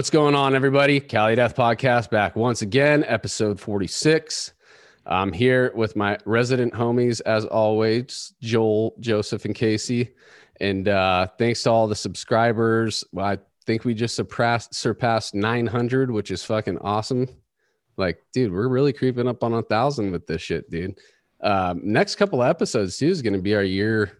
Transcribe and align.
What's 0.00 0.08
going 0.08 0.34
on, 0.34 0.54
everybody? 0.54 0.98
Cali 0.98 1.34
Death 1.34 1.54
Podcast 1.54 2.08
back 2.08 2.34
once 2.34 2.62
again, 2.62 3.04
episode 3.06 3.60
46. 3.60 4.54
I'm 5.04 5.30
here 5.30 5.72
with 5.74 5.94
my 5.94 6.16
resident 6.24 6.72
homies, 6.72 7.20
as 7.26 7.44
always, 7.44 8.32
Joel, 8.40 8.94
Joseph, 9.00 9.44
and 9.44 9.54
Casey. 9.54 10.14
And 10.58 10.88
uh, 10.88 11.26
thanks 11.38 11.62
to 11.64 11.70
all 11.70 11.86
the 11.86 11.94
subscribers. 11.94 13.04
I 13.14 13.40
think 13.66 13.84
we 13.84 13.92
just 13.92 14.16
surpassed 14.16 14.74
surpassed 14.74 15.34
900, 15.34 16.10
which 16.10 16.30
is 16.30 16.42
fucking 16.44 16.78
awesome. 16.78 17.28
Like, 17.98 18.22
dude, 18.32 18.54
we're 18.54 18.68
really 18.68 18.94
creeping 18.94 19.28
up 19.28 19.44
on 19.44 19.52
a 19.52 19.62
thousand 19.62 20.12
with 20.12 20.26
this 20.26 20.40
shit, 20.40 20.70
dude. 20.70 20.98
Um, 21.42 21.82
next 21.84 22.14
couple 22.14 22.42
episodes 22.42 22.96
too 22.96 23.08
is 23.08 23.20
going 23.20 23.34
to 23.34 23.42
be 23.42 23.54
our 23.54 23.62
year 23.62 24.19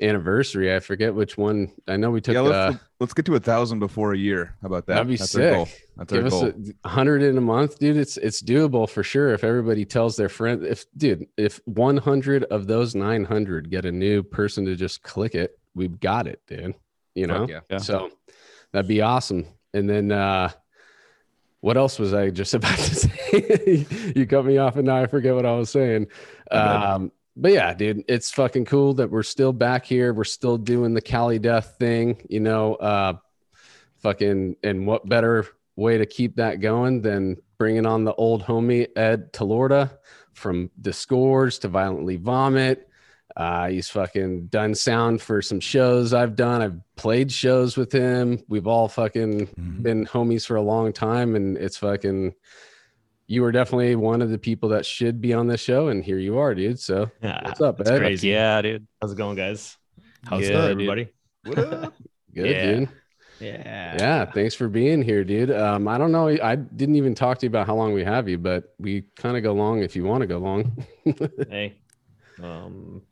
anniversary. 0.00 0.74
I 0.74 0.80
forget 0.80 1.14
which 1.14 1.36
one. 1.36 1.72
I 1.86 1.96
know 1.96 2.10
we 2.10 2.20
took. 2.20 2.34
Yeah, 2.34 2.40
let's, 2.40 2.76
uh, 2.76 2.78
let's 2.98 3.14
get 3.14 3.26
to 3.26 3.34
a 3.34 3.40
thousand 3.40 3.78
before 3.78 4.12
a 4.12 4.18
year. 4.18 4.56
How 4.62 4.66
about 4.66 4.86
that? 4.86 4.94
That'd 4.94 5.08
be 5.08 5.16
That's 5.16 5.34
our 5.34 5.50
goal. 5.50 5.66
sick. 5.66 5.88
That's 5.96 6.12
Give 6.12 6.32
our 6.32 6.48
us 6.48 6.54
a 6.84 6.88
hundred 6.88 7.22
in 7.22 7.36
a 7.36 7.40
month, 7.40 7.78
dude. 7.78 7.96
It's 7.96 8.16
it's 8.16 8.42
doable 8.42 8.88
for 8.88 9.02
sure. 9.02 9.32
If 9.32 9.44
everybody 9.44 9.84
tells 9.84 10.16
their 10.16 10.28
friend, 10.28 10.64
if 10.64 10.84
dude, 10.96 11.26
if 11.36 11.60
one 11.64 11.96
hundred 11.96 12.44
of 12.44 12.66
those 12.66 12.94
nine 12.94 13.24
hundred 13.24 13.70
get 13.70 13.84
a 13.84 13.92
new 13.92 14.22
person 14.22 14.64
to 14.66 14.76
just 14.76 15.02
click 15.02 15.34
it, 15.34 15.58
we've 15.74 15.98
got 16.00 16.26
it, 16.26 16.40
dude. 16.46 16.74
You 17.14 17.26
know, 17.26 17.46
yeah. 17.48 17.60
Yeah. 17.70 17.78
so 17.78 18.10
that'd 18.72 18.88
be 18.88 19.02
awesome. 19.02 19.46
And 19.74 19.88
then 19.88 20.12
uh 20.12 20.50
what 21.60 21.76
else 21.76 21.98
was 21.98 22.14
I 22.14 22.30
just 22.30 22.54
about 22.54 22.78
to 22.78 22.94
say? 22.94 23.86
you 24.16 24.26
cut 24.26 24.44
me 24.46 24.58
off 24.58 24.76
and 24.76 24.86
now 24.86 25.02
I 25.02 25.06
forget 25.06 25.34
what 25.34 25.44
I 25.44 25.52
was 25.52 25.70
saying. 25.70 26.06
My 26.50 26.56
bad. 26.56 26.90
Um, 26.94 27.12
but 27.36 27.52
yeah, 27.52 27.72
dude, 27.74 28.04
it's 28.08 28.30
fucking 28.30 28.64
cool 28.66 28.94
that 28.94 29.10
we're 29.10 29.22
still 29.22 29.52
back 29.52 29.84
here. 29.84 30.12
We're 30.12 30.24
still 30.24 30.58
doing 30.58 30.94
the 30.94 31.00
Cali 31.00 31.38
Death 31.38 31.76
thing, 31.78 32.24
you 32.28 32.40
know. 32.40 32.74
Uh, 32.74 33.14
fucking, 33.98 34.56
and 34.62 34.86
what 34.86 35.08
better 35.08 35.46
way 35.76 35.98
to 35.98 36.06
keep 36.06 36.36
that 36.36 36.60
going 36.60 37.02
than 37.02 37.36
bringing 37.58 37.86
on 37.86 38.04
the 38.04 38.14
old 38.14 38.42
homie 38.42 38.88
Ed 38.96 39.32
Talorda 39.32 39.90
from 40.32 40.70
Discords 40.80 41.58
to 41.60 41.68
Violently 41.68 42.16
Vomit. 42.16 42.86
Uh, 43.36 43.68
he's 43.68 43.88
fucking 43.88 44.46
done 44.46 44.74
sound 44.74 45.22
for 45.22 45.40
some 45.40 45.60
shows 45.60 46.12
I've 46.12 46.34
done. 46.34 46.62
I've 46.62 46.80
played 46.96 47.30
shows 47.30 47.76
with 47.76 47.92
him. 47.92 48.42
We've 48.48 48.66
all 48.66 48.88
fucking 48.88 49.46
Mhm. 49.46 49.82
been 49.82 50.06
homies 50.06 50.46
for 50.46 50.56
a 50.56 50.62
long 50.62 50.92
time, 50.92 51.36
and 51.36 51.56
it's 51.56 51.76
fucking. 51.76 52.34
You 53.30 53.42
were 53.42 53.52
definitely 53.52 53.94
one 53.94 54.22
of 54.22 54.30
the 54.30 54.38
people 54.38 54.70
that 54.70 54.84
should 54.84 55.20
be 55.20 55.32
on 55.34 55.46
this 55.46 55.60
show, 55.60 55.86
and 55.86 56.02
here 56.04 56.18
you 56.18 56.38
are, 56.38 56.52
dude. 56.52 56.80
So 56.80 57.08
Yeah, 57.22 57.40
What's 57.44 57.60
up, 57.60 57.78
that's 57.78 57.88
Ed? 57.88 57.98
crazy. 58.00 58.30
Yeah, 58.30 58.60
dude. 58.60 58.88
How's 59.00 59.12
it 59.12 59.18
going, 59.18 59.36
guys? 59.36 59.76
How's 60.24 60.40
Good, 60.40 60.50
it, 60.50 60.54
dude. 60.56 60.70
everybody? 60.72 61.08
What 61.44 61.58
up? 61.58 61.94
good, 62.34 62.50
Yeah. 62.50 62.72
dude. 62.72 62.88
Yeah. 63.38 63.96
Yeah, 64.00 64.24
thanks 64.32 64.56
for 64.56 64.68
being 64.68 65.00
here, 65.00 65.22
dude. 65.22 65.52
Um, 65.52 65.86
I 65.86 65.96
don't 65.96 66.10
know. 66.10 66.26
I 66.26 66.56
didn't 66.56 66.96
even 66.96 67.14
talk 67.14 67.38
to 67.38 67.46
you 67.46 67.50
about 67.50 67.68
how 67.68 67.76
long 67.76 67.92
we 67.92 68.02
have 68.02 68.28
you, 68.28 68.36
but 68.36 68.74
we 68.80 69.04
kind 69.14 69.36
of 69.36 69.44
go 69.44 69.52
long 69.52 69.80
if 69.84 69.94
you 69.94 70.02
want 70.02 70.22
to 70.22 70.26
go 70.26 70.38
long. 70.38 70.84
Hey. 71.48 71.76
Um, 72.42 73.02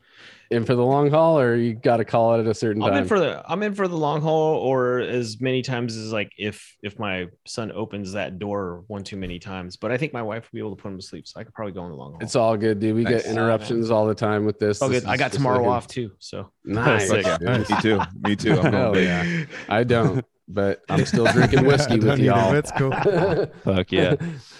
and 0.51 0.65
for 0.65 0.73
the 0.75 0.83
long 0.83 1.09
haul, 1.11 1.39
or 1.39 1.55
you 1.55 1.73
got 1.75 1.97
to 1.97 2.05
call 2.05 2.33
it 2.35 2.39
at 2.39 2.47
a 2.47 2.53
certain 2.53 2.81
time. 2.81 2.89
I'm 2.89 2.93
time. 2.95 3.03
in 3.03 3.07
for 3.07 3.19
the 3.19 3.43
I'm 3.51 3.61
in 3.63 3.73
for 3.75 3.87
the 3.87 3.97
long 3.97 4.21
haul, 4.21 4.55
or 4.57 4.99
as 4.99 5.39
many 5.39 5.61
times 5.61 5.95
as 5.95 6.11
like 6.11 6.31
if 6.37 6.75
if 6.81 6.97
my 6.97 7.27
son 7.45 7.71
opens 7.71 8.13
that 8.13 8.39
door 8.39 8.83
one 8.87 9.03
too 9.03 9.17
many 9.17 9.37
times. 9.39 9.77
But 9.77 9.91
I 9.91 9.97
think 9.97 10.11
my 10.13 10.21
wife 10.23 10.43
will 10.51 10.57
be 10.57 10.59
able 10.59 10.75
to 10.75 10.81
put 10.81 10.89
him 10.91 10.97
to 10.99 11.05
sleep, 11.05 11.27
so 11.27 11.39
I 11.39 11.43
could 11.43 11.53
probably 11.53 11.73
go 11.73 11.83
in 11.85 11.91
the 11.91 11.95
long 11.97 12.11
haul. 12.13 12.21
it's 12.21 12.35
all 12.35 12.57
good, 12.57 12.79
dude. 12.79 12.95
We 12.95 13.03
Nice. 13.03 13.23
get 13.23 13.25
interruptions 13.31 13.91
all 13.91 14.05
the 14.07 14.15
time 14.15 14.45
with 14.45 14.57
this. 14.59 14.81
all 14.81 14.89
This 14.89 15.01
good. 15.03 15.09
I 15.09 15.17
got 15.17 15.31
tomorrow 15.31 15.57
fucking- 15.59 15.69
off 15.71 15.87
too, 15.87 16.11
so 16.19 16.51
Nice. 16.65 17.11
Yeah. 17.11 17.37
Me 17.69 17.81
too. 17.81 17.99
Me 18.21 18.35
too. 18.35 18.59
I'm 18.59 18.73
Hell 18.73 18.97
yeah. 18.97 19.45
I 19.67 19.83
don't, 19.83 20.25
but 20.47 20.81
I'm 20.89 21.05
still 21.05 21.25
drinking 21.25 21.65
whiskey 21.65 21.99
with 21.99 22.19
y'all. 22.19 22.51
but 22.51 22.57
It's 22.57 22.71
cool. 22.71 22.91
Fuck 23.75 23.91
yeah. 23.91 24.15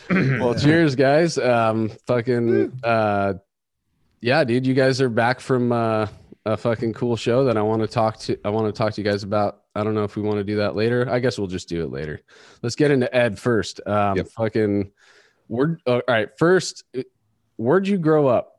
well, 0.09 0.53
cheers, 0.55 0.95
guys. 0.95 1.37
Um, 1.37 1.89
fucking, 2.07 2.79
uh, 2.83 3.33
yeah, 4.21 4.43
dude, 4.43 4.65
you 4.67 4.73
guys 4.73 5.01
are 5.01 5.09
back 5.09 5.39
from 5.39 5.71
uh, 5.71 6.07
a 6.45 6.57
fucking 6.57 6.93
cool 6.93 7.15
show 7.15 7.43
that 7.45 7.57
I 7.57 7.61
want 7.61 7.81
to 7.81 7.87
talk 7.87 8.17
to. 8.19 8.37
I 8.43 8.49
want 8.49 8.67
to 8.73 8.77
talk 8.77 8.93
to 8.93 9.01
you 9.01 9.09
guys 9.09 9.23
about. 9.23 9.61
I 9.75 9.83
don't 9.83 9.93
know 9.93 10.03
if 10.03 10.15
we 10.15 10.21
want 10.21 10.37
to 10.39 10.43
do 10.43 10.57
that 10.57 10.75
later. 10.75 11.07
I 11.09 11.19
guess 11.19 11.37
we'll 11.37 11.47
just 11.47 11.69
do 11.69 11.83
it 11.83 11.91
later. 11.91 12.21
Let's 12.63 12.75
get 12.75 12.91
into 12.91 13.13
Ed 13.15 13.39
first. 13.39 13.79
Um, 13.87 14.17
Yep. 14.17 14.27
fucking, 14.29 14.91
where? 15.47 15.77
All 15.85 16.01
right, 16.07 16.29
first, 16.37 16.83
where'd 17.57 17.87
you 17.87 17.97
grow 17.97 18.27
up? 18.27 18.55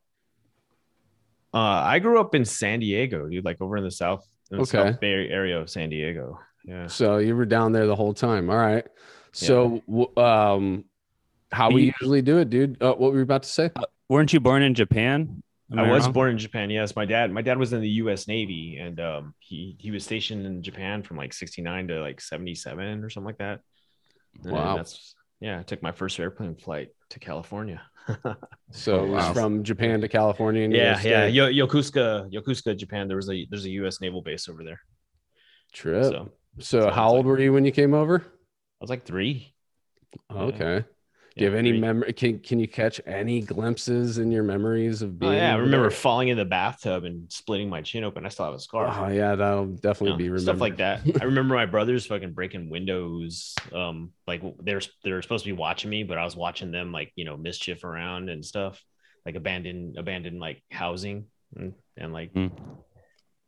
uh, 1.53 1.59
I 1.59 1.99
grew 1.99 2.21
up 2.21 2.35
in 2.37 2.45
San 2.45 2.79
Diego, 2.81 3.29
dude, 3.29 3.45
like 3.45 3.61
over 3.61 3.77
in 3.77 3.83
the 3.83 3.91
south, 3.91 4.25
in 4.53 4.59
the 4.59 4.63
Okay. 4.63 4.71
South 4.93 5.01
Bay 5.01 5.29
area 5.29 5.59
of 5.61 5.69
San 5.69 5.91
Diego. 5.91 6.39
Yeah. 6.65 6.87
So 6.87 7.19
you 7.19 7.35
were 7.35 7.45
down 7.47 7.73
there 7.73 7.87
the 7.89 7.97
whole 7.97 8.15
time. 8.15 8.49
All 8.51 8.57
right. 8.57 8.87
So, 9.33 9.83
w 9.89 10.07
um, 10.17 10.85
how 11.53 11.71
we 11.71 11.93
usually 12.01 12.23
do 12.23 12.39
it, 12.39 12.51
dude? 12.51 12.81
Uh, 12.81 12.95
what 12.95 13.11
were 13.13 13.17
you 13.19 13.23
about 13.25 13.43
to 13.43 13.49
say? 13.49 13.71
Weren't 14.09 14.33
you 14.33 14.39
born 14.41 14.63
in 14.63 14.75
Japan? 14.75 15.43
Am 15.73 15.79
I 15.79 15.91
was 15.91 16.05
wrong? 16.05 16.13
born 16.13 16.31
in 16.33 16.39
Japan. 16.39 16.71
Yes, 16.71 16.97
my 16.97 17.05
dad. 17.05 17.31
My 17.33 17.43
dad 17.43 17.59
was 17.59 17.73
in 17.73 17.81
the 17.81 17.89
U.S. 18.03 18.27
Navy, 18.27 18.79
and 18.79 18.99
um, 19.01 19.35
he 19.39 19.77
he 19.79 19.91
was 19.91 20.05
stationed 20.05 20.45
in 20.47 20.63
Japan 20.63 21.03
from 21.03 21.17
like 21.17 21.33
'69 21.33 21.89
to 21.89 22.01
like 22.01 22.21
'77 22.21 23.05
or 23.05 23.11
something 23.11 23.27
like 23.27 23.39
that. 23.39 23.61
And 24.43 24.53
Wow. 24.53 24.77
That's 24.77 25.15
yeah. 25.41 25.61
I 25.61 25.63
took 25.63 25.83
my 25.83 25.93
first 25.93 26.19
airplane 26.19 26.57
flight 26.57 26.89
to 27.11 27.19
California. 27.21 27.83
So 28.73 29.05
it 29.05 29.09
was 29.09 29.25
wow. 29.25 29.33
from 29.33 29.63
Japan 29.65 30.01
to 30.01 30.09
California. 30.09 30.63
And 30.63 30.73
yeah, 30.73 30.93
yeah. 31.03 31.27
stayed? 31.27 31.35
Yo- 31.35 31.51
Yokosuka, 31.67 32.33
Yokosuka, 32.33 32.77
Japan. 32.77 33.09
There 33.09 33.17
was 33.17 33.29
a 33.29 33.47
there's 33.51 33.65
a 33.65 33.71
U.S. 33.83 34.01
naval 34.01 34.23
base 34.23 34.49
over 34.49 34.63
there. 34.63 34.81
Trip. 35.73 36.05
So 36.05 36.33
So, 36.59 36.81
so 36.83 36.91
how 36.91 37.09
old 37.09 37.19
like- 37.19 37.27
were 37.27 37.41
you 37.41 37.53
when 37.53 37.65
you 37.65 37.73
came 37.73 37.95
over? 37.95 38.23
I 38.25 38.81
was 38.81 38.91
like 38.91 39.05
three. 39.05 39.55
Yeah. 40.33 40.81
Okay. 41.31 41.39
Do 41.39 41.45
you 41.45 41.51
have 41.51 41.59
any 41.59 41.71
three. 41.71 41.81
memory? 41.81 42.13
Can 42.13 42.39
Can 42.41 42.59
you 42.59 42.67
catch 42.67 43.01
any 43.07 43.41
glimpses 43.41 44.19
in 44.19 44.33
your 44.33 44.43
memories 44.43 45.01
of 45.01 45.19
being? 45.19 45.31
Oh 45.31 45.33
being? 45.33 45.43
yeah, 45.43 45.55
I 45.55 45.59
remember 45.59 45.89
there? 45.89 45.91
falling 45.91 46.29
in 46.29 46.37
the 46.37 46.45
bathtub 46.45 47.05
and 47.05 47.31
splitting 47.31 47.71
my 47.71 47.83
chin 47.83 48.03
open. 48.03 48.27
I 48.27 48.31
still 48.31 48.47
have 48.47 48.55
a 48.55 48.59
scar. 48.59 48.89
Oh 48.89 49.09
yeah, 49.09 49.37
that'll 49.37 49.67
definitely 49.67 50.11
know, 50.11 50.17
be 50.17 50.25
remembered. 50.25 50.43
stuff 50.43 50.61
like 50.61 50.79
that. 50.79 51.03
I 51.21 51.25
remember 51.27 51.55
my 51.55 51.67
brothers 51.67 52.07
fucking 52.07 52.33
breaking 52.33 52.69
windows. 52.69 53.55
Um, 53.73 54.11
like 54.27 54.43
they're 54.61 54.81
they're 55.05 55.23
supposed 55.23 55.45
to 55.45 55.51
be 55.51 55.57
watching 55.57 55.89
me, 55.89 56.03
but 56.03 56.19
I 56.19 56.25
was 56.25 56.35
watching 56.35 56.73
them 56.73 56.91
like 56.91 57.13
you 57.15 57.25
know 57.25 57.37
mischief 57.37 57.85
around 57.85 58.29
and 58.29 58.45
stuff, 58.45 58.83
like 59.25 59.37
abandoned 59.37 59.99
abandoned 59.99 60.41
like 60.41 60.63
housing 60.73 61.27
and, 61.57 61.75
and 61.97 62.13
like 62.13 62.33
Mm. 62.35 62.51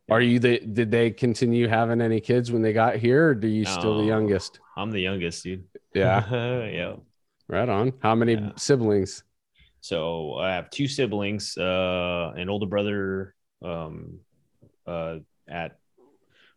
Are 0.09 0.21
you 0.21 0.39
the? 0.39 0.59
Did 0.59 0.91
they 0.91 1.11
continue 1.11 1.67
having 1.67 2.01
any 2.01 2.19
kids 2.19 2.51
when 2.51 2.61
they 2.61 2.73
got 2.73 2.97
here? 2.97 3.29
Or 3.29 3.35
do 3.35 3.47
you 3.47 3.65
still 3.65 3.99
the 3.99 4.05
youngest? 4.05 4.59
I'm 4.75 4.91
the 4.91 4.99
youngest 4.99 5.43
dude. 5.43 5.63
Yeah, 5.93 6.29
yeah. 6.67 6.95
Right 7.53 7.69
on. 7.69 7.93
How 8.01 8.15
many 8.15 8.33
Yeah. 8.33 8.51
siblings? 8.57 9.23
So 9.81 10.35
I 10.35 10.53
have 10.55 10.69
two 10.69 10.87
siblings, 10.87 11.57
uh, 11.57 12.33
an 12.35 12.49
older 12.49 12.65
brother, 12.65 13.35
um, 13.61 14.19
uh, 14.87 15.19
at 15.47 15.77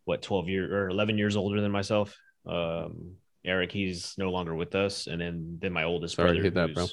what 0.04 0.22
12 0.22 0.48
years 0.48 0.70
or 0.72 0.88
11 0.88 1.18
years 1.18 1.36
older 1.36 1.60
than 1.60 1.72
myself. 1.72 2.16
Um, 2.46 3.16
Eric, 3.44 3.72
he's 3.72 4.14
no 4.18 4.30
longer 4.30 4.54
with 4.54 4.74
us, 4.74 5.06
and 5.06 5.20
then 5.20 5.58
then 5.60 5.72
my 5.72 5.84
oldest 5.84 6.16
Sorry 6.16 6.40
brother. 6.40 6.50
that, 6.50 6.74
bro. 6.74 6.86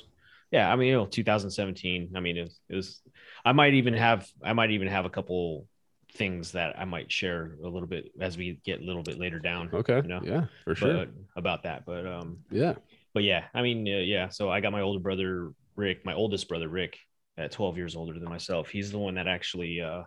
Yeah, 0.51 0.71
I 0.71 0.75
mean, 0.75 0.89
you 0.89 0.93
know, 0.93 1.05
2017. 1.07 2.11
I 2.15 2.19
mean, 2.19 2.37
it 2.37 2.41
was, 2.43 2.59
it 2.69 2.75
was. 2.75 3.01
I 3.45 3.53
might 3.53 3.73
even 3.73 3.93
have. 3.95 4.27
I 4.43 4.53
might 4.53 4.69
even 4.71 4.87
have 4.87 5.05
a 5.05 5.09
couple 5.09 5.67
things 6.15 6.51
that 6.51 6.77
I 6.77 6.85
might 6.85 7.11
share 7.11 7.57
a 7.63 7.67
little 7.67 7.87
bit 7.87 8.11
as 8.19 8.37
we 8.37 8.59
get 8.63 8.81
a 8.81 8.83
little 8.83 9.01
bit 9.01 9.17
later 9.19 9.39
down. 9.39 9.69
Okay. 9.73 9.97
You 10.03 10.07
know, 10.07 10.21
Yeah, 10.23 10.45
for 10.63 10.75
sure. 10.75 10.93
but 10.93 11.09
about 11.35 11.63
that. 11.63 11.85
But 11.87 12.05
um, 12.05 12.37
yeah. 12.51 12.75
But 13.13 13.23
yeah, 13.23 13.45
I 13.53 13.61
mean, 13.61 13.87
uh, 13.87 13.99
yeah. 13.99 14.29
So 14.29 14.49
I 14.49 14.59
got 14.61 14.71
my 14.71 14.81
older 14.81 14.99
brother 14.99 15.51
Rick, 15.75 16.05
my 16.05 16.13
oldest 16.13 16.47
brother 16.47 16.67
Rick, 16.69 16.97
at 17.37 17.51
12 17.51 17.77
years 17.77 17.95
older 17.95 18.13
than 18.13 18.29
myself. 18.29 18.69
He's 18.69 18.91
the 18.91 18.99
one 18.99 19.15
that 19.15 19.27
actually, 19.27 19.81
uh, 19.81 20.03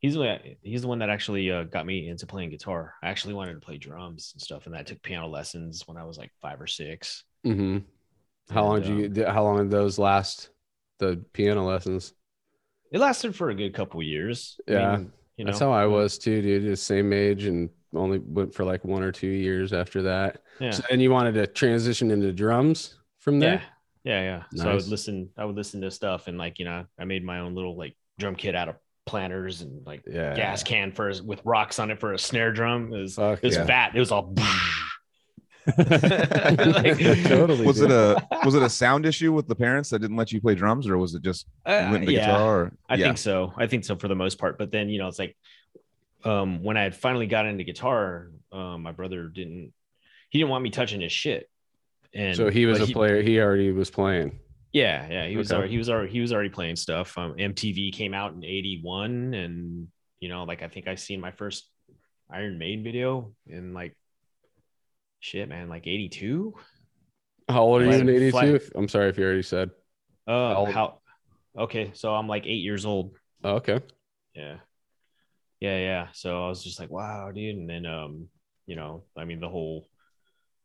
he's 0.00 0.14
the 0.14 0.38
he's 0.62 0.82
the 0.82 0.88
one 0.88 1.00
that 1.00 1.10
actually 1.10 1.50
uh, 1.50 1.64
got 1.64 1.86
me 1.86 2.08
into 2.08 2.26
playing 2.26 2.50
guitar. 2.50 2.94
I 3.02 3.10
actually 3.10 3.34
wanted 3.34 3.54
to 3.54 3.60
play 3.60 3.78
drums 3.78 4.32
and 4.34 4.42
stuff, 4.42 4.66
and 4.66 4.76
I 4.76 4.82
took 4.82 5.02
piano 5.02 5.28
lessons 5.28 5.84
when 5.86 5.96
I 5.96 6.04
was 6.04 6.18
like 6.18 6.32
five 6.42 6.60
or 6.60 6.66
six. 6.68 7.24
hmm 7.44 7.78
How 8.50 8.64
long 8.66 8.82
did 8.82 8.86
you? 8.88 9.10
um, 9.18 9.26
How 9.26 9.44
long 9.44 9.58
did 9.58 9.70
those 9.70 9.98
last? 9.98 10.50
The 10.98 11.24
piano 11.34 11.66
lessons. 11.66 12.14
It 12.90 12.98
lasted 13.00 13.34
for 13.34 13.50
a 13.50 13.54
good 13.54 13.74
couple 13.74 14.00
of 14.00 14.06
years. 14.06 14.60
I 14.72 14.74
Yeah. 14.74 14.76
mean, 14.76 15.12
you 15.36 15.44
That's 15.44 15.58
how 15.58 15.72
I 15.72 15.86
was 15.86 16.18
too, 16.18 16.40
dude. 16.42 16.64
The 16.70 16.76
same 16.76 17.12
age 17.12 17.44
and 17.44 17.70
only 17.94 18.18
went 18.18 18.54
for 18.54 18.64
like 18.64 18.84
one 18.84 19.02
or 19.02 19.12
two 19.12 19.26
years 19.28 19.72
after 19.72 20.02
that. 20.02 20.42
Yeah. 20.60 20.70
So 20.70 20.82
then 20.90 21.00
you 21.00 21.10
wanted 21.10 21.34
to 21.34 21.46
transition 21.46 22.10
into 22.10 22.32
drums 22.32 22.96
from 23.20 23.38
there? 23.38 23.62
Yeah, 24.04 24.20
yeah, 24.20 24.42
yeah. 24.52 24.62
So 24.62 24.70
I 24.70 24.74
would 24.74 24.88
listen. 24.88 25.30
I 25.36 25.44
would 25.44 25.56
listen 25.56 25.80
to 25.82 25.90
stuff, 25.90 26.28
and 26.28 26.38
like 26.38 26.58
you 26.58 26.64
know, 26.64 26.86
I 26.98 27.04
made 27.04 27.24
my 27.24 27.40
own 27.40 27.54
little 27.54 27.76
like 27.76 27.96
drum 28.18 28.34
kit 28.34 28.54
out 28.54 28.68
of 28.68 28.76
planters 29.04 29.62
and 29.62 29.84
like 29.86 30.02
Yeah. 30.06 30.34
gas 30.34 30.62
can 30.62 30.92
for 30.92 31.12
with 31.24 31.40
rocks 31.44 31.78
on 31.78 31.90
it 31.90 31.98
for 32.00 32.12
a 32.12 32.18
snare 32.18 32.52
drum. 32.52 32.92
It 32.92 32.98
was, 33.00 33.14
Fuck 33.16 33.38
it 33.42 33.46
was 33.46 33.56
yeah. 33.56 33.64
fat. 33.66 33.92
It 33.94 34.00
was 34.00 34.12
all. 34.12 34.34
Totally. 35.76 37.64
Was 37.66 37.78
dude. 37.78 37.90
it 37.90 37.92
a 37.92 38.16
was 38.44 38.54
it 38.54 38.62
a 38.62 38.68
sound 38.68 39.06
issue 39.06 39.32
with 39.32 39.46
the 39.46 39.54
parents 39.54 39.90
that 39.90 40.00
didn't 40.00 40.16
let 40.16 40.32
you 40.32 40.40
play 40.40 40.54
drums, 40.54 40.88
or 40.88 40.98
was 40.98 41.14
it 41.14 41.22
just 41.22 41.46
Uh, 41.64 41.88
went 41.90 42.02
into 42.02 42.12
yeah, 42.14 42.26
guitar? 42.26 42.60
Or, 42.62 42.72
I 42.88 42.96
yeah. 42.96 43.04
think 43.06 43.18
so. 43.18 43.52
I 43.56 43.66
think 43.68 43.84
so 43.84 43.96
for 43.96 44.08
the 44.08 44.14
most 44.16 44.38
part. 44.38 44.58
But 44.58 44.72
then 44.72 44.88
you 44.88 44.98
know, 44.98 45.08
it's 45.08 45.18
like 45.20 45.36
um, 46.24 46.62
when 46.62 46.76
I 46.76 46.82
had 46.82 46.94
finally 46.94 47.26
got 47.26 47.46
into 47.46 47.64
guitar, 47.64 48.30
um, 48.52 48.82
my 48.82 48.92
brother 48.92 49.28
didn't. 49.28 49.72
he 50.30 50.38
didn't 50.38 50.50
want 50.50 50.62
me 50.64 50.70
touching 50.70 51.00
his 51.00 51.12
shit. 51.12 51.48
And 52.14 52.36
so 52.36 52.50
he 52.50 52.66
was 52.66 52.80
a 52.80 52.92
player. 52.92 53.22
He 53.22 53.40
already 53.40 53.72
was 53.72 53.90
playing. 53.90 54.38
Yeah, 54.72 55.06
yeah, 55.10 55.26
he 55.26 55.36
was 55.36 55.50
Okay. 55.50 55.56
already, 55.58 55.72
he 55.72 55.78
was 55.78 55.90
already 55.90 56.12
he 56.12 56.20
was 56.20 56.32
already 56.32 56.48
playing 56.48 56.76
stuff. 56.76 57.16
Um, 57.18 57.34
MTV 57.38 57.92
came 57.92 58.14
out 58.14 58.32
in 58.32 58.44
'81, 58.44 59.34
and 59.34 59.88
you 60.20 60.28
know, 60.28 60.44
like 60.44 60.62
I 60.62 60.68
think 60.68 60.88
I 60.88 60.94
seen 60.94 61.20
my 61.20 61.30
first 61.30 61.68
Iron 62.30 62.58
Maiden 62.58 62.82
video 62.82 63.34
in 63.46 63.74
like 63.74 63.96
shit, 65.20 65.48
man, 65.48 65.68
like 65.68 65.86
'82. 65.86 66.54
How 67.48 67.62
old 67.62 67.82
are 67.82 67.84
you 67.84 67.92
in 67.92 68.08
'82? 68.08 68.30
flat- 68.30 68.62
I'm 68.74 68.88
sorry 68.88 69.08
if 69.08 69.18
you 69.18 69.24
already 69.24 69.42
said. 69.42 69.70
Uh, 70.26 70.54
old? 70.56 70.68
how? 70.70 71.00
Okay, 71.56 71.90
so 71.94 72.14
I'm 72.14 72.28
like 72.28 72.46
eight 72.46 72.62
years 72.62 72.86
old. 72.86 73.14
Oh, 73.44 73.56
okay. 73.56 73.80
Yeah, 74.34 74.56
yeah, 75.62 75.78
yeah. 75.78 76.06
So 76.12 76.44
I 76.44 76.48
was 76.48 76.64
just 76.64 76.80
like, 76.80 76.90
wow, 76.90 77.30
dude. 77.30 77.56
And 77.56 77.70
then, 77.70 77.86
um, 77.86 78.26
you 78.66 78.74
know, 78.74 79.04
I 79.16 79.24
mean, 79.24 79.38
the 79.38 79.48
whole, 79.48 79.86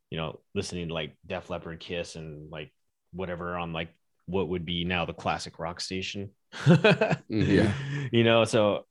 you 0.10 0.18
know, 0.18 0.40
listening 0.56 0.88
to 0.88 0.94
like 0.94 1.16
Def 1.24 1.52
Leppard, 1.52 1.80
Kiss, 1.80 2.16
and 2.16 2.50
like 2.52 2.74
whatever 3.12 3.56
on 3.58 3.74
like 3.74 3.90
what 4.26 4.50
would 4.50 4.66
be 4.66 4.86
now 4.86 5.06
the 5.06 5.14
classic 5.14 5.60
rock 5.60 5.80
station. 5.82 6.32
Yeah. 7.30 7.74
you 8.12 8.24
know 8.24 8.46
so 8.46 8.86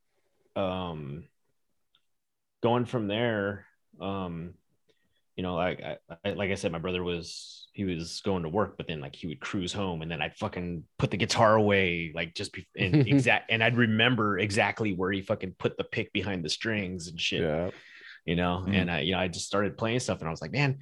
um 0.54 1.24
going 2.62 2.84
from 2.84 3.08
there 3.08 3.64
um 3.98 4.52
you 5.36 5.42
know 5.42 5.54
like 5.54 5.82
I, 6.24 6.30
like 6.30 6.50
i 6.50 6.54
said 6.54 6.72
my 6.72 6.78
brother 6.78 7.02
was 7.04 7.68
he 7.72 7.84
was 7.84 8.20
going 8.24 8.42
to 8.42 8.48
work 8.48 8.76
but 8.78 8.86
then 8.88 9.00
like 9.00 9.14
he 9.14 9.26
would 9.26 9.40
cruise 9.40 9.72
home 9.72 10.00
and 10.02 10.10
then 10.10 10.22
i'd 10.22 10.34
fucking 10.36 10.82
put 10.98 11.10
the 11.10 11.16
guitar 11.18 11.56
away 11.56 12.10
like 12.14 12.34
just 12.34 12.52
be 12.54 12.66
and 12.76 12.94
exact 13.08 13.50
and 13.50 13.62
i'd 13.62 13.76
remember 13.76 14.38
exactly 14.38 14.94
where 14.94 15.12
he 15.12 15.20
fucking 15.22 15.54
put 15.58 15.76
the 15.76 15.84
pick 15.84 16.12
behind 16.12 16.44
the 16.44 16.48
strings 16.48 17.08
and 17.08 17.20
shit 17.20 17.42
Yeah. 17.42 17.70
you 18.24 18.34
know 18.36 18.64
Mhm. 18.66 18.74
and 18.74 18.90
i 18.90 19.00
you 19.00 19.12
know 19.12 19.18
i 19.18 19.28
just 19.28 19.46
started 19.46 19.76
playing 19.76 20.00
stuff 20.00 20.20
and 20.20 20.28
i 20.28 20.30
was 20.30 20.40
like 20.40 20.52
man 20.52 20.78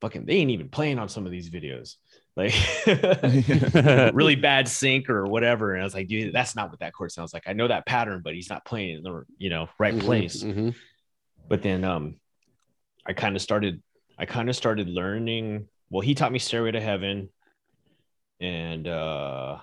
fucking 0.00 0.24
they 0.24 0.36
ain't 0.36 0.50
even 0.50 0.70
playing 0.70 0.98
on 0.98 1.10
some 1.10 1.26
of 1.26 1.32
these 1.32 1.50
videos 1.50 1.96
like 2.36 2.54
really 4.14 4.34
bad 4.50 4.66
sync 4.66 5.10
or 5.10 5.26
whatever 5.26 5.74
and 5.74 5.82
i 5.82 5.84
was 5.84 5.92
like 5.94 6.08
dude 6.08 6.32
that's 6.34 6.56
not 6.56 6.70
what 6.70 6.80
that 6.80 6.94
chord 6.94 7.12
sounds 7.12 7.34
like 7.34 7.42
i 7.46 7.52
know 7.52 7.68
that 7.68 7.84
pattern 7.86 8.22
but 8.24 8.34
he's 8.34 8.48
not 8.48 8.64
playing 8.64 8.96
in 8.96 9.02
the 9.02 9.24
you 9.36 9.50
know 9.50 9.68
right 9.78 9.94
Mhm, 9.94 10.00
place 10.00 10.42
mhm. 10.42 10.74
but 11.50 11.62
then 11.62 11.84
um 11.84 12.14
i 13.06 13.12
kind 13.12 13.36
of 13.36 13.42
started 13.42 13.82
i 14.20 14.24
kind 14.26 14.48
of 14.48 14.54
started 14.54 14.88
learning 14.88 15.66
well 15.90 16.00
he 16.02 16.14
taught 16.14 16.30
me 16.30 16.38
stairway 16.38 16.70
to 16.70 16.80
heaven 16.80 17.28
and 18.40 18.86
uh 18.86 19.56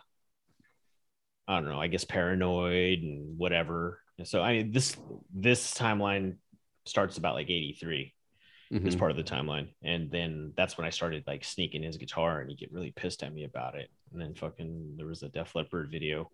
i 1.47 1.59
don't 1.59 1.69
know 1.69 1.79
i 1.79 1.87
guess 1.87 2.03
paranoid 2.03 2.99
and 3.01 3.37
whatever 3.37 4.01
and 4.17 4.27
so 4.27 4.41
i 4.41 4.53
mean 4.57 4.71
this 4.71 4.97
this 5.33 5.73
timeline 5.73 6.35
starts 6.85 7.17
about 7.17 7.35
like 7.35 7.49
83 7.49 8.13
this 8.69 8.95
Mhm. 8.95 8.99
part 8.99 9.11
of 9.11 9.17
the 9.17 9.23
timeline. 9.23 9.69
And 9.81 10.11
then 10.11 10.51
that's 10.57 10.77
when 10.77 10.85
I 10.85 10.89
started 10.89 11.23
like 11.25 11.45
sneaking 11.45 11.83
his 11.83 11.95
guitar 11.95 12.41
and 12.41 12.49
he'd 12.49 12.59
get 12.59 12.73
really 12.73 12.91
pissed 12.91 13.23
at 13.23 13.33
me 13.33 13.45
about 13.45 13.75
it. 13.75 13.89
And 14.11 14.21
then 14.21 14.33
fucking 14.35 14.95
there 14.97 15.05
was 15.07 15.23
a 15.23 15.29
Def 15.29 15.55
Leppard 15.55 15.89
video 15.89 16.29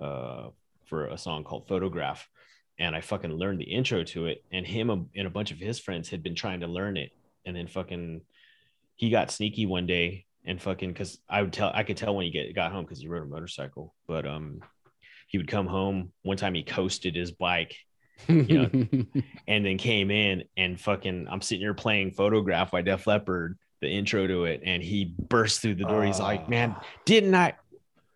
uh 0.00 0.48
for 0.86 1.08
a 1.08 1.18
song 1.18 1.44
called 1.44 1.68
Photograph. 1.68 2.26
And 2.78 2.96
I 2.96 3.02
fucking 3.02 3.34
learned 3.34 3.60
the 3.60 3.70
intro 3.70 4.02
to 4.04 4.28
it. 4.28 4.42
And 4.50 4.66
him 4.66 4.88
and 5.14 5.26
a 5.26 5.30
bunch 5.30 5.50
of 5.50 5.58
his 5.58 5.78
friends 5.78 6.08
had 6.08 6.22
been 6.22 6.34
trying 6.34 6.60
to 6.60 6.66
learn 6.66 6.96
it. 6.96 7.10
And 7.48 7.56
then 7.56 7.66
fucking 7.66 8.20
he 8.96 9.10
got 9.10 9.30
sneaky 9.30 9.64
one 9.64 9.86
day 9.86 10.26
and 10.44 10.60
fucking 10.60 10.92
because 10.92 11.18
I 11.28 11.42
would 11.42 11.52
tell 11.52 11.72
I 11.74 11.82
could 11.82 11.96
tell 11.96 12.14
when 12.14 12.26
he 12.26 12.30
get 12.30 12.54
got 12.54 12.72
home 12.72 12.84
because 12.84 13.00
he 13.00 13.08
rode 13.08 13.22
a 13.22 13.26
motorcycle. 13.26 13.94
But 14.06 14.26
um 14.26 14.60
he 15.26 15.38
would 15.38 15.48
come 15.48 15.66
home. 15.66 16.12
One 16.22 16.36
time 16.36 16.54
he 16.54 16.62
coasted 16.62 17.16
his 17.16 17.32
bike 17.32 17.76
you 18.26 18.58
know, 18.58 18.70
and 19.46 19.64
then 19.64 19.78
came 19.78 20.10
in 20.10 20.44
and 20.56 20.80
fucking 20.80 21.28
I'm 21.30 21.40
sitting 21.40 21.62
here 21.62 21.74
playing 21.74 22.12
photograph 22.12 22.70
by 22.70 22.82
Def 22.82 23.06
Leppard, 23.06 23.58
the 23.80 23.88
intro 23.88 24.26
to 24.26 24.44
it, 24.44 24.62
and 24.64 24.82
he 24.82 25.04
burst 25.04 25.60
through 25.60 25.76
the 25.76 25.84
door. 25.84 26.04
He's 26.04 26.20
like, 26.20 26.48
Man, 26.48 26.76
didn't 27.04 27.34
I 27.34 27.54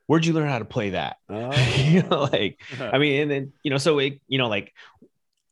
where'd 0.06 0.26
you 0.26 0.32
learn 0.32 0.48
how 0.48 0.58
to 0.58 0.64
play 0.64 0.90
that? 0.90 1.16
Oh. 1.28 1.52
you 1.76 2.02
know, 2.02 2.24
like 2.24 2.60
I 2.80 2.98
mean, 2.98 3.22
and 3.22 3.30
then 3.30 3.52
you 3.62 3.70
know, 3.70 3.78
so 3.78 3.98
it, 3.98 4.20
you 4.28 4.38
know, 4.38 4.48
like 4.48 4.72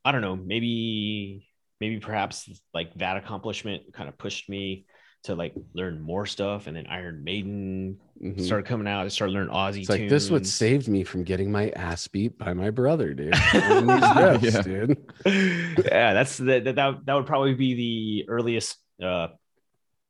I 0.05 0.13
don't 0.13 0.23
know, 0.23 0.37
maybe 0.37 1.47
maybe 1.81 1.99
perhaps 1.99 2.49
like 2.75 2.93
that 2.95 3.17
accomplishment 3.17 3.93
kind 3.93 4.09
of 4.09 4.19
pushed 4.19 4.49
me 4.49 4.85
to 5.25 5.35
like 5.35 5.55
learn 5.75 6.01
more 6.01 6.25
stuff 6.25 6.67
and 6.67 6.75
then 6.77 6.87
Iron 6.87 7.23
Maiden 7.25 7.99
Mhm. 8.23 8.41
started 8.41 8.67
coming 8.67 8.87
out. 8.87 9.05
I 9.05 9.09
started 9.09 9.33
learning 9.33 9.53
Ozzy 9.55 9.81
It's 9.81 9.89
like 9.89 10.09
this 10.09 10.31
what 10.31 10.39
tunes. 10.39 10.55
saved 10.55 10.89
me 10.89 11.05
from 11.05 11.25
getting 11.25 11.51
my 11.51 11.71
ass 11.71 12.07
beat 12.09 12.37
by 12.39 12.53
my 12.55 12.71
brother, 12.71 13.13
dude. 13.15 13.33
Riffs, 13.35 14.43
Yeah. 14.55 14.63
dude. 14.63 15.85
yeah, 15.87 16.13
that's 16.15 16.37
that, 16.39 16.65
that 16.65 16.75
that 16.77 17.07
that 17.07 17.15
would 17.15 17.27
probably 17.27 17.55
be 17.55 17.75
the 17.75 18.29
earliest 18.31 18.77
uh 19.03 19.29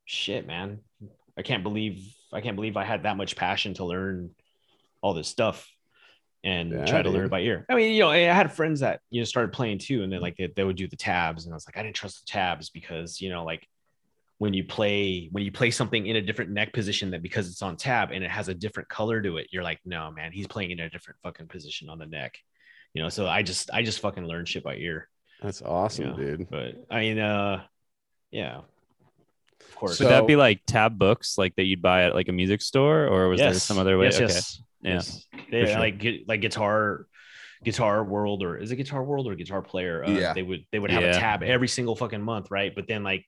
shit, 0.04 0.46
man. 0.46 0.80
I 1.38 1.42
can't 1.42 1.62
believe 1.62 2.04
I 2.32 2.40
can't 2.40 2.56
believe 2.56 2.76
I 2.76 2.84
had 2.84 3.02
that 3.04 3.16
much 3.16 3.34
passion 3.36 3.74
to 3.74 3.84
learn 3.84 4.30
all 5.02 5.14
this 5.14 5.28
stuff 5.28 5.68
and 6.44 6.72
Yeah, 6.72 6.84
try 6.86 7.02
to 7.02 7.10
learn 7.10 7.26
it 7.26 7.30
by 7.30 7.40
ear. 7.40 7.66
I 7.68 7.74
mean, 7.74 7.92
you 7.92 8.00
know, 8.00 8.10
I 8.10 8.18
had 8.18 8.52
friends 8.52 8.80
that 8.80 9.00
you 9.10 9.20
know 9.20 9.24
started 9.24 9.52
playing 9.52 9.78
too, 9.78 10.02
and 10.02 10.12
then 10.12 10.20
like 10.20 10.36
they, 10.36 10.48
they 10.54 10.64
would 10.64 10.76
do 10.76 10.88
the 10.88 10.96
tabs, 10.96 11.44
and 11.44 11.52
I 11.52 11.56
was 11.56 11.66
like, 11.66 11.76
I 11.76 11.82
didn't 11.82 11.96
trust 11.96 12.24
the 12.26 12.30
tabs 12.32 12.70
because 12.70 13.20
you 13.20 13.28
know, 13.30 13.44
like 13.44 13.66
when 14.38 14.54
you 14.54 14.64
play 14.64 15.28
when 15.32 15.44
you 15.44 15.52
play 15.52 15.70
something 15.70 16.06
in 16.06 16.16
a 16.16 16.22
different 16.22 16.50
neck 16.50 16.72
position 16.72 17.10
that 17.10 17.20
because 17.22 17.48
it's 17.50 17.60
on 17.60 17.76
tab 17.76 18.10
and 18.10 18.24
it 18.24 18.30
has 18.30 18.48
a 18.48 18.54
different 18.54 18.88
color 18.88 19.20
to 19.20 19.36
it, 19.36 19.48
you're 19.50 19.62
like, 19.62 19.78
no, 19.84 20.10
man, 20.10 20.32
he's 20.32 20.46
playing 20.46 20.70
in 20.70 20.80
a 20.80 20.88
different 20.88 21.18
fucking 21.22 21.46
position 21.48 21.90
on 21.90 21.98
the 21.98 22.06
neck. 22.06 22.38
You 22.94 23.02
know, 23.02 23.10
so 23.10 23.26
I 23.26 23.42
just 23.42 23.70
I 23.72 23.82
just 23.82 24.00
fucking 24.00 24.24
learned 24.24 24.48
shit 24.48 24.64
by 24.64 24.76
ear. 24.76 25.08
That's 25.42 25.60
awesome, 25.62 26.06
Yeah. 26.10 26.16
dude. 26.16 26.50
But 26.50 26.74
I 26.90 27.00
mean, 27.00 27.18
uh, 27.18 27.64
yeah, 28.30 28.58
of 29.60 29.74
course. 29.76 29.98
So- 29.98 30.04
Would 30.04 30.10
that 30.10 30.26
be 30.26 30.36
like 30.36 30.62
tab 30.66 30.98
books 30.98 31.36
like 31.36 31.54
that 31.56 31.64
you'd 31.64 31.82
buy 31.82 32.04
at 32.04 32.14
like 32.14 32.28
a 32.28 32.32
music 32.32 32.62
store, 32.62 33.06
or 33.06 33.28
was 33.28 33.40
there 33.40 33.52
some 33.54 33.78
other 33.78 33.98
way? 33.98 34.06
Yes, 34.06 34.16
okay. 34.16 34.24
yes, 34.32 34.62
Yeah, 34.82 34.94
yes. 34.94 35.26
They 35.50 35.66
sure. 35.66 35.78
like 35.78 36.04
like 36.26 36.40
guitar, 36.40 37.06
guitar 37.64 38.04
world, 38.04 38.42
or 38.42 38.56
is 38.56 38.70
it 38.72 38.76
guitar 38.76 39.02
world 39.02 39.26
or 39.26 39.34
guitar 39.34 39.62
player? 39.62 40.04
Uh, 40.04 40.10
Yeah. 40.10 40.32
They 40.32 40.42
would 40.42 40.64
they 40.72 40.78
would 40.78 40.90
have 40.90 41.02
a 41.02 41.12
tab 41.12 41.42
every 41.42 41.68
single 41.68 41.96
fucking 41.96 42.22
month, 42.22 42.50
right? 42.50 42.74
But 42.74 42.86
then 42.88 43.04
like, 43.04 43.26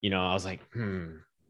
you 0.00 0.10
know, 0.10 0.24
I 0.26 0.32
was 0.34 0.44
like, 0.44 0.60
hmm, 0.72 1.06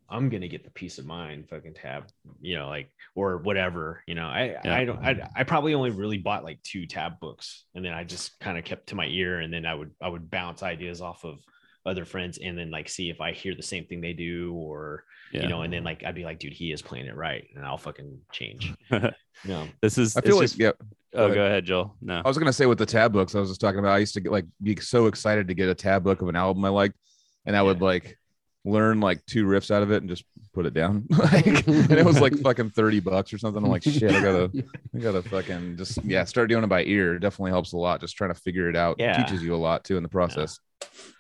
I'm 0.09 0.29
gonna 0.29 0.49
get 0.49 0.65
the 0.65 0.71
Piece 0.71 0.99
of 0.99 1.07
Mind 1.07 1.49
fucking 1.49 1.75
tab, 1.75 2.05
you 2.41 2.57
know, 2.57 2.69
like 2.69 2.91
or 3.15 3.39
whatever. 3.39 4.03
You 4.07 4.15
know, 4.15 4.27
I 4.27 4.57
Yeah. 4.65 4.75
I 4.75 4.85
don't 4.85 4.99
I 4.99 5.29
I 5.35 5.45
probably 5.45 5.75
only 5.75 5.91
really 5.91 6.19
bought 6.19 6.45
like 6.45 6.63
two 6.63 6.87
tab 6.87 7.19
books, 7.21 7.65
and 7.75 7.85
then 7.85 7.93
I 7.93 8.05
just 8.05 8.39
kind 8.39 8.59
of 8.59 8.65
kept 8.65 8.89
to 8.89 8.95
my 8.95 9.07
ear, 9.07 9.41
and 9.41 9.53
then 9.53 9.67
I 9.67 9.75
would 9.75 9.93
I 10.01 10.09
would 10.09 10.31
bounce 10.31 10.63
ideas 10.63 11.01
off 11.01 11.25
of 11.25 11.39
other 11.87 12.05
friends 12.05 12.39
and 12.43 12.59
then 12.59 12.71
like 12.71 12.89
see 12.89 13.09
if 13.11 13.21
I 13.21 13.33
hear 13.33 13.55
the 13.55 13.63
same 13.63 13.85
thing 13.87 14.01
they 14.01 14.13
do 14.13 14.53
or 14.55 15.05
Yeah. 15.33 15.43
you 15.43 15.49
know, 15.49 15.63
and 15.63 15.73
then 15.73 15.85
like 15.85 16.05
I'd 16.05 16.15
be 16.15 16.25
like, 16.25 16.39
dude, 16.39 16.53
he 16.53 16.73
is 16.73 16.83
playing 16.83 17.07
it 17.07 17.17
right, 17.17 17.47
and 17.55 17.65
I'll 17.65 17.79
fucking 17.79 18.19
change. 18.33 18.75
No, 19.45 19.69
this 19.83 19.99
is. 19.99 20.17
I 20.17 20.23
feel 20.23 20.37
like 20.37 20.45
just- 20.45 20.59
yeah. 20.59 20.73
Oh, 21.15 21.25
ahead. 21.27 21.35
go 21.35 21.45
ahead, 21.47 21.65
Joel. 21.67 21.95
No. 22.01 22.23
I 22.25 22.29
was 22.29 22.39
gonna 22.39 22.53
say 22.55 22.65
with 22.65 22.79
the 22.79 22.87
tab 22.87 23.13
books, 23.13 23.35
I 23.35 23.39
was 23.41 23.51
just 23.51 23.61
talking 23.61 23.79
about. 23.79 23.93
I 23.93 23.99
used 23.99 24.15
to 24.15 24.21
get 24.21 24.33
like 24.33 24.47
be 24.63 24.77
so 24.81 25.07
excited 25.09 25.49
to 25.49 25.55
get 25.55 25.69
a 25.69 25.75
tab 25.75 26.05
book 26.05 26.23
of 26.23 26.29
an 26.29 26.37
album 26.37 26.65
I 26.65 26.71
liked, 26.71 26.97
and 27.45 27.55
I 27.55 27.63
would 27.63 27.83
like 27.83 28.19
learn 28.65 28.99
like 28.99 29.25
two 29.27 29.45
riffs 29.47 29.71
out 29.71 29.83
of 29.83 29.93
it 29.93 29.99
and 30.03 30.09
just 30.09 30.25
put 30.55 30.65
it 30.67 30.73
down. 30.75 31.07
like, 31.11 31.47
and 31.69 31.93
it 31.93 32.05
was 32.05 32.19
like 32.19 32.35
fucking 32.41 32.71
thirty 32.71 33.01
bucks 33.01 33.31
or 33.33 33.37
something. 33.39 33.63
I'm 33.63 33.71
like, 33.71 33.83
shit, 33.83 34.11
I 34.11 34.23
gotta, 34.23 34.51
I 34.95 34.99
gotta 34.99 35.23
fucking 35.23 35.77
just 35.77 36.03
yeah, 36.03 36.25
start 36.25 36.49
doing 36.49 36.65
it 36.65 36.69
by 36.69 36.83
ear. 36.85 37.17
It 37.17 37.21
definitely 37.21 37.51
helps 37.51 37.73
a 37.75 37.77
lot. 37.79 38.01
Just 38.01 38.17
trying 38.17 38.33
to 38.33 38.41
figure 38.41 38.71
it 38.71 38.77
out. 38.77 38.97
Yeah. 38.99 39.23
teaches 39.23 39.43
you 39.43 39.55
a 39.55 39.57
lot 39.57 39.85
too 39.85 39.99
in 39.99 40.03
the 40.03 40.09
process. 40.09 40.59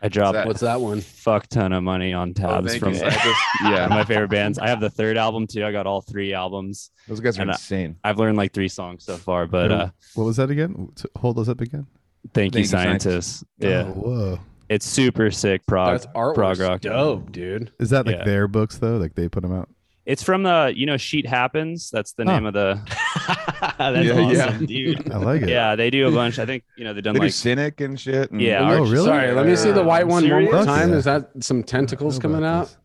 I 0.03 0.09
dropped 0.09 0.35
that- 0.35 0.47
What's 0.47 0.61
that 0.61 0.81
one? 0.81 1.01
fuck 1.01 1.47
ton 1.49 1.73
of 1.73 1.83
money 1.83 2.13
on 2.13 2.35
tabs 2.35 2.69
thank 2.71 2.81
from 2.83 2.93
you, 2.95 3.01
one 3.01 3.11
scientist. 3.11 3.41
yeah, 3.65 3.87
my 3.89 4.05
favorite 4.05 4.29
bands. 4.29 4.59
I 4.59 4.69
have 4.69 4.81
the 4.81 4.91
third 4.91 5.17
album 5.17 5.47
too. 5.47 5.65
I 5.65 5.73
got 5.73 5.87
all 5.87 6.01
three 6.03 6.35
albums. 6.35 6.91
those 7.09 7.21
guys 7.21 7.39
are 7.39 7.43
And 7.43 7.51
I- 7.51 7.55
insane. 7.55 7.97
I've 8.05 8.19
learned 8.19 8.37
like 8.37 8.53
three 8.53 8.69
songs 8.69 9.05
so 9.05 9.17
far, 9.17 9.47
but 9.47 9.73
uh 9.73 9.91
What 10.15 10.25
was 10.25 10.37
that 10.37 10.51
again? 10.51 10.91
Hold 11.19 11.37
those 11.37 11.49
up 11.49 11.61
again. 11.61 11.87
thank, 12.35 12.55
you, 12.55 12.59
Thank 12.61 12.65
you, 12.65 12.65
Scientist. 12.65 13.05
scientists. 13.05 13.45
Yeah, 13.59 13.85
Oh, 13.89 13.93
whoa. 14.01 14.39
it's 14.69 14.85
super 14.87 15.31
sick 15.31 15.67
prog. 15.67 15.93
That's 16.01 16.07
artwork. 16.15 16.35
prog 16.35 16.59
rock. 16.61 16.81
Dope, 16.83 17.33
dude. 17.33 17.73
Is 17.81 17.91
that 17.91 18.07
like 18.07 18.17
Yeah. 18.17 18.25
their 18.25 18.49
books 18.49 18.77
though? 18.79 18.97
Like 18.99 19.15
they 19.15 19.29
put 19.29 19.43
them 19.43 19.53
out? 19.55 19.69
It's 20.07 20.23
from 20.23 20.45
the 20.45 20.73
you 20.75 20.87
know 20.87 20.97
Sheet 20.97 21.27
Happens. 21.27 21.91
That's 21.91 22.13
the 22.13 22.25
Huh. 22.25 22.33
name 22.35 22.47
of 22.47 22.55
the. 22.55 22.81
that's 23.79 24.07
Yeah, 24.07 24.13
awesome, 24.13 24.61
yeah. 24.61 24.67
dude. 24.67 25.13
I 25.13 25.17
like 25.19 25.43
it. 25.43 25.49
Yeah, 25.49 25.75
they 25.75 25.91
do 25.91 26.07
a 26.07 26.13
bunch. 26.13 26.39
I 26.39 26.47
think 26.47 26.63
you 26.77 26.85
know 26.85 26.95
they've 26.95 27.03
done 27.03 27.15
They 27.15 27.21
do 27.21 27.25
like 27.27 27.33
cynic 27.33 27.81
and 27.81 27.99
shit. 27.99 28.31
And 28.31 28.41
Yeah. 28.41 28.61
Oh, 28.71 28.85
really? 28.85 29.05
Sorry, 29.05 29.33
let 29.33 29.47
me 29.47 29.57
see 29.57 29.73
the 29.73 29.83
white 29.83 30.07
one 30.07 30.29
one 30.31 30.45
more 30.45 30.65
time. 30.65 30.91
Yeah. 30.91 30.97
Is 30.97 31.05
that 31.05 31.31
some 31.41 31.63
tentacles 31.63 32.19
coming 32.19 32.45
out? 32.45 32.69
this. 32.69 32.77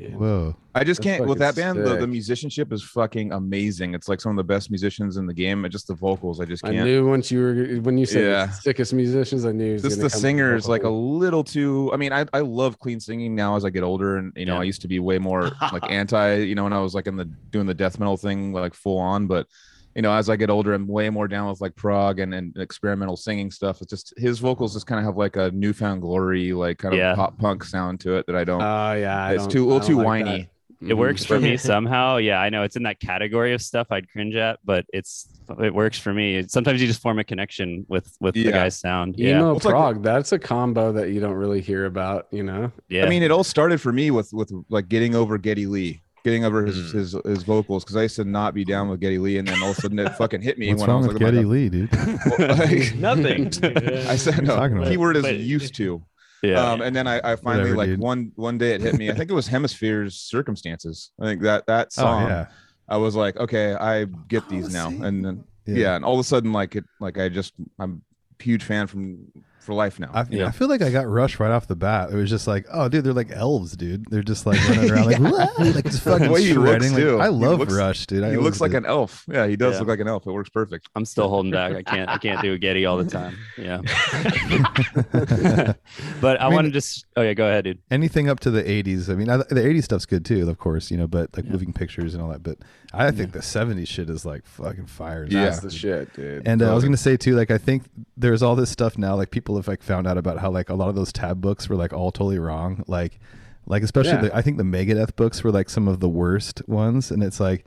Yeah, 0.00 0.08
dude. 0.08 0.18
Whoa. 0.20 0.56
I 0.74 0.84
just 0.84 1.02
That's 1.02 1.16
can't 1.18 1.28
with 1.28 1.38
that 1.40 1.56
band. 1.56 1.78
The, 1.84 1.96
the 1.96 2.06
musicianship 2.06 2.72
is 2.72 2.82
fucking 2.82 3.32
amazing. 3.32 3.94
It's 3.94 4.08
like 4.08 4.20
some 4.20 4.30
of 4.30 4.36
the 4.36 4.44
best 4.44 4.70
musicians 4.70 5.16
in 5.16 5.26
the 5.26 5.34
game. 5.34 5.66
Just 5.68 5.88
the 5.88 5.94
vocals, 5.94 6.40
I 6.40 6.44
just 6.44 6.64
I 6.64 6.72
can't. 6.72 6.86
knew 6.86 7.08
once 7.08 7.30
you 7.30 7.40
were 7.40 7.80
when 7.82 7.98
you 7.98 8.06
said 8.06 8.24
Yeah. 8.24 8.50
sickest 8.50 8.92
musicians, 8.94 9.44
I 9.44 9.52
knew 9.52 9.66
he 9.66 9.72
was 9.72 9.82
just 9.82 9.96
gonna 9.96 10.04
the 10.08 10.10
come 10.10 10.16
with 10.16 10.20
singer 10.22 10.54
is 10.56 10.68
like 10.68 10.84
a 10.84 10.88
little 10.88 11.42
too. 11.42 11.90
I 11.92 11.96
mean, 11.96 12.12
I 12.12 12.24
I 12.32 12.40
love 12.40 12.78
clean 12.78 13.00
singing 13.00 13.34
now 13.34 13.56
as 13.56 13.64
I 13.64 13.70
get 13.70 13.82
older, 13.82 14.16
and 14.18 14.32
you 14.36 14.46
know, 14.46 14.54
Yeah. 14.54 14.60
I 14.60 14.64
used 14.64 14.80
to 14.82 14.88
be 14.88 15.00
way 15.00 15.18
more 15.18 15.50
like 15.72 15.82
anti. 15.90 16.34
You 16.36 16.54
know, 16.54 16.64
when 16.64 16.72
I 16.72 16.80
was 16.80 16.94
like 16.94 17.06
in 17.08 17.16
the 17.16 17.24
doing 17.24 17.66
the 17.66 17.74
death 17.74 17.98
metal 17.98 18.16
thing 18.16 18.52
like 18.52 18.74
full 18.74 18.98
on, 18.98 19.26
but 19.26 19.46
you 19.94 20.02
know, 20.02 20.12
as 20.12 20.28
I 20.30 20.36
get 20.36 20.50
older, 20.50 20.72
I'm 20.74 20.86
way 20.86 21.10
more 21.10 21.26
down 21.28 21.48
with 21.50 21.60
like 21.60 21.74
prog 21.76 22.20
and, 22.20 22.32
and 22.34 22.56
experimental 22.56 23.16
singing 23.16 23.50
stuff. 23.50 23.82
It's 23.82 23.90
just 23.90 24.14
his 24.16 24.38
vocals 24.38 24.74
just 24.74 24.86
kind 24.86 24.98
of 25.00 25.04
have 25.04 25.16
like 25.16 25.36
a 25.36 25.50
New 25.50 25.72
Found 25.72 26.00
Glory, 26.02 26.52
like 26.52 26.78
kind 26.78 26.94
of 26.94 26.98
Yeah. 26.98 27.14
pop 27.14 27.38
punk 27.38 27.64
sound 27.64 28.00
to 28.00 28.14
it 28.16 28.26
that 28.26 28.36
I 28.36 28.44
don't. 28.44 28.62
Oh 28.62 28.92
yeah, 28.94 29.24
I 29.24 29.34
it's 29.34 29.42
don't- 29.44 29.50
too 29.52 29.64
a 29.64 29.68
I 29.68 29.72
little 29.74 29.88
too 29.88 29.96
like 29.96 30.06
whiny. 30.06 30.24
that. 30.42 30.46
It 30.82 30.94
works 30.94 31.26
for 31.26 31.38
me 31.38 31.56
somehow. 31.58 32.16
Yeah, 32.16 32.40
I 32.40 32.48
know 32.48 32.62
it's 32.62 32.74
in 32.76 32.84
that 32.84 33.00
category 33.00 33.52
of 33.52 33.60
stuff 33.60 33.88
I'd 33.90 34.10
cringe 34.10 34.34
at, 34.34 34.60
but 34.64 34.86
it's 34.94 35.28
it 35.62 35.74
works 35.74 35.98
for 35.98 36.14
me. 36.14 36.42
Sometimes 36.48 36.80
you 36.80 36.86
just 36.86 37.02
form 37.02 37.18
a 37.18 37.24
connection 37.24 37.84
with 37.88 38.16
with 38.18 38.34
the 38.34 38.50
guy's 38.50 38.78
sound. 38.78 39.16
Yeah, 39.18 39.40
Emo 39.40 39.56
It's 39.56 39.64
like- 39.66 39.72
prog. 39.74 40.02
that's 40.02 40.32
a 40.32 40.38
combo 40.38 40.90
that 40.92 41.10
you 41.10 41.20
don't 41.20 41.34
really 41.34 41.60
hear 41.60 41.84
about. 41.84 42.28
You 42.30 42.44
know. 42.44 42.72
yeah. 42.88 43.04
I 43.04 43.08
mean, 43.10 43.22
it 43.22 43.30
all 43.30 43.44
started 43.44 43.78
for 43.78 43.92
me 43.92 44.10
with 44.10 44.32
with 44.32 44.50
like 44.70 44.88
getting 44.88 45.14
over 45.14 45.36
Geddy 45.36 45.66
Lee, 45.66 46.00
getting 46.24 46.44
over 46.44 46.64
his 46.66 46.76
Mhm. 46.76 46.92
his, 46.92 47.16
his 47.24 47.42
vocals 47.44 47.84
because 47.84 47.96
I 47.96 48.02
used 48.02 48.16
to 48.16 48.24
not 48.24 48.54
be 48.54 48.64
down 48.64 48.88
with 48.88 49.00
Geddy 49.00 49.18
Lee, 49.18 49.38
and 49.38 49.46
then 49.48 49.62
all 49.62 49.70
of 49.70 49.78
a 49.78 49.80
sudden 49.80 49.98
it 49.98 50.14
fucking 50.16 50.42
hit 50.42 50.58
me 50.58 50.68
What's 50.70 50.80
when 50.82 50.90
I 50.90 50.94
was 50.96 51.06
with 51.08 51.16
like, 51.20 51.22
oh 51.22 51.32
Geddy 51.32 51.44
Lee, 51.44 51.68
dude? 51.68 51.90
Well, 52.38 52.56
like, 52.56 52.94
Nothing. 52.96 53.46
I 54.08 54.16
said 54.16 54.42
no. 54.44 54.56
talking 54.56 54.76
about? 54.78 54.88
Keyword 54.88 55.16
is 55.16 55.22
But- 55.22 55.36
used 55.38 55.74
to. 55.76 56.02
yeah. 56.42 56.72
Um, 56.72 56.80
and 56.82 56.94
then 56.96 57.06
I, 57.06 57.32
I 57.32 57.36
finally 57.36 57.70
Whatever, 57.70 57.76
like 57.76 57.88
dude. 57.88 57.98
one 58.00 58.32
one 58.36 58.58
day 58.58 58.72
it 58.74 58.80
hit 58.80 58.94
me. 58.96 59.10
I 59.10 59.14
think 59.14 59.30
it 59.30 59.34
was 59.34 59.46
Hemisphere's 59.46 60.16
Circumstances. 60.16 61.10
I 61.20 61.24
think 61.24 61.42
that 61.42 61.66
that 61.66 61.92
song. 61.92 62.24
Oh 62.24 62.28
yeah. 62.28 62.46
I 62.88 62.96
was 62.96 63.14
like, 63.14 63.36
okay, 63.36 63.74
I 63.74 64.04
get 64.28 64.48
these 64.48 64.72
now, 64.72 64.86
Policy. 64.86 65.04
and 65.04 65.24
then 65.24 65.44
yeah. 65.66 65.94
and 65.96 66.04
all 66.04 66.14
of 66.14 66.20
a 66.20 66.24
sudden 66.24 66.52
like 66.52 66.74
it 66.76 66.84
like 66.98 67.18
I 67.18 67.28
just 67.28 67.52
I'm 67.78 68.02
huge 68.40 68.64
fan 68.64 68.86
from 68.86 69.18
for 69.60 69.74
life 69.74 70.00
now. 70.00 70.10
I, 70.12 70.24
you 70.30 70.38
know? 70.38 70.46
I 70.46 70.50
feel 70.50 70.68
like 70.68 70.82
I 70.82 70.90
got 70.90 71.06
rushed 71.06 71.38
right 71.38 71.50
off 71.50 71.66
the 71.66 71.76
bat. 71.76 72.10
It 72.10 72.16
was 72.16 72.28
just 72.30 72.46
like, 72.46 72.66
oh, 72.72 72.88
dude, 72.88 73.04
they're 73.04 73.12
like 73.12 73.30
elves, 73.30 73.76
dude. 73.76 74.06
They're 74.10 74.22
just 74.22 74.46
like 74.46 74.58
running 74.68 74.90
around 74.90 75.06
like, 75.06 75.18
"Wah," 75.58 75.64
like 75.64 75.84
just 75.84 76.02
fucking 76.04 76.26
The 76.26 76.32
way 76.32 76.42
he 76.42 76.54
looks. 76.54 76.90
Like. 76.92 77.04
I 77.04 77.28
love 77.28 77.58
looks- 77.60 77.72
Rush, 77.74 78.06
dude. 78.06 78.24
I 78.24 78.30
he 78.30 78.36
looks 78.36 78.60
like 78.60 78.72
did. 78.72 78.78
an 78.78 78.86
elf. 78.86 79.24
Yeah, 79.28 79.46
he 79.46 79.56
does 79.56 79.74
Yeah. 79.74 79.78
look 79.80 79.88
like 79.88 80.00
an 80.00 80.08
elf. 80.08 80.26
It 80.26 80.32
works 80.32 80.50
perfect. 80.50 80.88
I'm 80.94 81.04
still 81.04 81.28
holding 81.28 81.52
back. 81.52 81.74
I 81.74 81.82
can't. 81.82 82.08
I 82.10 82.18
can't 82.18 82.40
do 82.42 82.52
a 82.54 82.58
Geddy 82.58 82.86
all 82.86 82.96
the 82.96 83.04
time. 83.10 83.36
Yeah. 83.58 83.80
but 86.20 86.40
I, 86.40 86.44
I 86.44 86.48
mean- 86.48 86.54
want 86.54 86.66
to 86.66 86.70
just. 86.70 87.06
Oh 87.16 87.22
yeah, 87.22 87.34
go 87.34 87.46
ahead, 87.46 87.64
dude. 87.64 87.78
anything 87.90 88.28
up 88.28 88.40
to 88.40 88.50
the 88.50 88.62
80s. 88.62 89.10
I 89.10 89.14
mean, 89.14 89.28
I, 89.28 89.38
the 89.38 89.44
80s 89.60 89.84
stuff's 89.84 90.06
good 90.06 90.24
too, 90.24 90.48
of 90.48 90.58
course, 90.58 90.90
you 90.90 90.96
know, 90.96 91.06
but 91.06 91.34
like 91.36 91.44
moving 91.46 91.72
pictures 91.72 92.14
and 92.14 92.22
all 92.22 92.30
that. 92.30 92.42
But 92.42 92.58
I 92.92 93.10
think 93.10 93.32
the 93.32 93.38
70s 93.40 93.86
shit 93.88 94.10
is 94.10 94.24
like 94.24 94.44
fucking 94.46 94.86
fire. 94.86 95.26
Yeah. 95.28 95.44
That's 95.44 95.60
the 95.60 95.70
shit, 95.70 96.12
dude. 96.14 96.46
And 96.46 96.62
uh, 96.62 96.70
I 96.70 96.74
was 96.74 96.84
gonna 96.84 96.96
say 96.96 97.16
too, 97.16 97.36
like 97.36 97.50
I 97.50 97.58
think 97.58 97.84
there's 98.16 98.42
all 98.42 98.56
this 98.56 98.70
stuff 98.70 98.98
now. 98.98 99.14
Like 99.16 99.30
people 99.30 99.49
have 99.56 99.68
like 99.68 99.82
found 99.82 100.06
out 100.06 100.18
about 100.18 100.38
how 100.38 100.50
like 100.50 100.68
a 100.68 100.74
lot 100.74 100.88
of 100.88 100.94
those 100.94 101.12
tab 101.12 101.40
books 101.40 101.68
were 101.68 101.76
like 101.76 101.92
all 101.92 102.10
totally 102.12 102.38
wrong. 102.38 102.84
Like, 102.86 103.18
like 103.66 103.82
especially 103.82 104.12
Yeah. 104.12 104.20
the, 104.22 104.36
I 104.36 104.42
think 104.42 104.56
the 104.56 104.62
Megadeth 104.64 105.16
books 105.16 105.42
were 105.44 105.50
like 105.52 105.70
some 105.70 105.86
of 105.88 106.00
the 106.00 106.08
worst 106.08 106.62
ones. 106.68 107.10
And 107.10 107.22
it's 107.22 107.40
like 107.40 107.64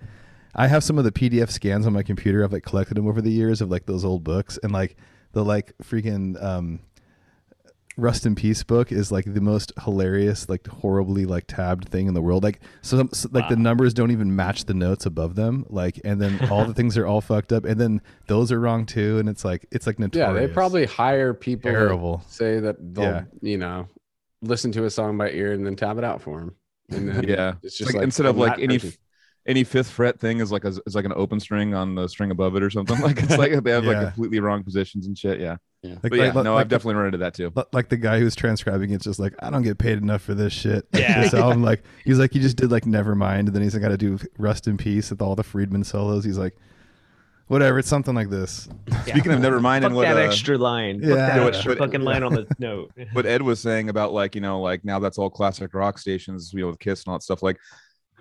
I 0.56 0.68
have 0.68 0.84
some 0.84 0.98
of 0.98 1.04
the 1.04 1.12
PDF 1.12 1.50
scans 1.50 1.88
on 1.88 1.94
my 1.94 2.04
computer. 2.04 2.44
I've 2.44 2.54
like 2.54 2.64
collected 2.64 2.96
them 2.96 3.08
over 3.08 3.22
the 3.22 3.32
years 3.32 3.62
of 3.62 3.72
like 3.72 3.86
those 3.86 4.06
old 4.06 4.24
books, 4.24 4.60
and 4.62 4.72
like 4.72 4.96
the 5.32 5.44
like 5.44 5.74
freaking 5.82 6.42
um, 6.44 6.80
Rust 7.96 8.26
in 8.26 8.34
Peace 8.36 8.64
book 8.64 8.92
is 8.92 9.12
like 9.12 9.26
the 9.32 9.42
most 9.42 9.72
hilarious, 9.84 10.50
like 10.50 10.66
horribly 10.68 11.26
like 11.26 11.46
tabbed 11.48 11.90
thing 11.90 12.08
in 12.08 12.14
the 12.14 12.22
world. 12.22 12.44
Like 12.44 12.60
so, 12.82 13.08
so 13.14 13.30
like 13.32 13.50
the 13.50 13.56
numbers 13.56 13.94
don't 13.94 14.10
even 14.12 14.36
match 14.36 14.66
the 14.66 14.74
notes 14.74 15.06
above 15.06 15.36
them. 15.36 15.66
Like 15.70 16.02
and 16.04 16.20
then 16.22 16.50
all 16.50 16.66
the 16.66 16.74
things 16.80 16.98
are 16.98 17.06
all 17.06 17.22
fucked 17.22 17.54
up, 17.54 17.66
and 17.66 17.80
then 17.80 18.02
those 18.28 18.52
are 18.52 18.60
wrong 18.60 18.86
too. 18.86 19.20
And 19.20 19.30
it's 19.30 19.46
like 19.46 19.68
it's 19.72 19.86
like 19.86 20.00
notorious. 20.00 20.34
yeah, 20.42 20.48
they 20.48 20.52
probably 20.52 20.86
hire 20.86 21.34
people 21.34 21.72
that 21.72 21.78
Terrible. 21.78 22.24
say 22.28 22.60
that 22.60 22.78
they'll, 22.96 23.04
Yeah. 23.04 23.24
you 23.42 23.58
know, 23.58 23.88
listen 24.42 24.72
to 24.74 24.86
a 24.86 24.90
song 24.90 25.18
by 25.18 25.30
ear 25.30 25.52
and 25.54 25.66
then 25.66 25.76
tab 25.76 25.98
it 26.00 26.04
out 26.04 26.22
for 26.22 26.40
them. 26.40 26.56
And 26.90 27.08
then 27.10 27.24
Yeah, 27.28 27.54
it's 27.64 27.78
just 27.78 27.90
like, 27.90 27.96
like, 27.98 28.04
instead 28.06 28.26
of 28.26 28.38
like 28.38 28.60
any 28.60 28.80
person. 28.80 28.98
any 29.46 29.64
fifth 29.64 29.90
fret 29.92 30.20
thing 30.20 30.40
is 30.40 30.52
like 30.52 30.66
a 30.66 30.74
is 30.88 30.96
like 30.96 31.06
an 31.06 31.14
open 31.16 31.40
string 31.40 31.74
on 31.76 31.94
the 31.96 32.08
string 32.10 32.32
above 32.32 32.56
it 32.56 32.64
or 32.64 32.70
something. 32.72 33.00
Like 33.02 33.22
it's 33.22 33.38
like 33.38 33.64
they 33.64 33.72
have 33.72 33.86
like 33.86 34.00
completely 34.02 34.40
wrong 34.40 34.64
positions 34.64 35.06
and 35.06 35.16
shit. 35.18 35.40
Yeah, 35.40 35.58
Like, 35.84 36.02
but 36.02 36.14
yeah, 36.14 36.32
like- 36.32 36.44
no, 36.46 36.54
like 36.56 36.62
I've 36.62 36.70
the- 36.70 36.76
definitely 36.76 36.96
run 36.96 37.06
into 37.08 37.18
that 37.20 37.34
too. 37.34 37.52
Li- 37.56 37.64
like 37.74 37.90
the 37.90 37.98
guy 37.98 38.20
who's 38.20 38.36
transcribing 38.36 38.92
it's 38.92 39.04
just 39.04 39.20
like 39.20 39.34
I 39.40 39.50
don't 39.50 39.64
get 39.64 39.78
paid 39.78 39.98
enough 39.98 40.22
for 40.22 40.34
this 40.34 40.54
shit. 40.54 40.88
Yeah. 40.94 41.22
this 41.24 41.34
album, 41.34 41.62
like 41.64 41.84
he's 42.06 42.20
like 42.20 42.32
he 42.32 42.40
just 42.40 42.56
did 42.58 42.72
like 42.72 42.84
Nevermind, 42.86 43.40
and 43.40 43.50
then 43.50 43.62
he's 43.62 43.76
got 43.76 43.90
to 43.90 43.98
do 43.98 44.18
Rust 44.38 44.68
in 44.68 44.78
Peace 44.78 45.10
with 45.10 45.22
all 45.22 45.36
the 45.36 45.44
Friedman 45.44 45.84
solos. 45.84 46.24
He's 46.24 46.38
like, 46.38 46.56
whatever, 47.48 47.80
it's 47.80 47.88
something 47.90 48.16
like 48.16 48.30
this. 48.30 48.70
Speaking 49.06 49.32
of 49.34 49.40
Nevermind 49.42 49.82
Fuck 49.82 49.88
and 49.88 49.96
what 49.96 50.04
that 50.04 50.16
uh, 50.18 50.22
extra 50.22 50.58
line. 50.58 51.02
Fuck 51.02 51.10
Yeah. 51.10 51.16
that 51.16 51.36
Yeah, 51.42 51.48
extra 51.48 51.72
but- 51.76 51.80
fucking 51.80 52.02
line 52.02 52.24
on 52.24 52.34
the 52.34 52.48
note. 52.60 52.92
what 53.12 53.26
Ed 53.26 53.42
was 53.42 53.60
saying 53.60 53.90
about 53.90 54.14
like 54.14 54.36
you 54.36 54.42
know 54.42 54.62
like 54.62 54.86
now 54.86 55.00
that's 55.00 55.18
all 55.18 55.30
classic 55.30 55.74
rock 55.74 55.98
stations, 55.98 56.52
you 56.54 56.62
know, 56.62 56.68
with 56.68 56.80
Kiss 56.80 57.04
and 57.04 57.12
all 57.12 57.18
that 57.18 57.24
stuff. 57.24 57.44
Like 57.44 57.58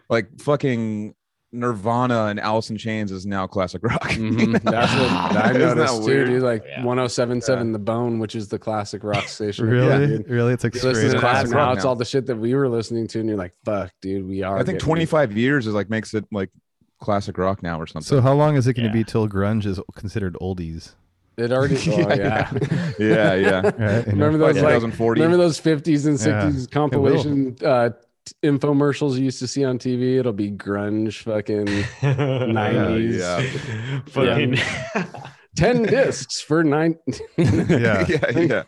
like 0.09 0.27
fucking 0.41 1.15
Nirvana 1.55 2.27
and 2.27 2.41
Alice 2.41 2.71
in 2.71 2.79
Chains 2.79 3.13
is 3.13 3.27
now 3.27 3.47
classic 3.47 3.83
rock. 3.83 4.03
Mhm. 4.13 4.53
That's 4.63 4.65
what 4.65 4.73
I 5.37 5.51
Isn't 5.51 5.61
that 5.61 5.77
noticed 5.77 5.97
too, 5.99 6.05
weird? 6.07 6.27
dude. 6.29 6.43
Like 6.43 6.65
Yeah. 6.67 6.83
1077 6.85 7.73
The 7.73 7.79
Bone, 7.79 8.19
which 8.19 8.35
is 8.35 8.49
the 8.49 8.59
classic 8.59 9.05
rock 9.05 9.29
station. 9.29 9.67
Really, 9.69 10.15
Yeah, 10.15 10.19
really, 10.29 10.53
it's 10.55 10.65
like 10.65 10.75
You 10.75 10.81
straight 10.81 10.95
listen 10.95 11.11
to 11.11 11.17
up- 11.17 11.21
classic 11.21 11.51
now, 11.51 11.57
rock 11.59 11.77
it's 11.77 11.85
all 11.85 11.97
the 11.97 12.05
shit 12.05 12.27
that 12.27 12.37
we 12.37 12.55
were 12.55 12.69
listening 12.69 13.07
to, 13.09 13.21
and 13.21 13.29
you're 13.29 13.39
like, 13.39 13.53
"Fuck, 13.65 13.91
dude, 14.01 14.27
we 14.27 14.43
are." 14.43 14.55
I 14.57 14.59
think 14.61 14.79
getting- 14.79 14.87
25 14.87 15.37
years 15.37 15.67
is 15.67 15.75
like 15.75 15.91
makes 15.91 16.15
it 16.15 16.25
like 16.33 16.51
classic 17.01 17.37
rock 17.37 17.63
now 17.63 17.81
or 17.81 17.87
something. 17.87 18.07
So 18.07 18.21
how 18.21 18.33
long 18.33 18.57
is 18.57 18.67
it 18.67 18.75
going 18.75 18.91
to 18.91 18.97
Yeah. 18.97 19.03
be 19.05 19.11
till 19.11 19.29
grunge 19.29 19.67
is 19.67 19.79
considered 19.95 20.37
oldies? 20.41 20.95
It 21.37 21.51
already. 21.51 21.77
Oh, 21.91 22.15
yeah. 22.15 22.51
yeah, 22.99 23.35
yeah. 23.35 23.61
Right? 23.63 24.07
And 24.07 24.07
Remember 24.21 24.39
Like 24.39 24.55
those 24.55 24.63
like 24.63 24.75
2040. 24.75 25.21
remember 25.23 25.43
those 25.43 25.59
50s 25.61 26.07
and 26.07 26.21
Yeah, 26.21 26.51
60s 26.51 26.71
compilation 26.71 27.57
uh, 27.65 27.89
t- 27.89 27.95
infomercials 28.43 29.17
you 29.19 29.25
used 29.25 29.39
to 29.41 29.47
see 29.47 29.65
on 29.65 29.79
TV? 29.79 30.19
It'll 30.19 30.33
be 30.33 30.51
grunge, 30.51 31.23
fucking 31.23 31.67
90s. 32.03 33.19
yeah. 33.19 34.01
Fucking. 34.07 34.57
10 35.57 35.83
discs 35.83 36.41
for 36.41 36.65
nine. 36.65 36.97
Yeah. 37.37 38.07
yeah, 38.09 38.39
yeah. 38.39 38.63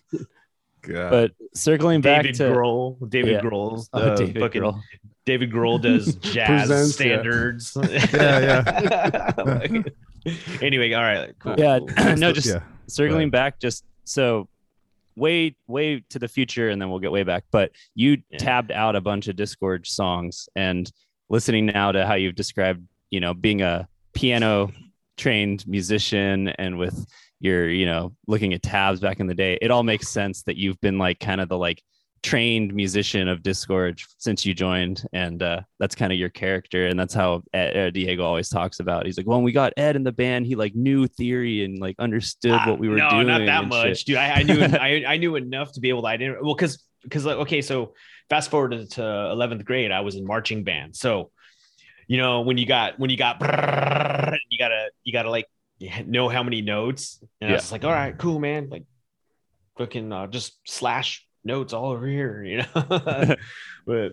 God. 0.83 1.11
But 1.11 1.31
circling 1.55 2.03
back 2.03 2.23
David 2.25 2.35
to 2.37 2.43
Grohl. 2.45 3.09
David 3.09 3.33
Yeah. 3.33 3.41
Grohl's 3.41 3.89
Oh, 3.95 4.01
uh, 4.01 4.17
David 4.17 4.41
fucking 4.43 4.61
Grohl. 4.63 4.81
David 5.25 5.51
Grohl 5.51 5.81
does 5.81 6.15
jazz 6.17 6.69
Presents, 6.69 7.01
yeah. 7.01 7.07
standards. 7.07 7.77
Yeah, 8.13 9.33
Like- 9.39 9.95
anyway, 10.61 10.93
all 10.93 11.03
right, 11.03 11.35
cool. 11.39 11.55
Yeah, 11.57 11.79
cool. 11.97 12.17
no, 12.17 12.33
just 12.33 12.49
yeah, 12.49 12.61
circling 12.87 13.31
back 13.31 13.59
just 13.61 13.85
so 14.05 14.47
way 15.17 15.57
way 15.67 16.03
to 16.11 16.19
the 16.19 16.29
future 16.29 16.71
and 16.71 16.81
then 16.81 16.91
we'll 16.91 16.99
get 16.99 17.13
way 17.13 17.23
back 17.23 17.45
but 17.51 17.71
you 17.95 18.19
Yeah. 18.31 18.39
tabbed 18.39 18.73
out 18.73 18.97
a 18.97 19.01
bunch 19.01 19.29
of 19.29 19.37
Disgorge 19.37 19.87
songs 19.87 20.49
and 20.57 20.91
listening 21.29 21.67
now 21.67 21.93
to 21.93 22.07
how 22.07 22.15
you've 22.15 22.35
described 22.35 22.87
you 23.11 23.21
know 23.21 23.33
being 23.35 23.63
a 23.63 23.89
piano 24.13 24.73
trained 25.17 25.67
musician 25.67 26.49
and 26.49 26.79
with 26.79 27.07
your 27.41 27.69
you 27.69 27.87
know 27.87 28.15
looking 28.27 28.53
at 28.55 28.63
tabs 28.63 29.01
back 29.01 29.21
in 29.21 29.27
the 29.27 29.35
day 29.35 29.59
it 29.63 29.71
all 29.71 29.83
makes 29.83 30.09
sense 30.09 30.43
that 30.43 30.57
you've 30.57 30.81
been 30.81 30.99
like 30.99 31.21
kind 31.21 31.41
of 31.41 31.49
the 31.49 31.59
like 31.59 31.83
trained 32.25 32.73
musician 32.75 33.29
of 33.29 33.43
Disgorge 33.43 34.07
since 34.19 34.47
you 34.47 34.55
joined 34.55 35.05
and 35.13 35.43
uh, 35.43 35.61
that's 35.79 35.95
kind 35.95 36.11
of 36.11 36.19
your 36.19 36.31
character 36.31 36.87
and 36.87 36.99
that's 36.99 37.13
how 37.13 37.43
Ed, 37.53 37.77
uh, 37.77 37.91
diego 37.91 38.25
always 38.25 38.49
talks 38.49 38.81
about 38.81 39.05
he's 39.05 39.19
like 39.19 39.27
when 39.27 39.43
we 39.43 39.53
got 39.53 39.75
ed 39.77 39.95
in 39.95 40.03
the 40.05 40.11
band 40.13 40.47
he 40.47 40.55
like 40.55 40.75
knew 40.75 41.07
theory 41.07 41.65
and 41.65 41.79
like 41.79 41.97
understood 41.99 42.59
what 42.67 42.79
we 42.79 42.89
were 42.89 42.99
Ah, 43.01 43.11
no, 43.11 43.17
doing 43.17 43.27
not 43.27 43.45
that 43.45 43.69
much, 43.69 43.99
shit. 43.99 44.07
dude. 44.07 44.17
I, 44.17 44.41
I 44.41 44.43
knew 44.43 44.59
I, 44.89 45.05
I 45.07 45.17
knew 45.19 45.37
enough 45.37 45.73
to 45.73 45.81
be 45.81 45.91
able 45.91 46.01
to 46.03 46.09
identify. 46.09 46.41
Well, 46.43 46.55
because 46.55 46.83
because 47.03 47.27
like 47.27 47.37
okay, 47.37 47.61
so 47.61 47.93
fast 48.31 48.51
forward 48.51 48.89
to- 48.93 49.31
eleventh 49.31 49.63
grade, 49.67 49.93
I 49.93 50.01
was 50.01 50.15
in 50.17 50.25
marching 50.27 50.65
band. 50.65 50.97
So 50.97 51.31
you 52.09 52.17
know 52.17 52.41
when 52.41 52.57
you 52.57 52.65
got 52.67 52.99
when 52.99 53.11
you 53.11 53.19
got 53.19 53.37
you 54.51 54.59
gotta 54.59 54.91
you 55.05 55.13
gotta 55.13 55.31
like 55.31 55.47
know 56.07 56.31
how 56.31 56.43
many 56.43 56.63
notes, 56.63 57.23
and 57.43 57.51
I 57.51 57.55
was 57.55 57.71
like, 57.71 57.85
all 57.85 57.93
right, 57.93 58.17
cool, 58.17 58.39
man, 58.41 58.69
like 58.71 58.85
fucking 59.77 60.11
uh, 60.13 60.27
just 60.29 60.59
slash 60.67 61.27
notes 61.45 61.73
all 61.73 61.91
over 61.91 62.07
here, 62.07 62.43
you 62.43 62.59
know. 62.59 62.67
but 63.87 64.13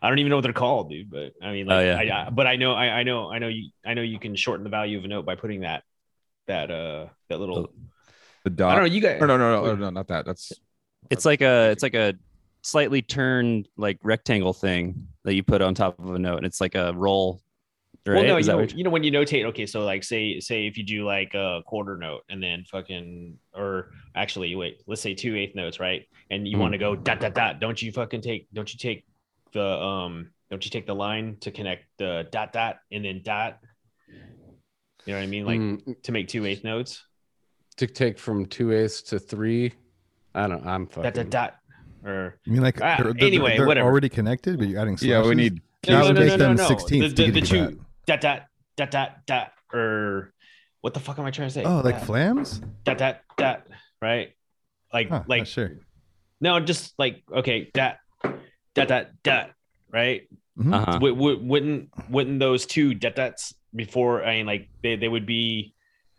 I 0.00 0.08
don't 0.08 0.18
even 0.18 0.30
know 0.30 0.36
what 0.36 0.42
they're 0.42 0.52
called, 0.52 0.90
dude. 0.90 1.10
But 1.10 1.32
I 1.42 1.52
mean, 1.52 1.66
like, 1.66 1.76
Oh, 1.76 1.80
yeah. 1.80 1.96
I, 1.98 2.26
I, 2.26 2.30
but 2.30 2.46
I 2.46 2.56
know, 2.56 2.72
I, 2.72 2.86
I 2.88 3.02
know, 3.02 3.30
I 3.30 3.38
know 3.38 3.48
you, 3.48 3.70
I 3.84 3.94
know 3.94 4.02
you 4.02 4.18
can 4.18 4.34
shorten 4.34 4.64
the 4.64 4.70
value 4.70 4.98
of 4.98 5.04
a 5.04 5.08
note 5.08 5.24
by 5.24 5.34
putting 5.34 5.60
that, 5.60 5.84
that, 6.46 6.70
uh, 6.70 7.06
that 7.28 7.38
little. 7.38 7.72
the 8.44 8.50
dot. 8.50 8.72
I 8.72 8.74
don't 8.74 8.88
know. 8.88 8.94
You 8.94 9.00
guys. 9.00 9.20
Or 9.20 9.26
no, 9.26 9.36
no, 9.36 9.64
no, 9.64 9.74
no, 9.76 9.90
not 9.90 10.08
that. 10.08 10.26
That's 10.26 10.52
it's 11.10 11.24
like 11.24 11.40
a 11.40 11.70
it's 11.70 11.82
like 11.82 11.94
a 11.94 12.14
slightly 12.62 13.02
turned 13.02 13.68
like 13.76 13.98
rectangle 14.02 14.52
thing 14.52 15.08
that 15.24 15.34
you 15.34 15.42
put 15.42 15.62
on 15.62 15.74
top 15.74 15.98
of 15.98 16.14
a 16.14 16.18
note 16.18 16.38
and 16.38 16.46
it's 16.46 16.60
like 16.60 16.74
a 16.74 16.92
roll 16.94 17.40
right 18.06 18.16
Well, 18.16 18.24
no, 18.24 18.36
Is 18.36 18.46
you 18.46 18.52
that 18.52 18.56
know, 18.56 18.62
what 18.64 18.74
you 18.76 18.84
know 18.84 18.90
when 18.90 19.04
you 19.04 19.12
notate. 19.12 19.44
Okay, 19.46 19.66
so 19.66 19.84
like 19.84 20.02
say 20.04 20.40
say 20.40 20.66
if 20.66 20.76
you 20.76 20.84
do 20.84 21.04
like 21.04 21.34
a 21.34 21.62
quarter 21.66 21.96
note 21.96 22.22
and 22.28 22.42
then 22.42 22.64
fucking 22.70 23.38
or 23.54 23.90
actually 24.14 24.54
wait, 24.54 24.82
let's 24.86 25.00
say 25.02 25.14
two 25.14 25.36
eighth 25.36 25.54
notes, 25.54 25.78
right? 25.80 26.02
And 26.30 26.46
you 26.48 26.56
Mhm. 26.56 26.60
want 26.60 26.72
to 26.72 26.78
go 26.78 26.96
dot 26.96 27.20
dot 27.20 27.34
dot. 27.34 27.60
Don't 27.60 27.80
you 27.80 27.92
fucking 27.92 28.20
take? 28.22 28.48
Don't 28.52 28.72
you 28.72 28.78
take 28.78 29.04
the 29.52 29.62
um? 29.64 30.30
Don't 30.50 30.64
you 30.64 30.70
take 30.70 30.86
the 30.86 30.94
line 30.94 31.36
to 31.40 31.50
connect 31.50 31.84
the 31.98 32.26
dot 32.30 32.52
dot 32.52 32.76
and 32.90 33.04
then 33.04 33.22
dot? 33.24 33.58
You 35.06 35.12
know 35.14 35.18
what 35.18 35.24
I 35.24 35.26
mean? 35.26 35.46
Like 35.46 35.60
Mm, 35.60 36.02
to 36.02 36.12
make 36.12 36.28
two 36.28 36.44
eighth 36.46 36.64
notes. 36.64 37.04
to 37.76 37.86
take 37.86 38.18
from 38.18 38.46
two 38.46 38.72
eighths 38.72 39.02
to 39.02 39.18
three. 39.18 39.72
I 40.34 40.46
don't. 40.48 40.64
I'm 40.66 40.84
Dot 40.86 40.94
fucking. 41.04 41.30
dot 41.30 41.30
dot. 41.30 41.54
Or 42.04 42.38
You 42.44 42.52
mean 42.52 42.62
like 42.62 42.80
Ah, 42.82 42.96
they're, 43.02 43.12
they're- 43.12 43.26
anyway, 43.28 43.56
they're 43.56 43.66
whatever. 43.66 43.88
already 43.88 44.08
connected, 44.08 44.58
but 44.58 44.66
you're 44.68 44.80
adding 44.80 44.98
yeah. 45.00 45.22
We 45.24 45.34
need 45.34 45.60
That 45.84 46.04
would 46.04 46.14
make 46.16 46.36
them 46.38 46.56
The, 46.56 46.62
16th 46.64 46.88
the, 46.88 47.00
to 47.00 47.08
the 47.14 47.24
give 47.26 47.36
you 47.36 47.42
two 47.42 47.84
dot 48.06 48.20
dot 48.20 48.42
dot 48.76 48.90
dot 48.90 49.10
dot 49.26 49.52
or 49.72 50.32
what 50.80 50.94
the 50.94 51.00
fuck 51.00 51.18
am 51.18 51.24
I 51.24 51.30
trying 51.30 51.48
to 51.48 51.54
say? 51.54 51.62
Oh, 51.64 51.80
like 51.84 52.00
that, 52.00 52.06
flams? 52.06 52.60
that 52.84 52.98
that 52.98 53.22
that 53.38 53.66
right? 54.00 54.30
Like 54.92 55.08
Huh, 55.08 55.22
like 55.28 55.40
not 55.40 55.48
sure. 55.48 55.78
no, 56.40 56.58
just 56.60 56.94
like 56.98 57.22
okay, 57.32 57.70
that 57.74 57.98
that 58.74 58.88
that 58.88 59.12
that 59.24 59.50
right? 59.92 60.28
Mhm. 60.58 60.74
Uh-huh. 60.74 60.92
W- 60.94 61.14
w- 61.14 61.38
wouldn't 61.42 61.88
wouldn't 62.10 62.40
those 62.40 62.66
two 62.66 62.94
that 62.96 63.16
that's 63.16 63.54
before? 63.74 64.24
I 64.24 64.36
mean, 64.36 64.46
like 64.46 64.68
they 64.82 64.96
they 64.96 65.08
would 65.08 65.26
be. 65.26 65.74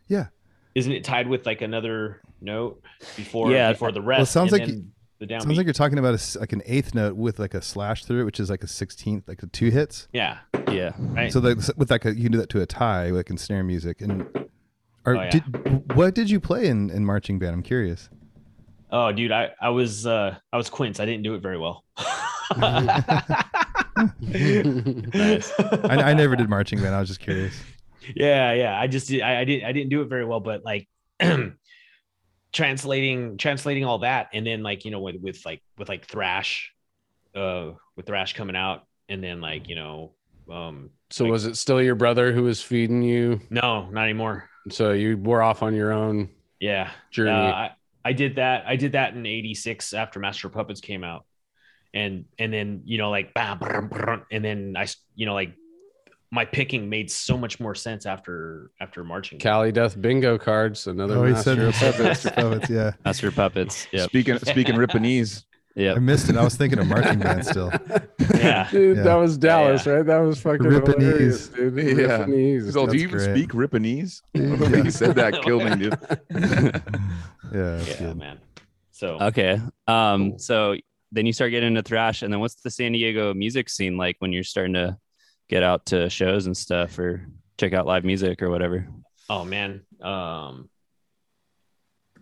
Yeah. 0.08 0.26
Isn't 0.74 0.92
it 0.92 1.04
tied 1.04 1.28
with 1.28 1.46
like 1.46 1.62
another 1.62 2.20
note 2.40 2.82
before 3.16 3.52
Yeah. 3.52 3.72
before 3.72 3.92
the 3.92 4.02
rest? 4.02 4.32
sounds 4.32 4.52
and 4.52 4.60
like 4.60 4.68
then 4.68 4.92
the 5.26 5.34
downbeat. 5.34 5.42
Sounds 5.42 5.56
like 5.56 5.66
you're 5.66 5.72
talking 5.72 5.98
about 5.98 6.12
a 6.12 6.14
s 6.14 6.36
like 6.36 6.52
an 6.52 6.62
eighth 6.66 6.94
note 6.94 7.16
with 7.16 7.38
like 7.38 7.54
a 7.54 7.62
slash 7.62 8.04
through 8.04 8.20
it, 8.20 8.24
which 8.24 8.40
is 8.40 8.50
like 8.50 8.62
a 8.62 8.68
sixteenth, 8.68 9.26
like 9.28 9.40
the 9.40 9.46
two 9.48 9.70
hits. 9.70 10.08
yeah, 10.12 10.38
Yeah. 10.70 10.92
right. 10.98 11.32
So 11.32 11.40
like 11.40 11.58
with 11.76 11.90
like 11.90 12.04
a, 12.04 12.14
you 12.14 12.22
can 12.24 12.32
do 12.32 12.38
that 12.38 12.48
to 12.50 12.60
a 12.60 12.66
tie, 12.66 13.10
like 13.10 13.30
in 13.30 13.38
snare 13.38 13.62
music. 13.64 14.00
And 14.00 14.26
or 15.06 15.16
Oh, 15.16 15.22
yeah. 15.22 15.30
did, 15.30 15.94
what 15.94 16.14
did 16.14 16.30
you 16.30 16.40
play 16.40 16.66
in, 16.66 16.88
in 16.90 17.04
marching 17.04 17.38
band? 17.38 17.52
I'm 17.54 17.62
curious. 17.62 18.08
Oh, 18.90 19.10
dude, 19.12 19.32
I 19.32 19.50
I 19.60 19.70
was 19.70 20.06
uh 20.06 20.36
I 20.52 20.56
was 20.56 20.70
Quince. 20.70 21.00
I 21.00 21.04
didn't 21.06 21.22
do 21.24 21.34
it 21.34 21.42
very 21.42 21.58
well. 21.58 21.84
Nice. 24.20 25.52
I, 25.58 25.96
I 26.10 26.14
never 26.14 26.36
did 26.36 26.48
marching 26.48 26.80
band. 26.80 26.94
I 26.94 27.00
was 27.00 27.08
just 27.08 27.20
curious. 27.20 27.54
yeah, 28.14 28.52
yeah. 28.52 28.78
I 28.78 28.86
just 28.86 29.10
I, 29.12 29.40
I 29.40 29.44
didn't 29.44 29.64
I 29.66 29.72
didn't 29.72 29.90
do 29.90 30.02
it 30.02 30.06
very 30.08 30.24
well, 30.24 30.40
but 30.40 30.64
like 30.64 30.88
translating 32.54 33.38
translating 33.38 33.84
all 33.86 34.00
that, 34.00 34.30
and 34.34 34.46
then 34.46 34.64
like 34.64 34.86
you 34.86 34.92
know 34.92 35.00
with 35.02 35.16
with 35.22 35.46
like 35.46 35.62
with 35.78 35.90
like 35.90 36.06
thrash, 36.08 36.72
uh, 37.36 37.72
with 37.96 38.06
thrash 38.06 38.34
coming 38.34 38.56
out, 38.56 38.84
and 39.08 39.24
then 39.24 39.40
like 39.42 39.68
you 39.68 39.76
know, 39.76 40.14
um, 40.50 40.90
so 41.10 41.26
was 41.26 41.46
it 41.46 41.56
still 41.56 41.80
your 41.80 41.94
brother 41.94 42.32
who 42.32 42.42
was 42.42 42.62
feeding 42.62 43.02
you? 43.02 43.40
no, 43.50 43.88
not 43.90 44.04
anymore. 44.04 44.48
So 44.70 44.92
you 44.92 45.16
were 45.18 45.42
off 45.42 45.62
on 45.62 45.74
your 45.74 45.92
own 45.92 46.30
Yeah, 46.60 46.90
journey. 47.10 47.48
Uh, 47.48 47.68
I, 47.68 47.70
I 48.04 48.12
did 48.12 48.36
that. 48.36 48.64
I 48.66 48.76
did 48.76 48.92
that 48.92 49.14
in 49.14 49.24
'86 49.26 49.92
after 49.92 50.20
Master 50.20 50.48
Puppets 50.48 50.80
came 50.80 51.04
out, 51.04 51.24
and 51.94 52.26
and 52.38 52.52
then 52.52 52.82
you 52.84 52.98
know 52.98 53.10
like 53.10 53.34
bam, 53.34 53.58
brum, 53.58 53.88
brum, 53.88 54.24
and 54.30 54.44
then 54.44 54.74
i 54.78 54.86
you 55.14 55.26
know 55.26 55.34
like 55.34 55.54
my 56.34 56.44
picking 56.44 56.88
made 56.90 57.08
so 57.10 57.38
much 57.38 57.60
more 57.60 57.74
sense 57.76 58.06
after 58.06 58.70
after 58.80 59.04
marching. 59.04 59.38
Cali 59.38 59.70
Death 59.70 60.00
bingo 60.00 60.36
cards. 60.36 60.86
Another 60.88 61.18
Oh, 61.18 61.30
master 61.30 61.68
of 61.68 61.74
puppets. 61.74 62.24
Master 62.24 62.30
Puppets. 62.32 62.70
Yeah, 62.70 62.90
Master 63.04 63.30
Puppets. 63.30 63.86
Yep. 63.92 64.08
Speaking 64.08 64.38
speaking 64.40 64.74
Ripponese, 64.74 65.44
Yeah. 65.76 65.92
I 65.94 65.98
missed 66.00 66.28
it. 66.28 66.36
I 66.36 66.42
was 66.42 66.56
thinking 66.56 66.78
of 66.80 66.86
marching 66.88 67.20
band 67.20 67.46
still. 67.46 67.70
Yeah. 68.34 68.68
Dude, 68.70 68.96
Yeah. 68.98 69.02
that 69.04 69.14
was 69.14 69.36
Dallas, 69.38 69.86
Yeah. 69.86 69.92
right? 69.92 70.06
That 70.06 70.18
was 70.18 70.40
fucking 70.40 70.66
Ripponese. 70.66 71.54
dude. 71.54 71.76
Yeah. 71.98 72.24
Ripponese. 72.24 72.64
He's 72.64 72.76
all, 72.76 72.86
do 72.86 72.96
you 72.96 73.04
even 73.04 73.18
great. 73.18 73.36
speak 73.36 73.50
Ripponese? 73.52 74.22
when 74.32 74.84
he 74.84 74.90
said 74.90 75.14
that, 75.16 75.40
killed 75.42 75.64
me, 75.64 75.76
dude. 75.76 75.98
Yeah, 77.52 77.82
yeah, 77.84 77.98
good. 77.98 78.16
man. 78.16 78.38
So 78.90 79.18
Okay. 79.20 79.60
Um, 79.86 80.30
Cool. 80.30 80.38
so 80.38 80.76
then 81.12 81.26
you 81.26 81.32
start 81.32 81.50
getting 81.52 81.68
into 81.68 81.82
thrash, 81.82 82.22
and 82.22 82.32
then 82.32 82.40
what's 82.40 82.56
the 82.56 82.70
San 82.70 82.92
Diego 82.92 83.32
music 83.34 83.68
scene 83.68 83.96
like 83.96 84.16
when 84.18 84.32
you're 84.32 84.42
starting 84.44 84.74
to 84.74 84.96
get 85.48 85.62
out 85.62 85.86
to 85.86 86.08
shows 86.10 86.46
and 86.46 86.56
stuff 86.56 86.98
or 86.98 87.26
check 87.58 87.72
out 87.72 87.86
live 87.86 88.04
music 88.04 88.42
or 88.42 88.50
whatever? 88.50 88.86
oh 89.30 89.44
man, 89.44 89.80
um, 90.02 90.68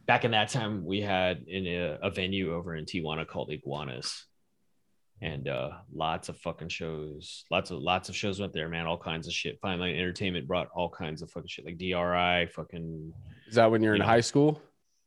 back 0.07 0.25
in 0.25 0.31
that 0.33 0.49
time 0.51 0.85
we 0.85 1.01
had 1.01 1.45
in 1.49 1.67
a, 1.67 1.99
a 2.03 2.11
venue 2.11 2.55
over 2.55 2.75
in 2.77 2.85
Tijuana 2.85 3.27
called 3.27 3.51
Iguanas. 3.51 4.25
And 5.21 5.47
uh, 5.47 5.71
lots 5.95 6.29
of 6.29 6.37
fucking 6.39 6.69
shows, 6.69 7.45
lots 7.49 7.71
of 7.71 7.79
lots 7.79 8.09
of 8.09 8.17
shows 8.17 8.41
went 8.41 8.53
there, 8.53 8.69
man. 8.69 8.87
All 8.87 8.99
kinds 8.99 9.29
of 9.29 9.33
shit. 9.33 9.61
Fine 9.63 9.79
Line 9.79 9.95
Entertainment 9.95 10.49
brought 10.49 10.67
all 10.75 10.89
kinds 10.91 11.23
of 11.23 11.31
fucking 11.31 11.47
shit, 11.47 11.65
like 11.65 11.79
DRI, 11.79 12.47
fucking 12.53 13.13
Is 13.47 13.55
that 13.55 13.71
when 13.71 13.85
you're 13.85 13.95
in 13.95 14.01
know. 14.01 14.05
high 14.07 14.21
school? 14.21 14.61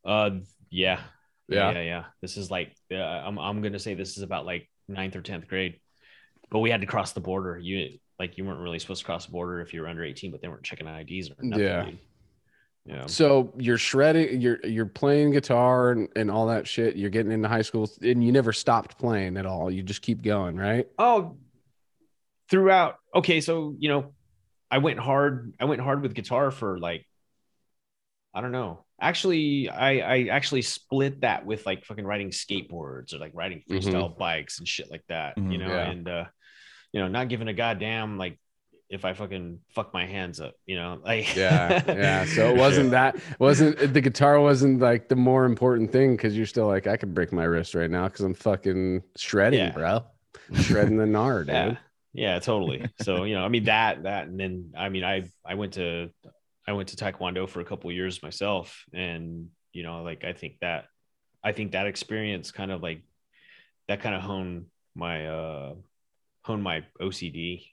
Uh, 0.05 0.29
yeah, 0.69 1.01
Yeah. 1.49 1.71
yeah, 1.73 1.81
yeah. 1.81 2.03
This 2.21 2.37
is 2.37 2.49
like, 2.49 2.73
uh, 2.93 2.95
I'm, 2.95 3.37
I'm 3.37 3.61
gonna 3.61 3.77
say 3.77 3.93
this 3.93 4.15
is 4.15 4.23
about 4.23 4.45
like 4.45 4.69
ninth 4.87 5.17
or 5.17 5.21
tenth 5.21 5.49
grade, 5.49 5.81
but 6.49 6.59
we 6.59 6.69
had 6.71 6.79
to 6.79 6.87
cross 6.87 7.11
the 7.11 7.19
border. 7.19 7.57
You 7.57 7.97
like, 8.19 8.37
you 8.37 8.45
weren't 8.45 8.59
really 8.59 8.79
supposed 8.79 9.01
to 9.01 9.05
cross 9.05 9.25
the 9.25 9.31
border 9.31 9.59
if 9.61 9.73
you 9.73 9.81
were 9.81 9.87
under 9.87 10.03
18, 10.03 10.31
but 10.31 10.41
they 10.41 10.47
weren't 10.47 10.63
checking 10.63 10.87
IDs 10.87 11.29
or 11.29 11.35
nothing. 11.41 11.65
Yeah. 11.65 11.83
dude. 11.85 11.99
yeah, 12.85 13.05
So 13.07 13.53
you're 13.57 13.77
shredding, 13.77 14.39
you're 14.41 14.59
you're 14.65 14.85
playing 14.85 15.31
guitar 15.31 15.91
and, 15.91 16.07
and 16.15 16.29
all 16.31 16.47
that 16.47 16.67
shit. 16.67 16.95
You're 16.95 17.09
getting 17.09 17.31
into 17.31 17.49
high 17.49 17.61
school, 17.63 17.89
and 18.01 18.23
you 18.23 18.31
never 18.31 18.53
stopped 18.53 18.97
playing 18.97 19.37
at 19.37 19.45
all. 19.45 19.69
You 19.71 19.83
just 19.83 20.01
keep 20.01 20.21
going, 20.21 20.55
right? 20.55 20.87
Oh, 20.97 21.37
throughout. 22.49 22.97
Okay, 23.13 23.41
so 23.41 23.75
you 23.79 23.89
know, 23.89 24.13
I 24.71 24.77
went 24.79 24.99
hard. 24.99 25.53
I 25.59 25.65
went 25.65 25.81
hard 25.81 26.01
with 26.01 26.13
guitar 26.13 26.51
for 26.51 26.79
like, 26.79 27.05
I 28.33 28.41
don't 28.41 28.51
know. 28.51 28.85
Actually, 29.01 29.69
I 29.69 29.99
I 29.99 30.27
actually 30.27 30.61
split 30.61 31.21
that 31.21 31.45
with 31.45 31.65
like 31.65 31.85
fucking 31.85 32.05
riding 32.05 32.29
skateboards 32.29 33.13
or 33.13 33.17
like 33.17 33.31
riding 33.33 33.61
freestyle 33.69 34.17
bikes 34.17 34.59
and 34.59 34.67
shit 34.67 34.89
like 34.89 35.03
that. 35.09 35.37
You 35.37 35.43
Mhm, 35.43 35.59
know, 35.59 35.67
yeah. 35.67 35.89
and 35.89 36.07
uh, 36.07 36.23
you 36.95 37.01
know, 37.01 37.09
not 37.09 37.27
giving 37.27 37.49
a 37.49 37.53
goddamn 37.53 38.17
like 38.17 38.39
if 38.89 39.03
I 39.03 39.11
fucking 39.13 39.59
fuck 39.75 39.93
my 39.93 40.05
hands 40.05 40.39
up. 40.39 40.53
You 40.65 40.77
know, 40.77 41.01
like 41.03 41.35
Yeah, 41.35 41.83
yeah. 41.87 42.23
So 42.25 42.47
it 42.49 42.55
wasn't 42.65 42.91
that 42.91 43.17
wasn't 43.37 43.93
the 43.93 43.99
guitar 43.99 44.39
wasn't 44.39 44.79
like 44.79 45.09
the 45.09 45.15
more 45.17 45.43
important 45.45 45.91
thing 45.91 46.15
because 46.15 46.37
you're 46.37 46.45
still 46.45 46.67
like 46.67 46.87
I 46.87 46.95
could 46.95 47.13
break 47.13 47.33
my 47.33 47.43
wrist 47.43 47.75
right 47.75 47.89
now 47.91 48.05
because 48.07 48.21
I'm 48.21 48.33
fucking 48.33 49.03
shredding, 49.17 49.59
Yeah. 49.59 49.71
bro. 49.71 50.05
Shredding 50.61 50.97
the 50.97 51.05
nard, 51.05 51.47
yeah 51.49 51.65
dude. 51.69 51.77
yeah 52.13 52.39
totally 52.39 52.85
so 53.01 53.23
you 53.23 53.33
know 53.35 53.43
i 53.43 53.47
mean 53.47 53.63
that 53.63 54.03
that 54.03 54.27
and 54.27 54.39
then 54.39 54.71
i 54.77 54.89
mean 54.89 55.03
i 55.03 55.23
i 55.45 55.55
went 55.55 55.73
to 55.73 56.09
i 56.67 56.71
went 56.73 56.89
to 56.89 56.95
taekwondo 56.97 57.47
for 57.49 57.61
a 57.61 57.65
couple 57.65 57.89
of 57.89 57.95
years 57.95 58.21
myself 58.21 58.83
and 58.93 59.47
you 59.73 59.81
know 59.83 60.03
like 60.03 60.23
i 60.23 60.33
think 60.33 60.59
that 60.61 60.85
i 61.43 61.51
think 61.53 61.71
that 61.71 61.87
experience 61.87 62.51
kind 62.51 62.71
of 62.71 62.83
like 62.83 63.01
that 63.87 64.01
kind 64.01 64.13
of 64.13 64.21
honed 64.21 64.65
my 64.93 65.25
uh 65.27 65.73
honed 66.45 66.63
my 66.63 66.83
ocd 67.01 67.65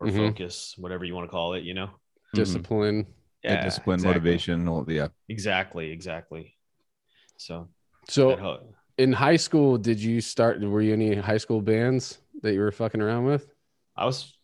or 0.00 0.06
Mhm. 0.06 0.16
focus 0.16 0.74
whatever 0.78 1.04
you 1.04 1.14
want 1.14 1.26
to 1.26 1.30
call 1.32 1.54
it 1.54 1.64
you 1.64 1.74
know 1.74 1.90
Mhm. 2.34 2.34
Discipline. 2.34 3.06
Yeah, 3.44 3.56
discipline, 3.56 3.94
exactly. 3.94 4.02
motivation, 4.02 4.68
all, 4.68 4.84
the 4.84 4.94
yeah. 4.94 5.08
exactly 5.28 5.90
exactly 5.92 6.56
so 7.36 7.68
So 8.08 8.40
in 8.98 9.12
high 9.12 9.36
school, 9.36 9.78
did 9.78 10.00
you 10.00 10.20
start? 10.20 10.60
Were 10.60 10.82
you 10.82 10.92
any 10.92 11.14
high 11.14 11.38
school 11.38 11.60
bands 11.62 12.18
that 12.42 12.54
you 12.54 12.60
were 12.60 12.72
fucking 12.72 13.00
around 13.00 13.26
with? 13.26 13.48
i 13.96 14.04
was 14.04 14.36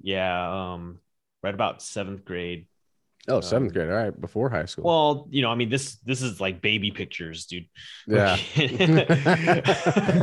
yeah 0.00 0.72
um 0.74 1.00
right 1.42 1.54
about 1.54 1.82
seventh 1.82 2.24
grade 2.24 2.66
Oh, 3.28 3.40
seventh 3.40 3.70
Um, 3.70 3.74
grade. 3.74 3.90
All 3.90 3.96
right, 3.96 4.20
before 4.20 4.48
high 4.50 4.64
school. 4.64 4.84
Well, 4.84 5.26
you 5.30 5.42
know, 5.42 5.50
I 5.50 5.54
mean, 5.54 5.68
this 5.68 5.96
this 5.96 6.22
is 6.22 6.40
like 6.40 6.60
baby 6.60 6.90
pictures, 6.90 7.46
dude. 7.46 7.66
yeah. 8.06 8.36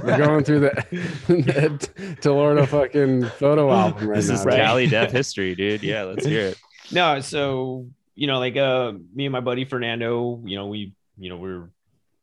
We're 0.04 0.18
going 0.18 0.44
through 0.44 0.62
the, 0.62 0.86
the 1.28 2.16
Telorna 2.22 2.68
fucking 2.68 3.26
photo 3.26 3.72
album 3.72 4.10
right 4.10 4.16
This 4.16 4.30
now. 4.30 4.34
is 4.36 4.46
right. 4.46 4.58
Cali 4.58 4.88
Death 4.88 5.12
history, 5.12 5.56
dude. 5.56 5.84
Yeah, 5.84 6.04
let's 6.04 6.26
hear 6.26 6.48
it. 6.48 6.58
no, 6.92 7.20
so 7.22 7.88
you 8.16 8.28
know, 8.28 8.40
like 8.40 8.58
uh, 8.58 8.94
me 9.14 9.26
and 9.26 9.32
my 9.34 9.42
buddy 9.42 9.66
Fernando, 9.66 10.42
you 10.46 10.56
know, 10.58 10.68
we 10.68 10.94
you 11.18 11.30
know 11.30 11.38
we're 11.38 11.70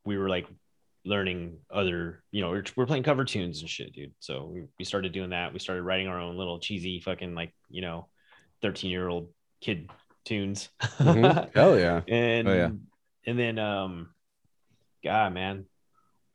we 0.05 0.17
were 0.17 0.29
like 0.29 0.47
learning 1.05 1.57
other, 1.69 2.23
you 2.31 2.41
know, 2.41 2.49
we're, 2.49 2.63
we're 2.77 2.85
playing 2.85 3.03
cover 3.03 3.25
tunes 3.25 3.59
and 3.59 3.69
shit, 3.69 3.93
dude. 3.93 4.13
So 4.19 4.49
we, 4.53 4.63
we 4.79 4.85
started 4.85 5.11
doing 5.11 5.31
that. 5.31 5.51
We 5.51 5.59
started 5.59 5.83
writing 5.83 6.07
our 6.07 6.19
own 6.19 6.37
little 6.37 6.59
cheesy 6.59 6.99
fucking 7.01 7.35
like 7.35 7.53
you 7.69 7.81
know, 7.81 8.07
thirteen 8.61 8.91
year 8.91 9.07
old 9.07 9.29
kid 9.61 9.89
tunes. 10.25 10.69
Mhm. 10.81 11.53
Hell 11.55 11.77
yeah. 11.79 12.01
and 12.07 12.47
Oh, 12.47 12.53
yeah. 12.53 12.69
and 13.25 13.39
then 13.39 13.59
um, 13.59 14.09
God, 15.03 15.33
man, 15.33 15.65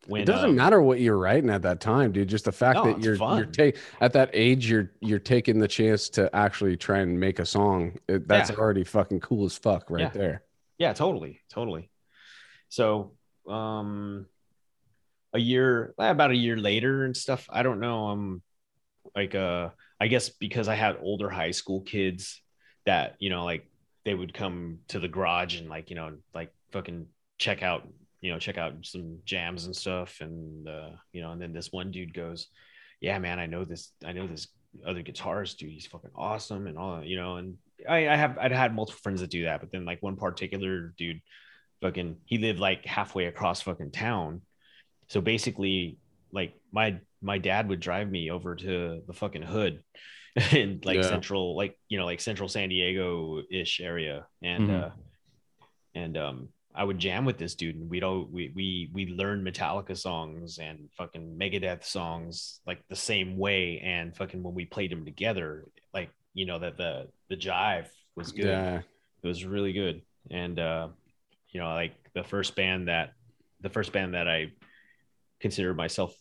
when 0.07 0.23
it 0.23 0.27
doesn't 0.27 0.51
um, 0.51 0.57
matter 0.57 0.81
what 0.81 1.01
you're 1.01 1.19
writing 1.19 1.51
at 1.51 1.63
that 1.63 1.81
time, 1.81 2.13
dude. 2.13 2.29
Just 2.29 2.45
the 2.45 2.53
fact 2.53 2.77
No, 2.77 2.85
that 2.93 3.03
you're 3.03 3.17
fun. 3.17 3.37
you're 3.39 3.47
take 3.47 3.77
at 4.01 4.13
that 4.13 4.31
age, 4.33 4.71
you're 4.71 4.93
you're 5.01 5.19
taking 5.19 5.59
the 5.59 5.69
chance 5.69 6.09
to 6.11 6.35
actually 6.35 6.77
try 6.77 6.99
and 7.01 7.19
make 7.19 7.39
a 7.39 7.47
song. 7.47 7.99
It, 8.09 8.29
that's 8.29 8.51
Yeah. 8.51 8.57
already 8.57 8.85
fucking 8.85 9.21
cool 9.21 9.45
as 9.47 9.57
fuck 9.57 9.91
right 9.91 10.03
Yeah. 10.03 10.09
there. 10.11 10.43
yeah 10.79 10.93
totally 10.93 11.41
totally 11.51 11.91
so 12.69 13.13
um 13.49 14.27
a 15.33 15.39
year 15.39 15.95
about 15.99 16.31
a 16.31 16.37
year 16.37 16.57
later 16.57 17.05
and 17.05 17.17
stuff 17.17 17.47
i 17.51 17.63
don't 17.63 17.81
know 17.81 18.09
i'm 18.09 18.43
like 19.17 19.35
uh 19.35 19.71
i 20.01 20.07
guess 20.07 20.29
because 20.29 20.69
i 20.69 20.75
had 20.75 20.97
older 21.03 21.29
high 21.31 21.51
school 21.51 21.81
kids 21.81 22.41
that 22.87 23.17
you 23.19 23.29
know 23.31 23.45
like 23.45 23.67
they 24.09 24.15
would 24.15 24.33
come 24.33 24.79
to 24.89 24.99
the 24.99 25.07
garage 25.07 25.61
and 25.61 25.69
like 25.69 25.91
you 25.91 25.97
know 25.97 26.17
like 26.35 26.51
fucking 26.73 27.07
check 27.37 27.63
out 27.63 27.87
you 28.23 28.33
know 28.33 28.39
check 28.39 28.57
out 28.57 28.73
some 28.81 29.19
jams 29.27 29.67
and 29.67 29.77
stuff 29.77 30.23
and 30.23 30.67
uh 30.67 30.89
you 31.13 31.21
know 31.21 31.33
and 31.33 31.43
then 31.43 31.53
this 31.53 31.71
one 31.73 31.91
dude 31.91 32.15
goes 32.15 32.49
yeah 33.03 33.19
man 33.19 33.39
i 33.39 33.45
know 33.45 33.67
this 33.67 33.93
i 34.07 34.13
know 34.13 34.27
this 34.27 34.49
other 34.87 35.03
guitarist 35.03 35.59
dude 35.59 35.71
he's 35.73 35.87
fucking 35.87 36.11
awesome 36.15 36.67
and 36.67 36.79
all 36.79 37.05
you 37.05 37.17
know 37.17 37.37
and 37.37 37.59
I, 37.87 38.09
I 38.09 38.17
have 38.17 38.39
I'd 38.39 38.51
had 38.51 38.75
multiple 38.75 39.01
friends 39.03 39.21
that 39.21 39.31
do 39.31 39.45
that, 39.45 39.61
but 39.61 39.71
then 39.71 39.85
like 39.85 40.03
one 40.03 40.17
particular 40.17 40.95
dude, 40.97 41.21
fucking 41.81 42.17
he 42.25 42.39
lived 42.39 42.59
like 42.59 42.85
halfway 42.85 43.27
across 43.27 43.61
fucking 43.61 43.93
town. 43.93 44.43
So 45.09 45.21
basically, 45.21 45.99
like 46.33 46.55
my 46.73 46.99
my 47.23 47.39
dad 47.39 47.69
would 47.69 47.79
drive 47.79 48.11
me 48.11 48.31
over 48.31 48.57
to 48.57 49.03
the 49.07 49.13
fucking 49.13 49.43
hood 49.43 49.83
in 50.53 50.81
like 50.85 50.97
Yeah. 50.97 51.09
central, 51.09 51.57
like 51.57 51.79
you 51.89 51.99
know, 51.99 52.05
like 52.05 52.21
central 52.21 52.49
San 52.49 52.69
Diego 52.69 53.43
ish 53.51 53.81
area, 53.81 54.27
and 54.43 54.69
Mhm. 54.69 54.85
uh, 54.85 54.91
and 55.95 56.17
um, 56.17 56.49
I 56.75 56.85
would 56.85 56.99
jam 56.99 57.25
with 57.25 57.39
this 57.39 57.55
dude, 57.55 57.77
and 57.77 57.91
we'd 57.91 58.05
all 58.05 58.29
we 58.31 58.53
we 58.55 58.91
we 58.93 59.07
learn 59.07 59.45
Metallica 59.45 59.97
songs 59.97 60.59
and 60.59 60.89
fucking 60.97 61.37
Megadeth 61.39 61.85
songs 61.85 62.61
like 62.67 62.83
the 62.89 62.97
same 62.97 63.37
way, 63.37 63.81
and 63.81 64.17
fucking 64.17 64.43
when 64.43 64.55
we 64.55 64.65
played 64.65 64.91
them 64.93 65.05
together, 65.05 65.65
like 65.95 66.11
you 66.35 66.47
know 66.47 66.59
that 66.59 66.77
the 66.77 67.09
the 67.29 67.37
jive 67.37 67.87
was 68.15 68.33
good 68.33 68.45
Yeah. 68.45 68.79
it 69.23 69.27
was 69.27 69.45
really 69.45 69.73
good 69.73 70.03
and 70.31 70.59
uh 70.59 70.89
you 71.51 71.61
know 71.61 71.69
like 71.69 71.95
the 72.15 72.23
first 72.23 72.55
band 72.55 72.89
that 72.89 73.13
the 73.61 73.69
first 73.71 73.93
band 73.93 74.15
that 74.15 74.29
i 74.29 74.47
considered 75.41 75.75
myself 75.77 76.15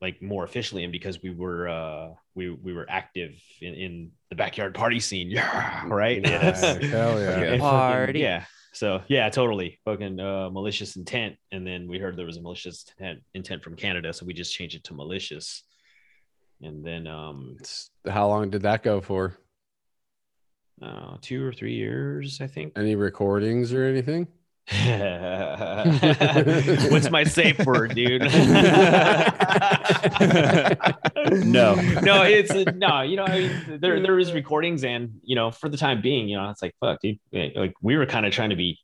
like 0.00 0.20
more 0.22 0.44
officially 0.44 0.84
and 0.84 0.92
because 0.92 1.22
we 1.22 1.30
were 1.30 1.68
uh 1.68 2.08
we 2.38 2.50
we 2.50 2.72
were 2.72 2.86
active 2.88 3.32
in, 3.60 3.74
in 3.74 4.10
the 4.30 4.36
backyard 4.36 4.74
party 4.74 5.00
scene 5.00 5.30
yeah 5.38 5.84
right 5.88 6.22
Nice. 6.22 6.62
Yes. 6.62 6.84
Hell 6.90 7.20
yeah. 7.20 7.58
Party. 7.58 8.20
yeah 8.20 8.44
so 8.72 9.02
yeah 9.08 9.28
totally 9.28 9.78
fucking 9.84 10.20
uh 10.20 10.48
malicious 10.50 10.96
intent 10.96 11.36
and 11.52 11.66
then 11.66 11.88
we 11.88 11.98
heard 11.98 12.16
there 12.16 12.26
was 12.26 12.36
a 12.36 12.42
malicious 12.42 12.84
intent, 12.98 13.20
intent 13.34 13.62
from 13.64 13.74
canada 13.76 14.12
so 14.12 14.24
we 14.24 14.32
just 14.32 14.54
changed 14.54 14.76
it 14.76 14.84
to 14.84 14.94
malicious 14.94 15.64
and 16.62 16.84
then 16.84 17.06
um 17.06 17.56
How 18.08 18.28
long 18.28 18.50
did 18.50 18.62
that 18.62 18.82
go 18.82 19.00
for? 19.00 19.36
uh, 20.80 21.16
two 21.20 21.44
or 21.44 21.52
three 21.52 21.74
years 21.74 22.40
i 22.40 22.46
think 22.46 22.72
Any 22.76 22.94
recordings 22.94 23.72
or 23.72 23.84
anything? 23.84 24.28
What's 26.92 27.10
my 27.10 27.24
safe 27.24 27.58
word, 27.64 27.94
dude? 27.94 28.20
No. 31.30 31.74
no, 32.02 32.22
it's 32.22 32.50
uh, 32.50 32.64
no. 32.74 33.02
You 33.02 33.16
know, 33.16 33.24
I 33.24 33.40
mean, 33.40 33.80
there 33.80 34.00
there 34.00 34.18
is 34.18 34.32
recordings, 34.32 34.84
and 34.84 35.20
you 35.22 35.36
know, 35.36 35.50
for 35.50 35.68
the 35.68 35.76
time 35.76 36.00
being, 36.00 36.28
you 36.28 36.36
know, 36.36 36.50
it's 36.50 36.62
like 36.62 36.74
fuck, 36.80 37.00
dude. 37.00 37.18
Eh, 37.32 37.50
like 37.54 37.74
we 37.82 37.96
were 37.96 38.06
kind 38.06 38.26
of 38.26 38.32
trying 38.32 38.50
to 38.50 38.56
be 38.56 38.78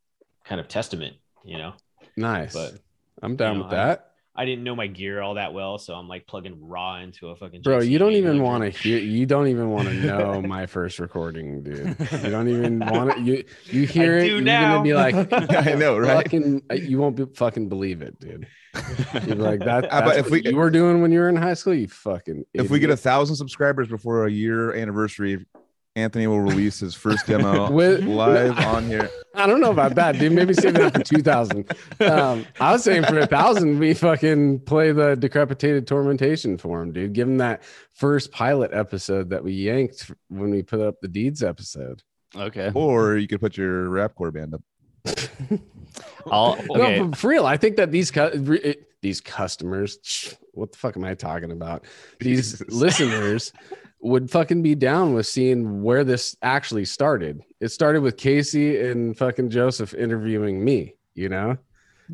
kind 0.44 0.60
of 0.60 0.68
testament, 0.68 1.16
you 1.44 1.58
know, 1.58 1.74
Nice. 2.16 2.52
but 2.52 2.74
I'm 3.22 3.36
down 3.36 3.54
you 3.54 3.58
know, 3.58 3.64
with 3.64 3.70
that. 3.72 4.13
I 4.36 4.44
didn't 4.46 4.64
know 4.64 4.74
my 4.74 4.88
gear 4.88 5.20
all 5.20 5.34
that 5.34 5.52
well, 5.54 5.78
so 5.78 5.94
I'm 5.94 6.08
like 6.08 6.26
plugging 6.26 6.58
raw 6.68 6.98
into 6.98 7.28
a 7.28 7.36
fucking. 7.36 7.62
Bro, 7.62 7.82
you 7.82 7.98
don't 7.98 8.14
even 8.14 8.42
want 8.42 8.64
to 8.64 8.70
hear. 8.70 8.98
You 8.98 9.26
don't 9.26 9.46
even 9.46 9.70
want 9.70 9.86
to 9.88 9.94
know 9.94 10.42
my 10.46 10.66
first 10.66 10.98
recording, 10.98 11.62
dude. 11.62 11.96
You 12.24 12.30
don't 12.30 12.48
even 12.48 12.78
want 12.90 13.10
it. 13.10 13.18
You 13.18 13.44
you 13.66 13.86
hear 13.86 14.18
it, 14.18 14.24
do 14.24 14.32
you're 14.32 14.40
now. 14.40 14.72
gonna 14.78 14.82
be 14.82 14.94
like, 14.94 15.14
I 15.32 15.74
know, 15.74 15.96
right? 15.98 16.24
Fucking, 16.24 16.62
uh, 16.68 16.74
you 16.74 16.98
won't 16.98 17.14
be, 17.14 17.26
fucking 17.26 17.68
believe 17.68 18.02
it, 18.02 18.18
dude. 18.18 18.48
You're 19.24 19.36
like 19.36 19.60
that. 19.60 19.84
About 19.84 20.16
if 20.16 20.24
what 20.24 20.32
we- 20.42 20.50
you 20.50 20.56
were 20.56 20.70
doing 20.70 21.00
when 21.00 21.12
you 21.12 21.20
were 21.20 21.28
in 21.28 21.36
high 21.36 21.54
school. 21.54 21.72
You 21.74 21.86
fucking. 21.86 22.44
If 22.52 22.70
we 22.70 22.80
get 22.80 22.90
a 22.90 22.96
thousand 22.96 23.36
subscribers 23.36 23.86
before 23.86 24.26
a 24.26 24.30
year 24.32 24.74
anniversary, 24.74 25.46
Anthony 25.96 26.26
will 26.26 26.40
release 26.40 26.80
his 26.80 26.94
first 26.94 27.26
demo 27.26 27.70
With- 27.72 28.04
live 28.04 28.58
on 28.58 28.86
here. 28.86 29.08
I 29.34 29.46
don't 29.46 29.60
know 29.60 29.70
about 29.70 29.94
that, 29.96 30.18
dude. 30.18 30.32
Maybe 30.32 30.52
save 30.54 30.74
that 30.74 30.94
for 30.94 31.02
two 31.02 31.22
thousand. 31.22 31.70
Um, 32.00 32.46
I 32.60 32.72
was 32.72 32.82
saying 32.84 33.04
for 33.04 33.18
a 33.18 33.26
thousand, 33.26 33.78
we 33.78 33.94
fucking 33.94 34.60
play 34.60 34.92
the 34.92 35.16
decrepitated 35.16 35.86
tormentation 35.86 36.58
for 36.58 36.82
him, 36.82 36.92
dude. 36.92 37.12
Give 37.12 37.28
him 37.28 37.38
that 37.38 37.62
first 37.92 38.30
pilot 38.32 38.70
episode 38.72 39.30
that 39.30 39.42
we 39.44 39.52
yanked 39.52 40.10
when 40.28 40.50
we 40.50 40.62
put 40.62 40.80
up 40.80 41.00
the 41.00 41.08
deeds 41.08 41.42
episode. 41.42 42.02
Okay. 42.36 42.70
Or 42.74 43.16
you 43.16 43.26
could 43.28 43.40
put 43.40 43.56
your 43.56 43.86
rapcore 43.88 44.32
band 44.32 44.54
up. 44.54 44.62
I'll, 46.30 46.56
No, 46.66 46.82
okay. 46.82 47.00
but 47.02 47.16
for 47.16 47.28
real, 47.28 47.46
I 47.46 47.56
think 47.56 47.76
that 47.76 47.90
these 47.92 48.10
cu- 48.10 48.30
re- 48.34 48.58
it- 48.58 48.88
these 49.02 49.20
customers, 49.20 50.34
what 50.52 50.72
the 50.72 50.78
fuck 50.78 50.96
am 50.96 51.04
I 51.04 51.14
talking 51.14 51.50
about? 51.52 51.84
These 52.20 52.52
Jesus. 52.52 52.70
listeners 52.70 53.52
would 54.04 54.30
fucking 54.30 54.62
be 54.62 54.74
down 54.74 55.14
with 55.14 55.26
seeing 55.26 55.82
where 55.82 56.04
this 56.04 56.36
actually 56.42 56.84
started. 56.84 57.42
It 57.60 57.68
started 57.68 58.02
with 58.02 58.16
Casey 58.18 58.78
and 58.80 59.16
fucking 59.16 59.48
Joseph 59.50 59.94
interviewing 59.94 60.62
me, 60.62 60.94
you 61.14 61.28
know? 61.30 61.56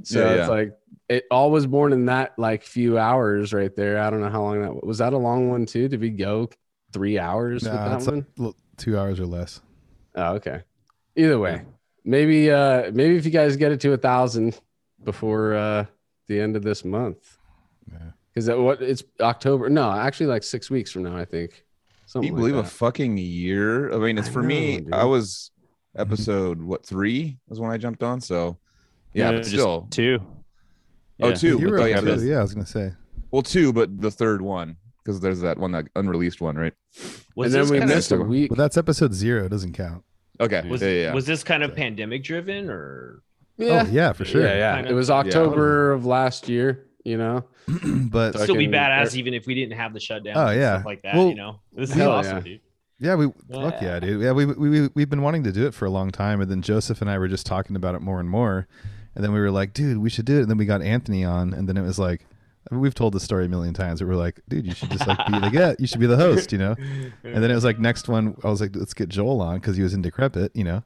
So 0.05 0.21
Yeah, 0.25 0.35
it's 0.41 0.49
like 0.49 0.73
it 1.09 1.25
all 1.33 1.51
was 1.51 1.67
born 1.67 1.93
in 1.93 2.07
that 2.07 2.39
like 2.39 2.63
few 2.63 2.97
hours 2.97 3.53
right 3.53 3.75
there. 3.75 4.01
I 4.01 4.09
don't 4.09 4.21
know 4.21 4.31
how 4.31 4.43
long 4.43 4.63
that 4.63 4.87
was. 4.87 4.99
That 4.99 5.13
a 5.13 5.19
long 5.19 5.51
one 5.51 5.67
too? 5.67 5.89
Did 5.89 6.01
we 6.01 6.11
go 6.11 6.49
three 6.93 7.19
hours 7.19 7.65
with 7.65 7.73
that 7.73 8.07
one? 8.07 8.25
like 8.37 8.55
two 8.77 8.97
hours 8.97 9.19
or 9.19 9.27
less. 9.27 9.61
Oh, 10.15 10.35
okay. 10.35 10.63
Either 11.17 11.41
way, 11.41 11.63
maybe 12.05 12.53
uh 12.53 12.93
maybe 12.93 13.17
if 13.17 13.25
you 13.25 13.33
guys 13.33 13.57
get 13.57 13.73
it 13.73 13.81
to 13.81 13.93
a 13.93 13.97
thousand 13.97 14.59
before 15.03 15.55
uh 15.55 15.87
the 16.29 16.41
end 16.41 16.55
of 16.55 16.63
this 16.63 16.85
month, 16.85 17.37
Yeah. 17.91 17.99
because 18.33 18.49
what 18.49 18.81
it's 18.81 19.03
October. 19.21 19.69
No, 19.69 19.91
actually, 19.91 20.27
like 20.27 20.45
six 20.45 20.71
weeks 20.71 20.93
from 20.93 21.03
now, 21.03 21.17
I 21.17 21.25
think. 21.25 21.65
Can 22.13 22.23
you 22.25 22.33
believe 22.35 22.55
like 22.57 22.65
a 22.65 22.69
fucking 22.69 23.17
year? 23.19 23.93
I 23.93 23.99
mean, 23.99 24.19
it's 24.19 24.29
I 24.29 24.33
for 24.33 24.43
me. 24.43 24.81
dude. 24.81 24.93
I 24.93 25.05
was 25.05 25.51
episode 25.97 26.61
what 26.63 26.85
three 26.85 27.39
was 27.49 27.61
when 27.61 27.71
I 27.71 27.77
jumped 27.77 28.03
on. 28.03 28.21
So 28.21 28.59
yeah, 29.13 29.31
No, 29.31 29.37
but 29.37 29.43
just 29.43 29.51
still, 29.51 29.87
two. 29.91 30.19
Oh, 31.23 31.29
Yeah. 31.29 31.35
two. 31.35 31.49
You 31.49 31.59
but- 31.59 31.71
were 31.71 31.81
oh, 31.81 31.85
yeah, 31.87 32.01
too, 32.01 32.07
but- 32.07 32.21
yeah, 32.21 32.39
I 32.39 32.43
was 32.43 32.55
gonna 32.55 32.67
say. 32.67 32.93
well, 33.31 33.43
two, 33.43 33.73
but 33.73 34.01
the 34.01 34.11
third 34.11 34.43
one 34.43 34.77
because 35.05 35.21
there's 35.21 35.41
that 35.41 35.59
one 35.59 35.73
that 35.73 35.87
unreleased 35.97 36.41
one, 36.41 36.57
right? 36.57 36.75
that. 36.95 37.45
And 37.45 37.53
then 37.55 37.69
we 37.69 37.81
missed 37.81 38.13
a 38.13 38.19
week. 38.19 38.51
Well, 38.51 38.57
that's 38.57 38.77
episode 38.77 39.15
zero. 39.15 39.47
It 39.47 39.49
doesn't 39.49 39.73
count. 39.73 40.05
Okay, 40.41 40.67
was, 40.69 40.81
yeah, 40.83 40.89
yeah, 40.89 41.03
yeah. 41.05 41.15
was 41.15 41.27
this 41.27 41.43
kind 41.45 41.63
of 41.63 41.75
pandemic 41.77 42.23
driven 42.25 42.71
or 42.71 43.23
Yeah, 43.59 43.85
Oh, 43.87 43.91
yeah, 43.91 44.13
for 44.13 44.25
sure. 44.25 44.43
yeah, 44.43 44.55
yeah. 44.57 44.75
Kinda. 44.77 44.91
It 44.91 44.95
was 44.95 45.11
October 45.11 45.93
of 45.93 46.07
last 46.07 46.49
year. 46.49 46.87
You 47.05 47.17
know, 47.17 47.45
but 48.11 48.33
Fuck. 48.35 48.43
still 48.43 48.57
be 48.57 48.67
Fucking- 48.67 48.73
badass 48.73 49.15
even 49.15 49.33
if 49.35 49.47
we 49.47 49.55
didn't 49.55 49.77
have 49.79 49.95
the 49.95 50.01
shutdown 50.01 50.37
Oh, 50.37 50.47
and 50.49 50.61
yeah. 50.61 50.77
stuff 50.77 50.87
like 50.87 51.03
that 51.03 51.15
Well, 51.15 51.29
you 51.29 51.35
know 51.35 51.61
this 51.73 51.91
is 51.95 52.01
awesome 52.01 52.37
yeah. 52.39 52.43
dude 52.43 52.61
yeah, 53.03 53.15
we 53.15 53.29
fuck 53.51 53.81
yeah, 53.81 53.99
dude. 53.99 54.21
Yeah, 54.21 54.33
we 54.33 54.45
we 54.45 54.69
we 54.69 54.89
we've 54.95 55.09
been 55.09 55.23
wanting 55.23 55.43
to 55.45 55.53
do 55.53 55.67
it 55.67 55.73
for 55.73 55.87
a 55.87 55.91
long 55.91 56.11
time, 56.11 56.43
and 56.43 56.51
then 56.51 56.61
Joseph 56.61 57.01
and 57.01 57.09
I 57.09 57.17
were 57.17 57.29
just 57.29 57.47
talking 57.47 57.75
about 57.75 57.95
it 57.95 58.03
more 58.03 58.21
and 58.21 58.29
more, 58.29 58.69
and 59.15 59.25
then 59.25 59.33
we 59.33 59.41
were 59.41 59.51
like, 59.51 59.73
dude, 59.73 59.97
we 59.97 60.11
should 60.11 60.27
do 60.27 60.37
it. 60.37 60.43
And 60.43 60.51
then 60.51 60.59
we 60.59 60.67
got 60.67 60.83
Anthony 60.83 61.25
on, 61.25 61.55
and 61.55 61.67
then 61.67 61.79
it 61.79 61.83
was 61.83 61.99
like. 61.99 62.27
I 62.71 62.75
mean, 62.75 62.83
we've 62.83 62.95
told 62.95 63.15
the 63.15 63.21
story 63.21 63.47
a 63.47 63.49
million 63.49 63.73
times. 63.73 64.01
But 64.01 64.09
we're 64.09 64.17
like, 64.17 64.39
dude, 64.51 64.67
you 64.67 64.75
should 64.75 64.91
just 64.91 65.07
like 65.07 65.17
be 65.29 65.39
the 65.41 65.49
get. 65.51 65.81
You 65.81 65.87
should 65.87 65.99
be 65.99 66.07
the 66.07 66.19
host, 66.19 66.53
you 66.53 66.59
know. 66.59 66.77
And 67.25 67.43
then 67.43 67.51
it 67.51 67.55
was 67.55 67.65
like 67.65 67.79
next 67.79 68.07
one. 68.07 68.37
I 68.45 68.49
was 68.51 68.61
like, 68.61 68.77
let's 68.77 68.93
get 68.93 69.09
Joel 69.09 69.41
on 69.41 69.55
because 69.61 69.79
he 69.79 69.83
was 69.83 69.95
in 69.95 70.03
Decrepit, 70.03 70.55
you 70.55 70.65
know. 70.65 70.85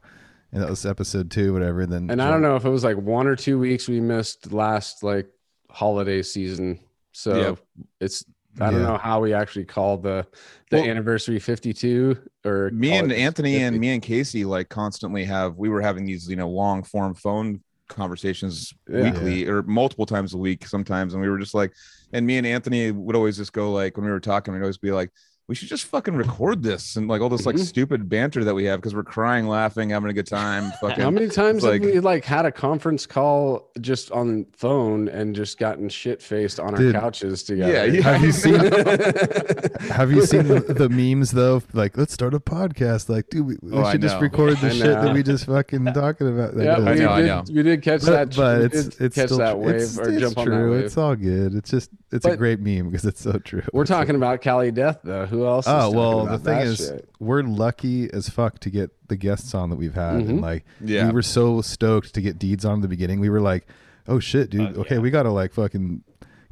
And 0.53 0.63
that 0.63 0.71
was 0.71 0.87
episode 0.87 1.33
two, 1.33 1.53
whatever. 1.53 1.81
And 1.81 1.93
then 1.93 2.11
and 2.13 2.23
I 2.23 2.31
don't 2.31 2.43
know 2.43 2.55
if 2.55 2.65
it 2.65 2.71
was 2.71 2.85
like 2.85 2.97
one 2.97 3.27
or 3.27 3.35
two 3.35 3.59
weeks 3.59 3.89
we 3.89 4.01
missed 4.01 4.53
last 4.53 5.03
like 5.03 5.27
holiday 5.75 6.23
season. 6.23 6.79
So 7.13 7.37
Yeah. 7.37 7.55
it's 8.01 8.25
I 8.61 8.71
don't 8.71 8.81
Yeah. 8.83 8.87
know 8.87 8.97
how 8.99 9.21
we 9.21 9.35
actually 9.35 9.65
called 9.65 10.05
the 10.05 10.25
the 10.71 10.77
Well- 10.79 10.87
anniversary 10.89 11.41
fifty 11.41 11.73
two 11.73 12.17
or 12.45 12.71
me 12.71 12.93
and 12.93 13.13
Anthony 13.13 13.55
50. 13.55 13.63
and 13.65 13.81
me 13.81 13.89
and 13.91 14.01
Casey 14.03 14.45
like 14.45 14.69
constantly 14.69 15.25
have 15.25 15.57
we 15.57 15.69
were 15.69 15.81
having 15.83 16.05
these 16.07 16.29
you 16.29 16.37
know 16.37 16.49
long 16.49 16.85
form 16.85 17.15
phone 17.15 17.61
conversations 17.89 18.73
Yeah. 18.89 19.03
weekly 19.11 19.47
or 19.49 19.63
multiple 19.65 20.07
times 20.07 20.35
a 20.35 20.39
week 20.39 20.67
sometimes 20.67 21.15
and 21.15 21.23
we 21.23 21.29
were 21.29 21.39
just 21.39 21.55
like 21.55 21.73
and 22.13 22.25
me 22.27 22.39
and 22.39 22.47
Anthony 22.47 22.93
would 22.93 23.17
always 23.17 23.37
just 23.37 23.53
go 23.53 23.73
like 23.73 23.97
when 23.97 24.07
we 24.07 24.13
were 24.13 24.21
talking 24.21 24.55
we'd 24.55 24.61
always 24.61 24.79
be 24.79 24.93
like 24.93 25.11
we 25.47 25.55
should 25.55 25.69
just 25.69 25.85
fucking 25.85 26.15
record 26.17 26.63
this 26.63 26.97
and 26.97 27.07
like 27.07 27.21
all 27.21 27.29
this 27.29 27.45
like 27.45 27.57
Mhm. 27.57 27.67
stupid 27.67 28.09
banter 28.09 28.45
that 28.45 28.55
we 28.55 28.65
have 28.65 28.81
because 28.81 28.95
we're 28.95 29.03
crying 29.05 29.47
laughing 29.47 29.91
having 29.91 30.09
a 30.09 30.15
good 30.15 30.27
time 30.27 30.73
Fucking, 30.81 31.05
How 31.05 31.11
many 31.11 31.29
times 31.29 31.63
like- 31.63 31.83
have 31.83 31.93
we 31.93 32.01
like 32.01 32.25
had 32.25 32.47
a 32.47 32.53
conference 32.53 33.05
call 33.07 33.71
just 33.81 34.11
on 34.11 34.47
phone 34.57 35.09
and 35.09 35.37
just 35.37 35.59
gotten 35.59 35.89
shit 35.91 36.23
faced 36.23 36.59
on 36.59 36.75
our 36.75 36.93
couches 36.93 37.43
together? 37.43 37.73
Yeah, 37.73 37.85
yeah. 37.85 38.03
Have 38.03 38.23
you 38.25 38.33
seen- 38.33 38.55
Have 39.91 40.11
you 40.13 40.25
seen 40.27 40.49
the, 40.49 40.61
the 40.61 40.89
memes 40.89 41.31
though? 41.31 41.63
Like, 41.73 41.97
let's 41.97 42.13
start 42.13 42.35
a 42.35 42.41
podcast. 42.41 43.09
Like, 43.09 43.29
dude, 43.29 43.47
we, 43.47 43.57
we 43.61 43.73
Oh, 43.73 43.91
should 43.91 44.01
just 44.01 44.21
record 44.21 44.57
the 44.59 44.71
shit 44.71 44.85
that 44.87 45.13
we 45.13 45.23
just 45.23 45.47
fucking 45.47 45.85
talking 45.87 46.29
about. 46.29 46.57
Like, 46.57 46.65
yeah, 46.67 46.79
we 46.79 46.87
I 46.89 46.95
know, 46.95 47.11
I 47.11 47.21
did, 47.21 47.27
know. 47.27 47.45
we 47.53 47.63
did 47.63 47.83
catch 47.83 48.01
but, 48.05 48.31
that. 48.31 48.37
but 48.37 48.61
it's 48.63 48.97
it's 49.01 49.15
catch 49.15 49.27
still 49.29 49.39
that 49.39 49.53
tr- 49.53 49.59
wave 49.59 49.75
it's, 49.77 49.99
or 49.99 50.09
it's 50.09 50.21
jump 50.21 50.39
on 50.39 50.45
that 50.47 50.57
true. 50.57 50.71
wave. 50.73 50.85
It's 50.85 50.97
all 50.97 51.15
good. 51.17 51.55
It's 51.55 51.71
just 51.71 51.91
it's 52.13 52.25
a 52.25 52.37
great 52.37 52.61
meme 52.61 52.91
because 52.91 53.05
it's 53.05 53.21
so 53.21 53.39
true. 53.39 53.63
We're 53.73 53.85
talking 53.87 54.15
about 54.15 54.41
Cali 54.41 54.71
Death 54.71 55.01
though. 55.05 55.27
Who 55.35 55.47
else? 55.47 55.67
Oh 55.67 55.71
talking 55.93 55.97
well, 55.97 56.27
the 56.27 56.39
thing 56.39 56.59
is, 56.61 56.79
shit? 56.79 57.09
we're 57.21 57.43
lucky 57.43 58.11
as 58.13 58.29
fuck 58.29 58.59
to 58.61 58.71
get 58.71 58.91
the 59.09 59.17
guests 59.17 59.55
on 59.55 59.71
that 59.71 59.77
we've 59.77 59.95
had, 59.95 60.15
Mhm. 60.23 60.29
and 60.29 60.41
like 60.41 60.65
yeah 60.81 61.07
we 61.07 61.13
were 61.13 61.23
so 61.23 61.61
stoked 61.61 62.15
to 62.15 62.21
get 62.21 62.39
deeds 62.39 62.65
on 62.65 62.75
in 62.75 62.81
the 62.81 62.89
beginning. 62.89 63.21
We 63.21 63.29
were 63.31 63.41
like, 63.41 63.67
oh 64.09 64.19
shit, 64.21 64.51
dude. 64.51 64.77
Uh, 64.77 64.81
okay, 64.81 64.95
yeah. 64.97 65.01
we 65.01 65.11
gotta 65.11 65.31
like 65.31 65.53
fucking 65.53 66.03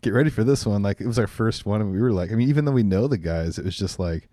get 0.02 0.12
ready 0.12 0.30
for 0.30 0.44
this 0.44 0.66
one. 0.66 0.82
Like 0.82 1.00
it 1.00 1.06
was 1.06 1.18
our 1.18 1.26
first 1.26 1.64
one, 1.66 1.80
and 1.80 1.92
we 1.92 2.00
were 2.00 2.12
like, 2.12 2.32
I 2.32 2.34
mean, 2.34 2.48
even 2.48 2.64
though 2.64 2.72
we 2.72 2.82
know 2.82 3.06
the 3.08 3.18
guys, 3.18 3.58
it 3.58 3.64
was 3.64 3.76
just 3.76 3.98
like, 3.98 4.28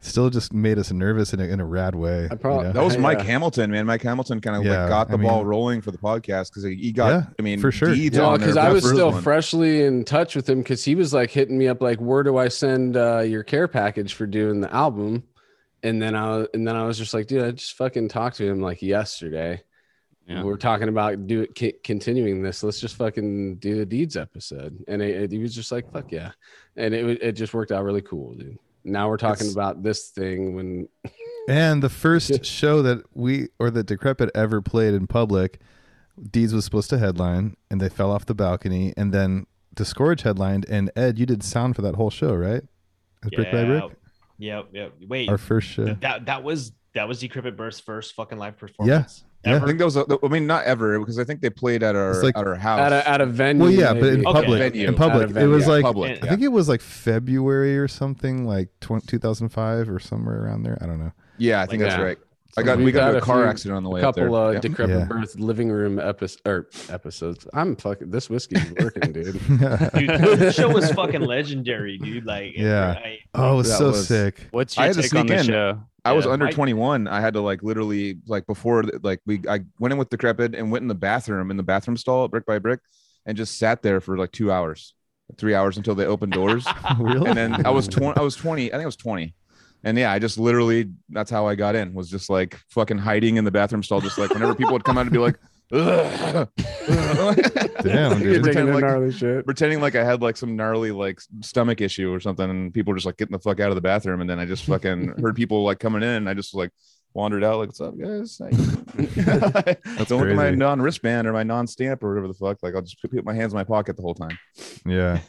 still 0.00 0.30
just 0.30 0.52
made 0.52 0.78
us 0.78 0.90
nervous 0.90 1.32
in 1.34 1.40
a, 1.40 1.44
in 1.44 1.60
a 1.60 1.64
rad 1.64 1.94
way. 1.94 2.26
I 2.30 2.34
prob- 2.34 2.60
you 2.62 2.66
know? 2.68 2.72
that 2.72 2.82
was 2.84 2.94
Yeah. 2.94 3.00
Mike 3.00 3.20
Hamilton, 3.20 3.70
man. 3.70 3.84
Mike 3.86 4.02
Hamilton 4.02 4.40
kind 4.40 4.56
of 4.56 4.64
Yeah, 4.64 4.80
like 4.80 4.88
got 4.88 5.08
the 5.08 5.14
I 5.18 5.22
ball 5.22 5.38
mean- 5.38 5.46
rolling 5.46 5.80
for 5.82 5.90
the 5.90 5.98
podcast 5.98 6.50
because 6.50 6.64
he, 6.64 6.74
he 6.76 6.92
got. 6.92 7.08
Yeah, 7.08 7.26
I 7.38 7.42
mean, 7.42 7.60
for 7.60 7.70
sure. 7.70 7.94
Deeds 7.94 8.16
No, 8.16 8.30
on 8.30 8.40
there 8.40 8.48
because 8.48 8.56
I 8.56 8.70
was 8.72 8.84
still 8.88 9.12
one. 9.12 9.22
freshly 9.22 9.84
in 9.84 10.04
touch 10.04 10.34
with 10.34 10.48
him 10.48 10.58
because 10.60 10.84
he 10.84 10.94
was 10.94 11.12
like 11.12 11.30
hitting 11.30 11.58
me 11.58 11.68
up 11.68 11.80
like, 11.82 11.98
"Where 11.98 12.22
do 12.22 12.36
I 12.38 12.48
send 12.48 12.96
uh, 12.96 13.20
your 13.20 13.42
care 13.42 13.68
package 13.68 14.14
for 14.14 14.26
doing 14.26 14.60
the 14.60 14.72
album?" 14.74 15.24
And 15.82 16.00
then 16.00 16.14
I 16.14 16.36
was, 16.36 16.48
and 16.54 16.66
then 16.66 16.76
I 16.76 16.84
was 16.84 16.96
just 16.98 17.12
like, 17.14 17.26
"Dude, 17.26 17.42
I 17.44 17.50
just 17.52 17.74
fucking 17.76 18.08
talked 18.08 18.36
to 18.36 18.46
him 18.46 18.60
like 18.60 18.82
yesterday. 18.82 19.62
Yeah. 20.26 20.44
We're 20.44 20.56
talking 20.58 20.88
about 20.88 21.26
do 21.26 21.40
it, 21.42 21.58
c- 21.58 21.74
continuing 21.82 22.40
this. 22.42 22.62
Let's 22.62 22.78
just 22.80 22.94
fucking 22.96 23.56
do 23.56 23.76
the 23.78 23.86
deeds 23.86 24.16
episode." 24.16 24.82
And 24.88 25.02
it, 25.02 25.24
it- 25.24 25.32
he 25.32 25.38
was 25.38 25.54
just 25.54 25.72
like, 25.72 25.92
"Fuck 25.92 26.10
yeah!" 26.12 26.32
And 26.76 26.94
it 26.94 27.22
it 27.22 27.32
just 27.32 27.52
worked 27.52 27.72
out 27.72 27.84
really 27.84 28.02
cool, 28.02 28.34
dude. 28.34 28.58
Now 28.84 29.08
we're 29.08 29.16
talking 29.16 29.46
It's- 29.46 29.52
about 29.54 29.82
this 29.82 30.08
thing 30.10 30.54
when 30.54 30.88
And 31.48 31.82
the 31.82 31.88
first 31.88 32.44
show 32.44 32.82
that 32.82 33.02
we 33.14 33.48
or 33.58 33.70
that 33.70 33.86
Decrepit 33.86 34.30
ever 34.34 34.60
played 34.62 34.94
in 34.94 35.06
public, 35.06 35.60
Deeds 36.30 36.52
was 36.54 36.64
supposed 36.64 36.90
to 36.90 36.98
headline, 36.98 37.56
and 37.70 37.80
they 37.80 37.88
fell 37.88 38.10
off 38.10 38.26
the 38.26 38.34
balcony, 38.34 38.92
and 38.96 39.12
then 39.12 39.46
Disgorge 39.74 40.22
headlined, 40.22 40.66
and 40.68 40.90
Ed, 40.96 41.18
you 41.18 41.26
did 41.26 41.42
sound 41.42 41.76
for 41.76 41.82
that 41.82 41.94
whole 41.94 42.10
show, 42.10 42.34
right? 42.34 42.62
As 43.22 43.30
Brick 43.30 43.50
by 43.52 43.64
Brick, 43.64 43.84
Yep, 44.38 44.68
yep. 44.72 44.92
Wait, 45.06 45.28
our 45.28 45.38
first 45.38 45.68
show. 45.68 45.84
that 46.00 46.26
that 46.26 46.42
was 46.42 46.72
that 46.94 47.06
was 47.06 47.20
Decrepit 47.20 47.56
Birth's 47.56 47.80
first 47.80 48.14
fucking 48.14 48.38
live 48.38 48.56
performance. 48.58 49.22
Yeah. 49.22 49.29
I 49.44 49.58
think 49.60 49.78
that 49.78 49.84
was. 49.84 49.96
I 49.96 50.28
mean, 50.28 50.46
not 50.46 50.64
ever 50.64 50.98
because 50.98 51.18
I 51.18 51.24
think 51.24 51.40
they 51.40 51.50
played 51.50 51.82
at 51.82 51.96
our 51.96 52.22
like- 52.22 52.36
at 52.36 52.46
our 52.46 52.54
house. 52.56 52.80
at 52.80 52.92
a, 52.92 53.08
at 53.08 53.20
a 53.20 53.26
venue. 53.26 53.62
Well, 53.62 53.72
yeah, 53.72 53.92
but 53.94 54.04
in. 54.04 54.26
Okay. 54.26 54.40
public, 54.40 54.58
Venue. 54.58 54.88
in 54.88 54.94
public, 54.94 55.30
At 55.30 55.36
a 55.36 55.40
it 55.40 55.46
was 55.46 55.64
venue, 55.64 55.76
like 55.76 55.82
public. 55.84 56.16
And- 56.16 56.24
I 56.24 56.28
think 56.28 56.42
it 56.42 56.48
was 56.48 56.68
like 56.68 56.80
February 56.80 57.78
or 57.78 57.88
something, 57.88 58.46
like 58.46 58.68
20, 58.80 59.06
2005 59.06 59.88
or 59.88 59.98
somewhere 59.98 60.44
around 60.44 60.62
there. 60.64 60.76
I 60.82 60.86
don't 60.86 60.98
know. 60.98 61.12
yeah, 61.38 61.60
I 61.62 61.66
think 61.66 61.82
Like 61.82 61.90
that's 61.90 62.02
that. 62.02 62.18
Right. 62.56 62.62
I 62.62 62.66
got 62.66 62.76
We've 62.78 62.86
we 62.86 62.92
got 62.92 63.14
a 63.14 63.18
a 63.18 63.20
car 63.20 63.42
few- 63.42 63.48
accident 63.50 63.76
on 63.76 63.82
the 63.84 63.90
way 63.90 64.00
a 64.02 64.08
up 64.08 64.14
there. 64.14 64.26
couple 64.26 64.36
uh, 64.36 64.50
Yeah. 64.52 64.58
decrepit 64.60 64.98
Yeah. 64.98 65.04
birth 65.04 65.38
living 65.38 65.70
room 65.70 65.98
episodes 65.98 66.42
or 66.46 66.68
episodes. 66.88 67.46
I'm 67.54 67.76
fucking 67.76 68.10
this 68.10 68.28
whiskey's 68.30 68.72
working, 68.78 69.12
dude. 69.12 69.32
Dude, 69.48 69.60
the 69.60 70.52
show 70.54 70.68
was 70.68 70.90
fucking 70.92 71.20
legendary, 71.22 71.98
dude. 71.98 72.24
Like, 72.26 72.52
Yeah. 72.56 72.98
I, 73.04 73.18
oh, 73.34 73.54
it 73.54 73.56
was 73.58 73.76
so 73.76 73.86
was- 73.88 74.06
sick. 74.08 74.46
What's 74.50 74.76
I 74.78 74.86
your 74.86 74.94
had 74.94 75.02
take 75.02 75.14
on 75.14 75.26
the 75.26 75.38
in. 75.38 75.44
show? 75.44 75.80
I 76.04 76.12
was 76.12 76.26
under 76.26 76.46
my- 76.46 76.50
21. 76.50 77.08
I 77.08 77.20
had 77.20 77.34
to 77.34 77.40
like 77.40 77.62
literally 77.62 78.18
like 78.26 78.46
before 78.46 78.84
like 79.02 79.20
we 79.26 79.42
I 79.48 79.60
went 79.78 79.92
in 79.92 79.98
with 79.98 80.08
decrepit 80.10 80.54
and 80.54 80.72
went 80.72 80.82
in 80.82 80.88
the 80.88 80.94
bathroom 80.94 81.50
in 81.50 81.56
the 81.58 81.62
bathroom 81.62 81.96
stall 81.98 82.26
brick 82.28 82.46
by 82.46 82.58
brick 82.58 82.80
and 83.26 83.36
just 83.36 83.58
sat 83.58 83.82
there 83.82 84.00
for 84.00 84.16
like 84.16 84.32
two 84.32 84.50
hours, 84.50 84.94
three 85.36 85.54
hours 85.54 85.76
until 85.76 85.94
they 85.94 86.06
opened 86.06 86.32
doors. 86.32 86.66
really? 86.98 87.28
and 87.28 87.36
then 87.36 87.66
I 87.66 87.70
was 87.70 87.86
20. 87.86 88.18
I 88.18 88.22
was 88.22 88.34
20. 88.34 88.68
I 88.68 88.76
think 88.76 88.82
I 88.82 88.86
was 88.86 88.96
20. 88.96 89.34
And 89.82 89.96
yeah, 89.96 90.12
I 90.12 90.18
just 90.18 90.38
literally 90.38 90.90
that's 91.08 91.30
how 91.30 91.46
I 91.46 91.54
got 91.54 91.74
in. 91.74 91.94
Was 91.94 92.10
just 92.10 92.28
like 92.28 92.58
fucking 92.68 92.98
hiding 92.98 93.36
in 93.36 93.44
the 93.44 93.50
bathroom 93.50 93.82
stall, 93.82 94.00
just 94.00 94.18
like 94.18 94.30
whenever 94.30 94.54
people 94.54 94.72
would 94.74 94.84
come 94.84 94.98
out 94.98 95.02
and 95.02 95.10
be 95.10 95.18
like, 95.18 95.38
"Ugh." 95.72 96.48
Damn, 97.82 98.18
dude. 98.22 98.42
Pretending 98.42 98.74
like 98.74 98.84
gnarly 98.84 99.12
shit. 99.12 99.44
pretending 99.44 99.80
like 99.80 99.94
I 99.94 100.04
had 100.04 100.20
like 100.20 100.36
some 100.36 100.54
gnarly 100.56 100.90
like 100.90 101.20
stomach 101.40 101.80
issue 101.80 102.12
or 102.12 102.20
something, 102.20 102.48
and 102.48 102.74
people 102.74 102.92
were 102.92 102.96
just 102.96 103.06
like 103.06 103.16
getting 103.16 103.32
the 103.32 103.38
fuck 103.38 103.60
out 103.60 103.70
of 103.70 103.74
the 103.74 103.80
bathroom, 103.80 104.20
and 104.20 104.28
then 104.28 104.38
I 104.38 104.44
just 104.44 104.64
fucking 104.64 105.14
heard 105.20 105.34
people 105.34 105.64
like 105.64 105.78
coming 105.78 106.02
in, 106.02 106.08
and 106.08 106.28
I 106.28 106.34
just 106.34 106.54
like 106.54 106.72
wandered 107.14 107.42
out 107.42 107.58
like, 107.58 107.68
"What's 107.68 107.80
up, 107.80 107.98
guys?" 107.98 108.38
How 108.38 108.48
you 108.48 109.06
doing?" 109.06 109.76
Don't 110.04 110.10
look 110.10 110.28
at 110.28 110.36
my 110.36 110.50
non 110.50 110.82
wristband 110.82 111.26
or 111.26 111.32
my 111.32 111.42
non 111.42 111.66
stamp 111.66 112.02
or 112.04 112.10
whatever 112.10 112.28
the 112.28 112.34
fuck. 112.34 112.58
Like 112.62 112.74
I'll 112.74 112.82
just 112.82 113.00
put, 113.00 113.12
put 113.12 113.24
my 113.24 113.34
hands 113.34 113.54
in 113.54 113.56
my 113.56 113.64
pocket 113.64 113.96
the 113.96 114.02
whole 114.02 114.14
time. 114.14 114.38
yeah. 114.84 115.20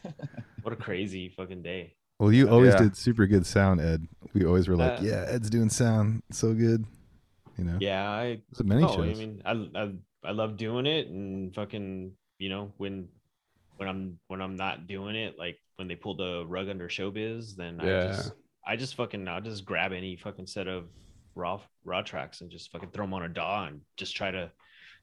what 0.62 0.74
a 0.74 0.78
crazy 0.78 1.30
fucking 1.30 1.62
day. 1.62 1.94
Well, 2.22 2.32
you 2.32 2.48
always 2.50 2.76
Yeah. 2.76 2.84
did 2.84 2.96
super 2.96 3.26
good 3.26 3.48
sound, 3.48 3.82
Ed. 3.82 4.08
We 4.36 4.46
always 4.46 4.68
were 4.68 4.76
like, 4.76 5.00
Uh, 5.00 5.04
yeah, 5.04 5.26
Ed's 5.28 5.50
doing 5.50 5.72
sound 5.72 6.22
so 6.30 6.54
good. 6.54 6.86
You 7.58 7.64
know, 7.64 7.78
Yeah, 7.82 8.08
I 8.08 8.44
many 8.64 8.84
no, 8.84 8.88
shows. 8.90 9.20
I 9.20 9.26
mean, 9.26 9.42
I, 9.44 9.52
I 9.76 9.94
I 10.24 10.32
love 10.32 10.56
doing 10.56 10.86
it, 10.86 11.08
and 11.08 11.54
fucking, 11.56 12.16
you 12.38 12.50
know, 12.50 12.74
when 12.78 13.10
when 13.78 13.90
I'm 13.90 14.20
when 14.28 14.40
I'm 14.40 14.56
not 14.56 14.86
doing 14.86 15.16
it, 15.16 15.40
like 15.40 15.58
when 15.78 15.88
they 15.88 15.96
pull 15.96 16.16
the 16.16 16.46
rug 16.46 16.70
under 16.70 16.88
showbiz, 16.88 17.56
then 17.56 17.82
I 17.82 17.88
Yeah. 17.88 18.08
just 18.12 18.34
I 18.68 18.76
just 18.76 18.94
fucking 18.94 19.28
I'll 19.28 19.42
just 19.42 19.66
grab 19.66 19.92
any 19.92 20.16
fucking 20.16 20.46
set 20.46 20.68
of 20.68 20.90
raw 21.34 21.60
raw 21.86 22.04
tracks 22.04 22.42
and 22.42 22.52
just 22.52 22.72
fucking 22.72 22.92
throw 22.92 23.06
them 23.06 23.16
on 23.16 23.24
a 23.24 23.30
DAW 23.30 23.66
and 23.66 23.82
just 23.98 24.16
try 24.16 24.30
to 24.30 24.52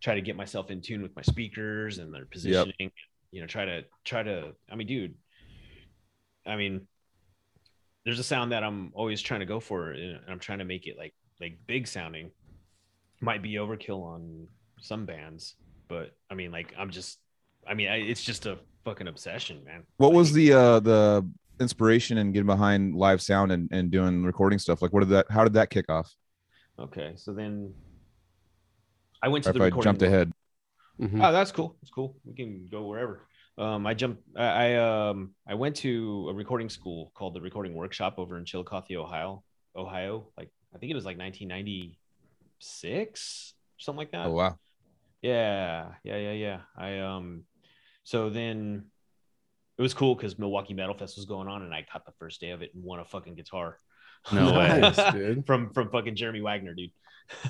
try 0.01 0.15
to 0.15 0.23
get 0.23 0.37
myself 0.37 0.71
in 0.71 0.81
tune 0.81 1.03
with 1.03 1.17
my 1.17 1.23
speakers 1.23 1.99
and 1.99 2.15
their 2.15 2.27
positioning. 2.27 2.93
You 3.33 3.41
know, 3.41 3.49
try 3.49 3.65
to 3.65 3.85
try 4.05 4.23
to. 4.23 4.55
I 4.71 4.77
mean, 4.77 4.87
dude. 4.87 5.17
I 6.47 6.57
mean, 6.57 6.87
there's 8.05 8.19
a 8.19 8.25
sound 8.25 8.53
that 8.53 8.65
I'm 8.65 8.91
always 8.95 9.21
trying 9.21 9.41
to 9.41 9.47
go 9.47 9.61
for, 9.61 9.93
and 9.93 10.21
I'm 10.29 10.39
trying 10.39 10.59
to 10.59 10.65
make 10.65 10.87
it 10.87 10.97
like 10.99 11.15
like 11.41 11.59
big 11.67 11.87
sounding. 11.87 12.31
Might 13.21 13.43
be 13.43 13.55
overkill 13.55 14.03
on 14.05 14.47
some 14.81 15.05
bands, 15.07 15.57
but 15.89 16.13
I 16.31 16.35
mean, 16.35 16.53
like 16.53 16.73
I'm 16.79 16.91
just, 16.91 17.19
I 17.67 17.75
mean, 17.75 17.89
I, 17.89 17.97
it's 17.97 18.23
just 18.23 18.47
a 18.47 18.59
fucking 18.85 19.09
obsession, 19.09 19.65
man. 19.65 19.85
What 19.97 20.13
was 20.13 20.33
the 20.33 20.53
uh 20.53 20.81
the 20.81 21.29
inspiration 21.61 22.19
in 22.19 22.33
getting 22.33 22.47
behind 22.47 22.95
live 22.95 23.21
sound 23.21 23.51
and, 23.53 23.69
and 23.73 23.91
doing 23.91 24.23
recording 24.25 24.59
stuff? 24.59 24.81
Like 24.83 24.93
what 24.93 25.01
did 25.01 25.11
that 25.11 25.27
how 25.31 25.45
did 25.45 25.55
that 25.55 25.71
kick 25.71 25.91
off? 25.91 26.15
Okay, 26.79 27.13
so 27.17 27.33
then 27.33 27.75
I 29.23 29.29
went 29.29 29.45
to 29.45 29.51
Or 29.51 29.53
the 29.53 29.61
if 29.61 29.63
I 29.63 29.71
jumped 29.71 30.03
room. 30.03 30.09
ahead. 30.09 30.33
Mhm. 31.01 31.21
Oh, 31.23 31.33
that's 31.33 31.53
cool. 31.53 31.77
It's 31.83 31.91
cool. 31.91 32.17
We 32.25 32.35
can 32.35 32.69
go 32.71 32.87
wherever. 32.87 33.27
Um, 33.59 33.87
I 33.87 33.95
jumped. 33.95 34.23
I, 34.37 34.75
I 34.75 35.09
um 35.09 35.35
I 35.47 35.55
went 35.55 35.77
to 35.77 36.29
a 36.31 36.35
recording 36.35 36.69
school 36.69 37.13
called 37.15 37.35
the 37.35 37.41
Recording 37.41 37.75
Workshop 37.75 38.15
over 38.19 38.37
in 38.39 38.45
Chillicothe, 38.45 38.97
Ohio. 38.97 39.45
Ohio, 39.77 40.29
like 40.37 40.51
I 40.75 40.79
think 40.79 40.91
it 40.91 40.95
was 40.95 41.05
like 41.05 41.19
1996, 41.19 43.55
something 43.79 43.99
like 43.99 44.13
that. 44.13 44.27
Oh 44.27 44.33
wow. 44.33 44.59
Yeah, 45.23 45.93
yeah, 46.05 46.17
yeah, 46.17 46.33
yeah. 46.33 46.61
I 46.77 46.99
um, 46.99 47.45
so 48.05 48.31
then 48.31 48.87
it 49.77 49.83
was 49.83 49.93
cool 49.95 50.15
because 50.15 50.39
Milwaukee 50.39 50.75
Metal 50.75 50.97
Fest 50.97 51.17
was 51.17 51.27
going 51.27 51.49
on, 51.49 51.63
and 51.63 51.75
I 51.75 51.85
caught 51.91 52.07
the 52.07 52.13
first 52.19 52.41
day 52.41 52.51
of 52.51 52.63
it 52.63 52.71
and 52.75 52.85
won 52.85 53.01
a 53.01 53.05
fucking 53.05 53.35
guitar. 53.35 53.79
No 54.33 54.53
way. 54.53 54.81
Nice, 54.81 54.97
dude. 55.13 55.47
from 55.47 55.73
from 55.73 55.91
fucking 55.91 56.17
Jeremy 56.17 56.41
Wagner, 56.41 56.75
dude. 56.75 56.91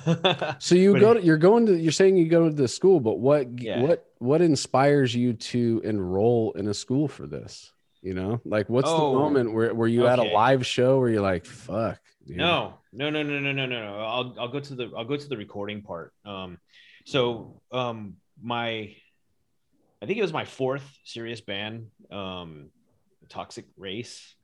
So 0.59 0.75
you 0.75 0.99
go 0.99 1.13
to, 1.13 1.21
you're 1.21 1.37
going 1.37 1.65
to 1.67 1.77
you're 1.79 1.91
saying 1.91 2.17
you 2.17 2.27
go 2.27 2.49
to 2.49 2.53
the 2.55 2.67
school, 2.67 2.99
but 2.99 3.19
what 3.19 3.61
Yeah. 3.61 3.81
what 3.81 4.05
what 4.19 4.41
inspires 4.41 5.15
you 5.15 5.33
to 5.33 5.81
enroll 5.83 6.51
in 6.53 6.67
a 6.67 6.73
school 6.73 7.07
for 7.07 7.27
this? 7.27 7.71
You 8.01 8.13
know, 8.13 8.39
like 8.45 8.69
what's 8.69 8.89
Oh, 8.89 9.11
the 9.13 9.17
moment 9.19 9.53
where 9.53 9.73
were 9.73 9.87
you 9.87 10.07
at 10.07 10.19
a 10.19 10.23
live 10.23 10.65
show 10.65 10.99
where 10.99 11.09
you're 11.09 11.21
like, 11.21 11.45
fuck, 11.45 11.99
dude. 12.25 12.37
No, 12.37 12.75
no, 12.93 13.09
no, 13.09 13.23
no, 13.23 13.39
no, 13.39 13.51
no, 13.51 13.65
no, 13.65 13.81
no. 13.83 13.99
I'll 13.99 14.35
I'll 14.39 14.47
go 14.47 14.59
to 14.59 14.75
the 14.75 14.91
I'll 14.95 15.05
go 15.05 15.17
to 15.17 15.27
the 15.27 15.35
recording 15.37 15.81
part. 15.81 16.13
Um, 16.23 16.59
so 17.05 17.61
um, 17.71 18.15
my, 18.41 18.95
I 20.01 20.05
think 20.05 20.17
it 20.17 20.21
was 20.21 20.31
my 20.31 20.45
fourth 20.45 20.83
serious 21.03 21.41
band, 21.41 21.87
um, 22.11 22.69
Toxic 23.27 23.65
Race. 23.77 24.35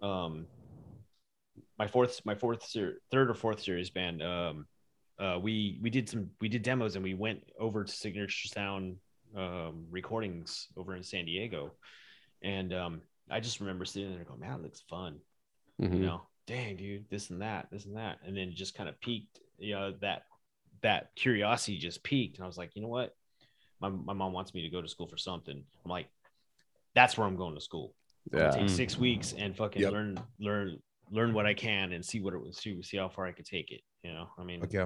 Um, 0.00 0.46
my 1.78 1.86
fourth, 1.86 2.20
my 2.24 2.34
fourth, 2.34 2.64
ser- 2.66 3.00
third 3.10 3.30
or 3.30 3.34
fourth 3.34 3.60
series 3.62 3.90
band. 3.90 4.22
Um, 4.22 4.66
uh, 5.18 5.38
we 5.40 5.78
we 5.82 5.90
did 5.90 6.08
some 6.08 6.30
we 6.40 6.48
did 6.48 6.62
demos 6.62 6.94
and 6.94 7.02
we 7.04 7.14
went 7.14 7.42
over 7.58 7.84
to 7.84 7.92
Signature 7.92 8.48
Sound 8.48 8.96
um, 9.36 9.86
recordings 9.90 10.68
over 10.76 10.94
in 10.94 11.02
San 11.02 11.24
Diego, 11.24 11.72
and 12.42 12.72
um, 12.72 13.00
I 13.30 13.40
just 13.40 13.60
remember 13.60 13.84
sitting 13.84 14.14
there 14.14 14.24
going, 14.24 14.40
"Man, 14.40 14.50
that 14.50 14.62
looks 14.62 14.82
fun." 14.88 15.18
Mhm. 15.80 15.94
you 15.94 16.00
know 16.02 16.22
dang 16.48 16.76
dude 16.76 17.04
this 17.08 17.30
and 17.30 17.40
that 17.42 17.68
this 17.70 17.84
and 17.84 17.96
that 17.96 18.18
and 18.26 18.36
then 18.36 18.48
it 18.48 18.54
just 18.54 18.74
kind 18.74 18.88
of 18.88 18.98
peaked 19.00 19.38
you 19.58 19.74
know 19.74 19.94
that 20.00 20.22
that 20.82 21.10
curiosity 21.14 21.78
just 21.78 22.02
peaked 22.02 22.36
and 22.38 22.42
i 22.44 22.46
was 22.48 22.56
like 22.58 22.74
you 22.74 22.82
know 22.82 22.88
what 22.88 23.14
my, 23.80 23.88
my 23.88 24.12
mom 24.12 24.32
wants 24.32 24.52
me 24.54 24.62
to 24.62 24.68
go 24.70 24.82
to 24.82 24.88
school 24.88 25.06
for 25.06 25.16
something 25.16 25.62
i'm 25.84 25.90
like 25.90 26.08
that's 26.96 27.16
where 27.16 27.26
i'm 27.28 27.36
going 27.36 27.54
to 27.54 27.60
school 27.60 27.94
Yeah. 28.32 28.50
take 28.50 28.68
six 28.70 28.98
weeks 28.98 29.34
and 29.34 29.56
fucking 29.56 29.82
Yep. 29.82 29.92
learn 29.92 30.20
learn 30.40 30.78
learn 31.10 31.32
what 31.32 31.46
i 31.46 31.54
can 31.54 31.92
and 31.92 32.04
see 32.04 32.20
what 32.20 32.34
it 32.34 32.40
was 32.40 32.58
see, 32.58 32.80
see 32.82 32.96
how 32.96 33.08
far 33.08 33.26
i 33.26 33.32
could 33.32 33.46
take 33.46 33.70
it 33.70 33.80
you 34.02 34.12
know 34.12 34.28
i 34.38 34.44
mean 34.44 34.62
Okay. 34.64 34.84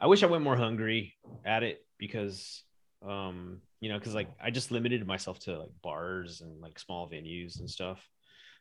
I 0.00 0.06
wish 0.06 0.22
I 0.22 0.26
went 0.26 0.42
more 0.42 0.56
hungry 0.56 1.14
at 1.44 1.62
it 1.62 1.84
because 1.98 2.62
um 3.06 3.60
you 3.80 3.90
know 3.90 3.98
because 3.98 4.14
like 4.14 4.28
I 4.42 4.50
just 4.50 4.70
limited 4.70 5.06
myself 5.06 5.38
to 5.40 5.58
like 5.58 5.70
bars 5.82 6.40
and 6.40 6.60
like 6.60 6.78
small 6.78 7.08
venues 7.08 7.60
and 7.60 7.68
stuff. 7.70 8.00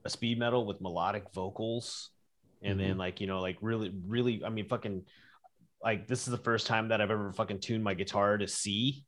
a 0.05 0.11
speed 0.11 0.39
metal 0.39 0.67
with 0.67 0.81
melodic 0.81 1.25
vocals. 1.35 2.11
and 2.63 2.81
then 2.81 2.97
like 2.97 3.21
you 3.21 3.27
know 3.27 3.41
like 3.41 3.59
really 3.61 3.93
really 4.07 4.43
I 4.45 4.49
mean 4.49 4.67
fucking 4.67 5.05
like 5.85 6.09
this 6.09 6.27
is 6.27 6.31
the 6.31 6.39
first 6.39 6.67
time 6.67 6.89
that 6.89 7.01
I've 7.01 7.11
ever 7.11 7.33
fucking 7.33 7.61
tuned 7.61 7.85
my 7.85 7.95
guitar 7.95 8.39
to 8.39 8.49
C. 8.49 9.05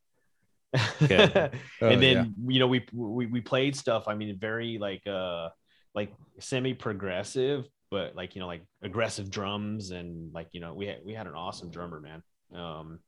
Yeah. 1.00 1.48
Oh, 1.80 1.88
and 1.88 2.02
then 2.02 2.16
yeah. 2.16 2.52
you 2.52 2.58
know 2.58 2.66
we, 2.66 2.84
we 2.92 3.26
we 3.26 3.40
played 3.40 3.76
stuff. 3.76 4.08
I 4.08 4.14
mean, 4.14 4.36
very 4.38 4.78
like 4.78 5.06
uh 5.06 5.48
like 5.94 6.12
semi 6.40 6.74
progressive, 6.74 7.64
but 7.90 8.14
like 8.14 8.34
you 8.34 8.40
know 8.40 8.46
like 8.46 8.62
aggressive 8.82 9.30
drums 9.30 9.90
and 9.90 10.32
like 10.32 10.48
you 10.52 10.60
know 10.60 10.74
we 10.74 10.86
had 10.86 10.98
we 11.04 11.14
had 11.14 11.26
an 11.26 11.34
awesome 11.34 11.70
drummer, 11.70 12.00
man. 12.00 12.22
Um, 12.54 12.98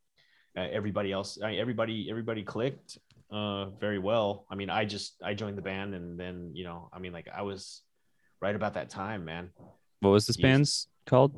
uh, 0.57 0.67
everybody 0.73 1.13
else, 1.13 1.39
I 1.43 1.55
everybody 1.55 2.09
everybody 2.11 2.43
clicked 2.43 2.99
uh 3.31 3.67
very 3.81 3.99
well. 3.99 4.47
I 4.51 4.55
mean, 4.55 4.71
I 4.71 4.85
just 4.85 5.15
I 5.23 5.35
joined 5.35 5.57
the 5.59 5.63
band 5.63 5.95
and 5.95 6.19
then 6.19 6.51
you 6.55 6.65
know 6.65 6.89
I 6.93 6.99
mean 6.99 7.13
like 7.13 7.29
I 7.35 7.43
was 7.43 7.83
right 8.41 8.55
about 8.57 8.75
that 8.75 8.91
time, 8.91 9.25
man. 9.25 9.51
What 10.01 10.11
was 10.11 10.27
this 10.27 10.37
band's 10.37 10.89
called? 11.07 11.33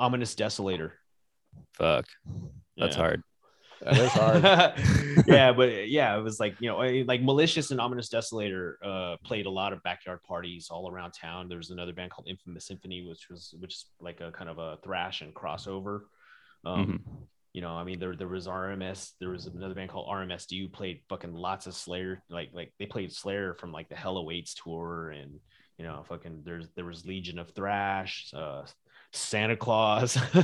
Ominous 0.00 0.34
Desolator. 0.34 0.92
Fuck. 1.74 2.06
That's 2.76 2.96
Yeah. 2.96 3.02
hard. 3.02 3.22
That 3.82 3.98
is 3.98 4.12
hard. 4.12 4.42
yeah, 5.26 5.52
but 5.52 5.88
yeah, 5.88 6.16
it 6.16 6.22
was 6.22 6.40
like 6.40 6.56
you 6.60 6.68
know, 6.68 6.78
like 7.06 7.22
malicious 7.22 7.70
and 7.70 7.80
ominous 7.80 8.08
desolator 8.08 8.74
uh, 8.84 9.16
played 9.24 9.46
a 9.46 9.50
lot 9.50 9.72
of 9.72 9.82
backyard 9.82 10.22
parties 10.22 10.68
all 10.70 10.90
around 10.90 11.12
town. 11.12 11.48
There 11.48 11.58
was 11.58 11.70
another 11.70 11.92
band 11.92 12.10
called 12.10 12.28
Infamous 12.28 12.66
Symphony, 12.66 13.02
which 13.06 13.28
was 13.30 13.54
which 13.58 13.74
is 13.74 13.84
like 14.00 14.20
a 14.20 14.32
kind 14.32 14.50
of 14.50 14.58
a 14.58 14.78
thrash 14.82 15.20
and 15.20 15.34
crossover. 15.34 16.00
Um, 16.64 17.00
You 17.52 17.62
know, 17.62 17.70
I 17.70 17.84
mean, 17.84 17.98
there 17.98 18.14
there 18.14 18.28
was 18.28 18.46
RMS. 18.46 19.12
There 19.18 19.30
was 19.30 19.46
another 19.46 19.74
band 19.74 19.90
called 19.90 20.08
RMSD 20.08 20.60
who 20.60 20.68
played 20.68 21.00
fucking 21.08 21.32
lots 21.34 21.66
of 21.66 21.74
Slayer. 21.74 22.22
Like 22.28 22.50
like 22.52 22.72
they 22.78 22.86
played 22.86 23.12
Slayer 23.12 23.54
from 23.54 23.72
like 23.72 23.88
the 23.88 23.96
Hell 23.96 24.18
Awaits 24.18 24.54
tour, 24.54 25.10
and 25.10 25.40
you 25.78 25.84
know, 25.84 26.04
fucking 26.08 26.42
there's 26.44 26.68
there 26.76 26.84
was 26.84 27.06
Legion 27.06 27.38
of 27.38 27.50
Thrash, 27.52 28.30
uh, 28.34 28.64
Santa 29.12 29.56
Claus. 29.56 30.18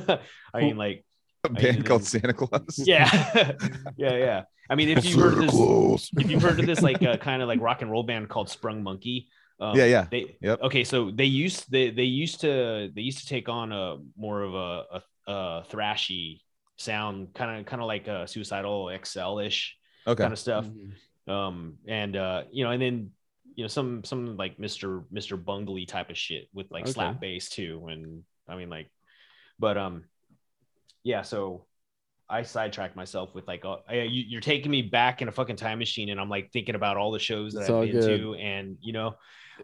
I 0.55 0.61
mean, 0.61 0.77
like 0.79 1.05
A 1.45 1.49
band 1.49 1.59
didn't- 1.61 1.85
called 1.85 2.05
Santa 2.05 2.33
Claus. 2.33 2.79
yeah, 2.87 3.09
yeah, 3.97 4.17
yeah. 4.17 4.43
I 4.71 4.75
mean, 4.77 4.89
if 4.91 5.05
you 5.05 5.19
heard 5.21 5.37
this, 5.43 6.11
if 6.17 6.31
you've 6.31 6.41
heard 6.43 6.61
of 6.61 6.67
this 6.67 6.81
like 6.83 7.03
uh, 7.11 7.17
kind 7.17 7.43
of 7.43 7.49
like 7.49 7.61
rock 7.61 7.83
and 7.83 7.91
roll 7.91 8.05
band 8.05 8.29
called 8.29 8.49
Sprung 8.49 8.83
Monkey, 8.83 9.29
um, 9.61 9.77
Yeah, 9.77 9.87
yeah. 9.87 10.07
They 10.11 10.37
Yep. 10.41 10.63
okay, 10.63 10.85
so 10.85 11.11
they 11.11 11.25
used 11.27 11.71
they 11.71 11.91
they 11.91 12.05
used 12.05 12.41
to 12.43 12.91
they 12.95 13.03
used 13.03 13.19
to 13.19 13.27
take 13.27 13.49
on 13.49 13.73
a 13.73 13.97
more 14.17 14.43
of 14.43 14.55
a 14.55 14.85
a, 15.27 15.33
a 15.33 15.65
thrashy 15.71 16.41
sound, 16.77 17.35
kind 17.35 17.59
of 17.61 17.67
kind 17.67 17.83
of 17.83 17.89
like 17.89 18.07
a 18.07 18.27
Suicidal 18.29 18.89
Excel 18.91 19.39
ish 19.41 19.77
Okay. 20.07 20.23
kind 20.23 20.33
of 20.33 20.39
stuff. 20.39 20.67
Um, 21.29 21.79
and 21.87 22.17
uh, 22.17 22.45
you 22.53 22.65
know, 22.65 22.71
and 22.71 22.81
then 22.81 23.11
you 23.57 23.65
know 23.65 23.69
some 23.69 24.05
some 24.05 24.37
like 24.37 24.59
Mr. 24.59 25.05
Mr. 25.13 25.37
Bungley 25.43 25.87
type 25.87 26.09
of 26.11 26.17
shit 26.17 26.49
with 26.55 26.71
like 26.71 26.85
Okay. 26.85 26.93
slap 26.93 27.21
bass 27.21 27.49
too, 27.51 27.87
and 27.91 28.23
I 28.49 28.57
mean 28.57 28.71
like, 28.71 28.91
but 29.59 29.77
um, 29.77 30.05
yeah, 31.05 31.23
so. 31.23 31.67
I 32.31 32.45
sidetracked 32.45 32.97
myself 32.97 33.35
with 33.35 33.47
like, 33.47 33.65
uh, 33.67 33.77
I- 33.89 34.03
you, 34.03 34.25
you're 34.27 34.41
taking 34.41 34.71
me 34.71 34.81
back 34.81 35.21
in 35.21 35.29
a 35.29 35.33
fucking 35.33 35.57
time 35.57 35.79
machine, 35.79 36.09
and 36.09 36.19
I'm 36.19 36.31
like 36.31 36.51
thinking 36.51 36.75
about 36.75 36.97
all 36.97 37.13
the 37.13 37.19
shows 37.19 37.55
that 37.55 37.61
It's 37.61 37.69
I've 37.69 37.81
been 37.81 37.91
good. 37.91 38.21
to, 38.21 38.35
and 38.37 38.79
you 38.81 38.95
know, 38.95 39.17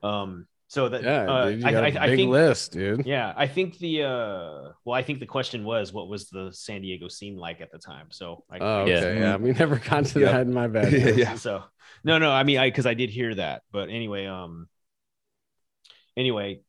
um, 0.03 0.47
so 0.67 0.91
that 0.91 1.03
Yeah, 1.03 1.25
uh, 1.27 1.51
dude, 1.51 1.61
you 1.61 1.65
I, 1.65 1.71
got 1.71 1.85
I, 1.85 1.89
a 1.97 1.99
I 1.99 2.07
big 2.07 2.17
think, 2.17 2.31
list, 2.31 2.73
dude. 2.73 3.07
yeah, 3.07 3.33
I 3.37 3.47
think 3.47 3.79
the 3.79 4.03
uh, 4.03 4.73
well, 4.85 4.95
I 4.95 5.03
think 5.03 5.21
the 5.21 5.27
question 5.27 5.65
was, 5.65 5.93
what 5.95 6.09
was 6.09 6.29
the 6.29 6.51
San 6.53 6.83
Diego 6.83 7.09
scene 7.09 7.37
like 7.37 7.63
at 7.63 7.73
the 7.73 7.79
time? 7.79 8.09
So, 8.11 8.45
I, 8.51 8.59
Oh, 8.61 8.85
I 8.85 8.85
Yeah. 8.87 9.13
Yeah. 9.13 9.37
we 9.37 9.53
never 9.53 9.77
got 9.91 10.05
to 10.07 10.21
Yep. 10.21 10.33
that 10.33 10.43
in 10.43 10.53
my 10.53 10.67
bad. 10.67 10.93
Yeah, 10.99 11.09
yeah. 11.11 11.35
so 11.37 11.65
no 12.05 12.19
no 12.19 12.31
i 12.31 12.45
mean 12.45 12.59
i 12.59 12.69
because 12.69 12.87
i 12.87 12.95
did 12.95 13.11
hear 13.11 13.35
that 13.35 13.63
but 13.73 13.89
anyway 13.89 14.27
um 14.27 14.69
anyway 16.17 16.61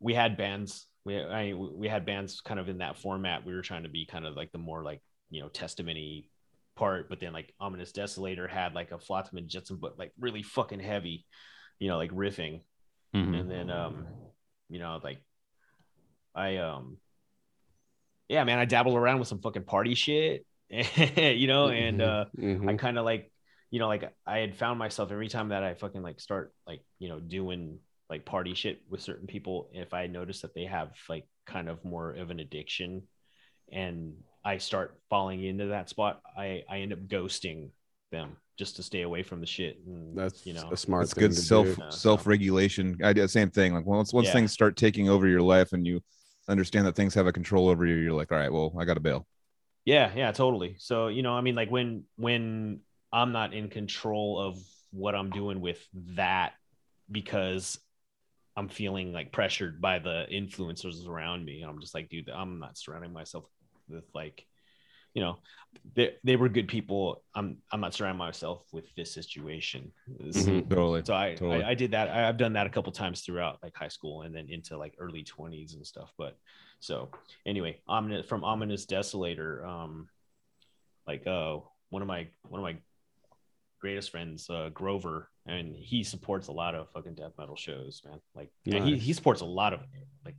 we 0.00 0.14
had 0.14 0.36
bands 0.36 0.86
we 1.04 1.20
I, 1.20 1.52
we 1.54 1.88
had 1.88 2.06
bands 2.06 2.40
kind 2.40 2.58
of 2.58 2.68
in 2.68 2.78
that 2.78 2.98
format 2.98 3.44
we 3.44 3.54
were 3.54 3.62
trying 3.62 3.82
to 3.84 3.88
be 3.88 4.06
kind 4.06 4.26
of 4.26 4.34
like 4.36 4.52
the 4.52 4.58
more 4.58 4.82
like 4.82 5.02
you 5.30 5.40
know 5.40 5.48
testimony 5.48 6.30
part 6.76 7.08
but 7.08 7.20
then 7.20 7.32
like 7.32 7.54
ominous 7.60 7.92
desolator 7.92 8.48
had 8.50 8.74
like 8.74 8.90
a 8.90 8.98
flotsam 8.98 9.38
and 9.38 9.48
jetsam 9.48 9.78
but 9.80 9.98
like 9.98 10.12
really 10.18 10.42
fucking 10.42 10.80
heavy 10.80 11.24
you 11.78 11.88
know 11.88 11.96
like 11.96 12.10
riffing 12.12 12.62
Mhm. 13.14 13.40
and 13.40 13.50
then 13.50 13.70
um 13.70 14.06
you 14.68 14.78
know 14.80 14.98
like 15.02 15.22
i 16.34 16.56
um 16.56 16.96
yeah 18.28 18.44
man 18.44 18.58
i 18.58 18.64
dabbled 18.64 18.96
around 18.96 19.18
with 19.18 19.28
some 19.28 19.40
fucking 19.40 19.64
party 19.64 19.94
shit 19.94 20.44
you 20.70 21.46
know 21.46 21.68
and 21.68 22.00
uh 22.02 22.24
Mhm. 22.36 22.68
I 22.68 22.74
kind 22.74 22.98
of 22.98 23.04
like, 23.04 23.30
you 23.70 23.78
know, 23.78 23.86
like 23.86 24.10
I 24.26 24.38
had 24.38 24.56
found 24.56 24.78
myself 24.78 25.12
every 25.12 25.28
time 25.28 25.50
that 25.50 25.62
I 25.62 25.74
fucking 25.74 26.02
like 26.02 26.18
start 26.18 26.52
like, 26.66 26.80
you 26.98 27.08
know, 27.08 27.20
doing 27.20 27.78
like 28.10 28.24
party 28.24 28.54
shit 28.54 28.82
with 28.88 29.00
certain 29.00 29.26
people, 29.26 29.70
if 29.72 29.94
I 29.94 30.06
notice 30.06 30.40
that 30.42 30.54
they 30.54 30.64
have 30.64 30.90
like 31.08 31.26
kind 31.46 31.68
of 31.68 31.84
more 31.84 32.12
of 32.12 32.30
an 32.30 32.40
addiction 32.40 33.02
and 33.72 34.14
I 34.44 34.58
start 34.58 34.98
falling 35.08 35.42
into 35.42 35.66
that 35.66 35.88
spot, 35.88 36.20
I, 36.36 36.62
I 36.68 36.78
end 36.78 36.92
up 36.92 37.00
ghosting 37.08 37.70
them 38.12 38.36
just 38.58 38.76
to 38.76 38.82
stay 38.82 39.02
away 39.02 39.22
from 39.22 39.40
the 39.40 39.46
shit. 39.46 39.78
And 39.86 40.16
That's 40.16 40.46
you 40.46 40.52
know, 40.52 40.68
a 40.70 40.76
smart 40.76 41.04
It's 41.04 41.14
good 41.14 41.34
self 41.34 41.66
do. 41.66 41.82
Self 41.90 42.26
regulation. 42.26 42.98
I 43.02 43.12
did 43.12 43.24
the 43.24 43.28
same 43.28 43.50
thing. 43.50 43.74
Like 43.74 43.86
once 43.86 44.12
once 44.12 44.28
Yeah. 44.28 44.34
things 44.34 44.52
start 44.52 44.76
taking 44.76 45.08
over 45.08 45.26
your 45.26 45.42
life 45.42 45.72
and 45.72 45.86
you 45.86 46.00
understand 46.48 46.86
that 46.86 46.94
things 46.94 47.14
have 47.14 47.26
a 47.26 47.32
control 47.32 47.68
over 47.68 47.86
you, 47.86 47.96
you're 47.96 48.12
like, 48.12 48.30
all 48.30 48.38
right, 48.38 48.52
well, 48.52 48.74
I 48.78 48.84
got 48.84 48.94
to 48.94 49.00
bail. 49.00 49.26
Yeah, 49.84 50.12
yeah, 50.14 50.32
totally. 50.32 50.76
So, 50.78 51.08
you 51.08 51.22
know, 51.22 51.34
I 51.34 51.40
mean, 51.40 51.54
like 51.54 51.70
when 51.70 52.04
when 52.16 52.80
I'm 53.12 53.32
not 53.32 53.54
in 53.54 53.68
control 53.68 54.40
of 54.40 54.58
what 54.92 55.14
I'm 55.14 55.30
doing 55.30 55.60
with 55.60 55.84
that 56.16 56.52
because 57.10 57.78
I'm 58.56 58.68
feeling 58.68 59.12
like 59.12 59.32
pressured 59.32 59.80
by 59.80 59.98
the 59.98 60.26
influencers 60.30 61.06
around 61.06 61.44
me, 61.44 61.62
and 61.62 61.70
I'm 61.70 61.80
just 61.80 61.94
like, 61.94 62.08
dude, 62.08 62.28
I'm 62.30 62.58
not 62.60 62.78
surrounding 62.78 63.12
myself 63.12 63.44
with 63.88 64.04
like, 64.14 64.46
you 65.12 65.22
know, 65.22 65.38
they 65.94 66.14
they 66.22 66.36
were 66.36 66.48
good 66.48 66.68
people. 66.68 67.22
I'm 67.34 67.58
I'm 67.72 67.80
not 67.80 67.94
surrounding 67.94 68.18
myself 68.18 68.62
with 68.72 68.84
this 68.94 69.12
situation. 69.12 69.92
This- 70.06 70.46
Mhm. 70.46 70.68
Totally. 70.70 71.02
So 71.04 71.14
I, 71.14 71.34
Totally. 71.34 71.64
I 71.64 71.70
I 71.70 71.74
did 71.74 71.90
that. 71.92 72.08
I, 72.10 72.28
I've 72.28 72.36
done 72.36 72.52
that 72.54 72.66
a 72.66 72.70
couple 72.70 72.92
times 72.92 73.22
throughout 73.22 73.58
like 73.62 73.76
high 73.76 73.88
school 73.88 74.22
and 74.22 74.34
then 74.34 74.48
into 74.48 74.76
like 74.76 74.94
early 74.98 75.24
20s 75.24 75.74
and 75.74 75.86
stuff. 75.86 76.12
But 76.16 76.36
so 76.80 77.10
anyway, 77.44 77.80
ominous 77.88 78.26
from 78.26 78.44
ominous 78.44 78.86
desolator. 78.86 79.66
Um, 79.66 80.08
like 81.06 81.26
uh, 81.26 81.58
one 81.90 82.02
of 82.02 82.08
my 82.08 82.28
one 82.48 82.60
of 82.60 82.64
my 82.64 82.76
greatest 83.80 84.10
friends, 84.10 84.48
uh, 84.48 84.70
Grover, 84.72 85.28
and 85.46 85.74
he 85.76 86.04
supports 86.04 86.48
a 86.48 86.52
lot 86.52 86.74
of 86.74 86.88
fucking 86.90 87.14
death 87.14 87.32
metal 87.38 87.56
shows, 87.56 88.02
man. 88.04 88.20
Like 88.34 88.50
yeah, 88.64 88.82
he 88.82 88.98
he 88.98 89.12
supports 89.12 89.40
a 89.40 89.46
lot 89.46 89.72
of 89.72 89.80
like 90.24 90.36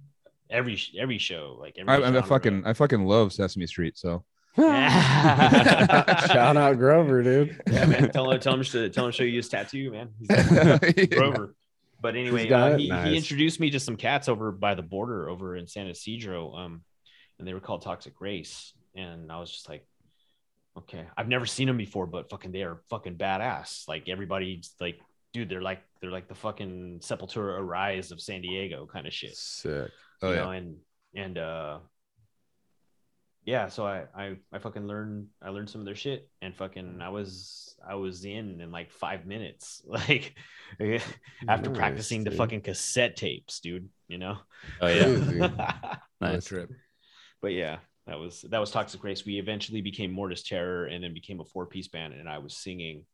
every 0.49 0.79
every 0.97 1.17
show, 1.17 1.57
like 1.59 1.75
every 1.77 2.03
I, 2.03 2.17
I, 2.17 2.21
fucking 2.21 2.65
I 2.65 2.73
fucking 2.73 3.05
love 3.05 3.33
Sesame 3.33 3.67
Street. 3.67 3.97
So 3.97 4.23
Shout 4.57 6.55
out 6.55 6.77
Grover, 6.77 7.21
dude. 7.21 7.61
yeah, 7.69 7.85
man. 7.85 8.09
Tell 8.11 8.31
him 8.31 8.39
tell 8.39 8.53
him 8.53 8.63
to 8.63 8.89
tell 8.89 9.05
him 9.05 9.11
to 9.11 9.17
show 9.17 9.23
you 9.25 9.35
his 9.35 9.49
tattoo, 9.49 9.91
man. 9.91 10.09
He's 10.95 11.07
Grover. 11.09 11.55
But 12.01 12.15
anyway, 12.15 12.49
uh, 12.49 12.77
he, 12.77 12.87
Nice. 12.87 13.07
he 13.09 13.17
introduced 13.17 13.59
me 13.59 13.69
to 13.71 13.79
some 13.81 13.97
cats 13.97 14.29
over 14.29 14.53
by 14.53 14.75
the 14.75 14.81
border 14.81 15.29
over 15.29 15.57
in 15.57 15.67
San 15.67 15.87
Ysidro. 15.87 16.53
Um, 16.53 16.83
and 17.37 17.47
they 17.47 17.53
were 17.53 17.59
called 17.59 17.81
Toxic 17.81 18.21
Race. 18.21 18.73
And 18.95 19.29
I 19.29 19.39
was 19.39 19.51
just 19.51 19.67
like, 19.67 19.85
okay, 20.77 21.05
I've 21.17 21.27
never 21.27 21.45
seen 21.45 21.67
them 21.67 21.77
before, 21.77 22.05
but 22.07 22.29
fucking 22.29 22.51
they 22.51 22.63
are 22.63 22.81
fucking 22.89 23.15
badass. 23.15 23.87
Like 23.87 24.09
everybody's 24.09 24.73
like, 24.79 24.99
dude, 25.33 25.49
they're 25.49 25.61
like 25.61 25.81
they're 26.01 26.11
like 26.11 26.27
the 26.27 26.35
fucking 26.35 26.99
Sepultura 27.01 27.59
Arise 27.59 28.11
of 28.11 28.21
San 28.21 28.41
Diego 28.41 28.85
kind 28.85 29.07
of 29.07 29.13
shit 29.13 29.35
Sick. 29.35 29.89
Oh 30.21 30.29
you 30.29 30.35
yeah. 30.35 30.43
know, 30.43 30.51
and 30.51 30.75
and 31.15 31.37
uh 31.37 31.77
yeah 33.45 33.67
so 33.67 33.85
I, 33.85 34.05
I 34.17 34.35
i 34.51 34.57
fucking 34.59 34.87
learned 34.87 35.27
i 35.41 35.49
learned 35.49 35.69
some 35.69 35.79
of 35.79 35.85
their 35.85 35.95
shit 35.95 36.27
and 36.41 36.55
fucking 36.55 36.99
i 36.99 37.09
was 37.09 37.75
i 37.87 37.93
was 37.95 38.25
in 38.25 38.59
in 38.59 38.71
like 38.71 38.91
five 38.91 39.25
minutes 39.25 39.83
like 39.87 40.35
after 41.47 41.69
Nice, 41.69 41.77
practicing 41.77 42.23
the 42.23 42.31
fucking 42.31 42.61
cassette 42.61 43.15
tapes 43.15 43.59
dude 43.59 43.87
you 44.07 44.17
know 44.17 44.37
Oh 44.81 44.87
yeah. 44.87 45.95
Nice. 46.21 46.45
trip. 46.45 46.71
but 47.41 47.53
yeah 47.53 47.77
that 48.07 48.19
was 48.19 48.41
that 48.49 48.59
was 48.59 48.71
toxic 48.71 49.03
race 49.03 49.25
we 49.25 49.39
eventually 49.39 49.81
became 49.81 50.11
mortis 50.11 50.43
terror 50.43 50.85
and 50.85 51.03
then 51.03 51.13
became 51.13 51.39
a 51.39 51.45
four 51.45 51.65
piece 51.65 51.87
band 51.87 52.13
and 52.13 52.29
i 52.29 52.37
was 52.37 52.55
singing 52.55 53.05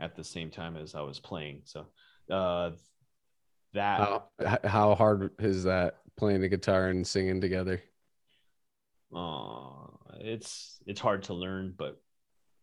at 0.00 0.16
the 0.16 0.24
same 0.24 0.50
time 0.50 0.76
as 0.76 0.94
i 0.94 1.00
was 1.00 1.20
playing 1.20 1.62
so 1.64 1.86
uh 2.30 2.70
that 3.74 4.10
How, 4.40 4.58
how 4.64 4.94
hard 4.94 5.30
is 5.38 5.64
that 5.64 6.00
playing 6.16 6.40
the 6.40 6.48
guitar 6.48 6.88
and 6.88 7.06
singing 7.06 7.40
together? 7.40 7.82
uh, 9.14 9.86
it's 10.20 10.78
it's 10.86 11.00
hard 11.00 11.22
to 11.24 11.34
learn 11.34 11.74
but 11.76 12.00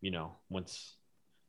you 0.01 0.11
know 0.11 0.35
once 0.49 0.97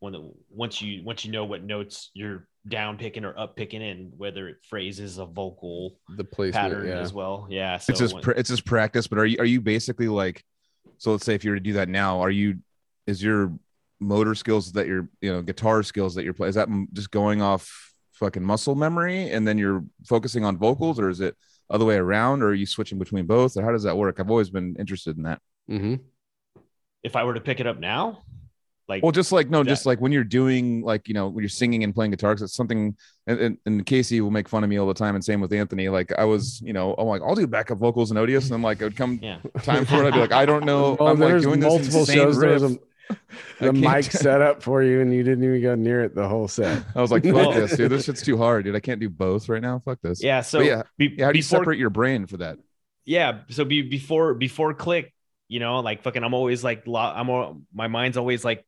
when 0.03 0.13
the, 0.15 0.33
once 0.51 0.83
you 0.83 1.01
once 1.05 1.25
you 1.25 1.31
know 1.31 1.45
what 1.45 1.63
notes 1.63 2.11
you're 2.13 2.49
down 2.67 2.99
picking 2.99 3.25
or 3.25 3.39
up 3.39 3.55
picking 3.55 3.83
and 3.83 4.13
whether 4.17 4.49
it 4.49 4.57
phrases 4.69 5.19
a 5.19 5.27
vocal 5.27 5.97
The 6.17 6.25
placement, 6.25 6.73
pattern 6.75 6.89
yeah. 6.89 6.99
as 6.99 7.13
well 7.13 7.47
yeah 7.49 7.79
so 7.79 7.93
it's 7.93 8.01
just 8.01 8.15
when- 8.15 8.23
pr- 8.25 8.33
it's 8.33 8.51
just 8.51 8.65
practice. 8.65 9.07
But 9.07 9.19
are 9.21 9.27
you 9.27 9.37
are 9.39 9.45
you 9.45 9.61
basically 9.61 10.09
like? 10.09 10.43
So 10.99 11.13
let's 11.13 11.25
say 11.25 11.35
if 11.35 11.45
you 11.45 11.51
were 11.53 11.57
to 11.57 11.63
do 11.63 11.75
that 11.75 11.89
now, 11.89 12.21
are 12.21 12.31
you? 12.31 12.59
Is 13.07 13.23
your 13.23 13.53
motor 14.01 14.35
skills 14.35 14.73
that 14.73 14.89
your 14.89 15.09
you 15.21 15.33
know 15.33 15.41
guitar 15.41 15.85
skills 15.85 16.17
that 16.17 16.25
you're 16.25 16.35
playing 16.35 16.49
is 16.51 16.55
that 16.57 16.69
just 16.93 17.13
going 17.13 17.41
off 17.41 17.93
fucking 18.15 18.43
muscle 18.43 18.75
memory 18.75 19.31
and 19.31 19.47
then 19.47 19.57
you're 19.59 19.85
focusing 20.07 20.45
on 20.45 20.57
vocals 20.57 20.99
or 20.99 21.09
is 21.11 21.21
it 21.21 21.37
other 21.71 21.85
way 21.85 21.97
around, 21.97 22.43
or 22.43 22.49
are 22.49 22.55
you 22.55 22.67
switching 22.67 22.99
between 22.99 23.25
both, 23.27 23.57
or 23.57 23.63
how 23.63 23.71
does 23.71 23.85
that 23.85 23.97
work? 23.97 24.19
I've 24.19 24.31
always 24.31 24.51
been 24.51 24.75
interested 24.81 25.17
in 25.17 25.23
that. 25.23 25.39
hmm 25.69 25.95
If 27.05 27.15
I 27.17 27.23
were 27.25 27.35
to 27.35 27.41
pick 27.41 27.61
it 27.61 27.67
up 27.69 27.79
now, 27.81 28.19
like 28.89 29.03
Well, 29.03 29.13
just 29.13 29.33
like 29.33 29.49
no, 29.49 29.63
That- 29.63 29.69
just 29.71 29.87
like 29.87 30.01
when 30.01 30.13
you're 30.13 30.25
doing 30.25 30.83
like 30.83 31.09
you 31.09 31.15
know 31.15 31.29
when 31.29 31.43
you're 31.43 31.49
singing 31.49 31.85
and 31.85 31.95
playing 31.95 32.11
guitar, 32.11 32.35
'cause 32.35 32.43
it's 32.43 32.55
something. 32.55 32.97
And, 33.29 33.39
and, 33.39 33.59
and 33.67 33.87
Casey 33.87 34.21
will 34.21 34.33
make 34.33 34.49
fun 34.49 34.65
of 34.65 34.71
me 34.71 34.79
all 34.79 34.89
the 34.89 34.95
time, 34.95 35.15
and 35.15 35.25
same 35.25 35.41
with 35.41 35.53
Anthony. 35.53 35.89
Like 35.89 36.13
I 36.19 36.25
was, 36.25 36.61
you 36.61 36.73
know, 36.73 36.95
I'm 36.95 37.07
like 37.07 37.23
I'll 37.23 37.37
do 37.37 37.47
backup 37.47 37.79
vocals 37.79 38.11
and 38.11 38.19
Odious, 38.19 38.43
and 38.45 38.51
then 38.55 38.63
like 38.63 38.81
it 38.81 38.85
would 38.85 38.97
come 38.97 39.21
yeah. 39.23 39.39
time 39.63 39.85
for 39.85 40.03
it, 40.03 40.07
I'd 40.09 40.15
be 40.15 40.19
like 40.21 40.33
I 40.33 40.45
don't 40.45 40.65
know. 40.65 40.97
Well, 40.99 41.09
I'm 41.11 41.21
like 41.21 41.29
there's 41.31 41.43
doing 41.45 41.61
multiple 41.61 42.01
insane 42.01 42.17
shows. 42.17 42.39
There 42.41 42.51
was 42.51 42.63
riff. 42.65 42.73
a, 42.73 43.15
I 43.61 43.67
the 43.67 43.73
can't- 43.73 43.79
mic 43.81 44.05
set 44.11 44.43
up 44.43 44.63
for 44.63 44.83
you, 44.83 45.01
and 45.01 45.15
you 45.15 45.23
didn't 45.23 45.45
even 45.45 45.63
go 45.63 45.75
near 45.77 46.03
it 46.03 46.15
the 46.17 46.27
whole 46.27 46.49
set. 46.49 46.83
I 46.97 47.01
was 47.01 47.13
like, 47.13 47.23
fuck 47.23 47.35
Well- 47.35 47.53
this, 47.53 47.77
dude. 47.77 47.93
This 47.93 48.07
shit's 48.07 48.23
too 48.23 48.37
hard, 48.37 48.65
dude. 48.65 48.75
I 48.75 48.81
can't 48.81 48.99
do 49.01 49.09
both 49.09 49.49
right 49.49 49.63
now. 49.63 49.79
Fuck 49.85 50.01
this. 50.03 50.21
Yeah. 50.23 50.41
So 50.41 50.59
But 50.59 50.67
yeah, 50.67 50.83
be- 50.99 51.15
yeah. 51.17 51.27
How 51.27 51.33
do 51.33 51.39
you 51.39 51.45
before, 51.45 51.59
separate 51.61 51.79
your 51.79 51.91
brain 51.91 52.27
for 52.27 52.39
that? 52.39 52.59
yeah 53.05 53.41
so 53.49 53.65
be, 53.65 53.83
before 53.83 54.33
before 54.35 54.75
click 54.75 55.13
you 55.49 55.59
know 55.59 55.81
like 55.81 56.05
fucking 56.05 56.23
i'm 56.23 56.35
always 56.35 56.63
like 56.63 56.87
lo- 56.87 57.01
i'm 57.01 57.29
all, 57.31 57.61
my 57.75 57.89
mind's 57.89 58.17
always 58.17 58.45
like 58.45 58.65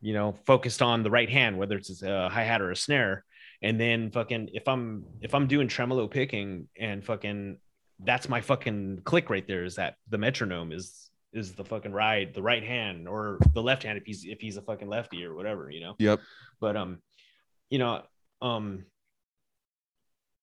you 0.00 0.12
know 0.12 0.32
focused 0.46 0.82
on 0.82 1.02
the 1.02 1.10
right 1.10 1.30
hand 1.30 1.58
whether 1.58 1.76
it's 1.76 2.02
a 2.02 2.28
hi-hat 2.28 2.60
or 2.60 2.70
a 2.70 2.76
snare. 2.76 3.24
And 3.60 3.80
then 3.80 4.10
fucking 4.12 4.50
if 4.52 4.68
i'm 4.68 5.04
if 5.20 5.34
i'm 5.34 5.48
doing 5.48 5.66
tremolo 5.66 6.06
picking 6.06 6.68
and 6.78 7.04
fucking 7.04 7.58
that's 8.04 8.28
my 8.28 8.40
fucking 8.40 9.00
click 9.04 9.30
right 9.30 9.46
there 9.46 9.64
is 9.64 9.74
that 9.74 9.96
the 10.08 10.18
metronome 10.18 10.70
is 10.70 11.10
is 11.32 11.54
the 11.54 11.64
fucking 11.64 11.92
right 11.92 12.32
the 12.32 12.42
right 12.42 12.62
hand 12.62 13.08
or 13.08 13.38
the 13.54 13.62
left 13.62 13.82
hand 13.82 13.98
if 13.98 14.04
he's 14.06 14.24
if 14.24 14.40
he's 14.40 14.56
a 14.56 14.62
fucking 14.62 14.88
lefty 14.88 15.24
or 15.24 15.34
whatever 15.34 15.70
you 15.70 15.80
know? 15.80 15.94
Yep. 15.98 16.20
but 16.60 16.76
um 16.76 16.98
you 17.68 17.78
know 17.78 18.02
um 18.40 18.84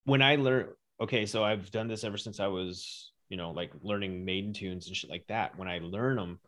when 0.04 0.22
i 0.22 0.36
learn 0.36 0.68
okay 1.00 1.26
so 1.26 1.44
i've 1.44 1.72
done 1.72 1.88
this 1.88 2.04
ever 2.04 2.18
since 2.18 2.42
i 2.42 2.48
was 2.48 3.14
you 3.30 3.38
know 3.38 3.52
like 3.52 3.72
learning 3.82 4.26
maiden 4.26 4.54
tunes 4.54 4.88
and 4.88 4.96
shit 4.96 5.10
like 5.10 5.26
that. 5.28 5.58
When 5.58 5.68
i 5.68 5.80
learn 5.80 6.18
them 6.18 6.40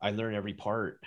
i 0.00 0.10
learn 0.10 0.34
every 0.34 0.54
part. 0.54 1.00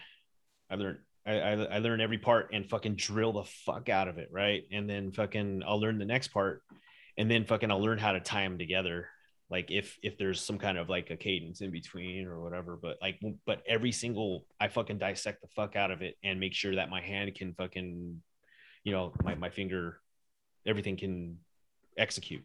I 0.70 0.76
learn 0.76 1.00
I, 1.28 1.34
I, 1.34 1.52
I 1.54 1.78
learn 1.80 2.00
every 2.02 2.18
part 2.18 2.50
and 2.54 2.68
fucking 2.70 2.96
drill 2.96 3.34
the 3.34 3.44
fuck 3.44 3.90
out 3.90 4.08
of 4.08 4.18
it 4.18 4.30
right 4.32 4.64
and 4.72 4.90
then 4.90 5.12
fucking 5.12 5.62
i'll 5.68 5.80
learn 5.80 5.98
the 6.00 6.06
next 6.06 6.30
part 6.30 6.64
and 7.18 7.30
then 7.30 7.46
fucking 7.46 7.70
i'll 7.70 7.82
learn 7.82 7.98
how 7.98 8.14
to 8.14 8.20
tie 8.20 8.44
them 8.44 8.58
together 8.58 9.10
like 9.50 9.70
if 9.72 9.98
if 10.04 10.18
there's 10.18 10.42
some 10.42 10.58
kind 10.58 10.78
of 10.78 10.90
like 10.90 11.10
a 11.10 11.16
cadence 11.18 11.62
in 11.62 11.72
between 11.72 12.26
or 12.28 12.42
whatever 12.42 12.78
but 12.82 12.98
like 13.02 13.20
but 13.46 13.62
every 13.68 13.92
single 13.92 14.46
i 14.60 14.68
fucking 14.68 14.98
dissect 14.98 15.42
the 15.42 15.48
fuck 15.56 15.76
out 15.76 15.92
of 15.92 16.02
it 16.02 16.16
and 16.24 16.40
make 16.40 16.54
sure 16.54 16.76
that 16.76 16.90
my 16.90 17.02
hand 17.02 17.34
can 17.36 17.54
fucking 17.54 18.22
you 18.84 18.92
know 18.94 19.14
my, 19.24 19.36
my 19.36 19.50
finger 19.50 20.00
everything 20.66 20.96
can 20.98 21.38
execute 21.98 22.44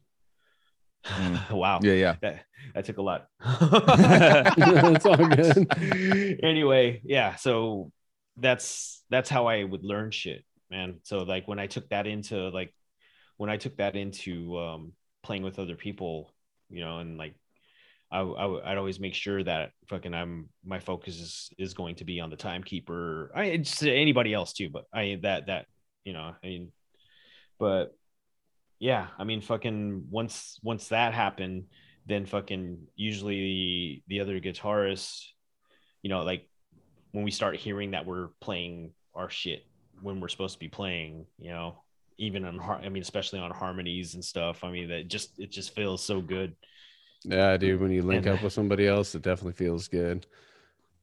Mm. 1.05 1.51
wow 1.63 1.81
Yeah, 1.83 1.95
yeah. 1.95 2.15
that, 2.23 2.45
that 2.77 2.85
took 2.85 2.99
a 2.99 3.03
lot 3.03 3.27
it's 3.41 5.05
all 5.05 5.17
good. 5.17 6.39
anyway 6.45 7.01
yeah 7.05 7.35
so 7.35 7.91
that's 8.37 9.03
that's 9.11 9.29
how 9.29 9.47
i 9.47 9.63
would 9.63 9.85
learn 9.85 10.11
shit 10.11 10.45
man 10.71 10.99
so 11.03 11.19
like 11.19 11.47
when 11.47 11.59
i 11.59 11.67
took 11.67 11.89
that 11.89 12.07
into 12.07 12.49
like 12.51 12.73
when 13.37 13.51
i 13.51 13.57
took 13.57 13.77
that 13.77 13.97
into 13.97 14.59
um 14.59 14.93
playing 15.23 15.43
with 15.43 15.59
other 15.59 15.77
people 15.77 16.35
you 16.71 16.81
know 16.81 16.99
and 16.99 17.19
like 17.19 17.35
I, 18.11 18.21
I 18.21 18.45
would- 18.47 18.63
I'd 18.65 18.77
always 18.79 19.01
make 19.01 19.15
sure 19.15 19.43
that 19.43 19.71
fucking 19.89 20.13
I'm 20.13 20.51
my 20.65 20.79
focus 20.79 21.17
is 21.19 21.51
is 21.59 21.75
going 21.75 21.95
to 21.97 22.05
be 22.05 22.21
on 22.21 22.29
the 22.29 22.37
timekeeper. 22.37 23.33
I 23.35 23.57
just 23.57 23.83
anybody 23.83 24.35
else 24.35 24.53
too, 24.53 24.69
but 24.69 24.85
I 24.93 25.19
that 25.23 25.47
that 25.47 25.67
you 26.05 26.13
know 26.13 26.35
I 26.45 26.47
mean, 26.47 26.73
but 27.59 27.97
yeah, 28.79 29.09
I 29.19 29.25
mean 29.25 29.41
fucking 29.41 30.07
once 30.11 30.59
once 30.63 30.89
that 30.89 31.15
happened, 31.15 31.65
then 32.07 32.27
fucking 32.27 32.87
usually 32.97 33.37
the, 33.37 34.03
the 34.09 34.21
other 34.21 34.41
guitarists, 34.41 35.27
you 36.03 36.11
know, 36.11 36.23
like 36.23 36.49
when 37.13 37.25
we 37.25 37.31
start 37.31 37.57
hearing 37.57 37.93
that 37.93 38.05
we're 38.07 38.29
playing 38.41 38.93
our 39.15 39.31
shit 39.31 39.65
when 40.01 40.21
we're 40.21 40.29
supposed 40.29 40.55
to 40.55 40.59
be 40.59 40.69
playing, 40.69 41.27
you 41.39 41.51
know, 41.51 41.77
even 42.19 42.45
on 42.45 42.59
har- 42.59 42.81
I 42.83 42.89
mean 42.89 43.03
especially 43.03 43.39
on 43.39 43.51
harmonies 43.51 44.15
and 44.15 44.25
stuff. 44.25 44.65
I 44.65 44.71
mean 44.71 44.89
that 44.89 45.09
just 45.09 45.39
it 45.39 45.51
just 45.51 45.75
feels 45.75 46.03
so 46.03 46.21
good. 46.21 46.55
Yeah, 47.25 47.57
dude. 47.57 47.81
When 47.81 47.93
you 47.93 48.03
link 48.03 48.27
And- 48.27 48.37
up 48.37 48.43
with 48.43 48.53
somebody 48.53 48.87
else, 48.87 49.15
it 49.15 49.23
definitely 49.23 49.53
feels 49.53 49.87
good. 49.89 50.27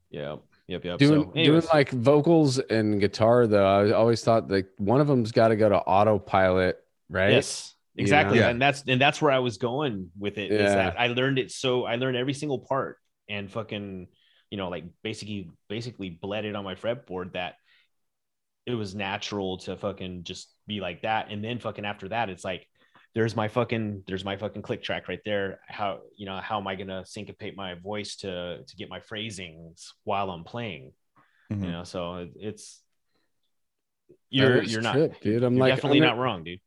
Yeah. 0.10 0.38
Yep. 0.68 0.86
Yep. 0.86 0.98
Doing 1.00 1.24
so, 1.24 1.32
doing 1.32 1.64
like 1.74 1.90
vocals 1.92 2.60
and 2.60 3.00
guitar 3.00 3.48
though, 3.48 3.66
I 3.66 3.92
always 3.92 4.24
thought 4.24 4.52
like 4.52 4.68
one 4.78 5.02
of 5.02 5.08
them's 5.08 5.32
got 5.32 5.48
to 5.48 5.56
go 5.56 5.70
to 5.70 5.78
autopilot, 5.78 6.78
right? 7.10 7.32
Yes, 7.32 7.74
exactly. 7.96 8.38
Yeah. 8.40 8.50
And 8.50 8.62
that's 8.62 8.84
and 8.88 9.00
that's 9.02 9.22
where 9.22 9.32
I 9.32 9.40
was 9.40 9.58
going 9.58 10.12
with 10.18 10.38
it. 10.38 10.52
Yeah. 10.52 10.76
that 10.76 11.00
I 11.00 11.08
learned 11.08 11.40
it 11.40 11.52
so 11.52 11.86
I 11.86 11.96
learned 11.96 12.18
every 12.18 12.34
single 12.34 12.60
part 12.60 12.98
and 13.30 13.50
fucking, 13.50 14.08
you 14.50 14.58
know, 14.58 14.70
like 14.70 14.86
basically 15.04 15.50
basically 15.68 16.10
bled 16.10 16.46
it 16.46 16.56
on 16.56 16.64
my 16.64 16.76
fretboard 16.76 17.34
that 17.34 17.56
it 18.66 18.74
was 18.74 18.96
natural 18.96 19.58
to 19.58 19.76
fucking 19.78 20.24
just 20.24 20.50
be 20.68 20.80
like 20.80 21.02
that. 21.04 21.32
And 21.32 21.44
then 21.44 21.60
fucking 21.60 21.86
after 21.86 22.10
that, 22.10 22.30
it's 22.30 22.44
like 22.44 22.68
there's 23.16 23.36
my 23.36 23.48
fucking 23.48 24.04
there's 24.08 24.24
my 24.24 24.38
fucking 24.38 24.62
click 24.62 24.84
track 24.84 25.08
right 25.08 25.22
there. 25.26 25.60
How 25.68 26.00
you 26.16 26.26
know 26.26 26.38
how 26.38 26.60
am 26.60 26.68
I 26.68 26.76
gonna 26.76 27.06
syncopate 27.06 27.56
my 27.56 27.76
voice 27.76 28.18
to 28.18 28.64
to 28.66 28.76
get 28.76 28.90
my 28.90 29.00
phrasings 29.00 29.94
while 30.04 30.30
I'm 30.30 30.44
playing? 30.44 30.94
Mhm. 31.52 31.66
You 31.66 31.72
know, 31.72 31.84
so 31.84 32.28
it's 32.36 32.82
you're 34.30 34.62
you're 34.62 34.82
not 34.82 34.94
trip, 34.94 35.22
dude. 35.22 35.44
I'm 35.44 35.56
you're 35.56 35.62
like 35.62 35.76
definitely 35.76 36.00
I'm 36.00 36.06
not 36.06 36.18
wrong, 36.18 36.44
dude. 36.44 36.60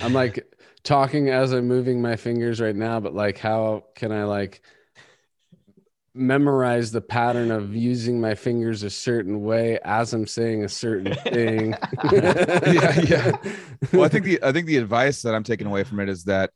I'm 0.00 0.12
like 0.12 0.46
talking 0.82 1.28
as 1.28 1.52
I'm 1.52 1.66
moving 1.66 2.00
my 2.00 2.16
fingers 2.16 2.60
right 2.60 2.74
now, 2.74 3.00
but 3.00 3.14
like, 3.14 3.38
how 3.38 3.84
can 3.94 4.12
I 4.12 4.24
like 4.24 4.62
memorize 6.18 6.90
the 6.90 7.00
pattern 7.00 7.50
of 7.50 7.74
using 7.74 8.20
my 8.20 8.34
fingers 8.34 8.82
a 8.82 8.90
certain 8.90 9.42
way 9.42 9.78
as 9.84 10.12
I'm 10.12 10.26
saying 10.26 10.64
a 10.64 10.68
certain 10.68 11.14
thing? 11.32 11.74
Yeah, 12.12 13.00
yeah. 13.00 13.36
well, 13.92 14.02
I 14.04 14.08
think 14.08 14.24
the 14.24 14.38
I 14.42 14.52
think 14.52 14.66
the 14.66 14.76
advice 14.76 15.22
that 15.22 15.34
I'm 15.34 15.44
taking 15.44 15.66
away 15.66 15.84
from 15.84 16.00
it 16.00 16.08
is 16.08 16.24
that 16.24 16.50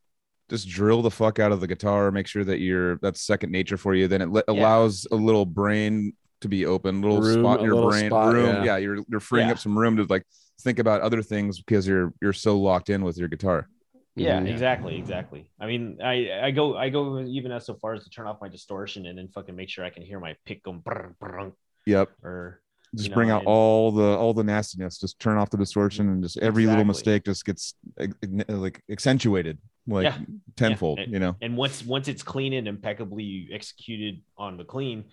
just 0.50 0.68
drill 0.68 1.02
the 1.02 1.10
fuck 1.10 1.38
out 1.38 1.52
of 1.52 1.60
the 1.60 1.66
guitar. 1.66 2.10
Make 2.10 2.26
sure 2.26 2.44
that 2.44 2.60
you're 2.60 2.98
that's 2.98 3.22
second 3.22 3.50
nature 3.52 3.76
for 3.76 3.94
you. 3.94 4.08
Then 4.08 4.22
it 4.22 4.28
le- 4.30 4.42
Yeah. 4.48 4.54
allows 4.54 5.06
a 5.10 5.16
little 5.16 5.46
brain 5.46 6.12
to 6.42 6.48
be 6.48 6.66
open, 6.66 7.00
little 7.00 7.20
Room, 7.22 7.40
spot 7.42 7.60
in 7.60 7.64
your 7.66 7.74
little 7.76 7.90
brain, 7.90 8.10
spot, 8.10 8.34
room. 8.34 8.56
yeah. 8.56 8.64
Yeah. 8.64 8.76
you're 8.78 8.98
you're 9.08 9.20
freeing 9.20 9.46
Yeah. 9.48 9.52
up 9.52 9.58
some 9.60 9.78
room 9.78 9.96
to 9.98 10.04
like 10.04 10.24
think 10.60 10.78
about 10.78 11.00
other 11.00 11.22
things 11.22 11.60
because 11.60 11.86
you're 11.86 12.12
you're 12.20 12.32
so 12.32 12.58
locked 12.58 12.90
in 12.90 13.02
with 13.04 13.16
your 13.16 13.28
guitar. 13.28 13.68
Yeah, 14.14 14.40
Mhm. 14.40 14.50
exactly, 14.50 14.96
exactly. 14.96 15.48
I 15.58 15.66
mean, 15.66 15.98
I 16.02 16.46
I 16.46 16.50
go 16.50 16.76
I 16.76 16.90
go 16.90 17.20
even 17.20 17.50
as 17.50 17.64
so 17.64 17.74
far 17.76 17.94
as 17.94 18.04
to 18.04 18.10
turn 18.10 18.26
off 18.26 18.40
my 18.42 18.48
distortion 18.48 19.06
and 19.06 19.16
then 19.18 19.28
fucking 19.28 19.56
make 19.56 19.70
sure 19.70 19.84
I 19.84 19.90
can 19.90 20.02
hear 20.02 20.20
my 20.20 20.36
pick 20.44 20.62
going 20.64 20.80
brr, 20.80 21.14
brr, 21.18 21.52
Yep. 21.86 22.10
or 22.22 22.60
Just 22.94 23.04
You 23.04 23.10
know, 23.10 23.14
bring 23.14 23.30
out 23.30 23.38
and- 23.38 23.48
all 23.48 23.90
the 23.90 24.04
all 24.18 24.34
the 24.34 24.44
nastiness. 24.44 24.98
Just 24.98 25.18
turn 25.18 25.38
off 25.38 25.48
the 25.48 25.56
distortion 25.56 26.10
and 26.10 26.22
just 26.22 26.36
every 26.38 26.66
little 26.66 26.84
mistake 26.84 27.24
just 27.24 27.42
gets 27.46 27.74
like 28.48 28.82
accentuated 28.90 29.58
like 29.86 30.04
Yeah. 30.04 30.18
tenfold. 30.56 30.98
And- 30.98 31.10
You 31.10 31.18
know. 31.18 31.36
and 31.40 31.56
once 31.56 31.82
once 31.82 32.06
it's 32.08 32.22
clean 32.22 32.52
and 32.52 32.68
impeccably 32.68 33.48
executed 33.50 34.22
on 34.36 34.58
the 34.58 34.64
clean, 34.66 35.06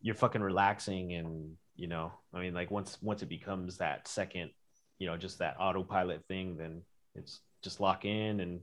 you're 0.00 0.16
fucking 0.16 0.42
relaxing 0.42 1.12
and 1.14 1.56
you 1.76 1.86
know, 1.86 2.12
I 2.34 2.40
mean, 2.40 2.52
like 2.52 2.72
once 2.72 3.00
once 3.00 3.22
it 3.22 3.28
becomes 3.28 3.78
that 3.78 4.08
second, 4.08 4.50
you 4.98 5.06
know, 5.06 5.16
just 5.16 5.38
that 5.38 5.56
autopilot 5.60 6.26
thing, 6.26 6.56
then 6.56 6.82
it's 7.14 7.40
just 7.62 7.80
lock 7.80 8.04
in 8.04 8.40
and 8.40 8.60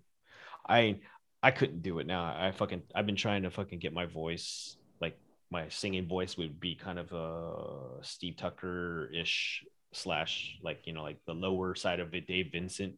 I 0.68 1.00
I 1.42 1.52
couldn't 1.52 1.82
do 1.82 2.00
it 2.00 2.08
now. 2.08 2.24
I 2.24 2.52
fucking 2.52 2.82
I've 2.94 3.06
been 3.06 3.16
trying 3.16 3.44
to 3.44 3.52
fucking 3.52 3.80
get 3.80 3.94
my 3.94 4.06
voice 4.06 4.76
like 5.02 5.18
my 5.52 5.70
singing 5.70 6.08
voice 6.08 6.38
would 6.38 6.60
be 6.60 6.76
kind 6.76 7.00
of 7.00 7.12
a 7.14 8.04
Steve 8.04 8.36
Tucker 8.38 9.10
ish 9.14 9.64
slash 9.94 10.58
like 10.62 10.82
you 10.86 10.94
know 10.94 11.02
like 11.04 11.18
the 11.26 11.34
lower 11.34 11.76
side 11.76 12.00
of 12.00 12.14
it, 12.14 12.28
Dave 12.28 12.52
Vincent, 12.52 12.96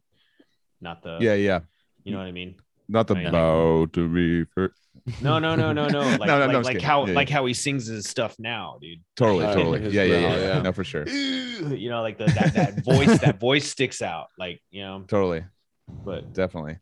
not 0.80 1.02
the 1.02 1.18
Yeah, 1.20 1.34
yeah. 1.34 1.60
you 2.04 2.12
know 2.12 2.18
what 2.18 2.26
I 2.26 2.32
mean. 2.32 2.56
Not 2.88 3.06
the 3.06 3.14
I- 3.16 3.30
bow 3.30 3.86
to 3.86 4.08
be 4.08 4.44
first. 4.54 4.74
No, 5.22 5.38
no, 5.38 5.56
no, 5.56 5.72
no, 5.72 5.88
no. 5.88 6.00
Like, 6.18 6.26
No, 6.26 6.38
no, 6.38 6.46
like, 6.46 6.52
no, 6.52 6.60
like 6.60 6.80
how. 6.82 7.06
Yeah, 7.06 7.14
like 7.14 7.28
yeah. 7.30 7.36
how 7.36 7.46
he 7.46 7.54
sings 7.54 7.86
his 7.86 8.06
stuff 8.08 8.36
now, 8.38 8.78
dude. 8.80 9.00
Totally, 9.16 9.46
Uh, 9.46 9.54
totally. 9.54 9.88
Yeah, 9.88 10.02
yeah, 10.02 10.18
yeah, 10.20 10.38
yeah. 10.38 10.62
No, 10.62 10.72
for 10.72 10.84
sure. 10.84 11.06
You 11.62 11.90
know, 11.90 12.02
like 12.02 12.18
the, 12.18 12.24
that 12.26 12.54
that 12.54 12.84
voice 12.84 13.20
that 13.20 13.38
voice 13.38 13.70
sticks 13.70 14.02
out. 14.02 14.26
Like 14.36 14.60
you 14.70 14.82
know, 14.82 15.04
Totally, 15.06 15.44
but 15.88 16.32
definitely. 16.32 16.78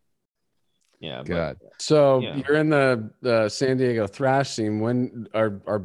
yeah, 1.01 1.19
but- 1.19 1.27
God. 1.29 1.57
So 1.79 2.21
Yeah. 2.21 2.37
you're 2.37 2.57
in 2.57 2.71
the, 2.71 3.11
the 3.23 3.49
San 3.49 3.77
Diego 3.77 4.07
thrash 4.07 4.51
scene. 4.51 4.81
When 4.81 5.27
are 5.35 5.61
are 5.67 5.83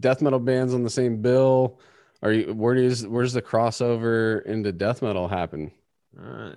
death 0.00 0.20
metal 0.22 0.38
bands 0.38 0.74
on 0.74 0.82
the 0.82 0.90
same 0.90 1.20
bill? 1.22 1.80
Are 2.22 2.32
you 2.32 2.54
where 2.54 2.74
does 2.74 3.06
where's 3.06 3.32
the 3.32 3.42
crossover 3.42 4.44
into 4.46 4.72
death 4.72 5.02
metal 5.02 5.28
happen? 5.28 5.70
Uh, 6.20 6.52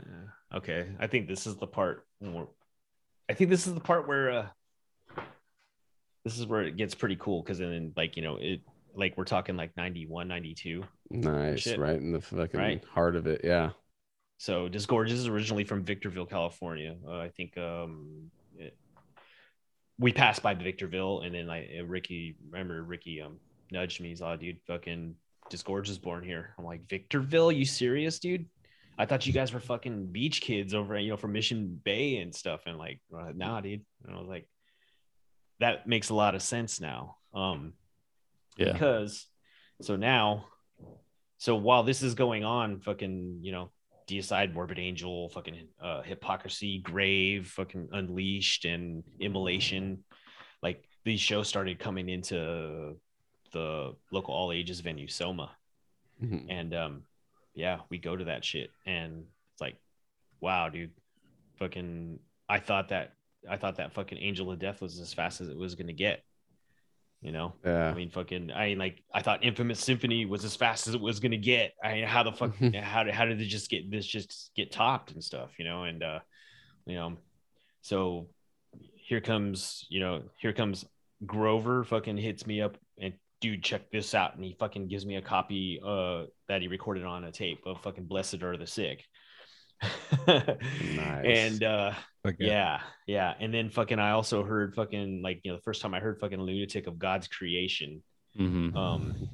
okay, 0.55 0.87
I 0.99 1.07
think 1.07 1.27
this 1.27 1.45
is 1.47 1.55
the 1.57 1.67
part. 1.67 2.05
I 2.23 3.33
think 3.33 3.49
this 3.49 3.67
is 3.67 3.73
the 3.73 3.79
part 3.79 4.07
where 4.07 4.31
uh, 4.31 4.47
this 6.25 6.37
is 6.37 6.45
where 6.45 6.61
it 6.63 6.77
gets 6.77 6.95
pretty 6.95 7.15
cool 7.17 7.41
because 7.41 7.59
then 7.59 7.93
like 7.95 8.15
you 8.17 8.23
know 8.23 8.37
it 8.37 8.61
like 8.95 9.17
we're 9.17 9.23
talking 9.25 9.55
like 9.55 9.75
91 9.77 10.27
92 10.27 10.83
Nice, 11.11 11.67
right 11.77 11.95
in 11.95 12.11
the 12.11 12.21
fucking 12.21 12.59
Right. 12.59 12.83
heart 12.85 13.15
of 13.15 13.27
it. 13.27 13.41
Yeah. 13.43 13.71
So 14.39 14.69
Disgorge 14.69 15.11
is 15.11 15.27
originally 15.27 15.65
from 15.65 15.83
Victorville, 15.83 16.25
California. 16.25 16.95
Uh, 17.05 17.19
I 17.19 17.27
think 17.27 17.57
um, 17.57 18.31
it, 18.57 18.75
we 19.99 20.13
passed 20.13 20.41
by 20.41 20.53
Victorville, 20.53 21.21
and 21.21 21.35
then 21.35 21.45
like 21.45 21.69
uh, 21.77 21.83
Ricky, 21.83 22.37
remember 22.49 22.81
Ricky 22.81 23.21
um 23.21 23.37
nudged 23.69 23.99
me. 24.01 24.07
He's 24.09 24.21
like, 24.21 24.39
dude, 24.39 24.61
fucking 24.65 25.15
Disgorge 25.51 25.89
is 25.89 25.97
born 25.99 26.23
here. 26.23 26.55
I'm 26.57 26.63
like, 26.63 26.87
Victorville, 26.89 27.51
you 27.51 27.65
serious, 27.65 28.17
dude? 28.19 28.45
I 28.97 29.05
thought 29.05 29.27
you 29.27 29.33
guys 29.33 29.53
were 29.53 29.59
fucking 29.59 30.07
beach 30.07 30.39
kids 30.41 30.73
over, 30.73 30.97
you 30.97 31.09
know, 31.09 31.17
from 31.17 31.33
Mission 31.33 31.79
Bay 31.83 32.17
and 32.17 32.33
stuff. 32.33 32.61
And 32.65 32.77
like, 32.77 33.01
nah, 33.11 33.59
dude. 33.61 33.81
And 34.05 34.15
I 34.15 34.19
was 34.19 34.27
like, 34.27 34.47
that 35.59 35.85
makes 35.85 36.09
a 36.09 36.15
lot 36.15 36.33
of 36.35 36.41
sense 36.41 36.79
now. 36.79 37.17
Um, 37.33 37.73
Yeah. 38.57 38.71
because 38.73 39.25
so 39.81 39.95
now, 39.97 40.45
so 41.37 41.55
while 41.55 41.83
this 41.83 42.01
is 42.03 42.13
going 42.15 42.43
on, 42.43 42.79
fucking, 42.79 43.39
you 43.41 43.51
know, 43.51 43.71
Deicide, 44.10 44.53
Morbid 44.53 44.80
Angel, 44.80 45.30
fucking 45.30 45.68
uh, 45.82 46.01
Hypocrisy, 46.01 46.80
Grave, 46.80 47.47
fucking 47.47 47.89
Unleashed, 47.91 48.66
and 48.66 49.03
Immolation, 49.20 50.03
like 50.64 50.84
these 51.05 51.20
shows 51.22 51.47
started 51.47 51.80
coming 51.80 52.10
into 52.10 52.95
the 53.51 53.95
local 54.12 54.34
all 54.34 54.51
ages 54.51 54.80
venue, 54.80 55.07
Soma. 55.07 55.51
Mhm. 56.22 56.47
and 56.49 56.74
um 56.76 57.03
yeah 57.55 57.80
we 57.89 57.97
go 57.97 58.14
to 58.18 58.26
that 58.26 58.43
shit 58.43 58.72
and 58.86 59.24
it's 59.53 59.62
like 59.62 59.78
wow 60.41 60.68
dude. 60.68 60.91
Fucking 61.60 62.20
i 62.49 62.60
thought 62.60 62.89
that 62.89 63.14
i 63.49 63.55
thought 63.55 63.78
that 63.78 63.93
fucking 63.93 64.18
angel 64.18 64.51
of 64.51 64.60
death 64.60 64.82
was 64.82 64.99
as 64.99 65.14
fast 65.14 65.39
as 65.39 65.47
it 65.47 65.57
was 65.57 65.76
gonna 65.76 65.93
get 65.93 66.24
you 67.22 67.32
know? 67.32 67.53
I 67.89 67.93
mean 67.93 68.09
fucking 68.09 68.51
i 68.51 68.70
mean, 68.70 68.78
like 68.78 69.03
i 69.13 69.22
thought 69.22 69.43
infamous 69.43 69.80
symphony 69.80 70.26
was 70.26 70.45
as 70.45 70.55
fast 70.55 70.88
as 70.88 70.93
it 70.93 71.01
was 71.01 71.20
gonna 71.20 71.38
get. 71.38 71.74
I 71.84 71.93
mean 71.93 72.05
how 72.05 72.24
the 72.24 72.32
fuck 72.32 72.55
how 72.76 73.03
did 73.03 73.13
how 73.13 73.26
did 73.26 73.41
it 73.41 73.45
just 73.45 73.70
get 73.70 73.89
this 73.91 74.05
just 74.05 74.51
get 74.55 74.72
topped 74.72 75.11
and 75.11 75.24
stuff 75.24 75.51
you 75.57 75.65
know? 75.65 75.84
And 75.84 76.01
uh 76.03 76.20
you 76.86 76.95
know 76.95 77.17
so 77.82 78.28
here 78.95 79.22
comes 79.22 79.86
you 79.89 79.99
know 79.99 80.24
here 80.38 80.53
comes 80.53 80.86
grover 81.26 81.84
fucking 81.84 82.17
hits 82.17 82.47
me 82.47 82.61
up 82.61 82.78
and 83.01 83.13
dude 83.41 83.63
check 83.63 83.89
this 83.91 84.13
out. 84.13 84.36
And 84.36 84.43
he 84.43 84.55
fucking 84.59 84.88
gives 84.88 85.05
me 85.05 85.15
a 85.15 85.22
copy 85.22 85.80
uh 85.86 86.24
that 86.47 86.61
he 86.61 86.67
recorded 86.67 87.03
on 87.03 87.24
a 87.24 87.32
tape 87.32 87.59
of 87.65 87.82
fucking 87.82 88.05
blessed 88.05 88.43
are 88.43 88.57
the 88.57 88.67
sick. 88.67 89.05
Nice. 90.28 91.26
and 91.26 91.63
uh 91.63 91.93
Like, 92.26 92.36
yeah 92.39 92.82
yeah 93.07 93.34
and 93.39 93.53
then 93.53 93.70
fucking 93.70 93.97
i 93.97 94.11
also 94.11 94.43
heard 94.43 94.76
fucking 94.76 95.22
like 95.22 95.39
you 95.43 95.51
know 95.51 95.57
the 95.57 95.63
first 95.63 95.82
time 95.82 95.93
i 95.93 95.99
heard 96.01 96.20
fucking 96.20 96.39
lunatic 96.41 96.86
of 96.88 96.99
god's 96.99 97.28
creation 97.30 98.03
Mhm. 98.38 98.76
um 98.76 99.30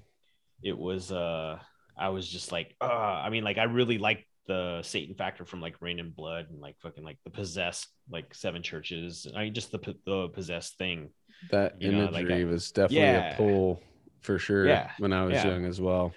it 0.64 0.78
was 0.78 1.12
uh 1.12 1.58
i 1.98 2.10
was 2.10 2.30
just 2.30 2.52
like 2.52 2.76
uh 2.82 2.86
i 3.26 3.30
mean 3.30 3.44
like 3.44 3.58
i 3.58 3.64
really 3.64 3.98
like 3.98 4.28
the 4.48 4.82
satan 4.84 5.16
factor 5.16 5.44
from 5.46 5.62
like 5.62 5.82
Reign 5.82 5.98
in 6.00 6.12
Blood 6.12 6.46
and 6.52 6.62
like 6.62 6.76
fucking 6.80 7.04
like 7.04 7.18
the 7.24 7.32
possessed 7.32 7.88
like 8.10 8.34
seven 8.36 8.62
churches 8.62 9.26
i 9.36 9.44
mean 9.46 9.54
just 9.56 9.72
the 9.72 9.80
the 10.06 10.30
possessed 10.30 10.78
thing 10.78 11.10
That 11.50 11.82
you 11.82 11.92
know, 11.92 12.06
like 12.06 12.26
imagery 12.28 12.42
I- 12.44 12.46
was 12.46 12.72
definitely 12.72 12.98
Yeah. 13.00 13.34
a 13.34 13.36
pull 13.38 13.82
for 14.22 14.38
sure 14.38 14.68
Yeah. 14.68 14.92
when 15.00 15.12
I 15.14 15.24
was 15.26 15.34
Yeah. 15.36 15.48
young 15.48 15.66
as 15.66 15.82
well. 15.82 16.14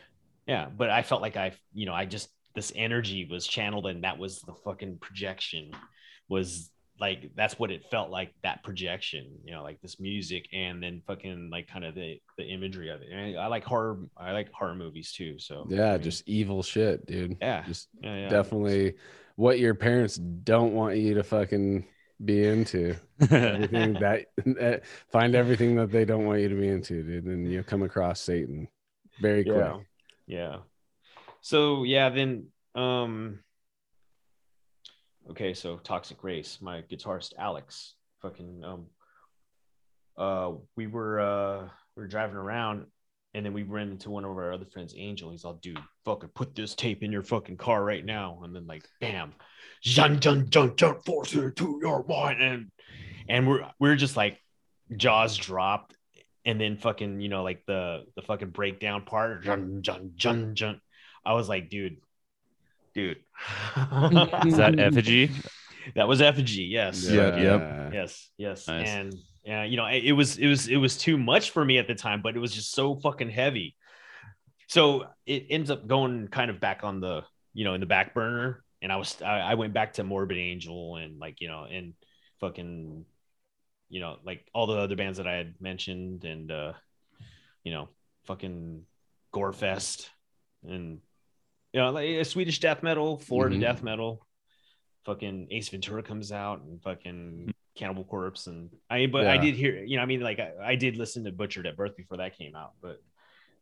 yeah 0.46 0.68
but 0.68 0.90
i 0.90 1.02
felt 1.02 1.22
like 1.22 1.36
i 1.38 1.52
you 1.72 1.86
know 1.86 1.94
i 1.94 2.04
just 2.04 2.28
this 2.54 2.72
energy 2.76 3.24
was 3.30 3.46
channeled 3.46 3.86
and 3.86 4.04
that 4.04 4.18
was 4.18 4.40
the 4.42 4.52
fucking 4.64 4.98
projection 4.98 5.70
was 6.28 6.70
like 7.00 7.30
that's 7.36 7.58
what 7.58 7.70
it 7.70 7.84
felt 7.90 8.10
like 8.10 8.34
that 8.42 8.62
projection 8.64 9.24
you 9.44 9.52
know 9.52 9.62
like 9.62 9.80
this 9.80 10.00
music 10.00 10.48
and 10.52 10.82
then 10.82 11.00
fucking 11.06 11.48
like 11.50 11.68
kind 11.68 11.84
of 11.84 11.94
the 11.94 12.20
the 12.36 12.44
imagery 12.44 12.88
of 12.90 13.00
it 13.02 13.08
and 13.12 13.38
i 13.38 13.46
like 13.46 13.62
horror 13.62 14.00
i 14.16 14.32
like 14.32 14.50
horror 14.52 14.74
movies 14.74 15.12
too 15.12 15.38
so 15.38 15.64
Yeah, 15.70 15.90
I 15.90 15.92
mean, 15.92 16.02
just 16.02 16.28
evil 16.28 16.62
shit, 16.62 17.06
dude. 17.06 17.36
yeah 17.40 17.64
Just 17.66 17.88
yeah, 18.02 18.16
yeah. 18.22 18.28
definitely 18.28 18.94
what 19.36 19.60
your 19.60 19.74
parents 19.74 20.16
don't 20.16 20.72
want 20.74 20.96
you 20.96 21.14
to 21.14 21.22
fucking 21.22 21.86
be 22.24 22.44
into. 22.44 22.96
Everything 23.30 23.92
that 24.00 24.26
that- 24.44 24.82
find 25.12 25.36
everything 25.36 25.76
that 25.76 25.92
they 25.92 26.04
don't 26.04 26.24
want 26.26 26.40
you 26.40 26.48
to 26.48 26.56
be 26.56 26.66
into, 26.66 27.04
dude. 27.04 27.26
And 27.26 27.48
you'll 27.48 27.62
come 27.62 27.84
across 27.84 28.20
Satan 28.20 28.66
very 29.20 29.44
quick. 29.44 29.56
yeah 29.56 29.76
yeah 30.26 30.56
so 31.40 31.84
yeah 31.84 32.08
then 32.08 32.48
um 32.74 33.38
okay 35.30 35.54
so 35.54 35.76
toxic 35.78 36.22
race 36.24 36.58
my 36.60 36.82
guitarist 36.90 37.32
alex 37.38 37.94
fucking 38.22 38.62
um 38.64 38.86
uh 40.16 40.52
we 40.76 40.86
were 40.86 41.20
uh 41.20 41.68
we 41.96 42.02
were 42.02 42.08
driving 42.08 42.36
around 42.36 42.86
and 43.34 43.44
then 43.44 43.52
we 43.52 43.62
ran 43.62 43.90
into 43.90 44.10
one 44.10 44.24
of 44.24 44.30
our 44.30 44.52
other 44.52 44.64
friends 44.64 44.94
angel. 44.96 45.30
He's 45.30 45.44
all 45.44 45.54
dude 45.54 45.78
fucking 46.04 46.30
put 46.30 46.54
this 46.54 46.74
tape 46.74 47.02
in 47.02 47.12
your 47.12 47.22
fucking 47.22 47.58
car 47.58 47.84
right 47.84 48.04
now. 48.04 48.40
And 48.42 48.54
then 48.54 48.66
like 48.66 48.84
bam 49.00 49.34
jun 49.82 50.18
jun 50.18 50.48
jun 50.48 50.74
jun 50.76 51.00
force 51.04 51.34
it 51.34 51.56
to 51.56 51.78
your 51.82 52.04
mind. 52.08 52.42
And 52.42 52.70
and 53.28 53.46
we're 53.46 53.68
we're 53.78 53.96
just 53.96 54.16
like 54.16 54.40
jaws 54.96 55.36
dropped. 55.36 55.94
And 56.44 56.58
then 56.58 56.78
fucking 56.78 57.20
you 57.20 57.28
know 57.28 57.42
like 57.42 57.64
the 57.66 58.06
the 58.16 58.22
fucking 58.22 58.50
breakdown 58.50 59.04
part 59.04 59.44
jun 59.44 59.82
jun 59.82 60.12
jun 60.16 60.54
jun 60.54 60.80
i 61.22 61.34
was 61.34 61.46
like 61.46 61.68
dude 61.68 61.98
dude 62.94 63.18
Is 64.46 64.56
that 64.56 64.74
effigy? 64.78 65.30
that 65.94 66.06
was 66.08 66.20
effigy 66.20 66.64
yes 66.64 67.04
Yeah. 67.08 67.36
Yep. 67.36 67.92
yes 67.94 68.30
yes 68.36 68.68
Nice. 68.68 68.88
and 68.88 69.14
yeah 69.44 69.64
you 69.64 69.76
know 69.76 69.86
it, 69.86 70.04
it 70.04 70.12
was 70.12 70.36
it 70.38 70.46
was 70.46 70.68
it 70.68 70.76
was 70.76 70.96
too 70.98 71.16
much 71.16 71.50
for 71.50 71.64
me 71.64 71.78
at 71.78 71.86
the 71.86 71.94
time 71.94 72.20
but 72.22 72.36
it 72.36 72.40
was 72.40 72.52
just 72.52 72.72
so 72.72 72.96
fucking 72.96 73.30
heavy 73.30 73.74
so 74.68 75.06
it 75.26 75.46
ends 75.50 75.70
up 75.70 75.86
going 75.86 76.28
kind 76.28 76.50
of 76.50 76.60
back 76.60 76.80
on 76.84 77.00
the 77.00 77.22
you 77.54 77.64
know 77.64 77.74
in 77.74 77.80
the 77.80 77.86
back 77.86 78.12
burner 78.14 78.62
and 78.82 78.92
i 78.92 78.96
was 78.96 79.20
i, 79.22 79.38
I 79.40 79.54
went 79.54 79.72
back 79.72 79.94
to 79.94 80.04
morbid 80.04 80.36
angel 80.38 80.96
and 80.96 81.18
like 81.18 81.40
you 81.40 81.48
know 81.48 81.64
and 81.64 81.94
fucking 82.40 83.04
you 83.88 84.00
know 84.00 84.16
like 84.24 84.44
all 84.52 84.66
the 84.66 84.76
other 84.76 84.96
bands 84.96 85.16
that 85.18 85.26
i 85.26 85.34
had 85.36 85.54
mentioned 85.60 86.24
and 86.24 86.50
uh 86.52 86.72
you 87.64 87.72
know 87.72 87.88
fucking 88.26 88.82
gorefest 89.32 90.08
and 90.68 90.98
you 91.78 91.84
know 91.84 91.90
like 91.92 92.08
a 92.08 92.24
swedish 92.24 92.58
death 92.58 92.82
metal 92.82 93.18
florida 93.18 93.54
Mhm. 93.56 93.60
death 93.60 93.82
metal 93.84 94.26
fucking 95.04 95.46
ace 95.52 95.68
ventura 95.68 96.02
comes 96.02 96.32
out 96.32 96.60
and 96.62 96.82
fucking 96.82 97.54
cannibal 97.76 98.02
corpse 98.04 98.48
and 98.48 98.70
i 98.90 99.06
but 99.06 99.28
i 99.28 99.38
did 99.38 99.54
hear 99.54 99.84
you 99.84 99.96
know 99.96 100.02
i 100.02 100.06
mean 100.06 100.20
like 100.20 100.40
I, 100.40 100.50
I 100.72 100.74
did 100.74 100.96
listen 100.96 101.22
to 101.24 101.30
butchered 101.32 101.68
at 101.68 101.76
birth 101.76 101.96
before 101.96 102.16
that 102.16 102.36
came 102.36 102.56
out 102.56 102.72
but 102.82 103.00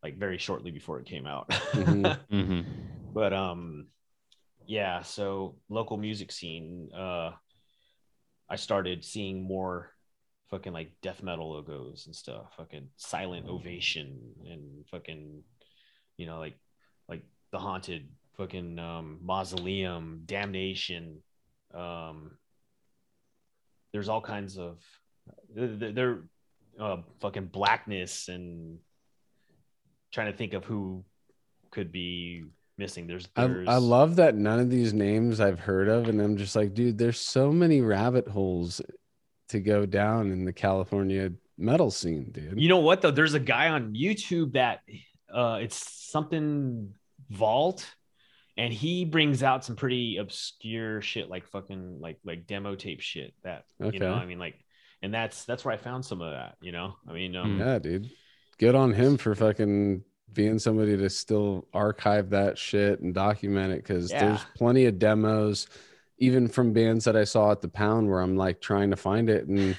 like 0.02 0.16
very 0.16 0.38
shortly 0.38 0.70
before 0.70 0.98
it 0.98 1.06
came 1.06 1.26
out 1.26 1.50
Mhm. 1.50 2.18
Mhm. 2.30 2.64
but 3.12 3.34
um 3.34 3.88
yeah 4.66 5.02
so 5.02 5.56
local 5.68 5.98
music 5.98 6.32
scene 6.32 6.88
uh 6.96 7.32
i 8.48 8.56
started 8.56 9.04
seeing 9.04 9.42
more 9.42 9.90
fucking 10.48 10.72
like 10.72 10.90
death 11.02 11.22
metal 11.22 11.50
logos 11.52 12.06
and 12.06 12.16
stuff 12.16 12.46
fucking 12.56 12.88
silent 12.96 13.46
ovation 13.46 14.32
and 14.50 14.86
fucking 14.90 15.42
you 16.16 16.24
know 16.26 16.38
like 16.38 16.54
like 16.54 16.58
the 17.56 17.62
haunted 17.62 18.06
fucking 18.36 18.78
um 18.78 19.18
mausoleum 19.22 20.20
damnation 20.26 21.22
um 21.72 22.32
there's 23.94 24.10
all 24.10 24.20
kinds 24.20 24.58
of 24.58 24.76
they're, 25.54 26.18
uh 26.78 26.98
fucking 27.20 27.46
blackness 27.46 28.28
and 28.28 28.78
trying 30.12 30.30
to 30.30 30.36
think 30.36 30.52
of 30.52 30.66
who 30.66 31.02
could 31.70 31.90
be 31.90 32.44
missing 32.76 33.06
there's, 33.06 33.26
I, 33.36 33.46
there's 33.46 33.68
I 33.68 33.76
love 33.76 34.16
that 34.16 34.34
none 34.34 34.60
of 34.60 34.68
these 34.68 34.92
names 34.92 35.40
I've 35.40 35.60
heard 35.60 35.88
of, 35.88 36.10
and 36.10 36.20
I'm 36.20 36.36
just 36.36 36.54
like, 36.54 36.74
dude, 36.74 36.98
there's 36.98 37.18
so 37.18 37.50
many 37.50 37.80
rabbit 37.80 38.28
holes 38.28 38.82
to 39.48 39.60
go 39.60 39.86
down 39.86 40.30
in 40.30 40.44
the 40.44 40.52
California 40.52 41.32
metal 41.56 41.90
scene, 41.90 42.30
dude. 42.32 42.60
You 42.60 42.68
know 42.68 42.80
what 42.80 43.00
though? 43.00 43.10
There's 43.10 43.32
a 43.32 43.40
guy 43.40 43.70
on 43.70 43.94
YouTube 43.94 44.52
that 44.52 44.80
uh 45.32 45.60
it's 45.62 45.76
something 46.10 46.92
vault 47.30 47.86
and 48.56 48.72
he 48.72 49.04
brings 49.04 49.42
out 49.42 49.64
some 49.64 49.76
pretty 49.76 50.16
obscure 50.16 51.00
shit 51.02 51.28
like 51.28 51.46
fucking 51.48 51.98
like 52.00 52.18
like 52.24 52.46
demo 52.46 52.74
tape 52.74 53.00
shit 53.00 53.34
that 53.44 53.64
you 53.92 53.98
know 53.98 54.14
I 54.14 54.26
mean 54.26 54.38
like 54.38 54.54
and 55.02 55.12
that's 55.12 55.44
that's 55.44 55.64
where 55.64 55.74
I 55.74 55.76
found 55.76 56.04
some 56.04 56.22
of 56.22 56.32
that, 56.32 56.56
you 56.60 56.72
know. 56.72 56.94
I 57.08 57.12
mean 57.12 57.36
um 57.36 57.58
Yeah, 57.60 57.78
dude. 57.78 58.10
Good 58.58 58.74
on 58.74 58.92
him 58.94 59.18
for 59.18 59.34
fucking 59.34 60.02
being 60.32 60.58
somebody 60.58 60.96
to 60.96 61.10
still 61.10 61.68
archive 61.74 62.30
that 62.30 62.56
shit 62.58 63.00
and 63.00 63.14
document 63.14 63.72
it 63.72 63.82
because 63.82 64.10
Yeah. 64.10 64.28
there's 64.28 64.44
plenty 64.56 64.86
of 64.86 64.98
demos, 64.98 65.66
even 66.18 66.48
from 66.48 66.72
bands 66.72 67.04
that 67.04 67.16
I 67.16 67.24
saw 67.24 67.52
at 67.52 67.60
the 67.60 67.68
pound 67.68 68.08
where 68.08 68.20
I'm 68.20 68.36
like 68.36 68.60
trying 68.60 68.90
to 68.90 68.96
find 68.96 69.28
it 69.28 69.46
and 69.46 69.76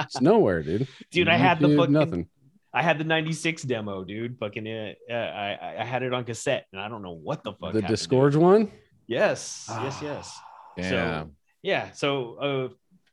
it's 0.00 0.20
nowhere, 0.20 0.62
dude. 0.62 0.88
dude, 1.12 1.28
I 1.28 1.36
had 1.36 1.60
the 1.60 1.76
fucking 1.76 1.92
nothing. 1.92 2.28
I 2.76 2.82
had 2.82 2.98
the 2.98 3.04
96 3.04 3.62
demo, 3.62 4.04
dude. 4.04 4.38
Fucking 4.38 4.66
it. 4.66 4.98
Uh, 5.10 5.14
I 5.14 5.76
I 5.78 5.84
had 5.84 6.02
it 6.02 6.12
on 6.12 6.24
cassette 6.24 6.66
and 6.72 6.80
I 6.80 6.88
don't 6.88 7.00
know 7.00 7.14
what 7.14 7.42
the 7.42 7.52
fuck 7.52 7.72
The 7.72 7.80
happened 7.80 7.86
to 7.86 7.86
it. 7.86 7.96
Disgorge 7.96 8.36
one? 8.36 8.70
Yes. 9.06 9.64
Yes, 9.70 9.98
yes. 10.02 10.38
Yeah. 10.76 10.90
So 10.90 11.30
yeah, 11.62 11.92
so 11.92 12.34
uh 12.34 12.68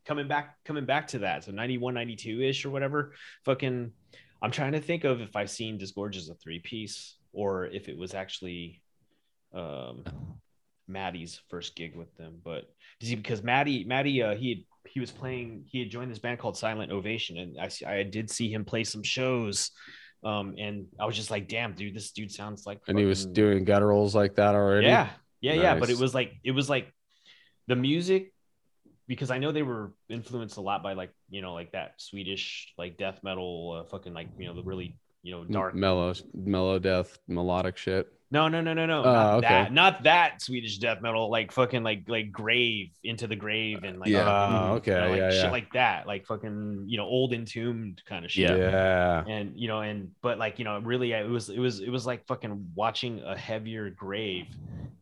coming 0.05 0.27
back 0.27 0.57
coming 0.65 0.85
back 0.85 1.07
to 1.09 1.19
that. 1.19 1.45
So 1.45 1.53
91, 1.53 1.93
92 1.93 2.41
ish 2.41 2.65
or 2.65 2.71
whatever. 2.71 3.13
Fucking 3.45 3.93
I'm 4.41 4.51
trying 4.51 4.73
to 4.73 4.81
think 4.81 5.05
of 5.05 5.21
if 5.21 5.33
I've 5.37 5.49
seen 5.49 5.79
Disgorge 5.79 6.17
as 6.17 6.27
a 6.27 6.35
three 6.35 6.59
piece 6.59 7.15
or 7.31 7.67
if 7.67 7.87
it 7.87 7.97
was 7.97 8.13
actually 8.13 8.81
um 9.53 10.03
Matti's 10.89 11.39
first 11.47 11.77
gig 11.77 11.95
with 11.95 12.13
them. 12.17 12.41
But 12.43 12.65
see, 13.01 13.15
because 13.15 13.41
Matti, 13.41 13.85
Maddie, 13.85 14.21
uh, 14.23 14.35
he 14.35 14.67
he 14.87 14.99
was 14.99 15.11
playing. 15.11 15.65
He 15.67 15.79
had 15.79 15.89
joined 15.89 16.11
this 16.11 16.19
band 16.19 16.39
called 16.39 16.57
Silent 16.57 16.91
Ovation, 16.91 17.37
and 17.37 17.59
I 17.59 17.67
see- 17.69 17.85
I 17.85 18.03
did 18.03 18.29
see 18.29 18.51
him 18.51 18.65
play 18.65 18.83
some 18.83 19.03
shows. 19.03 19.71
Um, 20.23 20.55
and 20.57 20.85
I 20.99 21.05
was 21.05 21.15
just 21.15 21.31
like, 21.31 21.47
damn, 21.49 21.73
dude, 21.73 21.93
this 21.93 22.11
dude 22.11 22.31
sounds 22.31 22.65
like. 22.65 22.79
And 22.87 22.97
he 22.97 23.05
was 23.05 23.25
doing 23.25 23.65
gutturals 23.65 24.13
like 24.13 24.35
that 24.35 24.55
already. 24.55 24.87
Yeah, 24.87 25.09
yeah, 25.41 25.53
yeah. 25.53 25.75
But 25.79 25.89
it 25.89 25.97
was 25.97 26.13
like 26.15 26.33
it 26.43 26.51
was 26.51 26.69
like 26.69 26.93
the 27.67 27.75
music 27.75 28.31
because 29.07 29.31
I 29.31 29.37
know 29.37 29.51
they 29.51 29.63
were 29.63 29.93
influenced 30.09 30.55
a 30.57 30.61
lot 30.61 30.81
by 30.81 30.93
like 30.93 31.11
you 31.29 31.41
know 31.41 31.53
like 31.53 31.73
that 31.73 31.95
Swedish 32.01 32.73
like 32.77 32.97
death 32.97 33.19
metal, 33.23 33.81
uh, 33.83 33.89
fucking 33.89 34.13
like 34.13 34.29
you 34.37 34.47
know 34.47 34.53
the 34.53 34.63
really 34.63 34.97
you 35.23 35.31
know 35.31 35.43
dark. 35.45 35.73
mellow, 35.73 36.13
mellow 36.33 36.79
death, 36.79 37.17
melodic 37.27 37.77
shit. 37.77 38.07
No, 38.29 38.47
no, 38.47 38.61
no, 38.61 38.73
no, 38.73 38.87
no. 38.87 39.01
Oh, 39.01 39.03
not 39.03 39.33
okay. 39.35 39.47
that. 39.47 39.71
Not 39.73 40.03
that 40.03 40.41
Swedish 40.41 40.79
death 40.79 41.03
metal. 41.03 41.29
Like 41.29 41.51
fucking 41.51 41.83
like 41.83 42.05
like 42.07 42.31
grave 42.31 42.89
into 43.03 43.27
the 43.27 43.35
grave 43.35 43.83
and 43.83 43.99
like 43.99 44.09
Yeah. 44.09 44.21
Um, 44.21 44.55
oh, 44.55 44.67
you 44.67 44.73
okay, 44.77 44.91
know, 44.91 45.09
like 45.09 45.19
yeah, 45.19 45.29
shit 45.29 45.43
yeah. 45.43 45.51
like 45.51 45.73
that. 45.73 46.07
Like 46.07 46.25
fucking 46.25 46.85
you 46.87 46.97
know 46.97 47.05
old 47.05 47.31
entombed 47.31 48.01
kind 48.09 48.25
of 48.25 48.31
shit. 48.31 48.49
Yeah. 48.49 48.57
yeah. 48.57 49.23
and 49.27 49.55
you 49.55 49.67
know 49.67 49.81
and 49.81 50.11
but 50.23 50.39
like 50.39 50.57
you 50.57 50.65
know 50.65 50.79
really 50.79 51.11
it 51.11 51.29
was 51.29 51.49
it 51.49 51.59
was 51.59 51.79
it 51.79 51.89
was 51.89 52.07
like 52.07 52.25
fucking 52.25 52.71
watching 52.73 53.21
a 53.21 53.37
heavier 53.37 53.91
grave 53.91 54.47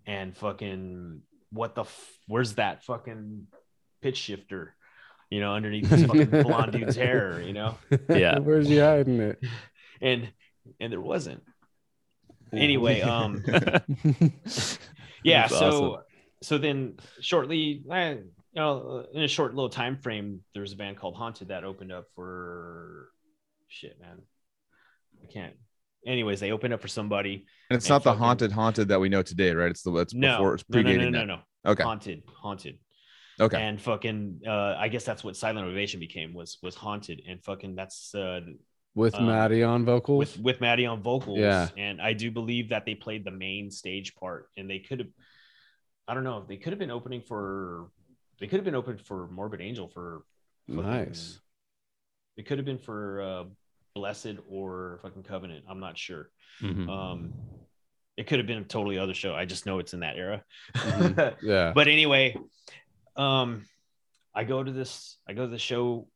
and 0.06 0.36
fucking 0.36 1.22
what 1.54 1.74
the 1.74 1.84
f- 1.84 2.12
where's 2.28 2.56
that 2.56 2.84
fucking 2.84 3.48
pitch 4.02 4.18
shifter 4.18 4.76
you 5.30 5.40
know 5.40 5.54
underneath 5.54 5.90
this 5.90 6.04
fucking 6.04 6.30
blonde 6.44 6.74
dude's 6.74 6.98
hair 6.98 7.42
you 7.42 7.54
know 7.54 7.78
Yeah. 8.10 8.40
Where's 8.40 8.68
he 8.68 8.78
hiding 8.78 9.22
it? 9.22 9.40
and 10.02 10.32
and 10.80 10.92
there 10.92 11.02
wasn't 11.02 11.42
anyway 12.54 13.02
um 13.02 13.44
yeah 15.24 15.42
That's 15.44 15.54
so 15.54 15.68
awesome. 15.68 16.04
so 16.44 16.58
then 16.58 16.96
shortly 17.22 17.84
I, 17.92 18.10
you 18.12 18.24
know 18.56 19.06
in 19.14 19.24
a 19.24 19.28
short 19.28 19.54
little 19.56 19.70
time 19.70 19.98
frame 19.98 20.42
there 20.54 20.62
was 20.62 20.74
a 20.74 20.76
band 20.76 20.98
called 20.98 21.16
haunted 21.16 21.50
that 21.50 21.64
opened 21.64 21.92
up 21.92 22.06
for 22.16 23.10
shit 23.68 24.00
man 24.02 24.22
i 25.24 25.32
can't 25.32 25.54
anyways 26.06 26.40
they 26.40 26.52
opened 26.52 26.74
up 26.74 26.82
for 26.82 26.88
somebody 26.88 27.46
And 27.70 27.78
it's 27.78 27.86
And 27.86 27.92
not 27.92 28.04
the 28.04 28.14
haunted 28.14 28.52
haunted 28.52 28.88
that 28.90 29.00
we 29.00 29.08
know 29.08 29.22
today, 29.24 29.52
right? 29.54 29.72
It's 29.72 29.84
the 29.84 29.94
it's 29.96 30.14
no 30.14 30.30
before 30.32 30.56
it's 30.56 30.64
no, 30.70 30.82
no 30.82 30.92
no 30.94 31.10
no 31.10 31.20
that. 31.20 31.26
no 31.26 31.40
Okay. 31.72 31.84
haunted 31.84 32.24
haunted 32.42 32.78
Okay. 33.40 33.58
and 33.58 33.82
fucking 33.82 34.42
uh 34.48 34.76
i 34.78 34.88
guess 34.88 35.04
that's 35.06 35.24
what 35.24 35.36
silent 35.38 35.66
ovation 35.68 36.00
became 36.00 36.34
was 36.34 36.58
was 36.62 36.76
haunted 36.76 37.22
and 37.28 37.44
fucking 37.44 37.76
that's 37.76 38.14
uh 38.14 38.42
With 38.94 39.16
Um, 39.16 39.28
Matti 39.28 39.64
on 39.64 39.86
vocals. 39.86 40.20
with 40.20 40.40
with 40.40 40.62
Matti 40.62 40.86
on 40.86 41.02
vocals. 41.02 41.40
Yeah. 41.40 41.70
And 41.78 42.02
I 42.02 42.14
do 42.14 42.30
believe 42.30 42.70
that 42.70 42.86
they 42.86 42.94
played 42.96 43.24
the 43.24 43.32
main 43.32 43.72
stage 43.72 44.16
part 44.16 44.50
and 44.58 44.70
they 44.70 44.80
could 44.80 45.00
have 45.00 45.08
I 46.08 46.14
don't 46.14 46.24
know, 46.26 46.44
they 46.48 46.58
could 46.58 46.74
have 46.74 46.80
been 46.80 46.92
opening 46.92 47.22
for 47.22 47.90
they 48.40 48.48
could 48.48 48.58
have 48.58 48.66
been 48.66 48.76
open 48.76 48.98
for 48.98 49.28
Morbid 49.28 49.62
Angel 49.62 49.88
for 49.88 50.24
fucking- 50.68 50.84
nice. 50.84 51.40
It 52.38 52.46
could 52.48 52.58
have 52.58 52.66
been 52.66 52.80
for 52.80 53.22
uh 53.22 53.44
Blessed 53.94 54.38
or 54.50 55.00
fucking 55.04 55.24
Covenant. 55.24 55.66
I'm 55.70 55.80
not 55.80 55.98
sure. 55.98 56.30
Mhm. 56.62 56.90
Um 56.90 57.34
it 58.18 58.28
could 58.28 58.40
have 58.40 58.48
been 58.48 58.58
a 58.60 58.64
totally 58.66 58.98
other 58.98 59.14
show. 59.14 59.34
I 59.34 59.46
just 59.46 59.66
know 59.66 59.80
it's 59.80 59.94
in 59.94 60.02
that 60.02 60.18
era. 60.18 60.44
Mhm. 60.76 61.36
Yeah. 61.42 61.72
but 61.74 61.88
anyway, 61.88 62.36
um, 63.16 63.66
I 64.36 64.44
go 64.44 64.62
to 64.64 64.72
this, 64.72 65.18
I 65.28 65.34
go 65.34 65.46
to 65.46 65.52
the 65.52 65.58
show 65.58 66.08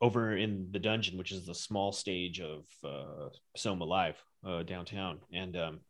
over 0.00 0.36
in 0.36 0.68
the 0.70 0.78
dungeon, 0.78 1.18
which 1.18 1.32
is 1.32 1.46
the 1.46 1.54
small 1.54 1.92
stage 1.92 2.40
of 2.40 2.64
uh, 2.84 3.28
Soma 3.56 3.84
Live 3.84 4.16
uh, 4.46 4.62
downtown, 4.62 5.18
and 5.32 5.56
um, 5.56 5.80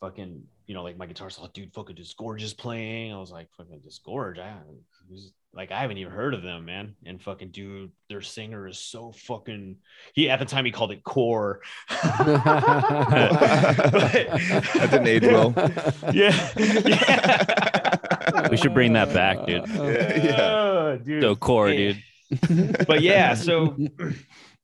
fucking, 0.00 0.42
you 0.66 0.74
know, 0.74 0.82
like 0.82 0.96
my 0.98 1.06
guitar's 1.06 1.38
like, 1.38 1.52
dude, 1.52 1.72
fucking 1.72 1.96
Disgorge 1.96 2.42
is 2.42 2.52
playing. 2.54 3.12
I 3.12 3.18
was 3.18 3.30
like, 3.30 3.48
fucking 3.56 3.80
Disgorge, 3.80 4.38
I 4.38 4.54
who's- 5.08 5.32
like 5.54 5.70
I 5.70 5.80
haven't 5.82 5.98
even 5.98 6.14
heard 6.14 6.32
of 6.32 6.42
them, 6.42 6.64
man. 6.64 6.94
And 7.04 7.20
fucking 7.20 7.50
dude, 7.50 7.90
their 8.08 8.22
singer 8.22 8.66
is 8.66 8.78
so 8.78 9.12
fucking. 9.12 9.76
He 10.14 10.30
at 10.30 10.38
the 10.38 10.46
time 10.46 10.64
he 10.64 10.70
called 10.70 10.92
it 10.92 11.04
core. 11.04 11.60
That 14.72 14.88
didn't 14.90 15.06
age 15.06 15.22
well. 15.24 15.52
yeah, 16.12 16.48
yeah. 16.56 18.48
We 18.50 18.56
should 18.56 18.74
bring 18.74 18.94
that 18.94 19.12
back, 19.12 19.46
dude. 19.46 19.66
Yeah. 19.68 20.36
Oh, 20.40 20.98
dude. 21.02 21.22
So 21.22 21.36
core, 21.36 21.68
Yeah. 21.70 21.92
dude. 21.92 22.02
But 22.86 23.02
yeah, 23.02 23.34
so 23.34 23.76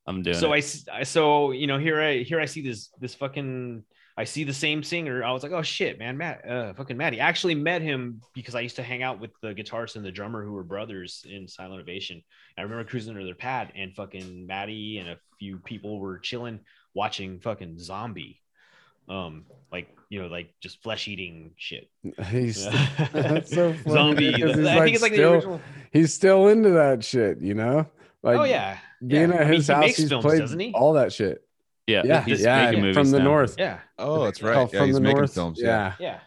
I'm 0.06 0.22
doing 0.22 0.36
so 0.36 0.52
it. 0.52 0.84
I 0.92 1.02
so 1.02 1.52
you 1.52 1.66
know 1.66 1.78
here 1.78 2.00
I 2.00 2.18
here 2.22 2.40
I 2.40 2.46
see 2.46 2.62
this 2.62 2.90
this 3.00 3.14
fucking 3.14 3.84
I 4.18 4.24
see 4.24 4.42
the 4.42 4.52
same 4.52 4.82
singer. 4.82 5.22
I 5.22 5.30
was 5.30 5.44
like, 5.44 5.52
oh 5.52 5.62
shit, 5.62 5.96
man, 6.00 6.18
Matt, 6.18 6.44
uh, 6.44 6.74
fucking 6.74 6.96
Matti. 6.96 7.20
I 7.20 7.28
actually 7.28 7.54
met 7.54 7.82
him 7.82 8.20
because 8.34 8.56
I 8.56 8.60
used 8.62 8.74
to 8.74 8.82
hang 8.82 9.00
out 9.00 9.20
with 9.20 9.30
the 9.42 9.54
guitarist 9.54 9.94
and 9.94 10.04
the 10.04 10.10
drummer 10.10 10.44
who 10.44 10.50
were 10.50 10.64
brothers 10.64 11.24
in 11.30 11.46
Silent 11.46 11.80
Ovation. 11.80 12.20
I 12.58 12.62
remember 12.62 12.82
cruising 12.82 13.12
under 13.12 13.24
their 13.24 13.36
pad 13.36 13.72
and 13.76 13.94
fucking 13.94 14.44
Matti 14.44 14.98
and 14.98 15.08
a 15.08 15.18
few 15.38 15.58
people 15.58 16.00
were 16.00 16.18
chilling 16.18 16.58
watching 16.94 17.38
fucking 17.38 17.78
Zombie, 17.78 18.40
um, 19.08 19.44
like 19.72 19.88
you 20.10 20.22
know, 20.22 20.28
like 20.28 20.54
just 20.60 20.82
flesh 20.82 21.08
eating 21.08 21.52
shit. 21.56 21.90
He's 22.30 22.64
Yeah. 22.64 23.08
that's 23.12 23.50
so 23.54 23.72
funny 23.74 23.92
Zombie. 23.94 24.32
because 24.36 24.58
I 24.66 24.72
he's 24.72 24.80
think 24.80 24.94
it's 24.94 25.02
like 25.02 25.12
still, 25.12 25.30
the 25.30 25.36
original. 25.36 25.60
he's 25.92 26.14
still 26.14 26.48
into 26.48 26.70
that 26.70 27.04
shit, 27.04 27.40
you 27.40 27.54
know? 27.54 27.86
Like 28.22 28.38
oh 28.38 28.44
yeah, 28.44 28.78
being 29.06 29.28
yeah. 29.30 29.36
at 29.36 29.40
I 29.42 29.44
mean, 29.44 29.52
his 29.54 29.66
he 29.68 29.72
house, 29.72 29.80
makes 29.84 29.96
he's 29.98 30.08
films, 30.08 30.24
played 30.24 30.40
doesn't 30.40 30.58
he? 30.60 30.72
all 30.72 30.94
that 30.94 31.12
shit. 31.12 31.42
yeah, 31.86 32.02
Yeah, 32.04 32.24
he's 32.24 32.42
yeah, 32.42 32.70
making 32.70 32.80
from 32.92 32.94
movies 32.94 33.10
the 33.12 33.18
now. 33.18 33.24
north. 33.24 33.54
Yeah. 33.58 33.78
Oh, 33.98 34.24
that's 34.24 34.42
right. 34.42 34.56
Oh, 34.56 34.68
yeah, 34.72 34.78
from 34.80 34.86
he's 34.88 34.94
the 34.96 35.00
north. 35.00 35.34
films. 35.34 35.60
Yeah. 35.62 35.94
Yeah. 36.00 36.20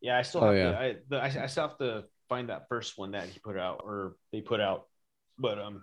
Yeah, 0.00 0.18
I 0.18 0.22
still 0.22 0.44
Oh, 0.44 0.46
have 0.48 0.56
yeah. 0.56 0.70
to 0.72 0.78
I, 0.78 0.96
the, 1.08 1.16
I, 1.16 1.44
I 1.44 1.46
still 1.46 1.68
have 1.68 1.78
to 1.78 2.04
find 2.28 2.50
that 2.50 2.68
first 2.68 2.98
one 2.98 3.12
that 3.12 3.28
he 3.28 3.38
put 3.40 3.56
out 3.58 3.80
or 3.84 4.16
they 4.32 4.40
put 4.42 4.60
out. 4.60 4.86
But 5.38 5.58
um 5.58 5.82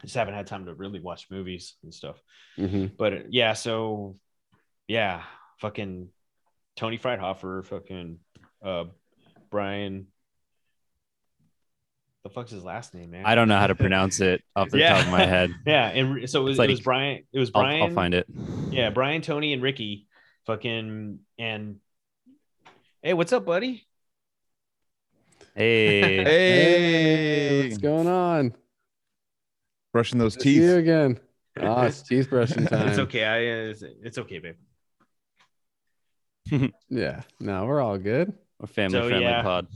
I 0.00 0.04
just 0.06 0.16
haven't 0.16 0.34
had 0.34 0.46
time 0.46 0.64
to 0.66 0.74
really 0.74 1.00
watch 1.00 1.26
movies 1.30 1.74
and 1.82 1.92
stuff. 1.92 2.16
Mhm. 2.56 2.96
But 2.96 3.12
uh, 3.12 3.16
yeah, 3.30 3.52
so 3.52 4.16
yeah, 4.88 5.22
fucking 5.60 6.08
Tony 6.76 6.98
Freidhofer, 6.98 7.64
fucking 7.66 8.18
uh 8.64 8.84
Brian 9.50 10.08
the 12.24 12.30
fuck's 12.30 12.50
his 12.50 12.64
last 12.64 12.92
name, 12.94 13.12
man? 13.12 13.24
I 13.24 13.34
don't 13.36 13.48
know 13.48 13.56
how 13.58 13.68
to 13.68 13.74
pronounce 13.76 14.20
it 14.20 14.42
off 14.56 14.70
the 14.70 14.78
Yeah. 14.80 14.94
top 14.96 15.04
of 15.06 15.10
my 15.12 15.24
head. 15.24 15.50
Yeah, 15.66 15.88
and 15.88 16.28
so 16.28 16.40
it 16.40 16.44
was, 16.44 16.58
like- 16.58 16.68
it 16.68 16.72
was 16.72 16.80
Brian. 16.80 17.22
It 17.32 17.38
was 17.38 17.50
I'll, 17.54 17.62
Brian. 17.62 17.82
I'll 17.82 17.90
find 17.94 18.12
it. 18.12 18.26
Yeah, 18.70 18.90
Brian, 18.90 19.22
Tony, 19.22 19.52
and 19.52 19.62
Ricky. 19.62 20.06
Fucking 20.46 21.20
and 21.38 21.76
hey, 23.02 23.12
what's 23.14 23.32
up, 23.32 23.44
buddy? 23.44 23.86
Hey, 25.54 26.24
Hey, 26.24 27.62
what's 27.68 27.78
going 27.78 28.06
on? 28.08 28.54
brushing 29.92 30.18
those 30.18 30.36
Good 30.36 30.42
to 30.44 30.48
see 30.48 30.54
you 30.56 30.66
teeth. 30.68 30.76
again. 30.78 31.20
Ah, 31.60 31.82
it's 31.84 32.02
teeth 32.02 32.30
brushing 32.30 32.66
time. 32.66 32.88
It's 32.88 32.98
okay. 32.98 33.24
I 33.24 33.36
uh, 33.38 33.70
it's, 33.70 33.82
it's 33.82 34.18
okay, 34.18 34.38
babe. 34.38 34.54
Yeah, 36.90 37.22
no, 37.40 37.66
we're 37.66 37.80
all 37.80 37.98
good. 37.98 38.32
a 38.60 38.66
family 38.66 38.98
So, 38.98 39.08
friendly 39.08 39.24
yeah. 39.26 39.42
pod. 39.42 39.66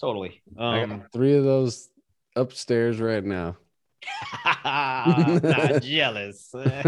Totally. 0.00 0.40
I 0.58 0.82
Um, 0.82 0.98
got 1.00 1.12
three 1.12 1.36
of 1.36 1.44
those 1.44 1.88
upstairs 2.36 3.00
right 3.00 3.24
now. 3.24 3.56
not 4.64 5.82
jealous. 5.82 6.54
uh, 6.54 6.82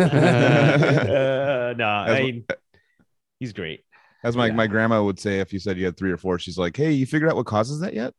no, 1.76 1.86
I, 1.86 2.42
he's 3.38 3.52
great. 3.52 3.84
As 4.24 4.36
my, 4.36 4.46
Yeah. 4.46 4.52
my 4.54 4.66
grandma 4.66 5.02
would 5.02 5.18
say, 5.18 5.40
if 5.40 5.52
you 5.52 5.58
said 5.58 5.76
you 5.76 5.84
had 5.84 5.96
three 5.96 6.12
or 6.12 6.16
four, 6.16 6.38
she's 6.38 6.56
like, 6.56 6.76
"Hey, 6.76 6.92
you 6.92 7.06
figured 7.06 7.28
out 7.30 7.36
what 7.36 7.46
causes 7.46 7.80
that 7.80 7.92
yet?" 7.92 8.14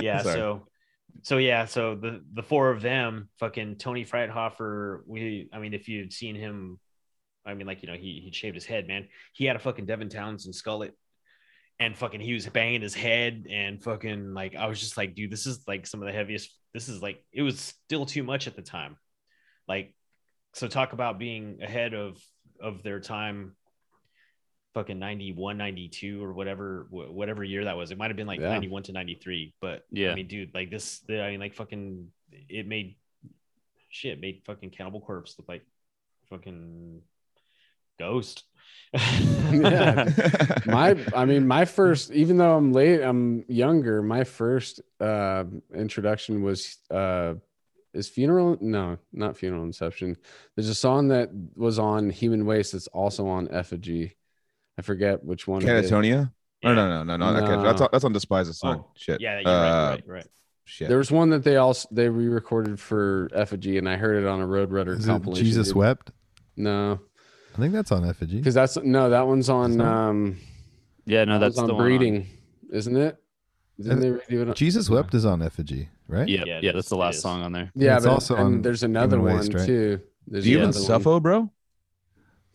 yeah 0.00 0.22
Sorry. 0.22 0.34
so 0.34 0.66
so 1.22 1.38
yeah 1.38 1.64
so 1.64 1.94
the 1.94 2.22
the 2.34 2.42
four 2.42 2.70
of 2.70 2.82
them 2.82 3.28
fucking 3.38 3.76
tony 3.76 4.04
freithofer 4.04 5.00
we 5.06 5.48
i 5.52 5.58
mean 5.58 5.74
if 5.74 5.88
you'd 5.88 6.12
seen 6.12 6.34
him 6.34 6.78
i 7.46 7.54
mean 7.54 7.66
like 7.66 7.82
you 7.82 7.88
know 7.88 7.94
he 7.94 8.20
he 8.24 8.30
shaved 8.32 8.54
his 8.54 8.64
head 8.66 8.86
man 8.86 9.06
he 9.32 9.44
had 9.44 9.56
a 9.56 9.58
fucking 9.58 9.86
devin 9.86 10.08
townsend 10.08 10.54
skullet 10.54 10.92
and 11.80 11.96
fucking 11.96 12.20
he 12.20 12.32
was 12.32 12.46
banging 12.48 12.80
his 12.82 12.94
head 12.94 13.46
and 13.50 13.82
fucking 13.82 14.32
like 14.34 14.54
i 14.56 14.66
was 14.66 14.80
just 14.80 14.96
like 14.96 15.14
dude 15.14 15.30
this 15.30 15.46
is 15.46 15.66
like 15.66 15.86
some 15.86 16.00
of 16.00 16.06
the 16.06 16.12
heaviest 16.12 16.50
this 16.72 16.88
is 16.88 17.02
like 17.02 17.22
it 17.32 17.42
was 17.42 17.58
still 17.60 18.06
too 18.06 18.22
much 18.22 18.46
at 18.46 18.56
the 18.56 18.62
time 18.62 18.96
like 19.68 19.94
so 20.52 20.68
talk 20.68 20.92
about 20.92 21.18
being 21.18 21.58
ahead 21.62 21.94
of 21.94 22.16
of 22.60 22.82
their 22.82 23.00
time 23.00 23.56
fucking 24.74 24.98
91 24.98 25.56
92 25.58 26.22
or 26.22 26.32
whatever 26.32 26.86
wh- 26.90 27.12
whatever 27.14 27.44
year 27.44 27.64
that 27.64 27.76
was 27.76 27.90
it 27.90 27.98
might 27.98 28.08
have 28.10 28.16
been 28.16 28.26
like 28.26 28.40
Yeah. 28.40 28.48
91 28.48 28.82
to 28.84 28.92
93 28.92 29.54
but 29.60 29.82
Yeah. 29.90 30.10
i 30.12 30.14
mean 30.14 30.26
dude 30.26 30.52
like 30.54 30.70
this 30.70 31.00
the, 31.00 31.22
i 31.22 31.30
mean 31.30 31.40
like 31.40 31.54
fucking 31.54 32.08
it 32.48 32.66
made 32.66 32.96
shit 33.88 34.20
made 34.20 34.42
fucking 34.46 34.70
cannibal 34.70 35.00
corpse 35.00 35.36
look 35.38 35.48
like 35.48 35.62
fucking 36.30 37.00
ghost 37.98 38.44
Yeah. 39.50 40.08
my 40.66 40.96
i 41.14 41.24
mean 41.24 41.46
my 41.46 41.64
first 41.64 42.12
even 42.12 42.36
though 42.36 42.56
i'm 42.56 42.72
late 42.72 43.02
i'm 43.02 43.44
younger 43.48 44.02
my 44.02 44.24
first 44.24 44.80
uh 45.00 45.44
introduction 45.74 46.42
was 46.42 46.78
uh 46.90 47.34
is 47.92 48.08
funeral 48.08 48.56
no 48.60 48.98
not 49.12 49.36
funeral 49.36 49.64
inception 49.64 50.16
there's 50.54 50.68
a 50.68 50.74
song 50.74 51.08
that 51.08 51.30
was 51.56 51.78
on 51.78 52.08
human 52.10 52.46
waste 52.46 52.72
that's 52.72 52.86
also 52.88 53.26
on 53.26 53.48
effigy 53.50 54.14
i 54.78 54.82
forget 54.82 55.24
which 55.24 55.46
one 55.48 55.62
it 55.62 55.68
is. 55.68 55.90
Catatonia. 55.90 56.32
Or 56.64 56.74
no, 56.74 56.88
no, 56.88 57.02
no, 57.02 57.16
no, 57.18 57.30
not 57.32 57.40
No. 57.40 57.46
Catch. 57.46 57.62
That's 57.64 57.80
on, 57.82 57.88
that's 57.92 58.04
on 58.04 58.12
Despise 58.14 58.46
the 58.46 58.54
Sun. 58.54 58.78
Oh, 58.80 58.90
Shit. 58.96 59.20
Yeah, 59.20 59.38
you're 59.40 59.44
right, 59.52 59.68
Uh, 59.68 59.90
right, 59.90 60.08
right. 60.08 60.26
Shit. 60.64 60.88
There 60.88 60.96
was 60.96 61.10
one 61.12 61.28
that 61.30 61.44
they 61.44 61.56
also 61.56 61.86
they 61.92 62.08
re-recorded 62.08 62.80
for 62.80 63.28
Effigy, 63.34 63.76
and 63.76 63.86
I 63.86 63.96
heard 63.96 64.16
it 64.24 64.26
on 64.26 64.40
a 64.40 64.46
Roadrunner 64.46 64.96
Is 64.96 65.04
it 65.04 65.08
compilation. 65.10 65.44
Jesus 65.44 65.66
dude. 65.68 65.76
wept? 65.76 66.10
No, 66.56 67.00
I 67.54 67.58
think 67.58 67.72
that's 67.72 67.92
on 67.92 68.04
effigy. 68.08 68.38
because 68.38 68.54
that's 68.54 68.76
no, 68.78 69.10
that 69.10 69.26
one's 69.26 69.48
on. 69.48 69.76
Not? 69.76 69.86
Um, 69.86 70.36
Yeah, 71.06 71.24
no, 71.24 71.34
that 71.34 71.46
that's 71.48 71.58
on 71.58 71.66
the 71.68 71.74
one 71.74 71.82
on- 71.84 71.88
breeding, 71.88 72.26
isn't 72.72 72.96
it? 72.96 73.16
Didn't 73.80 74.00
they 74.00 74.10
redo 74.10 74.42
it? 74.42 74.48
on- 74.50 74.54
Jesus 74.54 74.88
wept 74.90 75.14
is 75.14 75.24
on 75.24 75.42
effigy, 75.42 75.88
right? 76.08 76.28
Yeah, 76.28 76.44
Yeah, 76.46 76.60
yeah, 76.62 76.72
that's 76.72 76.88
the 76.88 76.96
last 76.96 77.20
song 77.20 77.42
on 77.42 77.52
there. 77.52 77.70
Yeah, 77.74 77.96
It's 77.96 78.04
but 78.06 78.12
also 78.12 78.34
and 78.36 78.44
on 78.44 78.62
there's 78.62 78.82
another 78.82 79.20
one 79.20 79.36
Waste, 79.36 79.52
right? 79.54 79.66
too. 79.66 80.00
There's 80.26 80.44
Do 80.44 80.50
you 80.50 80.56
even 80.58 80.70
another 80.70 80.80
suffo, 80.80 81.20
bro? 81.20 81.50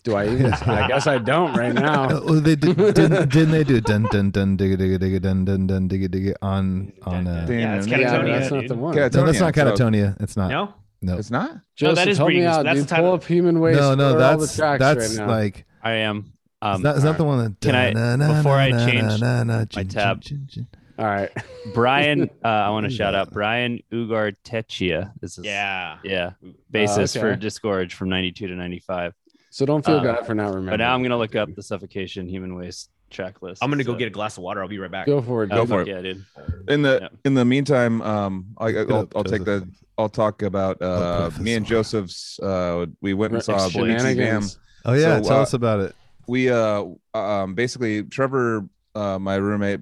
Do 0.06 0.16
I 0.16 0.28
even? 0.30 0.54
I 0.66 0.88
guess 0.88 1.08
I 1.08 1.18
don't 1.18 1.54
right 1.58 1.74
now. 1.88 2.08
Oh, 2.10 2.39
they 2.39 2.56
did, 2.56 2.78
didn't, 2.78 3.30
didn't 3.30 3.52
they 3.52 3.66
do 3.66 3.82
dun 3.82 4.04
dun 4.12 4.32
dun 4.32 4.58
digga 4.58 4.78
digga 4.78 4.97
digga 4.97 5.22
dun 5.22 5.43
dun 5.45 5.68
dun 5.68 5.89
digga 5.89 6.08
digga 6.08 6.34
on 6.41 6.93
on 7.04 7.28
uh 7.28 7.45
Yeah, 7.50 7.76
it's 7.76 7.86
Yeah, 7.88 7.97
Yeah, 8.00 8.08
Catatonia. 8.16 8.39
that's 8.39 8.52
not 8.52 8.62
dude. 8.62 8.70
the 8.70 8.76
one. 8.76 8.93
Cat- 8.95 9.14
No, 9.14 9.26
that's 9.26 9.39
not 9.41 9.54
Catatonia, 9.54 9.78
so- 9.78 9.84
catatonia. 10.16 10.22
It's 10.24 10.38
not. 10.38 10.50
No, 10.52 10.74
No. 11.02 11.18
It's 11.18 11.32
not. 11.32 11.52
No, 11.54 11.60
Joseph, 11.76 11.95
that 11.95 12.08
is 12.10 12.18
help 12.18 12.28
me 12.30 12.36
breeding. 12.36 12.47
out, 12.50 12.64
That's 12.64 12.80
dude. 12.80 12.86
the 12.88 12.89
title. 12.89 13.06
Pull 13.12 13.14
up 13.16 13.24
human 13.24 13.60
waste. 13.60 13.80
No, 13.80 13.95
no, 13.95 14.14
What 14.14 14.22
are 14.22 14.26
all 14.26 14.38
the 14.38 14.45
that's 14.45 14.56
tracks 14.56 14.80
that's 14.80 15.18
right 15.18 15.26
now? 15.28 15.32
like 15.34 15.66
I 15.82 15.91
am. 15.93 16.34
Um, 16.62 16.76
is 16.76 16.82
that, 16.84 16.95
is 16.97 17.04
that 17.04 17.18
the 17.18 17.24
one 17.24 17.38
that 17.43 17.62
Can 17.62 17.74
I- 17.76 17.93
na- 17.93 18.16
na- 18.18 18.34
before 18.38 18.56
I 18.56 18.70
na- 18.72 18.86
change 18.86 19.22
my 19.22 19.66
chin, 19.66 19.88
tab- 19.88 20.22
chin, 20.22 20.45
chin, 20.50 20.68
chin. 20.68 20.68
all 20.97 21.06
right. 21.06 21.30
Brian, 21.74 22.30
uh, 22.43 22.47
I 22.47 22.70
want 22.72 22.86
to 22.86 22.89
shout 22.89 23.16
out 23.16 23.32
Brian 23.32 23.80
Ugar 23.93 24.34
Techia. 24.43 25.14
This 25.22 25.38
is 25.38 25.45
yeah. 25.45 26.00
yeah, 26.04 26.32
bassist 26.74 27.16
okay. 27.16 27.22
for 27.22 27.38
Disgorge 27.38 27.93
from 27.93 28.10
'92 28.10 28.47
to 28.47 28.56
'95. 28.56 29.14
So 29.52 29.66
don't 29.66 29.86
feel 29.86 30.00
Uh, 30.00 30.04
bad 30.04 30.26
for 30.28 30.36
not 30.36 30.47
remembering. 30.47 30.66
But 30.72 30.78
now 30.84 30.93
I'm 30.93 31.02
gonna 31.02 31.18
look 31.18 31.36
up 31.38 31.56
the 31.56 31.64
Suffocation 31.64 32.28
Human 32.28 32.56
Waste 32.56 32.89
track 33.10 33.41
list. 33.41 33.64
I'm 33.64 33.70
gonna 33.70 33.84
go 33.84 33.95
get 33.95 34.07
a 34.07 34.12
glass 34.12 34.38
of 34.38 34.43
water. 34.43 34.62
I'll 34.62 34.68
be 34.68 34.80
right 34.80 34.91
back. 34.91 35.05
Go 35.07 35.22
for 35.22 35.43
it. 35.43 35.49
Oh, 35.51 35.57
Go 35.57 35.66
for 35.66 35.80
fuck 35.80 35.88
it. 35.88 35.91
Yeah, 35.91 36.01
dude. 36.01 36.26
In 36.68 36.82
the 36.82 36.99
Yeah. 37.01 37.07
in 37.26 37.34
the 37.34 37.45
meantime, 37.45 38.01
um, 38.01 38.47
I, 38.57 38.68
I'll, 38.78 39.07
I'll 39.16 39.24
take 39.24 39.45
the 39.45 39.68
I'll 39.97 40.10
talk 40.10 40.41
about 40.41 40.82
uh 40.82 41.30
me 41.39 41.55
and 41.55 41.66
Joseph's. 41.66 42.39
Uh, 42.39 42.86
we 43.01 43.14
went 43.14 43.34
and 43.34 43.43
saw 43.43 43.68
BT 43.68 43.80
Bam. 43.80 43.88
Shenanigans. 43.99 44.60
Oh 44.86 44.93
yeah, 44.93 45.18
So, 45.22 45.30
tell 45.30 45.39
uh, 45.39 45.41
us 45.41 45.53
about 45.53 45.80
it. 45.82 45.95
We 46.28 46.49
uh 46.49 46.86
um 47.14 47.55
basically 47.55 48.03
Trevor, 48.03 48.66
uh, 48.95 49.20
my 49.20 49.36
roommate, 49.36 49.82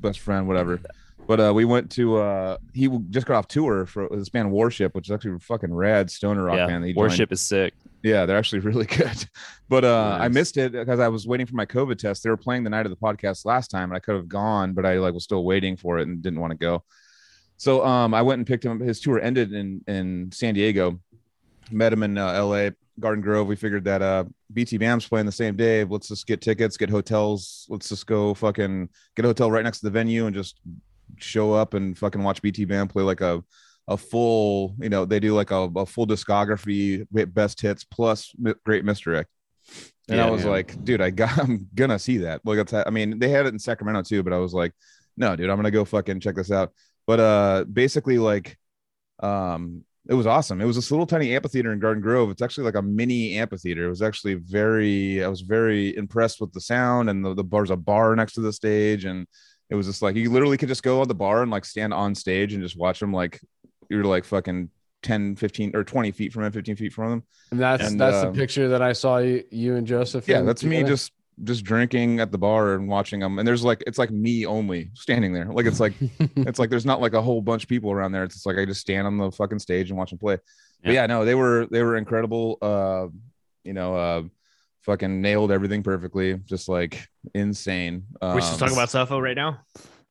best 0.00 0.20
friend, 0.20 0.46
whatever. 0.46 0.80
But 1.26 1.40
uh, 1.40 1.52
we 1.54 1.66
went 1.66 1.90
to 1.92 2.16
uh, 2.16 2.56
he 2.72 2.88
just 3.10 3.26
got 3.26 3.36
off 3.36 3.48
tour 3.48 3.84
for 3.84 4.08
this 4.10 4.30
band 4.30 4.50
Warship, 4.50 4.94
which 4.94 5.08
is 5.08 5.12
actually 5.12 5.34
a 5.34 5.38
fucking 5.40 5.74
rad 5.74 6.10
stoner 6.10 6.44
rock 6.44 6.56
Yeah, 6.56 6.66
band. 6.66 6.84
that 6.84 6.88
he 6.88 6.94
joined. 6.94 7.32
Is 7.32 7.40
sick. 7.42 7.74
Yeah, 8.02 8.26
they're 8.26 8.38
actually 8.38 8.60
really 8.60 8.86
good. 8.86 9.28
But 9.68 9.84
uh, 9.84 10.18
I 10.20 10.28
missed 10.28 10.56
it 10.56 10.72
because 10.72 11.00
I 11.00 11.08
was 11.08 11.26
waiting 11.26 11.46
for 11.46 11.54
my 11.54 11.66
COVID 11.66 11.98
test. 11.98 12.22
They 12.22 12.30
were 12.30 12.36
playing 12.36 12.64
the 12.64 12.70
night 12.70 12.86
of 12.86 12.90
the 12.90 12.96
podcast 12.96 13.44
last 13.44 13.68
time, 13.68 13.90
and 13.90 13.96
I 13.96 14.00
could 14.00 14.16
have 14.16 14.28
gone, 14.28 14.72
but 14.72 14.86
I 14.86 14.98
like 14.98 15.14
was 15.14 15.24
still 15.24 15.44
waiting 15.44 15.76
for 15.76 15.98
it 15.98 16.06
and 16.06 16.22
didn't 16.22 16.40
want 16.40 16.52
to 16.52 16.58
go. 16.58 16.84
So 17.56 17.84
um, 17.84 18.14
I 18.14 18.22
went 18.22 18.38
and 18.38 18.46
picked 18.46 18.64
him. 18.64 18.80
Up. 18.80 18.86
His 18.86 19.00
tour 19.00 19.20
ended 19.20 19.52
in 19.52 19.82
in 19.86 20.30
San 20.32 20.54
Diego. 20.54 21.00
Met 21.70 21.92
him 21.92 22.02
in 22.02 22.16
uh, 22.16 22.32
L.A. 22.32 22.72
Garden 22.98 23.22
Grove. 23.22 23.46
We 23.46 23.56
figured 23.56 23.84
that 23.84 24.00
uh, 24.00 24.24
BT 24.52 24.78
Bam's 24.78 25.06
playing 25.06 25.26
the 25.26 25.32
same 25.32 25.56
day. 25.56 25.84
Let's 25.84 26.08
just 26.08 26.26
get 26.26 26.40
tickets, 26.40 26.76
get 26.76 26.88
hotels. 26.88 27.66
Let's 27.68 27.88
just 27.88 28.06
go 28.06 28.32
fucking 28.34 28.88
get 29.16 29.24
a 29.24 29.28
hotel 29.28 29.50
right 29.50 29.64
next 29.64 29.80
to 29.80 29.86
the 29.86 29.90
venue 29.90 30.26
and 30.26 30.34
just 30.34 30.60
show 31.16 31.52
up 31.52 31.74
and 31.74 31.98
fucking 31.98 32.22
watch 32.22 32.40
BT 32.42 32.64
Bam 32.64 32.88
play 32.88 33.02
like 33.02 33.20
a 33.20 33.42
a 33.88 33.96
full, 33.96 34.76
you 34.78 34.90
know, 34.90 35.04
they 35.04 35.18
do 35.18 35.34
like 35.34 35.50
a, 35.50 35.68
a 35.76 35.86
full 35.86 36.06
discography, 36.06 37.06
best 37.10 37.60
hits 37.60 37.84
plus 37.84 38.32
great 38.64 38.84
misdirect. 38.84 39.30
And 40.10 40.20
I 40.20 40.30
was 40.30 40.44
yeah. 40.44 40.50
like, 40.50 40.84
dude, 40.84 41.00
I 41.00 41.10
got, 41.10 41.38
I'm 41.42 41.66
gonna 41.74 41.98
see 41.98 42.18
that. 42.18 42.42
Like, 42.44 42.58
that's, 42.58 42.86
I 42.86 42.90
mean, 42.90 43.18
they 43.18 43.30
had 43.30 43.46
it 43.46 43.52
in 43.54 43.58
Sacramento 43.58 44.02
too, 44.02 44.22
but 44.22 44.32
I 44.32 44.38
was 44.38 44.54
like, 44.54 44.72
no, 45.16 45.34
dude, 45.34 45.50
I'm 45.50 45.56
gonna 45.56 45.70
go 45.70 45.84
fucking 45.84 46.20
check 46.20 46.36
this 46.36 46.52
out. 46.52 46.72
But 47.06 47.20
uh, 47.20 47.64
basically, 47.64 48.18
like, 48.18 48.58
um, 49.20 49.84
it 50.06 50.14
was 50.14 50.26
awesome. 50.26 50.60
It 50.60 50.66
was 50.66 50.76
this 50.76 50.90
little 50.90 51.06
tiny 51.06 51.34
amphitheater 51.34 51.72
in 51.72 51.80
Garden 51.80 52.02
Grove. 52.02 52.30
It's 52.30 52.42
actually 52.42 52.64
like 52.64 52.76
a 52.76 52.82
mini 52.82 53.36
amphitheater. 53.36 53.86
It 53.86 53.90
was 53.90 54.02
actually 54.02 54.34
very, 54.34 55.22
I 55.22 55.28
was 55.28 55.42
very 55.42 55.94
impressed 55.96 56.40
with 56.40 56.52
the 56.52 56.62
sound 56.62 57.10
and 57.10 57.22
the, 57.22 57.34
the 57.34 57.44
bar's 57.44 57.70
a 57.70 57.76
bar 57.76 58.16
next 58.16 58.32
to 58.34 58.40
the 58.40 58.52
stage. 58.52 59.04
And 59.04 59.26
it 59.68 59.74
was 59.74 59.86
just 59.86 60.00
like, 60.00 60.16
you 60.16 60.30
literally 60.30 60.56
could 60.56 60.68
just 60.68 60.82
go 60.82 61.02
on 61.02 61.08
the 61.08 61.14
bar 61.14 61.42
and 61.42 61.50
like 61.50 61.66
stand 61.66 61.92
on 61.92 62.14
stage 62.14 62.54
and 62.54 62.62
just 62.62 62.78
watch 62.78 63.00
them 63.00 63.12
like, 63.12 63.38
you're 63.88 64.04
like 64.04 64.24
fucking 64.24 64.70
10, 65.02 65.36
15 65.36 65.76
or 65.76 65.84
20 65.84 66.10
feet 66.12 66.32
from 66.32 66.44
him, 66.44 66.52
15 66.52 66.76
feet 66.76 66.92
from 66.92 67.12
him. 67.12 67.22
And 67.50 67.60
that's 67.60 67.90
And, 67.90 68.00
that's 68.00 68.16
uh, 68.16 68.30
the 68.30 68.32
picture 68.32 68.68
that 68.68 68.82
I 68.82 68.92
saw 68.92 69.18
you, 69.18 69.44
you 69.50 69.76
and 69.76 69.86
Joseph. 69.86 70.28
Yeah, 70.28 70.40
in 70.40 70.46
that's 70.46 70.64
me 70.64 70.82
just 70.82 71.12
just 71.44 71.62
drinking 71.62 72.18
at 72.18 72.32
the 72.32 72.38
bar 72.38 72.74
and 72.74 72.88
watching 72.88 73.20
them. 73.20 73.38
And 73.38 73.46
there's 73.46 73.64
like 73.64 73.82
it's 73.86 73.98
like 73.98 74.10
me 74.10 74.44
only 74.44 74.90
standing 74.94 75.32
there. 75.32 75.46
Like 75.46 75.66
it's 75.66 75.80
like 75.80 75.94
it's 76.18 76.58
like 76.58 76.70
there's 76.70 76.86
not 76.86 77.00
like 77.00 77.14
a 77.14 77.22
whole 77.22 77.40
bunch 77.40 77.62
of 77.62 77.68
people 77.68 77.92
around 77.92 78.12
there. 78.12 78.24
It's 78.24 78.34
just 78.34 78.46
like 78.46 78.58
I 78.58 78.64
just 78.64 78.80
stand 78.80 79.06
on 79.06 79.16
the 79.18 79.30
fucking 79.30 79.60
stage 79.60 79.90
and 79.90 79.98
watch 79.98 80.10
them 80.10 80.18
play. 80.18 80.38
But 80.82 80.92
Yeah. 80.92 81.02
yeah, 81.02 81.06
no, 81.06 81.24
they 81.24 81.34
were 81.34 81.66
they 81.70 81.82
were 81.82 81.96
incredible. 81.96 82.58
Uh, 82.60 83.06
you 83.64 83.72
know, 83.72 83.94
uh, 83.96 84.22
fucking 84.82 85.20
nailed 85.20 85.52
everything 85.52 85.82
perfectly. 85.82 86.34
Just 86.46 86.68
like 86.68 87.06
insane. 87.34 88.04
Um, 88.20 88.34
we 88.34 88.42
should 88.42 88.58
talk 88.58 88.72
about 88.72 88.88
Suffo 88.88 89.22
right 89.22 89.36
now. 89.36 89.60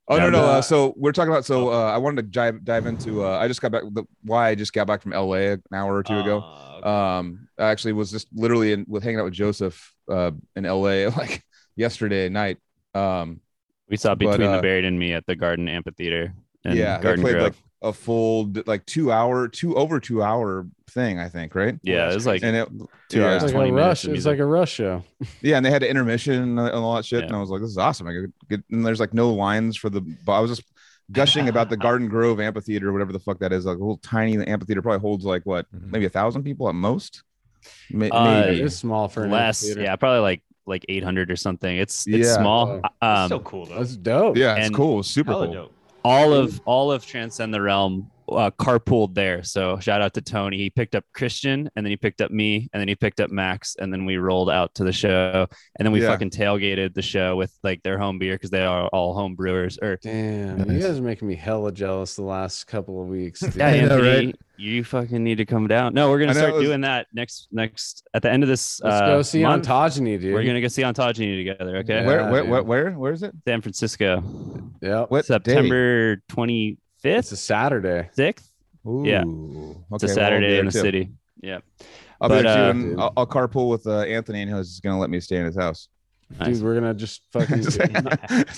Oh 0.09 0.17
no 0.17 0.23
Yeah, 0.25 0.29
no. 0.29 0.41
but- 0.41 0.45
Uh, 0.57 0.61
so 0.61 0.93
we're 0.97 1.11
talking 1.11 1.31
about. 1.31 1.45
So 1.45 1.69
uh, 1.71 1.91
I 1.91 1.97
wanted 1.97 2.17
to 2.17 2.27
dive 2.29 2.63
dive 2.63 2.85
into. 2.85 3.25
Uh, 3.25 3.37
I 3.37 3.47
just 3.47 3.61
got 3.61 3.71
back. 3.71 3.83
The, 3.91 4.03
why 4.23 4.49
I 4.49 4.55
just 4.55 4.73
got 4.73 4.87
back 4.87 5.01
from 5.01 5.11
LA 5.11 5.53
an 5.53 5.63
hour 5.73 5.95
or 5.95 6.03
two 6.03 6.17
ago. 6.19 6.39
Uh, 6.39 6.87
Um, 6.87 7.49
I 7.57 7.65
actually 7.71 7.93
was 7.93 8.11
just 8.11 8.27
literally 8.33 8.71
in, 8.71 8.85
with 8.87 9.03
hanging 9.03 9.19
out 9.19 9.25
with 9.25 9.33
Joseph 9.33 9.93
uh, 10.09 10.31
in 10.55 10.63
LA 10.63 11.07
like 11.17 11.43
yesterday 11.75 12.29
night. 12.29 12.57
Um, 12.93 13.41
We 13.89 13.97
saw 13.97 14.11
But, 14.15 14.31
Between 14.31 14.49
the 14.51 14.57
uh, 14.57 14.61
Buried 14.61 14.85
and 14.85 14.97
Me 14.99 15.13
at 15.13 15.25
the 15.25 15.35
Garden 15.35 15.67
Amphitheater. 15.67 16.33
Yeah, 16.63 17.01
Garden 17.01 17.21
played 17.23 17.33
Grove. 17.33 17.43
like 17.43 17.55
a 17.81 17.93
full 17.93 18.51
like 18.65 18.85
two 18.85 19.11
hour, 19.11 19.47
two 19.47 19.75
over 19.75 19.99
two 19.99 20.23
hour 20.23 20.65
thing. 20.89 21.19
I 21.19 21.29
think 21.29 21.53
right. 21.53 21.77
yeah, 21.83 22.09
it 22.11 22.15
was 22.15 22.25
like 22.25 22.41
And 22.43 22.55
it, 22.55 22.67
two 23.09 23.19
yeah. 23.19 23.25
hours, 23.33 23.43
It's 23.43 23.43
like 23.43 23.53
20 23.53 23.69
a 23.69 23.73
minutes 23.73 23.87
rush. 24.03 24.09
of 24.09 24.13
It's 24.15 24.25
like 24.25 24.39
a 24.39 24.45
rush 24.45 24.71
show. 24.73 25.03
yeah, 25.41 25.57
and 25.57 25.65
they 25.65 25.69
had 25.69 25.83
an 25.83 25.89
intermission 25.89 26.57
and 26.57 26.59
all 26.59 26.95
that 26.95 27.05
shit. 27.05 27.19
Yeah. 27.21 27.27
And 27.27 27.35
I 27.35 27.39
was 27.39 27.49
like, 27.49 27.61
this 27.61 27.69
is 27.69 27.77
awesome. 27.77 28.07
I 28.07 28.13
could 28.13 28.33
get, 28.49 28.63
and 28.71 28.85
there's 28.85 28.99
like 28.99 29.13
no 29.13 29.31
lines 29.31 29.77
for 29.77 29.89
the. 29.89 30.01
But 30.01 30.31
I 30.33 30.39
was 30.39 30.49
just 30.49 30.63
gushing 31.11 31.49
about 31.49 31.69
the 31.69 31.77
Garden 31.87 32.07
Grove 32.07 32.39
Amphitheater, 32.39 32.91
whatever 32.91 33.13
the 33.13 33.19
fuck 33.19 33.39
that 33.39 33.53
is. 33.53 33.65
Like 33.65 33.75
a 33.77 33.79
little 33.79 33.97
tiny 33.97 34.35
amphitheater, 34.45 34.81
probably 34.81 34.99
holds 35.01 35.23
like 35.23 35.45
what, 35.45 35.65
Mhm. 35.73 35.91
maybe 35.91 36.05
a 36.05 36.09
thousand 36.09 36.43
people 36.43 36.67
at 36.69 36.75
most. 36.75 37.23
May- 37.91 38.09
Uh, 38.09 38.41
maybe. 38.45 38.61
It's 38.63 38.75
small 38.75 39.07
for 39.07 39.27
less. 39.27 39.61
amphitheater. 39.63 39.83
Yeah, 39.85 39.95
probably 39.97 40.21
like 40.21 40.41
like 40.65 40.83
800 40.89 41.31
or 41.31 41.35
something. 41.37 41.77
It's 41.77 42.05
it's 42.07 42.27
Yeah. 42.27 42.35
small. 42.37 42.81
that's 42.81 42.93
Um, 43.01 43.29
so 43.29 43.39
cool 43.39 43.65
though. 43.67 43.75
That's 43.77 43.95
dope. 43.95 44.35
yeah, 44.35 44.55
it's 44.55 44.65
and- 44.67 44.75
cool. 44.75 45.01
Super 45.03 45.31
cool. 45.31 45.53
dope. 45.53 45.73
All 46.07 46.33
of 46.33 46.61
all 46.63 46.89
of 46.89 47.05
Transcend 47.05 47.53
the 47.53 47.61
Realm 47.61 48.09
uh, 48.29 48.51
carpooled 48.51 49.13
there. 49.13 49.43
So 49.43 49.79
shout 49.79 50.01
out 50.01 50.13
to 50.15 50.21
Tony. 50.21 50.57
He 50.57 50.69
picked 50.69 50.95
up 50.95 51.03
Christian, 51.13 51.69
and 51.75 51.85
then 51.85 51.89
he 51.91 51.97
picked 51.97 52.21
up 52.21 52.31
me, 52.31 52.67
and 52.73 52.79
then 52.81 52.87
he 52.87 52.95
picked 52.95 53.19
up 53.19 53.29
Max, 53.31 53.75
and 53.79 53.91
then 53.91 54.05
we 54.05 54.17
rolled 54.17 54.49
out 54.49 54.73
to 54.75 54.83
the 54.83 54.91
show, 54.91 55.47
and 55.77 55.85
then 55.85 55.91
we 55.91 56.01
Yeah. 56.01 56.07
fucking 56.09 56.29
tailgated 56.31 56.93
the 56.93 57.01
show 57.01 57.35
with 57.35 57.53
like 57.63 57.83
their 57.83 57.97
home 57.97 58.19
beer 58.19 58.35
because 58.35 58.49
they 58.49 58.63
are 58.65 58.87
all 58.87 59.13
home 59.13 59.35
brewers. 59.35 59.77
Or 59.81 59.97
Damn, 60.01 60.57
Nice. 60.59 60.67
you 60.69 60.79
guys 60.79 60.99
are 60.99 61.03
making 61.03 61.27
me 61.27 61.35
hella 61.35 61.71
jealous 61.71 62.15
the 62.15 62.23
last 62.23 62.65
couple 62.67 63.01
of 63.01 63.07
weeks. 63.07 63.39
dude. 63.39 63.55
yeah, 63.55 63.67
I 63.67 63.71
know, 63.81 63.95
Anthony, 63.97 64.25
right? 64.27 64.35
you 64.57 64.83
fucking 64.83 65.23
need 65.23 65.37
to 65.37 65.45
come 65.45 65.67
down. 65.67 65.93
No, 65.93 66.09
we're 66.09 66.19
gonna 66.19 66.33
start 66.33 66.53
was- 66.55 66.63
doing 66.63 66.81
that 66.81 67.07
next 67.13 67.47
next 67.51 68.03
at 68.13 68.21
the 68.23 68.31
end 68.31 68.43
of 68.43 68.49
this. 68.49 68.81
Let's 68.83 69.01
uh, 69.01 69.05
go 69.07 69.21
see 69.21 69.43
month. 69.43 69.67
Ontogeny, 69.67 70.19
dude. 70.19 70.33
We're 70.33 70.43
gonna 70.43 70.61
go 70.61 70.67
see 70.67 70.81
Ontogeny 70.81 71.37
together. 71.37 71.77
Okay, 71.77 72.01
Yeah, 72.01 72.05
where, 72.07 72.31
where, 72.31 72.43
where, 72.45 72.63
where, 72.63 72.91
where 72.91 73.13
is 73.13 73.23
it? 73.23 73.33
San 73.47 73.61
Francisco, 73.61 74.23
Yeah. 74.81 75.05
What 75.07 75.21
day? 75.23 75.27
September 75.27 76.17
twenty 76.27 76.77
It's 77.03 77.29
fifth, 77.29 77.31
a 77.31 77.35
Saturday. 77.37 78.09
sixth. 78.13 78.51
Ooh, 78.87 79.03
Yeah. 79.05 79.23
Ooh, 79.25 79.83
It's 79.93 80.03
a 80.03 80.07
okay, 80.07 80.07
well, 80.07 80.15
Saturday 80.15 80.59
in 80.59 80.65
the 80.65 80.71
too. 80.71 80.79
city. 80.79 81.11
Yeah. 81.41 81.59
I'll 82.19 82.29
But, 82.29 82.37
be 82.37 82.43
there 82.43 82.69
uh, 82.69 82.73
too, 82.73 82.79
and 82.79 83.01
I'll, 83.01 83.13
I'll 83.17 83.27
carpool 83.27 83.69
with 83.69 83.85
uh, 83.85 83.99
Anthony, 84.01 84.41
and 84.41 84.55
he's 84.55 84.79
gonna 84.79 84.99
let 84.99 85.09
me 85.09 85.19
stay 85.19 85.37
in 85.37 85.45
his 85.45 85.55
house. 85.55 85.89
Nice. 86.39 86.55
Dude, 86.57 86.63
we're 86.63 86.73
gonna 86.73 86.93
just 86.93 87.21
fucking 87.31 87.59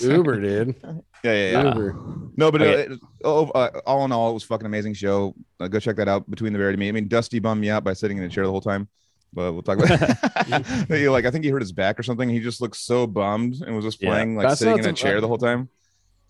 Uber, 0.00 0.40
dude. 0.40 0.74
Yeah, 1.22 1.32
yeah, 1.32 1.50
yeah. 1.52 1.64
Uber. 1.68 1.96
No, 2.36 2.50
but 2.50 2.62
Okay. 2.62 2.74
uh, 2.86 2.94
it- 2.94 3.00
oh, 3.24 3.50
uh, 3.50 3.70
all 3.86 4.04
in 4.04 4.12
all, 4.12 4.30
it 4.30 4.34
was 4.34 4.44
a 4.44 4.46
fucking 4.46 4.66
amazing 4.66 4.94
show. 4.94 5.34
Uh, 5.60 5.68
go 5.68 5.78
check 5.78 5.96
that 5.96 6.08
out. 6.08 6.28
Between 6.30 6.52
the 6.52 6.58
Buried 6.58 6.72
and 6.74 6.80
Me. 6.80 6.88
I 6.88 6.92
mean, 6.92 7.06
Dustie 7.08 7.38
bummed 7.38 7.60
me 7.60 7.70
out 7.70 7.84
by 7.84 7.92
sitting 7.92 8.16
in 8.18 8.24
a 8.24 8.28
chair 8.28 8.44
the 8.44 8.50
whole 8.50 8.60
time, 8.62 8.88
but 9.32 9.52
we'll 9.52 9.62
talk 9.62 9.78
about. 9.78 10.66
he, 10.88 11.08
like, 11.08 11.26
I 11.26 11.30
think 11.30 11.44
he 11.44 11.50
hurt 11.50 11.62
his 11.62 11.72
back 11.72 12.00
or 12.00 12.02
something. 12.02 12.28
He 12.30 12.40
just 12.40 12.60
looked 12.60 12.76
so 12.76 13.06
bummed 13.06 13.56
and 13.64 13.76
was 13.76 13.84
just 13.84 14.02
Yeah. 14.02 14.08
playing 14.10 14.36
like 14.36 14.48
That's 14.48 14.58
sitting 14.60 14.78
in 14.78 14.84
a 14.86 14.88
the- 14.88 14.92
chair 14.94 15.20
the 15.20 15.28
whole 15.28 15.38
time. 15.38 15.68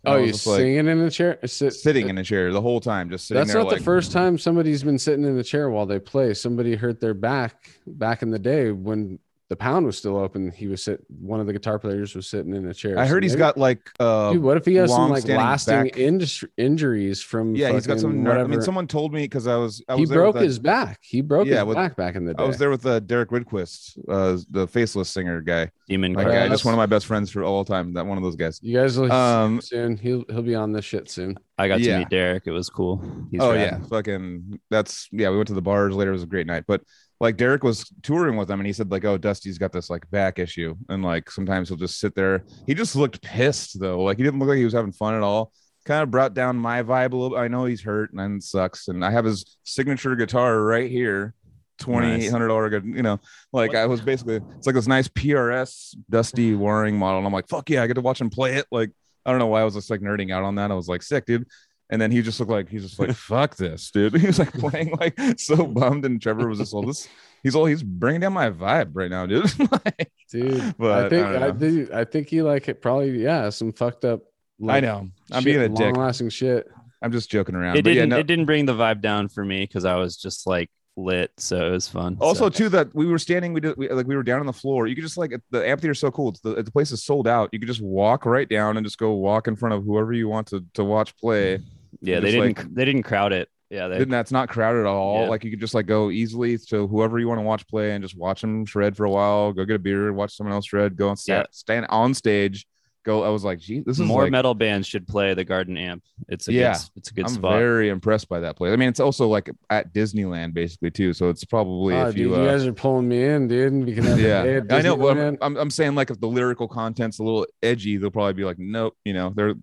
Oh, 0.05 0.13
I 0.13 0.17
was 0.17 0.27
you 0.27 0.33
just, 0.33 0.47
like, 0.47 0.61
in 0.63 0.89
a 0.89 1.11
chair? 1.11 1.39
Sit, 1.45 1.75
sitting 1.75 2.09
in 2.09 2.17
a 2.17 2.25
chair 2.25 2.53
the 2.53 2.61
whole 2.63 2.81
time, 2.81 3.11
just 3.11 3.29
sitting 3.29 3.41
That's 3.41 3.55
not 3.55 3.67
like, 3.67 3.79
the 3.79 3.85
first 3.85 4.13
time 4.13 4.39
somebody's 4.39 4.83
been 4.83 4.99
sitting 4.99 5.25
in 5.25 5.37
the 5.37 5.45
chair 5.45 5.69
while 5.69 5.85
they 5.85 5.99
play. 5.99 6.33
Somebody 6.33 6.75
hurt 6.75 7.01
their 7.01 7.13
back 7.13 7.71
back 7.87 8.23
in 8.23 8.31
the 8.31 8.39
day 8.39 8.73
when 8.73 9.19
the 9.51 9.57
pound 9.57 9.85
was 9.85 9.99
still 9.99 10.17
open. 10.17 10.51
He 10.53 10.69
was 10.69 10.83
sit. 10.85 11.05
One 11.09 11.41
of 11.41 11.47
the 11.49 11.53
guitar 11.53 11.79
players 11.79 12.15
was 12.15 12.29
sitting 12.29 12.55
in 12.55 12.67
a 12.69 12.73
chair. 12.73 12.97
I 12.99 13.05
So 13.05 13.11
heard 13.15 13.23
he's 13.25 13.33
maybe- 13.33 13.39
got 13.41 13.59
like 13.59 13.91
uh 14.01 14.33
Dude, 14.33 14.43
what 14.43 14.57
if 14.57 14.65
he 14.65 14.77
has 14.77 14.91
some 14.91 15.11
like 15.11 15.27
lasting 15.27 15.83
back- 15.85 15.99
industry 15.99 16.49
injuries 16.57 17.21
from? 17.21 17.55
yeah, 17.57 17.73
he's 17.73 17.87
got 17.87 17.99
some 18.01 18.11
fucking 18.13 18.23
ner- 18.23 18.39
I 18.39 18.47
mean 18.47 18.63
someone 18.63 18.87
told 18.87 19.13
me 19.13 19.23
because 19.25 19.47
I 19.49 19.57
was 19.57 19.83
I 19.89 19.97
he 19.97 20.03
was 20.03 20.11
there 20.11 20.21
broke 20.21 20.35
with, 20.37 20.45
his 20.45 20.59
back. 20.61 21.01
He 21.03 21.21
broke 21.21 21.49
Yeah, 21.49 21.57
his 21.59 21.65
with- 21.67 21.77
back 21.77 21.97
back 21.97 22.15
in 22.15 22.25
the 22.25 22.33
day. 22.35 22.43
I 22.43 22.47
was 22.47 22.59
there 22.59 22.71
with 22.71 22.87
uh, 22.87 23.01
Derek 23.01 23.31
Rydquist, 23.31 23.99
uh, 24.09 24.39
the 24.51 24.67
faceless 24.69 25.09
singer 25.11 25.41
guy. 25.41 25.71
Demon 25.89 26.13
My 26.13 26.23
guy, 26.23 26.31
Crowd. 26.31 26.51
just 26.51 26.65
one 26.65 26.73
of 26.73 26.79
my 26.79 26.87
best 26.87 27.07
friends 27.07 27.31
for 27.33 27.43
all 27.43 27.65
time. 27.65 27.93
That 27.95 28.07
one 28.07 28.17
of 28.17 28.23
those 28.23 28.37
guys. 28.37 28.61
You 28.63 28.79
guys 28.79 28.97
will 28.97 29.09
see 29.09 29.13
Um, 29.13 29.55
him 29.57 29.61
soon. 29.63 29.97
He'll 29.97 30.25
he'll 30.31 30.43
be 30.43 30.55
on 30.55 30.71
this 30.71 30.85
shit 30.85 31.11
soon. 31.11 31.37
I 31.59 31.67
got 31.67 31.81
Yeah. 31.81 31.95
to 31.95 31.99
meet 31.99 32.09
Derek. 32.11 32.45
It 32.47 32.53
was 32.53 32.71
cool. 32.71 33.03
He's 33.33 33.41
oh 33.41 33.51
rad. 33.53 33.61
yeah, 33.81 33.87
fucking 33.89 34.61
that's 34.71 35.09
yeah. 35.11 35.29
We 35.31 35.37
went 35.37 35.49
to 35.49 35.55
the 35.55 35.61
bars 35.61 35.93
later. 35.93 36.11
It 36.11 36.15
was 36.15 36.23
a 36.23 36.27
great 36.27 36.47
night. 36.47 36.63
But 36.69 36.83
like 37.21 37.37
Derek 37.37 37.63
was 37.63 37.85
touring 38.03 38.37
with 38.37 38.49
them, 38.49 38.61
and 38.61 38.67
he 38.67 38.73
said 38.73 38.91
like, 38.91 39.05
"Oh, 39.05 39.19
Dustie's 39.19 39.59
got 39.59 39.73
this 39.73 39.91
like 39.91 40.11
back 40.11 40.39
issue, 40.39 40.75
and 40.89 41.05
like 41.05 41.31
sometimes 41.31 41.69
he'll 41.69 41.79
just 41.79 42.01
sit 42.01 42.15
there." 42.15 42.45
He 42.67 42.75
just 42.75 42.97
looked 42.97 43.23
pissed 43.23 43.79
though. 43.79 44.03
Like 44.03 44.17
he 44.17 44.25
didn't 44.25 44.41
look 44.41 44.49
like 44.49 44.59
he 44.59 44.65
was 44.65 44.73
having 44.73 44.93
fun 44.93 45.15
at 45.15 45.23
all. 45.23 45.53
Kind 45.85 46.03
of 46.03 46.11
brought 46.11 46.35
down 46.35 46.57
my 46.57 46.83
vibe 46.83 47.13
a 47.13 47.17
little. 47.17 47.37
I 47.37 47.49
know 47.49 47.67
he's 47.67 47.83
hurt 47.83 48.13
and 48.13 48.39
it 48.39 48.43
sucks, 48.43 48.89
and 48.89 49.05
I 49.05 49.11
have 49.11 49.27
his 49.27 49.59
signature 49.65 50.17
guitar 50.17 50.63
right 50.63 50.91
here. 50.91 51.35
Twenty 51.79 52.27
eight 52.27 52.31
hundred 52.31 52.49
dollar, 52.49 52.69
good, 52.69 52.85
you 52.85 53.03
know, 53.03 53.19
like 53.55 53.75
I 53.75 53.87
was 53.87 54.03
basically, 54.03 54.41
it's 54.59 54.67
like 54.67 54.75
this 54.75 54.87
nice 54.87 55.09
PRS 55.09 55.97
Dusty 56.11 56.55
Waring 56.55 56.99
model, 56.99 57.17
and 57.17 57.27
I'm 57.27 57.33
like, 57.33 57.49
fuck 57.49 57.71
yeah, 57.71 57.83
I 57.83 57.87
get 57.87 57.95
to 57.95 58.03
watch 58.03 58.21
him 58.21 58.29
play 58.29 58.57
it. 58.57 58.67
Like, 58.71 58.91
I 59.25 59.31
don't 59.31 59.39
know 59.39 59.47
why 59.47 59.63
I 59.63 59.65
was 59.65 59.73
just 59.73 59.89
like 59.89 60.03
nerding 60.03 60.31
out 60.31 60.45
on 60.45 60.57
that. 60.57 60.71
I 60.71 60.75
was 60.75 60.89
like, 60.89 61.03
sick, 61.03 61.25
dude. 61.25 61.47
And 61.91 62.01
then 62.01 62.13
he 62.13 62.23
just 62.23 62.39
looked 62.39 62.53
like 62.53 62.69
he's 62.69 62.83
just 62.83 62.99
like 62.99 63.13
fuck 63.15 63.57
this, 63.57 63.91
dude. 63.91 64.15
He 64.21 64.27
was 64.29 64.39
like 64.39 64.53
playing 64.53 64.93
like 64.99 65.19
so 65.39 65.67
bummed, 65.67 66.05
and 66.05 66.23
Trevor 66.23 66.49
was 66.49 66.59
just 66.59 66.73
all 66.73 66.83
this. 66.87 67.09
He's 67.43 67.55
all 67.57 67.67
he's 67.67 67.83
bringing 67.83 68.21
down 68.21 68.33
my 68.33 68.49
vibe 68.51 68.91
right 68.95 69.11
now, 69.11 69.27
dude. 69.27 69.51
Like, 69.73 70.11
Dude, 70.31 70.77
But, 70.79 71.07
I 71.07 71.09
think 71.09 71.27
I 71.27 71.47
I, 71.49 71.53
think 71.53 71.91
I 71.93 72.05
think 72.05 72.29
he 72.29 72.43
like 72.43 72.69
it 72.69 72.81
probably 72.81 73.23
yeah 73.23 73.51
some 73.51 73.73
fucked 73.73 74.05
up. 74.05 74.21
I 74.69 74.79
know 74.81 75.09
I'm 75.33 75.43
being 75.43 75.61
a 75.61 75.69
dick. 75.69 75.97
Long 75.97 76.07
lasting 76.07 76.29
shit. 76.29 76.69
I'm 77.03 77.11
just 77.13 77.31
joking 77.31 77.55
around. 77.57 77.77
It 77.77 77.83
but 77.85 77.95
didn't. 77.95 78.11
no. 78.11 78.19
It 78.19 78.27
didn't 78.27 78.45
bring 78.45 78.67
the 78.67 78.75
vibe 78.75 79.01
down 79.01 79.29
for 79.29 79.45
me 79.45 79.63
because 79.63 79.85
I 79.85 79.97
was 79.97 80.17
just 80.17 80.47
like 80.47 80.71
lit, 80.97 81.33
so 81.39 81.67
it 81.67 81.71
was 81.71 81.89
fun. 81.89 82.19
Also, 82.21 82.45
So- 82.45 82.49
too, 82.51 82.69
that 82.69 82.95
we 82.95 83.07
were 83.07 83.19
standing, 83.19 83.53
we 83.55 83.61
did 83.61 83.77
we, 83.77 83.89
like 83.89 84.07
we 84.07 84.15
were 84.15 84.23
down 84.23 84.39
on 84.41 84.47
the 84.47 84.53
floor. 84.53 84.87
You 84.87 84.95
could 84.95 85.03
just 85.03 85.17
like 85.17 85.33
the 85.51 85.67
amphitheater 85.67 85.93
is 85.93 85.99
so 85.99 86.11
cool. 86.13 86.29
It's 86.29 86.41
the, 86.41 86.63
the 86.63 86.71
place 86.71 86.93
is 86.93 87.03
sold 87.03 87.27
out. 87.27 87.49
You 87.53 87.59
could 87.59 87.69
just 87.69 87.81
walk 87.81 88.27
right 88.27 88.49
down 88.49 88.77
and 88.77 88.85
just 88.87 88.99
go 88.99 89.15
walk 89.15 89.49
in 89.49 89.57
front 89.57 89.75
of 89.75 89.83
whoever 89.85 90.13
you 90.13 90.29
want 90.29 90.47
to 90.49 90.65
to 90.75 90.85
watch 90.85 91.17
play. 91.17 91.61
Yeah, 92.01 92.21
they 92.21 92.31
didn't. 92.33 92.59
like- 92.59 92.75
they 92.75 92.85
didn't 92.85 93.03
crowd 93.05 93.33
it. 93.33 93.49
Yeah, 93.71 93.87
they. 93.89 93.99
And 94.03 94.13
that's 94.13 94.33
not 94.33 94.49
crowded 94.49 94.81
at 94.81 94.87
all. 94.87 95.23
Yeah. 95.25 95.29
Like 95.29 95.45
you 95.45 95.51
could 95.51 95.61
just 95.61 95.75
like 95.75 95.87
go 95.87 96.11
easily 96.11 96.59
to 96.69 96.89
whoever 96.89 97.19
you 97.21 97.29
want 97.29 97.39
to 97.39 97.43
watch 97.45 97.67
play 97.69 97.93
and 97.93 98.03
just 98.03 98.17
watch 98.17 98.41
them 98.41 98.67
shred 98.67 98.97
for 98.97 99.05
a 99.05 99.11
while. 99.11 99.53
Go 99.53 99.65
get 99.65 99.77
a 99.77 99.79
beer, 99.79 100.13
watch 100.13 100.37
someone 100.37 100.53
else 100.55 100.67
shred. 100.67 100.97
Go 100.97 101.09
and 101.09 101.17
Yeah. 101.19 101.45
stand, 101.45 101.47
stand 101.53 101.87
on 101.89 102.13
stage. 102.15 102.67
Go. 103.05 103.23
I 103.23 103.29
was 103.29 103.45
like, 103.45 103.61
gee, 103.61 103.81
this 103.81 103.99
is 104.01 104.07
more 104.07 104.25
like, 104.25 104.33
metal 104.33 104.55
bands 104.55 104.87
should 104.89 105.07
play 105.07 105.33
the 105.35 105.45
Garden 105.45 105.79
Amp. 105.79 106.03
It's 106.29 106.49
a 106.49 106.53
Yeah, 106.53 106.73
good, 106.73 106.81
it's 106.97 107.11
a 107.11 107.15
good 107.15 107.27
I'm 107.27 107.33
spot. 107.35 107.59
very 107.59 107.89
impressed 107.91 108.29
by 108.29 108.41
that 108.41 108.57
place. 108.57 108.73
I 108.73 108.77
mean, 108.77 108.89
it's 108.91 109.01
also 109.01 109.27
like 109.29 109.49
at 109.71 109.95
Disneyland 109.95 110.53
basically 110.53 110.91
too. 110.91 111.13
So 111.15 111.29
it's 111.31 111.45
probably 111.45 111.95
Oh, 111.95 112.09
if 112.09 112.15
dude, 112.17 112.19
you, 112.27 112.29
you, 112.35 112.43
uh, 112.43 112.45
guys 112.51 112.67
are 112.67 112.73
pulling 112.75 113.09
me 113.09 113.25
in, 113.25 113.47
dude. 113.49 113.73
and 113.73 113.87
We 113.87 113.95
can 113.95 114.03
have 114.05 114.21
yeah, 114.21 114.43
at 114.43 114.73
I 114.73 114.81
know. 114.83 114.97
But 114.97 115.17
I'm, 115.17 115.39
I'm, 115.41 115.57
I'm 115.57 115.71
saying 115.71 115.95
like 115.95 116.11
if 116.11 116.19
the 116.21 116.27
lyrical 116.29 116.67
content's 116.69 117.21
a 117.21 117.23
little 117.23 117.47
edgy, 117.63 117.97
they'll 117.99 118.11
probably 118.11 118.35
be 118.35 118.45
like, 118.45 118.59
nope. 118.59 118.97
You 119.05 119.13
know, 119.15 119.33
they're 119.35 119.55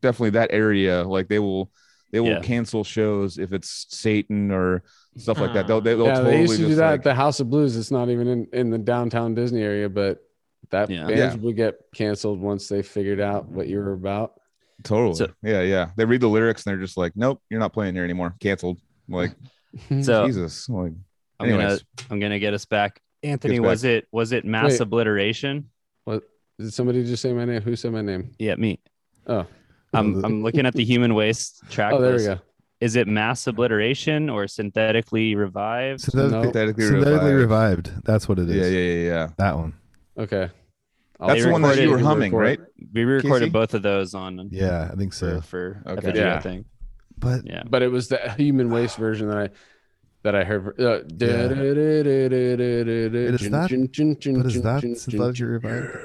definitely 0.00 0.30
that 0.30 0.50
area. 0.52 1.02
Like 1.04 1.28
they 1.28 1.38
will, 1.38 1.70
they 2.10 2.20
will 2.20 2.28
Yeah. 2.30 2.40
cancel 2.40 2.84
shows 2.84 3.38
if 3.38 3.52
it's 3.52 3.86
Satan 3.90 4.50
or 4.50 4.82
stuff 5.16 5.38
like 5.40 5.54
that. 5.54 5.66
They'll, 5.66 5.80
they'll 5.80 6.04
yeah, 6.04 6.14
totally 6.14 6.30
they 6.36 6.40
used 6.42 6.56
to 6.60 6.66
do 6.68 6.74
that 6.76 6.90
like, 6.90 6.98
at 7.00 7.04
the 7.04 7.14
House 7.14 7.40
of 7.40 7.50
Blues. 7.50 7.76
It's 7.76 7.90
not 7.90 8.08
even 8.10 8.28
in, 8.28 8.46
in 8.52 8.70
the 8.70 8.78
downtown 8.78 9.34
Disney 9.34 9.62
area, 9.62 9.88
but 9.88 10.18
that 10.70 10.90
Yeah. 10.90 11.06
bands 11.06 11.34
Yeah. 11.36 11.40
would 11.42 11.56
get 11.56 11.76
canceled 11.94 12.40
once 12.40 12.68
they 12.68 12.82
figured 12.82 13.20
out 13.20 13.48
what 13.48 13.66
you 13.68 13.78
were 13.78 13.92
about. 13.92 14.34
totally. 14.84 15.14
So- 15.14 15.28
yeah, 15.42 15.62
yeah. 15.62 15.90
They 15.96 16.04
read 16.04 16.20
the 16.20 16.28
lyrics 16.28 16.64
and 16.66 16.72
they're 16.72 16.84
just 16.84 16.96
like, 16.96 17.12
nope, 17.16 17.40
you're 17.50 17.60
not 17.60 17.72
playing 17.72 17.94
here 17.94 18.04
anymore. 18.04 18.34
Canceled. 18.40 18.78
Like 19.08 19.32
So 20.02 20.26
Jesus. 20.26 20.68
Like, 20.68 20.92
I'm 21.40 21.48
gonna 21.48 21.62
anyways, 21.62 21.84
I'm 22.10 22.20
gonna 22.20 22.38
get 22.38 22.52
us 22.54 22.64
back. 22.64 23.00
Anthony, 23.22 23.58
back. 23.58 23.66
was 23.68 23.84
it 23.84 24.06
was 24.12 24.32
it 24.32 24.44
mass 24.44 24.72
Wait. 24.72 24.80
obliteration? 24.80 25.70
what 26.04 26.24
did 26.58 26.72
somebody 26.74 27.04
just 27.04 27.22
say 27.22 27.32
my 27.32 27.44
name? 27.44 27.62
Who 27.62 27.74
said 27.76 27.92
my 27.92 28.02
name? 28.02 28.32
Yeah, 28.38 28.56
me. 28.56 28.80
Oh, 29.26 29.46
I'm 29.92 30.14
I'm 30.24 30.42
looking 30.42 30.66
at 30.66 30.74
the 30.74 30.84
human 30.84 31.14
waste 31.14 31.62
track 31.70 31.92
oh, 31.94 32.00
there 32.00 32.16
we 32.16 32.24
go. 32.24 32.38
Is 32.80 32.96
it 32.96 33.06
mass 33.06 33.46
obliteration 33.46 34.28
or 34.28 34.48
synthetically 34.48 35.36
revived? 35.36 36.00
Synthetically, 36.00 36.42
synthetically, 36.44 36.84
synthetically 36.86 37.32
revived. 37.32 37.88
revived. 37.88 38.04
That's 38.04 38.28
what 38.28 38.40
it 38.40 38.50
is. 38.50 38.56
Yeah, 38.56 38.66
yeah, 38.78 38.94
yeah, 38.94 39.06
yeah. 39.06 39.28
That 39.38 39.56
one. 39.56 39.74
Okay. 40.18 40.50
I'll 41.20 41.28
That's 41.28 41.40
They 41.42 41.46
the 41.46 41.52
one 41.52 41.62
that 41.62 41.76
you 41.78 41.90
were 41.90 41.96
recorded- 41.98 42.04
humming, 42.06 42.34
right? 42.34 42.58
We 42.92 43.04
recorded 43.04 43.44
Casey? 43.46 43.50
both 43.50 43.74
of 43.74 43.82
those 43.82 44.14
on 44.14 44.48
Yeah, 44.50 44.88
I 44.92 44.96
think 44.96 45.12
for, 45.12 45.18
so. 45.18 45.40
for 45.42 45.80
Okay. 45.86 45.98
Effigy, 46.08 46.18
Yeah. 46.18 46.34
I 46.36 46.40
think. 46.40 46.66
But 47.16 47.46
Yeah. 47.46 47.62
But 47.70 47.82
it 47.82 47.92
was 47.92 48.08
the 48.08 48.18
human 48.36 48.70
waste 48.70 48.96
version 48.96 49.28
that 49.28 49.38
I 49.38 49.50
that 50.24 50.34
I 50.34 50.42
heard. 50.42 50.80
Uh, 50.80 51.02
But 51.06 51.22
is 51.22 51.28
that- 53.50 53.70
but 53.70 54.46
is 54.46 54.62
that 54.62 54.82
synthetically 54.98 55.44
revived? 55.44 55.96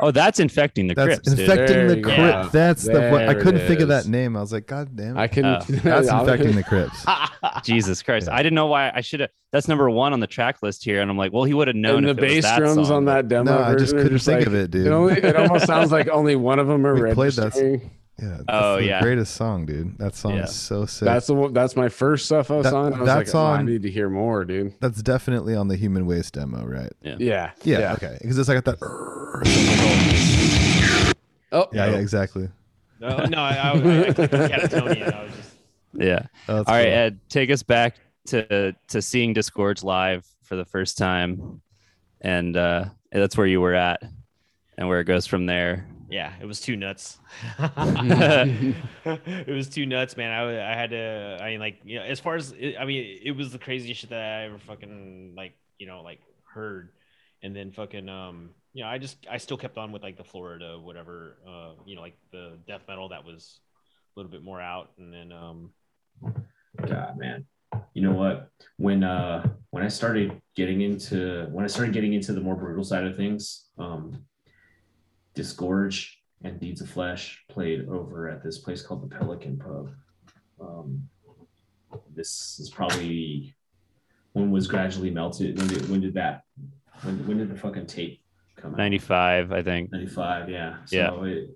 Oh, 0.00 0.10
that's 0.10 0.40
infecting 0.40 0.86
the 0.88 0.94
That's 0.94 1.06
crypts, 1.06 1.30
dude. 1.30 1.40
infecting 1.40 1.76
There 1.76 1.88
the 1.88 1.96
you 1.96 2.02
crypt. 2.02 2.18
go. 2.18 2.48
That's 2.52 2.84
the. 2.84 3.08
One. 3.10 3.28
I 3.28 3.34
couldn't 3.34 3.60
it 3.62 3.66
think 3.68 3.80
of 3.80 3.88
that 3.88 4.06
name. 4.06 4.36
I 4.36 4.40
was 4.40 4.52
like, 4.52 4.66
God 4.66 4.94
damn. 4.94 5.16
It. 5.16 5.20
I 5.20 5.24
it. 5.24 5.32
can. 5.32 5.44
Oh. 5.46 5.58
That's 5.82 6.08
infecting 6.08 6.54
the 6.54 6.62
crypts. 6.68 7.04
Jesus 7.64 8.02
Christ. 8.02 8.26
Yeah. 8.28 8.34
I 8.34 8.38
didn't 8.38 8.54
know 8.54 8.66
why 8.66 8.90
I 8.94 9.00
should 9.00 9.20
have. 9.20 9.30
That's 9.52 9.68
number 9.68 9.88
one 9.88 10.12
on 10.12 10.20
the 10.20 10.26
track 10.26 10.62
list 10.62 10.84
here. 10.84 11.00
And 11.00 11.10
I'm 11.10 11.16
like, 11.16 11.32
well, 11.32 11.44
he 11.44 11.54
would 11.54 11.68
have 11.68 11.76
known 11.76 12.04
And 12.06 12.06
the 12.06 12.10
if 12.10 12.18
it 12.18 12.22
was 12.22 12.30
bass 12.34 12.44
that 12.44 12.58
drums 12.58 12.88
song, 12.88 12.96
on 12.98 13.04
that 13.06 13.28
demo. 13.28 13.52
No, 13.56 13.62
I 13.62 13.74
just 13.74 13.94
couldn't 13.96 14.18
think 14.18 14.40
like- 14.40 14.46
of 14.46 14.54
it, 14.54 14.70
dude. 14.70 14.86
It, 14.86 14.90
only, 14.90 15.14
it 15.14 15.36
almost 15.36 15.66
sounds 15.66 15.90
like 15.92 16.08
only 16.08 16.36
one 16.36 16.58
of 16.58 16.66
them 16.66 16.86
are 16.86 16.94
We 16.94 17.14
played 17.14 17.32
that- 17.32 17.44
registering. 17.54 17.90
Yeah. 18.20 18.28
That's 18.28 18.44
Oh, 18.48 18.76
the 18.76 18.84
yeah. 18.86 19.02
Greatest 19.02 19.34
song, 19.34 19.66
dude. 19.66 19.98
That 19.98 20.14
song 20.14 20.36
Yeah. 20.36 20.44
is 20.44 20.54
so 20.54 20.86
sick. 20.86 21.04
That's 21.04 21.26
the 21.26 21.34
one. 21.34 21.52
That's 21.52 21.76
my 21.76 21.88
first 21.90 22.24
stuff 22.26 22.50
I 22.50 22.56
was 22.56 22.64
That- 22.64 22.74
on. 22.74 22.94
I 22.94 22.98
was 23.00 23.06
that 23.08 23.16
like, 23.16 23.34
oh, 23.34 23.44
I 23.46 23.62
need 23.62 23.82
to 23.82 23.90
hear 23.90 24.08
more, 24.08 24.44
dude. 24.46 24.72
That's 24.80 25.02
definitely 25.02 25.54
on 25.54 25.68
the 25.68 25.76
Human 25.76 26.06
Waste 26.06 26.32
demo, 26.34 26.64
right? 26.64 26.92
Yeah. 27.02 27.16
Yeah. 27.18 27.50
Yeah. 27.62 27.92
Okay. 27.94 28.16
Because 28.20 28.38
it's 28.38 28.48
like 28.48 28.64
that. 28.64 28.78
Oh, 31.52 31.66
Yeah. 31.72 31.90
Yeah. 31.90 31.96
Exactly. 31.98 32.48
No, 33.00 33.08
no, 33.26 33.38
I, 33.38 33.50
I, 33.50 33.70
I, 33.72 33.72
I 34.08 34.12
clicked 34.12 34.32
Catatonia. 34.32 35.12
I 35.14 35.22
was 35.24 35.34
just 35.34 35.52
Yeah. 35.98 36.20
Oh, 36.48 36.56
that's 36.56 36.68
All 36.68 36.74
right, 36.74 36.84
cool. 36.84 36.92
Ed, 36.94 37.20
take 37.28 37.50
us 37.50 37.62
back 37.62 37.96
to 38.28 38.74
to 38.88 39.02
seeing 39.02 39.34
Disgorge 39.34 39.82
live 39.84 40.26
for 40.42 40.56
the 40.56 40.64
first 40.64 40.96
time, 40.98 41.60
and 42.22 42.56
uh, 42.56 42.86
that's 43.12 43.36
where 43.36 43.46
you 43.46 43.60
were 43.60 43.74
at, 43.74 44.02
and 44.78 44.88
where 44.88 45.00
it 45.00 45.04
goes 45.04 45.26
from 45.26 45.46
there. 45.46 45.86
Yeah, 46.08 46.32
it 46.40 46.46
was 46.46 46.60
too 46.60 46.76
nuts. 46.76 47.18
it 47.58 49.48
was 49.48 49.68
too 49.68 49.86
nuts, 49.86 50.16
man. 50.16 50.30
I, 50.30 50.72
I 50.72 50.74
had 50.74 50.90
to. 50.90 51.38
I 51.40 51.50
mean, 51.50 51.60
like, 51.60 51.80
you 51.84 51.98
know, 51.98 52.04
as 52.04 52.20
far 52.20 52.36
as 52.36 52.52
I 52.52 52.84
mean, 52.84 53.18
it 53.22 53.32
was 53.32 53.52
the 53.52 53.58
craziest 53.58 54.00
shit 54.00 54.10
that 54.10 54.20
I 54.20 54.44
ever 54.44 54.58
fucking 54.58 55.34
like, 55.36 55.54
you 55.78 55.86
know, 55.86 56.02
like 56.02 56.20
heard, 56.44 56.90
and 57.42 57.54
then 57.54 57.72
fucking, 57.72 58.08
um, 58.08 58.50
you 58.72 58.82
know, 58.84 58.88
I 58.88 58.98
just, 58.98 59.26
I 59.30 59.38
still 59.38 59.56
kept 59.56 59.78
on 59.78 59.92
with 59.92 60.02
like 60.02 60.16
the 60.16 60.24
Florida, 60.24 60.78
whatever, 60.78 61.38
uh, 61.46 61.72
you 61.84 61.96
know, 61.96 62.02
like 62.02 62.16
the 62.30 62.58
death 62.66 62.82
metal 62.88 63.08
that 63.08 63.24
was 63.24 63.60
a 64.14 64.20
little 64.20 64.30
bit 64.30 64.42
more 64.42 64.60
out, 64.60 64.90
and 64.98 65.12
then, 65.12 65.32
um, 65.32 65.70
God, 66.86 67.18
man, 67.18 67.46
you 67.94 68.02
know 68.02 68.12
what? 68.12 68.50
When, 68.76 69.02
uh, 69.02 69.48
when 69.70 69.82
I 69.82 69.88
started 69.88 70.40
getting 70.54 70.82
into, 70.82 71.46
when 71.50 71.64
I 71.64 71.68
started 71.68 71.92
getting 71.92 72.12
into 72.12 72.32
the 72.32 72.40
more 72.40 72.54
brutal 72.54 72.84
side 72.84 73.04
of 73.04 73.16
things, 73.16 73.66
um, 73.78 74.24
Disgorge 75.36 76.16
and 76.42 76.58
Deeds 76.58 76.80
of 76.80 76.90
Flesh 76.90 77.44
played 77.48 77.88
over 77.88 78.28
at 78.28 78.42
this 78.42 78.58
place 78.58 78.82
called 78.82 79.08
the 79.08 79.16
Pelican 79.16 79.58
Pub. 79.58 79.90
Um, 80.60 81.08
this 82.14 82.58
is 82.58 82.70
probably 82.70 83.54
when 84.32 84.50
was 84.50 84.66
gradually 84.66 85.10
melted. 85.10 85.58
When 85.58 85.68
did 85.68 85.88
when 85.88 86.00
did 86.00 86.14
that? 86.14 86.42
When 87.02 87.26
when 87.26 87.38
did 87.38 87.50
the 87.50 87.56
fucking 87.56 87.86
tape 87.86 88.20
come 88.56 88.72
out? 88.72 88.78
Ninety 88.78 88.98
five, 88.98 89.52
I 89.52 89.62
think. 89.62 89.92
95, 89.92 90.50
yeah. 90.50 90.76
So 90.86 90.96
Yeah. 90.96 91.24
It, 91.24 91.50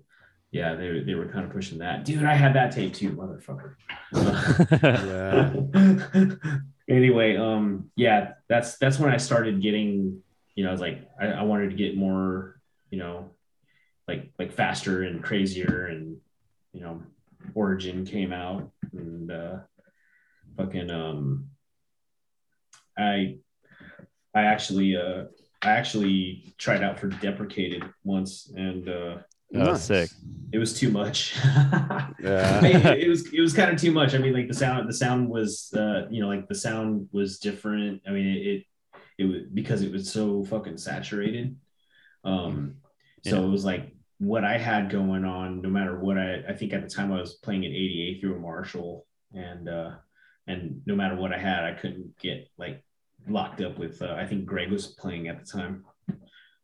yeah, 0.51 0.75
they, 0.75 0.99
they 0.99 1.15
were 1.15 1.27
kind 1.27 1.45
of 1.45 1.51
pushing 1.51 1.77
that. 1.77 2.03
Dude, 2.03 2.25
I 2.25 2.33
had 2.33 2.53
that 2.55 2.73
tape 2.73 2.93
too, 2.93 3.11
motherfucker. 3.11 3.75
anyway, 6.89 7.37
um, 7.37 7.89
yeah, 7.95 8.33
that's 8.49 8.77
that's 8.77 8.99
when 8.99 9.11
I 9.11 9.17
started 9.17 9.61
getting, 9.61 10.21
you 10.55 10.65
know, 10.65 10.69
I 10.69 10.71
was 10.73 10.81
like, 10.81 11.07
I, 11.19 11.27
I 11.27 11.43
wanted 11.43 11.69
to 11.69 11.77
get 11.77 11.95
more, 11.95 12.59
you 12.89 12.99
know, 12.99 13.29
like 14.11 14.31
like 14.39 14.51
faster 14.51 15.03
and 15.03 15.23
crazier, 15.23 15.85
and 15.87 16.17
you 16.73 16.81
know, 16.81 17.01
Origin 17.53 18.05
came 18.05 18.33
out, 18.33 18.69
and 18.93 19.31
uh, 19.31 19.57
fucking 20.57 20.89
um, 20.91 21.47
I 22.97 23.37
I 24.33 24.41
actually 24.43 24.95
uh 24.97 25.25
I 25.63 25.69
actually 25.71 26.53
tried 26.57 26.83
out 26.83 26.99
for 26.99 27.07
Deprecated 27.07 27.83
once, 28.03 28.51
and 28.55 28.87
uh, 28.89 29.17
Oh, 29.53 29.59
Nice. 29.73 29.83
sick. 29.83 30.09
it 30.53 30.59
was 30.59 30.73
too 30.79 30.89
much. 30.89 31.35
Yeah. 32.23 32.63
it, 32.63 33.03
it 33.05 33.09
was 33.09 33.33
it 33.33 33.41
was 33.41 33.53
kind 33.53 33.71
of 33.71 33.79
too 33.81 33.91
much. 33.91 34.13
I 34.13 34.17
mean, 34.19 34.33
like 34.33 34.47
the 34.47 34.53
sound 34.53 34.87
the 34.87 34.93
sound 34.93 35.29
was 35.29 35.73
uh, 35.75 36.07
you 36.09 36.21
know 36.21 36.27
like 36.27 36.47
the 36.47 36.55
sound 36.55 37.07
was 37.11 37.39
different. 37.39 38.01
I 38.07 38.11
mean, 38.11 38.27
it, 38.27 38.41
it 38.47 38.63
it 39.17 39.25
was 39.25 39.41
because 39.53 39.81
it 39.81 39.91
was 39.91 40.09
so 40.11 40.43
fucking 40.45 40.77
saturated. 40.77 41.57
Um, 42.23 42.75
so 43.25 43.35
Yeah. 43.37 43.43
it 43.45 43.49
was 43.49 43.65
like 43.65 43.93
what 44.21 44.43
I 44.45 44.55
had 44.55 44.91
going 44.91 45.25
on, 45.25 45.63
no 45.63 45.69
matter 45.69 45.99
what 45.99 46.15
I, 46.15 46.43
I 46.47 46.53
think 46.53 46.73
at 46.73 46.83
the 46.83 46.87
time 46.87 47.11
I 47.11 47.19
was 47.19 47.33
playing 47.33 47.65
an 47.65 47.71
88 47.71 48.21
through 48.21 48.35
a 48.35 48.39
Marshall 48.39 49.07
and, 49.33 49.67
uh, 49.67 49.93
and 50.45 50.79
no 50.85 50.95
matter 50.95 51.15
what 51.15 51.33
I 51.33 51.39
had, 51.39 51.63
I 51.63 51.73
couldn't 51.73 52.15
get 52.19 52.47
like 52.55 52.83
locked 53.27 53.61
up 53.61 53.79
with, 53.79 53.99
uh, 53.99 54.13
I 54.13 54.27
think 54.27 54.45
Greg 54.45 54.69
was 54.69 54.85
playing 54.85 55.27
at 55.27 55.39
the 55.43 55.45
time. 55.51 55.85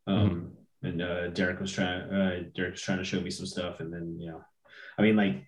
Um, 0.06 0.52
and, 0.84 1.02
uh, 1.02 1.30
Derek 1.30 1.60
was 1.60 1.72
trying, 1.74 2.02
uh, 2.04 2.44
Derek 2.56 2.74
was 2.74 2.82
trying 2.82 3.00
to 3.00 3.04
show 3.04 3.20
me 3.20 3.32
some 3.32 3.48
stuff. 3.48 3.80
And 3.80 3.92
then, 3.92 4.18
you 4.20 4.30
know, 4.30 4.42
I 5.00 5.02
mean, 5.02 5.16
like 5.16 5.44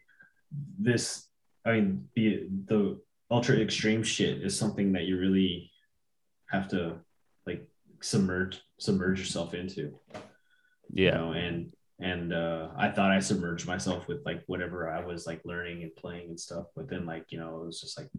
this, 0.79 1.27
I 1.63 1.73
mean, 1.73 2.09
the, 2.15 2.47
the 2.65 2.99
ultra 3.29 3.57
extreme 3.57 4.01
shit 4.01 4.41
is 4.41 4.57
something 4.57 4.93
that 4.93 5.03
you 5.03 5.19
really 5.19 5.71
have 6.49 6.67
to 6.69 6.95
like 7.45 7.67
submerge, 8.01 8.59
submerge 8.79 9.19
yourself 9.19 9.53
into 9.53 9.81
you 10.91 11.05
Yeah. 11.05 11.11
know 11.17 11.31
and 11.33 11.71
and 12.01 12.33
uh 12.33 12.69
i 12.77 12.89
thought 12.89 13.11
i 13.11 13.19
submerged 13.19 13.67
myself 13.67 14.07
with 14.07 14.19
like 14.25 14.41
whatever 14.47 14.89
i 14.89 15.03
was 15.03 15.27
like 15.27 15.41
learning 15.45 15.83
and 15.83 15.95
playing 15.95 16.29
and 16.29 16.39
stuff 16.39 16.65
but 16.75 16.89
then 16.89 17.05
like 17.05 17.25
you 17.29 17.39
know 17.39 17.61
it 17.61 17.65
was 17.65 17.81
just 17.81 17.97
like 17.99 18.09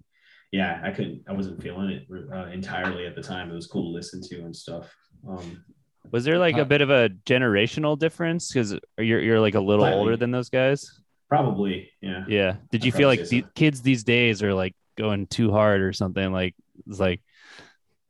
yeah 0.53 0.81
i 0.85 0.91
couldn't 0.91 1.23
i 1.29 1.33
wasn't 1.33 1.63
feeling 1.63 1.89
it 1.91 2.07
uh, 2.33 2.47
entirely 2.47 3.07
at 3.07 3.15
the 3.15 3.23
time 3.23 3.51
it 3.51 3.55
was 3.55 3.67
cool 3.67 3.85
to 3.91 3.97
listen 3.97 4.21
to 4.23 4.41
and 4.41 4.55
stuff 4.55 4.95
um 5.29 5.65
Was 6.11 6.25
there 6.25 6.39
like 6.39 6.57
Uh, 6.57 6.63
a 6.63 6.65
bit 6.65 6.81
of 6.81 6.91
a 6.91 7.09
generational 7.25 7.97
difference? 7.99 8.51
Because 8.53 8.73
you're 8.99 9.21
you're 9.21 9.41
like 9.41 9.55
a 9.55 9.61
little 9.61 9.85
Slightly. 9.85 9.99
older 10.01 10.17
than 10.17 10.31
those 10.31 10.49
guys. 10.51 10.81
probably 11.29 11.91
yeah 12.01 12.25
Yeah. 12.27 12.57
Did 12.73 12.85
you 12.85 12.91
I'd 12.93 12.97
feel 12.99 13.09
like 13.09 13.25
say 13.27 13.41
the 13.41 13.45
kids 13.55 13.81
these 13.83 14.03
days 14.03 14.43
are 14.43 14.55
like 14.55 14.75
going 14.97 15.27
too 15.29 15.51
hard 15.53 15.81
or 15.83 15.93
something? 15.93 16.33
Like 16.33 16.55
it's 16.89 16.99
like, 16.99 17.21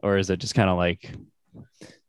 or 0.03 0.17
is 0.19 0.31
it 0.31 0.39
just 0.41 0.55
kind 0.55 0.71
of 0.71 0.79
like 0.79 1.03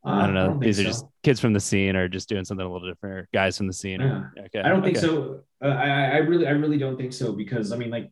I 0.04 0.26
don't 0.26 0.36
Uh, 0.38 0.45
know? 0.47 0.52
think 0.54 0.64
These 0.64 0.80
are 0.80 0.84
so. 0.84 0.89
just 0.89 1.06
kids 1.24 1.39
from 1.39 1.54
the 1.54 1.60
scene 1.60 1.95
or 1.95 2.08
just 2.08 2.28
doing 2.28 2.43
something 2.43 2.66
a 2.66 2.72
little 2.72 2.88
different. 2.89 3.16
Or 3.18 3.30
guys 3.34 3.58
from 3.58 3.68
the 3.68 3.74
scene. 3.74 4.02
or- 4.02 4.34
okay. 4.45 4.60
I 4.62 4.70
don't 4.70 4.82
think 4.84 4.97
okay. 4.97 5.06
so. 5.06 5.41
Uh, 5.64 5.68
I, 5.68 5.88
I- 5.89 6.10
I 6.14 6.18
really, 6.18 6.47
I 6.47 6.52
really 6.52 6.78
don't 6.80 6.97
think 6.97 7.14
so 7.14 7.34
because 7.34 7.72
I 7.72 7.78
mean, 7.78 7.91
like, 7.91 8.10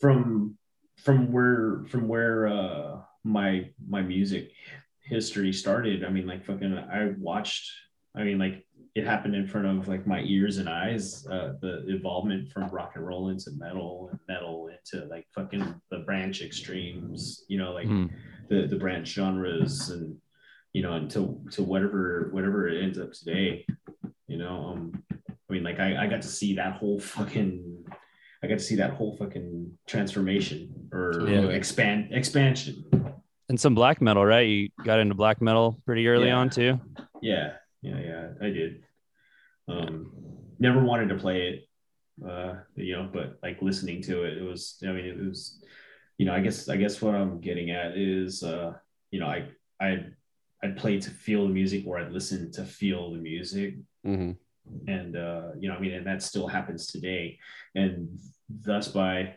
from 0.00 0.56
from 0.98 1.32
where 1.32 1.84
from 1.88 2.08
where 2.08 2.46
uh, 2.46 3.00
my 3.24 3.70
my 3.86 4.02
music 4.02 4.50
history 5.00 5.52
started. 5.52 6.04
I 6.04 6.08
mean, 6.10 6.26
like, 6.26 6.44
fucking, 6.44 6.76
I 6.76 7.12
watched. 7.18 7.70
I 8.16 8.22
mean, 8.24 8.38
like, 8.38 8.64
it 8.94 9.04
happened 9.04 9.34
in 9.34 9.46
front 9.46 9.66
of 9.66 9.88
like 9.88 10.06
my 10.06 10.20
ears 10.22 10.58
and 10.58 10.68
eyes. 10.68 11.26
Uh, 11.26 11.54
the 11.60 11.86
involvement 11.88 12.50
from 12.52 12.68
rock 12.68 12.92
and 12.94 13.06
roll 13.06 13.28
into 13.30 13.50
metal 13.58 14.08
and 14.10 14.20
metal 14.28 14.68
into 14.68 15.06
like 15.06 15.26
fucking 15.34 15.74
the 15.90 15.98
branch 16.00 16.42
extremes. 16.42 17.44
You 17.48 17.58
know, 17.58 17.72
like 17.72 17.88
Mhm. 17.88 18.10
the 18.48 18.66
the 18.66 18.76
branch 18.76 19.08
genres 19.08 19.90
and 19.90 20.16
you 20.74 20.82
know 20.82 20.92
until 20.94 21.40
to 21.52 21.62
whatever 21.62 22.28
whatever 22.32 22.68
it 22.68 22.82
ends 22.82 22.98
up 22.98 23.12
today 23.12 23.64
you 24.26 24.36
know 24.36 24.66
um 24.72 25.02
i 25.30 25.52
mean 25.52 25.62
like 25.62 25.78
i, 25.80 26.04
I 26.04 26.06
got 26.08 26.20
to 26.22 26.28
see 26.28 26.56
that 26.56 26.74
whole 26.74 26.98
fucking 27.00 27.84
i 28.42 28.46
got 28.46 28.58
to 28.58 28.64
see 28.64 28.76
that 28.76 28.90
whole 28.90 29.16
fucking 29.16 29.78
transformation 29.86 30.90
or 30.92 31.26
Yeah. 31.26 31.46
expand 31.48 32.12
expansion 32.12 32.84
And 33.50 33.60
some 33.60 33.74
black 33.74 34.00
metal, 34.00 34.24
right? 34.24 34.48
You 34.48 34.70
got 34.84 34.98
into 35.00 35.14
black 35.14 35.42
metal 35.42 35.78
pretty 35.86 36.08
early 36.08 36.28
Yeah. 36.28 36.36
on 36.40 36.50
too. 36.50 36.80
yeah 37.22 37.52
yeah 37.82 38.00
yeah 38.00 38.24
i 38.42 38.48
did 38.58 38.72
um 39.68 40.10
never 40.58 40.80
wanted 40.82 41.08
to 41.10 41.16
play 41.24 41.38
it 41.50 41.58
uh 42.28 42.54
you 42.76 42.94
know 42.96 43.08
but 43.12 43.38
like 43.42 43.60
listening 43.62 44.00
to 44.08 44.24
it 44.24 44.38
it 44.38 44.42
was 44.42 44.82
i 44.88 44.92
mean 44.96 45.04
it 45.06 45.18
was 45.18 45.62
you 46.18 46.24
know 46.26 46.32
i 46.34 46.40
guess 46.40 46.68
i 46.68 46.76
guess 46.76 47.00
what 47.02 47.14
i'm 47.14 47.40
getting 47.40 47.70
at 47.70 47.96
is 47.96 48.42
uh 48.42 48.72
you 49.10 49.20
know 49.20 49.26
i 49.26 49.46
i 49.80 49.88
i'd 50.64 50.76
play 50.76 50.98
to 50.98 51.10
feel 51.10 51.46
the 51.46 51.52
music 51.52 51.84
or 51.86 51.98
i'd 51.98 52.10
listen 52.12 52.50
to 52.52 52.64
feel 52.64 53.12
the 53.12 53.18
music. 53.18 53.76
Hmm 54.04 54.32
and 54.88 55.14
uh 55.14 55.48
you 55.60 55.68
know 55.68 55.74
i 55.76 55.78
mean 55.78 55.92
and 55.92 56.06
that 56.06 56.22
still 56.22 56.48
happens 56.48 56.86
today. 56.86 57.38
And 57.74 58.18
thus 58.48 58.88
by 58.88 59.36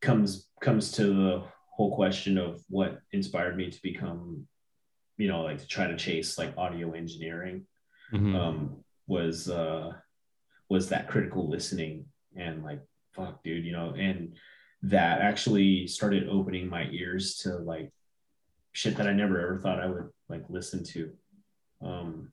comes 0.00 0.48
comes 0.60 0.92
to 0.92 1.04
the 1.06 1.42
whole 1.74 1.94
question 1.94 2.38
of 2.38 2.62
what 2.68 3.00
inspired 3.12 3.56
me 3.56 3.68
to 3.70 3.82
become 3.82 4.46
you 5.18 5.26
know 5.28 5.42
like 5.42 5.58
to 5.58 5.66
try 5.66 5.86
to 5.88 5.96
chase 5.96 6.38
like 6.38 6.56
audio 6.56 6.92
engineering 6.92 7.66
Mhm. 8.12 8.36
um 8.36 8.84
was 9.08 9.50
uh 9.50 9.92
was 10.68 10.88
that 10.90 11.08
critical 11.08 11.48
listening 11.48 12.06
and 12.36 12.62
like 12.62 12.80
fuck 13.14 13.42
dude 13.42 13.64
you 13.64 13.72
know 13.72 13.94
and 13.98 14.36
that 14.82 15.20
actually 15.20 15.88
started 15.88 16.28
opening 16.28 16.68
my 16.68 16.84
ears 16.92 17.38
to 17.38 17.56
like 17.56 17.90
shit 18.76 18.94
that 18.96 19.06
i 19.08 19.12
never 19.12 19.40
ever 19.40 19.58
thought 19.58 19.80
i 19.80 19.86
would 19.86 20.10
like 20.28 20.44
listen 20.50 20.84
to 20.84 21.10
um 21.82 22.30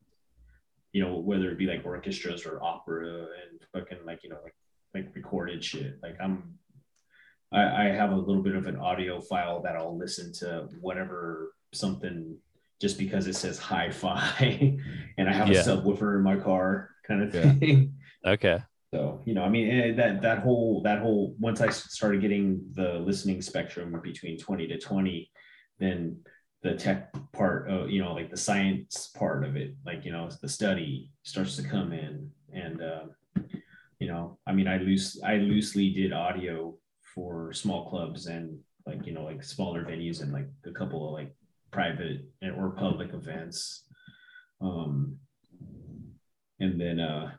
you 0.91 1.01
know 1.01 1.15
whether 1.15 1.49
it 1.49 1.57
be 1.57 1.65
like 1.65 1.85
orchestras 1.85 2.45
or 2.45 2.61
opera 2.61 3.07
and 3.07 3.61
fucking 3.73 4.05
like 4.05 4.19
you 4.23 4.29
know 4.29 4.39
like 4.43 4.53
like 4.93 5.15
recorded 5.15 5.63
shit 5.63 5.97
like 6.03 6.17
i'm 6.21 6.53
I, 7.53 7.83
I 7.83 7.89
have 7.91 8.11
a 8.11 8.15
little 8.15 8.41
bit 8.41 8.55
of 8.55 8.65
an 8.65 8.77
audiophile 8.77 9.61
that 9.61 9.75
I'll 9.75 9.95
listen 9.95 10.33
to 10.39 10.67
whatever 10.81 11.53
something 11.71 12.35
just 12.81 12.97
because 12.97 13.27
it 13.27 13.35
says 13.35 13.59
hi-fi 13.59 14.75
and 15.19 15.29
I 15.29 15.33
have 15.33 15.51
Yeah. 15.51 15.59
a 15.59 15.63
subwoofer 15.63 16.15
in 16.15 16.23
my 16.23 16.35
car 16.37 16.89
kind 17.07 17.21
of 17.21 17.33
Yeah. 17.33 17.41
thing. 17.53 17.93
Okay. 18.25 18.57
So, 18.91 19.21
you 19.25 19.35
know, 19.35 19.43
I 19.43 19.49
mean, 19.49 19.69
eh, 19.69 19.91
that 19.97 20.23
that 20.23 20.39
whole 20.39 20.81
that 20.81 20.99
whole 21.03 21.35
once 21.37 21.61
I 21.61 21.69
started 21.69 22.21
getting 22.21 22.45
the 22.73 22.93
listening 23.09 23.39
spectrum 23.43 23.99
between 24.01 24.39
20 24.39 24.65
to 24.69 24.79
20, 24.79 25.29
then 25.77 26.17
the 26.63 26.75
tech 26.75 27.13
part 27.33 27.69
of, 27.69 27.89
you 27.89 28.01
know, 28.01 28.13
like 28.13 28.29
the 28.31 28.37
science 28.37 29.07
part 29.17 29.43
of 29.43 29.55
it, 29.57 29.75
like, 29.85 30.05
you 30.05 30.11
know, 30.11 30.29
the 30.41 30.47
study 30.49 31.09
starts 31.23 31.55
to 31.57 31.63
come 31.63 31.91
in. 31.91 32.31
And 32.53 32.81
uh, 32.81 33.05
you 33.99 34.07
know, 34.07 34.37
I 34.47 34.53
mean, 34.53 34.67
I 34.67 34.77
loose 34.77 35.21
I 35.23 35.37
loosely 35.37 35.89
did 35.89 36.13
audio 36.13 36.75
for 37.13 37.51
small 37.53 37.89
clubs 37.89 38.27
and 38.27 38.57
like, 38.85 39.05
you 39.05 39.13
know, 39.13 39.23
like 39.23 39.43
smaller 39.43 39.83
venues 39.83 40.21
and 40.21 40.31
like 40.31 40.47
a 40.65 40.71
couple 40.71 41.05
of 41.07 41.13
like 41.13 41.35
private 41.71 42.25
or 42.57 42.71
public 42.71 43.13
events. 43.13 43.83
Um 44.61 45.17
and 46.59 46.79
then 46.79 46.99
uh 46.99 47.31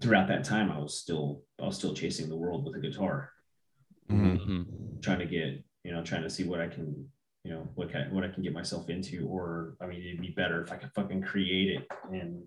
throughout 0.00 0.28
that 0.28 0.44
time 0.44 0.72
I 0.72 0.78
was 0.78 0.98
still 0.98 1.42
I 1.60 1.66
was 1.66 1.76
still 1.76 1.94
chasing 1.94 2.28
the 2.28 2.36
world 2.36 2.64
with 2.64 2.74
a 2.76 2.80
guitar, 2.80 3.30
Mhm. 4.10 4.38
Mhm. 4.38 5.02
trying 5.02 5.18
to 5.20 5.26
get, 5.26 5.62
you 5.84 5.92
know, 5.92 6.02
trying 6.02 6.22
to 6.22 6.30
see 6.30 6.44
what 6.44 6.60
I 6.60 6.68
can, 6.68 7.08
you 7.44 7.52
know, 7.52 7.68
what 7.74 7.90
can 7.90 8.12
what 8.14 8.24
I 8.24 8.28
can 8.28 8.42
get 8.42 8.52
myself 8.52 8.88
into. 8.90 9.26
Or 9.28 9.76
I 9.80 9.86
mean 9.86 10.02
it'd 10.02 10.20
be 10.20 10.34
better 10.36 10.62
if 10.62 10.72
I 10.72 10.76
could 10.76 10.92
fucking 10.94 11.22
create 11.22 11.78
it. 11.78 11.86
And 12.12 12.42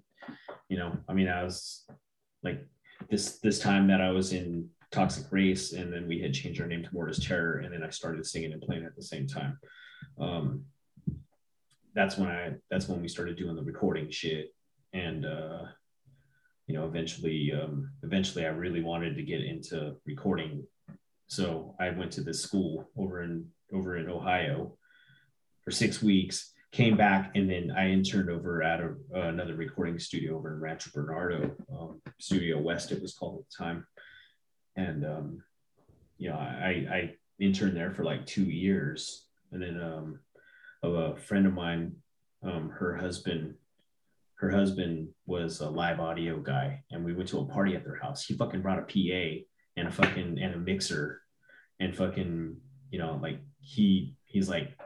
you 0.70 0.78
know, 0.78 0.98
I 1.08 1.14
mean 1.14 1.28
I 1.28 1.44
was 1.44 1.86
like 2.44 2.66
this 3.10 3.40
this 3.40 3.60
time 3.60 3.88
that 3.88 4.02
I 4.02 4.12
was 4.12 4.34
in 4.34 4.70
Toxic 4.92 5.26
Race 5.32 5.74
and 5.74 5.92
then 5.92 6.08
we 6.08 6.22
had 6.22 6.34
changed 6.34 6.62
our 6.62 6.68
name 6.68 6.84
to 6.84 6.90
Mortis 6.94 7.26
Terror 7.26 7.60
and 7.60 7.74
then 7.74 7.84
I 7.84 7.90
started 7.90 8.26
singing 8.26 8.54
and 8.54 8.62
playing 8.62 8.86
at 8.86 8.96
the 8.96 9.04
same 9.04 9.28
time. 9.28 9.58
Um 10.20 10.66
that's 11.96 12.18
when 12.18 12.30
I 12.30 12.54
that's 12.70 12.88
when 12.88 13.02
we 13.02 13.08
started 13.08 13.38
doing 13.38 13.56
the 13.56 13.64
recording 13.64 14.10
shit 14.10 14.54
and 14.94 15.26
uh 15.26 15.64
you 16.68 16.76
know 16.76 16.86
eventually 16.86 17.52
um 17.52 17.92
eventually 18.04 18.46
i 18.46 18.50
really 18.50 18.82
wanted 18.82 19.16
to 19.16 19.24
get 19.24 19.44
into 19.44 19.96
recording 20.06 20.64
so 21.28 21.76
i 21.80 21.90
went 21.90 22.12
to 22.12 22.22
this 22.22 22.42
school 22.42 22.90
over 22.98 23.24
in 23.24 23.46
over 23.74 23.98
in 23.98 24.10
ohio 24.10 24.78
for 25.64 25.72
six 25.72 26.02
weeks 26.02 26.52
came 26.72 26.98
back 26.98 27.32
and 27.36 27.50
then 27.50 27.72
i 27.78 27.90
interned 27.90 28.30
over 28.30 28.64
at 28.64 28.82
a, 28.82 28.96
uh, 29.16 29.28
another 29.28 29.56
recording 29.56 30.00
studio 30.00 30.36
over 30.36 30.54
in 30.54 30.60
rancho 30.60 30.90
bernardo 30.94 31.52
um, 31.72 32.02
studio 32.20 32.60
west 32.60 32.92
it 32.92 33.02
was 33.02 33.14
called 33.14 33.40
at 33.40 33.46
the 33.50 33.64
time. 33.64 33.86
And 34.76 35.06
um 35.06 35.44
you 36.18 36.30
know 36.30 36.38
i 36.38 36.88
i 36.90 37.16
interned 37.40 37.76
there 37.76 37.92
for 37.92 38.04
like 38.04 38.26
two 38.26 38.46
years. 38.46 39.28
And 39.52 39.62
then 39.62 39.82
um 39.82 40.20
of 40.82 40.94
a 40.96 41.16
friend 41.18 41.46
of 41.46 41.54
mine 41.54 41.96
um 42.44 42.70
her 42.70 42.96
husband 42.96 43.56
her 44.36 44.50
husband 44.50 45.10
was 45.26 45.62
a 45.62 45.70
live 45.70 46.00
audio 46.00 46.40
guy 46.40 46.84
and 46.92 47.04
we 47.04 47.14
went 47.14 47.30
to 47.30 47.40
a 47.40 47.46
party 47.46 47.76
at 47.76 47.84
their 47.84 48.00
house. 48.02 48.26
He 48.26 48.34
fucking 48.36 48.62
brought 48.62 48.80
a 48.80 48.82
pa 48.82 49.44
and 49.78 49.88
a 49.88 49.92
fucking 49.92 50.40
and 50.40 50.56
a 50.56 50.58
mixer 50.58 51.22
and 51.80 51.96
fucking 51.96 52.56
you 52.90 53.00
know 53.00 53.20
like 53.22 53.40
he 53.60 54.16
he's 54.26 54.50
like 54.50 54.78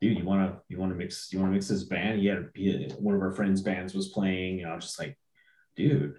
dude 0.00 0.18
you 0.18 0.24
want 0.24 0.50
to 0.50 0.60
you 0.68 0.78
want 0.78 0.92
to 0.92 0.98
mix 0.98 1.32
you 1.32 1.38
want 1.38 1.50
to 1.50 1.54
mix 1.54 1.68
this 1.68 1.84
band? 1.84 2.22
Had 2.24 2.50
one 2.98 3.14
of 3.14 3.22
our 3.22 3.32
friends 3.32 3.60
bands 3.60 3.94
was 3.94 4.08
playing 4.08 4.60
and 4.60 4.70
i 4.70 4.74
was 4.74 4.84
just 4.84 4.98
like 4.98 5.18
dude 5.76 6.16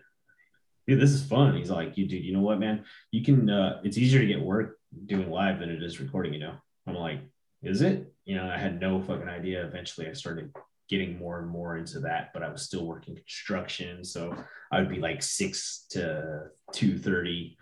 dude 0.88 1.00
this 1.00 1.12
is 1.12 1.24
fun. 1.24 1.56
He's 1.56 1.70
like 1.70 1.98
you 1.98 2.08
dude 2.08 2.24
you 2.24 2.34
know 2.34 2.42
what 2.42 2.60
man? 2.60 2.84
You 3.12 3.24
can 3.24 3.50
uh 3.50 3.82
it's 3.84 3.98
easier 3.98 4.22
to 4.22 4.28
get 4.28 4.42
work 4.42 4.78
doing 5.06 5.30
live 5.30 5.60
than 5.60 5.70
it 5.70 5.84
is 5.84 6.00
recording 6.00 6.34
you 6.34 6.40
know? 6.40 6.56
I'm 6.88 6.96
like 6.96 7.20
is 7.64 7.82
it? 7.82 8.14
You 8.26 8.36
know 8.36 8.48
i 8.48 8.58
had 8.58 8.80
no 8.80 9.02
fucking 9.02 9.30
idea. 9.30 9.66
Eventually 9.66 10.08
i 10.08 10.14
started 10.14 10.52
getting 10.90 11.18
more 11.18 11.40
and 11.40 11.48
more 11.48 11.78
into 11.78 12.02
that 12.02 12.32
but 12.34 12.44
i 12.44 12.50
was 12.50 12.64
still 12.64 12.86
working 12.86 13.16
construction 13.16 14.04
so 14.04 14.36
i 14.74 14.80
would 14.80 14.90
be 14.90 15.00
like 15.00 15.24
six 15.24 15.86
to 15.90 16.42
2.30 16.74 17.56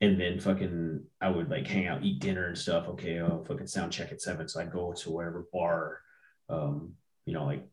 and 0.00 0.20
then 0.20 0.38
fucking 0.38 1.04
I 1.20 1.28
would 1.30 1.50
like 1.50 1.66
hang 1.66 1.86
out, 1.86 2.04
eat 2.04 2.20
dinner 2.20 2.46
and 2.46 2.56
stuff. 2.58 2.88
Okay, 2.88 3.20
oh 3.20 3.44
fucking 3.46 3.66
sound 3.66 3.92
check 3.92 4.12
at 4.12 4.20
seven. 4.20 4.48
So 4.48 4.60
I'd 4.60 4.72
go 4.72 4.92
to 4.92 5.10
whatever 5.10 5.46
bar, 5.52 6.00
um, 6.48 6.94
you 7.26 7.34
know, 7.34 7.44
like 7.44 7.66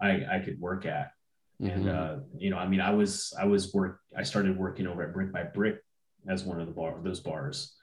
I 0.00 0.24
I 0.30 0.38
could 0.44 0.60
work 0.60 0.86
at. 0.86 1.12
And 1.60 1.86
Mhm. 1.86 1.94
uh, 1.94 2.20
you 2.36 2.50
know, 2.50 2.56
I 2.58 2.68
mean, 2.68 2.80
I 2.80 2.90
was 2.90 3.34
I 3.38 3.44
was 3.44 3.74
work 3.74 4.00
I 4.16 4.22
started 4.22 4.56
working 4.56 4.86
over 4.86 5.02
at 5.02 5.12
Brick 5.12 5.32
by 5.32 5.42
Brick 5.42 5.82
as 6.28 6.44
one 6.44 6.60
of 6.60 6.66
the 6.66 6.72
bar 6.72 6.98
those 7.02 7.20
bars. 7.20 7.74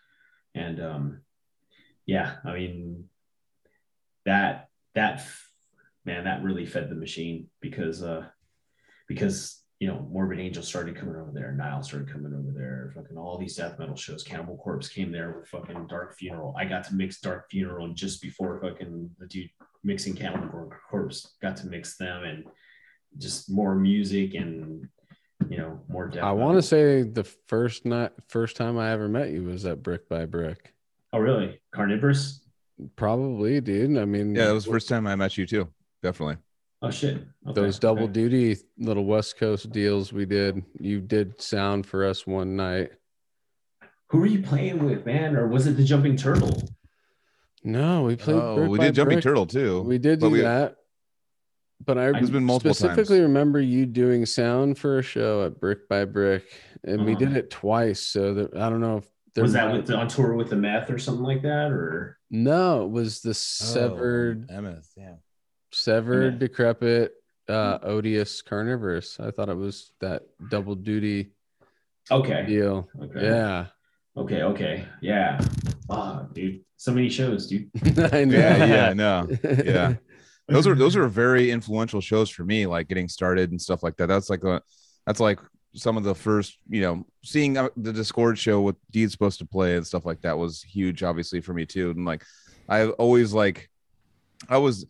And 0.53 0.79
um 0.79 1.21
yeah, 2.05 2.37
I 2.45 2.53
mean 2.53 3.09
that 4.25 4.69
that 4.93 5.25
man, 6.05 6.23
that 6.23 6.43
really 6.43 6.65
fed 6.65 6.89
the 6.89 6.95
machine 6.95 7.49
because 7.59 8.01
uh 8.01 8.25
because 9.07 9.61
you 9.85 9.91
know, 9.91 10.07
Morbid 10.11 10.39
Angel 10.39 10.63
started 10.63 10.95
coming 10.95 11.15
over 11.15 11.29
there, 11.31 11.51
Nile 11.51 11.83
started 11.83 12.11
coming 12.11 12.33
over 12.33 12.51
there, 12.51 12.91
fucking 12.95 13.19
all 13.19 13.37
these 13.37 13.55
death 13.55 13.77
metal 13.77 13.95
shows. 13.95 14.23
Cannibal 14.23 14.57
Corpse 14.57 14.89
came 14.89 15.11
there 15.11 15.37
with 15.37 15.47
fucking 15.47 15.85
Dark 15.85 16.17
Funeral. 16.17 16.55
I 16.57 16.65
got 16.65 16.85
to 16.85 16.95
mix 16.95 17.19
Dark 17.19 17.51
Funeral 17.51 17.85
and 17.85 17.95
just 17.95 18.19
before 18.19 18.59
fucking 18.59 19.11
the 19.19 19.27
dude 19.27 19.51
mixing 19.83 20.15
Cannibal 20.15 20.71
Corpse 20.89 21.35
got 21.39 21.55
to 21.57 21.67
mix 21.67 21.97
them 21.97 22.23
and 22.23 22.45
just 23.19 23.51
more 23.51 23.75
music 23.75 24.33
and 24.33 24.87
you 25.51 25.57
know 25.57 25.79
more 25.87 26.07
death. 26.07 26.23
I 26.23 26.31
want 26.31 26.57
to 26.57 26.63
say 26.63 27.03
the 27.03 27.23
first 27.47 27.85
night, 27.85 28.11
first 28.27 28.57
time 28.57 28.79
I 28.79 28.89
ever 28.89 29.07
met 29.07 29.29
you 29.29 29.43
was 29.43 29.67
at 29.67 29.83
Brick 29.83 30.09
by 30.09 30.25
Brick. 30.25 30.73
Oh 31.13 31.19
really? 31.19 31.61
Carnivorous? 31.71 32.43
Probably, 32.95 33.61
dude. 33.61 33.99
I 33.99 34.05
mean, 34.05 34.33
Yeah, 34.33 34.45
that 34.47 34.53
was 34.53 34.65
the 34.65 34.71
first 34.71 34.89
time 34.89 35.05
I 35.05 35.15
met 35.15 35.37
you 35.37 35.45
too. 35.45 35.71
Definitely. 36.01 36.37
Oh 36.85 36.91
shit. 36.91 37.15
Okay, 37.47 37.53
those 37.61 37.79
double 37.79 38.03
okay. 38.03 38.13
duty 38.13 38.57
little 38.77 39.05
West 39.05 39.37
Coast 39.37 39.71
deals 39.71 40.13
we 40.13 40.25
did. 40.25 40.63
You 40.79 41.01
did 41.01 41.41
sound 41.41 41.87
for 41.87 42.05
us 42.05 42.27
one 42.27 42.55
night. 42.55 42.91
Who 44.09 44.19
were 44.19 44.27
you 44.27 44.43
playing 44.43 44.85
with, 44.85 45.03
man? 45.05 45.35
Or 45.35 45.47
was 45.47 45.65
it 45.65 45.71
the 45.77 45.83
Jumping 45.83 46.15
Turtle? 46.15 46.61
No, 47.63 48.03
we 48.03 48.15
played. 48.15 48.35
Oh, 48.35 48.67
we 48.67 48.77
by 48.77 48.85
did 48.85 48.95
Jumping 48.95 49.19
Turtle 49.19 49.47
too. 49.47 49.81
We 49.81 49.97
did 49.97 50.19
but 50.19 50.27
do 50.27 50.33
we- 50.33 50.41
that. 50.41 50.75
But 51.83 51.97
I 51.97 52.11
There's 52.13 52.29
been 52.29 52.45
multiple 52.45 52.73
specifically 52.73 53.17
times. 53.17 53.27
remember 53.27 53.59
you 53.59 53.85
doing 53.85 54.25
sound 54.25 54.77
for 54.77 54.99
a 54.99 55.01
show 55.01 55.43
at 55.45 55.59
Brick 55.59 55.89
by 55.89 56.05
Brick, 56.05 56.45
and 56.83 57.03
we 57.03 57.11
Uh-huh. 57.15 57.25
did 57.25 57.35
it 57.35 57.49
twice. 57.49 57.99
So 57.99 58.33
that 58.35 58.55
I 58.55 58.69
don't 58.69 58.79
know 58.79 58.97
if 58.97 59.07
there 59.33 59.43
was 59.43 59.53
that 59.53 59.73
with 59.73 59.87
the, 59.87 59.95
on 59.97 60.07
tour 60.07 60.35
with 60.35 60.49
the 60.51 60.55
meth 60.55 60.89
or 60.89 60.97
something 60.99 61.25
like 61.25 61.41
that? 61.41 61.71
Or 61.71 62.17
no, 62.31 62.85
it 62.85 62.91
was 62.91 63.21
the 63.21 63.31
Oh, 63.31 63.33
severed, 63.33 64.49
Emmett, 64.51 64.85
yeah. 64.95 65.15
Severed, 65.75 66.33
Yeah. 66.35 66.39
decrepit, 66.39 67.13
uh, 67.49 67.79
odious 67.83 68.41
carnivorous. 68.41 69.19
I 69.19 69.31
thought 69.31 69.49
it 69.49 69.57
was 69.57 69.91
that 69.99 70.23
double 70.49 70.75
duty 70.75 71.31
okay. 72.09 72.45
deal. 72.47 72.87
Okay. 73.01 73.25
Yeah, 73.25 73.65
Okay. 74.17 74.41
Okay. 74.43 74.85
Yeah. 75.01 75.37
Ah, 75.89 76.27
dude. 76.31 76.61
So 76.77 76.93
many 76.93 77.09
shows, 77.09 77.47
dude. 77.47 77.69
I 78.13 78.23
know. 78.23 78.37
Yeah, 78.37 78.65
yeah, 78.65 78.93
no. 78.93 79.27
Yeah. 79.43 79.95
those 80.47 80.65
are 80.65 80.75
those 80.75 80.95
are 80.95 81.07
very 81.07 81.51
influential 81.51 81.99
shows 81.99 82.29
for 82.29 82.45
me 82.45 82.67
like 82.67 82.87
getting 82.87 83.09
started 83.09 83.49
and 83.51 83.59
stuff 83.59 83.81
like 83.81 83.97
that 83.97 84.05
that's 84.05 84.29
like 84.29 84.43
a 84.43 84.61
that's 85.07 85.19
like 85.19 85.39
some 85.73 85.97
of 85.97 86.03
the 86.03 86.13
first 86.13 86.59
you 86.69 86.81
know 86.81 87.03
seeing 87.23 87.57
uh, 87.57 87.67
the 87.75 87.91
disgorge 87.91 88.37
show 88.37 88.61
with 88.61 88.75
deed's 88.91 89.11
supposed 89.11 89.39
to 89.39 89.45
play 89.45 89.75
and 89.75 89.85
stuff 89.87 90.05
like 90.05 90.21
that 90.21 90.37
was 90.37 90.61
huge 90.61 91.01
obviously 91.01 91.41
for 91.41 91.51
me 91.55 91.65
too 91.65 91.89
and 91.89 92.05
like 92.05 92.23
i 92.69 92.85
always 92.89 93.33
like 93.33 93.71
i 94.47 94.55
was 94.57 94.85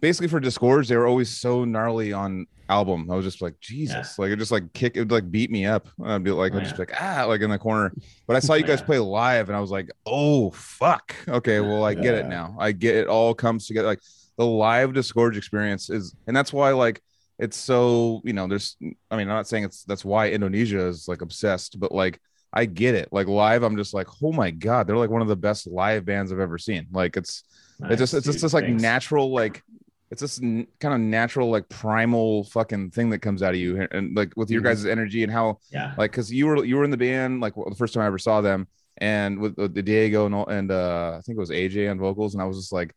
basically 0.00 0.28
for 0.28 0.40
disgorge's 0.40 0.88
they 0.88 0.96
were 0.96 1.06
always 1.06 1.28
so 1.30 1.64
gnarly 1.64 2.12
on 2.12 2.46
album. 2.68 3.10
I 3.10 3.14
was 3.14 3.24
just 3.24 3.42
like 3.42 3.58
jesus. 3.60 4.18
Like 4.18 4.30
it 4.30 4.36
just 4.38 4.50
like 4.52 4.72
kick 4.72 4.96
it 4.96 5.00
would 5.00 5.10
like 5.10 5.30
beat 5.30 5.50
me 5.50 5.66
up. 5.66 5.88
I'd 6.04 6.24
be 6.24 6.30
like 6.30 6.52
Oh, 6.54 6.56
i'd 6.58 6.64
just 6.64 6.78
yeah. 6.78 6.84
be 6.86 6.92
like 6.92 7.02
ah 7.02 7.24
like 7.26 7.40
in 7.42 7.50
the 7.50 7.58
corner. 7.58 7.92
But 8.26 8.36
i 8.36 8.38
saw 8.38 8.54
you 8.54 8.64
guys 8.64 8.78
Yeah. 8.80 8.86
play 8.86 8.98
live 8.98 9.48
and 9.48 9.56
i 9.56 9.60
was 9.60 9.70
like 9.70 9.90
oh 10.06 10.50
fuck. 10.50 11.14
Okay 11.28 11.60
well 11.60 11.84
i 11.84 11.94
get 11.94 12.14
it 12.14 12.26
now. 12.26 12.56
I 12.58 12.72
get 12.72 12.96
it 12.96 13.06
all 13.06 13.34
comes 13.34 13.66
together. 13.66 13.88
Like 13.88 14.00
the 14.36 14.46
live 14.46 14.92
disgorge 14.92 15.36
experience 15.36 15.90
is 15.90 16.14
and 16.26 16.36
that's 16.36 16.52
why 16.52 16.70
like 16.72 17.00
it's 17.38 17.56
so 17.56 18.20
you 18.24 18.32
know 18.32 18.46
there's 18.46 18.76
i 19.10 19.16
mean 19.16 19.28
i'm 19.28 19.28
not 19.28 19.46
saying 19.48 19.64
it's 19.64 19.82
that's 19.84 20.04
why 20.04 20.30
indonesia 20.30 20.78
is 20.86 21.08
like 21.08 21.20
obsessed 21.20 21.78
but 21.80 21.90
like 21.92 22.20
i 22.52 22.64
get 22.64 22.94
it. 22.94 23.08
Like 23.12 23.26
live 23.26 23.62
i'm 23.62 23.76
just 23.76 23.92
like 23.92 24.06
oh 24.22 24.32
my 24.32 24.50
god 24.50 24.86
they're 24.86 24.96
like 24.96 25.10
one 25.10 25.22
of 25.22 25.28
the 25.28 25.36
best 25.36 25.66
live 25.66 26.04
bands 26.04 26.32
i've 26.32 26.40
ever 26.40 26.56
seen. 26.58 26.86
Like 26.92 27.16
it's 27.16 27.44
it's 27.90 27.98
just 27.98 28.14
it's 28.14 28.24
just 28.26 28.40
this 28.40 28.54
like 28.54 28.68
natural 28.68 29.32
like 29.32 29.62
it's 30.14 30.22
this 30.22 30.40
n- 30.40 30.66
kind 30.80 30.94
of 30.94 31.00
natural 31.00 31.50
like 31.50 31.68
primal 31.68 32.44
fucking 32.44 32.90
thing 32.92 33.10
that 33.10 33.18
comes 33.18 33.42
out 33.42 33.52
of 33.54 33.60
you 33.60 33.86
and 33.90 34.16
like 34.16 34.32
with 34.36 34.48
your 34.48 34.60
Mhm. 34.60 34.64
guys' 34.64 34.86
energy 34.86 35.22
and 35.24 35.32
how 35.32 35.58
Yeah. 35.72 35.92
like 35.98 36.12
because 36.12 36.32
you 36.32 36.46
were 36.46 36.64
you 36.64 36.76
were 36.76 36.84
in 36.84 36.90
the 36.92 36.96
band 36.96 37.40
like 37.40 37.54
the 37.56 37.74
first 37.76 37.92
time 37.94 38.02
I 38.04 38.06
ever 38.06 38.18
saw 38.18 38.40
them 38.40 38.68
and 38.98 39.38
with 39.40 39.56
the 39.56 39.82
Diego 39.82 40.26
and 40.26 40.34
all- 40.36 40.46
and 40.46 40.70
uh 40.70 41.16
I 41.18 41.20
think 41.22 41.36
it 41.36 41.40
was 41.40 41.50
AJ 41.50 41.88
on 41.90 41.98
vocals 41.98 42.34
and 42.34 42.42
I 42.42 42.46
was 42.46 42.56
just 42.56 42.72
like 42.72 42.94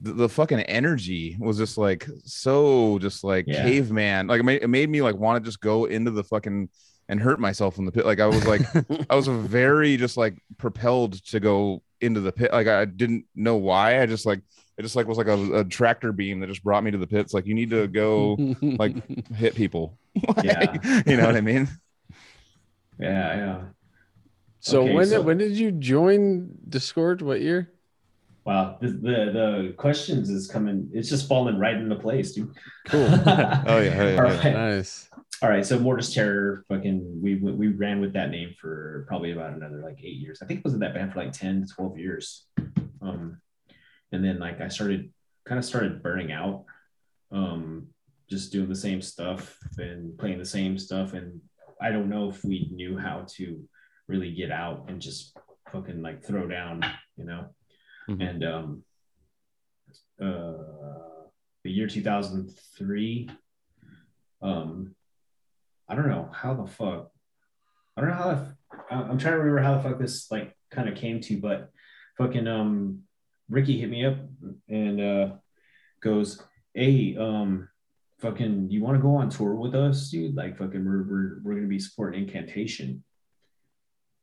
the, 0.00 0.12
the 0.12 0.28
fucking 0.28 0.60
energy 0.60 1.36
was 1.38 1.56
just 1.56 1.78
like 1.78 2.06
so 2.24 2.98
just 2.98 3.22
like 3.24 3.44
Yeah. 3.46 3.62
caveman 3.62 4.26
like 4.26 4.40
it 4.40 4.44
made, 4.44 4.62
it 4.62 4.68
made 4.68 4.90
me 4.90 5.00
like 5.02 5.14
want 5.16 5.42
to 5.42 5.48
just 5.48 5.60
go 5.60 5.84
into 5.86 6.10
the 6.10 6.24
fucking 6.24 6.68
and 7.08 7.20
hurt 7.20 7.38
myself 7.38 7.78
in 7.78 7.84
the 7.84 7.92
pit 7.92 8.04
like 8.04 8.18
I 8.20 8.26
was 8.26 8.44
like 8.46 8.62
I 9.10 9.14
was 9.14 9.28
very 9.28 9.96
just 9.96 10.16
like 10.16 10.34
propelled 10.58 11.12
to 11.26 11.38
go 11.38 11.82
into 12.00 12.20
the 12.20 12.32
pit 12.32 12.50
like 12.52 12.66
I 12.66 12.84
didn't 12.84 13.24
know 13.34 13.56
why 13.56 14.02
I 14.02 14.06
just 14.06 14.26
like 14.26 14.40
it 14.78 14.82
just 14.82 14.96
like 14.96 15.06
was 15.06 15.18
like 15.18 15.26
a, 15.28 15.60
a 15.60 15.64
tractor 15.64 16.12
beam 16.12 16.40
that 16.40 16.48
just 16.48 16.62
brought 16.64 16.84
me 16.84 16.90
to 16.90 16.98
the 16.98 17.06
pits 17.06 17.32
like 17.34 17.46
you 17.46 17.54
need 17.54 17.70
to 17.70 17.86
go 17.88 18.36
like 18.62 18.94
hit 19.34 19.54
people 19.54 19.98
Like, 20.36 20.44
Yeah. 20.44 21.02
you 21.06 21.16
know 21.16 21.26
what 21.26 21.36
I 21.36 21.40
mean 21.40 21.68
Yeah. 22.98 23.36
Yeah. 23.36 23.60
so 24.60 24.82
Okay, 24.82 24.94
when 24.94 25.06
so- 25.06 25.18
did 25.18 25.26
when 25.26 25.38
did 25.38 25.52
you 25.52 25.70
join 25.72 26.50
Disgorge? 26.68 27.22
What 27.22 27.40
year? 27.40 27.72
Wow. 28.44 28.78
The, 28.80 28.88
the 28.88 28.96
the 29.32 29.74
questions 29.76 30.30
is 30.30 30.46
coming. 30.46 30.88
It's 30.92 31.08
just 31.08 31.26
falling 31.28 31.58
right 31.58 31.74
into 31.76 31.96
place, 31.96 32.32
dude. 32.32 32.54
Cool. 32.86 33.00
Oh, 33.10 33.10
yeah, 33.26 33.64
oh, 33.66 33.80
yeah, 33.80 33.98
All 33.98 34.06
yeah. 34.06 34.20
right. 34.22 34.52
Nice. 34.54 35.10
All 35.42 35.50
right, 35.50 35.66
so 35.66 35.78
Mortis 35.78 36.14
Terror, 36.14 36.64
fucking, 36.68 37.20
we 37.20 37.34
we 37.34 37.68
ran 37.68 38.00
with 38.00 38.14
that 38.14 38.30
name 38.30 38.54
for 38.58 39.04
probably 39.08 39.32
about 39.32 39.52
another 39.52 39.82
like 39.82 39.98
eight 40.02 40.16
years. 40.16 40.38
I 40.42 40.46
think 40.46 40.60
it 40.60 40.64
was 40.64 40.72
in 40.74 40.80
that 40.80 40.94
band 40.94 41.12
for 41.12 41.18
like 41.24 41.32
ten 41.32 41.66
to 41.66 41.68
twelve 41.74 41.98
years, 41.98 42.46
um, 43.02 43.38
and 44.12 44.24
then 44.24 44.38
like 44.38 44.60
I 44.60 44.68
started 44.68 45.12
kind 45.46 45.58
of 45.58 45.64
started 45.64 46.02
burning 46.02 46.32
out, 46.32 46.64
um, 47.32 47.88
just 48.28 48.52
doing 48.52 48.68
the 48.68 48.74
same 48.74 49.00
stuff 49.02 49.56
and 49.78 50.16
playing 50.18 50.38
the 50.38 50.44
same 50.44 50.78
stuff, 50.78 51.12
and 51.12 51.40
I 51.80 51.90
don't 51.90 52.08
know 52.08 52.28
if 52.28 52.44
we 52.44 52.68
knew 52.72 52.96
how 52.98 53.26
to 53.36 53.62
really 54.08 54.32
get 54.34 54.50
out 54.50 54.86
and 54.88 55.00
just 55.00 55.36
fucking 55.72 56.02
like 56.02 56.24
throw 56.24 56.46
down, 56.46 56.84
you 57.16 57.24
know, 57.24 57.46
Mhm. 58.08 58.28
and 58.30 58.44
um, 58.44 58.82
uh, 60.20 60.52
the 61.64 61.70
year 61.70 61.86
two 61.88 62.02
thousand 62.02 62.50
three 62.78 63.28
um 64.42 64.94
i 65.88 65.94
don't 65.94 66.08
know 66.08 66.28
how 66.32 66.54
the 66.54 66.66
fuck 66.66 67.10
i 67.96 68.00
don't 68.00 68.10
know 68.10 68.16
how 68.16 68.34
the, 68.34 68.94
i'm 68.94 69.18
trying 69.18 69.32
to 69.34 69.38
remember 69.38 69.60
how 69.62 69.76
the 69.76 69.82
fuck 69.82 69.98
this 69.98 70.30
like 70.30 70.54
kind 70.70 70.88
of 70.88 70.94
came 70.94 71.20
to 71.20 71.38
but 71.40 71.70
fucking 72.18 72.46
um 72.46 73.00
ricky 73.48 73.78
hit 73.78 73.90
me 73.90 74.04
up 74.04 74.16
and 74.68 75.00
uh 75.00 75.28
goes 76.02 76.42
hey 76.74 77.16
um 77.18 77.68
fucking 78.20 78.70
you 78.70 78.82
want 78.82 78.96
to 78.96 79.02
go 79.02 79.16
on 79.16 79.28
tour 79.28 79.54
with 79.54 79.74
us 79.74 80.10
dude 80.10 80.34
like 80.34 80.56
fucking 80.56 80.84
we're 80.84 81.02
we're, 81.02 81.38
we're 81.42 81.54
gonna 81.54 81.66
be 81.66 81.78
supporting 81.78 82.22
incantation 82.24 83.02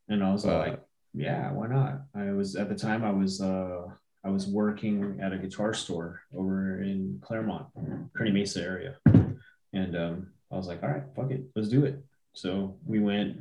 and 0.08 0.22
i 0.22 0.30
was 0.32 0.44
Uh, 0.44 0.58
like 0.58 0.80
yeah 1.12 1.50
why 1.52 1.66
not 1.66 2.02
i 2.14 2.32
was 2.32 2.56
at 2.56 2.68
the 2.68 2.74
time 2.74 3.04
i 3.04 3.10
was 3.10 3.40
uh 3.40 3.82
i 4.24 4.28
was 4.28 4.46
working 4.46 5.18
at 5.22 5.32
a 5.32 5.38
guitar 5.38 5.72
store 5.72 6.22
over 6.36 6.82
in 6.82 7.18
clairemont 7.22 7.66
kearny 8.16 8.32
mesa 8.32 8.60
area 8.62 8.96
and 9.74 9.96
um, 9.96 10.28
I 10.52 10.56
was 10.56 10.68
like, 10.68 10.84
all 10.84 10.88
right, 10.88 11.02
fuck 11.16 11.32
it, 11.32 11.42
let's 11.56 11.68
do 11.68 11.84
it. 11.84 12.00
So 12.32 12.76
we 12.86 13.00
went, 13.00 13.38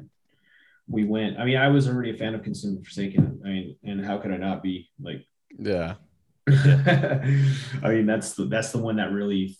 we 0.88 1.04
went. 1.06 1.40
I 1.40 1.46
mean, 1.46 1.58
I 1.58 1.68
was 1.68 1.88
already 1.88 2.10
a 2.10 2.18
fan 2.18 2.34
of 2.34 2.42
Consumed 2.42 2.84
Forsaken. 2.84 3.42
I 3.46 3.48
mean, 3.48 3.76
and 3.84 4.04
how 4.04 4.18
could 4.18 4.32
I 4.32 4.38
not 4.38 4.64
be? 4.64 4.90
Like, 5.00 5.24
Yeah. 5.58 5.96
I 6.50 7.90
mean, 7.90 8.06
that's 8.06 8.34
the 8.34 8.46
that's 8.46 8.72
the 8.72 8.78
one 8.78 8.98
that 8.98 9.12
really 9.12 9.58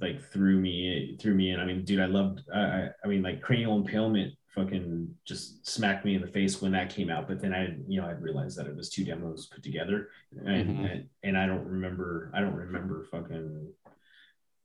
like 0.00 0.22
threw 0.32 0.58
me 0.58 1.16
threw 1.20 1.34
me 1.34 1.50
in. 1.50 1.60
I 1.60 1.64
mean, 1.66 1.84
dude, 1.84 2.00
I 2.00 2.06
loved. 2.06 2.42
I 2.54 2.58
I, 2.60 2.88
I 3.04 3.08
mean, 3.08 3.22
like 3.22 3.42
Cranial 3.42 3.76
Impalement 3.76 4.34
fucking 4.54 5.08
just 5.26 5.66
smacked 5.66 6.04
me 6.04 6.14
in 6.14 6.20
the 6.22 6.26
face 6.26 6.60
when 6.60 6.72
that 6.72 6.90
came 6.94 7.10
out. 7.10 7.28
But 7.28 7.40
then 7.40 7.52
I, 7.54 7.74
you 7.86 8.00
know, 8.00 8.06
I 8.06 8.12
realized 8.12 8.58
that 8.58 8.66
it 8.66 8.74
was 8.76 8.88
two 8.90 9.04
demos 9.04 9.46
put 9.46 9.62
together, 9.62 10.08
and 10.44 10.78
Mhm. 10.78 10.92
and, 10.92 11.08
and 11.22 11.38
I 11.38 11.46
don't 11.46 11.66
remember. 11.66 12.30
I 12.34 12.40
don't 12.40 12.54
remember 12.54 13.04
fucking. 13.10 13.68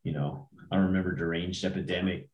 You 0.04 0.14
know, 0.14 0.48
I 0.72 0.78
don't 0.78 0.86
remember 0.86 1.16
Deranged 1.16 1.66
Epidemic. 1.66 2.30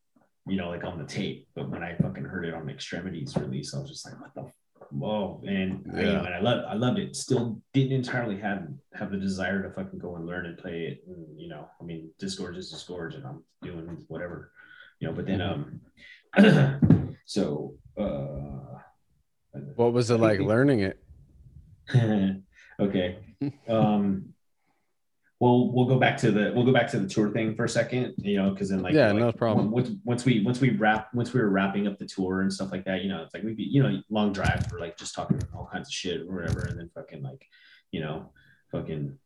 You 0.46 0.58
know, 0.58 0.70
like 0.70 0.84
on 0.84 1.00
the 1.00 1.06
tape, 1.06 1.48
but 1.56 1.70
when 1.70 1.84
I 1.84 1.96
fucking 1.96 2.26
heard 2.26 2.46
it 2.46 2.54
on 2.54 2.70
Extremities 2.70 3.36
release, 3.38 3.74
I 3.74 3.80
was 3.80 3.90
just 3.90 4.06
like, 4.06 4.20
"What 4.20 4.34
the 4.36 4.52
whoa 4.94 5.42
and 5.48 5.86
I, 5.96 6.00
you 6.00 6.06
know, 6.06 6.12
Yeah. 6.14 6.26
and 6.26 6.36
I 6.36 6.40
loved 6.40 6.66
I 6.66 6.74
loved 6.76 7.00
it. 7.00 7.16
Still 7.16 7.62
didn't 7.74 7.94
entirely 7.94 8.38
have 8.40 8.68
have 8.94 9.12
the 9.12 9.18
desire 9.18 9.62
to 9.64 9.70
fucking 9.74 10.00
go 10.00 10.16
and 10.16 10.26
learn 10.26 10.46
and 10.46 10.58
play 10.58 10.84
it. 10.84 11.04
And 11.08 11.26
you 11.40 11.50
know, 11.50 11.68
I 11.80 11.84
mean, 11.84 12.12
Disgorge 12.20 12.58
is 12.58 12.72
Disgorge, 12.72 13.16
and 13.16 13.26
I'm 13.26 13.44
doing 13.62 14.06
whatever, 14.08 14.52
you 15.00 15.08
know. 15.08 15.14
But 15.14 15.26
then 15.26 15.42
um, 15.42 15.82
so 17.26 17.76
uh, 17.98 18.80
What 19.76 19.94
was 19.94 20.10
it 20.12 20.20
like 20.20 20.40
learning 20.40 20.82
it? 20.82 21.00
okay. 22.80 23.18
Um, 23.68 24.34
well, 25.40 25.74
we'll 25.74 25.86
go 25.86 25.98
back 25.98 26.18
to 26.18 26.32
the 26.32 26.54
we'll 26.56 26.66
go 26.66 26.72
back 26.72 26.90
to 26.92 27.00
the 27.00 27.08
tour 27.08 27.30
thing 27.32 27.56
for 27.56 27.66
a 27.66 27.70
second, 27.70 28.14
you 28.18 28.38
know, 28.38 28.52
because 28.52 28.70
then 28.70 28.82
like 28.82 28.94
Yeah, 28.94 29.08
like, 29.08 29.16
no 29.16 29.32
problem. 29.32 29.72
Once, 29.72 29.90
once 30.04 30.26
we 30.26 30.42
once 30.42 30.62
we 30.62 30.70
wrap 30.72 31.14
once 31.14 31.34
we 31.34 31.42
were 31.42 31.50
wrapping 31.50 31.88
up 31.88 31.98
the 31.98 32.06
tour 32.06 32.42
and 32.42 32.54
stuff 32.54 32.72
like 32.72 32.86
that, 32.86 33.02
you 33.02 33.10
know, 33.10 33.24
it's 33.24 33.34
like 33.34 33.44
we'd 33.44 33.58
be 33.58 33.64
you 33.64 33.84
know 33.84 34.02
long 34.10 34.32
drive 34.32 34.66
for 34.68 34.80
like 34.80 34.98
just 34.98 35.16
talking 35.16 35.42
all 35.54 35.70
kinds 35.72 35.90
of 35.90 35.94
shit 35.94 36.22
or 36.22 36.36
whatever, 36.36 36.62
and 36.62 36.80
then 36.80 36.90
fucking 36.96 37.24
like, 37.24 37.46
you 37.92 38.00
know, 38.00 38.32
fucking, 38.72 39.18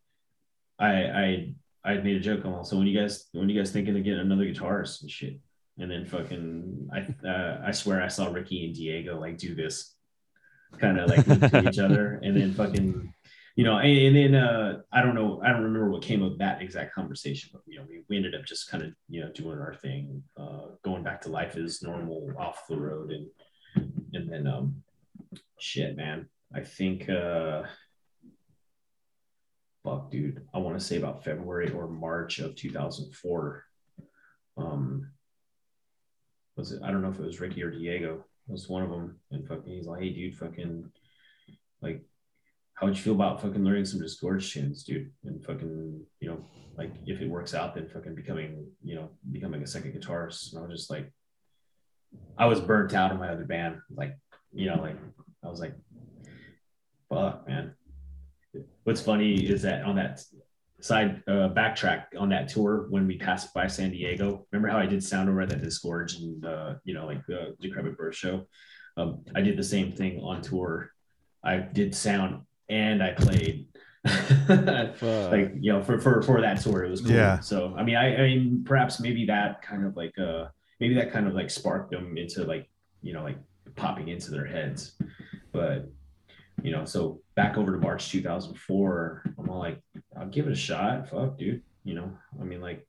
I 0.80 0.90
I 0.90 1.56
I 1.84 1.98
made 1.98 2.16
a 2.16 2.20
joke 2.20 2.46
on 2.46 2.66
so 2.66 2.78
when 2.78 2.88
you 2.88 3.00
guys 3.00 3.28
when 3.34 3.48
you 3.50 3.60
guys 3.60 3.72
thinking 3.72 3.96
of 3.96 4.04
getting 4.04 4.20
another 4.20 4.46
guitarist 4.46 5.02
and 5.02 5.12
shit, 5.12 5.40
and 5.78 5.92
then 5.92 6.06
fucking 6.06 6.90
I 6.94 7.28
uh, 7.28 7.62
I 7.66 7.72
swear 7.72 8.02
I 8.02 8.08
saw 8.08 8.32
Ricky 8.32 8.66
and 8.66 8.74
Diego 8.74 9.20
like 9.20 9.38
do 9.38 9.54
this, 9.54 9.96
kind 10.80 11.00
of 11.00 11.10
like 11.10 11.26
to 11.26 11.70
each 11.70 11.80
other, 11.80 12.20
and 12.24 12.36
then 12.36 12.54
fucking 12.54 13.14
you 13.58 13.64
know, 13.64 13.80
and, 13.80 13.98
and 13.98 14.16
then 14.16 14.36
uh, 14.36 14.82
I 14.94 15.02
don't 15.02 15.16
know, 15.16 15.42
I 15.44 15.50
don't 15.50 15.64
remember 15.64 15.90
what 15.90 16.04
came 16.04 16.22
of 16.22 16.38
that 16.38 16.62
exact 16.62 16.94
conversation, 16.94 17.50
but 17.52 17.64
you 17.66 17.80
know, 17.80 17.86
we, 17.90 18.04
we 18.08 18.16
ended 18.16 18.36
up 18.36 18.46
just 18.46 18.70
kind 18.70 18.84
of 18.84 18.94
you 19.10 19.20
know 19.20 19.32
doing 19.32 19.58
our 19.58 19.74
thing, 19.74 20.22
uh, 20.40 20.68
going 20.86 21.02
back 21.02 21.22
to 21.22 21.30
life 21.30 21.58
as 21.58 21.82
normal 21.82 22.32
off 22.38 22.68
the 22.70 22.78
road, 22.78 23.12
and 23.12 23.28
and 24.14 24.32
then 24.32 24.46
um, 24.46 24.84
shit, 25.60 25.98
man, 25.98 26.30
I 26.54 26.62
think 26.62 27.10
uh, 27.10 27.64
fuck, 29.84 30.12
dude, 30.12 30.46
I 30.54 30.60
want 30.60 30.78
to 30.78 30.86
say 30.86 30.98
about 30.98 31.24
February 31.24 31.72
or 31.72 31.88
March 31.88 32.38
of 32.38 32.56
2004. 32.56 33.64
Um, 34.58 35.10
was 36.56 36.74
it? 36.74 36.82
I 36.84 36.92
don't 36.92 37.02
know 37.02 37.10
if 37.10 37.20
it 37.20 37.26
was 37.26 37.42
Ricky 37.42 37.64
or 37.64 37.72
Diego. 37.72 38.24
It 38.48 38.52
was 38.52 38.70
one 38.70 38.84
of 38.84 38.92
them, 38.92 39.20
and 39.32 39.48
fucking, 39.48 39.74
he's 39.74 39.88
like, 39.88 40.02
hey, 40.02 40.12
dude, 40.12 40.38
fucking, 40.38 40.92
like 41.82 42.06
how 42.78 42.86
would 42.86 42.96
you 42.96 43.02
feel 43.02 43.16
about 43.16 43.42
fucking 43.42 43.64
learning 43.64 43.86
some 43.86 44.00
disgorge 44.00 44.54
tunes, 44.54 44.84
dude? 44.84 45.12
And 45.26 45.44
fucking, 45.44 46.00
you 46.20 46.30
know, 46.30 46.46
like 46.78 46.92
if 47.08 47.20
it 47.20 47.30
works 47.30 47.56
out, 47.56 47.74
then 47.74 47.90
fucking 47.90 48.14
becoming, 48.14 48.68
you 48.84 48.94
know, 48.94 49.10
becoming 49.32 49.64
a 49.64 49.68
second 49.68 49.94
guitarist. 49.94 50.54
And 50.54 50.60
I 50.64 50.68
was 50.68 50.82
just 50.82 50.92
like, 50.92 51.12
I 52.38 52.46
was 52.46 52.62
burnt 52.62 52.94
out 52.94 53.12
in 53.12 53.18
my 53.18 53.30
other 53.30 53.46
band. 53.46 53.80
Like, 53.90 54.16
you 54.54 54.68
know, 54.68 54.80
like 54.80 54.96
I 55.44 55.50
was 55.50 55.60
like, 55.60 55.74
fuck, 57.10 57.48
man. 57.48 57.74
What's 58.84 59.02
funny 59.02 59.34
is 59.34 59.64
that 59.64 59.84
on 59.84 59.96
that 59.96 60.22
side 60.80 61.24
uh, 61.28 61.50
backtrack 61.50 62.06
on 62.20 62.30
that 62.30 62.48
tour 62.48 62.86
when 62.92 63.08
we 63.08 63.18
passed 63.18 63.56
by 63.56 63.66
San 63.66 63.90
Diego, 63.90 64.46
remember 64.52 64.70
how 64.70 64.78
I 64.78 64.86
did 64.86 65.04
sound 65.04 65.30
over 65.30 65.42
at 65.42 65.50
that 65.50 65.64
Disgorge 65.64 66.18
and 66.18 66.46
uh, 66.46 66.76
you 66.84 66.94
know, 66.94 67.08
like 67.08 67.26
the 67.26 67.56
Decrepit 67.60 67.98
Birth 67.98 68.16
show? 68.16 68.46
Um, 68.98 69.24
I 69.36 69.42
did 69.42 69.58
the 69.58 69.64
same 69.64 69.92
thing 69.92 70.20
on 70.22 70.44
tour. 70.44 70.92
I 71.44 71.58
did 71.58 71.96
sound 71.96 72.44
and 72.70 73.04
I 73.04 73.12
played. 73.14 73.68
like 74.48 75.52
you 75.60 75.74
know, 75.74 75.84
for 75.84 76.00
for 76.00 76.22
for 76.22 76.40
that 76.40 76.62
tour, 76.62 76.86
it 76.86 76.90
was 76.90 77.02
cool. 77.02 77.12
Yeah. 77.12 77.40
So 77.40 77.76
I 77.78 77.84
mean, 77.84 77.96
I, 77.96 78.16
I 78.16 78.22
mean, 78.22 78.64
perhaps 78.66 79.02
maybe 79.02 79.26
that 79.26 79.62
kind 79.62 79.86
of 79.86 79.98
like 79.98 80.18
uh 80.18 80.46
maybe 80.80 80.96
that 80.96 81.12
kind 81.12 81.28
of 81.28 81.34
like 81.34 81.50
sparked 81.50 81.92
them 81.92 82.18
into 82.18 82.44
like 82.46 82.70
you 83.02 83.14
know 83.14 83.24
like 83.24 83.38
popping 83.76 84.08
into 84.08 84.32
their 84.32 84.46
heads, 84.46 84.94
but 85.52 85.90
you 86.64 86.72
know, 86.72 86.86
so 86.86 87.22
back 87.36 87.58
over 87.58 87.72
to 87.72 87.78
March 87.78 88.10
2004, 88.12 89.36
I'm 89.38 89.50
all 89.50 89.60
like, 89.60 89.80
I'll 90.18 90.28
give 90.28 90.48
it 90.48 90.54
a 90.54 90.56
shot. 90.56 91.10
Fuck, 91.10 91.38
dude. 91.38 91.62
You 91.84 91.96
know, 91.96 92.12
I 92.40 92.44
mean, 92.44 92.62
like, 92.62 92.88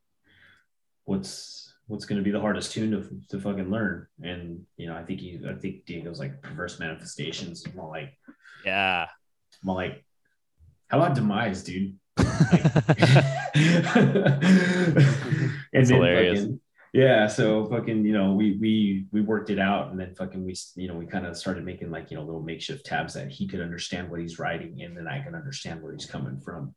what's 1.05 1.73
what's 1.87 2.05
going 2.05 2.17
to 2.17 2.23
be 2.23 2.31
the 2.31 2.41
hardest 2.41 2.71
tune 2.71 2.91
to, 2.91 3.09
to 3.29 3.41
fucking 3.41 3.69
learn? 3.69 4.07
And 4.21 4.65
you 4.77 4.87
know, 4.87 4.95
I 4.95 5.03
think 5.03 5.19
he, 5.19 5.39
I 5.47 5.53
think 5.53 5.85
Diego's 5.85 6.19
like 6.19 6.41
perverse 6.41 6.79
manifestations. 6.79 7.63
I'm 7.65 7.79
all 7.79 7.89
like, 7.89 8.13
Yeah. 8.65 9.07
I'm 9.61 9.73
like, 9.73 10.03
how 10.87 10.99
about 10.99 11.15
demise, 11.15 11.63
dude? 11.63 11.97
and 15.73 15.87
hilarious. 15.87 16.39
fucking- 16.39 16.59
yeah, 16.91 17.27
so 17.27 17.67
fucking, 17.67 18.03
you 18.03 18.13
know, 18.13 18.33
we 18.33 18.57
we 18.59 19.05
we 19.11 19.21
worked 19.21 19.51
it 19.51 19.59
out, 19.59 19.91
and 19.91 19.99
then 19.99 20.15
fucking 20.15 20.43
we, 20.43 20.55
you 20.75 20.87
know, 20.87 20.95
we 20.95 21.05
kind 21.05 21.25
of 21.25 21.37
started 21.37 21.63
making 21.63 21.91
like 21.91 22.09
you 22.09 22.17
know 22.17 22.23
little 22.23 22.41
makeshift 22.41 22.85
tabs 22.85 23.13
that 23.13 23.29
he 23.29 23.47
could 23.47 23.61
understand 23.61 24.09
what 24.09 24.21
he's 24.21 24.39
writing, 24.39 24.81
and 24.81 24.97
then 24.97 25.07
I 25.07 25.21
can 25.21 25.35
understand 25.35 25.83
where 25.83 25.93
he's 25.93 26.07
coming 26.07 26.39
from, 26.39 26.73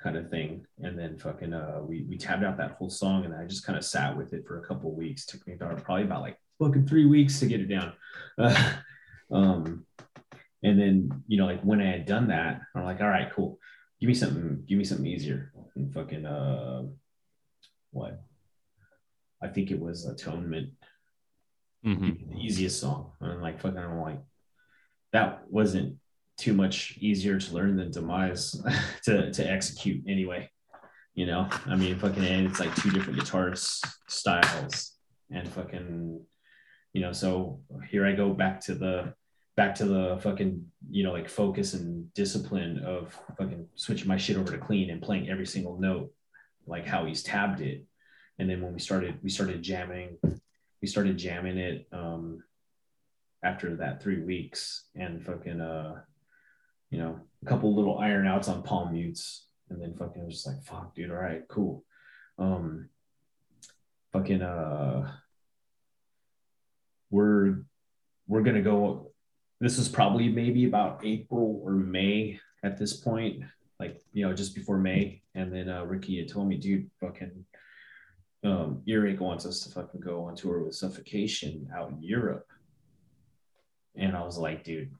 kind 0.00 0.16
of 0.16 0.30
thing. 0.30 0.64
And 0.80 0.96
then 0.96 1.18
fucking, 1.18 1.52
uh, 1.52 1.80
we 1.82 2.02
we 2.08 2.16
tabbed 2.16 2.44
out 2.44 2.56
that 2.58 2.72
whole 2.72 2.90
song, 2.90 3.24
and 3.24 3.34
I 3.34 3.46
just 3.46 3.66
kind 3.66 3.76
of 3.76 3.84
sat 3.84 4.16
with 4.16 4.32
it 4.32 4.46
for 4.46 4.60
a 4.60 4.66
couple 4.66 4.94
weeks. 4.94 5.26
Took 5.26 5.44
me 5.46 5.54
about 5.54 5.82
probably 5.82 6.04
about 6.04 6.22
like 6.22 6.38
fucking 6.60 6.86
three 6.86 7.06
weeks 7.06 7.40
to 7.40 7.46
get 7.46 7.60
it 7.60 7.66
down. 7.66 7.94
Uh, 8.38 8.72
um, 9.32 9.84
and 10.62 10.78
then 10.80 11.22
you 11.28 11.38
know, 11.38 11.46
like 11.46 11.62
when 11.62 11.80
I 11.80 11.90
had 11.90 12.06
done 12.06 12.28
that, 12.28 12.60
I'm 12.74 12.84
like, 12.84 13.00
all 13.00 13.08
right, 13.08 13.32
cool. 13.32 13.58
Give 14.00 14.08
me 14.08 14.14
something. 14.14 14.64
Give 14.68 14.78
me 14.78 14.84
something 14.84 15.06
easier. 15.06 15.52
And 15.76 15.92
fucking, 15.92 16.24
uh, 16.26 16.82
what? 17.90 18.20
I 19.42 19.48
think 19.48 19.70
it 19.70 19.78
was 19.80 20.04
Atonement, 20.06 20.70
Mm-hmm. 21.86 22.32
the 22.32 22.40
easiest 22.40 22.80
song. 22.80 23.12
And 23.20 23.32
I'm 23.32 23.40
like, 23.40 23.60
fucking, 23.60 23.78
I'm 23.78 24.00
like, 24.00 24.20
that 25.12 25.42
wasn't 25.48 25.96
too 26.36 26.52
much 26.52 26.98
easier 27.00 27.38
to 27.38 27.54
learn 27.54 27.76
than 27.76 27.90
Demise 27.92 28.60
to, 29.04 29.32
to 29.32 29.50
execute 29.50 30.02
anyway. 30.08 30.50
You 31.14 31.26
know, 31.26 31.48
I 31.66 31.76
mean, 31.76 31.98
fucking, 31.98 32.24
and 32.24 32.46
it's 32.46 32.60
like 32.60 32.74
two 32.76 32.90
different 32.90 33.18
guitar 33.20 33.54
styles 34.08 34.92
and 35.30 35.48
fucking, 35.48 36.20
you 36.92 37.00
know, 37.00 37.12
so 37.12 37.60
here 37.90 38.06
I 38.06 38.12
go 38.12 38.32
back 38.32 38.60
to 38.62 38.74
the, 38.74 39.14
back 39.58 39.74
to 39.74 39.84
the 39.84 40.16
fucking, 40.22 40.64
you 40.88 41.02
know, 41.02 41.10
like 41.10 41.28
focus 41.28 41.74
and 41.74 42.14
discipline 42.14 42.78
of 42.86 43.12
fucking 43.36 43.66
switching 43.74 44.06
my 44.06 44.16
shit 44.16 44.36
over 44.36 44.52
to 44.52 44.58
clean 44.58 44.88
and 44.88 45.02
playing 45.02 45.28
every 45.28 45.46
single 45.46 45.80
note, 45.80 46.12
like 46.68 46.86
how 46.86 47.04
he's 47.04 47.24
tabbed 47.24 47.60
it. 47.60 47.84
And 48.38 48.48
then 48.48 48.62
when 48.62 48.72
we 48.72 48.78
started 48.78 49.18
we 49.20 49.28
started 49.28 49.60
jamming 49.60 50.16
we 50.80 50.86
started 50.86 51.18
jamming 51.18 51.58
it 51.58 51.88
um 51.92 52.44
after 53.42 53.74
that 53.78 54.00
three 54.00 54.20
weeks 54.20 54.84
and 54.94 55.24
fucking 55.26 55.60
uh 55.60 56.02
you 56.90 56.98
know 56.98 57.18
a 57.42 57.46
couple 57.48 57.74
little 57.74 57.98
iron 57.98 58.28
outs 58.28 58.46
on 58.46 58.62
palm 58.62 58.92
mutes. 58.92 59.48
And 59.70 59.82
then 59.82 59.96
fucking 59.96 60.22
I 60.22 60.24
was 60.24 60.34
just 60.34 60.46
like 60.46 60.62
fuck 60.62 60.94
dude. 60.94 61.10
All 61.10 61.16
right 61.16 61.42
cool. 61.48 61.84
Um 62.38 62.90
fucking 64.12 64.40
uh 64.40 65.10
we're 67.10 67.64
we're 68.28 68.42
gonna 68.42 68.62
go 68.62 69.07
this 69.60 69.78
is 69.78 69.88
probably 69.88 70.28
maybe 70.28 70.64
about 70.64 71.00
april 71.04 71.60
or 71.64 71.72
may 71.72 72.38
at 72.64 72.78
this 72.78 72.94
point 72.94 73.42
like 73.80 74.00
you 74.12 74.26
know 74.26 74.32
just 74.32 74.54
before 74.54 74.78
may 74.78 75.20
and 75.34 75.52
then 75.52 75.68
uh 75.68 75.84
ricky 75.84 76.18
had 76.18 76.28
told 76.28 76.48
me 76.48 76.56
dude 76.56 76.90
fucking 77.00 77.44
um, 78.44 78.82
Earache 78.86 79.20
wants 79.20 79.46
us 79.46 79.60
to 79.64 79.70
fucking 79.70 80.00
go 80.00 80.24
on 80.24 80.36
tour 80.36 80.62
with 80.62 80.74
Suffocation 80.74 81.68
out 81.74 81.90
in 81.90 82.02
Europe. 82.02 82.46
And 83.96 84.16
I 84.16 84.22
was 84.22 84.38
like, 84.38 84.62
dude, 84.64 84.92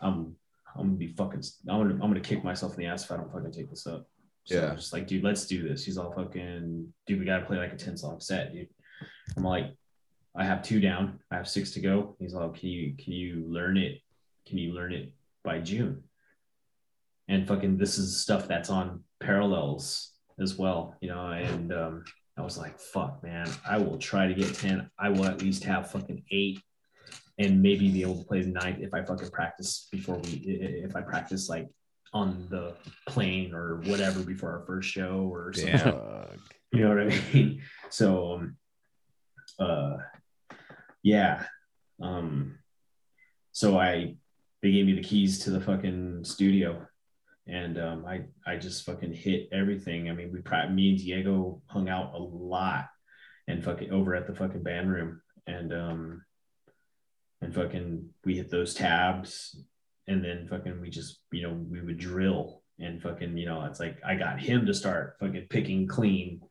I'm 0.00 0.34
I'm 0.76 0.86
gonna 0.86 0.96
be 0.96 1.08
fucking 1.08 1.42
I'm 1.68 1.78
gonna 1.78 1.94
I'm 1.94 2.10
gonna 2.10 2.20
kick 2.20 2.42
myself 2.42 2.74
in 2.74 2.80
the 2.80 2.86
ass 2.86 3.04
if 3.04 3.12
I 3.12 3.16
don't 3.16 3.32
fucking 3.32 3.52
take 3.52 3.70
this 3.70 3.86
up. 3.86 4.08
So 4.44 4.56
Yeah. 4.56 4.70
I'm 4.70 4.76
just 4.76 4.92
like, 4.92 5.06
dude, 5.06 5.22
let's 5.22 5.46
do 5.46 5.68
this. 5.68 5.84
He's 5.84 5.98
all 5.98 6.12
fucking, 6.12 6.92
dude, 7.06 7.20
we 7.20 7.26
gotta 7.26 7.46
play 7.46 7.58
like 7.58 7.72
a 7.72 7.76
10 7.76 7.96
song 7.96 8.18
set, 8.18 8.52
dude. 8.52 8.68
I'm 9.36 9.44
like, 9.44 9.72
I 10.38 10.44
have 10.44 10.62
two 10.62 10.80
down, 10.80 11.18
I 11.30 11.36
have 11.36 11.48
six 11.48 11.72
to 11.72 11.80
go. 11.80 12.16
He's 12.18 12.32
like, 12.32 12.54
can 12.54 12.68
you 12.68 12.94
can 12.96 13.12
you 13.12 13.44
learn 13.48 13.76
it? 13.76 14.00
Can 14.46 14.56
you 14.56 14.72
learn 14.72 14.92
it 14.92 15.12
by 15.44 15.58
June? 15.58 16.04
And 17.26 17.46
fucking 17.46 17.76
this 17.76 17.98
is 17.98 18.22
stuff 18.22 18.46
that's 18.46 18.70
on 18.70 19.02
parallels 19.20 20.12
as 20.40 20.56
well, 20.56 20.94
you 21.00 21.08
know, 21.08 21.26
and 21.26 21.72
um 21.72 22.04
I 22.36 22.42
was 22.42 22.56
like, 22.56 22.78
fuck, 22.78 23.20
man, 23.24 23.50
I 23.68 23.78
will 23.78 23.98
try 23.98 24.28
to 24.28 24.34
get 24.34 24.54
10. 24.54 24.88
I 24.96 25.08
will 25.08 25.24
at 25.26 25.42
least 25.42 25.64
have 25.64 25.90
fucking 25.90 26.22
eight 26.30 26.60
and 27.38 27.60
maybe 27.60 27.90
be 27.90 28.02
able 28.02 28.18
to 28.18 28.24
play 28.24 28.42
the 28.42 28.50
ninth 28.50 28.78
if 28.80 28.94
I 28.94 29.02
fucking 29.02 29.30
practice 29.30 29.88
before 29.90 30.18
we, 30.18 30.30
if 30.84 30.94
I 30.94 31.00
practice 31.00 31.48
like 31.48 31.68
on 32.12 32.46
the 32.48 32.74
plane 33.08 33.52
or 33.52 33.80
whatever 33.86 34.22
before 34.22 34.52
our 34.52 34.64
first 34.66 34.88
show 34.88 35.28
or 35.32 35.52
something. 35.52 35.78
Damn. 35.78 36.26
You 36.70 36.82
know 36.82 36.90
what 36.90 37.14
I 37.14 37.20
mean? 37.32 37.62
So, 37.88 38.34
um, 38.34 38.56
uh, 39.58 39.96
yeah. 41.02 41.44
Um, 42.00 42.58
so 43.52 43.78
I, 43.78 44.16
they 44.62 44.72
gave 44.72 44.86
me 44.86 44.94
the 44.94 45.02
keys 45.02 45.40
to 45.40 45.50
the 45.50 45.60
fucking 45.60 46.24
studio 46.24 46.86
and 47.48 47.78
um, 47.78 48.04
I 48.06 48.24
I 48.46 48.56
just 48.56 48.84
fucking 48.84 49.14
hit 49.14 49.48
everything. 49.52 50.08
I 50.08 50.12
mean, 50.12 50.30
we 50.32 50.40
probably 50.40 50.74
me 50.74 50.90
and 50.90 50.98
Diego 50.98 51.62
hung 51.66 51.88
out 51.88 52.14
a 52.14 52.18
lot, 52.18 52.88
and 53.48 53.64
fucking 53.64 53.90
over 53.90 54.14
at 54.14 54.26
the 54.26 54.34
fucking 54.34 54.62
band 54.62 54.90
room, 54.90 55.22
and 55.46 55.72
um, 55.72 56.24
and 57.40 57.54
fucking 57.54 58.10
we 58.24 58.36
hit 58.36 58.50
those 58.50 58.74
tabs, 58.74 59.58
and 60.06 60.22
then 60.22 60.46
fucking 60.46 60.80
we 60.80 60.90
just 60.90 61.20
you 61.32 61.42
know 61.42 61.54
we 61.70 61.80
would 61.80 61.98
drill 61.98 62.62
and 62.78 63.02
fucking 63.02 63.36
you 63.36 63.46
know 63.46 63.64
it's 63.64 63.80
like 63.80 63.98
I 64.06 64.14
got 64.14 64.38
him 64.38 64.66
to 64.66 64.74
start 64.74 65.16
fucking 65.18 65.46
picking 65.48 65.88
clean. 65.88 66.42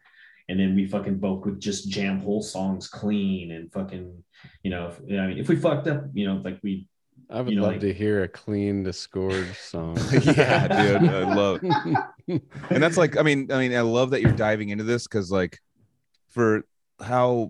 And 0.49 0.59
then 0.59 0.75
we 0.75 0.85
fucking 0.85 1.17
both 1.19 1.43
would 1.45 1.59
just 1.59 1.89
jam 1.89 2.19
whole 2.19 2.41
songs 2.41 2.87
clean 2.87 3.51
and 3.51 3.71
fucking, 3.71 4.23
you 4.63 4.71
know, 4.71 4.87
if, 4.87 4.99
I 5.19 5.27
mean, 5.27 5.37
if 5.39 5.49
we 5.49 5.55
fucked 5.57 5.87
up, 5.87 6.05
you 6.13 6.25
know, 6.25 6.41
like 6.43 6.59
we 6.63 6.87
I 7.29 7.41
would 7.41 7.49
you 7.49 7.57
know, 7.57 7.63
love 7.63 7.73
like- 7.73 7.81
to 7.81 7.93
hear 7.93 8.23
a 8.23 8.27
clean 8.29 8.83
disgorge 8.83 9.53
song. 9.57 9.97
yeah, 10.23 10.67
dude. 10.99 11.09
I 11.09 11.35
love 11.35 11.59
and 12.27 12.83
that's 12.83 12.97
like 12.97 13.17
i 13.17 13.21
mean 13.21 13.49
i 13.51 13.57
mean 13.57 13.73
i 13.75 13.79
love 13.81 14.09
that 14.11 14.21
you're 14.21 14.31
diving 14.33 14.67
into 14.69 14.83
this 14.83 15.07
because 15.07 15.31
like 15.31 15.59
for 16.29 16.63
how 17.01 17.49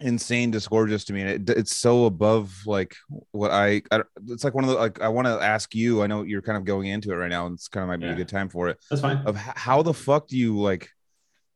insane 0.00 0.50
disgorge 0.50 0.90
is 0.90 1.04
to 1.04 1.12
me 1.12 1.20
and 1.20 1.48
it, 1.48 1.56
it's 1.58 1.76
so 1.76 2.06
above 2.06 2.52
like 2.66 2.94
what 3.32 3.50
I, 3.52 3.82
I 3.92 4.02
it's 4.28 4.42
like 4.44 4.54
one 4.54 4.64
of 4.64 4.70
the 4.70 4.76
like 4.76 5.00
i 5.00 5.08
want 5.08 5.26
to 5.26 5.38
ask 5.40 5.74
you 5.74 6.02
i 6.02 6.06
know 6.08 6.22
you're 6.22 6.42
kind 6.42 6.56
of 6.58 6.64
going 6.64 6.86
into 6.88 7.12
it 7.12 7.16
right 7.16 7.28
now 7.30 7.46
and 7.46 7.54
it's 7.54 7.68
kind 7.68 7.82
of 7.82 7.88
might 7.88 8.00
be 8.00 8.06
Yeah. 8.06 8.12
a 8.12 8.16
good 8.16 8.28
time 8.28 8.48
for 8.48 8.68
it 8.68 8.78
That's 8.88 9.02
fine. 9.02 9.18
of 9.26 9.36
h- 9.36 9.42
how 9.56 9.82
the 9.82 9.94
fuck 9.94 10.26
do 10.26 10.36
you 10.38 10.58
like 10.58 10.88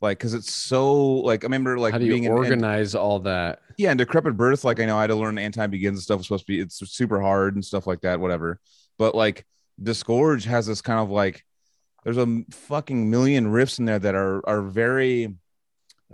like 0.01 0.19
because 0.19 0.35
it's 0.35 0.53
so 0.53 0.95
like 1.21 1.45
i 1.45 1.47
remember 1.47 1.79
like 1.79 1.93
How 1.93 1.99
do 1.99 2.07
being 2.09 2.25
you 2.25 2.31
in- 2.31 2.37
in- 2.37 2.39
organize 2.45 2.95
all 2.95 3.21
that? 3.21 3.61
yeah, 3.79 3.91
and 3.91 3.99
decrepit 3.99 4.37
birth, 4.37 4.65
like 4.65 4.79
I 4.81 4.85
know 4.87 4.97
I 4.97 5.03
had 5.03 5.07
to 5.09 5.17
learn 5.17 5.39
And 5.39 5.53
Time 5.53 5.71
Begins 5.71 5.97
and 5.99 6.03
stuff 6.03 6.19
was 6.19 6.27
supposed 6.27 6.47
to 6.47 6.53
be 6.53 6.61
it's 6.61 6.79
super 6.91 7.21
hard 7.21 7.55
and 7.55 7.65
stuff 7.65 7.87
like 7.87 8.01
that, 8.03 8.21
whatever. 8.21 8.61
But 8.99 9.15
like 9.15 9.45
Disgorge 9.83 10.45
has 10.45 10.67
this 10.67 10.81
kind 10.81 11.01
of 11.01 11.11
like 11.11 11.45
there's 12.05 12.19
a 12.19 12.43
fucking 12.51 13.11
million 13.11 13.47
riffs 13.47 13.79
in 13.79 13.87
there 13.87 13.99
that 13.99 14.15
are 14.15 14.47
are 14.49 14.63
very 14.63 15.35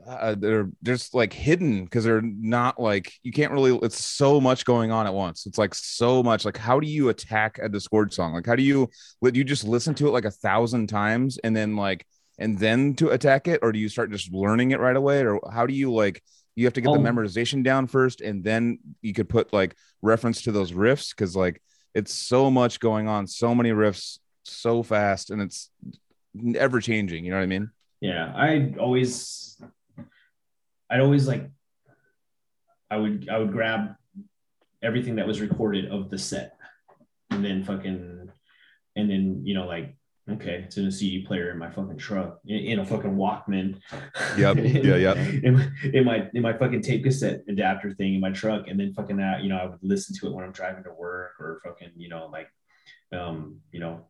uh, 0.07 0.35
they're 0.39 0.71
just 0.83 1.15
like 1.15 1.33
hidden 1.33 1.85
because 1.85 2.05
they're 2.05 2.23
not 2.23 2.81
like 2.81 3.13
you 3.23 3.33
can't 3.33 3.53
really 3.53 3.77
it's 3.83 4.03
so 4.03 4.41
much 4.41 4.65
going 4.65 4.91
on 4.91 5.07
at 5.07 5.13
once 5.13 5.45
it's 5.47 5.59
like 5.59 5.75
so 5.75 6.23
much 6.23 6.45
like 6.47 6.57
how 6.57 6.81
do 6.81 6.87
you 6.87 7.09
attack 7.11 7.59
a 7.61 7.69
disgorge 7.69 8.15
song 8.15 8.33
like 8.33 8.47
how 8.47 8.55
do 8.57 8.63
you 8.63 8.89
would 9.21 9.37
you 9.37 9.45
just 9.45 9.65
listen 9.65 9.93
to 9.95 10.07
it 10.07 10.13
like 10.13 10.25
a 10.25 10.31
thousand 10.31 10.87
times 10.87 11.39
and 11.45 11.55
then 11.55 11.77
like 11.77 12.07
and 12.41 12.59
then 12.59 12.95
to 12.95 13.11
attack 13.11 13.47
it 13.47 13.61
or 13.63 13.71
do 13.71 13.79
you 13.79 13.89
start 13.89 14.11
just 14.11 14.33
learning 14.33 14.73
it 14.73 14.81
right 14.81 14.97
away 14.97 15.25
or 15.25 15.39
how 15.53 15.65
do 15.67 15.75
you 15.75 15.93
like 15.93 16.21
you 16.57 16.65
have 16.67 16.75
to 16.75 16.81
get 16.81 16.93
the 16.93 16.99
Oh. 16.99 17.03
memorization 17.03 17.63
down 17.63 17.87
first 17.87 18.21
and 18.21 18.43
then 18.43 18.79
you 19.03 19.15
could 19.15 19.29
put 19.29 19.53
like 19.53 19.77
reference 20.03 20.43
to 20.43 20.53
those 20.53 20.73
riffs 20.73 21.15
because 21.15 21.37
like 21.37 21.63
it's 21.95 22.13
so 22.13 22.51
much 22.51 22.81
going 22.81 23.07
on 23.07 23.27
so 23.29 23.55
many 23.55 23.71
riffs 23.71 24.19
so 24.45 24.83
fast 24.83 25.31
and 25.31 25.41
it's 25.41 25.71
ever 26.57 26.81
changing 26.81 27.25
you 27.25 27.31
know 27.31 27.37
what 27.37 27.43
i 27.45 27.47
mean 27.47 27.71
Yeah, 28.01 28.33
I 28.35 28.75
always, 28.81 29.61
I'd 30.89 31.01
always 31.01 31.29
like, 31.29 31.45
I 32.91 32.97
would, 32.97 33.29
I 33.29 33.37
would 33.39 33.53
grab 33.53 33.95
everything 34.83 35.17
that 35.17 35.27
was 35.27 35.41
recorded 35.41 35.85
of 35.93 36.09
the 36.09 36.17
set, 36.19 36.57
and 37.31 37.45
then 37.45 37.63
fucking, 37.63 38.31
and 38.97 39.11
then 39.11 39.43
you 39.45 39.53
know 39.55 39.67
like, 39.67 39.95
okay, 40.33 40.63
it's 40.67 40.77
in 40.77 40.87
a 40.87 40.93
CD 40.93 41.25
player 41.25 41.51
in 41.51 41.59
my 41.59 41.71
fucking 41.71 41.99
truck, 41.99 42.41
in, 42.47 42.59
in 42.59 42.79
a 42.79 42.85
fucking 42.85 43.17
Walkman. 43.17 43.81
Yep. 44.39 44.57
Yeah, 44.85 44.97
yeah. 44.97 45.15
In, 45.15 45.55
my- 45.55 45.71
in 45.93 46.05
my 46.05 46.29
in 46.35 46.43
my 46.43 46.53
fucking 46.53 46.83
tape 46.83 47.05
cassette 47.05 47.43
adapter 47.49 47.93
thing 47.93 48.15
in 48.15 48.21
my 48.21 48.31
truck, 48.31 48.69
and 48.69 48.79
then 48.79 48.93
fucking 48.95 49.17
that, 49.19 49.43
you 49.43 49.49
know, 49.49 49.57
I 49.57 49.67
would 49.67 49.79
listen 49.83 50.15
to 50.17 50.27
it 50.27 50.33
when 50.33 50.45
I'm 50.45 50.53
driving 50.53 50.85
to 50.85 50.93
work 50.93 51.33
or 51.41 51.61
fucking, 51.65 51.93
you 51.97 52.09
know, 52.09 52.29
like, 52.33 52.49
um, 53.13 53.61
you 53.73 53.81
know, 53.81 54.07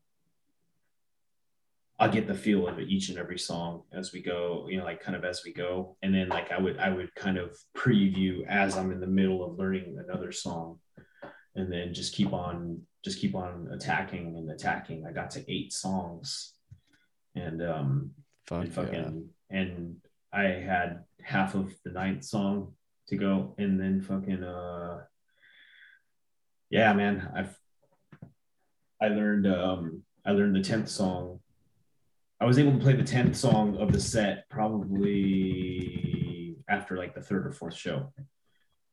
I'll 1.99 2.11
get 2.11 2.27
the 2.27 2.35
feel 2.35 2.67
of 2.67 2.79
it 2.79 2.89
each 2.89 3.11
and 3.11 3.19
every 3.19 3.39
song 3.39 3.83
as 3.93 4.11
we 4.13 4.23
go, 4.23 4.67
you 4.71 4.79
know, 4.79 4.85
like 4.85 5.03
kind 5.03 5.15
of 5.15 5.23
as 5.25 5.43
we 5.45 5.53
go. 5.53 5.97
And 6.03 6.15
then 6.15 6.29
like 6.31 6.51
I 6.51 6.59
would 6.59 6.79
I 6.79 6.89
would 6.89 7.15
kind 7.15 7.37
of 7.37 7.57
preview 7.77 8.47
as 8.49 8.77
I'm 8.79 8.91
in 8.91 9.01
the 9.01 9.07
middle 9.07 9.45
of 9.45 9.59
learning 9.59 9.99
another 10.09 10.33
song. 10.33 10.79
And 11.57 11.73
then 11.73 11.93
just 11.93 12.15
keep 12.15 12.33
on 12.33 12.83
just 13.05 13.19
keep 13.19 13.35
on 13.35 13.69
attacking 13.73 14.37
and 14.37 14.51
attacking. 14.51 15.07
I 15.07 15.13
got 15.13 15.31
to 15.33 15.53
eight 15.53 15.73
songs. 15.73 16.53
And 17.35 17.63
um 17.63 18.11
Fuck 18.47 18.59
and 18.59 18.69
yeah. 18.69 18.75
fucking 18.75 19.29
and 19.51 19.97
I 20.33 20.43
had 20.43 21.05
half 21.23 21.55
of 21.55 21.75
the 21.85 21.91
ninth 21.91 22.25
song 22.25 22.75
to 23.09 23.17
go 23.17 23.55
and 23.59 23.81
then 23.81 24.01
fucking 24.01 24.45
uh 24.45 25.01
yeah 26.71 26.93
man 26.93 27.29
I've 27.35 27.57
I 29.03 29.09
learned 29.09 29.47
um 29.47 30.03
I 30.25 30.33
learned 30.33 30.57
the 30.57 30.61
10th 30.61 30.89
song 30.89 31.41
I 32.41 32.47
was 32.47 32.59
able 32.59 32.73
to 32.73 32.79
play 32.79 32.95
the 32.95 33.03
10th 33.03 33.37
song 33.37 33.77
of 33.79 33.93
the 33.93 34.01
set 34.01 34.49
probably 34.49 36.57
after 36.69 36.97
like 36.97 37.15
the 37.15 37.21
third 37.21 37.47
or 37.47 37.53
fourth 37.53 37.77
show 37.77 38.13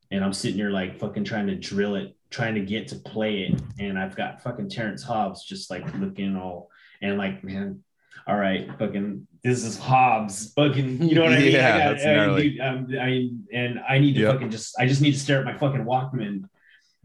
and 0.10 0.24
I'm 0.24 0.34
sitting 0.34 0.58
here 0.58 0.72
like 0.72 1.00
fucking 1.00 1.26
trying 1.26 1.48
to 1.48 1.56
drill 1.56 1.96
it 1.96 2.17
trying 2.30 2.56
to 2.56 2.62
get 2.62 2.88
to 2.90 2.96
play 2.96 3.44
it 3.44 3.62
and 3.80 3.98
I've 3.98 4.16
got 4.16 4.42
fucking 4.44 4.70
Terrence 4.70 5.04
Hobbs 5.04 5.44
just 5.46 5.70
like 5.72 5.86
looking 5.96 6.36
all 6.36 6.70
and 7.02 7.18
like 7.18 7.44
man 7.44 7.84
all 8.26 8.36
right, 8.36 8.68
fucking, 8.78 9.26
this 9.42 9.64
is 9.64 9.78
Hobbs, 9.78 10.52
fucking, 10.54 11.02
you 11.08 11.16
know 11.16 11.24
what 11.24 11.32
I 11.34 11.40
mean? 11.40 11.52
Yeah, 11.54 11.76
I 11.76 11.80
got, 11.80 11.90
that's 11.94 12.06
I, 12.06 12.14
gnarly. 12.14 12.50
dude, 12.50 12.60
um, 12.60 12.88
I 13.00 13.06
mean, 13.06 13.48
and 13.54 13.80
I 13.88 14.00
need 14.00 14.16
to 14.16 14.22
Yep. 14.22 14.34
fucking 14.34 14.50
just, 14.52 14.76
I 14.78 14.86
just 14.86 15.00
need 15.00 15.14
to 15.14 15.20
stare 15.20 15.40
at 15.40 15.46
my 15.46 15.58
fucking 15.58 15.86
Walkman 15.86 16.44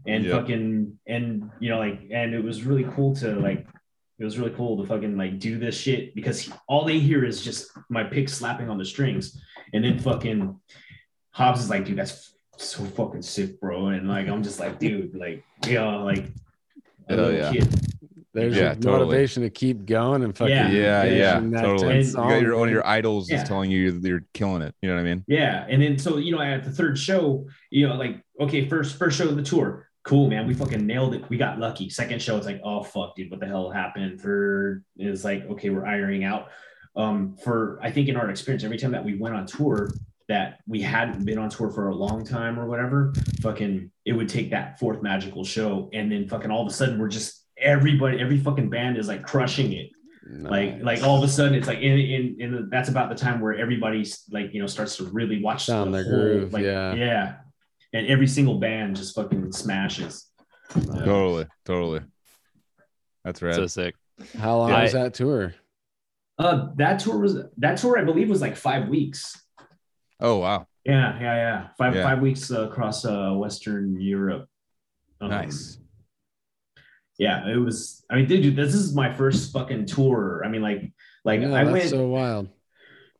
and 0.05 0.25
Yep. 0.25 0.41
fucking, 0.41 0.99
and 1.07 1.49
you 1.61 1.69
know, 1.69 1.77
like, 1.79 2.01
and 2.11 2.33
it 2.33 2.43
was 2.43 2.63
really 2.63 2.83
cool 2.93 3.15
to 3.17 3.39
like, 3.39 3.65
it 4.19 4.25
was 4.25 4.37
really 4.37 4.51
cool 4.51 4.81
to 4.81 4.85
fucking 4.87 5.15
like 5.15 5.39
do 5.39 5.57
this 5.57 5.77
shit 5.77 6.13
because 6.13 6.41
he, 6.41 6.51
all 6.67 6.83
they 6.83 6.99
hear 6.99 7.23
is 7.23 7.41
just 7.41 7.71
my 7.89 8.03
pick 8.03 8.27
slapping 8.27 8.69
on 8.69 8.77
the 8.77 8.83
strings, 8.83 9.41
and 9.73 9.81
then 9.85 9.99
fucking 9.99 10.59
Hobbs 11.31 11.61
is 11.63 11.69
like, 11.69 11.85
dude, 11.85 11.97
that's 11.97 12.32
so 12.57 12.83
fucking 12.85 13.21
sick, 13.21 13.59
bro, 13.59 13.87
and 13.87 14.07
like, 14.07 14.27
I'm 14.27 14.43
just 14.43 14.59
like, 14.59 14.79
dude, 14.79 15.15
like, 15.15 15.43
you 15.67 15.75
know, 15.75 16.03
like. 16.03 16.25
A 17.09 17.15
Hell 17.15 17.17
little 17.25 17.33
yeah. 17.33 17.51
kid. 17.51 17.67
There's 18.33 18.55
Yeah, 18.55 18.61
your 18.61 18.75
totally. 18.75 18.99
motivation 19.05 19.43
to 19.43 19.49
keep 19.49 19.85
going 19.85 20.23
and 20.23 20.35
fucking 20.35 20.55
Yeah. 20.55 20.69
yeah 20.71 21.03
yeah 21.03 21.39
that 21.39 21.61
totally 21.61 21.95
10th 21.99 22.07
you 22.07 22.13
got 22.13 22.41
your 22.41 22.57
one 22.57 22.67
of 22.69 22.73
your 22.73 22.87
idols 22.87 23.29
Yeah. 23.29 23.41
is 23.43 23.47
telling 23.47 23.69
you 23.69 23.91
that 23.91 24.07
you're 24.07 24.23
killing 24.33 24.61
it 24.63 24.73
you 24.81 24.89
know 24.89 24.95
what 24.95 25.01
i 25.01 25.03
mean 25.03 25.23
Yeah, 25.27 25.67
and 25.69 25.81
then 25.81 25.99
so 25.99 26.17
you 26.17 26.31
know 26.31 26.41
at 26.41 26.63
the 26.63 26.71
third 26.71 26.97
show, 26.97 27.45
you 27.69 27.87
know, 27.87 27.95
like 27.95 28.23
okay, 28.39 28.67
first 28.67 28.97
first 28.97 29.17
show 29.19 29.27
of 29.29 29.35
the 29.35 29.43
tour, 29.43 29.87
cool 30.03 30.29
man, 30.29 30.47
we 30.47 30.53
fucking 30.55 30.85
nailed 30.87 31.13
it. 31.13 31.29
We 31.29 31.37
got 31.37 31.59
lucky. 31.59 31.89
Second 31.89 32.21
show, 32.21 32.37
it's 32.37 32.45
like 32.47 32.61
oh 32.63 32.81
fuck, 32.83 33.15
dude, 33.15 33.29
what 33.29 33.39
the 33.41 33.45
hell 33.47 33.69
happened? 33.69 34.19
Third 34.21 34.83
is 34.97 35.23
like 35.25 35.43
okay, 35.51 35.69
we're 35.69 35.85
ironing 35.85 36.23
out. 36.23 36.47
Um, 36.95 37.35
for 37.43 37.77
I 37.83 37.91
think 37.91 38.07
in 38.07 38.15
our 38.15 38.29
experience, 38.29 38.63
every 38.63 38.77
time 38.77 38.91
that 38.93 39.03
we 39.05 39.15
went 39.15 39.35
on 39.35 39.45
tour 39.45 39.91
that 40.29 40.59
we 40.67 40.81
hadn't 40.81 41.25
been 41.25 41.37
on 41.37 41.49
tour 41.49 41.69
for 41.69 41.89
a 41.89 41.95
long 41.95 42.25
time 42.25 42.59
or 42.59 42.67
whatever, 42.67 43.13
fucking 43.41 43.91
it 44.05 44.13
would 44.13 44.29
take 44.29 44.51
that 44.51 44.79
fourth 44.79 45.01
magical 45.01 45.43
show, 45.43 45.89
and 45.93 46.11
then 46.11 46.27
fucking 46.27 46.49
all 46.51 46.61
of 46.65 46.67
a 46.71 46.73
sudden 46.73 46.99
we're 46.99 47.07
just 47.09 47.45
everybody, 47.57 48.19
every 48.19 48.39
fucking 48.39 48.69
band 48.69 48.97
is 48.97 49.07
like 49.07 49.23
crushing 49.23 49.73
it 49.73 49.89
like 50.25 50.75
Nice. 50.77 50.83
like 50.83 51.03
all 51.03 51.17
of 51.17 51.23
a 51.23 51.27
sudden 51.27 51.53
it's 51.53 51.67
like 51.67 51.79
in 51.79 51.99
in, 51.99 52.35
in 52.39 52.51
the, 52.53 52.67
that's 52.71 52.87
about 52.87 53.09
the 53.09 53.15
time 53.15 53.41
where 53.41 53.53
everybody's 53.55 54.23
like 54.31 54.53
you 54.53 54.61
know 54.61 54.67
starts 54.67 54.95
to 54.97 55.03
really 55.05 55.41
watch 55.43 55.65
Found 55.65 55.93
the 55.93 55.97
their 56.01 56.09
whole, 56.11 56.21
groove, 56.21 56.53
like, 56.53 56.63
yeah. 56.63 56.93
yeah 56.95 57.33
and 57.91 58.07
every 58.07 58.25
single 58.27 58.57
band 58.57 58.95
just 58.95 59.15
fucking 59.15 59.51
smashes 59.51 60.27
Yeah. 60.75 61.03
totally 61.03 61.45
totally 61.65 61.99
that's 63.25 63.41
right 63.41 63.53
So 63.53 63.67
sick. 63.67 63.95
How 64.39 64.57
long 64.59 64.71
I- 64.71 64.83
was 64.83 64.93
that 64.93 65.13
tour? 65.13 65.53
uh 66.39 66.69
that 66.77 66.99
tour 66.99 67.17
was 67.19 67.37
that 67.57 67.77
tour 67.77 67.99
i 67.99 68.03
believe 68.05 68.29
was 68.29 68.41
like 68.41 68.55
five 68.55 68.87
weeks 68.87 69.42
oh 70.23 70.37
wow 70.39 70.65
yeah 70.85 71.19
yeah 71.19 71.35
yeah 71.35 71.67
five 71.77 71.93
Yeah. 71.95 72.03
five 72.03 72.19
weeks 72.21 72.51
uh, 72.51 72.67
across 72.69 73.05
uh 73.05 73.31
western 73.33 73.99
europe 74.01 74.47
Um, 75.21 75.29
nice 75.29 75.77
yeah 77.19 77.47
it 77.47 77.57
was 77.57 78.03
i 78.09 78.15
mean 78.15 78.25
dude 78.25 78.55
this 78.55 78.73
is 78.73 78.95
my 78.95 79.13
first 79.13 79.53
fucking 79.53 79.85
tour 79.85 80.41
i 80.43 80.47
mean 80.49 80.61
like 80.61 80.91
like 81.23 81.41
Yeah, 81.41 81.53
i 81.53 81.63
that's 81.63 81.71
went 81.71 81.89
so 81.89 82.07
wild. 82.07 82.49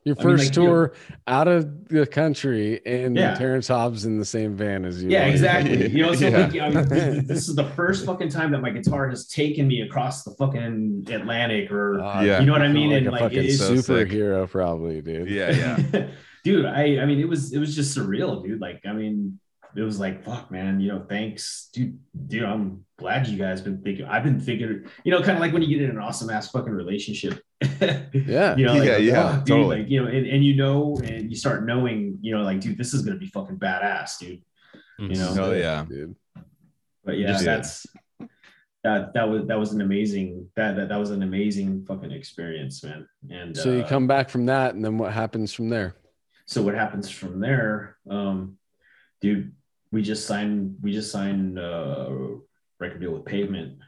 Your 0.06 0.18
I 0.20 0.24
mean, 0.26 0.32
first 0.38 0.44
like, 0.48 0.56
you 0.58 0.64
know- 0.64 0.68
tour 0.70 0.94
out 1.28 1.48
of 1.48 1.88
the 1.88 2.06
country 2.06 2.82
and 2.86 3.16
Yeah. 3.16 3.36
Terrence 3.36 3.70
Hobbs 3.70 4.04
in 4.04 4.20
the 4.20 4.26
same 4.26 4.54
van 4.58 4.84
as 4.84 5.02
you. 5.02 5.10
Yeah, 5.10 5.24
Like, 5.24 5.32
exactly. 5.32 5.90
You 5.96 6.02
know, 6.02 6.14
so 6.14 6.28
Yeah. 6.28 6.38
like, 6.40 6.56
I 6.60 6.70
mean, 6.72 6.90
this, 6.90 7.28
this 7.34 7.48
is 7.48 7.56
the 7.56 7.64
first 7.70 8.06
fucking 8.06 8.28
time 8.28 8.52
that 8.52 8.60
my 8.62 8.70
guitar 8.72 9.08
has 9.08 9.30
taken 9.30 9.66
me 9.66 9.80
across 9.80 10.26
the 10.26 10.32
fucking 10.32 11.06
Atlantic, 11.10 11.72
or 11.72 12.02
uh, 12.02 12.22
Yeah. 12.22 12.42
you 12.42 12.46
know 12.48 12.52
what 12.52 12.64
I 12.64 12.68
mean? 12.68 12.90
like 12.90 12.98
and 12.98 13.08
a 13.08 13.12
like, 13.12 13.22
fucking 13.22 13.38
it- 13.38 13.46
it's 13.46 13.60
so 13.60 13.78
sick. 13.78 14.10
superhero, 14.10 14.50
probably, 14.50 15.02
dude. 15.02 15.30
yeah 15.30 15.52
yeah 15.92 16.08
dude. 16.44 16.66
I, 16.66 17.00
I 17.00 17.06
mean, 17.06 17.20
it 17.20 17.28
was, 17.28 17.54
it 17.54 17.60
was 17.60 17.76
just 17.76 17.98
surreal, 17.98 18.44
dude. 18.44 18.60
Like, 18.62 18.82
I 18.86 18.94
mean, 18.94 19.40
it 19.76 19.82
was 19.82 20.00
like, 20.00 20.24
fuck, 20.24 20.52
man. 20.52 20.80
You 20.80 20.90
know, 20.92 21.06
thanks, 21.10 21.70
dude. 21.74 21.98
Dude, 22.28 22.44
I'm 22.44 22.86
glad 22.98 23.28
you 23.28 23.38
guys 23.38 23.60
been 23.62 23.82
thinking. 23.82 24.06
I've 24.06 24.24
been 24.24 24.40
thinking, 24.40 24.86
you 25.04 25.12
know, 25.12 25.20
kind 25.20 25.32
of 25.32 25.40
like 25.40 25.52
when 25.54 25.62
you 25.64 25.68
get 25.78 25.84
in 25.90 25.92
an 25.92 26.00
awesome 26.00 26.30
ass 26.30 26.50
fucking 26.52 26.72
relationship. 26.74 27.40
Yeah. 28.14 28.56
you 28.56 28.66
know, 28.66 28.74
like, 28.76 28.84
Yeah, 28.88 28.98
yeah, 28.98 29.36
dude, 29.38 29.48
totally. 29.48 29.80
like, 29.80 29.90
you 29.90 30.02
know, 30.04 30.08
and, 30.08 30.28
and 30.28 30.46
you 30.46 30.56
know, 30.56 30.96
and 31.04 31.30
you 31.32 31.36
start 31.36 31.66
knowing, 31.66 32.20
you 32.22 32.36
know, 32.36 32.44
like, 32.44 32.60
dude, 32.62 32.78
this 32.78 32.94
is 32.94 33.02
gonna 33.02 33.18
be 33.18 33.26
fucking 33.28 33.58
badass, 33.58 34.20
dude. 34.20 34.42
You 35.00 35.16
know, 35.16 35.36
Oh, 35.40 35.52
yeah. 35.54 35.84
dude. 35.88 36.16
but 37.04 37.18
yeah, 37.18 37.28
Just- 37.28 37.46
that's 37.46 37.86
that 38.84 39.14
that 39.14 39.28
was 39.30 39.48
that 39.48 39.58
was 39.58 39.72
an 39.72 39.80
amazing 39.82 40.50
that 40.58 40.76
that, 40.76 40.90
that 40.90 40.98
was 41.00 41.10
an 41.10 41.24
amazing 41.24 41.86
fucking 41.88 42.12
experience, 42.12 42.84
man. 42.84 43.08
And 43.32 43.56
So 43.58 43.72
you 43.72 43.82
uh, 43.82 43.88
come 43.88 44.08
back 44.08 44.30
from 44.30 44.46
that, 44.48 44.76
and 44.76 44.84
then 44.84 44.98
what 44.98 45.12
happens 45.14 45.54
from 45.54 45.70
there? 45.70 45.96
So 46.46 46.62
what 46.62 46.76
happens 46.76 47.10
from 47.10 47.40
there, 47.40 47.98
um, 48.10 48.58
dude? 49.22 49.54
We 49.92 50.02
just 50.02 50.26
signed 50.26 50.78
we 50.82 50.92
just 50.92 51.12
signed 51.12 51.60
uh 51.60 52.10
record 52.80 53.00
deal 53.02 53.12
with 53.12 53.26
Pavement. 53.26 53.80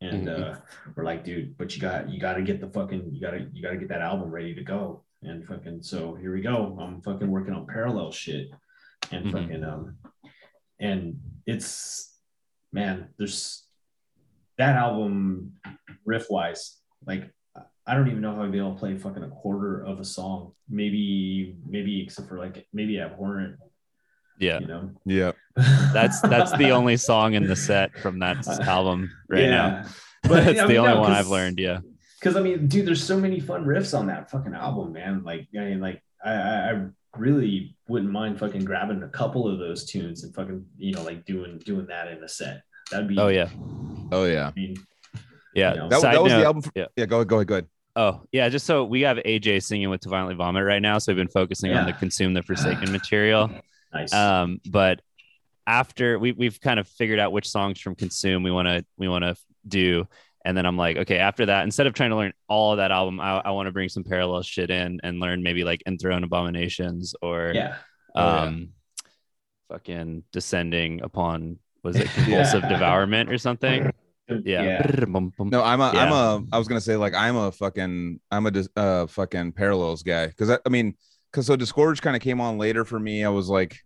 And 0.00 0.26
Mhm. 0.26 0.56
uh, 0.56 0.60
we're 0.96 1.04
like, 1.04 1.24
dude, 1.24 1.56
but 1.56 1.74
you 1.74 1.80
got 1.80 2.08
you 2.10 2.20
got 2.20 2.34
to 2.34 2.42
get 2.42 2.60
the 2.60 2.68
fucking 2.68 3.14
you 3.14 3.20
got 3.20 3.30
to 3.32 3.48
you 3.52 3.62
got 3.62 3.70
to 3.70 3.76
get 3.78 3.88
that 3.88 4.02
album 4.02 4.30
ready 4.30 4.54
to 4.54 4.62
go. 4.62 5.04
And 5.22 5.46
fucking 5.46 5.82
so 5.82 6.14
here 6.14 6.32
we 6.34 6.40
go. 6.42 6.76
I'm 6.80 7.00
fucking 7.02 7.30
working 7.30 7.54
on 7.54 7.66
parallel 7.66 8.10
shit, 8.12 8.50
and 9.10 9.26
Mhm. 9.26 9.32
fucking 9.32 9.64
um, 9.64 9.96
and 10.80 11.20
it's 11.46 12.18
man, 12.72 13.08
there's 13.16 13.66
that 14.58 14.76
album 14.76 15.54
riff 16.04 16.26
wise, 16.30 16.78
like 17.06 17.32
I 17.86 17.94
don't 17.94 18.08
even 18.08 18.20
know 18.20 18.34
how 18.34 18.42
I'd 18.44 18.52
be 18.52 18.58
able 18.58 18.74
to 18.74 18.78
play 18.78 18.96
fucking 18.96 19.22
a 19.24 19.28
quarter 19.28 19.82
of 19.84 19.98
a 19.98 20.04
song. 20.04 20.52
Maybe, 20.68 21.56
maybe 21.66 22.02
except 22.02 22.28
for 22.28 22.38
like 22.38 22.66
maybe 22.72 23.00
Abhorrent, 23.00 23.56
Yeah. 24.38 24.60
you 24.60 24.66
know. 24.66 24.90
Yeah. 25.04 25.32
That's 25.92 26.20
that's 26.22 26.52
the 26.56 26.70
only 26.70 26.96
song 26.96 27.34
in 27.34 27.46
the 27.46 27.56
set 27.56 27.96
from 27.98 28.18
that 28.20 28.46
album 28.66 29.10
right 29.28 29.48
now. 29.50 29.84
But 30.22 30.44
that's 30.44 30.60
I 30.60 30.62
the 30.62 30.68
mean, 30.68 30.76
only 30.78 30.94
no, 30.94 31.00
one 31.00 31.10
'cause- 31.10 31.18
I've 31.18 31.28
learned. 31.28 31.58
Yeah. 31.58 31.80
Because 32.20 32.36
I 32.36 32.40
mean, 32.40 32.68
dude, 32.68 32.86
there's 32.86 33.02
so 33.02 33.18
many 33.18 33.40
fun 33.40 33.64
riffs 33.64 33.98
on 33.98 34.06
that 34.06 34.30
fucking 34.30 34.54
album, 34.54 34.92
man. 34.92 35.24
Like, 35.24 35.48
I 35.58 35.64
mean, 35.64 35.80
like 35.80 36.00
I, 36.24 36.30
I 36.32 36.70
I 36.70 36.86
really 37.18 37.76
wouldn't 37.88 38.12
mind 38.12 38.38
fucking 38.38 38.64
grabbing 38.64 39.02
a 39.02 39.08
couple 39.08 39.48
of 39.48 39.58
those 39.58 39.84
tunes 39.84 40.22
and 40.22 40.32
fucking, 40.32 40.64
you 40.78 40.92
know, 40.92 41.02
like 41.02 41.24
doing 41.24 41.58
doing 41.66 41.86
that 41.88 42.06
in 42.06 42.22
a 42.22 42.28
set. 42.28 42.62
That'd 42.92 43.08
be. 43.08 43.18
Oh 43.18 43.26
yeah. 43.26 43.48
Oh 44.12 44.24
yeah. 44.26 44.46
I 44.48 44.52
mean, 44.54 44.76
Yeah. 45.54 45.74
You 45.74 45.80
know. 45.80 45.88
That, 45.88 46.02
that 46.02 46.22
was 46.22 46.32
note- 46.32 46.38
the 46.40 46.44
album. 46.46 46.62
For, 46.62 46.72
yeah. 46.74 46.86
yeah. 46.96 47.06
Go 47.06 47.24
go 47.24 47.36
ahead. 47.36 47.46
Go 47.46 47.54
ahead. 47.54 47.66
Oh 47.94 48.22
yeah. 48.32 48.48
Just 48.48 48.66
so 48.66 48.84
we 48.84 49.02
have 49.02 49.18
AJ 49.18 49.62
singing 49.64 49.90
with 49.90 50.00
To 50.02 50.08
Violently 50.08 50.34
Vomit 50.36 50.64
right 50.64 50.80
now, 50.82 50.98
so 50.98 51.12
we've 51.12 51.16
been 51.18 51.28
focusing 51.28 51.72
on 51.72 51.86
the 51.86 51.92
Consume 51.92 52.34
the 52.34 52.42
Forsaken 52.42 52.90
material. 52.92 53.50
nice. 53.92 54.12
Um, 54.12 54.60
but 54.68 55.00
after 55.66 56.18
we 56.18 56.32
we've 56.32 56.60
kind 56.60 56.80
of 56.80 56.88
figured 56.88 57.18
out 57.18 57.32
which 57.32 57.48
songs 57.48 57.80
from 57.80 57.94
Consume 57.94 58.42
we 58.42 58.50
want 58.50 58.66
to 58.68 58.84
we 58.96 59.08
want 59.08 59.24
to 59.24 59.36
do, 59.68 60.08
and 60.44 60.56
then 60.56 60.64
I'm 60.66 60.76
like, 60.76 60.96
okay, 60.96 61.18
after 61.18 61.46
that, 61.46 61.64
instead 61.64 61.86
of 61.86 61.92
trying 61.94 62.10
to 62.10 62.16
learn 62.16 62.32
all 62.48 62.72
of 62.72 62.78
that 62.78 62.90
album, 62.90 63.20
I, 63.20 63.42
I 63.44 63.50
want 63.50 63.66
to 63.66 63.72
bring 63.72 63.88
some 63.88 64.02
parallel 64.04 64.42
shit 64.42 64.70
in 64.70 64.98
and 65.04 65.20
learn 65.20 65.42
maybe 65.42 65.62
like 65.62 65.82
Enthroned 65.86 66.24
Abominations 66.24 67.14
or 67.22 67.52
yeah. 67.54 67.76
Oh, 68.14 68.20
yeah. 68.26 68.40
um, 68.42 68.68
fucking 69.68 70.24
Descending 70.32 71.02
upon 71.02 71.58
was 71.82 71.96
it 71.96 72.08
Convulsive 72.14 72.62
Yeah. 72.62 72.68
Devourment 72.70 73.30
or 73.30 73.38
something? 73.38 73.92
Yeah. 74.44 75.04
Bum, 75.06 75.32
bum. 75.36 75.48
No, 75.50 75.62
I'm 75.62 75.80
a, 75.80 75.90
I'm 75.90 76.12
a. 76.12 76.44
I 76.52 76.58
was 76.58 76.68
gonna 76.68 76.80
say 76.80 76.96
like 76.96 77.14
I'm 77.14 77.36
a 77.36 77.52
fucking, 77.52 78.20
I'm 78.30 78.46
a 78.46 78.64
uh 78.76 79.06
fucking 79.06 79.52
parallels 79.52 80.02
guy 80.02 80.26
because 80.26 80.50
I, 80.50 80.58
I 80.64 80.68
mean, 80.68 80.94
because 81.30 81.46
so 81.46 81.56
Disgorge 81.56 82.00
kind 82.00 82.16
of 82.16 82.22
came 82.22 82.40
on 82.40 82.58
later 82.58 82.84
for 82.84 82.98
me. 82.98 83.24
I 83.24 83.28
was 83.28 83.48
like, 83.48 83.78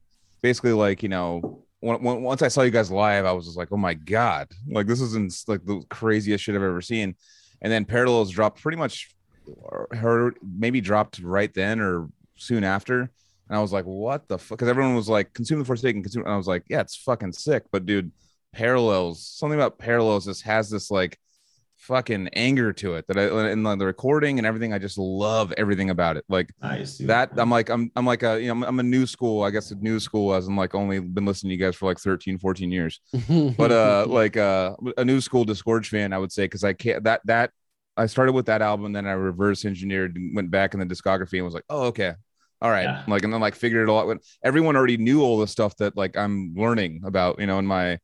basically 0.42 0.72
like 0.72 1.02
you 1.02 1.08
know, 1.08 1.64
when, 1.80 2.02
when, 2.02 2.22
once 2.22 2.42
I 2.42 2.48
saw 2.48 2.62
you 2.62 2.70
guys 2.70 2.90
live, 2.90 3.24
I 3.24 3.32
was 3.32 3.46
just 3.46 3.56
like, 3.56 3.68
oh 3.72 3.76
my 3.76 3.94
god, 3.94 4.48
like 4.68 4.86
this 4.86 5.00
isn't 5.00 5.34
like 5.46 5.64
the 5.64 5.82
craziest 5.88 6.44
shit 6.44 6.54
I've 6.54 6.62
ever 6.62 6.80
seen. 6.80 7.14
And 7.62 7.72
then 7.72 7.84
Parallels 7.84 8.30
dropped 8.30 8.60
pretty 8.60 8.78
much, 8.78 9.10
or 9.46 9.88
her 9.92 10.34
maybe 10.42 10.80
dropped 10.80 11.20
right 11.20 11.52
then 11.54 11.80
or 11.80 12.08
soon 12.36 12.64
after. 12.64 13.00
And 13.48 13.56
I 13.56 13.60
was 13.60 13.72
like, 13.72 13.84
what 13.84 14.28
the 14.28 14.38
fuck? 14.38 14.58
Because 14.58 14.68
everyone 14.68 14.96
was 14.96 15.08
like, 15.08 15.32
consume 15.32 15.60
the 15.60 15.64
Forsaken, 15.64 16.02
consume. 16.02 16.24
And 16.24 16.32
I 16.32 16.36
was 16.36 16.48
like, 16.48 16.64
yeah, 16.68 16.80
it's 16.80 16.96
fucking 16.96 17.32
sick. 17.32 17.64
But 17.70 17.86
dude, 17.86 18.10
parallels 18.56 19.22
something 19.26 19.58
about 19.58 19.78
parallels 19.78 20.24
just 20.24 20.42
has 20.42 20.70
this 20.70 20.90
like 20.90 21.18
fucking 21.76 22.28
anger 22.28 22.72
to 22.72 22.94
it 22.94 23.04
that 23.06 23.18
I 23.18 23.50
in 23.50 23.62
the 23.62 23.86
recording 23.86 24.38
and 24.38 24.46
everything. 24.46 24.72
I 24.72 24.78
just 24.78 24.98
love 24.98 25.52
everything 25.56 25.90
about 25.90 26.16
it. 26.16 26.24
Like 26.28 26.50
Nice. 26.60 26.96
Dude. 26.98 27.08
that, 27.08 27.30
I'm 27.36 27.50
like, 27.50 27.68
I'm, 27.68 27.92
I'm 27.94 28.06
like 28.06 28.22
a, 28.22 28.40
you 28.40 28.46
know, 28.48 28.52
I'm, 28.54 28.62
I'm 28.64 28.80
a 28.80 28.82
new 28.82 29.06
school. 29.06 29.42
I 29.42 29.50
guess 29.50 29.70
a 29.70 29.76
new 29.76 30.00
school 30.00 30.34
as 30.34 30.48
I'm 30.48 30.56
like 30.56 30.74
only 30.74 30.98
been 31.00 31.26
listening 31.26 31.50
to 31.50 31.54
you 31.54 31.60
guys 31.64 31.76
for 31.76 31.86
like 31.86 31.98
13, 32.00 32.38
14 32.38 32.72
years. 32.72 33.00
But 33.56 33.70
uh, 33.72 34.06
like 34.08 34.36
uh, 34.36 34.74
a 34.96 35.04
new 35.04 35.20
school 35.20 35.44
Disgorge 35.44 35.88
fan, 35.88 36.12
I 36.12 36.18
would 36.18 36.32
say, 36.32 36.44
because 36.46 36.64
I 36.64 36.72
can't 36.72 37.04
that 37.04 37.20
that 37.26 37.50
I 37.96 38.06
started 38.06 38.32
with 38.32 38.46
that 38.46 38.62
album, 38.62 38.92
then 38.92 39.06
I 39.06 39.12
reverse 39.12 39.64
engineered 39.64 40.16
and 40.16 40.34
went 40.34 40.50
back 40.50 40.74
in 40.74 40.80
the 40.80 40.86
discography 40.86 41.34
and 41.34 41.44
was 41.44 41.54
like, 41.54 41.64
oh 41.68 41.84
okay. 41.88 42.14
All 42.62 42.70
right, 42.70 42.84
Yeah. 42.84 43.04
like 43.06 43.22
and 43.22 43.32
then 43.32 43.40
like 43.42 43.54
figured 43.54 43.86
it 43.86 43.92
all 43.92 44.10
out. 44.10 44.18
Everyone 44.42 44.76
already 44.76 44.96
knew 44.96 45.22
all 45.22 45.38
the 45.38 45.46
stuff 45.46 45.76
that 45.76 45.94
like 45.96 46.16
I'm 46.16 46.54
learning 46.56 47.02
about, 47.04 47.38
you 47.38 47.46
know, 47.46 47.58
in 47.58 47.66
my 47.66 47.98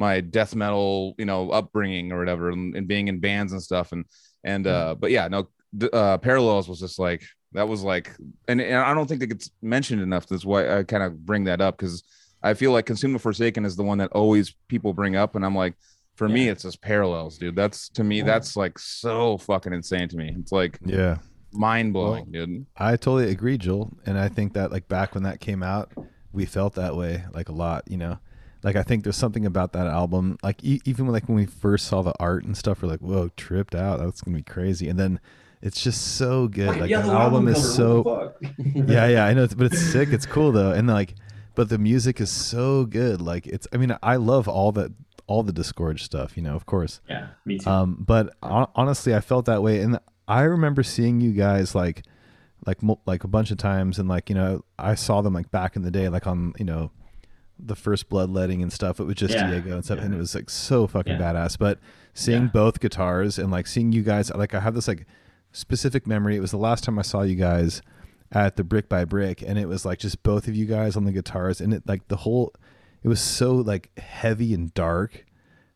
my 0.00 0.22
death 0.22 0.54
metal, 0.54 1.14
you 1.18 1.26
know, 1.26 1.50
upbringing 1.50 2.10
or 2.10 2.18
whatever, 2.18 2.48
and, 2.48 2.74
and 2.74 2.88
being 2.88 3.08
in 3.08 3.20
bands 3.20 3.52
and 3.52 3.62
stuff. 3.62 3.92
And 3.92 4.06
and 4.42 4.66
uh, 4.66 4.94
but 4.98 5.10
yeah, 5.10 5.28
no, 5.28 5.48
uh, 5.92 6.16
parallels 6.18 6.68
was 6.70 6.80
just 6.80 6.98
like 6.98 7.22
that 7.52 7.68
was 7.68 7.82
like, 7.82 8.16
and, 8.48 8.60
and 8.60 8.76
I 8.76 8.94
don't 8.94 9.06
think 9.06 9.20
that 9.20 9.26
gets 9.26 9.50
mentioned 9.60 10.00
enough. 10.00 10.26
That's 10.26 10.44
why 10.44 10.78
I 10.78 10.82
kind 10.84 11.02
of 11.02 11.24
bring 11.26 11.44
that 11.44 11.60
up 11.60 11.76
because 11.76 12.02
I 12.42 12.54
feel 12.54 12.72
like 12.72 12.86
Consume 12.86 13.12
the 13.12 13.18
Forsaken 13.18 13.66
is 13.66 13.76
the 13.76 13.82
one 13.82 13.98
that 13.98 14.10
always 14.12 14.54
people 14.68 14.94
bring 14.94 15.16
up, 15.16 15.36
and 15.36 15.44
I'm 15.44 15.54
like, 15.54 15.74
for 16.16 16.28
me, 16.28 16.48
it's 16.48 16.62
just 16.62 16.80
parallels, 16.80 17.36
dude. 17.36 17.54
That's 17.56 17.90
to 17.90 18.02
me, 18.02 18.22
that's 18.22 18.56
like 18.56 18.78
so 18.78 19.36
fucking 19.36 19.74
insane 19.74 20.08
to 20.08 20.16
me. 20.16 20.34
It's 20.38 20.52
like 20.52 20.78
Yeah. 20.84 21.18
mind 21.52 21.92
blowing, 21.92 22.26
dude. 22.30 22.64
I 22.76 22.92
totally 22.96 23.30
agree, 23.30 23.58
Joel. 23.58 23.92
And 24.06 24.18
I 24.18 24.28
think 24.28 24.54
that 24.54 24.72
like 24.72 24.88
back 24.88 25.14
when 25.14 25.24
that 25.24 25.40
came 25.40 25.62
out, 25.62 25.92
we 26.32 26.46
felt 26.46 26.74
that 26.76 26.96
way 26.96 27.24
like 27.34 27.50
a 27.50 27.52
lot, 27.52 27.84
you 27.86 27.98
know. 27.98 28.18
Like 28.62 28.76
I 28.76 28.82
think 28.82 29.04
there's 29.04 29.16
something 29.16 29.46
about 29.46 29.72
that 29.72 29.86
album, 29.86 30.38
like 30.42 30.62
e- 30.62 30.80
even 30.84 31.06
like 31.08 31.28
when 31.28 31.36
we 31.36 31.46
first 31.46 31.86
saw 31.86 32.02
the 32.02 32.14
art 32.20 32.44
and 32.44 32.56
stuff, 32.56 32.82
we're 32.82 32.88
like, 32.88 33.00
"Whoa, 33.00 33.30
tripped 33.36 33.74
out! 33.74 34.00
That's 34.00 34.20
gonna 34.20 34.36
be 34.36 34.42
crazy." 34.42 34.88
And 34.88 34.98
then 34.98 35.18
it's 35.62 35.82
just 35.82 36.16
so 36.16 36.46
good. 36.48 36.68
Like 36.68 36.80
that 36.80 36.88
yellow 36.88 37.14
album 37.14 37.48
is 37.48 37.74
so 37.74 38.34
the 38.58 38.84
yeah, 38.92 39.06
yeah, 39.06 39.24
I 39.26 39.32
know, 39.34 39.46
but 39.56 39.66
it's 39.72 39.80
sick. 39.80 40.10
It's 40.10 40.26
cool 40.26 40.52
though, 40.52 40.72
and 40.72 40.88
like, 40.88 41.14
but 41.54 41.68
the 41.68 41.78
music 41.78 42.20
is 42.20 42.30
so 42.30 42.84
good. 42.84 43.20
Like 43.22 43.46
it's, 43.46 43.66
I 43.72 43.76
mean, 43.78 43.96
I 44.02 44.16
love 44.16 44.46
all 44.48 44.72
that, 44.72 44.92
all 45.26 45.42
the 45.42 45.52
Disgorge 45.52 46.00
stuff, 46.00 46.36
you 46.36 46.42
know, 46.42 46.54
of 46.54 46.66
course. 46.66 47.00
Yeah, 47.08 47.28
me 47.44 47.58
too. 47.58 47.68
Um, 47.70 47.96
but 48.06 48.34
hon- 48.42 48.70
honestly, 48.74 49.14
I 49.14 49.20
felt 49.20 49.46
that 49.46 49.62
way, 49.62 49.80
and 49.80 49.98
I 50.28 50.42
remember 50.42 50.82
seeing 50.82 51.20
you 51.20 51.32
guys 51.32 51.74
like, 51.74 52.04
like, 52.66 52.78
like 53.06 53.24
a 53.24 53.28
bunch 53.28 53.50
of 53.50 53.56
times, 53.58 53.98
and 53.98 54.08
like, 54.08 54.28
you 54.28 54.34
know, 54.34 54.64
I 54.78 54.94
saw 54.94 55.22
them 55.22 55.32
like 55.34 55.50
back 55.50 55.76
in 55.76 55.82
the 55.82 55.90
day, 55.90 56.08
like 56.08 56.26
on, 56.26 56.52
you 56.58 56.64
know, 56.64 56.90
the 57.66 57.76
first 57.76 58.08
bloodletting 58.08 58.62
and 58.62 58.72
stuff. 58.72 59.00
It 59.00 59.04
was 59.04 59.16
just 59.16 59.34
Yeah, 59.34 59.50
Diego 59.50 59.74
and 59.74 59.84
stuff, 59.84 59.98
yeah. 59.98 60.04
and 60.06 60.14
it 60.14 60.18
was 60.18 60.34
like 60.34 60.50
so 60.50 60.86
fucking 60.86 61.14
Yeah. 61.14 61.32
badass. 61.32 61.58
But 61.58 61.78
seeing 62.14 62.42
Yeah. 62.44 62.48
both 62.48 62.80
guitars 62.80 63.38
and 63.38 63.50
like 63.50 63.66
seeing 63.66 63.92
you 63.92 64.02
guys, 64.02 64.30
like, 64.34 64.54
I 64.54 64.60
have 64.60 64.74
this 64.74 64.88
like 64.88 65.06
specific 65.52 66.06
memory. 66.06 66.36
It 66.36 66.40
was 66.40 66.50
the 66.50 66.56
last 66.58 66.84
time 66.84 66.98
I 66.98 67.02
saw 67.02 67.22
you 67.22 67.34
guys 67.36 67.82
at 68.32 68.56
the 68.56 68.64
Brick 68.64 68.88
by 68.88 69.04
Brick, 69.04 69.42
and 69.42 69.58
it 69.58 69.66
was 69.68 69.84
like 69.84 69.98
just 69.98 70.22
both 70.22 70.46
of 70.48 70.54
you 70.54 70.66
guys 70.66 70.96
on 70.96 71.04
the 71.04 71.12
guitars, 71.12 71.60
and 71.60 71.74
it 71.74 71.82
like 71.86 72.06
the 72.08 72.16
whole, 72.16 72.52
it 73.02 73.08
was 73.08 73.20
so 73.20 73.54
like 73.54 73.90
heavy 73.98 74.54
and 74.54 74.72
dark. 74.74 75.24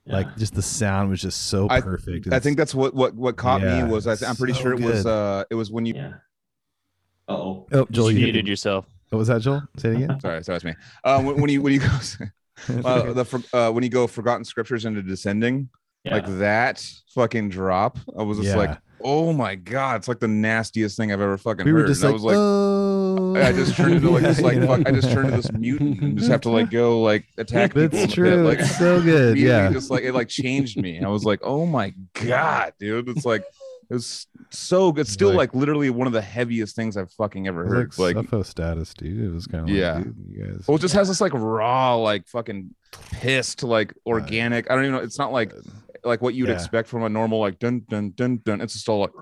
Like 0.06 0.36
just 0.36 0.54
the 0.54 0.60
sound 0.60 1.08
was 1.08 1.22
just 1.22 1.44
so 1.46 1.66
I- 1.70 1.80
perfect. 1.80 2.30
I 2.30 2.38
think 2.38 2.58
that's 2.58 2.74
what 2.74 2.94
what 2.94 3.14
what 3.14 3.36
caught 3.36 3.62
Yeah, 3.62 3.84
me 3.86 3.90
was 3.90 4.06
I, 4.06 4.28
I'm 4.28 4.36
pretty 4.36 4.52
so 4.52 4.60
sure 4.60 4.72
it 4.74 4.80
was 4.80 5.06
uh 5.06 5.44
it 5.50 5.54
was 5.54 5.70
when 5.70 5.86
you 5.86 5.94
yeah. 5.94 6.12
Oh, 7.26 7.66
Oh, 7.72 7.86
Joel, 7.90 8.10
you 8.10 8.18
you 8.18 8.24
muted 8.26 8.46
yourself. 8.46 8.86
What 9.14 9.18
was 9.20 9.28
that, 9.28 9.40
Joel? 9.42 9.62
Say 9.78 9.90
it 9.90 9.96
again. 10.02 10.20
sorry 10.20 10.42
sorry 10.44 10.56
it's 10.56 10.64
me 10.64 10.74
um 11.04 11.24
when, 11.26 11.40
when 11.40 11.50
you 11.50 11.62
when 11.62 11.72
you 11.72 11.80
go 11.80 11.86
uh, 12.84 13.12
the 13.12 13.24
for- 13.24 13.56
uh, 13.56 13.70
when 13.70 13.82
you 13.84 13.90
go 13.90 14.06
forgotten 14.06 14.44
scriptures 14.44 14.84
into 14.84 15.02
descending 15.02 15.68
yeah. 16.04 16.14
like 16.14 16.26
that 16.38 16.84
fucking 17.14 17.48
drop 17.48 17.98
I 18.18 18.22
was 18.22 18.38
just 18.38 18.50
Yeah. 18.50 18.56
like 18.56 18.78
oh 19.06 19.32
my 19.32 19.54
god 19.54 19.96
it's 19.96 20.08
like 20.08 20.20
the 20.20 20.28
nastiest 20.28 20.96
thing 20.96 21.12
I've 21.12 21.20
ever 21.20 21.36
fucking 21.36 21.64
we 21.66 21.72
heard 21.72 21.82
were 21.82 21.86
just 21.88 22.02
And 22.02 22.12
like, 22.12 22.12
I 22.12 22.14
was 22.14 22.24
like 22.24 22.36
oh. 22.36 23.34
I 23.36 23.52
just 23.52 23.76
turned 23.76 23.94
into 23.94 24.10
like 24.10 24.22
this 24.22 24.40
like 24.48 24.58
fuck, 24.62 24.86
I 24.86 24.92
just 24.92 25.10
turned 25.10 25.26
into 25.28 25.36
this 25.42 25.52
mutant 25.52 26.00
and 26.00 26.16
just 26.18 26.30
have 26.30 26.40
to 26.42 26.50
like 26.50 26.70
go 26.70 27.00
like 27.02 27.24
attack 27.38 27.70
people 27.70 27.82
in 27.82 27.90
That's 27.90 28.06
the 28.06 28.12
true. 28.12 28.46
like 28.46 28.58
it's 28.60 28.78
so 28.78 29.02
good. 29.02 29.36
Yeah. 29.38 29.70
just 29.72 29.90
like 29.90 30.04
it 30.04 30.12
like 30.14 30.28
changed 30.28 30.80
me 30.80 31.00
I 31.02 31.08
was 31.08 31.24
like 31.24 31.40
oh 31.42 31.66
my 31.66 31.92
god 32.14 32.72
dude 32.78 33.08
it's 33.08 33.24
like 33.26 33.44
it 33.90 33.94
was 33.94 34.26
so 34.50 34.92
good 34.92 35.06
still 35.06 35.28
Like- 35.28 35.52
like, 35.52 35.54
literally 35.54 35.90
one 35.90 36.06
of 36.06 36.12
the 36.12 36.22
heaviest 36.22 36.74
things 36.76 36.96
I've 36.96 37.10
fucking 37.12 37.46
ever 37.46 37.66
heard 37.66 37.96
like, 37.98 38.16
like 38.16 38.26
Suffo 38.26 38.44
status, 38.44 38.94
dude. 38.94 39.20
It 39.20 39.32
was 39.32 39.46
kind 39.46 39.68
of 39.68 39.74
Yeah. 39.74 39.94
like, 39.94 40.04
dude, 40.04 40.16
you 40.28 40.44
guys. 40.46 40.64
well 40.68 40.76
it 40.76 40.80
just 40.80 40.94
has 40.94 41.08
this 41.08 41.20
like 41.20 41.32
raw 41.34 41.96
like 41.96 42.26
fucking 42.28 42.74
pissed 43.12 43.62
like 43.62 43.92
organic 44.06 44.70
I 44.70 44.74
don't 44.74 44.84
even 44.84 44.96
know 44.96 45.02
it's 45.02 45.18
not 45.18 45.32
like 45.32 45.52
like 46.04 46.20
what 46.22 46.34
you'd 46.34 46.48
Yeah. 46.48 46.54
expect 46.54 46.88
from 46.88 47.02
a 47.02 47.08
normal 47.08 47.40
like 47.40 47.58
dun 47.58 47.82
dun 47.88 48.10
dun 48.14 48.40
dun 48.44 48.60
it's 48.60 48.74
just 48.74 48.88
all 48.88 49.00
like 49.00 49.12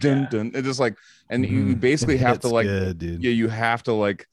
dun 0.00 0.28
dun 0.30 0.50
it's 0.54 0.66
just 0.66 0.80
like 0.80 0.96
and 1.28 1.44
you 1.46 1.74
Mhm. 1.76 1.80
basically 1.80 2.16
have 2.26 2.40
to 2.40 2.48
like 2.48 2.66
good, 2.66 3.02
yeah, 3.02 3.30
you 3.30 3.48
have 3.48 3.82
to 3.84 3.92
like 3.92 4.26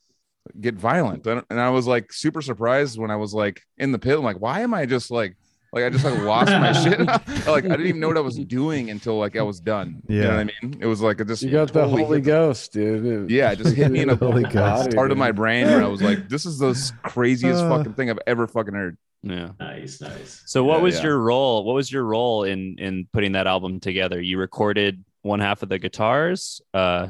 get 0.61 0.75
violent. 0.75 1.27
And 1.27 1.43
and 1.49 1.59
I 1.59 1.69
was 1.69 1.85
like 1.87 2.11
super 2.13 2.41
surprised 2.41 2.97
when 2.97 3.11
I 3.11 3.17
was 3.17 3.33
like 3.33 3.61
in 3.77 3.91
the 3.91 3.99
pit. 3.99 4.17
I'm 4.17 4.23
like, 4.23 4.39
why 4.41 4.61
am 4.61 4.73
I 4.73 4.85
just 4.85 5.11
like 5.11 5.35
like 5.73 5.83
I 5.83 5.89
just 5.89 6.05
like 6.05 6.19
lost 6.21 6.51
my 6.51 6.71
shit? 6.83 6.99
like 7.47 7.65
I 7.65 7.69
didn't 7.69 7.87
even 7.87 7.99
know 7.99 8.07
what 8.07 8.17
I 8.17 8.21
was 8.21 8.37
doing 8.37 8.89
until 8.89 9.17
like 9.17 9.35
I 9.35 9.41
was 9.41 9.59
done. 9.59 10.01
You 10.07 10.21
know 10.21 10.23
Yeah. 10.23 10.37
what 10.37 10.39
I 10.39 10.65
mean? 10.65 10.77
It 10.81 10.85
was 10.85 11.01
like 11.01 11.19
it 11.19 11.27
just 11.27 11.43
you 11.43 11.51
got 11.51 11.67
totally 11.69 12.01
the 12.01 12.05
Holy 12.05 12.17
hit 12.19 12.23
the- 12.25 12.29
Ghost, 12.31 12.73
dude. 12.73 13.05
It- 13.05 13.29
Yeah, 13.33 13.51
it 13.51 13.57
just 13.57 13.75
hit 13.75 13.91
me 13.91 13.99
in 14.01 14.09
a 14.09 14.15
Holy 14.25 14.43
Ghost. 14.43 14.91
part 14.95 15.11
of 15.11 15.17
my 15.17 15.31
brain 15.31 15.67
where 15.67 15.83
I 15.83 15.87
was 15.87 16.01
like, 16.01 16.29
this 16.29 16.45
is 16.45 16.59
the 16.59 16.73
craziest 17.03 17.63
Uh. 17.63 17.69
fucking 17.77 17.93
thing 17.93 18.09
I've 18.09 18.19
ever 18.27 18.47
fucking 18.47 18.73
heard. 18.73 18.97
Yeah. 19.23 19.49
nice, 19.59 19.99
nice. 19.99 20.43
So 20.45 20.63
what 20.63 20.77
Yeah, 20.77 20.83
was 20.83 20.95
yeah. 20.97 21.03
your 21.03 21.19
role? 21.19 21.63
What 21.65 21.73
was 21.73 21.91
your 21.91 22.03
role 22.05 22.43
in 22.43 22.75
in 22.79 23.07
putting 23.11 23.33
that 23.33 23.47
album 23.47 23.79
together? 23.79 24.21
You 24.21 24.37
recorded 24.37 25.03
one 25.23 25.39
half 25.39 25.63
of 25.63 25.69
the 25.69 25.79
guitars. 25.79 26.61
Uh, 26.73 27.07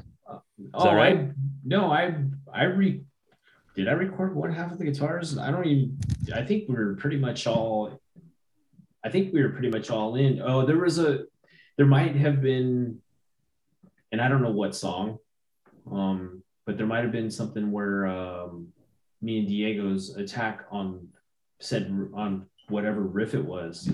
oh, 0.73 0.95
right? 0.95 1.17
I 1.17 1.27
no, 1.65 1.91
I 1.91 2.15
I 2.51 2.63
re 2.63 3.01
did 3.75 3.87
I 3.87 3.91
record 3.91 4.35
one 4.35 4.51
half 4.51 4.71
of 4.71 4.79
the 4.79 4.85
guitars? 4.85 5.37
I 5.37 5.51
don't 5.51 5.65
even. 5.67 5.97
I 6.33 6.43
think 6.43 6.67
we 6.67 6.75
were 6.75 6.95
pretty 6.95 7.17
much 7.17 7.45
all. 7.45 7.99
I 9.07 9.09
think 9.09 9.33
we 9.33 9.41
were 9.41 9.49
pretty 9.49 9.69
much 9.69 9.89
all 9.89 10.15
in. 10.15 10.41
Oh, 10.41 10.65
there 10.65 10.77
was 10.77 10.99
a. 10.99 11.23
There 11.77 11.85
might 11.85 12.13
have 12.17 12.41
been, 12.41 12.99
and 14.11 14.19
I 14.19 14.27
don't 14.27 14.41
know 14.41 14.51
what 14.51 14.75
song, 14.75 15.17
um, 15.89 16.43
but 16.65 16.75
there 16.77 16.87
might 16.87 17.03
have 17.03 17.13
been 17.13 17.31
something 17.31 17.71
where 17.71 18.05
um, 18.07 18.67
me 19.21 19.39
and 19.39 19.47
Diego's 19.47 20.15
attack 20.17 20.65
on 20.71 21.07
said 21.61 21.83
on 22.13 22.47
whatever 22.67 22.99
riff 23.01 23.33
it 23.33 23.45
was 23.45 23.89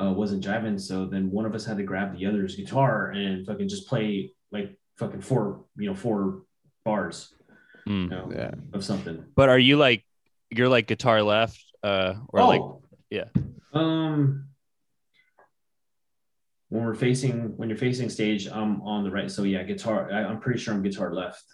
uh, 0.00 0.10
wasn't 0.10 0.44
jiving. 0.44 0.80
So 0.80 1.06
then 1.06 1.30
one 1.30 1.46
of 1.46 1.54
us 1.54 1.64
had 1.64 1.76
to 1.76 1.84
grab 1.84 2.18
the 2.18 2.26
other's 2.26 2.56
guitar 2.56 3.10
and 3.10 3.46
fucking 3.46 3.68
just 3.68 3.86
play 3.86 4.32
like 4.50 4.76
fucking 4.98 5.20
four, 5.20 5.64
you 5.76 5.88
know, 5.88 5.94
four 5.94 6.42
bars 6.84 7.32
Mm. 7.86 8.02
you 8.02 8.08
know, 8.10 8.30
Yeah. 8.34 8.50
of 8.74 8.84
something. 8.84 9.24
But 9.36 9.48
are 9.48 9.58
you 9.58 9.76
like 9.78 10.04
you're 10.50 10.68
like 10.68 10.86
guitar 10.86 11.22
left, 11.22 11.64
uh, 11.82 12.14
or 12.28 12.42
like 12.44 12.60
Oh. 12.60 12.82
Yeah. 13.10 13.24
Um, 13.72 14.46
when 16.68 16.84
we're 16.84 16.94
facing 16.94 17.56
when 17.56 17.68
you're 17.68 17.78
facing 17.78 18.08
stage, 18.08 18.48
I'm 18.48 18.80
on 18.82 19.04
the 19.04 19.10
right. 19.10 19.30
So 19.30 19.42
yeah, 19.42 19.62
guitar. 19.64 20.10
I, 20.10 20.24
I'm 20.24 20.40
pretty 20.40 20.60
sure 20.60 20.72
I'm 20.72 20.82
guitar 20.82 21.12
left. 21.12 21.44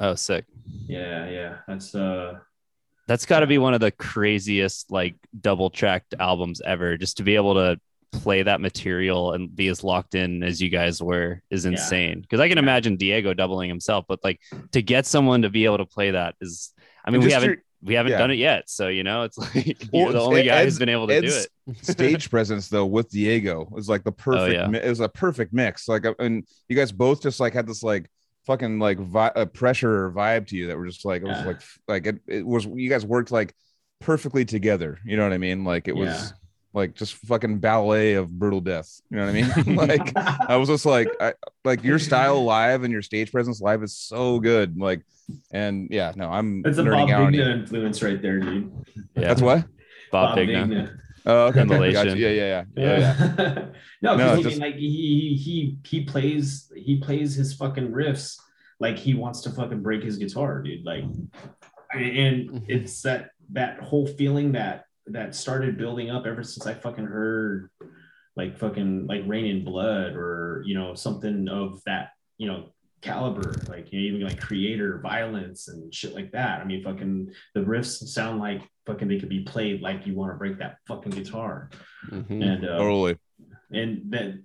oh 0.00 0.14
sick. 0.14 0.46
Yeah, 0.86 1.28
yeah. 1.28 1.56
That's 1.68 1.94
uh. 1.94 2.38
That's 3.06 3.26
got 3.26 3.40
to 3.40 3.46
be 3.46 3.58
one 3.58 3.74
of 3.74 3.80
the 3.80 3.90
craziest 3.90 4.90
like 4.90 5.14
double 5.38 5.68
tracked 5.68 6.14
albums 6.18 6.62
ever. 6.64 6.96
Just 6.96 7.18
to 7.18 7.22
be 7.22 7.34
able 7.34 7.54
to 7.54 7.78
play 8.12 8.42
that 8.42 8.60
material 8.62 9.32
and 9.32 9.54
be 9.54 9.68
as 9.68 9.84
locked 9.84 10.14
in 10.14 10.42
as 10.42 10.62
you 10.62 10.70
guys 10.70 11.02
were 11.02 11.42
is 11.50 11.66
insane. 11.66 12.22
Because 12.22 12.40
I 12.40 12.48
can 12.48 12.56
imagine 12.56 12.96
Diego 12.96 13.34
doubling 13.34 13.68
himself, 13.68 14.06
but 14.08 14.20
like 14.24 14.40
to 14.72 14.80
get 14.80 15.04
someone 15.04 15.42
to 15.42 15.50
be 15.50 15.66
able 15.66 15.78
to 15.78 15.84
play 15.84 16.12
that 16.12 16.36
is, 16.40 16.72
I 17.04 17.10
mean, 17.10 17.16
And 17.16 17.24
we 17.24 17.32
haven't 17.32 17.60
we 17.84 17.94
haven't 17.94 18.12
yeah. 18.12 18.18
done 18.18 18.30
it 18.30 18.38
yet, 18.38 18.68
so 18.68 18.88
you 18.88 19.04
know, 19.04 19.22
it's 19.22 19.36
like 19.54 19.66
you're 19.92 20.04
Well, 20.06 20.12
the 20.12 20.20
only 20.20 20.42
guy 20.44 20.56
Ed's- 20.62 20.64
who's 20.74 20.78
been 20.78 20.88
able 20.88 21.06
to 21.08 21.20
do 21.20 21.26
it. 21.28 21.48
stage 21.82 22.30
presence 22.30 22.68
though 22.68 22.86
with 22.86 23.10
Diego 23.10 23.66
was 23.70 23.88
like 23.88 24.04
the 24.04 24.12
perfect. 24.12 24.42
Oh, 24.42 24.60
yeah. 24.62 24.66
mi- 24.66 24.78
It 24.78 24.88
was 24.88 25.00
a 25.00 25.08
perfect 25.08 25.52
mix. 25.52 25.86
Like, 25.88 26.04
uh, 26.06 26.14
and 26.18 26.46
you 26.68 26.76
guys 26.76 26.92
both 26.92 27.22
just 27.22 27.40
like 27.40 27.52
had 27.54 27.66
this 27.66 27.82
like 27.82 28.10
fucking 28.46 28.78
like 28.78 28.98
vi- 28.98 29.32
uh, 29.34 29.46
pressure 29.46 30.10
vibe 30.10 30.46
to 30.48 30.56
you 30.56 30.66
that 30.66 30.76
were 30.76 30.86
just 30.86 31.04
like 31.04 31.22
it 31.22 31.26
was 31.28 31.38
Yeah. 31.38 31.46
like 31.46 31.60
like 31.88 32.06
it, 32.06 32.20
it 32.26 32.46
was. 32.46 32.66
You 32.66 32.88
guys 32.90 33.06
worked 33.06 33.30
like 33.30 33.54
perfectly 34.00 34.44
together. 34.44 34.98
You 35.04 35.16
know 35.16 35.22
what 35.24 35.32
I 35.32 35.38
mean? 35.38 35.64
Like 35.64 35.88
it 35.88 35.96
was. 35.96 36.32
Like 36.74 36.94
just 36.94 37.14
fucking 37.14 37.58
ballet 37.58 38.14
of 38.14 38.36
brutal 38.36 38.60
death. 38.60 39.00
You 39.08 39.18
know 39.18 39.26
what 39.26 39.34
I 39.34 39.62
mean? 39.62 39.76
like 39.76 40.12
I 40.16 40.56
was 40.56 40.68
just 40.68 40.84
like, 40.84 41.08
I, 41.20 41.34
like 41.64 41.84
your 41.84 41.98
style 41.98 42.44
live 42.44 42.82
and 42.82 42.92
your 42.92 43.02
stage 43.02 43.32
presence 43.32 43.60
live 43.60 43.82
is 43.82 43.96
so 43.96 44.40
good. 44.40 44.76
Like, 44.76 45.02
and 45.52 45.88
yeah, 45.90 46.12
no, 46.16 46.28
I'm 46.28 46.62
That's 46.62 46.78
a 46.78 46.82
Bob 46.82 46.92
nerding 46.92 47.12
out 47.12 47.22
on 47.22 47.34
you. 47.34 47.40
Vigna 47.40 47.60
influence 47.60 48.02
right 48.02 48.20
there, 48.20 48.40
dude. 48.40 48.72
Yeah, 49.14 49.28
That's 49.28 49.40
what. 49.40 49.64
Bob, 50.10 50.36
Vigna. 50.36 50.98
Oh, 51.26 51.46
okay. 51.46 51.62
Immolation. 51.62 52.04
Gotcha. 52.04 52.18
Yeah, 52.18 52.28
yeah, 52.28 52.64
yeah, 52.76 52.84
yeah, 52.84 53.34
yeah. 53.38 53.64
no, 54.02 54.16
No, 54.16 54.36
because 54.36 54.52
just- 54.52 54.60
like 54.60 54.74
he 54.74 55.40
he 55.42 55.78
he 55.84 56.04
plays 56.04 56.70
he 56.76 56.98
plays 56.98 57.34
his 57.34 57.54
fucking 57.54 57.92
riffs 57.92 58.36
like 58.80 58.98
he 58.98 59.14
wants 59.14 59.40
to 59.42 59.50
fucking 59.50 59.82
break 59.82 60.02
his 60.02 60.18
guitar, 60.18 60.60
dude. 60.60 60.84
Like, 60.84 61.04
and 61.04 62.50
mm-hmm. 62.50 62.58
it's 62.68 63.02
that 63.02 63.30
that 63.52 63.80
whole 63.80 64.06
feeling 64.06 64.52
that 64.52 64.84
that 65.06 65.34
started 65.34 65.76
building 65.78 66.10
up 66.10 66.26
ever 66.26 66.42
since 66.42 66.66
I 66.66 66.74
fucking 66.74 67.04
heard 67.06 67.70
like 68.36 68.58
fucking 68.58 69.06
like 69.06 69.22
Reign 69.26 69.44
in 69.46 69.64
Blood 69.64 70.14
or 70.16 70.62
you 70.66 70.74
know 70.74 70.94
something 70.94 71.48
of 71.48 71.80
that 71.86 72.10
you 72.38 72.46
know 72.48 72.70
caliber, 73.02 73.52
like 73.68 73.92
you 73.92 74.00
know, 74.00 74.16
even 74.16 74.26
like 74.26 74.40
Kreator, 74.40 75.00
Violence, 75.02 75.68
and 75.68 75.92
shit 75.94 76.14
like 76.14 76.32
that. 76.32 76.60
I 76.60 76.64
mean, 76.64 76.82
fucking 76.82 77.32
the 77.54 77.60
riffs 77.60 78.02
sound 78.08 78.40
like 78.40 78.62
fucking 78.86 79.08
they 79.08 79.18
could 79.20 79.28
be 79.28 79.44
played 79.44 79.82
like 79.82 80.06
you 80.06 80.14
want 80.14 80.32
to 80.32 80.38
break 80.38 80.58
that 80.58 80.76
fucking 80.88 81.12
guitar, 81.12 81.70
Mhm. 82.10 82.42
and 82.42 82.64
uh, 82.64 82.78
Totally. 82.78 83.18
and 83.72 84.02
then 84.06 84.44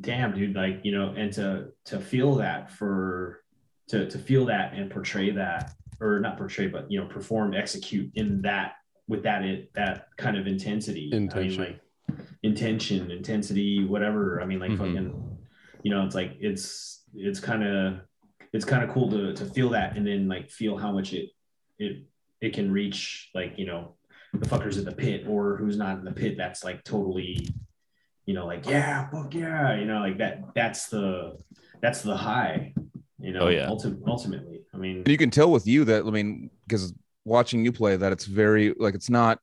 damn 0.00 0.34
dude 0.34 0.56
like 0.56 0.80
you 0.84 0.90
know 0.90 1.14
and 1.16 1.32
to 1.32 1.68
to 1.84 2.00
feel 2.00 2.34
that 2.34 2.68
for 2.72 3.40
to 3.86 4.10
to 4.10 4.18
feel 4.18 4.46
that 4.46 4.74
and 4.74 4.90
portray 4.90 5.30
that 5.30 5.72
or 6.00 6.18
not 6.18 6.36
portray 6.36 6.66
but 6.66 6.90
you 6.90 7.00
know 7.00 7.06
perform 7.06 7.54
execute 7.54 8.10
in 8.16 8.42
that 8.42 8.72
with 9.08 9.22
that 9.24 9.44
it 9.44 9.72
that 9.74 10.08
kind 10.16 10.36
of 10.36 10.46
intensity 10.46 11.10
Intention. 11.12 11.62
I 11.62 11.66
mean, 11.66 11.72
like 11.72 11.80
intention 12.42 13.10
intensity 13.10 13.84
whatever 13.84 14.40
i 14.42 14.44
mean 14.46 14.60
like 14.60 14.70
Mhm. 14.72 14.78
fucking 14.78 15.38
you 15.82 15.90
know 15.90 16.04
it's 16.04 16.14
like 16.14 16.36
it's 16.40 17.02
it's 17.14 17.40
kind 17.40 17.64
of 17.64 18.00
it's 18.52 18.64
kind 18.64 18.84
of 18.84 18.90
cool 18.90 19.10
to 19.10 19.32
to 19.34 19.44
feel 19.46 19.70
that 19.70 19.96
and 19.96 20.06
then 20.06 20.28
like 20.28 20.50
feel 20.50 20.76
how 20.76 20.92
much 20.92 21.12
it 21.12 21.30
it 21.78 22.04
it 22.40 22.52
can 22.52 22.70
reach 22.70 23.30
like 23.34 23.54
you 23.58 23.66
know 23.66 23.94
the 24.34 24.46
fuckers 24.46 24.78
at 24.78 24.84
the 24.84 24.92
pit 24.92 25.24
or 25.28 25.56
who's 25.56 25.76
not 25.76 25.98
in 25.98 26.04
the 26.04 26.12
pit 26.12 26.36
that's 26.36 26.62
like 26.64 26.82
totally 26.84 27.48
you 28.26 28.34
know 28.34 28.46
like 28.46 28.68
yeah 28.68 29.08
fuck 29.10 29.34
yeah 29.34 29.74
you 29.78 29.86
know 29.86 29.98
like 30.00 30.18
that 30.18 30.42
that's 30.54 30.88
the 30.88 31.36
that's 31.80 32.02
the 32.02 32.16
high 32.16 32.72
you 33.20 33.32
know 33.32 33.42
Oh, 33.46 33.48
yeah. 33.48 33.66
ulti- 33.66 34.00
ultimately 34.06 34.60
i 34.74 34.76
mean 34.76 35.02
you 35.06 35.16
can 35.16 35.30
tell 35.30 35.50
with 35.50 35.66
you 35.66 35.84
that 35.86 36.04
I 36.04 36.10
mean, 36.10 36.50
because 36.66 36.92
watching 37.24 37.64
you 37.64 37.72
play, 37.72 37.96
that 37.96 38.12
it's 38.12 38.24
very 38.26 38.74
like 38.78 38.94
it's 38.94 39.10
not. 39.10 39.38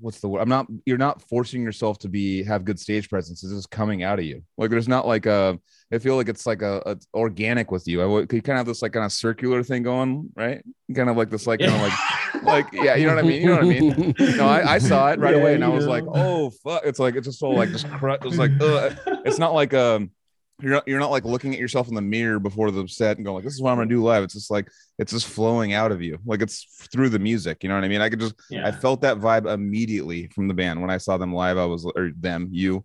What's 0.00 0.18
the 0.18 0.28
word? 0.28 0.40
I'm 0.40 0.48
not. 0.48 0.66
You're 0.84 0.98
not 0.98 1.22
forcing 1.22 1.62
yourself 1.62 1.98
to 2.00 2.08
be 2.08 2.42
have 2.42 2.64
good 2.64 2.80
stage 2.80 3.08
presence. 3.08 3.44
It's 3.44 3.52
just 3.52 3.70
coming 3.70 4.02
out 4.02 4.18
of 4.18 4.24
you. 4.24 4.42
Like 4.58 4.70
there's 4.70 4.88
not 4.88 5.06
like 5.06 5.26
a. 5.26 5.58
I 5.92 5.98
feel 5.98 6.16
like 6.16 6.28
it's 6.28 6.44
like 6.44 6.60
a, 6.62 6.82
a 6.86 6.96
organic 7.14 7.70
with 7.70 7.86
you. 7.86 8.02
I 8.02 8.06
would. 8.06 8.32
You 8.32 8.42
kind 8.42 8.58
of 8.58 8.60
have 8.60 8.66
this 8.66 8.82
like 8.82 8.94
kind 8.94 9.04
of 9.04 9.12
circular 9.12 9.62
thing 9.62 9.84
going, 9.84 10.30
right? 10.34 10.60
Kind 10.92 11.08
of 11.08 11.16
like 11.16 11.30
this, 11.30 11.46
like 11.46 11.60
kind 11.60 11.72
of 11.74 11.80
like 11.80 12.42
like 12.42 12.66
yeah, 12.72 12.96
you 12.96 13.06
know 13.06 13.14
what 13.14 13.24
I 13.24 13.28
mean. 13.28 13.42
You 13.42 13.46
know 13.46 13.54
what 13.54 13.64
I 13.64 13.68
mean. 13.68 14.14
No, 14.38 14.46
I, 14.48 14.72
I 14.74 14.78
saw 14.78 15.10
it 15.12 15.20
right 15.20 15.36
Yeah, 15.36 15.40
away, 15.40 15.54
and 15.54 15.64
I 15.64 15.68
was 15.68 15.84
know. 15.84 15.90
like, 15.92 16.04
oh 16.08 16.50
fuck! 16.64 16.82
It's 16.84 16.98
like 16.98 17.14
it's 17.14 17.26
just 17.28 17.38
so 17.38 17.50
like 17.50 17.70
just 17.70 17.88
cr- 17.88 18.10
it 18.10 18.24
was 18.24 18.38
like 18.38 18.50
ugh. 18.60 18.96
it's 19.24 19.38
not 19.38 19.54
like 19.54 19.72
um 19.72 20.10
you're 20.62 20.72
not 20.72 20.86
you're 20.88 21.00
not 21.00 21.10
like 21.10 21.24
looking 21.24 21.52
at 21.52 21.58
yourself 21.58 21.88
in 21.88 21.94
the 21.94 22.00
mirror 22.00 22.38
before 22.38 22.70
the 22.70 22.86
set 22.88 23.16
and 23.16 23.24
going 23.24 23.34
like 23.36 23.44
this 23.44 23.54
is 23.54 23.60
what 23.62 23.70
I'm 23.72 23.76
gonna 23.78 23.88
do 23.90 24.02
live. 24.02 24.22
It's 24.24 24.34
just 24.34 24.50
like 24.50 24.68
it's 24.98 25.12
just 25.12 25.26
flowing 25.26 25.72
out 25.72 25.92
of 25.92 26.00
you, 26.02 26.18
like 26.24 26.40
it's 26.42 26.64
through 26.92 27.08
the 27.10 27.18
music. 27.18 27.62
You 27.62 27.68
know 27.68 27.74
what 27.74 27.84
I 27.84 27.88
mean? 27.88 28.00
I 28.00 28.08
could 28.08 28.20
just 28.20 28.34
yeah 28.50 28.66
I 28.66 28.70
felt 28.72 29.00
that 29.02 29.18
vibe 29.18 29.52
immediately 29.52 30.28
from 30.28 30.48
the 30.48 30.54
band 30.54 30.80
when 30.80 30.90
I 30.90 30.98
saw 30.98 31.16
them 31.18 31.34
live. 31.34 31.58
I 31.58 31.66
was 31.66 31.84
or 31.84 32.10
them 32.16 32.48
you, 32.52 32.84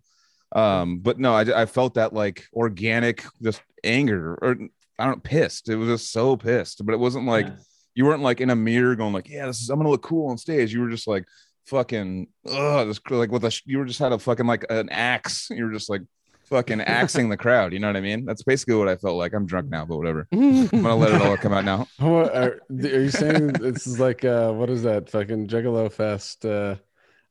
um, 0.54 0.98
but 0.98 1.18
no, 1.18 1.34
I 1.34 1.62
I 1.62 1.66
felt 1.66 1.94
that 1.94 2.12
like 2.12 2.46
organic 2.52 3.24
just 3.42 3.62
anger 3.84 4.34
or 4.42 4.56
I 4.98 5.06
don't 5.06 5.22
pissed. 5.22 5.68
It 5.68 5.76
was 5.76 5.88
just 5.88 6.12
so 6.12 6.36
pissed, 6.36 6.84
but 6.84 6.92
it 6.92 6.98
wasn't 6.98 7.26
like 7.26 7.46
Yeah. 7.46 7.56
you 7.94 8.04
weren't 8.04 8.22
like 8.22 8.40
in 8.40 8.50
a 8.50 8.56
mirror 8.56 8.96
going 8.96 9.12
like 9.12 9.28
yeah 9.28 9.46
this 9.46 9.60
is 9.60 9.70
I'm 9.70 9.78
gonna 9.78 9.90
look 9.90 10.02
cool 10.02 10.30
on 10.30 10.38
stage. 10.38 10.72
You 10.72 10.80
were 10.80 10.90
just 10.90 11.06
like 11.06 11.24
fucking 11.66 12.26
ugh, 12.50 12.88
just 12.88 13.08
like 13.10 13.30
with 13.30 13.44
a 13.44 13.60
you 13.66 13.78
were 13.78 13.84
just 13.84 13.98
had 13.98 14.12
a 14.12 14.18
fucking 14.18 14.46
like 14.46 14.64
an 14.70 14.88
axe. 14.88 15.48
You 15.50 15.64
were 15.66 15.72
just 15.72 15.88
like 15.90 16.02
fucking 16.48 16.80
axing 17.00 17.28
the 17.28 17.36
crowd. 17.36 17.72
You 17.72 17.78
know 17.78 17.86
what 17.88 17.96
I 17.96 18.00
mean? 18.00 18.24
That's 18.24 18.42
basically 18.42 18.74
what 18.76 18.88
I 18.88 18.96
felt 18.96 19.16
like. 19.16 19.32
I'm 19.34 19.46
drunk 19.46 19.70
now, 19.70 19.84
but 19.84 19.96
whatever. 19.98 20.26
I'm 20.32 20.66
gonna 20.68 20.96
let 20.96 21.12
it 21.14 21.22
all 21.22 21.36
come 21.36 21.52
out 21.52 21.64
now. 21.64 21.86
What 21.98 22.34
are, 22.34 22.60
are 22.70 23.00
you 23.00 23.10
saying 23.10 23.48
this 23.48 23.86
is 23.86 23.98
like 24.00 24.24
uh 24.24 24.52
what 24.52 24.70
is 24.70 24.82
that 24.82 25.10
fucking 25.10 25.48
Juggalo 25.48 25.90
Fest 25.92 26.44
uh 26.44 26.76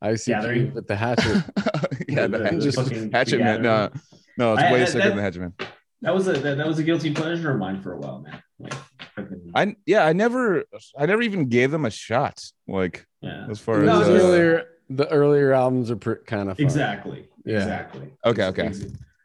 ICP 0.04 0.28
Gathering? 0.28 0.74
with 0.74 0.88
the 0.88 0.96
hatchet? 0.96 1.44
yeah, 2.08 2.28
The- 2.28 2.28
the 2.28 2.38
the 2.38 2.44
hatchet, 2.50 2.76
fucking 2.76 3.12
hatchet 3.12 3.40
man. 3.40 3.62
No, 3.62 3.90
no, 4.38 4.54
it's 4.54 4.64
I- 4.64 4.72
way 4.72 4.82
I- 4.82 4.86
sicker 4.86 5.00
that- 5.00 5.08
than 5.10 5.18
the 5.18 5.24
hatchet 5.24 5.40
man. 5.42 5.54
that 6.02 6.14
was 6.14 6.28
a 6.28 6.34
that, 6.34 6.58
that 6.58 6.68
was 6.68 6.78
a 6.80 6.84
guilty 6.84 7.12
pleasure 7.14 7.52
of 7.52 7.58
mine 7.60 7.82
for 7.82 7.94
a 7.94 7.98
while 7.98 8.20
man 8.22 8.42
like 8.60 8.74
fucking, 9.16 9.52
I 9.56 9.76
yeah, 9.86 10.06
I 10.06 10.14
never, 10.14 10.64
I 10.98 11.06
never 11.08 11.22
even 11.24 11.48
gave 11.50 11.72
them 11.72 11.86
a 11.86 11.90
shot. 11.92 12.44
Like 12.68 13.06
yeah 13.22 13.48
as 13.50 13.60
far 13.60 13.80
No, 13.82 14.02
as 14.02 14.08
the 14.08 14.14
uh, 14.14 14.20
earlier 14.28 14.66
the 14.90 15.08
earlier 15.10 15.52
albums 15.54 15.90
are 15.92 15.96
pr- 15.98 16.24
kind 16.26 16.50
of 16.50 16.58
fun. 16.58 16.66
exactly 16.66 17.28
Yeah. 17.46 17.58
exactly 17.58 18.12
Okay, 18.26 18.44
okay. 18.46 18.72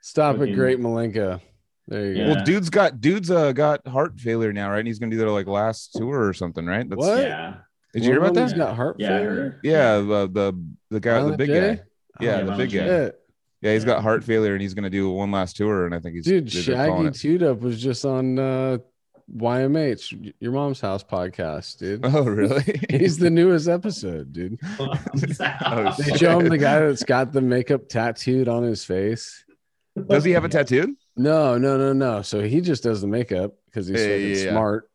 Ex- 0.03 0.09
Stop 0.09 0.35
at 0.35 0.41
Fucking- 0.41 0.55
Great 0.57 0.79
Milenko. 0.81 1.41
There 1.89 2.07
you 2.07 2.13
Yeah. 2.15 2.27
go. 2.29 2.35
well, 2.35 2.45
dude's 2.45 2.71
got 2.71 3.01
dude's 3.01 3.31
uh 3.31 3.53
got 3.53 3.87
heart 3.87 4.19
failure 4.21 4.53
now, 4.53 4.71
right? 4.71 4.79
And 4.79 4.87
he's 4.87 4.99
gonna 4.99 5.11
do 5.11 5.19
their 5.19 5.31
like 5.31 5.47
last 5.47 5.93
tour 5.95 6.27
or 6.27 6.33
something, 6.33 6.65
right? 6.67 6.89
That's, 6.89 6.99
What? 6.99 7.19
yeah 7.23 7.55
Did 7.93 8.05
you 8.05 8.11
hear 8.11 8.21
about 8.21 8.35
that? 8.35 8.43
He's 8.45 8.53
got 8.53 8.77
heart 8.77 8.97
yeah 8.99 9.09
failure. 9.19 9.61
Yeah, 9.63 9.97
the 9.99 10.29
the 10.33 10.65
the 10.91 11.01
guy, 11.01 11.23
the 11.25 11.37
big 11.37 11.49
J? 11.49 11.61
guy. 11.77 11.83
Yeah, 12.21 12.41
Oh, 12.43 12.47
the 12.47 12.57
big 12.57 12.71
J. 12.71 12.79
guy. 12.79 12.87
shit. 12.87 13.19
Yeah, 13.63 13.73
he's 13.75 13.85
got 13.85 14.03
heart 14.03 14.23
failure 14.25 14.53
and 14.53 14.63
he's 14.63 14.75
gonna 14.75 14.91
do 14.91 15.11
one 15.11 15.31
last 15.33 15.57
tour, 15.57 15.87
and 15.87 15.95
I 15.95 15.99
think 16.01 16.15
he's 16.17 16.25
Dude, 16.25 16.51
Shaggy 16.51 17.35
it. 17.35 17.43
Up 17.43 17.61
was 17.61 17.81
just 17.83 18.05
on 18.05 18.39
uh 18.39 18.79
YMH, 19.37 20.33
your 20.41 20.53
mom's 20.53 20.81
house 20.81 21.03
podcast, 21.05 21.79
dude. 21.79 22.01
Oh, 22.05 22.25
really? 22.25 22.81
He's 22.91 23.17
the 23.19 23.31
newest 23.31 23.69
episode, 23.69 24.33
dude. 24.33 24.59
Oh, 24.79 24.95
They 25.15 26.17
show 26.17 26.39
him 26.41 26.49
the 26.49 26.59
guy 26.59 26.81
that's 26.81 27.05
got 27.05 27.33
the 27.33 27.41
makeup 27.41 27.89
tattooed 27.89 28.49
on 28.49 28.63
his 28.63 28.85
face. 28.85 29.45
Does 30.09 30.25
he 30.25 30.33
have 30.33 30.45
a 30.45 30.49
tattoo? 30.49 30.97
No, 31.17 31.59
no, 31.59 31.77
no, 31.77 31.93
no. 31.93 32.23
So 32.23 32.41
he 32.43 32.61
just 32.61 32.83
does 32.83 33.01
the 33.03 33.07
makeup 33.07 33.53
because 33.67 33.87
he's 33.87 34.01
Yeah, 34.01 34.07
fucking 34.09 34.29
yeah, 34.31 34.37
yeah. 34.45 34.51
smart. 34.53 34.91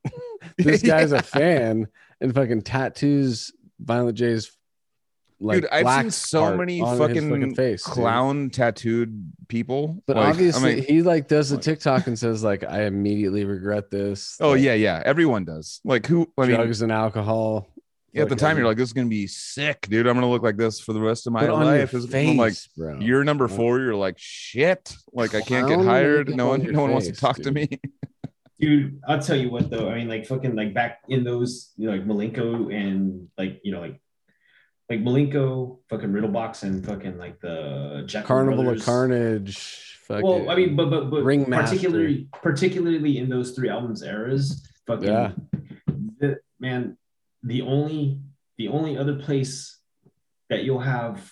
this 0.57 0.81
guy's 0.81 1.11
a 1.11 1.21
fan 1.21 1.87
and 2.21 2.33
fucking 2.33 2.63
tattoos 2.63 3.51
Violent 3.79 4.17
J's 4.17 4.51
like 5.39 5.61
Dude, 5.61 5.69
I've 5.71 6.01
seen 6.01 6.09
so 6.09 6.57
many 6.57 6.79
his 6.79 6.97
fucking, 6.97 7.53
face, 7.53 7.83
dude. 7.85 7.93
clown 7.93 8.49
tattooed 8.49 9.31
people. 9.47 10.01
But 10.07 10.15
Like, 10.17 10.25
I 10.25 10.29
obviously, 10.31 10.75
mean- 10.77 10.83
he 10.85 11.03
like 11.03 11.27
does 11.27 11.51
the 11.51 11.57
TikTok 11.59 12.07
and 12.07 12.17
says 12.17 12.43
like, 12.43 12.63
"I 12.63 12.85
immediately 12.85 13.45
regret 13.45 13.91
this." 13.91 14.37
oh 14.41 14.53
like, 14.53 14.61
yeah, 14.61 14.73
yeah. 14.73 15.03
Everyone 15.05 15.45
does. 15.45 15.79
Like 15.83 16.07
who? 16.07 16.27
I 16.39 16.47
mean, 16.47 16.55
drugs 16.55 16.81
and 16.81 16.91
alcohol. 16.91 17.67
Yeah, 18.17 18.23
at 18.23 18.29
the 18.29 18.35
time 18.35 18.55
uh, 18.55 18.59
you're 18.59 18.67
like, 18.67 18.77
this 18.77 18.89
is 18.89 18.93
gonna 18.93 19.07
be 19.07 19.27
sick, 19.27 19.87
dude. 19.89 20.07
I'm 20.07 20.15
gonna 20.15 20.29
look 20.29 20.43
like 20.43 20.57
this 20.57 20.79
for 20.79 20.93
the 20.93 20.99
rest 20.99 21.27
of 21.27 21.33
my 21.33 21.47
life. 21.47 21.93
your 21.93 22.01
face, 22.01 22.29
I'm 22.29 22.37
like, 22.37 22.53
bro. 22.75 22.99
you're 22.99 23.23
number 23.23 23.47
four. 23.47 23.79
You're 23.79 23.95
like, 23.95 24.15
shit. 24.17 24.93
Like 25.13 25.35
I 25.35 25.41
can't 25.41 25.67
get 25.67 25.79
hired. 25.79 26.35
No 26.35 26.47
one, 26.47 26.61
your 26.61 26.73
no 26.73 26.81
one 26.81 26.91
wants 26.91 27.07
to 27.07 27.13
face, 27.13 27.19
talk 27.19 27.37
to 27.37 27.51
me. 27.51 27.69
dude 28.59 28.99
i'll 29.07 29.21
tell 29.21 29.35
you 29.35 29.51
what 29.51 29.69
though 29.69 29.87
i 29.87 29.93
mean 29.93 30.07
like 30.07 30.25
fucking 30.25 30.55
like 30.55 30.73
back 30.73 31.01
in 31.09 31.23
those 31.23 31.73
you 31.77 31.85
know, 31.85 31.95
like 31.95 32.07
milenko 32.07 32.73
and 32.73 33.27
like 33.37 33.59
you 33.63 33.71
know 33.71 33.79
like 33.79 34.01
like 34.89 35.03
Milenko, 35.03 35.79
fucking 35.89 36.11
Riddlebox, 36.11 36.63
and 36.63 36.85
fucking 36.85 37.17
like 37.17 37.39
the 37.41 38.03
Jack 38.05 38.25
Carnival 38.25 38.63
Brothers. 38.63 38.81
of 38.81 38.85
Carnage. 38.85 39.99
Well, 40.09 40.49
I 40.49 40.55
mean, 40.55 40.75
but 40.77 40.89
but 40.89 41.09
but 41.09 41.23
Ringmaster. 41.23 41.75
particularly 41.75 42.29
particularly 42.31 43.17
in 43.17 43.27
those 43.27 43.51
three 43.51 43.69
albums 43.69 44.01
eras, 44.01 44.65
fucking 44.85 45.09
Yeah. 45.09 45.31
the, 46.19 46.37
man, 46.59 46.97
the 47.43 47.61
only 47.61 48.19
the 48.57 48.67
only 48.67 48.97
other 48.97 49.15
place 49.15 49.79
that 50.49 50.63
you'll 50.63 50.79
have 50.79 51.31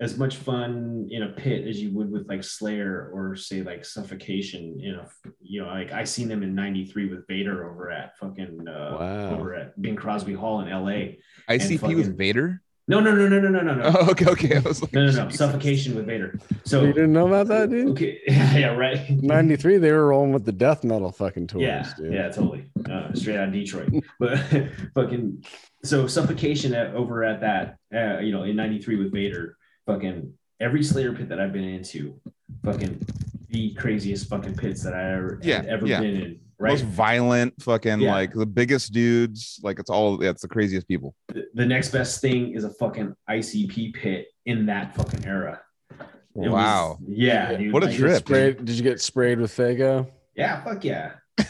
as 0.00 0.18
much 0.18 0.36
fun 0.36 1.08
in 1.10 1.22
a 1.22 1.28
pit 1.30 1.66
as 1.66 1.80
you 1.80 1.92
would 1.94 2.10
with 2.10 2.28
like 2.28 2.42
Slayer 2.44 3.10
or 3.12 3.36
say 3.36 3.62
like 3.62 3.84
Suffocation, 3.84 4.78
you 4.78 4.92
know, 4.92 5.06
you 5.40 5.62
know, 5.62 5.68
like 5.68 5.92
I 5.92 6.04
seen 6.04 6.28
them 6.28 6.42
in 6.42 6.54
'93 6.54 7.08
with 7.08 7.26
Vader 7.28 7.70
over 7.70 7.90
at 7.90 8.16
fucking 8.18 8.66
uh, 8.68 8.96
Wow. 8.98 9.34
over 9.38 9.54
at 9.54 9.80
Bing 9.80 9.96
Crosby 9.96 10.34
Hall 10.34 10.60
in 10.60 10.68
L.A. 10.68 11.18
ICP 11.48 11.78
fucking- 11.80 11.96
with 11.96 12.18
Vader. 12.18 12.60
No, 12.86 13.00
no, 13.00 13.14
no, 13.14 13.26
no, 13.28 13.38
no, 13.40 13.48
no, 13.48 13.62
no, 13.62 13.74
no, 13.74 13.82
Oh, 13.98 14.10
okay, 14.10 14.26
okay. 14.26 14.56
I 14.56 14.60
was 14.60 14.82
like, 14.82 14.92
no, 14.92 15.06
no, 15.06 15.10
no, 15.12 15.24
Jesus. 15.24 15.38
Suffocation 15.38 15.94
with 15.94 16.04
Vader. 16.06 16.38
So 16.64 16.82
you 16.84 16.92
didn't 16.92 17.14
know 17.14 17.26
about 17.26 17.48
that, 17.48 17.70
dude? 17.70 17.88
okay, 17.92 18.20
yeah, 18.26 18.74
right. 18.74 19.08
93, 19.10 19.78
they 19.78 19.90
were 19.90 20.08
rolling 20.08 20.32
with 20.32 20.44
the 20.44 20.52
death 20.52 20.84
metal 20.84 21.10
fucking 21.10 21.46
tours, 21.46 21.62
yeah, 21.62 21.90
dude. 21.96 22.12
yeah, 22.12 22.28
totally. 22.28 22.66
Uh, 22.90 23.12
straight 23.14 23.36
out 23.38 23.48
of 23.48 23.54
Detroit. 23.54 23.90
But 24.20 24.38
fucking 24.94 25.44
so 25.82 26.06
suffocation 26.06 26.74
at, 26.74 26.94
over 26.94 27.24
at 27.24 27.40
that, 27.40 27.78
uh, 27.94 28.18
you 28.20 28.32
know, 28.32 28.42
in 28.42 28.56
'93 28.56 28.96
with 28.96 29.12
Vader. 29.12 29.56
Fucking 29.86 30.32
every 30.60 30.82
Slayer 30.82 31.12
pit 31.14 31.28
that 31.30 31.40
I've 31.40 31.52
been 31.52 31.64
into, 31.64 32.18
fucking 32.64 33.04
the 33.50 33.72
craziest 33.74 34.28
fucking 34.28 34.56
pits 34.56 34.82
that 34.82 34.94
I 34.94 35.12
ever 35.12 35.38
Yeah, 35.42 35.62
ever 35.68 35.86
yeah. 35.86 36.00
been 36.00 36.16
in. 36.16 36.40
Right. 36.64 36.70
most 36.72 36.84
violent, 36.84 37.54
fucking 37.62 38.00
Yeah. 38.00 38.12
like 38.14 38.32
the 38.32 38.46
biggest 38.46 38.92
dudes. 38.92 39.60
Like 39.62 39.78
it's 39.78 39.90
all. 39.90 40.22
Yeah, 40.22 40.30
it's 40.30 40.42
the 40.42 40.48
craziest 40.48 40.88
people. 40.88 41.14
the, 41.28 41.44
the 41.54 41.66
next 41.66 41.90
best 41.90 42.20
thing 42.20 42.54
is 42.54 42.64
a 42.64 42.70
fucking 42.70 43.14
ICP 43.30 43.94
pit 43.94 44.26
in 44.46 44.66
that 44.66 44.94
fucking 44.96 45.24
era. 45.26 45.60
It 45.90 45.98
was- 46.36 46.50
Wow. 46.50 46.98
yeah, 47.06 47.54
dude. 47.56 47.72
What 47.72 47.82
a 47.84 47.86
like, 47.86 47.96
trip. 47.96 48.18
Sprayed, 48.18 48.64
did 48.64 48.76
you 48.76 48.82
get 48.82 49.00
sprayed 49.00 49.38
with 49.38 49.52
Faygo? 49.56 50.08
Yeah, 50.34 50.64
fuck 50.64 50.82
yeah. 50.84 51.12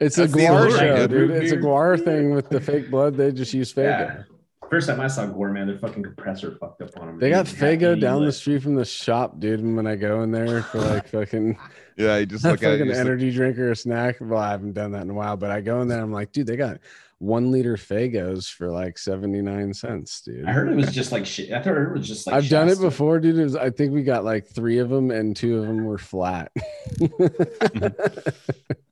It's 0.00 0.16
a 0.16 0.22
That's 0.22 0.32
the 0.32 0.38
Gwar 0.38 0.70
show, 0.78 1.06
dude. 1.06 1.10
dude. 1.28 1.30
It's 1.42 1.52
a 1.52 1.56
Gwar 1.58 2.02
thing 2.02 2.30
with 2.34 2.48
the 2.48 2.60
fake 2.60 2.90
blood. 2.90 3.16
They 3.16 3.32
just 3.32 3.52
use 3.52 3.72
Faygo. 3.72 4.24
Yeah. 4.70 4.76
First 4.76 4.88
time 4.88 5.00
I 5.00 5.08
saw 5.08 5.26
Gwar, 5.26 5.52
man, 5.52 5.66
their 5.66 5.78
fucking 5.78 6.02
compressor 6.02 6.56
fucked 6.60 6.82
up 6.82 6.90
on 7.00 7.06
them. 7.08 7.18
They 7.18 7.30
got 7.30 7.46
Faygo 7.46 7.98
down 8.00 8.20
the 8.20 8.26
the 8.26 8.32
street 8.32 8.62
from 8.62 8.74
the 8.76 8.84
shop, 8.84 9.40
dude. 9.40 9.60
And 9.60 9.76
when 9.76 9.86
I 9.86 9.96
go 9.96 10.22
in 10.22 10.30
there 10.30 10.62
for 10.62 10.78
like 10.80 11.08
fucking 11.12 11.58
yeah, 11.96 12.18
you 12.18 12.26
just 12.26 12.44
a 12.44 12.48
look 12.52 12.62
at 12.62 12.68
it. 12.68 12.72
fucking 12.72 12.86
you 12.86 12.92
just- 12.92 13.00
energy 13.00 13.30
drink 13.32 13.58
or 13.58 13.72
a 13.72 13.76
snack. 13.76 14.16
Well, 14.20 14.38
I 14.40 14.50
haven't 14.52 14.74
done 14.74 14.92
that 14.92 15.02
in 15.02 15.10
a 15.10 15.14
while, 15.14 15.36
but 15.36 15.50
I 15.50 15.60
go 15.60 15.80
in 15.82 15.88
there. 15.88 16.00
I'm 16.00 16.12
like, 16.12 16.32
dude, 16.32 16.46
they 16.46 16.56
got 16.56 16.78
one 17.18 17.50
liter 17.52 17.76
Faygos 17.76 18.50
for 18.50 18.70
like 18.70 18.96
79 18.96 19.74
cents, 19.74 20.22
dude. 20.22 20.46
I 20.46 20.52
heard 20.52 20.70
it 20.70 20.74
was 20.76 20.90
just 20.90 21.12
like 21.12 21.26
shit. 21.26 21.52
I 21.52 21.60
thought 21.60 21.76
it 21.76 21.92
was 21.92 22.08
just 22.08 22.26
like 22.26 22.34
I've 22.34 22.48
done 22.48 22.70
it 22.70 22.80
before, 22.80 23.20
dude. 23.20 23.36
It 23.38 23.42
was, 23.42 23.56
I 23.56 23.68
think 23.68 23.92
we 23.92 24.02
got 24.02 24.24
like 24.24 24.46
three 24.46 24.78
of 24.78 24.88
them, 24.88 25.10
and 25.10 25.36
two 25.36 25.58
of 25.58 25.66
them 25.66 25.84
were 25.84 25.98
flat. 25.98 26.50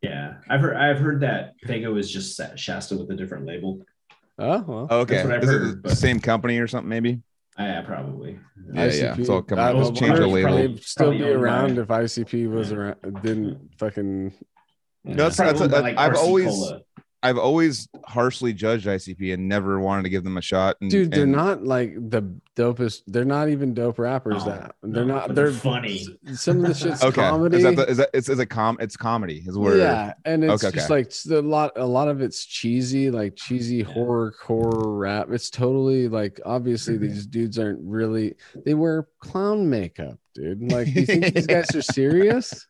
Yeah, 0.02 0.34
I've 0.48 0.60
heard. 0.60 0.76
I've 0.76 0.98
heard 1.00 1.20
that 1.20 1.54
Faygo 1.66 1.98
is 1.98 2.10
just 2.10 2.40
Shasta 2.56 2.96
with 2.96 3.10
a 3.10 3.16
different 3.16 3.46
label. 3.46 3.80
Oh 4.38 4.64
well, 4.66 4.86
Oh, 4.90 5.00
okay, 5.00 5.16
That's 5.16 5.26
what 5.26 5.34
I've 5.36 5.42
is 5.44 5.50
it 5.50 5.58
the 5.58 5.76
but- 5.82 5.98
same 5.98 6.20
company 6.20 6.58
or 6.58 6.66
something? 6.66 6.88
Maybe. 6.88 7.20
Ah, 7.60 7.64
yeah, 7.64 7.82
probably. 7.82 8.38
Yeah, 8.72 8.84
yeah. 8.84 8.88
ICP. 9.14 9.18
It's 9.18 9.28
all 9.28 9.42
coming. 9.42 9.64
I 9.64 9.72
Just 9.72 9.90
was 9.90 9.98
change 10.00 10.16
the 10.18 10.28
wondering 10.28 10.44
if 10.44 10.44
label. 10.52 10.56
They'd 10.74 10.82
still 10.84 11.06
Probably 11.06 11.18
be 11.18 11.24
owned 11.24 11.34
by- 11.34 11.42
around 11.42 11.78
if 11.78 11.88
ICP 11.88 12.46
was 12.50 12.70
Yeah. 12.70 12.76
around. 12.76 13.22
Didn't 13.22 13.70
fucking. 13.78 14.32
Yeah, 15.04 15.14
That's- 15.14 15.36
probably 15.36 15.52
that's- 15.58 15.72
owned 15.74 15.82
like, 15.82 15.96
I've 15.98 16.16
always- 16.16 16.46
Cola. 16.46 16.80
I've 17.20 17.36
always 17.38 17.88
harshly 18.06 18.52
judged 18.52 18.86
ICP 18.86 19.34
and 19.34 19.48
never 19.48 19.80
wanted 19.80 20.04
to 20.04 20.08
give 20.08 20.22
them 20.22 20.36
a 20.36 20.40
shot. 20.40 20.76
And, 20.80 20.88
Dude, 20.88 21.10
they're 21.10 21.24
and- 21.24 21.32
not 21.32 21.64
like 21.64 21.94
the 21.94 22.22
dopest. 22.54 23.02
They're 23.08 23.24
not 23.24 23.48
even 23.48 23.74
dope 23.74 23.98
rappers. 23.98 24.46
No, 24.46 24.52
that 24.52 24.74
they're 24.84 25.04
no, 25.04 25.14
not. 25.16 25.34
They're 25.34 25.50
they're 25.50 25.60
funny. 25.60 26.06
Some 26.34 26.64
of 26.64 26.68
the 26.68 26.74
shit's 26.74 27.02
Okay, 27.02 27.20
comedy. 27.20 27.56
is 27.56 27.62
that 27.64 27.74
the, 27.76 27.90
is 27.90 27.96
that 27.96 28.10
it's, 28.14 28.28
is 28.28 28.38
it 28.38 28.46
com? 28.46 28.76
It's 28.80 28.96
comedy. 28.96 29.42
Is 29.46 29.58
where 29.58 29.76
yeah, 29.76 30.12
and 30.24 30.44
it's 30.44 30.62
Okay, 30.64 30.74
just 30.76 30.86
okay. 30.86 30.94
like 30.94 31.06
it's 31.06 31.26
a 31.28 31.42
lot. 31.42 31.72
A 31.76 31.84
lot 31.86 32.06
of 32.06 32.20
it's 32.20 32.44
cheesy, 32.46 33.10
like 33.10 33.34
cheesy 33.34 33.82
horror 33.82 34.32
core 34.40 34.96
rap. 34.96 35.28
It's 35.32 35.50
totally 35.50 36.08
like 36.08 36.40
obviously 36.46 36.98
Mhm. 36.98 37.00
these 37.00 37.26
dudes 37.26 37.58
aren't 37.58 37.80
really. 37.82 38.36
They 38.64 38.74
wear 38.74 39.08
clown 39.18 39.68
makeup, 39.68 40.18
dude. 40.34 40.70
Like, 40.70 40.86
do 40.92 41.00
you 41.00 41.06
think 41.06 41.34
these 41.34 41.46
guys 41.48 41.74
are 41.74 41.82
serious? 41.82 42.64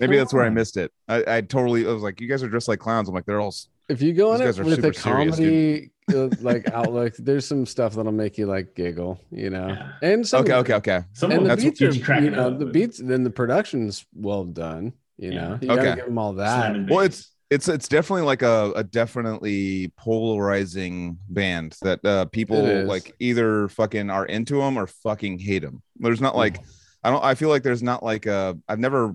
Maybe 0.00 0.16
that's 0.16 0.32
where 0.32 0.44
I 0.44 0.50
missed 0.50 0.76
it. 0.76 0.92
I, 1.08 1.24
I 1.36 1.40
totally 1.40 1.86
I 1.86 1.92
was 1.92 2.02
like, 2.02 2.20
you 2.20 2.28
guys 2.28 2.42
are 2.42 2.48
dressed 2.48 2.68
like 2.68 2.78
clowns. 2.80 3.08
I'm 3.08 3.14
like, 3.14 3.26
they're 3.26 3.40
all 3.40 3.54
If 3.88 4.02
you 4.02 4.12
go 4.14 4.34
in 4.34 4.40
These 4.40 4.58
it 4.58 4.64
with 4.64 4.84
a 4.84 4.92
super 4.92 4.92
serious, 4.92 5.36
comedy 5.36 5.90
uh, 6.12 6.28
like 6.40 6.66
outlook, 6.72 7.14
there's 7.18 7.46
some 7.46 7.66
stuff 7.66 7.94
that'll 7.94 8.12
make 8.12 8.38
you 8.38 8.46
like 8.46 8.74
giggle, 8.74 9.20
you 9.30 9.50
know. 9.50 9.78
Yeah. 9.78 9.92
And 10.02 10.26
some 10.26 10.42
okay, 10.42 10.54
okay, 10.54 10.74
okay. 10.74 11.02
Some 11.12 11.30
and 11.30 11.38
of 11.38 11.44
the 11.44 11.50
That's 11.50 11.64
beats 11.64 11.80
get 11.80 12.10
are, 12.10 12.20
you 12.22 12.30
know, 12.30 12.50
the 12.50 12.66
beats. 12.66 12.98
Then 12.98 13.22
the 13.24 13.30
production's 13.30 14.04
well 14.12 14.44
done. 14.44 14.92
You 15.18 15.32
Yeah. 15.32 15.48
know, 15.48 15.58
you 15.62 15.68
gotta 15.68 15.80
Okay. 15.80 15.94
give 15.96 16.04
them 16.06 16.18
all 16.18 16.34
that. 16.34 16.76
Well, 16.88 17.00
it's 17.00 17.32
it's 17.50 17.68
it's 17.68 17.88
definitely 17.88 18.22
like 18.22 18.42
a, 18.42 18.72
a 18.76 18.82
definitely 18.84 19.92
polarizing 19.96 21.18
band 21.28 21.76
that 21.82 22.04
uh 22.04 22.24
people 22.26 22.84
like 22.86 23.14
either 23.20 23.68
fucking 23.68 24.10
are 24.10 24.26
into 24.26 24.58
them 24.58 24.76
or 24.78 24.86
fucking 24.86 25.38
hate 25.38 25.60
them. 25.62 25.82
There's 25.96 26.20
not 26.20 26.36
like 26.36 26.60
I 27.04 27.10
don't 27.10 27.24
I 27.24 27.34
feel 27.34 27.48
like 27.48 27.62
there's 27.62 27.82
not 27.82 28.02
like 28.02 28.26
a 28.26 28.58
I've 28.68 28.78
never 28.80 29.14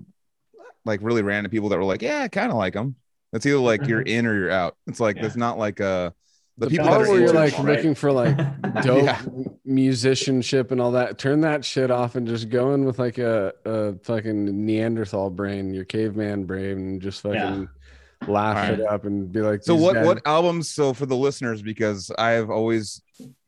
like 0.84 1.00
really 1.02 1.22
random 1.22 1.50
people 1.50 1.68
that 1.70 1.78
were 1.78 1.84
like 1.84 2.02
yeah 2.02 2.20
I 2.22 2.28
kind 2.28 2.50
of 2.50 2.58
like 2.58 2.74
them. 2.74 2.96
It's 3.32 3.46
either 3.46 3.58
like 3.58 3.86
you're 3.86 4.02
in 4.02 4.26
or 4.26 4.34
you're 4.34 4.50
out. 4.50 4.76
It's 4.86 5.00
like 5.00 5.16
Yeah. 5.16 5.26
it's 5.26 5.36
not 5.36 5.58
like 5.58 5.80
uh 5.80 6.10
the, 6.58 6.66
The, 6.66 6.70
people 6.70 6.86
that 6.86 7.00
are 7.00 7.18
you're 7.18 7.32
like 7.32 7.56
right? 7.58 7.76
looking 7.76 7.94
for 7.94 8.12
like 8.12 8.36
dope 8.82 9.04
Yeah. 9.04 9.22
musicianship 9.64 10.70
and 10.70 10.80
all 10.80 10.92
that. 10.92 11.18
Turn 11.18 11.40
that 11.42 11.64
shit 11.64 11.90
off 11.90 12.14
and 12.14 12.26
just 12.26 12.48
go 12.50 12.74
in 12.74 12.84
with 12.84 12.98
like 12.98 13.18
a, 13.18 13.52
a 13.64 13.94
fucking 14.04 14.66
Neanderthal 14.66 15.30
brain, 15.30 15.72
your 15.72 15.84
caveman 15.84 16.44
brain, 16.44 16.76
and 16.78 17.00
just 17.02 17.22
fucking 17.22 17.68
laugh 18.28 18.68
All 18.68 18.74
it 18.74 18.80
up 18.80 19.04
and 19.04 19.30
be 19.32 19.40
like. 19.40 19.62
So 19.62 19.74
what 19.74 19.94
guys- 19.94 20.06
what 20.06 20.22
albums? 20.26 20.70
So 20.70 20.92
for 20.92 21.06
the 21.06 21.16
listeners, 21.16 21.62
because 21.62 22.10
I've 22.18 22.50
always 22.50 23.02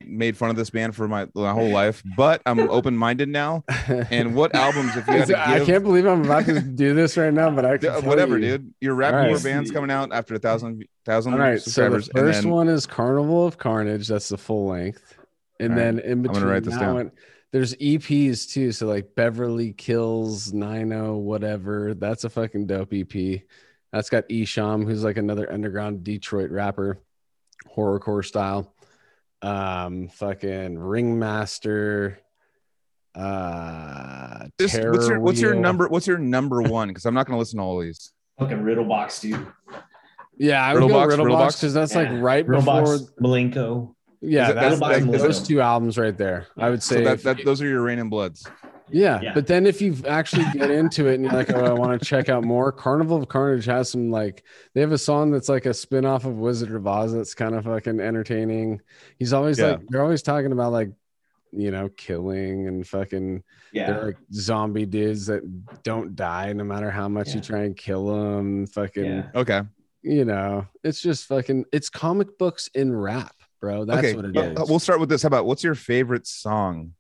made 0.06 0.36
fun 0.36 0.51
of 0.51 0.56
this 0.56 0.70
band 0.70 0.94
for 0.94 1.09
my 1.09 1.26
my 1.34 1.52
whole 1.52 1.70
life, 1.70 2.02
but 2.16 2.42
I'm 2.46 2.59
open 2.70 2.96
minded 2.96 3.28
now. 3.28 3.64
And 4.10 4.34
what 4.34 4.55
albums, 4.55 4.96
if 4.96 5.06
you 5.06 5.14
had 5.14 5.26
to 5.28 5.38
I 5.48 5.64
can't 5.64 5.82
believe 5.82 6.06
I'm 6.06 6.24
about 6.24 6.46
to 6.46 6.60
do 6.60 6.94
this 6.94 7.16
right 7.16 7.32
now, 7.32 7.51
but 7.51 7.64
I 7.64 7.78
can 7.78 8.05
whatever, 8.05 8.38
you. 8.38 8.59
dude. 8.59 8.74
Your 8.80 8.94
rap 8.94 9.14
right. 9.14 9.28
war 9.28 9.38
band's 9.40 9.70
coming 9.70 9.90
out 9.90 10.12
after 10.12 10.34
a 10.34 10.38
thousand 10.38 10.84
thousand 11.05 11.34
All 11.34 11.38
right, 11.38 11.60
so 11.60 11.88
the 11.90 12.01
first 12.01 12.42
then 12.42 12.51
one 12.51 12.68
is 12.68 12.86
Carnival 12.86 13.46
of 13.46 13.59
Carnage. 13.59 14.09
That's 14.09 14.28
the 14.28 14.38
full 14.38 14.68
length, 14.68 15.16
and 15.60 15.70
right, 15.70 15.76
then 15.76 15.98
in 15.98 16.22
gonna 16.22 16.34
between 16.34 16.44
write 16.51 16.64
this 16.64 16.76
down. 16.76 17.10
there's 17.52 17.74
EPs 17.76 18.51
too. 18.51 18.72
So 18.72 18.86
like 18.86 19.14
Beverly 19.14 19.72
Kills, 19.72 20.52
Nino, 20.52 21.16
whatever. 21.16 21.94
That's 21.94 22.24
a 22.24 22.30
fucking 22.30 22.66
dope 22.66 22.92
EP. 22.92 23.42
That's 23.95 24.11
got 24.11 24.29
Esham, 24.29 24.85
who's 24.85 25.05
like 25.05 25.19
another 25.19 25.51
underground 25.53 26.03
Detroit 26.03 26.51
rapper, 26.51 26.99
horrorcore 27.77 28.25
style. 28.25 28.75
Um, 29.41 30.09
fucking 30.09 30.77
Ringmaster. 30.81 32.19
Uh, 33.15 34.47
Just- 34.59 34.75
Terror 34.75 34.91
what's 34.93 35.09
your 35.09 35.21
what's 35.21 35.41
your 35.41 35.55
number? 35.55 35.87
What's 35.87 36.09
your 36.09 36.19
number 36.19 36.61
one? 36.62 36.89
Because 36.89 37.07
I'm 37.07 37.15
not 37.15 37.27
gonna 37.27 37.39
listen 37.39 37.59
to 37.59 37.62
all 37.62 37.79
these. 37.79 38.12
fucking 38.41 38.62
Riddle 38.62 38.85
Box, 38.87 39.21
dude. 39.21 39.47
Yeah, 40.37 40.66
I 40.66 40.75
would 40.75 40.83
Riddlebox, 40.83 40.91
go 40.91 41.16
Riddlebox 41.16 41.27
Riddlebox? 41.29 41.57
because 41.61 41.75
that's 41.75 41.95
Yeah. 41.95 42.11
like 42.11 42.21
right 42.21 42.49
Riddle 42.49 42.65
before. 42.65 42.99
Box, 42.99 43.12
Milenko. 43.23 43.95
Yeah, 44.21 44.47
Is 44.47 44.51
it- 44.51 44.55
that's, 44.57 44.75
Riddlebox 44.81 44.81
like 44.81 45.21
those 45.21 45.47
two 45.47 45.61
albums 45.61 45.97
right 45.99 46.19
there. 46.19 46.49
I 46.59 46.69
would 46.71 46.83
say 46.83 46.97
So 46.97 47.05
that, 47.05 47.23
that 47.23 47.45
those 47.45 47.62
are 47.62 47.69
your 47.69 47.83
Reign 47.83 48.01
in 48.01 48.09
Bloods. 48.09 48.45
Yeah, 48.90 49.20
Yeah. 49.23 49.35
but 49.35 49.47
then 49.47 49.66
if 49.66 49.81
you 49.81 49.97
actually 50.06 50.44
get 50.52 50.70
into 50.70 51.06
it 51.09 51.15
and 51.15 51.24
you're 51.24 51.32
like, 51.32 51.51
oh, 51.51 51.65
I 51.65 51.73
want 51.73 51.98
to 51.98 52.06
check 52.06 52.28
out 52.28 52.44
more, 52.44 52.70
Carnival 52.70 53.16
of 53.16 53.28
Carnage 53.28 53.65
has 53.65 53.90
some 53.90 54.11
like 54.11 54.44
they 54.74 54.81
have 54.82 54.93
a 54.93 54.98
song 54.98 55.31
that's 55.31 55.48
like 55.48 55.66
a 55.66 55.73
spin-off 55.74 56.24
of 56.27 56.36
Wizard 56.36 56.70
of 56.74 56.86
Oz 56.86 57.12
that's 57.15 57.35
kind 57.35 57.55
of 57.55 57.65
fucking 57.65 57.98
entertaining. 58.01 58.81
He's 59.19 59.32
always 59.32 59.59
Yeah. 59.59 59.73
like 59.73 59.81
they're 59.89 60.02
always 60.02 60.23
talking 60.23 60.52
about 60.52 60.73
like 60.73 60.90
you 61.56 61.70
know 61.70 61.89
killing 61.97 62.66
and 62.69 62.86
fucking 62.86 63.43
Yeah. 63.73 63.93
they're 63.93 64.05
like 64.06 64.16
zombie 64.32 64.86
dudes 64.86 65.27
that 65.27 65.43
don't 65.82 66.15
die 66.16 66.52
no 66.52 66.65
matter 66.65 66.90
how 66.90 67.09
much 67.09 67.35
you 67.35 67.40
try 67.40 67.61
and 67.62 67.77
kill 67.77 68.06
them. 68.15 68.66
Fucking 68.66 69.05
Yeah. 69.05 69.27
Okay. 69.35 69.62
you 70.02 70.24
know, 70.27 70.66
it's 70.82 71.01
just 71.01 71.27
fucking 71.27 71.65
it's 71.73 71.89
comic 71.89 72.36
books 72.39 72.69
in 72.74 72.94
rap, 72.94 73.35
bro. 73.61 73.86
That's 73.86 73.98
okay. 74.06 74.15
what 74.15 74.24
it 74.27 74.36
uh, 74.36 74.40
is. 74.43 74.59
uh, 74.59 74.65
We'll 74.69 74.78
start 74.78 75.01
with 75.01 75.09
this. 75.09 75.23
How 75.23 75.28
about 75.28 75.47
what's 75.47 75.65
your 75.65 75.74
favorite 75.74 76.27
song? 76.27 76.93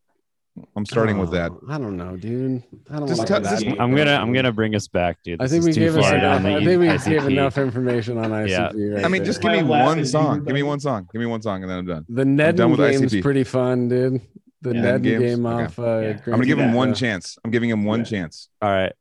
I'm 0.76 0.86
starting 0.86 1.18
with 1.18 1.32
that. 1.32 1.50
Oh, 1.50 1.60
I 1.68 1.78
don't 1.78 1.96
know, 1.96 2.16
dude. 2.16 2.62
I 2.88 2.98
don't 3.00 3.08
Just 3.08 3.18
want 3.18 3.28
tell- 3.28 3.40
to 3.42 3.48
just- 3.48 3.64
that. 3.64 3.80
I'm 3.80 3.94
gonna 3.96 4.12
I'm 4.14 4.32
gonna 4.32 4.52
bring 4.52 4.74
us 4.76 4.86
back, 4.86 5.18
dude. 5.24 5.40
I 5.42 5.48
think 5.48 5.60
is 5.60 5.66
we 5.66 5.72
gave 5.72 5.96
us 5.96 6.08
enough. 6.12 6.42
the 6.42 6.48
I 6.48 6.64
think 6.64 6.80
we 6.80 6.86
ICP. 6.86 7.04
gave 7.10 7.26
enough 7.26 7.58
information 7.58 8.18
on 8.18 8.30
ICP. 8.30 8.48
Yeah. 8.48 8.94
Right 8.94 9.04
I 9.04 9.08
mean, 9.08 9.22
there. 9.22 9.26
just 9.26 9.40
give 9.42 9.50
me 9.52 9.62
one 9.64 10.04
song. 10.06 10.44
Give 10.44 10.54
me 10.54 10.62
one 10.62 10.78
song. 10.78 11.08
Give 11.12 11.18
me 11.20 11.26
one 11.26 11.42
song, 11.42 11.62
and 11.62 11.70
then 11.70 11.78
I'm 11.78 11.86
done. 11.86 12.06
the 12.08 12.24
Ned 12.24 12.56
done 12.56 12.70
with 12.70 12.78
game's 12.80 13.12
ICP. 13.12 13.22
pretty 13.22 13.42
fun, 13.44 13.88
dude. 13.88 14.20
The 14.62 14.74
Yeah. 14.74 14.80
Ned 14.80 15.02
game 15.02 15.44
Okay. 15.46 15.64
off. 15.64 15.78
Uh, 15.78 15.82
Yeah. 15.82 16.08
I'm 16.26 16.30
gonna 16.30 16.46
give 16.46 16.58
him 16.60 16.72
one 16.72 16.90
Auto. 16.90 16.98
chance. 17.00 17.36
I'm 17.44 17.50
giving 17.50 17.68
him 17.70 17.84
one 17.84 18.00
Yeah. 18.00 18.04
chance. 18.04 18.48
All 18.62 18.70
right, 18.70 18.92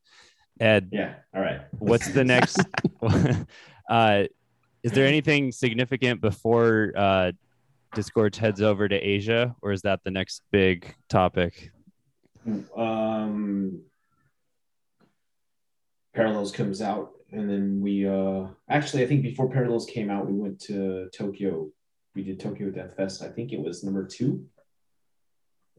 Ed. 0.59 0.89
Yeah. 0.91 1.13
All 1.35 1.41
right. 1.41 1.61
What's 1.77 2.07
the 2.09 2.23
next? 2.23 2.59
uh, 3.89 4.23
is 4.81 4.91
there 4.91 5.05
anything 5.05 5.51
significant 5.51 6.19
before 6.19 6.93
uh, 6.95 7.31
Disgorge 7.93 8.37
heads 8.37 8.61
over 8.61 8.87
to 8.87 8.95
Asia, 8.95 9.55
or 9.61 9.71
is 9.71 9.81
that 9.83 10.01
the 10.03 10.11
next 10.11 10.41
big 10.51 10.95
topic? 11.09 11.71
um 12.75 13.79
parallels 16.13 16.51
comes 16.51 16.81
out 16.81 17.11
and 17.31 17.49
then 17.49 17.79
we 17.81 18.05
uh 18.05 18.45
actually 18.69 19.01
i 19.01 19.07
think 19.07 19.23
before 19.23 19.49
parallels 19.49 19.85
came 19.85 20.09
out 20.09 20.27
we 20.29 20.33
went 20.37 20.59
to 20.59 21.07
tokyo 21.15 21.69
we 22.15 22.21
did 22.21 22.41
tokyo 22.41 22.69
death 22.69 22.97
fest 22.97 23.23
i 23.23 23.29
think 23.29 23.53
it 23.53 23.61
was 23.61 23.83
number 23.83 24.05
two 24.05 24.45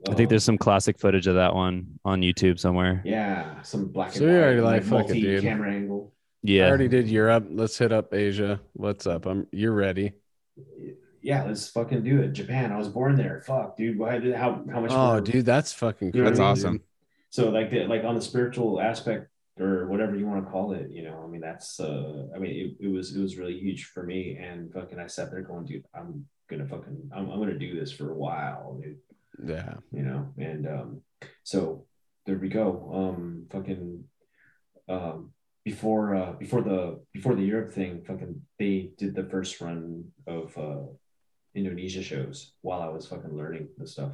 I 0.09 0.15
think 0.15 0.27
Um, 0.29 0.31
there's 0.31 0.45
some 0.45 0.57
classic 0.59 0.99
footage 0.99 1.27
of 1.27 1.35
that 1.37 1.55
one 1.55 1.99
on 2.05 2.21
YouTube 2.23 2.59
somewhere. 2.59 3.01
yeah 3.05 3.61
some 3.63 3.89
black 3.89 4.13
So 4.13 4.25
and 4.25 4.33
you 4.33 4.37
white 4.39 4.43
already 4.45 4.61
like 4.63 4.73
like 4.83 4.83
fuck 4.85 5.11
it, 5.17 5.23
multi-camera 5.23 5.71
angle 5.73 6.13
Yeah, 6.43 6.65
I 6.65 6.69
already 6.69 6.89
did 6.89 7.09
Europe. 7.09 7.47
Let's 7.51 7.77
hit 7.79 7.93
up 7.93 8.13
Asia. 8.15 8.61
What's 8.73 9.07
up? 9.07 9.25
I'm 9.27 9.47
you're 9.53 9.73
ready. 9.73 10.13
Yeah 11.25 11.43
let's 11.45 11.69
fucking 11.71 12.03
do 12.05 12.21
it 12.23 12.33
japan 12.33 12.71
i 12.71 12.77
was 12.77 12.89
born 12.89 13.17
there 13.17 13.43
fuck 13.47 13.77
dude 13.79 13.99
why 13.99 14.19
did 14.19 14.35
how 14.35 14.51
how 14.73 14.81
much 14.81 14.91
Oh, 14.93 15.07
more- 15.13 15.21
dude, 15.21 15.47
that's 15.47 15.73
fucking 15.73 16.13
You 16.15 16.23
know 16.23 16.31
what 16.31 16.39
I 16.41 16.45
That's 16.53 16.63
mean? 16.65 16.73
awesome. 16.73 16.81
so 17.31 17.43
like 17.51 17.71
the, 17.71 17.87
like 17.87 18.05
on 18.05 18.15
the 18.15 18.21
spiritual 18.21 18.81
aspect 18.81 19.29
or 19.59 19.87
whatever 19.89 20.15
you 20.17 20.27
want 20.27 20.45
to 20.45 20.51
call 20.51 20.73
it 20.73 20.91
you 20.91 21.03
know 21.07 21.17
i 21.25 21.27
mean 21.33 21.41
that's 21.41 21.81
uh 21.81 22.27
i 22.35 22.39
mean 22.39 22.53
it, 22.81 22.87
it 22.87 22.91
was 22.97 23.07
it 23.17 23.21
was 23.27 23.39
really 23.39 23.57
huge 23.59 23.85
for 23.95 24.03
me 24.03 24.37
and 24.37 24.73
fucking 24.73 24.99
i 24.99 25.07
sat 25.07 25.31
there 25.31 25.43
going 25.43 25.65
dude 25.65 25.85
i'm 25.95 26.27
gonna 26.51 26.67
fucking 26.67 26.97
i'm, 27.15 27.31
I'm 27.31 27.39
gonna 27.41 27.59
do 27.59 27.79
this 27.79 27.91
for 27.93 28.11
a 28.11 28.19
while 28.27 28.79
dude 28.83 28.99
Yeah. 29.55 29.75
you 29.93 30.03
know 30.03 30.21
and 30.39 30.63
um 30.77 30.89
so 31.45 31.87
there 32.27 32.37
we 32.45 32.49
go 32.49 32.67
um 33.01 33.47
fucking 33.53 34.05
um 34.89 35.31
before 35.65 36.15
uh 36.15 36.33
before 36.33 36.63
the 36.63 36.81
before 37.13 37.35
the 37.37 37.43
europe 37.53 37.73
thing 37.73 38.03
fucking 38.07 38.35
they 38.59 38.91
did 38.99 39.15
the 39.15 39.25
first 39.35 39.61
run 39.61 40.05
of 40.27 40.47
uh 40.59 40.83
indonesia 41.55 42.03
shows 42.03 42.53
while 42.63 42.81
i 42.83 42.89
was 42.89 43.07
fucking 43.07 43.37
learning 43.37 43.69
the 43.79 43.87
stuff 43.87 44.13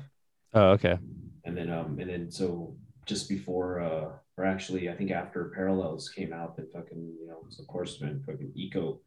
Oh, 0.53 0.71
okay. 0.71 0.99
and 1.45 1.57
then 1.57 1.71
um 1.71 1.99
and 2.01 2.11
then 2.11 2.31
so 2.31 2.75
just 3.07 3.29
before 3.29 3.81
uh 3.81 4.09
or 4.37 4.45
actually 4.45 4.91
i 4.91 4.95
think 4.95 5.11
after 5.11 5.53
parallels 5.55 6.09
came 6.09 6.33
out 6.33 6.57
that 6.57 6.73
fucking 6.73 7.03
you 7.21 7.27
know 7.29 7.41
of 7.59 7.67
course 7.67 7.99
when 8.01 8.23
fucking 8.27 8.53
eco 8.55 9.01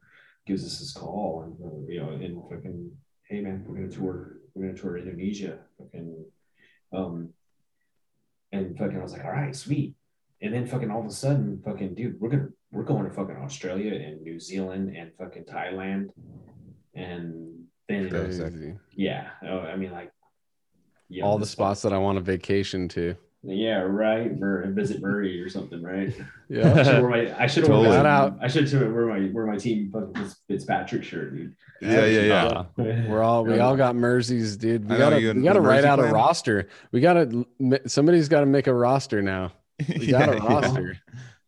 gives 0.46 0.64
us 0.64 0.78
his 0.78 0.92
call 0.92 1.42
and 1.44 1.54
uh, 1.64 1.92
you 1.92 2.00
know 2.00 2.10
and 2.10 2.42
fucking 2.50 2.90
hey 3.28 3.40
man 3.40 3.64
we're 3.66 3.76
gonna 3.76 3.88
tour 3.88 4.38
we're 4.54 4.66
gonna 4.66 4.78
tour 4.78 4.96
indonesia 4.98 5.58
fucking 5.78 6.24
um 6.92 7.28
and 8.52 8.76
fucking 8.78 8.98
i 8.98 9.02
was 9.02 9.12
like 9.12 9.24
all 9.24 9.32
right 9.32 9.54
sweet 9.56 9.94
and 10.42 10.52
then 10.52 10.66
fucking 10.66 10.90
all 10.90 11.00
of 11.00 11.06
a 11.06 11.10
sudden 11.10 11.60
fucking 11.64 11.94
dude 11.94 12.18
we're 12.20 12.28
gonna 12.30 12.48
we're 12.72 12.82
going 12.82 13.04
to 13.04 13.10
fucking 13.10 13.36
australia 13.36 13.92
and 13.94 14.20
new 14.22 14.38
zealand 14.40 14.94
and 14.96 15.12
fucking 15.18 15.44
thailand 15.44 16.08
and 16.94 17.53
then 17.88 18.08
Crazy. 18.10 18.74
yeah 18.96 19.28
oh, 19.46 19.60
i 19.60 19.76
mean 19.76 19.92
like 19.92 20.10
yeah, 21.10 21.22
All 21.24 21.36
the 21.36 21.42
this- 21.42 21.50
spots 21.50 21.82
that 21.82 21.92
I 21.92 21.98
want 21.98 22.16
to 22.16 22.22
vacation 22.22 22.88
to. 22.88 23.14
yeah, 23.42 23.80
right. 23.82 24.36
Mur- 24.36 24.66
visit 24.72 25.02
Murray 25.02 25.38
or 25.40 25.50
something, 25.50 25.82
right? 25.82 26.12
Yeah. 26.48 26.82
should 26.82 27.02
wear 27.02 27.10
my. 27.10 27.42
I 27.42 27.46
should 27.46 27.64
Totally. 27.66 27.88
wear 27.88 27.98
Shout 27.98 28.04
my. 28.04 28.10
out. 28.10 28.38
I 28.40 28.48
should 28.48 28.68
have 28.70 28.92
wear 28.92 29.06
my 29.06 29.30
wear 29.32 29.46
my 29.46 29.56
team 29.58 29.92
Fitzpatrick 30.48 31.04
shirt, 31.04 31.36
dude. 31.36 31.54
Yeah, 31.82 32.06
yeah, 32.06 32.20
yeah. 32.22 32.44
Uh, 32.46 32.64
We're 33.08 33.22
all 33.22 33.44
we 33.44 33.58
all 33.60 33.76
got 33.76 33.94
Merseys, 33.94 34.58
dude. 34.58 34.88
We 34.88 34.94
I 34.96 34.98
gotta 34.98 35.20
you- 35.20 35.34
we 35.34 35.42
gotta 35.42 35.60
write 35.60 35.84
Mersey 35.84 35.88
out 35.88 35.98
a 36.00 36.04
roster. 36.04 36.68
We 36.90 37.00
gotta 37.00 37.44
somebody's 37.86 38.28
got 38.28 38.40
to 38.40 38.46
make 38.46 38.66
a 38.66 38.74
roster 38.74 39.20
now. 39.20 39.52
We 39.88 40.06
got 40.10 40.30
a 40.30 40.36
Yeah, 40.36 40.38
yeah. 40.80 40.92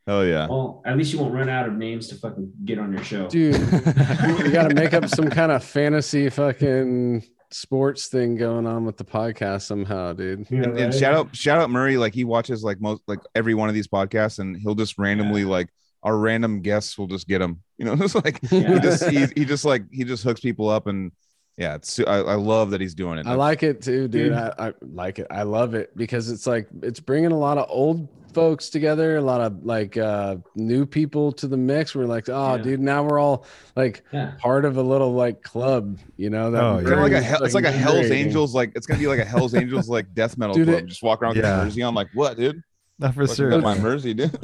Roster, 0.07 0.11
Hell 0.11 0.27
yeah. 0.27 0.47
Well, 0.49 0.83
at 0.85 0.97
least 0.97 1.13
you 1.13 1.19
won't 1.19 1.35
run 1.35 1.49
out 1.49 1.67
of 1.67 1.75
names 1.75 2.09
to 2.09 2.15
fucking 2.17 2.53
get 2.65 2.79
on 2.79 2.93
your 2.93 3.03
show. 3.05 3.29
dude. 3.29 3.55
we 3.73 4.51
got 4.51 4.69
to 4.69 4.75
make 4.75 4.93
up 4.95 5.09
some 5.09 5.29
kind 5.31 5.53
of 5.53 5.65
fantasy 5.65 6.29
fucking 6.31 7.25
sports 7.51 8.09
thing 8.09 8.37
going 8.37 8.67
on 8.67 8.85
with 8.85 8.97
the 8.97 9.05
podcast 9.05 9.63
somehow, 9.63 10.13
dude. 10.13 10.47
Yeah, 10.51 10.63
and, 10.65 10.79
and 10.79 10.95
shout 10.95 11.15
out 11.15 11.35
shout 11.35 11.59
out 11.59 11.71
Murray 11.71 11.97
like 11.97 12.13
he 12.15 12.25
watches 12.25 12.63
like 12.65 12.81
most 12.81 13.03
like 13.07 13.21
every 13.35 13.55
one 13.55 13.69
of 13.69 13.75
these 13.75 13.87
podcasts 13.89 14.39
and 14.41 14.57
he'll 14.57 14.75
just 14.75 14.99
randomly 14.99 15.45
like 15.45 15.69
our 16.03 16.17
random 16.19 16.61
guests 16.61 16.99
will 16.99 17.07
just 17.07 17.27
get 17.29 17.41
him 17.41 17.63
you 17.79 17.85
know 17.85 17.93
it's 18.01 18.15
like 18.17 18.41
Yeah. 18.51 18.75
he 18.75 18.81
just 18.81 19.09
he, 19.09 19.27
he 19.37 19.45
just 19.45 19.65
like 19.65 19.85
he 19.93 20.03
just 20.05 20.25
hooks 20.25 20.41
people 20.41 20.69
up 20.69 20.87
and 20.89 21.13
yeah 21.57 21.77
it's 21.77 22.01
I, 22.01 22.19
I 22.19 22.35
love 22.35 22.71
that 22.73 22.81
he's 22.81 22.95
doing 22.95 23.19
it 23.19 23.27
I 23.27 23.35
like 23.35 23.63
it 23.63 23.81
too, 23.81 24.09
dude. 24.09 24.31
Dude. 24.31 24.33
I, 24.33 24.53
I 24.59 24.73
like 24.83 25.19
it. 25.21 25.27
I 25.31 25.45
love 25.45 25.75
it 25.75 25.97
because 25.97 26.31
it's 26.31 26.47
like 26.49 26.69
it's 26.83 27.01
bringing 27.01 27.31
a 27.33 27.39
lot 27.39 27.59
of 27.59 27.67
old 27.71 28.09
folks 28.37 28.69
together, 28.69 29.17
a 29.17 29.23
lot 29.23 29.41
of 29.41 29.65
like 29.65 29.97
uh 29.97 30.37
new 30.55 30.85
people 30.85 31.33
to 31.33 31.47
the 31.49 31.57
mix. 31.57 31.95
We're 31.95 32.05
like, 32.05 32.29
oh, 32.29 32.57
Yeah. 32.57 32.63
dude, 32.63 32.81
now 32.81 33.03
we're 33.03 33.19
all 33.19 33.47
like 33.77 34.05
Yeah. 34.13 34.33
part 34.39 34.67
of 34.67 34.77
a 34.77 34.83
little 34.83 35.15
like 35.15 35.41
club, 35.43 35.99
you 36.19 36.29
know? 36.29 36.51
That 36.51 36.63
Oh, 36.63 36.77
It's 36.77 36.87
kind 36.87 37.01
of 37.01 37.03
like 37.11 37.13
a 37.15 37.23
hell, 37.23 37.43
it's 37.45 37.55
like 37.55 37.65
a 37.65 37.71
Hell's. 37.73 38.11
Angels 38.11 38.55
like 38.55 38.73
it's 38.75 38.87
gonna 38.87 39.01
be 39.01 39.07
like 39.07 39.21
a 39.21 39.25
Hell's 39.25 39.55
Angels 39.55 39.89
like 39.89 40.13
death 40.13 40.37
metal 40.37 40.55
Dude, 40.55 40.69
club. 40.69 40.79
it- 40.83 40.87
just 40.87 41.03
walk 41.03 41.23
around 41.23 41.37
Yeah. 41.37 41.57
with 41.61 41.69
Mersey 41.69 41.83
on 41.83 41.95
like 41.95 42.09
what 42.13 42.37
dude? 42.37 42.61
Not 42.99 43.15
for 43.15 43.27
Fucking 43.27 43.37
sure. 43.37 43.51
got 43.51 43.63
my 43.63 43.79
Mersey 43.79 44.15
dude. 44.15 44.39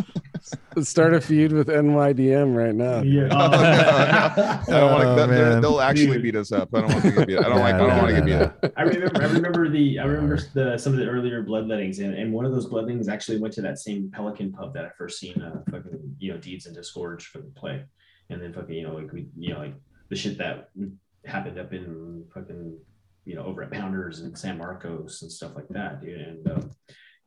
Let's 0.77 0.89
start 0.89 1.15
a 1.15 1.20
feud 1.20 1.53
with 1.53 1.69
NYDM 1.69 2.55
right 2.55 2.74
now. 2.74 3.01
Yeah. 3.03 3.29
I 3.33 4.65
don't 4.66 4.93
want 4.93 5.05
Oh, 5.07 5.16
to. 5.16 5.27
man. 5.29 5.61
They'll 5.62 5.81
actually 5.81 6.15
Dude. 6.15 6.23
beat 6.23 6.37
us 6.37 6.51
up. 6.53 6.69
I 6.74 6.81
don't 6.81 6.91
want 6.93 7.03
to 7.05 7.12
get 7.12 7.27
beat. 7.29 7.39
I 7.39 7.43
don't 7.49 7.61
like. 7.61 7.74
I 7.74 7.79
don't 7.79 7.97
want 7.97 8.09
to 8.09 8.15
get 8.15 8.24
beat 8.24 8.35
nah. 8.35 8.43
up. 8.43 8.73
I 8.77 8.83
remember. 8.83 9.23
I 9.23 9.27
remember 9.27 9.69
the. 9.69 9.99
I 10.01 10.05
remember 10.05 10.39
the 10.53 10.77
some 10.79 10.93
of 10.93 10.99
the 10.99 11.07
earlier 11.07 11.43
bloodlettings, 11.45 12.01
and, 12.01 12.15
and 12.15 12.33
one 12.33 12.45
of 12.45 12.53
those 12.53 12.66
bloodlettings 12.69 13.09
actually 13.09 13.39
went 13.39 13.55
to 13.55 13.62
that 13.62 13.79
same 13.79 14.11
Pelican 14.11 14.53
pub 14.53 14.74
that 14.74 14.85
I 14.85 14.91
first 14.99 15.19
seen. 15.20 15.41
Uh, 15.41 15.62
fucking 15.70 16.16
you 16.19 16.33
know 16.33 16.39
deeds 16.39 16.66
and 16.66 16.74
disgorge 16.74 17.27
for 17.27 17.39
the 17.39 17.51
play, 17.55 17.85
and 18.29 18.43
then 18.43 18.53
fucking 18.53 18.74
you 18.74 18.87
know 18.87 18.95
like 18.95 19.12
we 19.12 19.29
you 19.39 19.55
know 19.55 19.61
like 19.61 19.74
the 20.11 20.16
shit 20.16 20.37
that 20.39 20.69
happened 21.24 21.59
up 21.59 21.73
in 21.73 22.24
fucking 22.35 22.77
you 23.24 23.35
know 23.37 23.45
over 23.45 23.62
at 23.62 23.70
Pounders 23.70 24.20
and 24.20 24.37
San 24.37 24.59
Marcos 24.59 25.23
and 25.23 25.31
stuff 25.31 25.53
like 25.55 25.69
that, 25.70 26.03
dude, 26.03 26.20
and 26.20 26.51
um, 26.51 26.70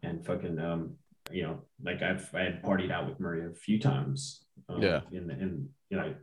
and 0.04 0.26
fucking 0.26 0.60
um 0.60 0.96
you 1.32 1.44
know 1.44 1.60
like 1.84 2.02
I've 2.02 2.30
I 2.34 2.42
had 2.42 2.64
partied 2.64 2.92
out 2.92 3.08
with 3.08 3.20
Murray 3.20 3.46
a 3.46 3.54
few 3.54 3.80
times. 3.80 4.46
Um, 4.70 4.82
Yeah. 4.82 5.02
In 5.12 5.30
in 5.32 5.70
you 5.90 5.98
know 5.98 6.14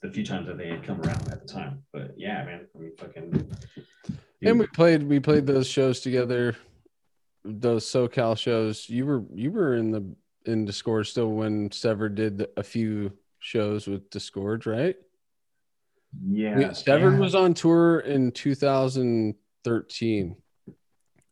the 0.00 0.10
few 0.10 0.24
times 0.24 0.46
that 0.46 0.58
they 0.58 0.68
had 0.68 0.84
come 0.84 1.00
around 1.00 1.28
at 1.30 1.40
the 1.42 1.48
time, 1.52 1.82
but 1.92 2.14
yeah, 2.16 2.44
man, 2.44 2.66
I 2.74 2.78
mean 2.78 2.92
fucking. 2.96 3.50
And 4.44 4.58
we 4.58 4.66
played 4.68 5.02
we 5.02 5.20
played 5.20 5.46
those 5.46 5.66
shows 5.66 6.00
together, 6.00 6.56
those 7.44 7.84
SoCal 7.86 8.36
shows. 8.38 8.88
You 8.88 9.06
were 9.06 9.24
you 9.34 9.50
were 9.50 9.74
in 9.76 9.90
the 9.90 10.04
in 10.46 10.66
Disgorge 10.66 11.10
still 11.10 11.30
when 11.32 11.70
Sever 11.72 12.08
did 12.08 12.46
a 12.56 12.62
few 12.62 13.12
shows 13.40 13.86
with 13.86 14.08
Disgorge, 14.10 14.66
right? 14.66 14.96
Yeah, 16.28 16.68
We- 16.68 16.74
Severed 16.74 17.14
yeah. 17.14 17.18
was 17.20 17.34
on 17.34 17.54
tour 17.54 18.00
in 18.00 18.32
2013. 18.32 20.36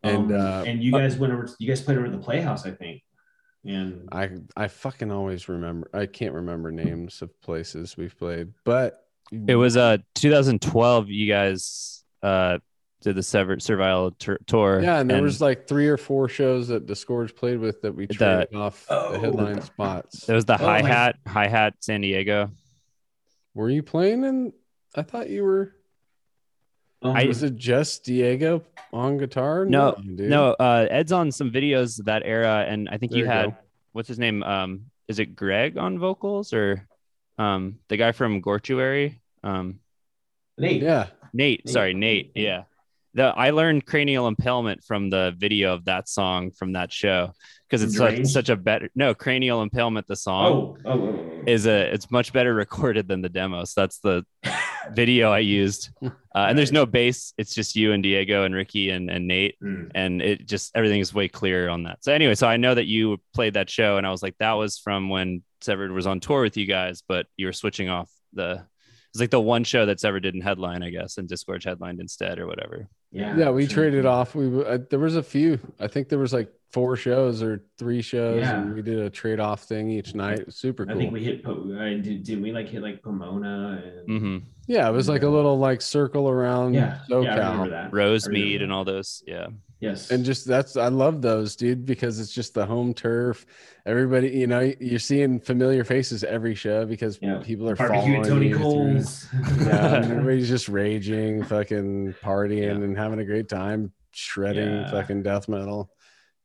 And 0.03 0.33
Um, 0.33 0.41
uh 0.41 0.65
and 0.67 0.83
you 0.83 0.93
guys 0.93 1.17
went 1.19 1.33
over. 1.33 1.49
You 1.59 1.69
guys 1.69 1.83
played 1.83 1.99
over 1.99 2.09
the 2.09 2.19
Playhouse, 2.19 2.65
I 2.67 2.71
think. 2.71 3.03
And 3.65 4.09
I 4.11 4.31
I 4.57 4.69
fucking 4.69 5.11
always 5.11 5.49
remember 5.49 5.91
I 5.93 6.07
can't 6.07 6.35
remember 6.35 6.71
names 6.71 7.21
of 7.23 7.39
places 7.43 7.97
we've 7.97 8.17
played, 8.19 8.53
but 8.65 9.05
It 9.31 9.57
was 9.57 9.77
uh 9.77 9.99
2012. 10.15 11.09
You 11.11 11.29
guys 11.29 12.03
uh 12.23 12.59
did 13.03 13.17
the 13.17 13.23
Severed 13.23 13.63
Savior 13.63 14.11
tour. 14.19 14.39
tour 14.47 14.81
yeah, 14.83 15.01
and 15.01 15.09
there 15.11 15.23
was 15.23 15.41
like 15.41 15.67
three 15.67 15.89
or 15.89 15.97
four 15.97 16.29
shows 16.29 16.69
that 16.69 16.87
Disgorge 16.87 17.35
played 17.35 17.59
with 17.59 17.81
that 17.83 17.95
we 17.95 18.07
The- 18.07 18.15
traded 18.15 18.55
off 18.55 18.87
Oh. 18.91 19.13
the 19.13 19.19
headline 19.19 19.61
spots. 19.63 20.27
there 20.27 20.37
was 20.37 20.45
the 20.47 20.55
Oh, 20.55 20.59
hi 20.59 20.81
like- 20.81 20.85
hat 20.85 21.17
hi 21.27 21.47
hat 21.49 21.75
San 21.81 22.01
Diego. 22.03 22.51
Were 23.55 23.69
you 23.71 23.83
playing 23.83 24.25
in 24.25 24.53
I 24.95 25.03
thought 25.03 25.29
you 25.31 25.45
were 25.45 25.75
um, 27.03 27.17
I- 27.17 27.25
was 27.27 27.43
it 27.43 27.57
just 27.57 28.05
Diego 28.05 28.63
on 28.93 29.19
guitar? 29.19 29.65
No, 29.65 29.95
dude. 29.95 30.31
No, 30.31 30.53
uh, 30.53 30.87
Ed's 30.91 31.13
on 31.13 31.31
some 31.33 31.51
videos 31.51 31.99
of 31.99 32.07
that 32.07 32.23
era, 32.25 32.65
and 32.69 32.89
I 32.89 32.99
think 32.99 33.13
There 33.13 33.19
you 33.21 33.25
you 33.25 33.31
had 33.31 33.47
go. 33.51 33.57
what's 33.93 34.09
his 34.09 34.19
name? 34.19 34.43
Um, 34.43 34.87
is 35.09 35.19
it 35.19 35.35
Greg 35.37 35.77
on 35.79 35.99
vocals 35.99 36.53
or 36.53 36.87
um 37.39 37.79
the 37.89 37.97
guy 37.97 38.13
from 38.13 38.43
Gortuary? 38.43 39.21
Um, 39.43 39.81
Nate. 40.59 40.83
Yeah. 40.83 41.07
Nate. 41.33 41.65
Nate. 41.65 41.69
Sorry, 41.71 41.95
Nate. 41.95 42.33
Yeah. 42.35 42.65
The 43.15 43.25
I 43.25 43.51
learned 43.51 43.87
cranial 43.87 44.29
impalement 44.29 44.85
from 44.85 45.11
the 45.11 45.35
video 45.37 45.75
of 45.75 45.87
that 45.87 46.09
song 46.09 46.51
from 46.53 46.73
that 46.75 46.93
show 46.93 47.33
because 47.69 47.83
it's 47.83 47.97
such, 47.97 48.25
such 48.27 48.49
a 48.51 48.57
better 48.57 48.89
no 48.95 49.15
cranial 49.15 49.63
impalement. 49.63 50.07
The 50.07 50.15
song 50.17 50.53
Oh, 50.53 50.77
oh, 50.85 50.91
oh, 50.93 51.09
oh. 51.09 51.43
is 51.47 51.67
a 51.67 51.93
it's 51.93 52.09
much 52.11 52.33
better 52.33 52.55
recorded 52.65 53.09
than 53.09 53.21
the 53.23 53.29
demo. 53.29 53.65
So 53.65 53.81
that's 53.81 53.99
the 53.99 54.25
video 54.93 55.31
I 55.33 55.41
used. 55.41 55.91
Uh, 56.33 56.47
and 56.49 56.57
there's 56.57 56.71
no 56.71 56.87
bass. 56.87 57.35
It's 57.39 57.53
just 57.53 57.75
you 57.75 57.91
and 57.93 58.05
Diego 58.05 58.45
and 58.45 58.55
Ricky 58.55 58.91
and, 58.91 59.11
and 59.11 59.27
Nate 59.27 59.57
Hmm. 59.61 59.87
and 59.97 60.23
it 60.23 60.47
just 60.47 60.71
everything 60.77 61.01
is 61.01 61.13
way 61.13 61.27
clearer 61.27 61.69
on 61.69 61.83
that. 61.83 62.05
So 62.05 62.13
anyway, 62.13 62.37
so 62.37 62.47
I 62.47 62.57
know 62.57 62.73
that 62.73 62.87
you 62.87 63.21
played 63.35 63.55
that 63.55 63.69
show, 63.69 63.97
and 63.97 64.07
I 64.07 64.11
was 64.13 64.23
like, 64.23 64.37
that 64.39 64.53
was 64.53 64.79
from 64.79 65.09
when 65.09 65.43
Severed 65.61 65.91
was 65.91 66.07
on 66.07 66.21
tour 66.21 66.41
with 66.43 66.57
you 66.57 66.67
guys, 66.67 67.03
but 67.09 67.27
you 67.37 67.47
were 67.47 67.53
switching 67.53 67.89
off 67.89 68.09
the. 68.33 68.65
It's 69.13 69.19
like 69.19 69.31
the 69.31 69.41
one 69.41 69.65
show 69.65 69.87
that 69.87 69.99
Severed 69.99 70.21
didn't 70.23 70.43
headline, 70.43 70.85
I 70.85 70.91
guess, 70.91 71.19
and 71.19 71.29
Disgorge 71.29 71.65
headlined 71.65 71.99
instead 71.99 72.39
or 72.39 72.47
whatever. 72.47 72.89
Yeah. 73.11 73.37
Yeah, 73.37 73.51
we 73.51 73.67
sure. 73.67 73.75
traded 73.83 74.07
off. 74.07 74.37
We 74.37 74.65
uh, 74.65 74.79
there 74.89 75.01
was 75.01 75.17
a 75.17 75.25
few. 75.25 75.59
I 75.81 75.89
think 75.89 76.09
there 76.09 76.21
was 76.21 76.33
like 76.33 76.49
four 76.71 76.95
shows 76.95 77.43
or 77.43 77.65
three 77.77 78.03
shows, 78.03 78.47
and 78.47 78.73
we 78.73 78.83
did 78.83 79.01
a 79.01 79.11
trade 79.11 79.41
off 79.41 79.65
thing 79.65 79.91
each 79.91 80.15
night. 80.15 80.39
It 80.39 80.47
was 80.47 80.59
super 80.59 80.85
I 80.85 80.93
cool. 80.93 80.97
think 81.01 81.13
we 81.13 81.25
hit. 81.25 81.43
Po- 81.43 81.77
I 81.77 81.95
did. 81.95 82.23
Did 82.23 82.41
we 82.41 82.53
like 82.53 82.69
hit 82.69 82.83
like 82.83 83.03
Pomona 83.03 83.83
and 84.07 84.21
hmm 84.23 84.39
Yeah, 84.71 84.89
it 84.89 84.93
was 84.93 85.09
like 85.09 85.23
a 85.25 85.29
little 85.29 85.59
like 85.59 85.83
circle 85.83 86.29
around 86.29 86.75
Yeah, 86.75 87.01
yeah, 87.09 87.17
I 87.17 87.19
remember 87.19 87.67
SoCal. 87.67 87.71
that. 87.71 87.85
I 87.87 87.91
Rosemead 87.91 88.29
remember 88.33 88.63
and 88.65 88.73
all 88.73 88.85
those. 88.85 89.23
Yeah. 89.27 89.49
Yes, 89.81 90.11
And 90.13 90.25
just 90.25 90.47
that's 90.47 90.77
I 90.77 90.89
love 90.89 91.23
those, 91.23 91.57
dude, 91.57 91.85
because 91.87 92.21
it's 92.21 92.33
just 92.33 92.55
the 92.55 92.67
home 92.67 92.93
turf. 92.95 93.47
Everybody, 93.87 94.29
you 94.29 94.47
know, 94.47 94.61
you're 94.79 94.99
seeing 95.01 95.41
familiar 95.41 95.83
faces 95.85 96.23
every 96.23 96.55
show 96.55 96.85
because 96.87 97.19
Yeah. 97.21 97.41
people 97.43 97.69
are 97.69 97.75
barbecue 97.75 98.01
following 98.23 98.23
Tony 98.23 98.49
you 98.51 98.59
Cole's. 98.59 99.27
Yeah, 99.59 100.03
everybody's 100.05 100.49
just 100.49 100.69
raging, 100.69 101.43
fucking 101.45 102.15
partying, 102.23 102.63
Yeah. 102.79 102.85
and 102.85 102.97
having 102.97 103.19
a 103.21 103.25
great 103.25 103.49
time, 103.49 103.91
shredding 104.13 104.69
Yeah. 104.69 104.91
fucking 104.91 105.23
death 105.25 105.49
metal. 105.49 105.91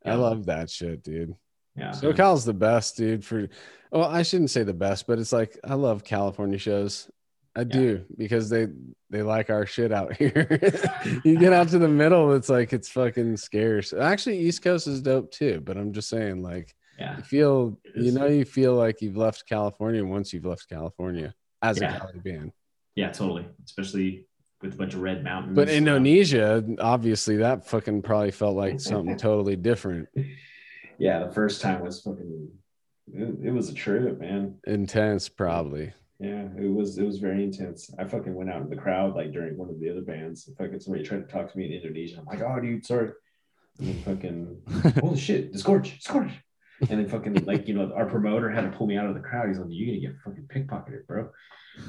I 0.06 0.15
love 0.15 0.45
that 0.47 0.69
shit, 0.72 1.03
dude. 1.03 1.35
yeah. 1.77 1.91
SoCal's 1.91 2.45
the 2.45 2.53
best, 2.53 2.97
dude. 2.97 3.23
For 3.26 3.49
well, 3.91 4.06
I 4.10 4.23
shouldn't 4.23 4.49
say 4.49 4.64
the 4.64 4.73
best, 4.73 5.06
but 5.07 5.19
it's 5.19 5.31
like 5.34 5.60
I 5.64 5.76
love 5.76 6.03
California 6.03 6.57
shows. 6.57 7.10
I 7.56 7.64
do 7.64 8.03
because 8.18 8.49
they 8.49 8.68
they 9.10 9.22
like 9.22 9.49
our 9.49 9.65
shit 9.65 9.91
out 9.91 10.14
here. 10.18 10.60
you 11.23 11.38
get 11.40 11.53
out 11.53 11.69
to 11.69 11.80
the 11.80 11.88
middle, 11.88 12.34
it's 12.34 12.49
like 12.49 12.73
it's 12.73 12.90
fucking 12.90 13.38
scarce. 13.38 13.94
Actually, 13.94 14.40
East 14.40 14.61
Coast 14.61 14.88
is 14.88 15.02
dope 15.02 15.32
too, 15.32 15.61
but 15.64 15.77
I'm 15.77 15.94
just 15.94 16.10
saying, 16.10 16.41
like, 16.44 16.76
yeah. 16.99 17.18
you 17.18 17.23
feel 17.23 17.80
you 17.95 18.11
know 18.11 18.26
you 18.26 18.44
feel 18.45 18.73
like 18.76 19.02
you've 19.02 19.18
left 19.18 19.48
California 19.48 20.03
once 20.03 20.34
you've 20.34 20.45
left 20.45 20.68
California 20.69 21.34
as 21.61 21.80
Yeah. 21.80 21.95
a 21.95 21.99
Cali 21.99 22.19
band. 22.19 22.52
Yeah, 22.95 23.11
totally. 23.11 23.45
Especially 23.65 24.26
with 24.61 24.73
a 24.73 24.77
bunch 24.77 24.94
of 24.94 25.02
red 25.02 25.23
mountains. 25.23 25.56
But 25.56 25.69
Indonesia, 25.69 26.64
obviously, 26.80 27.38
that 27.38 27.68
fucking 27.68 28.02
probably 28.02 28.32
felt 28.32 28.56
like 28.56 28.80
something 28.80 29.18
totally 29.30 29.56
different, 29.56 30.07
Yeah, 30.98 31.26
the 31.26 31.34
first 31.34 31.61
time 31.61 31.82
was 31.82 32.02
fucking. 32.02 32.49
It, 33.14 33.48
it 33.48 33.52
was 33.52 33.69
a 33.69 33.73
trip, 33.73 34.19
man. 34.19 34.56
intense, 34.65 35.30
probably. 35.30 35.94
Yeah, 36.19 36.47
it 36.57 36.71
was. 36.71 36.97
It 36.97 37.05
was 37.05 37.19
very 37.19 37.43
intense. 37.43 37.93
I 37.99 38.05
fucking 38.05 38.33
went 38.33 38.49
out 38.49 38.61
in 38.61 38.69
the 38.69 38.75
crowd 38.75 39.15
like 39.15 39.33
during 39.33 39.57
one 39.57 39.69
of 39.69 39.79
the 39.79 39.89
other 39.89 40.01
bands. 40.01 40.49
Fucking 40.57 40.79
somebody 40.79 41.03
tried 41.03 41.27
to 41.27 41.33
talk 41.33 41.51
to 41.51 41.57
me 41.57 41.65
in 41.65 41.73
Indonesia. 41.73 42.19
I'm 42.19 42.25
like, 42.25 42.41
oh, 42.41 42.59
dude, 42.61 42.85
sorry. 42.85 43.11
And 43.79 43.87
then 43.89 44.03
fucking, 44.03 44.93
holy 45.01 45.19
shit, 45.19 45.51
Disgorge, 45.51 45.99
Disgorge. 45.99 46.31
And 46.89 46.99
then 46.99 47.09
fucking 47.09 47.45
like 47.45 47.67
you 47.67 47.73
know 47.73 47.91
our 47.93 48.05
promoter 48.05 48.49
had 48.49 48.61
to 48.69 48.77
pull 48.77 48.87
me 48.87 48.97
out 48.97 49.07
of 49.07 49.13
the 49.13 49.21
crowd. 49.21 49.47
He's 49.47 49.57
like, 49.57 49.67
you're 49.69 49.87
gonna 49.87 50.13
get 50.13 50.21
fucking 50.23 50.47
pickpocketed, 50.47 51.05
bro. 51.07 51.29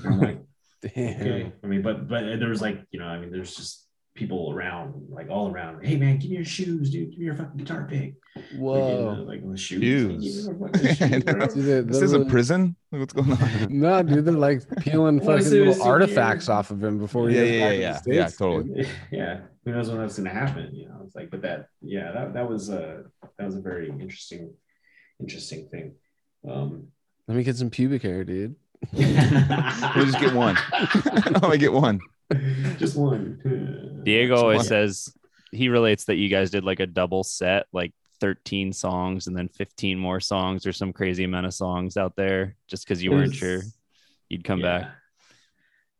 And 0.04 0.14
I'm 0.14 0.20
like, 0.20 0.40
Damn. 0.82 1.20
okay. 1.20 1.52
I 1.62 1.66
mean, 1.66 1.82
but 1.82 2.08
but 2.08 2.22
there 2.38 2.48
was 2.48 2.60
like 2.60 2.84
you 2.90 2.98
know, 2.98 3.06
I 3.06 3.18
mean, 3.18 3.30
there's 3.30 3.54
just 3.54 3.85
people 4.16 4.52
around, 4.52 4.94
like 5.10 5.28
all 5.30 5.50
around. 5.50 5.84
Hey 5.86 5.96
man, 5.96 6.18
give 6.18 6.30
me 6.30 6.36
your 6.36 6.44
shoes, 6.44 6.90
dude. 6.90 7.10
Give 7.10 7.18
me 7.20 7.24
your 7.26 7.36
fucking 7.36 7.56
guitar 7.56 7.86
pick. 7.88 8.14
Like, 8.34 8.44
you 8.52 8.58
know, 8.58 8.64
Whoa. 8.64 9.24
like 9.26 9.48
the 9.48 9.56
shoes. 9.56 9.80
Shoes. 9.82 10.46
Give 10.48 10.60
me 10.60 10.68
your 10.82 10.94
shoes, 10.94 11.24
bro. 11.24 11.46
This 11.84 12.02
is 12.02 12.12
a 12.12 12.24
prison. 12.24 12.76
What's 12.90 13.12
going 13.12 13.32
on? 13.32 13.38
No, 13.70 14.02
dude, 14.02 14.24
they're 14.24 14.34
like 14.34 14.62
peeling 14.80 15.20
fucking 15.20 15.44
little 15.50 15.72
souvenir? 15.74 15.92
artifacts 15.92 16.48
off 16.48 16.70
of 16.70 16.82
him 16.82 16.98
before 16.98 17.28
he 17.28 17.36
Yeah, 17.36 17.42
gets 17.44 17.52
yeah, 17.60 17.70
yeah, 17.70 17.78
yeah. 17.78 17.96
States, 17.96 18.16
Yeah, 18.16 18.24
dude. 18.28 18.38
totally. 18.38 18.88
yeah 19.12 19.40
who 19.64 19.72
knows 19.72 19.88
when 19.88 19.98
that's 19.98 20.16
going 20.16 20.28
to 20.28 20.34
happen 20.34 20.74
you 20.74 20.88
know 20.88 21.00
it's 21.04 21.14
like 21.16 21.28
but 21.30 21.42
that 21.42 21.68
yeah 21.82 22.12
that, 22.12 22.34
that 22.34 22.48
was 22.48 22.68
a 22.68 23.04
that 23.38 23.46
was 23.46 23.56
a 23.56 23.60
very 23.60 23.88
interesting 23.90 24.52
interesting 25.20 25.68
thing 25.70 25.92
um 26.48 26.86
Let 27.26 27.36
me 27.36 27.42
get 27.42 27.56
some 27.56 27.70
pubic 27.70 28.02
hair, 28.02 28.22
dude. 28.22 28.54
We'll 28.92 30.04
just 30.06 30.20
get 30.20 30.34
one. 30.34 30.56
I 31.42 31.56
get 31.58 31.72
one. 31.72 31.98
just 32.78 32.96
one 32.96 34.00
Diego 34.04 34.36
always 34.36 34.58
What? 34.58 34.66
says 34.66 35.08
he 35.52 35.68
relates 35.68 36.04
that 36.06 36.16
you 36.16 36.28
guys 36.28 36.50
did 36.50 36.64
like 36.64 36.80
a 36.80 36.86
double 36.86 37.22
set, 37.24 37.66
like 37.72 37.92
13 38.20 38.72
songs 38.72 39.26
and 39.26 39.36
then 39.36 39.48
15 39.48 39.98
more 39.98 40.20
songs 40.20 40.66
or 40.66 40.72
some 40.72 40.92
crazy 40.92 41.24
amount 41.24 41.46
of 41.46 41.54
songs 41.54 41.96
out 41.96 42.16
there 42.16 42.56
just 42.68 42.84
because 42.86 43.02
you 43.02 43.12
It 43.12 43.14
weren't 43.14 43.28
was- 43.28 43.36
sure 43.36 43.60
you'd 44.28 44.42
come 44.44 44.60
back. 44.62 44.90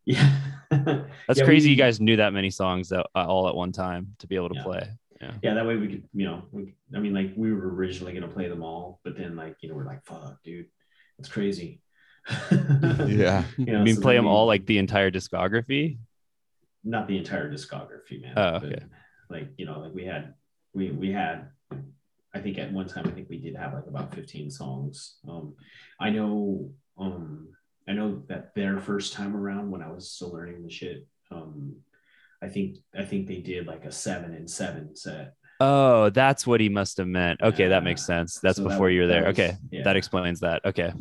yeah 0.04 0.36
That's 0.70 1.38
Yeah, 1.38 1.44
crazy. 1.44 1.68
we- 1.68 1.70
you 1.72 1.76
guys 1.76 2.00
knew 2.00 2.16
that 2.16 2.32
many 2.32 2.50
songs 2.50 2.88
that, 2.88 3.06
uh, 3.14 3.26
all 3.26 3.48
at 3.48 3.54
one 3.54 3.72
time 3.72 4.14
to 4.18 4.26
be 4.26 4.34
able 4.36 4.48
to 4.48 4.56
Yeah. 4.56 4.62
play. 4.64 4.88
yeah 5.20 5.32
yeah. 5.42 5.54
that 5.54 5.66
way 5.66 5.76
we 5.76 5.88
could 5.88 6.02
you 6.12 6.26
know 6.26 6.42
we, 6.52 6.74
i 6.94 6.98
mean 6.98 7.14
like 7.14 7.32
we 7.36 7.50
were 7.52 7.72
originally 7.74 8.12
going 8.12 8.22
to 8.28 8.34
play 8.34 8.48
them 8.48 8.62
all 8.62 9.00
but 9.04 9.16
then 9.16 9.34
like 9.36 9.56
you 9.60 9.68
know 9.68 9.74
we're 9.74 9.86
like 9.86 10.04
fuck 10.04 10.36
dude 10.44 10.66
it's 11.18 11.28
crazy 11.28 11.80
Yeah. 13.06 13.44
you 13.56 13.66
know, 13.66 13.78
I 13.80 13.82
mean, 13.84 13.94
so 13.96 14.02
play 14.02 14.16
them 14.16 14.24
we- 14.24 14.30
all 14.30 14.46
like 14.46 14.66
the 14.66 14.78
entire 14.78 15.10
discography. 15.12 15.98
Not 16.86 17.08
the 17.08 17.18
entire 17.18 17.50
discography, 17.50 18.22
man. 18.22 18.32
Oh, 18.36 18.54
okay. 18.64 18.78
like 19.28 19.48
you 19.58 19.66
know, 19.66 19.80
like 19.80 19.92
we 19.92 20.04
had, 20.06 20.34
we 20.72 20.90
we 20.90 21.10
had, 21.12 21.48
I 22.32 22.40
think 22.40 22.58
at 22.58 22.72
one 22.72 22.86
time 22.88 23.06
I 23.06 23.10
think 23.10 23.28
we 23.28 23.38
did 23.38 23.56
have 23.56 23.74
like 23.74 23.86
about 23.88 24.14
fifteen 24.14 24.50
songs. 24.50 25.16
Um, 25.28 25.54
I 26.00 26.10
know, 26.10 26.70
um, 26.98 27.48
I 27.88 27.92
know 27.92 28.22
that 28.28 28.54
their 28.54 28.78
first 28.78 29.12
time 29.12 29.36
around 29.36 29.70
when 29.70 29.82
I 29.82 29.90
was 29.90 30.10
still 30.10 30.32
learning 30.32 30.62
the 30.62 30.70
shit, 30.70 31.06
um, 31.30 31.74
I 32.42 32.48
think 32.48 32.76
I 32.96 33.04
think 33.04 33.26
they 33.26 33.38
did 33.40 33.66
like 33.66 33.84
a 33.84 33.92
seven 33.92 34.32
and 34.34 34.48
seven 34.48 34.94
set. 34.96 35.34
Oh, 35.58 36.10
that's 36.10 36.46
what 36.46 36.60
he 36.60 36.68
must 36.68 36.98
have 36.98 37.06
meant. 37.08 37.40
Okay, 37.42 37.68
that 37.68 37.82
makes 37.82 38.04
sense. 38.04 38.38
That's 38.40 38.56
So 38.58 38.64
that- 38.64 38.68
before 38.68 38.90
you 38.90 39.00
were 39.02 39.06
there. 39.06 39.24
was- 39.24 39.30
okay, 39.38 39.56
yeah. 39.72 39.82
that 39.84 39.96
explains 39.96 40.40
that. 40.40 40.62
Okay, 40.66 40.92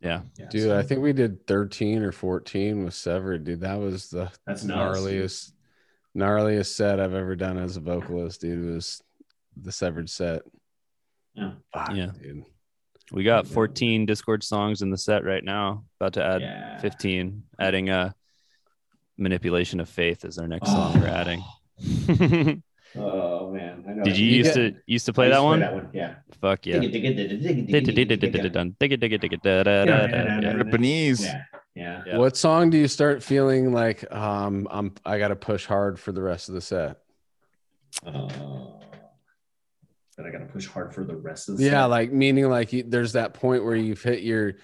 yeah. 0.00 0.20
Yeah, 0.38 0.46
Dude, 0.50 0.62
so 0.62 0.78
I 0.78 0.82
think 0.82 1.00
we 1.02 1.12
did 1.12 1.46
13 1.46 2.02
or 2.02 2.12
14 2.12 2.84
with 2.84 2.94
Severed, 2.94 3.44
dude. 3.44 3.60
That 3.60 3.78
was 3.78 4.10
the 4.10 4.30
that's 4.46 4.64
nuts. 4.64 4.98
gnarliest, 5.00 5.52
gnarliest 6.16 6.74
set 6.74 7.00
I've 7.00 7.14
ever 7.14 7.36
done 7.36 7.58
as 7.58 7.76
a 7.76 7.80
vocalist, 7.80 8.40
dude. 8.40 8.74
Was 8.74 9.02
the 9.60 9.72
Severed 9.72 10.08
set. 10.10 10.42
Yeah. 11.34 11.52
Fuck, 11.72 11.94
Yeah. 11.94 12.10
dude. 12.20 12.44
We 13.10 13.24
got 13.24 13.46
14 13.46 14.06
Disgorge 14.06 14.42
songs 14.44 14.82
in 14.82 14.90
the 14.90 14.98
set 14.98 15.24
right 15.24 15.42
now. 15.42 15.84
About 15.98 16.12
to 16.14 16.24
add 16.24 16.42
Yeah. 16.42 16.78
15. 16.78 17.42
Adding 17.58 17.88
a 17.88 18.14
manipulation 19.16 19.80
of 19.80 19.88
faith 19.88 20.24
is 20.24 20.38
our 20.38 20.46
next 20.46 20.68
Oh. 20.68 20.92
song 20.92 21.00
we're 21.00 21.06
adding. 21.08 21.42
Oh 22.96 23.27
man, 23.50 23.84
I 23.88 23.92
know. 23.92 24.04
Did 24.04 24.16
you 24.18 24.26
You 24.26 24.36
used 24.38 24.54
get- 24.54 24.74
to 24.76 24.80
used 24.86 25.06
to 25.06 25.12
play 25.12 25.26
used 25.26 25.34
that 25.36 25.40
to 25.40 25.44
one? 25.44 25.60
That 25.60 25.74
one, 25.74 25.88
yeah. 25.92 26.14
Fuck 26.40 26.66
yeah. 26.66 26.80
Japanese. 30.42 31.24
Yeah, 31.24 31.42
yeah. 31.74 32.02
Yeah. 32.06 32.18
What 32.18 32.36
song 32.36 32.70
do 32.70 32.78
you 32.78 32.88
start 32.88 33.22
feeling 33.22 33.72
like 33.72 34.10
um 34.14 34.68
I'm 34.70 34.94
I 35.04 35.18
gotta 35.18 35.36
push 35.36 35.64
hard 35.66 35.98
for 35.98 36.12
the 36.12 36.22
rest 36.22 36.48
of 36.48 36.54
the 36.54 36.60
set? 36.60 36.98
Uh, 38.04 38.28
that 40.16 40.26
I 40.26 40.30
got 40.30 40.38
to 40.38 40.46
push 40.46 40.66
hard 40.66 40.92
for 40.94 41.04
the 41.04 41.16
rest 41.16 41.48
of 41.48 41.56
the 41.58 41.64
Yeah, 41.64 41.70
set. 41.82 41.84
like 41.86 42.12
meaning 42.12 42.48
like 42.50 42.72
you, 42.72 42.82
there's 42.82 43.12
that 43.14 43.34
point 43.34 43.64
where 43.64 43.76
you've 43.76 44.02
hit 44.02 44.22
your 44.22 44.54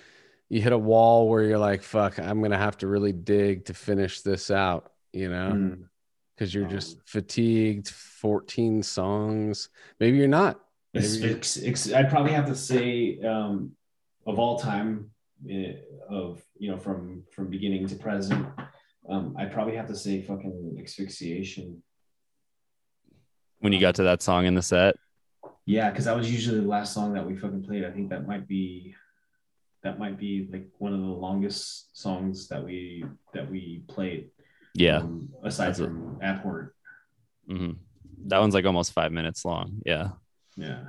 you 0.50 0.60
hit 0.60 0.72
a 0.72 0.78
wall 0.78 1.28
where 1.28 1.42
you're 1.42 1.58
like, 1.58 1.82
fuck, 1.82 2.18
I'm 2.18 2.42
gonna 2.42 2.58
have 2.58 2.76
to 2.78 2.86
really 2.86 3.12
dig 3.12 3.66
to 3.66 3.74
finish 3.74 4.20
this 4.20 4.50
out, 4.50 4.92
you 5.12 5.28
know, 5.30 5.52
Mm. 5.54 5.84
Because 6.34 6.54
you're 6.54 6.64
Um, 6.64 6.70
just 6.70 6.98
fatigued. 7.06 7.88
14 7.88 8.82
songs, 8.82 9.68
maybe 10.00 10.16
you're 10.16 10.26
not. 10.28 10.58
It's, 10.94 11.18
Maybe- 11.18 11.32
it's, 11.34 11.56
it's, 11.58 11.92
I'd 11.92 12.08
probably 12.08 12.32
have 12.32 12.46
to 12.46 12.54
say 12.54 13.18
um, 13.20 13.72
of 14.26 14.38
all 14.38 14.58
time 14.58 15.10
eh, 15.50 15.74
of 16.08 16.42
you 16.56 16.70
know 16.70 16.78
from 16.78 17.24
from 17.32 17.50
beginning 17.50 17.86
to 17.88 17.96
present, 17.96 18.46
um, 19.08 19.34
I'd 19.38 19.52
probably 19.52 19.76
have 19.76 19.88
to 19.88 19.96
say 19.96 20.22
fucking 20.22 20.78
asphyxiation. 20.82 21.82
When 23.58 23.72
you 23.72 23.80
got 23.80 23.94
to 23.96 24.04
that 24.04 24.22
song 24.22 24.46
in 24.46 24.54
the 24.54 24.62
set. 24.62 24.94
Yeah, 25.66 25.90
because 25.90 26.04
that 26.04 26.16
was 26.16 26.30
usually 26.30 26.60
the 26.60 26.66
last 26.68 26.92
song 26.94 27.14
that 27.14 27.26
we 27.26 27.36
fucking 27.36 27.64
played. 27.64 27.84
I 27.84 27.90
think 27.90 28.10
that 28.10 28.26
might 28.26 28.46
be 28.46 28.94
that 29.82 29.98
might 29.98 30.18
be 30.18 30.48
like 30.50 30.68
one 30.78 30.94
of 30.94 31.00
the 31.00 31.06
longest 31.06 31.98
songs 31.98 32.48
that 32.48 32.64
we 32.64 33.04
that 33.34 33.50
we 33.50 33.82
played. 33.88 34.30
Yeah. 34.74 34.98
um, 34.98 35.28
aside 35.42 35.68
That's 35.68 35.78
it. 35.80 35.84
from 35.84 36.18
Abhorrent. 36.22 36.70
hmm 37.48 37.70
That 38.26 38.40
one's 38.40 38.54
like 38.54 38.64
almost 38.64 38.92
five 38.92 39.12
minutes 39.12 39.44
long. 39.44 39.80
Yeah. 39.86 40.10
Yeah. 40.56 40.80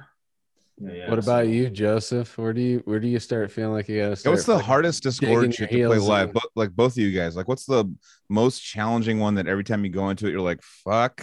Yeah, 0.78 0.91
yeah. 0.94 1.10
what 1.10 1.20
about 1.20 1.48
you, 1.48 1.70
Joseph? 1.70 2.38
Where 2.38 2.52
do 2.52 2.60
you 2.62 2.82
where 2.84 2.99
do 2.99 3.07
you 3.07 3.20
start 3.20 3.49
feeling 3.49 3.72
like 3.74 3.88
you 3.88 4.02
gotta 4.02 4.16
start? 4.18 4.34
what's 4.34 4.45
the 4.45 4.53
fucking- 4.56 4.66
hardest 4.68 5.03
Disgorge 5.03 5.44
your 5.57 5.70
shit 5.70 5.72
to 5.72 5.88
play 5.88 5.98
live? 5.99 6.28
in? 6.30 6.34
Bo- 6.34 6.41
like 6.56 6.72
both 6.72 6.94
of 6.94 6.98
you 6.98 7.14
guys. 7.18 7.36
Like, 7.38 7.48
what's 7.48 7.66
the 7.66 7.86
most 8.30 8.60
challenging 8.60 9.20
one 9.20 9.36
that 9.36 9.48
every 9.48 9.64
time 9.64 9.86
you 9.86 9.90
go 9.91 10.10
into 10.10 10.28
it, 10.28 10.32
you're 10.32 10.41
like, 10.41 10.62
"Fuck," 10.62 11.22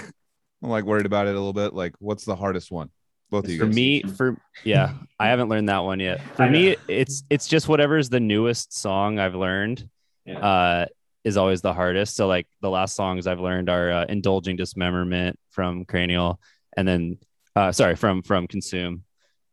I'm 0.62 0.70
like 0.70 0.84
worried 0.84 1.05
about 1.05 1.26
it 1.26 1.30
a 1.30 1.39
little 1.39 1.52
bit. 1.52 1.74
Like, 1.74 1.94
what's 1.98 2.24
the 2.24 2.34
hardest 2.34 2.70
one? 2.72 2.89
Both 3.30 3.44
of 3.44 3.51
you 3.51 3.59
For 3.59 3.66
guys. 3.66 3.74
me, 3.74 4.02
for 4.02 4.39
yeah, 4.64 4.94
I 5.20 5.28
haven't 5.28 5.51
learned 5.51 5.68
that 5.68 5.80
one 5.84 6.01
yet. 6.01 6.22
For 6.34 6.48
me, 6.48 6.76
it's 6.89 7.22
it's 7.28 7.47
just 7.47 7.68
whatever's 7.68 8.09
the 8.09 8.20
newest 8.20 8.72
song 8.72 9.18
I've 9.18 9.34
learned. 9.34 9.86
Yeah. 10.24 10.39
uh, 10.39 10.86
is 11.24 11.36
always 11.36 11.61
the 11.62 11.73
hardest. 11.73 12.16
So 12.16 12.27
like 12.27 12.47
the 12.61 12.70
last 12.70 12.97
songs 12.97 13.27
I've 13.27 13.40
learned 13.40 13.69
are 13.69 13.90
uh, 13.90 14.05
"Indulging 14.09 14.57
Dismemberment" 14.57 15.39
from 15.51 15.85
Cranial, 15.85 16.40
and 16.77 16.86
then 16.86 17.19
uh, 17.57 17.73
sorry 17.73 17.97
from 17.97 18.23
from 18.23 18.47
Consume, 18.47 19.05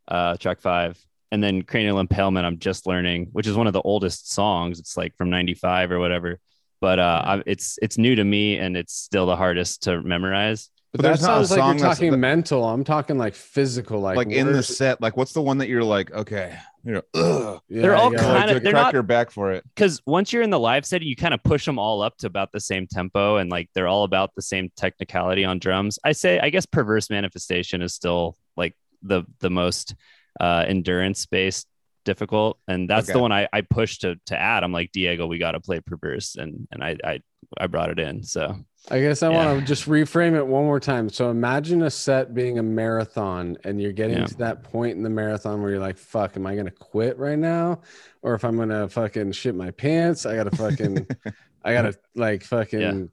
uh, 0.08 0.38
track 0.38 0.62
five, 0.62 1.04
and 1.32 1.44
then 1.44 1.62
Cranial 1.62 2.00
Impalement. 2.00 2.46
I'm 2.46 2.60
just 2.60 2.88
learning, 2.88 3.30
which 3.32 3.48
is 3.48 3.56
one 3.56 3.68
of 3.68 3.74
the 3.74 3.82
oldest 3.82 4.32
songs. 4.32 4.80
It's 4.80 4.98
like 4.98 5.16
from 5.18 5.30
'95 5.30 5.92
or 5.92 6.00
whatever. 6.00 6.40
But 6.82 7.00
uh, 7.00 7.22
I, 7.26 7.44
it's 7.46 7.78
it's 7.82 7.98
new 7.98 8.16
to 8.16 8.24
me, 8.24 8.58
and 8.58 8.78
it's 8.78 8.94
still 8.94 9.26
the 9.26 9.36
hardest 9.36 9.84
to 9.84 10.02
memorize. 10.02 10.70
But 10.92 11.02
that 11.02 11.08
there's 11.10 11.22
not 11.22 11.42
a 11.42 11.46
sounds 11.46 11.52
like 11.52 11.80
you're 11.80 11.90
talking 11.90 12.12
that- 12.12 12.18
mental. 12.18 12.64
I'm 12.64 12.84
talking 12.84 13.18
like 13.18 13.36
physical, 13.36 14.00
like 14.00 14.18
like, 14.18 14.30
in 14.32 14.52
the 14.52 14.64
set. 14.64 15.00
Like, 15.02 15.16
what's 15.18 15.34
the 15.34 15.42
one 15.42 15.60
that 15.60 15.70
you're 15.70 15.84
like, 15.84 16.12
okay, 16.12 16.58
you 16.84 16.94
know, 16.94 17.02
ugh, 17.14 17.62
Yeah, 17.70 17.82
They're 17.84 17.96
all 17.96 18.12
yeah. 18.12 18.20
kinda- 18.20 18.54
like, 18.54 18.64
they're 18.64 18.72
crack 18.74 18.84
not- 18.86 18.94
your 18.94 19.04
back 19.04 19.30
for 19.30 19.52
it. 19.52 19.64
because 19.76 20.02
once 20.08 20.34
you're 20.34 20.42
in 20.42 20.50
the 20.50 20.60
live 20.60 20.86
setting, 20.88 21.08
you 21.08 21.16
kind 21.16 21.34
of 21.36 21.44
push 21.44 21.64
them 21.64 21.78
all 21.78 22.02
up 22.02 22.18
to 22.18 22.28
about 22.28 22.52
the 22.52 22.60
same 22.60 22.88
tempo, 22.88 23.38
and 23.38 23.52
like 23.52 23.70
they're 23.76 23.88
all 23.88 24.04
about 24.04 24.32
the 24.36 24.42
same 24.42 24.72
technicality 24.76 25.46
on 25.46 25.60
drums. 25.60 26.00
I 26.04 26.14
say, 26.14 26.40
I 26.40 26.50
guess, 26.50 26.66
perverse 26.66 27.10
manifestation 27.12 27.84
is 27.84 27.94
still 27.94 28.36
like 28.58 28.76
the 29.04 29.24
the 29.42 29.52
most 29.52 29.94
uh, 30.40 30.66
endurance 30.68 31.26
based 31.28 31.68
difficult, 32.14 32.58
and 32.68 32.90
that's 32.90 33.06
the 33.12 33.20
one 33.20 33.32
I 33.32 33.48
I 33.54 33.62
push 33.62 34.00
to 34.00 34.16
to 34.26 34.36
add. 34.38 34.64
I'm 34.64 34.72
like 34.72 34.92
Diego, 34.92 35.28
we 35.28 35.38
got 35.38 35.52
to 35.52 35.60
play 35.60 35.80
perverse, 35.80 36.36
and 36.36 36.68
and 36.72 36.84
I 36.84 36.98
I 37.04 37.22
I 37.58 37.68
brought 37.68 37.90
it 37.92 38.00
in. 38.00 38.24
So 38.24 38.56
I 38.90 39.00
guess 39.00 39.22
I 39.22 39.30
Yeah. 39.32 39.46
want 39.46 39.60
to 39.60 39.66
just 39.66 39.88
reframe 39.88 40.36
it 40.36 40.46
one 40.48 40.66
more 40.66 40.80
time. 40.80 41.10
So 41.10 41.30
imagine 41.30 41.84
a 41.84 41.90
set 41.92 42.34
being 42.34 42.58
a 42.58 42.64
marathon 42.64 43.58
and 43.64 43.80
you're 43.82 43.92
getting 43.92 44.18
Yeah. 44.18 44.26
to 44.26 44.38
that 44.38 44.64
point 44.64 44.98
in 44.98 45.04
the 45.04 45.10
marathon 45.10 45.62
where 45.62 45.70
you're 45.72 45.80
like, 45.80 45.98
fuck, 45.98 46.36
am 46.38 46.48
I 46.48 46.54
going 46.54 46.66
to 46.66 46.72
quit 46.72 47.18
right 47.18 47.38
now? 47.38 47.82
Or 48.22 48.34
if 48.36 48.44
I'm 48.46 48.56
going 48.56 48.70
to 48.70 48.88
fucking 48.90 49.34
shit 49.34 49.54
my 49.54 49.72
pants, 49.72 50.26
I 50.26 50.36
got 50.36 50.46
to 50.50 50.56
fucking, 50.56 51.08
I 51.64 51.74
got 51.74 51.82
to 51.84 51.94
like 52.16 52.44
fucking, 52.44 53.10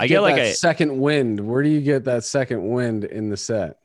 I 0.00 0.06
get 0.06 0.20
like 0.20 0.38
a- 0.40 0.54
second 0.54 0.98
wind. 0.98 1.38
Where 1.46 1.62
do 1.62 1.68
you 1.68 1.80
get 1.82 2.04
that 2.04 2.24
second 2.24 2.66
wind 2.68 3.04
in 3.04 3.28
the 3.30 3.36
set? 3.36 3.76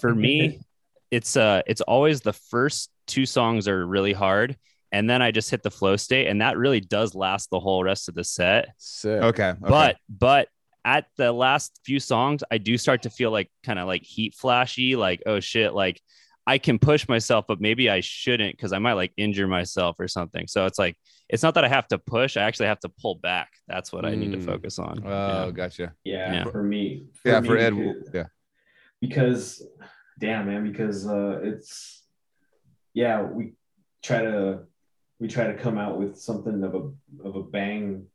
for 0.00 0.14
me, 0.14 0.60
it's 1.10 1.36
uh 1.36 1.60
it's 1.66 1.80
always 1.82 2.20
the 2.22 2.32
first 2.32 2.90
two 3.06 3.26
songs 3.26 3.68
are 3.68 3.86
really 3.86 4.12
hard, 4.12 4.56
and 4.92 5.08
then 5.08 5.22
I 5.22 5.30
just 5.30 5.50
hit 5.50 5.62
the 5.62 5.70
flow 5.70 5.96
state, 5.96 6.26
and 6.28 6.40
that 6.40 6.56
really 6.56 6.80
does 6.80 7.14
last 7.14 7.50
the 7.50 7.60
whole 7.60 7.82
rest 7.84 8.08
of 8.08 8.14
the 8.14 8.24
set. 8.24 8.68
Sick. 8.78 9.22
Okay, 9.22 9.48
okay. 9.50 9.58
but 9.60 9.96
but 10.08 10.48
at 10.84 11.06
the 11.16 11.30
last 11.30 11.78
few 11.84 12.00
songs 12.00 12.42
i 12.50 12.58
do 12.58 12.76
start 12.76 13.02
to 13.02 13.08
feel 13.10 13.30
like 13.30 13.48
kind 13.62 13.78
of 13.78 13.86
like 13.86 14.02
heat 14.02 14.34
flashy 14.34 14.96
like 14.96 15.22
oh 15.26 15.38
shit 15.38 15.72
like 15.74 16.00
i 16.44 16.58
can 16.58 16.76
push 16.76 17.06
myself 17.08 17.44
but 17.46 17.60
maybe 17.60 17.88
i 17.88 18.00
shouldn't 18.00 18.56
because 18.56 18.72
i 18.72 18.80
might 18.80 18.94
like 18.94 19.12
injure 19.16 19.46
myself 19.46 19.94
or 20.00 20.08
something 20.08 20.48
so 20.48 20.66
it's 20.66 20.80
like 20.80 20.96
it's 21.28 21.40
not 21.44 21.54
that 21.54 21.64
i 21.64 21.68
have 21.68 21.86
to 21.86 21.98
push 21.98 22.36
i 22.36 22.42
actually 22.42 22.66
have 22.66 22.80
to 22.80 22.88
pull 23.00 23.14
back 23.14 23.48
that's 23.68 23.92
what 23.92 24.04
i 24.04 24.12
need 24.16 24.32
to 24.32 24.38
Mm. 24.38 24.44
focus 24.44 24.80
on 24.80 25.00
oh, 25.06 25.44
Yeah. 25.46 25.50
gotcha. 25.52 25.92
Yeah, 26.02 26.32
Yeah. 26.32 26.44
for 26.50 26.64
me. 26.64 27.06
Yeah, 27.24 27.38
me, 27.38 27.46
for 27.46 27.56
Ed. 27.58 27.76
because- 27.76 28.10
Yeah, 28.12 28.24
because 29.00 29.62
damn 30.18 30.46
man 30.46 30.64
because 30.70 31.06
uh 31.06 31.38
it's 31.44 32.01
yeah 32.94 33.22
we 33.22 33.52
try 34.02 34.20
to 34.22 34.60
we 35.18 35.28
try 35.28 35.46
to 35.46 35.54
come 35.54 35.78
out 35.78 35.98
with 35.98 36.18
something 36.18 36.62
of 36.62 36.74
a 36.74 36.90
of 37.26 37.36
a 37.36 37.42
bang 37.42 38.06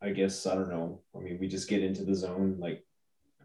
i 0.00 0.10
guess 0.10 0.46
i 0.46 0.54
don't 0.54 0.70
know. 0.70 1.00
I 1.14 1.20
mean 1.20 1.38
we 1.40 1.48
just 1.48 1.68
get 1.68 1.82
into 1.82 2.04
the 2.04 2.14
zone 2.14 2.56
like 2.58 2.84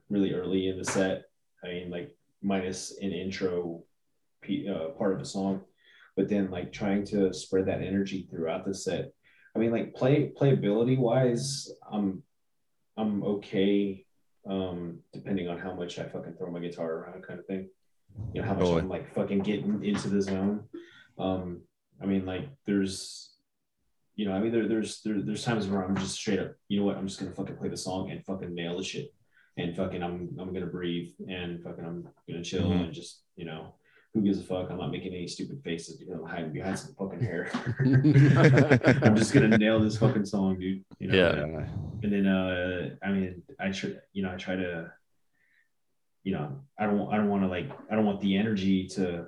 really 0.10 0.34
early 0.34 0.70
in 0.70 0.78
the 0.78 0.86
set. 0.86 1.24
I 1.64 1.68
mean 1.68 1.90
like 1.90 2.16
minus 2.42 2.98
an 3.02 3.12
intro 3.12 3.84
uh, 4.48 4.90
part 4.98 5.14
of 5.14 5.20
a 5.20 5.26
song 5.26 5.62
but 6.16 6.30
then 6.30 6.50
like 6.50 6.72
trying 6.72 7.06
to 7.06 7.34
spread 7.34 7.66
that 7.68 7.82
energy 7.82 8.28
throughout 8.30 8.66
the 8.66 8.74
set. 8.74 9.12
I 9.56 9.60
mean 9.60 9.72
like 9.72 9.94
play 9.94 10.32
playability 10.40 10.98
wise 10.98 11.70
i'm 11.92 12.24
i'm 12.96 13.24
okay 13.24 14.06
um, 14.50 15.00
depending 15.14 15.48
on 15.50 15.60
how 15.60 15.74
much 15.74 16.00
I 16.00 16.04
fucking 16.04 16.34
throw 16.34 16.50
my 16.50 16.60
guitar 16.60 16.92
around, 16.92 17.24
kind 17.24 17.40
of 17.40 17.46
thing. 17.46 17.70
You 18.34 18.42
know, 18.42 18.48
how 18.48 18.54
much 18.54 18.64
Totally. 18.64 18.82
I'm 18.82 18.90
like 18.90 19.14
fucking 19.14 19.40
getting 19.40 19.84
into 19.84 20.10
the 20.10 20.22
zone. 20.22 20.64
Um, 21.18 21.62
I 22.02 22.06
mean, 22.06 22.26
like 22.26 22.50
there's, 22.66 23.32
you 24.16 24.26
know, 24.28 24.34
I 24.34 24.40
mean, 24.40 24.52
there, 24.52 24.68
there's 24.68 25.02
there, 25.02 25.22
there's 25.22 25.44
times 25.44 25.68
where 25.68 25.84
I'm 25.84 25.96
just 25.96 26.16
straight 26.16 26.40
up, 26.40 26.52
you 26.68 26.80
know 26.80 26.86
what, 26.86 26.98
I'm 26.98 27.08
just 27.08 27.20
gonna 27.20 27.32
fucking 27.34 27.58
play 27.58 27.70
the 27.70 27.78
song 27.78 28.12
and 28.12 28.24
fucking 28.26 28.54
nail 28.54 28.78
the 28.78 28.84
shit, 28.84 29.14
and 29.58 29.76
fucking 29.76 30.02
I'm 30.04 30.30
I'm 30.40 30.54
gonna 30.54 30.66
breathe 30.68 31.12
and 31.30 31.62
fucking 31.64 31.84
I'm 31.86 32.08
gonna 32.30 32.44
chill 32.44 32.70
Mhm. 32.70 32.86
and 32.86 32.94
just 32.94 33.24
you 33.36 33.46
know. 33.46 33.74
Who 34.14 34.22
gives 34.24 34.40
a 34.40 34.44
fuck? 34.44 34.72
I'm 34.72 34.78
not 34.78 34.90
making 34.90 35.14
any 35.14 35.28
stupid 35.28 35.62
faces 35.64 35.98
because 35.98 36.16
I'm 36.16 36.26
hiding 36.26 36.52
behind 36.52 36.80
some 36.80 36.96
fucking 36.96 37.20
hair. 37.20 37.52
I'm 39.04 39.16
just 39.16 39.32
gonna 39.34 39.58
nail 39.58 39.80
this 39.80 39.98
fucking 39.98 40.26
song, 40.26 40.58
dude. 40.60 40.84
You 40.98 41.10
know, 41.10 41.16
Yeah. 41.16 41.68
and 42.04 42.12
then 42.14 42.26
uh 42.26 42.90
i 43.04 43.12
mean 43.12 43.44
i 43.60 43.70
try 43.70 43.92
you 44.14 44.24
know 44.24 44.32
i 44.32 44.36
try 44.36 44.56
to 44.56 44.92
you 46.28 46.34
know 46.34 46.48
i 46.78 46.86
don't 46.86 47.08
i 47.14 47.16
don't 47.16 47.30
want 47.30 47.42
to 47.42 47.48
like 47.48 47.70
i 47.90 47.96
don't 47.96 48.06
want 48.06 48.20
the 48.20 48.36
energy 48.36 48.86
to 48.86 49.28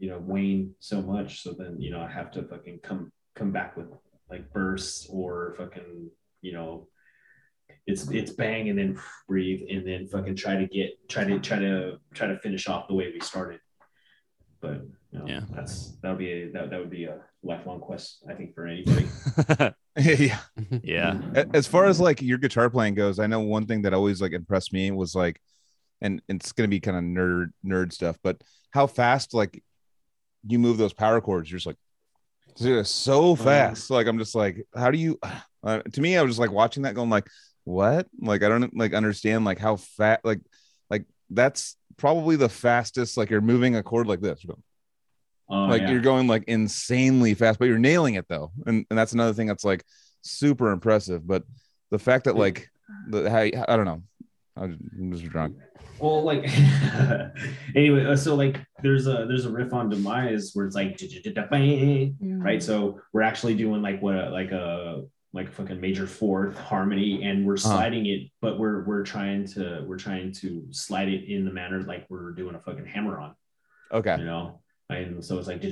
you 0.00 0.08
know 0.10 0.18
wane 0.32 0.74
so 0.80 1.00
much 1.00 1.42
so 1.42 1.48
then 1.56 1.76
you 1.78 1.90
know 1.92 2.00
i 2.00 2.10
have 2.10 2.28
to 2.32 2.42
fucking 2.42 2.80
come 2.82 3.12
come 3.38 3.52
back 3.52 3.76
with 3.76 3.86
like 4.28 4.52
bursts 4.52 5.06
or 5.08 5.54
fucking 5.56 6.10
you 6.40 6.52
know 6.52 6.88
it's 7.86 8.02
it's 8.10 8.32
bang 8.32 8.68
and 8.68 8.76
then 8.80 8.98
breathe 9.28 9.60
and 9.70 9.86
then 9.86 10.08
fucking 10.08 10.34
try 10.34 10.56
to 10.56 10.66
get 10.66 10.90
try 11.08 11.22
to 11.22 11.38
try 11.38 11.58
to 11.60 11.98
try 12.14 12.26
to 12.26 12.36
finish 12.40 12.66
off 12.68 12.88
the 12.88 12.94
way 12.94 13.06
we 13.14 13.20
started 13.20 13.60
but 14.60 14.78
you 15.12 15.18
know, 15.18 15.26
Yeah. 15.26 15.42
that's 15.54 15.74
that 16.02 16.08
would 16.10 16.18
be 16.18 16.32
a 16.32 16.50
that, 16.54 16.70
that 16.70 16.80
would 16.80 16.90
be 16.90 17.04
a 17.04 17.18
lifelong 17.44 17.78
quest 17.78 18.24
i 18.28 18.34
think 18.34 18.54
for 18.56 18.66
anybody 18.66 19.06
yeah. 20.24 20.40
yeah 20.82 21.44
As 21.54 21.68
far 21.68 21.84
as 21.84 22.00
like 22.00 22.20
your 22.22 22.38
guitar 22.38 22.68
playing 22.70 22.94
goes, 22.94 23.18
I 23.20 23.26
know 23.28 23.40
one 23.40 23.66
thing 23.66 23.82
that 23.82 23.94
always 23.94 24.22
like 24.22 24.32
impressed 24.32 24.72
me 24.72 24.90
was 24.90 25.14
like, 25.14 25.38
and 26.02 26.20
it's 26.28 26.52
gonna 26.52 26.68
be 26.68 26.80
kind 26.80 26.96
of 26.96 27.04
nerd 27.04 27.52
nerd 27.64 27.92
stuff, 27.92 28.18
but 28.22 28.42
how 28.70 28.86
fast 28.86 29.32
like 29.32 29.62
you 30.46 30.58
move 30.58 30.76
those 30.76 30.92
power 30.92 31.20
chords 31.20 31.50
You're 31.50 31.58
just 31.58 31.66
like, 31.66 31.76
dude, 32.56 32.86
so 32.86 33.34
fast. 33.36 33.90
Like 33.90 34.06
I'm 34.06 34.18
just 34.18 34.34
like, 34.34 34.66
how 34.74 34.90
do 34.90 34.98
you? 34.98 35.18
Uh, 35.64 35.80
to 35.80 36.00
me, 36.00 36.16
I 36.16 36.22
was 36.22 36.32
just 36.32 36.40
like 36.40 36.50
watching 36.50 36.82
that, 36.82 36.96
going 36.96 37.08
like, 37.08 37.28
what? 37.62 38.08
Like 38.20 38.42
I 38.42 38.48
don't 38.48 38.76
like 38.76 38.94
understand 38.94 39.44
like 39.44 39.60
how 39.60 39.76
fast 39.76 40.24
like 40.24 40.40
like 40.90 41.04
that's 41.30 41.76
probably 41.96 42.34
the 42.34 42.48
fastest. 42.48 43.16
Like 43.16 43.30
you're 43.30 43.40
moving 43.40 43.76
a 43.76 43.82
chord 43.84 44.08
like 44.08 44.20
this. 44.20 44.44
Oh, 45.48 45.66
like 45.66 45.82
yeah. 45.82 45.90
you're 45.90 46.00
going 46.00 46.28
like 46.28 46.44
insanely 46.46 47.34
fast 47.34 47.58
but 47.58 47.66
you're 47.66 47.78
nailing 47.78 48.14
it 48.14 48.26
though 48.26 48.52
and, 48.64 48.86
and 48.88 48.98
that's 48.98 49.12
another 49.12 49.34
thing 49.34 49.48
that's 49.48 49.64
like 49.64 49.84
super 50.22 50.70
impressive 50.70 51.26
but 51.26 51.42
the 51.90 51.98
fact 51.98 52.24
that 52.24 52.36
like 52.36 52.70
the 53.10 53.28
how 53.28 53.40
i 53.68 53.76
don't 53.76 53.84
know 53.84 54.02
i'm 54.56 54.78
just 55.12 55.24
drunk 55.24 55.56
Well, 56.02 56.24
like 56.24 56.42
anyway, 57.76 58.04
uh, 58.06 58.16
so 58.16 58.34
like 58.34 58.60
there's 58.82 59.06
a 59.06 59.24
there's 59.28 59.46
a 59.46 59.50
riff 59.52 59.72
on 59.72 59.88
demise 59.88 60.50
where 60.52 60.66
it's 60.66 60.74
like 60.74 60.96
right. 62.42 62.60
So 62.60 63.00
we're 63.12 63.22
actually 63.22 63.54
doing 63.54 63.82
like 63.82 64.02
what 64.02 64.16
a, 64.16 64.30
like 64.30 64.50
a 64.50 65.04
like 65.32 65.48
a 65.48 65.52
fucking 65.52 65.80
major 65.80 66.08
fourth 66.08 66.58
harmony, 66.58 67.22
and 67.22 67.46
we're 67.46 67.56
sliding 67.56 68.06
it, 68.06 68.30
but 68.40 68.58
we're 68.58 68.82
we're 68.84 69.04
trying 69.04 69.46
to 69.54 69.84
we're 69.86 69.96
trying 69.96 70.32
to 70.32 70.66
slide 70.72 71.08
it 71.08 71.24
in 71.32 71.44
the 71.44 71.52
manner 71.52 71.80
like 71.82 72.04
we're 72.10 72.32
doing 72.32 72.56
a 72.56 72.60
fucking 72.60 72.84
hammer 72.84 73.20
on, 73.20 73.36
okay 73.92 74.16
you 74.18 74.24
know. 74.24 74.58
And 74.90 75.24
so 75.24 75.38
it's 75.38 75.46
like 75.46 75.62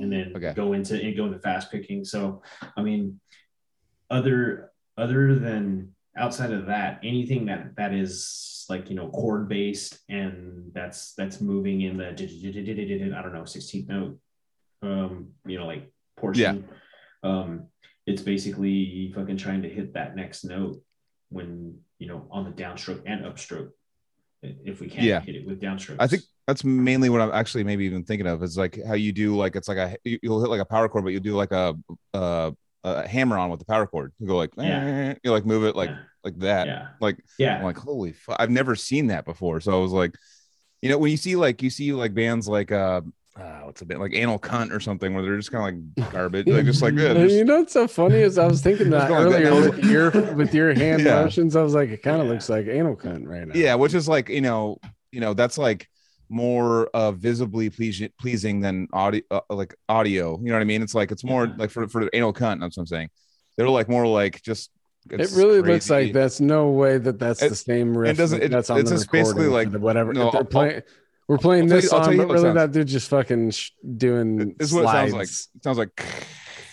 and 0.00 0.12
then 0.12 0.32
Okay. 0.36 0.54
go 0.54 0.72
into 0.72 0.94
and 1.02 1.16
go 1.16 1.26
into 1.26 1.40
fast 1.40 1.72
picking. 1.72 2.04
So 2.04 2.42
I 2.76 2.82
mean, 2.82 3.20
other 4.08 4.70
other 4.96 5.34
than 5.34 5.95
outside 6.16 6.52
of 6.52 6.66
that 6.66 6.98
anything 7.02 7.46
that 7.46 7.76
that 7.76 7.92
is 7.92 8.64
like 8.68 8.88
you 8.90 8.96
know 8.96 9.08
chord 9.08 9.48
based 9.48 9.98
and 10.08 10.70
that's 10.72 11.14
that's 11.14 11.40
moving 11.40 11.82
in 11.82 11.96
the 11.96 12.06
i 12.08 13.22
don't 13.22 13.32
know 13.34 13.42
16th 13.42 13.88
note 13.88 14.18
um 14.82 15.28
you 15.46 15.58
know 15.58 15.66
like 15.66 15.90
portion 16.16 16.68
um 17.22 17.66
it's 18.06 18.22
basically 18.22 19.12
fucking 19.14 19.36
trying 19.36 19.62
to 19.62 19.68
hit 19.68 19.94
that 19.94 20.16
next 20.16 20.44
note 20.44 20.80
when 21.28 21.78
you 21.98 22.06
know 22.06 22.26
on 22.30 22.44
the 22.44 22.50
downstroke 22.50 23.02
and 23.06 23.24
upstroke 23.24 23.70
if 24.42 24.80
we 24.80 24.88
can 24.88 25.02
Yeah. 25.04 25.20
hit 25.20 25.34
it 25.36 25.46
with 25.46 25.60
downstrokes 25.60 25.96
i 25.98 26.06
think 26.06 26.22
that's 26.46 26.62
mainly 26.64 27.08
what 27.08 27.20
i'm 27.20 27.32
actually 27.32 27.64
maybe 27.64 27.84
even 27.84 28.04
thinking 28.04 28.26
of 28.26 28.42
is 28.42 28.56
like 28.56 28.78
how 28.86 28.94
you 28.94 29.12
do 29.12 29.36
like 29.36 29.56
it's 29.56 29.68
like 29.68 29.78
a 29.78 29.96
you- 30.04 30.18
you'll 30.22 30.40
hit 30.40 30.50
like 30.50 30.60
a 30.60 30.64
power 30.64 30.88
chord 30.88 31.04
but 31.04 31.10
you'll 31.10 31.22
do 31.22 31.34
like 31.34 31.52
a 31.52 31.74
uh 32.14 32.50
a 32.86 33.06
hammer 33.08 33.36
on 33.36 33.50
with 33.50 33.58
the 33.58 33.66
power 33.66 33.86
chord. 33.86 34.12
you 34.20 34.26
go 34.28 34.36
like 34.36 34.52
Yeah. 34.56 35.14
you 35.22 35.30
like 35.32 35.44
move 35.44 35.64
it 35.64 35.74
like 35.76 35.90
yeah 35.90 35.96
like 36.24 36.38
that 36.40 36.66
yeah 36.66 36.86
like 37.00 37.18
yeah 37.38 37.56
I'm 37.58 37.62
like, 37.62 37.76
holy 37.78 38.12
fuck, 38.12 38.36
I've 38.38 38.50
never 38.50 38.74
seen 38.74 39.08
that 39.08 39.24
before. 39.24 39.60
So 39.60 39.72
I 39.78 39.80
was 39.82 39.92
like, 39.92 40.16
you 40.82 40.88
know, 40.90 40.98
when 40.98 41.10
you 41.10 41.16
see 41.16 41.36
like 41.36 41.62
you 41.62 41.70
see 41.70 41.92
like 41.92 42.14
bands 42.14 42.48
like 42.48 42.72
uh, 42.72 43.00
uh 43.36 43.60
what's 43.64 43.82
a 43.82 43.84
bit 43.86 43.98
like 44.00 44.12
Anal 44.14 44.38
Cunt 44.38 44.72
or 44.72 44.80
something 44.80 45.14
where 45.14 45.22
they're 45.22 45.36
just 45.36 45.52
kind 45.52 45.62
of 45.98 46.00
like 46.00 46.10
garbage, 46.12 46.46
like 46.48 46.64
just 46.64 46.82
like 46.82 46.94
yeah, 46.96 47.12
you 47.24 47.44
know 47.44 47.60
what's 47.60 47.72
so 47.74 47.86
funny 47.86 48.16
is 48.16 48.38
I 48.38 48.46
was 48.46 48.60
thinking 48.62 48.90
that 48.90 49.08
going 49.08 49.26
like 49.30 49.42
that. 49.42 49.52
earlier 49.52 49.70
with 49.70 49.84
your 49.84 50.10
with 50.34 50.54
your 50.54 50.74
hand 50.74 51.02
Yeah. 51.06 51.22
motions. 51.22 51.54
I 51.56 51.62
was 51.62 51.74
like, 51.74 51.90
it 51.90 52.02
kind 52.02 52.20
of 52.20 52.26
Yeah. 52.26 52.32
looks 52.32 52.48
like 52.48 52.66
anal 52.66 52.96
cunt 52.96 53.26
right 53.28 53.46
now. 53.46 53.54
yeah, 53.54 53.74
which 53.76 53.94
is 53.94 54.08
like 54.08 54.28
you 54.28 54.40
know, 54.40 54.78
you 55.12 55.20
know, 55.20 55.32
that's 55.34 55.58
like 55.58 55.88
more 56.28 56.88
uh 56.94 57.12
visibly 57.12 57.70
pleasing 57.70 58.10
pleasing 58.20 58.60
than 58.60 58.88
audio 58.92 59.22
uh, 59.30 59.40
like 59.50 59.74
audio. 59.88 60.38
You 60.38 60.46
know 60.46 60.54
what 60.54 60.60
I 60.60 60.64
mean? 60.64 60.82
It's 60.82 60.94
like 60.94 61.10
it's 61.12 61.24
more 61.24 61.46
Yeah. 61.46 61.54
like 61.58 61.70
for 61.70 61.86
for 61.88 62.08
Anal 62.12 62.32
Cunt. 62.32 62.60
That's 62.60 62.76
what 62.76 62.82
I'm 62.82 62.86
saying. 62.86 63.10
They're 63.56 63.68
like 63.68 63.88
more 63.88 64.06
like 64.06 64.42
just. 64.42 64.70
It 65.08 65.20
it's 65.20 65.34
really 65.34 65.60
looks 65.62 65.88
like 65.88 66.12
that's 66.12 66.40
no 66.40 66.70
way 66.70 66.98
that 66.98 67.18
that's 67.20 67.40
It- 67.40 67.50
the 67.50 67.54
same 67.54 67.96
riff. 67.96 68.10
It 68.10 68.16
doesn't- 68.16 68.42
it- 68.42 68.50
that's 68.50 68.70
on 68.70 68.80
it's 68.80 68.90
the 68.90 68.96
just 68.96 69.12
basically 69.12 69.46
like- 69.46 69.70
the 69.70 69.78
whatever. 69.78 70.12
no, 70.12 70.32
they're 70.32 70.42
playing, 70.42 70.82
we're 71.28 71.38
playing 71.38 71.64
I'll 71.64 71.68
this 71.76 71.84
you- 71.84 71.90
I'll 71.92 71.98
tell 71.98 72.04
song, 72.06 72.12
you 72.14 72.18
but 72.22 72.28
what 72.28 72.38
it 72.38 72.42
really 72.42 72.54
that 72.54 72.72
they're 72.72 72.82
just 72.82 73.08
fucking 73.08 73.50
sh- 73.52 73.70
doing 73.96 74.56
This 74.58 74.70
is 74.70 74.74
what 74.74 74.84
it 74.84 74.88
sounds 74.88 75.12
like. 75.12 75.28
It 75.28 75.62
sounds 75.62 75.78
like 75.78 76.02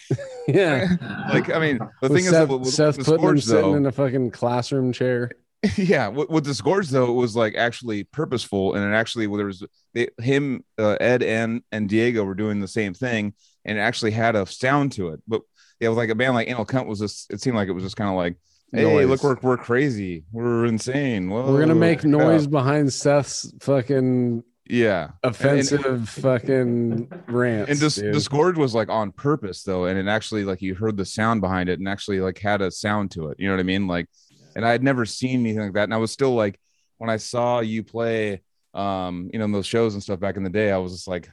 yeah. 0.48 0.96
like 1.32 1.52
I 1.52 1.60
mean, 1.60 1.78
the 1.78 1.90
With 2.02 2.14
thing 2.14 2.24
Seth, 2.26 2.44
is, 2.44 2.50
with, 2.50 2.62
with 2.62 2.74
Seth 2.74 2.98
the 2.98 3.04
Putnam 3.04 3.20
Scourge, 3.20 3.44
sitting 3.46 3.62
though, 3.72 3.76
in 3.78 3.86
a 3.86 3.92
fucking 3.92 4.32
classroom 4.32 4.92
chair. 4.94 5.30
yeah, 5.78 6.10
with, 6.10 6.30
with 6.30 6.46
the 6.46 6.54
Scourge 6.54 6.90
though, 6.90 7.10
it 7.10 7.16
was 7.16 7.36
like 7.36 7.56
actually 7.56 8.04
purposeful, 8.04 8.74
and 8.76 8.84
it 8.84 8.96
actually 8.96 9.28
well, 9.28 9.38
there 9.38 9.48
was 9.48 9.64
they, 9.94 10.10
him, 10.20 10.64
uh, 10.78 10.98
Ed, 11.00 11.24
and 11.24 11.62
and 11.72 11.88
Diego 11.88 12.24
were 12.24 12.36
doing 12.36 12.60
the 12.60 12.68
same 12.68 12.94
thing, 12.94 13.34
and 13.64 13.78
it 13.78 13.82
actually 13.82 14.12
had 14.12 14.36
a 14.36 14.46
sound 14.46 14.92
to 14.94 15.10
it. 15.10 15.22
But 15.28 15.42
yeah, 15.80 15.90
with 15.90 15.98
like 15.98 16.10
a 16.10 16.16
band 16.16 16.36
like 16.36 16.50
Anal 16.50 16.66
Cunt 16.66 16.86
was 16.88 17.00
just, 17.00 17.32
it 17.32 17.42
seemed 17.42 17.56
like 17.56 17.70
it 17.70 17.74
was 17.74 17.84
just 17.84 17.96
kind 17.96 18.10
of 18.10 18.16
like, 18.16 18.38
hey, 18.74 18.84
Noise. 18.84 19.08
look, 19.08 19.24
we're 19.24 19.38
we're 19.42 19.58
crazy, 19.58 20.26
we're 20.32 20.66
insane. 20.66 21.30
We're 21.30 21.60
gonna 21.60 21.76
make 21.76 22.04
noise 22.04 22.44
yeah. 22.44 22.50
behind 22.50 22.92
Seth's 22.92 23.54
fucking 23.62 24.44
Yeah, 24.66 25.12
offensive 25.24 26.10
fucking 26.10 27.10
rants. 27.28 27.72
and 27.72 27.80
this 27.80 27.96
dude. 27.96 28.14
the 28.14 28.20
scourge 28.22 28.58
was 28.58 28.74
like 28.76 28.90
on 28.90 29.12
purpose 29.12 29.64
though 29.64 29.86
and 29.86 29.98
it 29.98 30.08
actually 30.08 30.44
like 30.46 30.62
you 30.62 30.76
heard 30.76 30.98
the 30.98 31.06
sound 31.06 31.42
behind 31.42 31.70
it 31.70 31.80
and 31.80 31.88
actually 31.88 32.20
like 32.22 32.38
had 32.40 32.62
a 32.62 32.72
sound 32.72 33.12
to 33.12 33.28
it 33.30 33.40
you 33.40 33.48
know 33.48 33.54
what 33.54 33.60
i 33.60 33.64
mean 33.64 33.88
like 33.88 34.08
and 34.56 34.66
i 34.66 34.72
had 34.72 34.84
never 34.84 35.06
seen 35.06 35.42
anything 35.42 35.62
like 35.62 35.74
that 35.74 35.84
and 35.84 35.94
i 35.94 35.98
was 35.98 36.12
still 36.12 36.36
like 36.36 36.60
when 36.98 37.10
i 37.10 37.18
saw 37.18 37.60
you 37.60 37.84
play 37.84 38.42
um 38.74 39.30
you 39.32 39.40
know 39.40 39.46
in 39.46 39.52
those 39.52 39.68
shows 39.68 39.94
and 39.94 40.02
stuff 40.04 40.20
back 40.20 40.38
in 40.38 40.44
the 40.44 40.50
day 40.50 40.72
i 40.72 40.78
was 40.78 40.92
just 40.92 41.08
like 41.08 41.28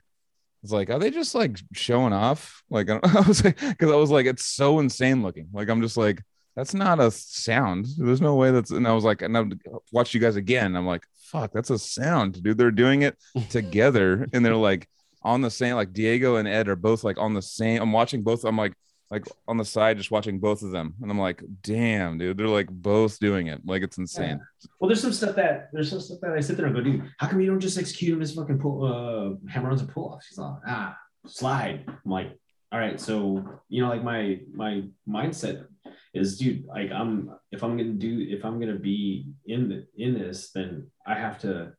I 0.61 0.63
was 0.63 0.73
like, 0.73 0.91
are 0.91 0.99
they 0.99 1.11
just 1.11 1.35
like 1.35 1.59
showing 1.73 2.13
off? 2.13 2.63
Like, 2.69 2.91
I 2.91 3.01
was 3.27 3.43
like, 3.43 3.59
because 3.59 3.91
I 3.91 3.95
was 3.97 4.11
like, 4.11 4.27
it's 4.27 4.45
so 4.45 4.79
insane 4.79 5.23
looking. 5.23 5.49
Like, 5.55 5.71
I'm 5.71 5.81
just 5.81 5.97
like, 5.97 6.23
that's 6.55 6.75
not 6.75 7.01
a 7.01 7.11
sound. 7.11 7.87
There's 7.97 8.21
no 8.21 8.35
way 8.35 8.51
that's. 8.51 8.71
And 8.71 8.87
I 8.87 8.93
was 8.93 9.03
like, 9.05 9.23
and 9.23 9.37
I 9.39 9.45
watched 9.91 10.13
you 10.13 10.21
guys 10.21 10.37
again. 10.37 10.77
I'm 10.77 10.87
like, 10.87 11.03
fuck, 11.15 11.53
that's 11.53 11.71
a 11.71 11.79
sound, 11.79 12.43
dude. 12.43 12.59
They're 12.59 12.71
doing 12.71 13.03
it 13.03 13.17
together, 13.49 14.29
and 14.35 14.45
they're 14.45 14.55
like 14.55 14.87
on 15.23 15.41
the 15.41 15.51
same. 15.51 15.77
Like 15.77 15.95
Diego 15.95 16.37
and 16.37 16.47
Ed 16.47 16.69
are 16.69 16.77
both 16.77 17.05
like 17.05 17.19
on 17.19 17.33
the 17.33 17.41
same. 17.41 17.81
I'm 17.81 17.93
watching 17.93 18.23
both. 18.23 18.45
I'm 18.45 18.59
like, 18.59 18.75
like 19.11 19.27
on 19.49 19.57
the 19.57 19.65
side, 19.65 19.99
just 19.99 20.13
watching 20.13 20.39
both 20.39 20.63
of 20.63 20.71
them, 20.71 20.95
and 21.03 21.11
I'm 21.11 21.19
like, 21.19 21.43
damn, 21.63 22.17
dude, 22.17 22.37
they're 22.37 22.47
like 22.47 22.71
both 22.71 23.19
doing 23.19 23.49
it. 23.49 23.61
Like, 23.65 23.83
it's 23.83 23.99
insane. 23.99 24.41
Well, 24.79 24.89
there's 24.89 25.03
some 25.03 25.13
stuff 25.13 25.35
that 25.37 25.69
there's 25.73 25.91
some 25.91 26.01
stuff 26.01 26.19
that 26.23 26.33
I 26.33 26.41
sit 26.41 26.57
there 26.57 26.67
and 26.67 26.75
go, 26.75 26.81
dude, 26.81 27.11
how 27.19 27.27
come 27.27 27.41
you 27.41 27.49
don't 27.49 27.61
just 27.61 27.77
execute 27.77 28.15
him 28.15 28.23
as 28.23 28.35
fucking 28.35 28.61
pull 28.61 28.85
uh 28.85 29.51
hammer-ons 29.51 29.81
and 29.81 29.91
pull-offs? 29.91 30.29
He's 30.29 30.39
like, 30.39 30.55
ah, 30.67 30.97
slide. 31.27 31.85
I'm 31.89 32.11
like, 32.11 32.39
all 32.71 32.79
right, 32.79 33.01
so 33.01 33.45
you 33.69 33.83
know, 33.83 33.89
like 33.89 34.05
my 34.05 34.41
my 34.55 34.85
mindset 35.09 35.67
is, 36.15 36.39
dude, 36.39 36.67
like 36.67 36.93
I'm 36.93 37.31
if 37.51 37.65
I'm 37.65 37.77
gonna 37.77 37.91
do 37.91 38.25
if 38.29 38.45
I'm 38.45 38.61
gonna 38.61 38.79
be 38.79 39.27
in 39.47 39.69
the 39.69 39.87
in 39.97 40.15
this, 40.15 40.53
then 40.53 40.87
I 41.07 41.15
have 41.15 41.41
to. 41.41 41.73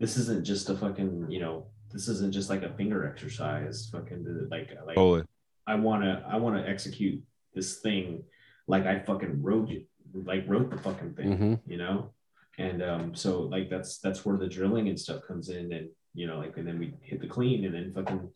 This 0.00 0.16
isn't 0.16 0.44
just 0.44 0.70
a 0.70 0.76
fucking 0.76 1.26
you 1.30 1.40
know. 1.40 1.66
This 1.90 2.08
isn't 2.08 2.32
just 2.32 2.48
like 2.48 2.62
a 2.62 2.72
finger 2.72 3.06
exercise. 3.06 3.90
Fucking 3.92 4.48
like 4.50 4.70
like 4.86 4.96
Totally. 4.96 5.24
I 5.66 5.74
wanna 5.76 6.24
I 6.28 6.36
wanna 6.38 6.64
execute 6.66 7.22
this 7.54 7.78
thing 7.80 8.24
like 8.68 8.86
I 8.86 8.98
fucking 9.00 9.42
wrote 9.42 9.70
it, 9.70 9.86
like 10.14 10.48
wrote 10.48 10.70
the 10.70 10.78
fucking 10.78 11.14
thing, 11.14 11.38
Mhm. 11.38 11.60
you 11.66 11.76
know. 11.78 12.12
And 12.58 12.82
um, 12.82 13.14
so 13.14 13.42
like 13.42 13.68
that's 13.70 13.98
that's 13.98 14.24
where 14.24 14.36
the 14.36 14.46
drilling 14.48 14.88
and 14.88 14.98
stuff 14.98 15.22
comes 15.26 15.48
in, 15.48 15.72
and 15.72 15.88
you 16.14 16.26
know, 16.26 16.38
like 16.38 16.56
and 16.58 16.66
then 16.66 16.78
we 16.78 16.94
hit 17.02 17.20
the 17.20 17.26
clean, 17.26 17.64
and 17.64 17.74
then 17.74 17.92
fucking, 17.94 18.30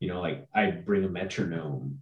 you 0.00 0.08
know, 0.08 0.20
like 0.20 0.46
I 0.54 0.70
bring 0.70 1.04
a 1.04 1.08
metronome, 1.08 2.00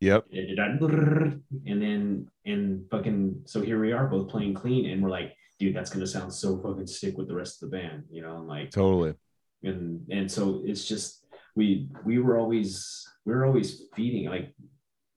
Yep. 0.00 0.26
and 0.32 1.82
then 1.82 2.28
and 2.44 2.88
fucking 2.90 3.42
so 3.44 3.60
here 3.60 3.80
we 3.80 3.92
are 3.92 4.06
both 4.08 4.28
playing 4.28 4.54
clean, 4.54 4.86
and 4.90 5.02
we're 5.02 5.10
like, 5.10 5.36
dude, 5.58 5.76
that's 5.76 5.90
gonna 5.90 6.06
sound 6.06 6.32
so 6.32 6.58
fucking 6.58 6.86
sick 6.88 7.16
with 7.16 7.28
the 7.28 7.34
rest 7.34 7.62
of 7.62 7.70
the 7.70 7.76
band, 7.76 8.04
you 8.10 8.22
know, 8.22 8.38
and 8.38 8.48
like 8.48 8.70
Totally. 8.70 9.14
and 9.62 10.04
and 10.10 10.30
so 10.30 10.62
it's 10.64 10.86
just 10.88 11.21
we 11.54 11.88
we 12.04 12.18
were 12.18 12.38
always 12.38 13.06
we 13.24 13.34
were 13.34 13.44
always 13.44 13.84
feeding 13.94 14.28
like 14.28 14.54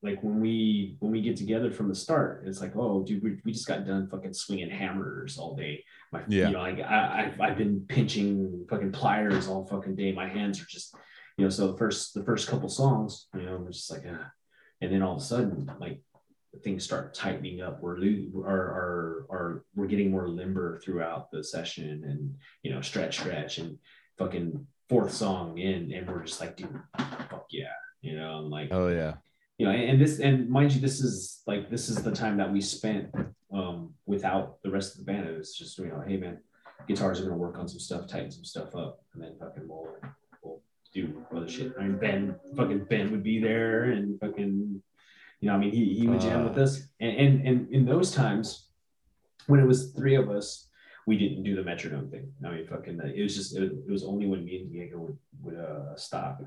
like 0.02 0.22
when 0.22 0.40
we 0.40 0.96
when 1.00 1.10
we 1.10 1.20
get 1.22 1.36
together 1.36 1.70
from 1.70 1.88
the 1.88 1.94
start 1.94 2.44
it's 2.46 2.60
like 2.60 2.76
oh 2.76 3.02
dude 3.02 3.22
we, 3.22 3.38
we 3.44 3.52
just 3.52 3.66
got 3.66 3.86
done 3.86 4.08
fucking 4.08 4.34
swinging 4.34 4.70
hammers 4.70 5.38
all 5.38 5.56
day 5.56 5.82
my 6.12 6.22
Yeah. 6.28 6.48
you 6.48 6.52
know 6.54 6.60
like 6.60 6.80
I, 6.80 7.32
I've, 7.32 7.40
I've 7.40 7.58
been 7.58 7.84
pinching 7.88 8.66
fucking 8.68 8.92
pliers 8.92 9.48
all 9.48 9.66
fucking 9.66 9.96
day 9.96 10.12
my 10.12 10.28
hands 10.28 10.60
are 10.60 10.66
just 10.66 10.94
you 11.36 11.44
know 11.44 11.50
so 11.50 11.72
the 11.72 11.78
first 11.78 12.14
the 12.14 12.24
first 12.24 12.48
couple 12.48 12.68
songs 12.68 13.28
you 13.34 13.42
know 13.42 13.56
we're 13.56 13.72
just 13.72 13.90
like 13.90 14.04
ah. 14.08 14.30
and 14.80 14.92
then 14.92 15.02
all 15.02 15.16
of 15.16 15.22
a 15.22 15.24
sudden 15.24 15.70
like 15.80 16.00
things 16.62 16.84
start 16.84 17.12
tightening 17.14 17.60
up 17.60 17.80
we're 17.82 17.98
lo- 17.98 18.44
our, 18.44 18.46
our, 18.50 19.26
our 19.30 19.64
we're 19.74 19.86
getting 19.86 20.10
more 20.10 20.28
limber 20.28 20.78
throughout 20.80 21.30
the 21.30 21.42
session 21.42 22.02
and 22.06 22.34
you 22.62 22.72
know 22.72 22.80
stretch 22.80 23.18
stretch 23.18 23.58
and 23.58 23.78
fucking 24.18 24.66
fourth 24.88 25.12
song 25.12 25.58
in 25.58 25.92
and 25.92 26.06
we're 26.08 26.22
just 26.22 26.40
like 26.40 26.56
dude 26.56 26.68
fuck 26.98 27.46
yeah 27.50 27.64
you 28.02 28.16
know 28.16 28.34
I'm 28.38 28.50
like 28.50 28.68
Oh 28.70 28.88
yeah. 28.88 29.14
you 29.58 29.66
know 29.66 29.72
and, 29.72 29.82
and 29.90 30.00
this 30.00 30.20
and 30.20 30.48
mind 30.48 30.72
you 30.72 30.80
this 30.80 31.00
is 31.00 31.42
like 31.46 31.70
this 31.70 31.88
is 31.88 32.02
the 32.02 32.12
time 32.12 32.36
that 32.38 32.52
we 32.52 32.60
spent 32.60 33.08
um 33.52 33.94
without 34.06 34.62
the 34.62 34.70
rest 34.70 34.92
of 34.94 34.98
the 35.04 35.12
band 35.12 35.28
it 35.28 35.36
was 35.36 35.56
just 35.56 35.78
you 35.78 35.86
know 35.86 36.02
hey 36.06 36.16
man 36.16 36.38
guitars 36.88 37.20
are 37.20 37.24
gonna 37.24 37.36
work 37.36 37.58
on 37.58 37.66
some 37.68 37.80
stuff 37.80 38.06
tighten 38.06 38.30
some 38.30 38.44
stuff 38.44 38.74
up 38.76 39.00
and 39.14 39.22
then 39.22 39.34
fucking 39.40 39.66
we'll, 39.66 39.96
we'll 40.42 40.60
do 40.94 41.24
other 41.34 41.48
shit 41.48 41.72
i 41.78 41.82
mean 41.82 41.98
ben 41.98 42.36
fucking 42.56 42.84
ben 42.88 43.10
would 43.10 43.22
be 43.24 43.40
there 43.40 43.84
and 43.84 44.20
fucking 44.20 44.80
you 45.40 45.48
know 45.48 45.54
i 45.54 45.58
mean 45.58 45.70
he, 45.72 45.94
he 45.94 46.06
would 46.06 46.20
jam 46.20 46.44
Uh. 46.44 46.48
with 46.48 46.58
us 46.58 46.82
and, 47.00 47.16
and 47.16 47.46
and 47.48 47.72
in 47.72 47.84
those 47.84 48.12
times 48.12 48.68
when 49.48 49.58
it 49.60 49.66
was 49.66 49.92
three 49.92 50.14
of 50.16 50.28
us 50.30 50.65
we 51.06 51.16
didn't 51.16 51.44
do 51.44 51.54
the 51.54 51.62
metronome 51.62 52.10
thing. 52.10 52.32
I 52.44 52.50
mean, 52.50 52.66
fucking, 52.66 53.00
it 53.14 53.22
was 53.22 53.36
just, 53.36 53.56
it, 53.56 53.62
it 53.62 53.90
was 53.90 54.04
only 54.04 54.26
when 54.26 54.44
me 54.44 54.56
and 54.62 54.70
Diego 54.72 54.98
would, 54.98 55.18
would 55.42 55.56
uh, 55.58 55.94
stop 55.96 56.42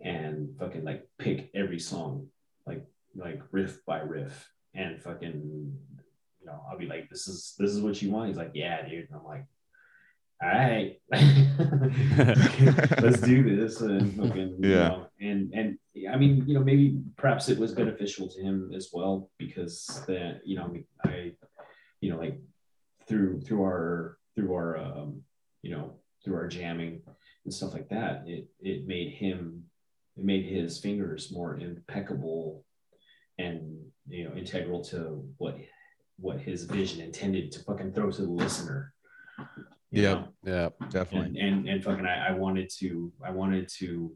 and 0.00 0.50
fucking 0.58 0.84
like 0.84 1.08
pick 1.18 1.50
every 1.54 1.78
song, 1.78 2.26
like, 2.66 2.84
like 3.16 3.40
riff 3.50 3.78
by 3.86 4.00
riff 4.00 4.50
and 4.74 5.00
fucking, 5.02 5.72
you 6.40 6.46
know, 6.46 6.60
I'll 6.70 6.76
be 6.78 6.86
like, 6.86 7.08
this 7.08 7.26
is, 7.28 7.54
this 7.58 7.70
is 7.70 7.80
what 7.80 8.02
you 8.02 8.10
want. 8.10 8.28
He's 8.28 8.36
like, 8.36 8.50
yeah, 8.54 8.86
dude. 8.86 9.08
And 9.10 9.18
I'm 9.18 9.24
like, 9.24 9.46
all 10.42 10.50
right, 10.50 11.00
let's 13.00 13.20
do 13.22 13.56
this. 13.56 13.80
And 13.80 14.14
fucking, 14.16 14.56
you 14.60 14.70
Yeah. 14.70 14.88
know, 14.88 15.06
and, 15.20 15.52
and 15.54 15.78
I 16.12 16.16
mean, 16.16 16.44
you 16.46 16.54
know, 16.54 16.62
maybe 16.62 17.00
perhaps 17.16 17.48
it 17.48 17.58
was 17.58 17.72
beneficial 17.72 18.28
to 18.28 18.42
him 18.42 18.70
as 18.76 18.90
well 18.92 19.30
because 19.38 20.02
that, 20.08 20.40
you 20.44 20.56
know, 20.56 20.74
I, 21.06 21.32
you 22.02 22.10
know, 22.10 22.18
like 22.18 22.38
through 23.08 23.40
through 23.40 23.62
our 23.62 24.18
through 24.34 24.52
our 24.54 24.76
um, 24.78 25.22
you 25.62 25.70
know 25.70 25.94
through 26.24 26.36
our 26.36 26.48
jamming 26.48 27.02
and 27.44 27.52
stuff 27.54 27.72
like 27.74 27.88
that 27.88 28.24
it 28.26 28.48
it 28.60 28.86
made 28.86 29.10
him 29.12 29.62
it 30.16 30.24
made 30.24 30.44
his 30.46 30.78
fingers 30.78 31.30
more 31.32 31.56
impeccable 31.58 32.64
and 33.38 33.78
you 34.08 34.24
know 34.28 34.34
integral 34.36 34.82
to 34.84 35.24
what 35.38 35.56
what 36.18 36.40
his 36.40 36.64
vision 36.64 37.00
intended 37.00 37.50
to 37.52 37.60
fucking 37.64 37.92
throw 37.92 38.10
to 38.10 38.22
the 38.22 38.30
listener 38.30 38.94
Yeah. 39.90 40.14
know? 40.14 40.28
Yeah. 40.44 40.68
Definitely. 40.90 41.38
and, 41.40 41.54
and 41.54 41.68
and 41.68 41.84
fucking 41.84 42.06
I, 42.06 42.28
I 42.28 42.32
wanted 42.32 42.70
to 42.78 43.12
I 43.24 43.30
wanted 43.30 43.68
to 43.80 44.12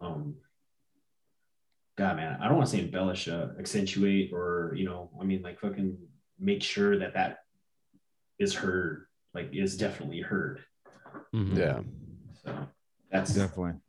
um 0.00 0.34
God 1.96 2.16
man 2.16 2.38
I 2.40 2.48
don't 2.48 2.56
want 2.56 2.68
to 2.70 2.76
say 2.76 2.82
embellish 2.82 3.28
uh, 3.28 3.48
accentuate 3.58 4.32
or 4.32 4.74
you 4.76 4.84
know 4.84 5.10
I 5.20 5.24
mean 5.24 5.42
like 5.42 5.60
fucking 5.60 5.96
make 6.42 6.62
sure 6.62 6.98
that 6.98 7.14
that 7.14 7.38
is 8.38 8.52
heard 8.54 9.06
like 9.34 9.48
is 9.52 9.76
definitely 9.76 10.20
heard 10.20 10.60
Mhm. 11.34 11.56
Yeah. 11.56 11.80
so 12.44 12.66
that's 13.10 13.34
Definitely. 13.34 13.80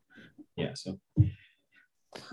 yeah 0.56 0.74
so 0.76 1.00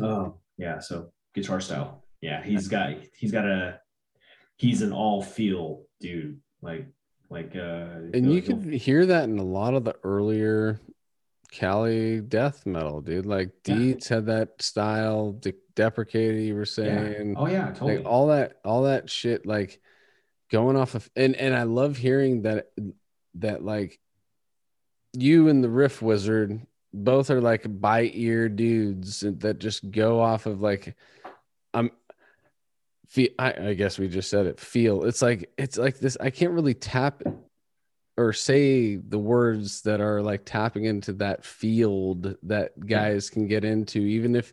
oh 0.00 0.34
yeah 0.58 0.78
so 0.78 1.10
guitar 1.34 1.60
style 1.60 2.04
yeah 2.20 2.42
he's 2.42 2.68
got 2.68 2.92
he's 3.16 3.32
got 3.32 3.46
a 3.46 3.80
he's 4.56 4.82
an 4.82 4.92
all 4.92 5.22
feel 5.22 5.84
dude 6.00 6.38
like 6.60 6.86
like 7.30 7.54
uh 7.56 8.10
And 8.12 8.30
you 8.32 8.40
like, 8.42 8.46
could 8.46 8.64
hear 8.74 9.06
that 9.06 9.24
in 9.24 9.38
a 9.38 9.44
lot 9.44 9.74
of 9.74 9.84
the 9.84 9.94
earlier 10.04 10.80
Cali 11.52 12.20
death 12.20 12.64
metal, 12.64 13.00
dude. 13.00 13.26
Like 13.26 13.50
Yeah. 13.66 13.74
Deets 13.74 14.06
had 14.08 14.26
that 14.26 14.62
style, 14.62 15.32
de- 15.32 15.54
deprecated, 15.74 16.42
you 16.44 16.54
were 16.54 16.64
saying. 16.64 17.34
oh 17.36 17.48
yeah 17.48 17.72
totally 17.72 17.96
like 17.98 18.06
all 18.06 18.28
that 18.28 18.60
all 18.64 18.82
that 18.84 19.10
shit 19.10 19.46
like 19.46 19.80
going 20.50 20.76
off 20.76 20.94
of 20.94 21.08
and 21.16 21.36
and 21.36 21.54
i 21.54 21.62
love 21.62 21.96
hearing 21.96 22.42
that 22.42 22.70
that 23.34 23.64
like 23.64 23.98
you 25.12 25.48
and 25.48 25.62
the 25.62 25.70
riff 25.70 26.02
wizard 26.02 26.60
both 26.92 27.30
are 27.30 27.40
like 27.40 27.64
by 27.80 28.10
ear 28.14 28.48
dudes 28.48 29.20
that 29.20 29.58
just 29.58 29.90
go 29.90 30.20
off 30.20 30.46
of 30.46 30.60
like 30.60 30.96
um, 31.74 31.86
i'm 31.86 31.90
feel 33.10 33.28
I, 33.38 33.52
I 33.68 33.74
guess 33.74 33.98
we 33.98 34.08
just 34.08 34.30
said 34.30 34.46
it 34.46 34.60
feel. 34.60 35.04
It's 35.04 35.20
like 35.20 35.50
it's 35.58 35.76
like 35.76 35.98
this 35.98 36.16
i 36.20 36.30
can't 36.30 36.52
really 36.52 36.74
tap 36.74 37.22
or 38.16 38.32
say 38.32 38.96
the 38.96 39.18
words 39.18 39.82
that 39.82 40.00
are 40.00 40.22
like 40.22 40.44
tapping 40.44 40.84
into 40.84 41.12
that 41.14 41.44
field 41.44 42.36
that 42.44 42.78
guys 42.86 43.28
can 43.28 43.46
get 43.48 43.64
into 43.64 44.00
even 44.00 44.36
if 44.36 44.52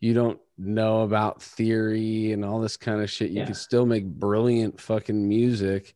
you 0.00 0.14
don't 0.14 0.38
know 0.58 1.02
about 1.02 1.42
theory 1.42 2.32
and 2.32 2.44
all 2.44 2.60
this 2.60 2.76
kind 2.76 3.00
of 3.02 3.10
shit 3.10 3.30
you 3.30 3.38
Yeah. 3.40 3.46
can 3.46 3.54
still 3.54 3.86
make 3.86 4.04
brilliant 4.04 4.80
fucking 4.80 5.28
music 5.28 5.94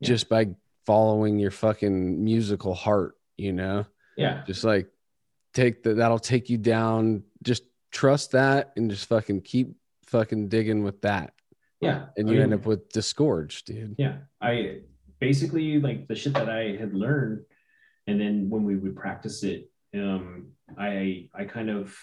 Yeah. 0.00 0.08
just 0.08 0.28
by 0.28 0.54
following 0.84 1.38
your 1.38 1.50
fucking 1.50 2.22
musical 2.24 2.74
heart 2.74 3.16
you 3.36 3.52
know 3.52 3.84
yeah 4.16 4.44
just 4.46 4.62
like 4.64 4.88
take 5.54 5.82
the 5.82 5.94
that'll 5.94 6.18
take 6.18 6.48
you 6.48 6.58
down 6.58 7.22
just 7.42 7.64
trust 7.90 8.32
that 8.32 8.72
and 8.76 8.90
just 8.90 9.06
fucking 9.08 9.40
keep 9.40 9.74
fucking 10.06 10.48
digging 10.48 10.84
with 10.84 11.00
that. 11.02 11.32
Yeah. 11.80 12.06
And 12.16 12.28
I 12.28 12.32
you 12.32 12.38
mean, 12.38 12.52
end 12.52 12.54
up 12.54 12.66
with 12.66 12.88
disgorge, 12.90 13.64
dude. 13.64 13.96
Yeah. 13.98 14.18
I 14.40 14.80
basically 15.18 15.80
like 15.80 16.06
the 16.06 16.14
shit 16.14 16.34
that 16.34 16.48
I 16.48 16.76
had 16.76 16.94
learned. 16.94 17.44
And 18.06 18.20
then 18.20 18.48
when 18.50 18.64
we 18.64 18.76
would 18.76 18.94
practice 18.96 19.42
it, 19.42 19.70
um, 19.94 20.48
I 20.78 21.28
I 21.34 21.44
kind 21.44 21.70
of 21.70 21.96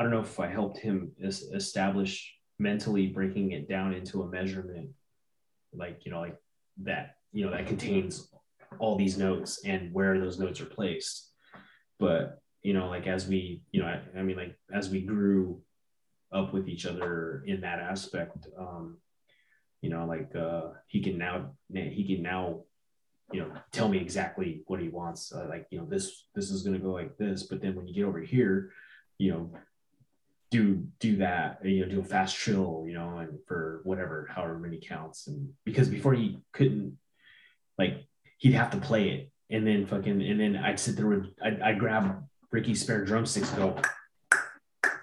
I 0.00 0.02
don't 0.02 0.12
know 0.12 0.20
if 0.20 0.40
I 0.40 0.46
helped 0.46 0.78
him 0.78 1.12
es- 1.22 1.42
establish 1.42 2.34
mentally 2.58 3.08
breaking 3.08 3.52
it 3.52 3.68
down 3.68 3.92
into 3.92 4.22
a 4.22 4.26
measurement, 4.26 4.88
like 5.74 6.06
you 6.06 6.10
know, 6.10 6.20
like 6.20 6.38
that, 6.84 7.16
you 7.34 7.44
know, 7.44 7.50
that 7.50 7.66
contains 7.66 8.30
all 8.78 8.96
these 8.96 9.18
notes 9.18 9.60
and 9.66 9.92
where 9.92 10.18
those 10.18 10.38
notes 10.38 10.58
are 10.62 10.64
placed. 10.64 11.30
But 11.98 12.40
you 12.62 12.72
know, 12.72 12.88
like 12.88 13.06
as 13.06 13.28
we, 13.28 13.60
you 13.72 13.82
know, 13.82 13.88
I, 13.88 14.00
I 14.18 14.22
mean, 14.22 14.38
like 14.38 14.56
as 14.72 14.88
we 14.88 15.02
grew 15.02 15.60
up 16.32 16.54
with 16.54 16.66
each 16.66 16.86
other 16.86 17.44
in 17.46 17.60
that 17.60 17.78
aspect, 17.78 18.46
um, 18.58 18.96
you 19.82 19.90
know, 19.90 20.06
like 20.06 20.34
uh, 20.34 20.68
he 20.86 21.02
can 21.02 21.18
now 21.18 21.50
he 21.70 22.06
can 22.06 22.22
now 22.22 22.62
you 23.32 23.40
know 23.40 23.52
tell 23.70 23.90
me 23.90 23.98
exactly 23.98 24.62
what 24.66 24.80
he 24.80 24.88
wants 24.88 25.30
uh, 25.30 25.46
like 25.50 25.66
you 25.70 25.78
know 25.78 25.84
this 25.84 26.24
this 26.34 26.50
is 26.50 26.62
going 26.62 26.76
to 26.76 26.82
go 26.82 26.90
like 26.90 27.16
this 27.18 27.44
but 27.44 27.60
then 27.60 27.76
when 27.76 27.86
you 27.86 27.94
get 27.94 28.04
over 28.04 28.18
here 28.18 28.72
you 29.18 29.30
know 29.30 29.50
do 30.50 30.84
do 30.98 31.16
that 31.16 31.64
you 31.64 31.80
know 31.80 31.90
do 31.90 32.00
a 32.00 32.04
fast 32.04 32.36
trill 32.36 32.84
you 32.86 32.94
know 32.94 33.18
and 33.18 33.38
for 33.46 33.80
whatever 33.84 34.28
however 34.34 34.58
many 34.58 34.78
counts. 34.78 35.26
And 35.26 35.50
because 35.64 35.88
before 35.88 36.14
he 36.14 36.38
couldn't 36.52 36.98
like 37.78 38.04
he'd 38.38 38.54
have 38.54 38.70
to 38.70 38.78
play 38.78 39.10
it. 39.10 39.30
And 39.52 39.66
then 39.66 39.84
fucking 39.86 40.22
and 40.22 40.40
then 40.40 40.56
i'd 40.56 40.78
sit 40.78 40.96
there 40.96 41.08
with 41.08 41.26
i'd, 41.42 41.60
I'd 41.60 41.78
grab 41.78 42.22
ricky's 42.52 42.82
spare 42.82 43.04
drumsticks 43.04 43.50
and 43.50 43.58
go 43.58 43.82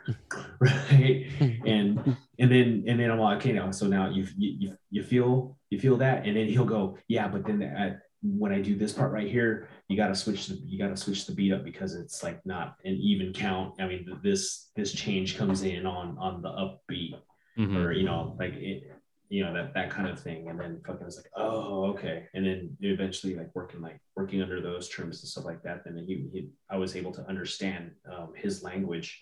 right? 0.59 1.25
And 1.65 2.17
and 2.39 2.51
then 2.51 2.85
and 2.87 2.97
then 2.97 3.11
i'm 3.11 3.19
like 3.19 3.39
okay 3.39 3.51
now 3.51 3.71
so 3.71 3.87
now 3.87 4.09
you 4.09 4.25
you 4.37 4.77
you 4.89 5.03
feel 5.03 5.57
you 5.69 5.79
feel 5.79 5.97
that? 5.97 6.25
And 6.25 6.37
then 6.37 6.47
he'll 6.47 6.65
go 6.65 6.97
yeah 7.09 7.27
but 7.27 7.45
then 7.45 7.61
at, 7.61 7.99
when 8.23 8.51
i 8.51 8.59
do 8.61 8.75
this 8.75 8.93
part 8.93 9.11
right 9.11 9.29
here 9.29 9.69
you 9.87 9.95
got 9.95 10.07
to 10.07 10.15
switch 10.15 10.47
the 10.47 10.55
you 10.65 10.77
got 10.79 10.89
to 10.89 10.97
switch 10.97 11.25
the 11.25 11.33
beat 11.33 11.53
up 11.53 11.63
because 11.63 11.93
it's 11.95 12.23
like 12.23 12.43
not 12.45 12.75
an 12.83 12.93
even 12.95 13.31
count. 13.31 13.75
I 13.79 13.87
mean 13.87 14.19
this 14.23 14.69
this 14.75 14.91
change 14.91 15.37
comes 15.37 15.61
in 15.63 15.85
on 15.85 16.17
on 16.17 16.41
the 16.41 16.49
upbeat 16.49 17.15
Mhm. 17.57 17.75
or 17.77 17.91
you 17.91 18.03
know 18.05 18.35
like 18.39 18.53
it 18.53 18.83
you 19.29 19.43
know 19.43 19.53
that 19.53 19.73
that 19.73 19.89
kind 19.89 20.07
of 20.07 20.19
thing. 20.19 20.49
And 20.49 20.59
then 20.59 20.81
fucking 20.85 21.05
was 21.05 21.15
like 21.17 21.31
oh 21.35 21.85
okay. 21.91 22.27
And 22.33 22.45
then 22.45 22.77
eventually 22.81 23.35
like 23.35 23.49
working 23.53 23.81
like 23.81 23.99
working 24.15 24.41
under 24.41 24.61
those 24.61 24.89
terms 24.89 25.21
and 25.21 25.29
stuff 25.29 25.45
like 25.45 25.61
that 25.63 25.83
then 25.85 25.97
he, 26.07 26.27
he 26.33 26.49
i 26.69 26.75
was 26.77 26.95
able 26.95 27.13
to 27.13 27.27
understand 27.29 27.91
um, 28.11 28.33
his 28.35 28.63
language 28.63 29.19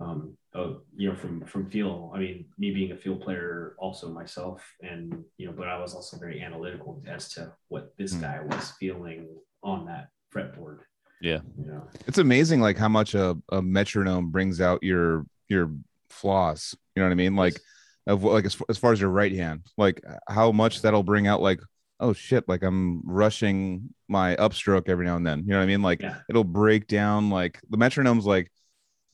um 0.00 0.36
of, 0.52 0.80
you 0.96 1.08
know 1.08 1.14
from 1.14 1.44
from 1.46 1.70
feel. 1.70 2.10
I 2.14 2.18
mean 2.18 2.46
me 2.58 2.72
being 2.72 2.92
a 2.92 2.96
field 2.96 3.20
player 3.22 3.74
also 3.78 4.08
myself 4.08 4.62
and 4.82 5.24
you 5.36 5.46
know 5.46 5.52
but 5.56 5.68
i 5.68 5.78
was 5.78 5.94
also 5.94 6.18
very 6.18 6.40
analytical 6.42 7.02
as 7.06 7.28
to 7.34 7.52
what 7.68 7.92
this 7.98 8.14
Hmm. 8.14 8.20
guy 8.22 8.40
was 8.42 8.72
feeling 8.80 9.28
on 9.62 9.86
that 9.86 10.08
fretboard. 10.34 10.78
Yeah. 11.20 11.40
you 11.58 11.66
know? 11.66 11.86
It's 12.06 12.16
amazing 12.18 12.60
like 12.62 12.78
how 12.78 12.88
much 12.88 13.14
a, 13.14 13.36
a 13.52 13.60
metronome 13.60 14.30
brings 14.30 14.60
out 14.60 14.82
your 14.82 15.26
your 15.48 15.70
flaws. 16.08 16.74
You 16.96 17.02
know 17.02 17.06
what 17.08 17.12
i 17.12 17.16
mean? 17.16 17.36
Like 17.36 17.60
of 18.06 18.24
like 18.24 18.46
as, 18.46 18.56
as 18.68 18.78
far 18.78 18.92
as 18.92 19.00
your 19.00 19.10
right 19.10 19.32
hand 19.32 19.66
like 19.76 20.02
how 20.28 20.50
much 20.50 20.80
that'll 20.82 21.02
bring 21.02 21.26
out 21.26 21.42
like 21.42 21.60
oh 22.00 22.14
shit 22.14 22.48
like 22.48 22.62
i'm 22.62 23.02
rushing 23.04 23.92
my 24.08 24.34
upstroke 24.36 24.88
every 24.88 25.04
now 25.04 25.16
and 25.16 25.26
then. 25.26 25.40
You 25.40 25.50
know 25.50 25.58
what 25.58 25.64
i 25.64 25.66
mean? 25.66 25.82
Like 25.82 26.00
yeah. 26.02 26.16
it'll 26.30 26.42
break 26.42 26.86
down 26.88 27.28
like 27.30 27.60
the 27.68 27.76
metronome's 27.76 28.24
like 28.26 28.50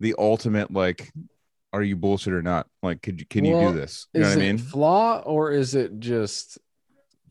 the 0.00 0.14
ultimate 0.18 0.72
like 0.72 1.12
are 1.72 1.82
you 1.82 1.96
bullshit 1.96 2.32
or 2.32 2.42
not 2.42 2.66
like 2.82 3.02
could 3.02 3.20
you 3.20 3.26
can 3.26 3.44
you 3.44 3.58
do 3.58 3.72
this 3.72 4.06
you 4.14 4.20
know 4.20 4.28
is 4.28 4.34
what 4.36 4.42
i 4.42 4.44
it 4.44 4.48
mean 4.52 4.58
flaw 4.58 5.18
or 5.24 5.50
is 5.52 5.74
it 5.74 5.98
just 5.98 6.58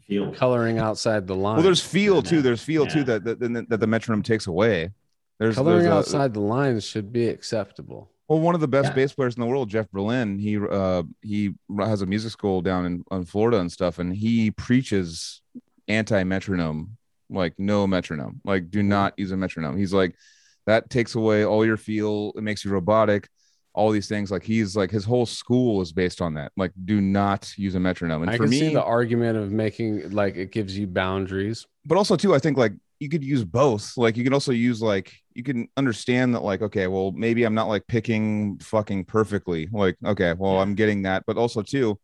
feel 0.07 0.31
coloring 0.33 0.77
outside 0.77 1.25
the 1.25 1.35
line? 1.35 1.55
well 1.55 1.63
there's 1.63 1.81
feel 1.81 2.21
too 2.21 2.41
there's 2.41 2.61
feel 2.61 2.83
Yeah. 2.85 2.93
too 2.93 3.03
that, 3.05 3.23
that 3.23 3.65
that 3.69 3.79
the 3.79 3.87
metronome 3.87 4.21
takes 4.23 4.47
away 4.47 4.91
there's, 5.39 5.55
coloring 5.55 5.83
there's 5.83 5.93
a- 5.93 5.97
outside 5.97 6.33
the 6.33 6.39
lines 6.39 6.85
should 6.85 7.11
be 7.11 7.27
acceptable. 7.27 8.09
Well, 8.29 8.39
one 8.39 8.55
of 8.55 8.61
the 8.61 8.67
best 8.69 8.89
Yeah. 8.89 8.93
bass 8.95 9.13
players 9.13 9.35
in 9.35 9.41
the 9.41 9.47
world, 9.47 9.69
Jeff 9.69 9.91
Berlin, 9.91 10.39
he 10.39 10.57
uh 10.57 11.03
he 11.21 11.55
has 11.77 12.01
a 12.01 12.05
music 12.05 12.31
school 12.31 12.61
down 12.61 12.85
in, 12.85 13.03
in 13.11 13.25
Florida 13.25 13.59
and 13.59 13.69
stuff, 13.71 13.99
and 13.99 14.15
he 14.15 14.51
preaches 14.51 15.41
anti 15.89 16.23
metronome, 16.23 16.95
like 17.29 17.53
no 17.59 17.85
metronome, 17.85 18.39
like 18.45 18.69
do 18.71 18.81
not 18.81 19.13
use 19.17 19.31
a 19.31 19.37
metronome. 19.37 19.75
He's 19.75 19.91
like 19.93 20.15
that 20.65 20.89
takes 20.89 21.15
away 21.15 21.45
all 21.45 21.65
your 21.65 21.77
feel, 21.77 22.31
it 22.35 22.41
makes 22.41 22.65
you 22.65 22.71
robotic, 22.71 23.27
all 23.73 23.91
these 23.91 24.07
things. 24.07 24.31
Like 24.31 24.43
he's 24.43 24.75
like 24.75 24.91
his 24.91 25.05
whole 25.05 25.25
school 25.25 25.81
is 25.81 25.91
based 25.91 26.21
on 26.21 26.33
that. 26.35 26.51
Like 26.57 26.71
do 26.85 27.01
not 27.01 27.53
use 27.57 27.75
a 27.75 27.79
metronome. 27.79 28.21
And 28.23 28.31
I 28.31 28.37
for 28.37 28.43
can 28.43 28.49
me, 28.51 28.59
see 28.59 28.73
the 28.73 28.83
argument 28.83 29.37
of 29.37 29.51
making 29.51 30.11
like 30.11 30.35
it 30.37 30.51
gives 30.51 30.77
you 30.77 30.87
boundaries. 30.87 31.65
but 31.85 31.97
also 31.97 32.15
too 32.15 32.33
i 32.33 32.39
think 32.39 32.57
like 32.57 32.73
you 32.99 33.09
could 33.09 33.23
use 33.23 33.43
both 33.43 33.95
like 33.97 34.15
you 34.17 34.23
can 34.23 34.33
also 34.33 34.51
use 34.53 34.81
like 34.81 35.11
you 35.33 35.43
can 35.43 35.67
understand 35.77 36.33
that 36.33 36.39
like 36.41 36.61
okay 36.61 36.87
well 36.87 37.11
maybe 37.11 37.43
i'm 37.43 37.53
not 37.53 37.67
like 37.67 37.85
picking 37.87 38.57
fucking 38.59 39.03
perfectly 39.05 39.67
like 39.71 39.97
okay 40.05 40.33
well 40.33 40.53
Yeah. 40.53 40.61
i'm 40.61 40.75
getting 40.75 41.01
that 41.03 41.23
but 41.27 41.37
also 41.37 41.61
too 41.61 41.99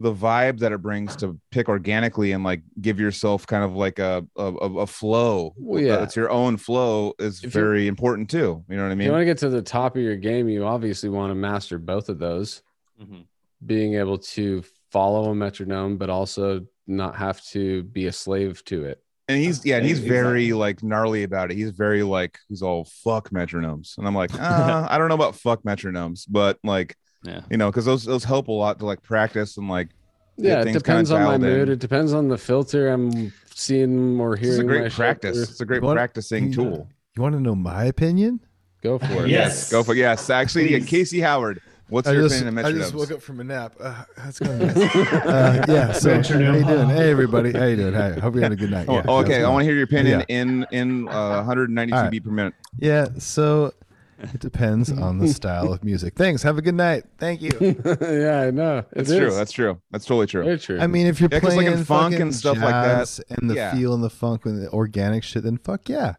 the 0.00 0.12
vibe 0.14 0.58
that 0.60 0.70
it 0.72 0.80
brings 0.80 1.16
to 1.16 1.36
pick 1.50 1.68
organically 1.68 2.30
and 2.32 2.44
like 2.44 2.62
give 2.80 3.00
yourself 3.00 3.46
kind 3.46 3.64
of 3.64 3.74
like 3.74 3.98
a 3.98 4.24
a, 4.36 4.44
a 4.44 4.74
a 4.80 4.86
flow 4.86 5.52
Well, 5.56 5.82
yeah. 5.82 6.02
it's 6.04 6.14
your 6.14 6.30
own 6.30 6.56
flow 6.56 7.14
is 7.18 7.42
If 7.42 7.52
very 7.52 7.88
important 7.88 8.30
too 8.30 8.64
you 8.68 8.76
know 8.76 8.82
what 8.84 8.90
i 8.90 8.92
If 8.92 8.98
mean 8.98 9.06
you 9.06 9.12
want 9.12 9.22
to 9.22 9.26
get 9.26 9.38
to 9.38 9.48
the 9.48 9.62
top 9.62 9.96
of 9.96 10.02
your 10.02 10.16
game, 10.16 10.48
you 10.48 10.64
obviously 10.64 11.08
want 11.08 11.30
to 11.30 11.34
master 11.34 11.78
both 11.78 12.08
of 12.08 12.18
those. 12.18 12.62
Mhm. 13.02 13.24
Being 13.66 13.94
able 13.94 14.18
to 14.18 14.62
follow 14.92 15.30
a 15.30 15.34
metronome, 15.34 15.96
but 15.98 16.08
also 16.10 16.64
not 16.86 17.16
have 17.16 17.42
to 17.46 17.82
be 17.82 18.06
a 18.06 18.12
slave 18.12 18.64
to 18.66 18.84
it. 18.84 19.02
and 19.28 19.36
he's 19.38 19.66
yeah 19.66 19.76
and 19.76 19.84
he's 19.84 19.98
Exactly. 19.98 20.16
very 20.22 20.52
like 20.54 20.82
gnarly 20.82 21.22
about 21.24 21.50
it 21.50 21.56
he's 21.56 21.72
very 21.72 22.02
like 22.02 22.38
he's 22.48 22.62
all 22.62 22.84
fuck 23.04 23.28
metronomes 23.30 23.98
and 23.98 24.06
i'm 24.06 24.14
like 24.14 24.32
uh, 24.40 24.86
i 24.88 24.96
don't 24.96 25.08
know 25.08 25.14
about 25.22 25.34
fuck 25.34 25.62
metronomes 25.64 26.24
but 26.30 26.56
like 26.64 26.96
Yeah. 27.24 27.40
you 27.50 27.56
know 27.56 27.70
because 27.70 27.84
those 27.84 28.04
those 28.04 28.24
help 28.24 28.48
a 28.48 28.52
lot 28.52 28.78
to 28.78 28.86
like 28.86 29.02
practice 29.02 29.56
and 29.56 29.68
like 29.68 29.88
Yeah, 30.36 30.60
it 30.60 30.64
things 30.64 30.66
kinda 30.66 30.78
depends 30.78 31.10
on 31.10 31.22
my 31.24 31.34
in. 31.34 31.40
mood. 31.40 31.68
It 31.68 31.78
depends 31.80 32.12
on 32.12 32.28
the 32.28 32.38
filter 32.38 32.88
I'm 32.88 33.32
seeing 33.54 34.20
or 34.20 34.36
hearing. 34.36 34.52
it's 34.54 34.60
a 34.60 34.64
great 34.64 34.92
practice 34.92 35.34
through. 35.36 35.42
it's 35.44 35.60
a 35.60 35.64
great 35.64 35.82
want- 35.82 35.96
practicing 35.96 36.48
you- 36.48 36.54
tool 36.54 36.88
You 37.16 37.22
want 37.22 37.34
to 37.34 37.40
know 37.40 37.56
my 37.56 37.84
opinion? 37.84 38.40
Go 38.82 38.98
for 39.00 39.24
it. 39.24 39.30
Yes. 39.30 39.70
go 39.70 39.82
for 39.82 39.94
yes 39.94 40.30
actually 40.30 40.70
yeah, 40.72 40.78
casey 40.86 41.20
howard 41.20 41.60
what's 41.88 42.06
I 42.06 42.12
your 42.12 42.22
just, 42.22 42.36
opinion 42.36 42.56
of 42.58 42.64
I 42.64 42.70
metronomes 42.70 42.78
just 42.78 42.94
woke 42.94 43.10
up 43.10 43.22
from 43.22 43.40
a 43.40 43.44
nap. 43.44 43.72
Uh, 43.80 44.04
that's 44.16 44.38
going 44.38 44.58
nice. 44.66 44.76
uh, 44.76 45.64
yeah. 45.68 45.90
So 45.92 46.10
how 46.10 46.16
Metronome. 46.18 46.54
you 46.56 46.64
doing? 46.64 46.88
Hey 46.90 47.10
everybody. 47.10 47.50
How 47.52 47.64
you 47.64 47.76
doing? 47.76 47.94
Hi. 47.94 48.12
Hope 48.12 48.34
you 48.36 48.40
had 48.42 48.52
a 48.52 48.56
good 48.56 48.70
night. 48.70 48.86
Oh, 48.88 48.94
Yeah, 48.96 49.02
oh, 49.08 49.16
okay 49.22 49.42
i 49.42 49.48
want 49.48 49.62
to 49.62 49.64
hear 49.64 49.74
your 49.74 49.84
opinion 49.84 50.20
Yeah. 50.28 50.36
in 50.40 50.66
in 50.70 51.08
uh, 51.08 51.42
192 51.42 51.96
All 51.96 52.02
right. 52.04 52.10
beat 52.12 52.22
per 52.24 52.30
minute 52.30 52.54
Yeah. 52.78 53.08
So 53.18 53.72
it 54.34 54.40
depends 54.40 54.90
on 54.90 55.18
the 55.18 55.28
style 55.28 55.72
of 55.72 55.84
music. 55.84 56.14
Thanks. 56.16 56.42
Have 56.42 56.58
a 56.58 56.62
good 56.62 56.74
night. 56.74 57.04
Thank 57.18 57.40
you. 57.42 57.50
yeah, 58.00 58.42
I 58.42 58.50
know. 58.50 58.84
It 58.92 59.04
true 59.06 59.30
that's 59.30 59.52
true 59.52 59.80
that's 59.90 60.04
totally 60.04 60.26
true 60.26 60.44
very 60.44 60.58
true. 60.58 60.80
I 60.80 60.86
mean, 60.86 61.06
if 61.06 61.20
you're 61.20 61.28
Yeah, 61.30 61.40
'cause, 61.40 61.54
like, 61.56 61.66
playing 61.66 61.78
in 61.78 61.84
funk 61.84 62.18
and 62.18 62.34
stuff 62.34 62.56
like 62.58 62.70
that, 62.70 63.20
and 63.30 63.48
the 63.50 63.54
yeah. 63.54 63.74
feel 63.74 63.94
and 63.94 64.02
the 64.02 64.10
funk 64.10 64.44
and 64.46 64.62
the 64.62 64.70
organic 64.70 65.22
shit, 65.22 65.42
then 65.44 65.58
fuck 65.58 65.88
yeah. 65.88 66.14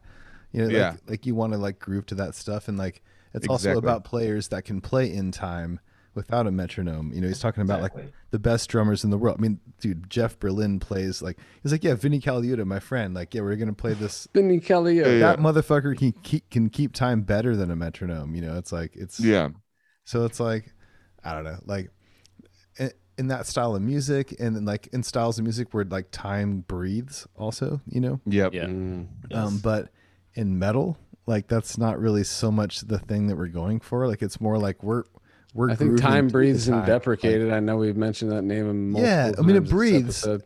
You 0.52 0.62
know, 0.62 0.66
like, 0.68 0.76
Yeah. 0.76 0.96
like 1.08 1.26
you 1.26 1.36
want 1.36 1.54
to 1.54 1.60
like 1.60 1.80
groove 1.80 2.06
to 2.08 2.16
that 2.16 2.36
stuff, 2.36 2.68
and 2.68 2.78
like 2.78 3.02
it's 3.34 3.48
also 3.48 3.78
about 3.78 4.04
players 4.04 4.48
that 4.48 4.64
can 4.66 4.82
play 4.82 5.12
in 5.14 5.32
time 5.32 5.80
without 6.16 6.48
a 6.48 6.52
metronome. 6.52 7.12
You 7.14 7.22
know, 7.22 7.28
he's 7.28 7.40
talking 7.40 7.62
about 7.62 7.82
like 7.82 7.94
the 8.32 8.40
best 8.40 8.70
drummers 8.70 9.04
in 9.04 9.10
the 9.10 9.18
world. 9.18 9.38
I 9.40 9.42
mean, 9.42 9.60
dude, 9.80 10.10
Jeff 10.10 10.40
Berlin 10.40 10.80
plays 10.80 11.22
like 11.22 11.38
he's 11.64 11.72
like, 11.72 11.84
yeah, 11.84 11.96
Vinnie 11.96 12.20
Colaiuta, 12.20 12.66
my 12.66 12.80
friend. 12.80 13.14
Like, 13.14 13.34
yeah, 13.34 13.42
we're 13.42 13.56
gonna 13.56 13.74
play 13.74 13.94
this. 13.94 14.28
Benny 14.34 14.60
Kelly. 14.60 14.98
Yeah, 14.98 15.08
yeah. 15.08 15.20
That 15.20 15.40
motherfucker 15.40 15.98
can 15.98 16.12
keep 16.12 16.50
can 16.50 16.70
keep 16.70 16.94
time 16.94 17.22
better 17.22 17.56
than 17.56 17.72
a 17.72 17.76
metronome. 17.76 18.36
You 18.36 18.42
know, 18.42 18.58
it's 18.58 18.72
like 18.72 18.96
it's 18.96 19.20
yeah 19.20 19.50
so 20.10 20.26
it's 20.26 20.40
like, 20.40 20.74
I 21.24 21.36
don't 21.36 21.44
know, 21.44 21.60
like 21.68 21.92
in, 22.80 22.92
in 23.20 23.28
that 23.28 23.46
style 23.46 23.76
of 23.76 23.84
music, 23.84 24.36
and 24.40 24.56
then 24.56 24.66
like 24.66 24.88
in 24.88 25.04
styles 25.04 25.38
of 25.38 25.44
music 25.44 25.72
where 25.72 25.86
like 25.86 26.08
time 26.10 26.62
breathes, 26.62 27.28
also, 27.36 27.80
you 27.86 28.02
know. 28.02 28.20
yep 28.26 28.56
Yeah. 28.56 28.66
Mm. 28.66 29.08
Um, 29.32 29.60
but 29.60 29.90
in 30.34 30.58
metal, 30.58 30.98
like 31.28 31.48
that's 31.48 31.78
not 31.78 32.00
really 32.00 32.24
so 32.24 32.50
much 32.52 32.82
the 32.82 32.98
thing 32.98 33.28
that 33.28 33.36
we're 33.36 33.50
going 33.50 33.82
for. 33.82 34.08
Like 34.08 34.24
it's 34.24 34.42
more 34.42 34.58
like 34.58 34.82
we're 34.82 35.04
we're. 35.54 35.70
I 35.72 35.76
think 35.76 35.90
grooving 35.92 36.06
time 36.06 36.28
breathes 36.28 36.68
and 36.68 36.78
time. 36.80 36.86
deprecated. 36.88 37.52
I 37.52 37.60
know 37.60 37.78
we've 37.78 37.98
mentioned 37.98 38.32
that 38.32 38.44
name. 38.44 38.70
in 38.70 38.96
Yeah, 38.96 39.24
multiple 39.26 39.44
I 39.44 39.48
mean, 39.48 39.56
it 39.58 39.70
breathes. 39.70 40.24
episode. 40.24 40.44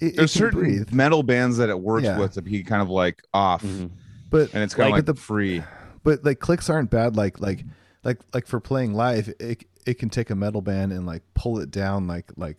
It, 0.00 0.16
there's 0.16 0.30
it 0.34 0.38
certain 0.38 0.60
breathe, 0.60 0.92
metal 0.92 1.22
bands 1.22 1.56
that 1.56 1.68
it 1.68 1.80
works 1.80 2.04
Yeah. 2.04 2.18
with 2.18 2.34
to 2.34 2.42
be 2.42 2.62
kind 2.62 2.80
of 2.82 2.88
like 2.88 3.20
off 3.34 3.64
Mhm. 3.64 3.90
but 4.30 4.54
and 4.54 4.62
it's 4.62 4.72
kind 4.74 4.90
like, 4.92 5.00
of 5.02 5.08
like 5.08 5.16
the 5.16 5.20
free 5.20 5.62
but 6.04 6.24
like 6.24 6.38
clicks 6.38 6.70
aren't 6.70 6.88
bad 6.88 7.16
like 7.16 7.40
like 7.40 7.64
like 8.04 8.20
like 8.32 8.46
for 8.46 8.60
playing 8.60 8.94
live 8.94 9.28
it 9.40 9.64
it 9.86 9.94
can 9.98 10.08
take 10.08 10.30
a 10.30 10.36
metal 10.36 10.60
band 10.62 10.92
and 10.92 11.04
like 11.04 11.24
pull 11.34 11.58
it 11.58 11.72
down 11.72 12.06
like 12.06 12.30
like 12.36 12.58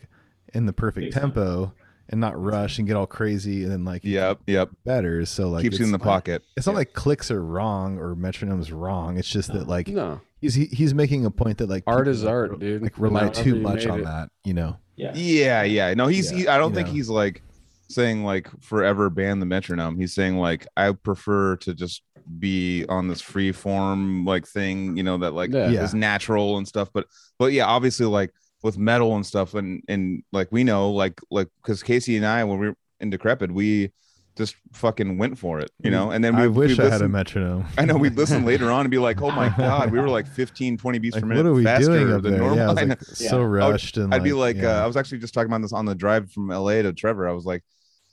in 0.54 0.66
the 0.66 0.74
perfect 0.74 1.06
Big 1.06 1.14
tempo 1.14 1.72
and 2.10 2.20
not 2.20 2.38
rush 2.38 2.78
and 2.78 2.86
get 2.90 2.98
all 2.98 3.08
crazy 3.08 3.64
and 3.64 3.72
then 3.72 3.86
like 3.86 4.04
yep 4.04 4.40
yep 4.46 4.70
better 4.84 5.26
so 5.26 5.48
like 5.48 5.62
keeps 5.62 5.80
you 5.80 5.86
in 5.86 5.94
the 5.94 5.98
not- 5.98 6.04
pocket 6.04 6.44
it's 6.58 6.66
not 6.68 6.74
Yeah. 6.74 6.80
like 6.80 6.92
clicks 6.92 7.32
are 7.32 7.42
wrong 7.42 7.98
or 8.00 8.16
metronome's 8.18 8.70
wrong 8.70 9.18
it's 9.18 9.30
just 9.30 9.54
that 9.54 9.66
like 9.66 9.88
No, 9.88 10.20
he's 10.42 10.54
he, 10.56 10.66
he's 10.66 10.94
making 10.94 11.26
a 11.26 11.32
point 11.32 11.58
that 11.60 11.70
like 11.70 11.84
Art 11.88 12.08
is 12.08 12.24
like, 12.24 12.32
art, 12.32 12.52
re- 12.52 12.58
dude. 12.58 12.82
Like 12.82 12.98
rely 12.98 13.22
However 13.22 13.44
too 13.44 13.56
much 13.56 13.86
on 13.88 14.02
it. 14.02 14.04
that, 14.06 14.30
you 14.44 14.54
know. 14.54 14.78
Yeah. 14.96 15.14
Yeah, 15.16 15.64
yeah. 15.64 15.94
No, 15.94 16.08
he's. 16.08 16.32
Yeah, 16.32 16.38
he, 16.38 16.48
I 16.48 16.58
don't 16.58 16.74
think 16.74 16.88
know. 16.88 16.94
he's 16.94 17.10
like 17.10 17.42
saying 17.90 18.24
like 18.24 18.48
forever 18.62 19.10
ban 19.10 19.40
the 19.40 19.46
metronome. 19.46 19.98
He's 19.98 20.14
saying 20.14 20.38
like 20.38 20.68
I 20.76 20.92
prefer 20.92 21.56
to 21.58 21.74
just 21.74 22.04
be 22.38 22.86
on 22.90 23.08
this 23.08 23.22
free 23.22 23.52
form 23.52 24.26
like 24.26 24.46
thing, 24.48 24.96
you 24.98 25.04
know, 25.04 25.18
that 25.18 25.34
like 25.34 25.52
Yeah. 25.52 25.70
Yeah. 25.70 25.84
is 25.84 25.94
natural 25.94 26.58
and 26.58 26.68
stuff. 26.68 26.90
But 26.94 27.08
but 27.40 27.54
yeah, 27.54 27.66
obviously 27.66 28.06
like 28.06 28.32
with 28.62 28.78
metal 28.78 29.16
and 29.16 29.26
stuff, 29.26 29.54
and 29.54 29.82
and 29.88 30.22
like 30.34 30.50
we 30.52 30.64
know 30.66 30.92
like 30.92 31.20
like 31.32 31.48
because 31.64 31.82
Casey 31.82 32.18
and 32.18 32.26
I 32.26 32.44
when 32.44 32.60
we 32.60 32.68
were 32.70 32.76
in 33.00 33.10
Decrepit, 33.10 33.52
we 33.52 33.92
just 34.40 34.56
fucking 34.74 35.18
went 35.20 35.38
for 35.38 35.60
it, 35.60 35.70
you 35.84 35.92
know. 35.92 36.10
And 36.12 36.24
then 36.24 36.36
we 36.36 36.44
I 36.44 36.48
wish 36.48 36.80
I 36.80 36.90
had 36.90 37.02
a 37.04 37.10
metronome. 37.10 37.66
I 37.78 37.86
know 37.86 37.96
we'd 37.98 38.16
listen 38.18 38.44
later 38.46 38.72
on 38.72 38.82
and 38.82 38.90
be 38.90 38.98
like, 38.98 39.22
oh 39.22 39.32
my 39.32 39.50
god, 39.58 39.92
we 39.92 40.00
were 40.00 40.10
like 40.10 40.28
15, 40.28 40.78
20 40.78 41.00
beats 41.00 41.16
Like, 41.16 41.24
per 41.24 41.28
what 41.28 41.36
minute 41.36 41.50
are 41.50 41.54
we 41.54 41.64
faster 41.64 41.92
doing 41.94 42.12
up 42.14 42.24
than 42.24 42.32
there? 42.32 42.40
normal. 42.40 42.58
Yeah, 42.58 42.70
I 42.70 42.72
I 42.82 42.86
like 42.86 43.00
so 43.04 43.40
Yeah. 43.42 43.46
rushed 43.46 43.98
and 43.98 44.14
I'd 44.14 44.24
be 44.24 44.34
like, 44.34 44.56
yeah. 44.58 44.80
uh, 44.80 44.84
I 44.84 44.88
was 44.88 44.98
actually 44.98 45.20
just 45.20 45.34
talking 45.36 45.52
about 45.52 45.62
this 45.62 45.74
on 45.74 45.86
the 45.86 45.96
drive 45.96 46.32
from 46.32 46.48
LA 46.50 46.82
to 46.82 46.94
Trevor. 46.94 47.28
I 47.28 47.34
was 47.34 47.46
like, 47.46 47.64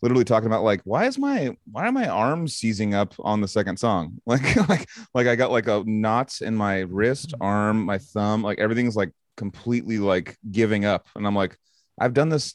literally 0.03 0.25
talking 0.25 0.47
about 0.47 0.63
like, 0.65 0.83
why 0.85 1.07
is 1.07 1.19
my 1.19 1.57
why 1.73 1.87
are 1.87 1.93
my 1.93 2.09
arms 2.09 2.55
seizing 2.57 2.93
up 2.95 3.15
on 3.21 3.41
the 3.41 3.49
second 3.49 3.79
song? 3.79 4.21
Like, 4.27 4.57
like, 4.69 4.89
like 5.15 5.27
I 5.27 5.37
got 5.37 5.51
like 5.53 5.69
a 5.69 5.83
knots 5.87 6.43
in 6.43 6.55
my 6.57 6.81
wrist, 6.81 7.33
arm, 7.41 7.85
my 7.85 7.99
thumb, 7.99 8.43
like 8.43 8.59
everything's 8.59 8.97
like 8.97 9.13
completely 9.37 9.99
like 9.99 10.37
giving 10.51 10.85
up. 10.85 11.07
And 11.15 11.27
I'm 11.27 11.35
like, 11.37 11.57
I've 11.99 12.15
done 12.15 12.29
this 12.29 12.55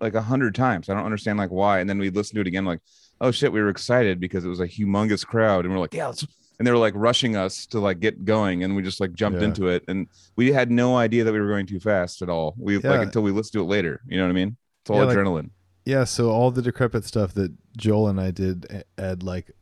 like 0.00 0.14
a 0.14 0.22
hundred 0.22 0.54
times. 0.54 0.88
I 0.88 0.94
don't 0.94 1.04
understand 1.04 1.38
like 1.38 1.50
why. 1.50 1.80
And 1.80 1.90
then 1.90 1.98
we 1.98 2.10
listened 2.10 2.36
to 2.36 2.40
it 2.40 2.46
again, 2.46 2.64
like, 2.64 2.78
oh 3.20 3.30
shit, 3.30 3.52
we 3.52 3.60
were 3.60 3.68
excited 3.68 4.20
because 4.20 4.44
it 4.44 4.48
was 4.48 4.60
a 4.60 4.68
humongous 4.68 5.26
crowd, 5.26 5.64
and 5.64 5.72
we're 5.74 5.80
like, 5.80 5.94
yeah, 5.94 6.06
let's. 6.06 6.26
And 6.58 6.66
they 6.66 6.72
were 6.72 6.78
like 6.78 6.94
rushing 6.96 7.36
us 7.36 7.66
to 7.66 7.78
like 7.78 8.00
get 8.00 8.24
going, 8.24 8.64
and 8.64 8.74
we 8.74 8.82
just 8.82 8.98
like 9.00 9.12
jumped 9.12 9.40
Yeah. 9.40 9.46
into 9.48 9.68
it, 9.68 9.84
and 9.86 10.08
we 10.34 10.50
had 10.52 10.70
no 10.72 10.96
idea 10.96 11.22
that 11.24 11.32
we 11.32 11.40
were 11.40 11.46
going 11.48 11.66
too 11.66 11.78
fast 11.78 12.20
at 12.20 12.28
all. 12.28 12.54
We 12.58 12.78
Yeah. 12.80 12.90
like 12.90 13.02
until 13.02 13.22
we 13.22 13.30
listened 13.30 13.52
to 13.52 13.60
it 13.60 13.66
later. 13.68 14.00
You 14.08 14.16
know 14.16 14.24
what 14.24 14.30
I 14.30 14.34
mean? 14.34 14.56
It's 14.82 14.90
all 14.90 14.96
Yeah, 14.98 15.04
like- 15.04 15.16
adrenaline. 15.18 15.50
yeah. 15.84 16.02
So 16.02 16.30
all 16.30 16.50
the 16.50 16.62
decrepit 16.62 17.04
stuff 17.04 17.32
that 17.34 17.52
Joel 17.76 18.08
and 18.08 18.20
I 18.20 18.32
did, 18.32 18.84
Ed, 18.98 19.22
like 19.22 19.52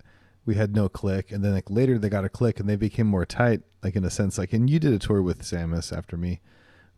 we 0.46 0.54
had 0.54 0.74
no 0.74 0.88
click, 0.88 1.30
and 1.32 1.44
then 1.44 1.52
like 1.52 1.68
later 1.70 1.98
they 1.98 2.08
got 2.08 2.24
a 2.24 2.30
click, 2.30 2.58
and 2.60 2.66
they 2.66 2.76
became 2.76 3.06
more 3.08 3.26
tight, 3.26 3.60
like 3.82 3.94
in 3.94 4.04
a 4.04 4.10
sense. 4.10 4.38
Like, 4.38 4.54
and 4.54 4.70
you 4.70 4.78
did 4.78 4.94
a 4.94 4.98
tour 4.98 5.20
with 5.20 5.42
Samus 5.42 5.94
after 5.94 6.16
me, 6.16 6.40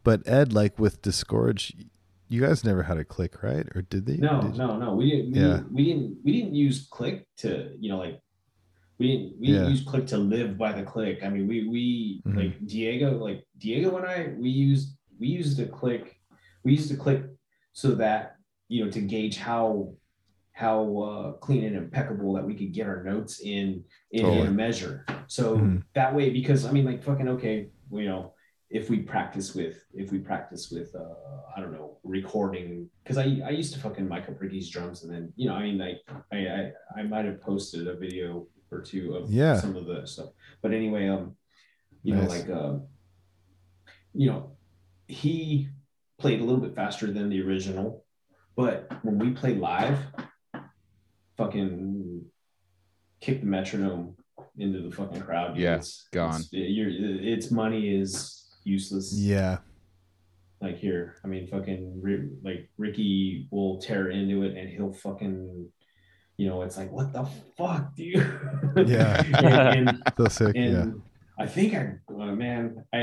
but 0.05 0.23
Ed, 0.29 0.53
like 0.53 0.79
with 0.79 1.03
Disgorge, 1.03 1.73
you 2.29 2.41
guys 2.43 2.65
never 2.65 2.83
had 2.83 2.99
a 2.99 3.05
click, 3.05 3.43
right? 3.43 3.67
Or 3.75 3.83
did 3.83 4.07
they? 4.07 4.17
No, 4.19 4.43
Did 4.43 4.57
no, 4.57 4.77
no. 4.79 4.95
We 4.95 5.11
didn't. 5.11 5.33
We, 5.33 5.39
Yeah. 5.41 5.47
didn't, 5.57 5.73
we 5.73 5.85
didn't. 5.85 6.19
We 6.25 6.33
didn't 6.33 6.55
use 6.55 6.87
click 6.91 7.27
to 7.39 7.75
you 7.79 7.89
know 7.91 7.99
like 7.99 8.21
we 8.99 9.07
didn't. 9.09 9.41
We 9.41 9.47
didn't 9.49 9.65
Yeah. 9.65 9.69
use 9.71 9.83
click 9.85 10.07
to 10.09 10.19
live 10.19 10.59
by 10.59 10.73
the 10.73 10.83
click. 10.83 11.23
I 11.25 11.29
mean, 11.31 11.47
we 11.49 11.69
we 11.69 12.23
Mhm. 12.27 12.37
like 12.37 12.67
Diego, 12.67 13.19
like 13.19 13.45
Diego 13.59 13.97
and 13.97 14.07
I, 14.07 14.35
we 14.39 14.51
used 14.51 14.97
we 15.19 15.29
used 15.29 15.59
a 15.61 15.67
click. 15.67 16.21
We 16.65 16.73
used 16.73 16.93
a 16.93 16.97
click 16.97 17.25
so 17.73 17.95
that 17.95 18.37
you 18.69 18.85
know 18.85 18.91
to 18.91 19.01
gauge 19.01 19.37
how 19.39 19.95
how 20.53 20.97
uh, 20.99 21.33
clean 21.35 21.63
and 21.65 21.77
impeccable 21.77 22.33
that 22.35 22.45
we 22.45 22.53
could 22.55 22.73
get 22.73 22.87
our 22.89 23.03
notes 23.05 23.41
in 23.41 23.85
in, 24.11 24.27
in 24.27 24.47
a 24.47 24.51
measure. 24.51 25.07
So 25.29 25.57
Mhm. 25.57 25.83
that 25.95 26.15
way, 26.15 26.31
because 26.31 26.67
I 26.67 26.73
mean, 26.73 26.85
like 26.85 27.03
fucking 27.03 27.29
okay, 27.29 27.69
you 27.93 28.05
know, 28.07 28.35
if 28.71 28.91
we 28.91 28.99
practice 28.99 29.55
with 29.55 29.83
if 29.95 30.13
we 30.13 30.19
practice 30.19 30.71
with 30.71 30.95
uh 30.95 31.15
I 31.57 31.61
don't 31.61 31.73
know 31.73 31.99
recording 32.05 32.89
because 33.03 33.17
I 33.19 33.41
I 33.47 33.51
used 33.51 33.73
to 33.75 33.81
fucking 33.81 34.07
mic 34.09 34.29
up 34.29 34.41
Ricky's 34.41 34.69
drums 34.69 35.05
and 35.05 35.13
then 35.13 35.33
you 35.37 35.49
know 35.49 35.55
I 35.55 35.63
mean 35.63 35.79
like 35.79 36.01
I 36.33 36.37
I, 36.37 36.73
I 36.99 37.03
might 37.05 37.25
have 37.25 37.41
posted 37.41 37.89
a 37.89 37.95
video 37.97 38.47
or 38.71 38.83
two 38.83 39.15
of 39.15 39.31
Yeah. 39.31 39.57
some 39.59 39.75
of 39.77 39.87
the 39.87 40.07
stuff 40.07 40.31
but 40.63 40.73
anyway 40.75 41.09
um 41.09 41.35
you 42.03 42.15
know 42.15 42.25
like 42.25 42.49
um 42.51 42.87
you 44.13 44.29
know 44.31 44.57
he 45.07 45.69
played 46.19 46.41
a 46.41 46.45
little 46.45 46.61
bit 46.61 46.75
faster 46.75 47.11
than 47.11 47.31
the 47.31 47.41
original 47.41 48.05
but 48.55 48.91
when 49.03 49.19
we 49.19 49.31
play 49.31 49.55
live 49.55 49.99
fucking 51.39 52.25
kick 53.21 53.41
the 53.41 53.47
metronome 53.47 54.15
into 54.59 54.81
the 54.81 54.91
fucking 54.95 55.21
crowd. 55.21 55.57
Yeah, 55.57 55.77
it's 55.77 56.09
gone. 56.13 56.41
it's, 56.41 56.49
you're, 56.53 56.89
its 56.91 57.51
money 57.51 57.97
is 57.97 58.48
useless 58.69 59.13
Yeah. 59.17 59.59
like 60.61 60.77
here 60.79 61.17
i 61.25 61.27
mean 61.29 61.47
fucking 61.47 61.81
like 62.45 62.69
ricky 62.79 63.47
will 63.51 63.79
tear 63.81 64.11
into 64.11 64.43
it 64.43 64.57
and 64.57 64.69
he'll 64.69 64.93
fucking 64.93 65.67
you 66.37 66.47
know 66.49 66.63
it's 66.63 66.77
like 66.77 66.91
what 66.93 67.13
the 67.13 67.25
fuck 67.57 67.95
dude 67.97 68.27
Yeah. 68.87 69.23
and, 69.39 69.89
and, 69.89 70.03
So 70.19 70.27
sick. 70.29 70.57
and 70.57 70.73
yeah. 70.73 71.45
i 71.45 71.47
think 71.47 71.75
i 71.75 71.83
uh, 72.13 72.35
man 72.45 72.85
i 72.93 72.99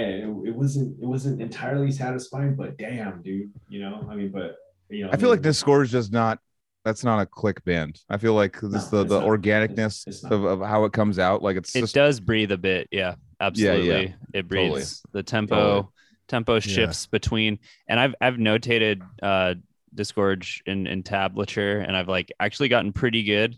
it 0.49 0.55
wasn't 0.55 0.89
it 1.01 1.05
wasn't 1.15 1.41
entirely 1.41 1.91
satisfying 1.91 2.55
but 2.55 2.77
damn 2.77 3.21
dude 3.21 3.51
you 3.69 3.79
know 3.83 4.05
i 4.09 4.15
mean 4.15 4.31
but 4.31 4.55
you 4.89 5.03
know 5.03 5.09
I 5.11 5.17
feel 5.17 5.29
like 5.29 5.41
this 5.41 5.57
score 5.57 5.81
is 5.81 5.89
just 5.91 6.11
not. 6.13 6.37
That's 6.83 7.03
not 7.03 7.19
a 7.19 7.25
click 7.25 7.59
band. 7.65 7.99
I 8.07 8.17
feel 8.17 8.35
like 8.35 8.53
this 8.61 8.91
No, 8.91 8.99
the 9.01 9.03
the 9.13 9.19
not. 9.21 9.27
organicness 9.33 10.05
It's- 10.05 10.21
it's 10.21 10.23
of, 10.25 10.43
of 10.43 10.61
how 10.61 10.85
it 10.85 10.93
comes 10.93 11.17
out. 11.17 11.41
Like 11.41 11.57
it's 11.57 11.75
it 11.75 11.79
just 11.81 11.95
does 11.95 12.19
breathe 12.19 12.51
a 12.51 12.57
bit 12.69 12.87
yeah 12.91 13.15
absolutely. 13.39 14.15
It 14.33 14.47
breathes 14.47 15.01
the 15.11 15.23
tempo 15.23 15.55
Totally. 15.55 15.87
tempo 16.27 16.59
shifts 16.59 17.05
between 17.05 17.59
and 17.87 17.99
i've 17.99 18.15
i've 18.19 18.35
notated 18.35 19.01
uh 19.21 19.55
disgorge 19.93 20.61
in 20.65 20.87
in 20.87 21.03
tablature 21.03 21.83
and 21.87 21.95
i've 21.95 22.09
like 22.09 22.31
actually 22.39 22.67
gotten 22.69 22.91
pretty 22.91 23.23
good 23.23 23.55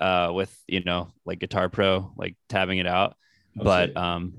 uh 0.00 0.30
with 0.34 0.56
you 0.66 0.82
know 0.82 1.08
like 1.24 1.38
guitar 1.38 1.68
pro 1.68 2.12
like 2.16 2.36
tabbing 2.48 2.78
it 2.78 2.86
out. 2.86 3.16
Oh, 3.58 3.64
but 3.64 3.88
shit. 3.88 3.96
um 3.96 4.34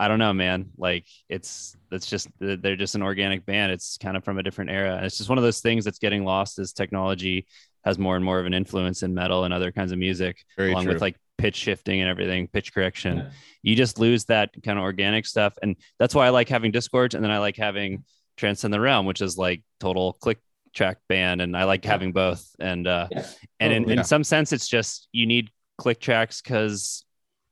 i 0.00 0.08
don't 0.08 0.18
know 0.18 0.32
man. 0.32 0.70
Like 0.76 1.04
it's 1.28 1.76
it's 1.92 2.06
just 2.06 2.28
they're 2.40 2.76
just 2.76 2.94
an 2.96 3.02
organic 3.02 3.46
band. 3.46 3.72
It's 3.72 3.96
kind 3.98 4.16
of 4.16 4.24
from 4.24 4.38
a 4.38 4.42
different 4.42 4.70
era. 4.70 4.96
And 4.96 5.06
it's 5.06 5.16
just 5.18 5.28
one 5.28 5.38
of 5.38 5.44
those 5.44 5.60
things 5.60 5.84
that's 5.84 5.98
getting 6.00 6.24
lost 6.24 6.58
as 6.58 6.72
technology 6.72 7.46
has 7.84 7.98
more 7.98 8.16
and 8.16 8.24
more 8.24 8.40
of 8.40 8.46
an 8.46 8.54
influence 8.54 9.02
in 9.04 9.14
metal 9.14 9.44
and 9.44 9.54
other 9.54 9.70
kinds 9.70 9.92
of 9.92 9.98
music 9.98 10.44
very 10.56 10.72
along 10.72 10.84
true. 10.84 10.92
with 10.94 11.00
like 11.00 11.16
pitch 11.38 11.56
shifting 11.56 12.00
and 12.00 12.08
everything 12.10 12.48
pitch 12.48 12.72
correction 12.72 13.18
Yeah. 13.18 13.30
you 13.62 13.76
just 13.76 13.98
lose 13.98 14.24
that 14.26 14.50
kind 14.64 14.78
of 14.78 14.82
organic 14.84 15.26
stuff 15.26 15.56
and 15.62 15.76
that's 15.98 16.14
why 16.14 16.26
i 16.26 16.30
like 16.30 16.48
having 16.48 16.72
disgorge 16.72 17.14
and 17.14 17.22
then 17.22 17.30
i 17.30 17.38
like 17.38 17.56
having 17.56 18.04
transcend 18.36 18.72
the 18.72 18.80
realm 18.80 19.06
which 19.06 19.20
is 19.20 19.36
like 19.36 19.62
total 19.80 20.14
click 20.14 20.38
track 20.74 20.98
band 21.08 21.40
and 21.42 21.56
i 21.56 21.64
like 21.64 21.84
Yeah. 21.84 21.90
having 21.92 22.12
both 22.12 22.48
and 22.58 22.86
uh 22.86 23.08
Yeah. 23.10 23.26
and 23.60 23.72
in, 23.72 23.90
in 23.90 24.04
some 24.04 24.24
sense 24.24 24.52
it's 24.52 24.68
just 24.68 25.08
you 25.12 25.26
need 25.26 25.50
click 25.78 26.00
tracks 26.00 26.40
because 26.40 27.04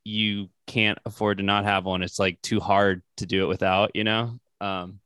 you 0.05 0.48
can't 0.66 0.98
afford 1.05 1.39
to 1.39 1.44
not 1.44 1.65
have 1.65 1.85
one 1.85 2.02
it's 2.02 2.19
like 2.19 2.40
too 2.43 2.61
hard 2.61 3.02
to 3.19 3.27
do 3.27 3.44
it 3.44 3.48
without 3.48 3.90
you 3.94 4.05
know 4.05 4.39
um 4.61 4.98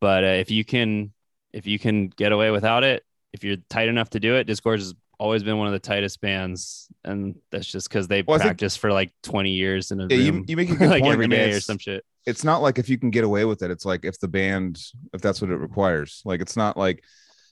but 0.00 0.22
uh, 0.24 0.26
if 0.28 0.50
you 0.50 0.64
can 0.64 1.12
if 1.52 1.66
you 1.66 1.78
can 1.78 2.08
get 2.08 2.32
away 2.32 2.50
without 2.50 2.84
it 2.84 3.04
if 3.32 3.42
you're 3.44 3.56
tight 3.70 3.88
enough 3.88 4.10
to 4.10 4.20
do 4.20 4.34
it 4.36 4.46
disgorge 4.46 4.80
has 4.80 4.94
always 5.18 5.42
been 5.42 5.58
one 5.58 5.66
of 5.66 5.72
the 5.72 5.78
tightest 5.80 6.20
bands 6.20 6.88
and 7.04 7.34
that's 7.50 7.66
just 7.66 7.88
because 7.88 8.06
they 8.08 8.22
Well, 8.22 8.38
think- 8.38 8.48
practice 8.48 8.76
for 8.76 8.92
like 8.92 9.12
20 9.24 9.50
years 9.50 9.90
in 9.90 10.00
a 10.00 10.06
Yeah, 10.08 10.16
you- 10.16 10.32
room 10.32 10.44
you 10.48 10.56
make 10.56 10.70
a 10.70 10.76
good 10.76 10.88
like 10.90 11.02
point. 11.02 11.12
every 11.14 11.24
I 11.26 11.28
mean, 11.28 11.38
day 11.38 11.52
or 11.52 11.60
some 11.60 11.78
shit. 11.78 12.04
it's 12.26 12.44
not 12.44 12.62
like 12.62 12.78
if 12.78 12.88
you 12.88 12.98
can 12.98 13.10
get 13.10 13.24
away 13.24 13.44
with 13.44 13.62
it 13.62 13.70
it's 13.70 13.84
like 13.84 14.04
if 14.04 14.18
the 14.20 14.28
band 14.28 14.80
if 15.12 15.20
that's 15.20 15.40
what 15.40 15.50
it 15.50 15.56
requires. 15.56 16.22
Like 16.24 16.40
it's 16.40 16.56
not 16.56 16.76
like 16.76 17.02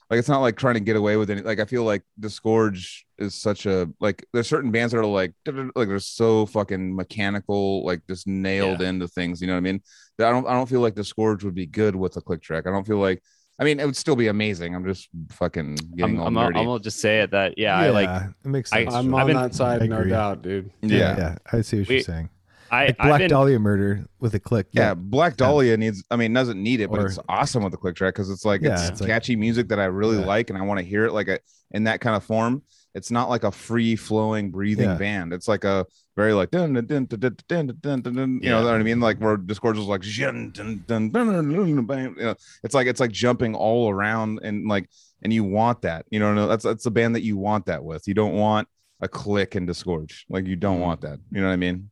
like 0.09 0.19
it's 0.19 0.29
not 0.29 0.39
like 0.39 0.55
trying 0.55 0.75
to 0.75 0.79
get 0.79 0.95
away 0.95 1.17
with 1.17 1.29
it 1.29 1.45
like 1.45 1.59
i 1.59 1.65
feel 1.65 1.83
like 1.83 2.01
disgorge 2.17 3.03
is 3.17 3.35
such 3.35 3.65
a 3.65 3.89
like 3.99 4.25
there's 4.31 4.47
certain 4.47 4.71
bands 4.71 4.93
that 4.93 4.99
are 4.99 5.05
like 5.05 5.33
like 5.75 5.89
they're 5.89 5.99
so 5.99 6.45
fucking 6.45 6.95
mechanical 6.95 7.85
like 7.85 7.99
just 8.07 8.25
nailed 8.25 8.81
into 8.81 9.05
things 9.09 9.41
you 9.41 9.47
know 9.47 9.53
what 9.53 9.57
i 9.57 9.61
mean? 9.61 9.81
That 10.17 10.27
i 10.27 10.31
don't 10.31 10.47
i 10.47 10.53
don't 10.53 10.69
feel 10.69 10.79
like 10.79 10.95
disgorge 10.95 11.43
would 11.43 11.55
be 11.55 11.65
good 11.65 11.93
with 11.95 12.15
a 12.15 12.21
click 12.21 12.41
track. 12.41 12.65
I 12.67 12.71
don't 12.71 12.87
feel 12.87 12.99
like 12.99 13.21
i 13.59 13.63
mean 13.63 13.79
it 13.79 13.85
would 13.85 13.95
still 13.97 14.15
be 14.15 14.27
amazing 14.27 14.75
i'm 14.75 14.85
just 14.85 15.09
fucking 15.31 15.75
getting 15.95 16.15
I'm, 16.17 16.19
all 16.19 16.27
I'm, 16.27 16.53
nerdy 16.53 16.59
I'm 16.59 16.65
gonna 16.65 16.79
just 16.79 16.99
say 16.99 17.21
it 17.21 17.31
that 17.31 17.57
yeah, 17.57 17.75
I 17.77 17.89
like 17.89 18.09
it 18.43 18.47
makes 18.47 18.71
I- 18.71 18.83
sense. 18.83 18.93
I'm 18.95 19.09
Joel. 19.09 19.19
on 19.19 19.27
been- 19.27 19.35
that 19.37 19.55
side, 19.55 19.89
no 19.89 20.03
doubt, 20.03 20.41
dude. 20.41 20.71
yeah, 20.81 20.97
yeah 20.97 21.17
yeah, 21.17 21.35
I 21.51 21.61
see 21.61 21.79
what 21.79 21.87
We- 21.89 21.95
you're 21.95 22.03
saying. 22.03 22.29
I 22.69 22.87
Like 22.87 22.97
Black 22.97 23.19
been, 23.19 23.29
Dahlia 23.29 23.59
murder 23.59 24.05
with 24.19 24.35
a 24.35 24.41
click. 24.41 24.67
yeah, 24.73 24.93
Black 24.93 25.37
Dahlia 25.37 25.77
needs. 25.77 26.03
I 26.11 26.17
mean, 26.17 26.33
doesn't 26.33 26.61
need 26.61 26.81
it, 26.81 26.89
but 26.91 26.99
Or- 26.99 27.05
it's 27.05 27.17
awesome 27.29 27.63
with 27.63 27.71
the 27.71 27.77
click 27.77 27.95
track 27.95 28.13
because 28.15 28.29
it's 28.29 28.43
like 28.43 28.59
Yeah, 28.61 28.73
it's, 28.73 28.89
it's 28.89 28.99
like- 29.01 29.07
catchy 29.07 29.37
music 29.37 29.69
that 29.69 29.79
I 29.79 29.85
really 29.85 30.19
Yeah. 30.19 30.25
like, 30.25 30.49
and 30.49 30.59
I 30.59 30.63
want 30.63 30.79
to 30.81 30.85
hear 30.85 31.05
it 31.05 31.13
like 31.13 31.29
a 31.29 31.39
in 31.71 31.85
that 31.85 32.01
kind 32.01 32.15
of 32.17 32.25
form. 32.25 32.61
It's 32.97 33.11
not 33.11 33.29
like 33.29 33.43
a 33.43 33.51
free 33.51 33.95
flowing, 33.95 34.49
breathing 34.51 34.89
Yeah. 34.89 34.95
band. 34.97 35.31
It's 35.33 35.47
like 35.47 35.63
a 35.63 35.85
very 36.15 36.33
like 36.33 36.49
dun 36.51 36.73
dun 36.73 36.85
dun 36.87 37.05
dun 37.05 37.19
dun 37.19 37.35
dun 37.47 37.67
dun 37.81 38.01
dun. 38.01 38.13
dun, 38.15 38.39
You 38.41 38.49
know 38.49 38.63
what 38.63 38.73
I 38.73 38.83
mean? 38.83 38.99
Like 38.99 39.19
where 39.19 39.37
Disgorge 39.37 39.77
is 39.77 39.85
like 39.85 40.01
dun 40.01 40.51
dun 40.51 40.83
dun 40.87 41.09
dun 41.11 41.27
dun 41.31 41.53
dun. 41.53 41.85
bang, 41.85 42.15
You 42.17 42.23
know, 42.23 42.35
it's 42.63 42.73
like 42.73 42.87
it's 42.87 42.99
like 42.99 43.11
jumping 43.11 43.53
all 43.55 43.89
around 43.89 44.39
and 44.43 44.67
like 44.67 44.89
and 45.21 45.31
you 45.31 45.43
want 45.43 45.83
that. 45.83 46.05
You 46.09 46.19
know, 46.19 46.47
that's 46.47 46.63
that's 46.63 46.85
a 46.87 46.91
band 46.91 47.15
that 47.15 47.23
you 47.23 47.37
want 47.37 47.67
that 47.67 47.83
with. 47.83 48.07
You 48.07 48.13
don't 48.15 48.33
want 48.33 48.67
a 48.99 49.07
click 49.07 49.53
and 49.55 49.67
disgorge. 49.67 50.25
Like 50.29 50.47
you 50.47 50.55
don't 50.55 50.79
want 50.79 51.01
that. 51.01 51.19
You 51.31 51.41
know 51.41 51.47
what 51.47 51.53
I 51.53 51.57
mean? 51.57 51.89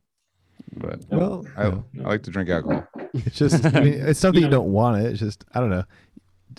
But 0.76 1.00
Well, 1.10 1.46
I, 1.56 1.66
you 1.66 1.70
know, 1.70 1.84
I 2.04 2.08
like 2.08 2.22
to 2.24 2.30
drink 2.30 2.50
alcohol. 2.50 2.84
it's 3.14 3.36
just. 3.38 3.64
I 3.64 3.80
mean, 3.80 3.94
it's 3.94 4.22
not 4.24 4.34
that 4.34 4.40
you 4.40 4.46
You 4.46 4.50
don't 4.50 4.72
want 4.72 5.00
it. 5.00 5.06
It's 5.12 5.20
just 5.20 5.44
I 5.54 5.60
don't 5.60 5.70
know. 5.70 5.84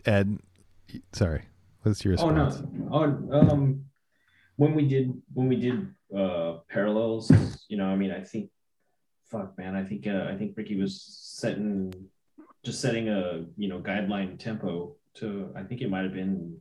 Ed, 0.06 0.40
sorry. 1.12 1.44
What's 1.84 2.04
your 2.06 2.14
response? 2.14 2.62
Oh 2.92 3.06
no. 3.06 3.28
Oh, 3.32 3.40
um, 3.52 3.86
when 4.58 4.74
we 4.76 4.88
did 4.88 5.14
when 5.34 5.48
we 5.48 5.56
did 5.56 5.88
uh 6.16 6.58
parallels, 6.70 7.32
you 7.70 7.78
know, 7.78 7.86
I 7.86 7.96
mean, 7.96 8.12
I 8.12 8.22
think 8.22 8.50
fuck, 9.32 9.58
man. 9.58 9.76
I 9.76 9.84
think 9.84 10.06
uh, 10.08 10.26
I 10.30 10.36
think 10.36 10.58
Ricky 10.58 10.76
was 10.80 11.02
setting 11.02 11.94
just 12.64 12.82
setting 12.82 13.08
a 13.10 13.46
you 13.56 13.70
know 13.70 13.80
guideline 13.80 14.38
tempo 14.38 14.96
to. 15.16 15.52
I 15.56 15.64
think 15.64 15.82
it 15.82 15.90
might 15.90 16.04
have 16.04 16.14
been 16.14 16.58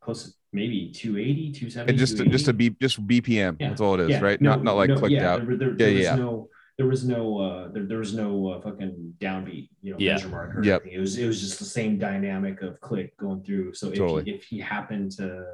close, 0.00 0.24
to 0.24 0.32
maybe 0.52 0.90
280, 0.92 1.52
270. 1.52 1.90
And 1.90 1.98
just 1.98 2.16
just 2.30 2.48
a 2.48 2.52
280. 2.52 2.68
B 2.70 2.76
just 2.80 3.06
BPM. 3.06 3.56
Yeah. 3.58 3.68
That's 3.68 3.80
all 3.80 3.94
it 3.94 4.00
is, 4.00 4.10
Yeah, 4.10 4.20
right? 4.20 4.40
no, 4.40 4.50
not 4.50 4.64
not 4.64 4.76
like 4.76 4.90
no, 4.90 4.96
clicked 4.96 5.12
yeah, 5.12 5.32
out. 5.32 5.46
There, 5.46 5.56
there, 5.56 5.70
Yeah, 5.70 5.76
there 5.76 5.94
was 5.94 6.02
yeah. 6.04 6.14
no, 6.16 6.48
there 6.78 6.86
was 6.86 7.04
no, 7.04 7.38
uh, 7.38 7.68
there, 7.72 7.84
there 7.86 7.98
was 7.98 8.14
no 8.14 8.48
uh, 8.52 8.60
fucking 8.60 9.14
downbeat, 9.20 9.68
you 9.82 9.92
know, 9.92 9.98
Yeah. 9.98 10.14
measure 10.14 10.28
mark 10.28 10.56
or 10.56 10.64
Yep. 10.64 10.80
anything. 10.82 10.98
It 10.98 11.00
was, 11.00 11.18
it 11.18 11.26
was 11.26 11.38
just 11.40 11.58
the 11.58 11.66
same 11.66 11.98
dynamic 11.98 12.62
of 12.62 12.80
click 12.80 13.14
going 13.18 13.42
through. 13.42 13.74
So 13.74 13.88
if, 13.88 14.24
he, 14.24 14.30
if 14.30 14.44
he 14.44 14.58
happened 14.60 15.12
to, 15.18 15.44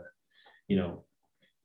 you 0.68 0.76
know, 0.76 1.04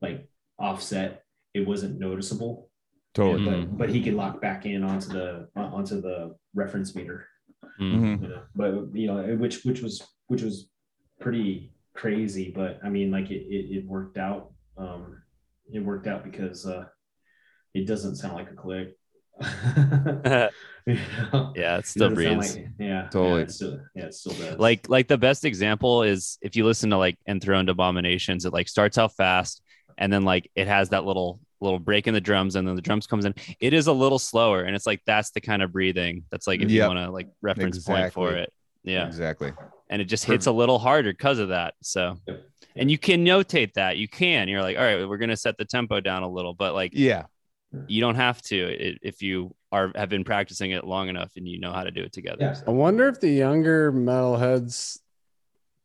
like 0.02 0.28
offset, 0.60 1.23
it 1.53 1.68
wasn't 1.68 1.99
noticeable. 1.99 2.69
Totally. 3.14 3.44
Yeah, 3.45 3.52
Mhm. 3.52 3.69
but, 3.69 3.78
but 3.78 3.90
he 3.90 4.02
could 4.03 4.14
lock 4.14 4.40
back 4.41 4.65
in 4.65 4.84
onto 4.84 5.10
the 5.10 5.49
onto 5.56 5.99
the 6.02 6.36
reference 6.53 6.95
meter. 6.95 7.28
Mm. 7.80 7.94
Mhm. 7.94 8.22
You 8.22 8.28
know, 8.30 8.44
but 8.56 8.95
you 8.95 9.07
know, 9.07 9.36
which 9.38 9.64
which 9.65 9.82
was 9.82 10.02
which 10.28 10.41
was 10.44 10.69
pretty 11.19 11.73
crazy. 11.94 12.52
But 12.52 12.80
I 12.84 12.90
mean, 12.90 13.11
like 13.11 13.30
it 13.32 13.44
it, 13.49 13.78
it 13.78 13.86
worked 13.86 14.18
out. 14.18 14.53
Um, 14.78 15.22
it 15.73 15.80
worked 15.84 16.07
out 16.07 16.23
because 16.23 16.65
uh, 16.65 16.86
it 17.73 17.86
doesn't 17.88 18.15
sound 18.15 18.36
like 18.36 18.52
a 18.52 18.56
click. 18.56 18.98
You 20.87 20.95
know? 21.31 21.53
yeah, 21.55 21.77
it 21.77 21.85
still 21.85 22.09
breathes. 22.09 22.55
like- 22.55 22.67
yeah, 22.79 23.07
Totally. 23.11 23.41
Yeah, 23.41 23.43
it 23.43 23.51
still, 23.51 23.79
yeah, 23.95 24.05
it 24.05 24.13
still 24.15 24.33
does. 24.33 24.57
like 24.57 24.89
like 24.89 25.07
the 25.07 25.17
best 25.17 25.45
example 25.45 26.01
is 26.01 26.39
if 26.41 26.55
you 26.55 26.65
listen 26.65 26.89
to 26.89 26.97
like 26.97 27.19
enthroned 27.27 27.69
abominations 27.69 28.45
it 28.45 28.51
like 28.51 28.67
starts 28.67 28.97
out 28.97 29.15
fast 29.15 29.61
and 29.99 30.11
then 30.11 30.23
like 30.23 30.49
it 30.55 30.67
has 30.67 30.89
that 30.89 31.05
little 31.05 31.39
little 31.59 31.77
break 31.77 32.07
in 32.07 32.15
the 32.15 32.19
drums 32.21 32.55
and 32.55 32.67
then 32.67 32.75
the 32.75 32.81
drums 32.81 33.05
comes 33.05 33.25
in 33.25 33.35
it 33.59 33.73
is 33.73 33.85
a 33.85 33.93
little 33.93 34.17
slower 34.17 34.63
and 34.63 34.75
it's 34.75 34.87
like 34.87 35.01
that's 35.05 35.29
the 35.29 35.39
kind 35.39 35.61
of 35.61 35.71
breathing 35.71 36.23
that's 36.31 36.47
like 36.47 36.61
if 36.61 36.71
you 36.71 36.81
want 36.81 36.97
to 36.97 37.11
like 37.11 37.27
reference 37.43 37.77
point 37.85 38.11
for 38.11 38.33
it 38.33 38.51
yeah 38.83 39.05
Exactly. 39.05 39.53
and 39.91 40.01
it 40.01 40.05
just 40.05 40.25
hits 40.25 40.47
a 40.47 40.51
little 40.51 40.79
harder 40.79 41.11
because 41.13 41.37
of 41.37 41.49
that 41.49 41.75
so 41.83 42.17
Yep. 42.27 42.43
and 42.77 42.89
you 42.89 42.97
can 42.97 43.23
notate 43.23 43.73
that 43.75 43.97
you 43.97 44.07
can 44.07 44.47
you're 44.47 44.63
like 44.63 44.77
all 44.77 44.83
right 44.83 45.07
we're 45.07 45.17
gonna 45.17 45.37
set 45.37 45.59
the 45.59 45.65
tempo 45.65 45.99
down 45.99 46.23
a 46.23 46.27
little 46.29 46.55
but 46.55 46.73
like 46.73 46.93
Yeah. 46.95 47.25
You 47.88 48.02
don't 48.02 48.15
have 48.15 48.41
to 48.41 48.98
if 49.02 49.22
you 49.22 49.56
are 49.72 49.91
have 49.95 50.10
been 50.10 50.23
practicing 50.23 50.72
it 50.72 50.84
long 50.84 51.07
enough 51.07 51.31
and 51.38 51.48
you 51.48 51.60
know 51.60 51.72
how 51.72 51.84
to 51.84 51.91
do 51.91 52.02
it 52.02 52.11
together 52.11 52.38
yeah, 52.41 52.60
I 52.68 52.72
wonder 52.72 53.07
if 53.07 53.19
the 53.19 53.30
younger 53.30 53.91
metalheads 53.91 54.98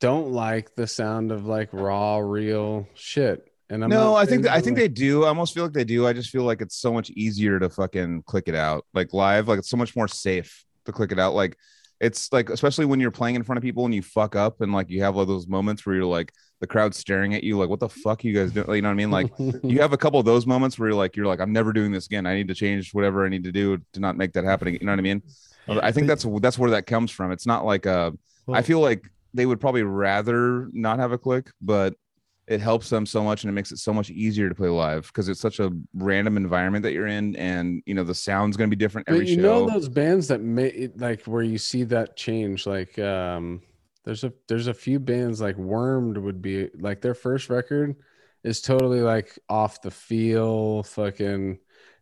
don't 0.01 0.33
like 0.33 0.75
the 0.75 0.87
sound 0.87 1.33
of 1.33 1.47
like 1.47 1.71
raw, 1.73 2.19
real 2.19 2.87
shit. 2.95 3.51
And 3.69 3.83
I'm 3.83 3.91
no, 3.91 4.15
I 4.15 4.27
think 4.27 4.45
saying 4.45 4.57
I 4.57 4.61
think 4.61 4.77
they 4.77 4.89
do. 4.89 5.25
I 5.25 5.29
almost 5.29 5.55
feel 5.55 5.65
like 5.65 5.73
they 5.73 5.85
do. 5.85 6.07
I 6.07 6.13
just 6.13 6.31
feel 6.31 6.45
like 6.45 6.61
it's 6.61 6.77
so 6.77 6.93
much 6.93 7.11
easier 7.11 7.59
to 7.59 7.69
fucking 7.69 8.23
click 8.23 8.45
it 8.47 8.55
out 8.55 8.85
like 8.95 9.13
live. 9.13 9.49
Like 9.49 9.59
it's 9.59 9.71
so 9.71 9.77
much 9.77 9.97
more 9.97 10.07
safe 10.07 10.65
to 10.85 10.93
click 10.93 11.11
it 11.11 11.19
out. 11.19 11.35
Like 11.35 11.57
it's 12.01 12.33
like 12.33 12.49
especially 12.49 12.85
when 12.85 13.01
you're 13.01 13.11
playing 13.11 13.35
in 13.35 13.43
front 13.43 13.57
of 13.57 13.63
people 13.63 13.85
and 13.85 13.95
you 13.95 14.03
fuck 14.03 14.37
up 14.37 14.61
and 14.61 14.73
like 14.73 14.89
you 14.89 15.03
have 15.03 15.17
all 15.17 15.27
those 15.27 15.49
moments 15.49 15.85
where 15.85 15.97
you're 15.97 16.05
like 16.05 16.33
the 16.61 16.67
crowd 16.67 16.95
staring 16.95 17.35
at 17.35 17.45
you 17.45 17.59
like 17.59 17.69
what 17.69 17.81
the 17.81 17.89
fuck 17.89 18.25
you 18.25 18.33
guys 18.33 18.53
doing? 18.53 18.67
You 18.75 18.83
know 18.83 18.89
what 18.89 18.93
I 18.93 18.97
mean? 18.97 19.11
Like 19.11 19.31
you 19.63 19.81
have 19.81 19.93
a 19.93 19.97
couple 19.97 20.19
of 20.19 20.27
those 20.27 20.47
moments 20.47 20.79
where 20.79 20.89
you're 20.89 20.97
like 20.97 21.17
you're 21.17 21.27
like 21.27 21.41
I'm 21.41 21.53
never 21.53 21.73
doing 21.73 21.93
this 21.93 22.07
again. 22.07 22.27
I 22.27 22.35
need 22.35 22.49
to 22.49 22.55
change 22.55 22.95
whatever 22.95 23.25
I 23.25 23.29
need 23.29 23.45
to 23.45 23.53
do 23.53 23.79
to 23.93 24.01
not 24.01 24.17
make 24.17 24.33
that 24.35 24.45
happen. 24.45 24.69
again. 24.69 24.81
You 24.81 24.87
know 24.87 24.93
what 24.93 24.99
I 24.99 25.03
mean? 25.03 25.23
I 25.69 25.93
think 25.93 26.07
that's 26.07 26.27
that's 26.41 26.59
where 26.59 26.71
that 26.71 26.87
comes 26.87 27.11
from. 27.11 27.33
It's 27.33 27.47
not 27.47 27.65
like 27.65 27.87
uh 27.87 28.13
I 28.53 28.63
feel 28.63 28.81
like 28.81 29.11
they 29.35 29.47
would 29.47 29.61
probably 29.61 29.83
rather 29.83 30.69
not 30.73 30.99
have 30.99 31.13
a 31.13 31.19
click, 31.19 31.51
but 31.61 31.95
it 32.47 32.61
helps 32.61 32.89
them 32.89 33.05
so 33.05 33.23
much 33.25 33.43
and 33.43 33.51
it 33.51 33.53
makes 33.53 33.73
it 33.73 33.79
so 33.79 33.93
much 33.93 34.09
easier 34.11 34.49
to 34.49 34.55
play 34.55 34.69
live 34.69 35.09
because 35.09 35.29
it's 35.29 35.41
such 35.41 35.59
a 35.59 35.73
random 35.95 36.37
environment 36.37 36.83
that 36.85 36.93
you're 36.93 37.09
in 37.09 37.35
and 37.37 37.83
you 37.87 37.95
know 37.95 38.05
the 38.05 38.15
sound's 38.15 38.57
going 38.57 38.71
to 38.71 38.77
be 38.77 38.79
different 38.79 39.09
every 39.09 39.21
but 39.21 39.29
you 39.29 39.35
show. 39.37 39.43
know 39.43 39.71
those 39.71 39.89
bands 39.89 40.29
that 40.29 40.41
may 40.41 40.89
like 40.97 41.23
where 41.25 41.43
you 41.43 41.59
see 41.59 41.83
that 41.83 42.17
change 42.17 42.67
like 42.67 42.99
um 43.01 43.61
there's 44.07 44.25
a 44.25 44.33
there's 44.49 44.69
a 44.69 44.75
few 44.75 44.99
bands 44.99 45.41
like 45.41 45.57
wormed 45.57 46.17
would 46.17 46.41
be 46.41 46.71
like 46.79 47.03
their 47.03 47.15
first 47.15 47.51
record 47.51 47.97
is 48.45 48.63
totally 48.63 49.01
like 49.01 49.39
off 49.49 49.83
the 49.83 49.91
feel 49.91 50.85
fucking 50.85 51.59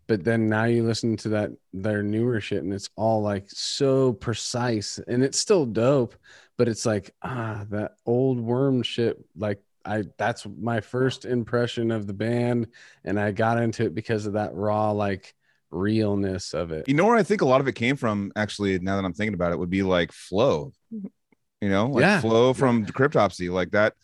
but 0.06 0.22
then 0.22 0.48
now 0.48 0.64
you 0.64 0.84
listen 0.84 1.16
to 1.16 1.30
that 1.30 1.50
their 1.72 2.02
newer 2.02 2.40
shit 2.40 2.62
and 2.62 2.72
it's 2.72 2.90
all 2.94 3.22
like 3.22 3.46
so 3.48 4.12
precise 4.12 5.00
and 5.08 5.24
it's 5.24 5.38
still 5.38 5.64
dope 5.64 6.14
but 6.58 6.68
it's 6.68 6.86
like 6.86 7.10
ah 7.22 7.64
that 7.70 7.92
old 8.06 8.38
worm 8.38 8.82
shit 8.82 9.16
like 9.36 9.60
I 9.86 10.04
that's 10.18 10.46
my 10.58 10.80
first 10.80 11.24
impression 11.24 11.90
of 11.90 12.06
the 12.06 12.12
band 12.12 12.68
and 13.04 13.18
I 13.18 13.32
got 13.32 13.60
into 13.60 13.84
it 13.84 13.94
because 13.94 14.26
of 14.26 14.34
that 14.34 14.54
raw 14.54 14.92
like 14.92 15.34
realness 15.70 16.54
of 16.54 16.70
it. 16.70 16.88
you 16.88 16.94
know 16.94 17.04
where 17.06 17.16
I 17.16 17.22
think 17.22 17.40
a 17.40 17.46
lot 17.46 17.60
of 17.60 17.68
it 17.68 17.74
came 17.74 17.96
from 17.96 18.30
actually 18.36 18.78
now 18.78 18.96
that 18.96 19.04
I'm 19.04 19.12
thinking 19.12 19.34
about 19.34 19.52
it 19.52 19.58
would 19.58 19.70
be 19.70 19.82
like 19.82 20.12
Flo. 20.12 20.72
You 21.64 21.70
know, 21.70 21.86
like 21.86 22.02
Yeah. 22.02 22.20
Flo 22.20 22.52
from 22.52 22.84
cryptopsy, 22.84 23.50
like 23.50 23.70
that 23.70 23.94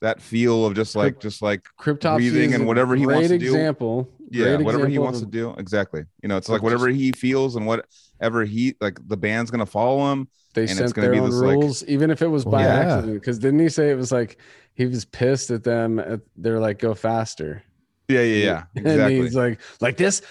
that 0.00 0.22
feel 0.22 0.64
of 0.64 0.74
just 0.74 0.94
like 0.94 1.18
just 1.20 1.42
like 1.42 1.62
Cryptopsy 1.78 2.16
breathing 2.30 2.54
and 2.54 2.66
whatever 2.68 2.94
he 2.94 3.04
wants 3.06 3.28
to 3.28 3.38
do. 3.38 3.46
example. 3.46 4.08
yeah 4.30 4.56
whatever 4.58 4.86
he 4.86 4.98
wants 4.98 5.18
to 5.20 5.26
do 5.26 5.52
exactly 5.58 6.02
you 6.22 6.28
know 6.28 6.36
it's 6.38 6.48
like 6.48 6.62
whatever 6.62 6.86
he 6.88 7.10
feels 7.12 7.56
and 7.56 7.66
whatever 7.66 8.44
he 8.44 8.74
like 8.80 8.96
the 9.08 9.16
band's 9.16 9.50
gonna 9.50 9.66
follow 9.66 10.10
him 10.12 10.28
They 10.54 10.62
and 10.62 10.70
it's 10.70 10.78
sent 10.78 10.94
gonna 10.94 11.06
their 11.08 11.14
be 11.14 11.20
own 11.20 11.30
this, 11.30 11.40
like- 11.40 11.56
rules, 11.56 11.84
even 11.84 12.10
if 12.10 12.22
it 12.22 12.28
was 12.28 12.44
by 12.44 12.62
Yeah. 12.62 12.74
accident. 12.94 13.20
Because 13.20 13.38
didn't 13.40 13.58
he 13.60 13.68
say 13.68 13.90
it 13.90 13.96
was 13.96 14.10
like 14.12 14.38
he 14.74 14.86
was 14.86 15.04
pissed 15.04 15.50
at 15.50 15.64
them? 15.64 15.98
At, 15.98 16.20
they're 16.36 16.60
like, 16.60 16.78
"Go 16.78 16.94
faster," 16.94 17.62
yeah 18.10 18.22
yeah 18.22 18.44
yeah 18.44 18.64
and 18.76 18.86
exactly 18.86 19.16
he's 19.22 19.34
like, 19.34 19.60
"Like 19.80 19.96
this," 19.96 20.22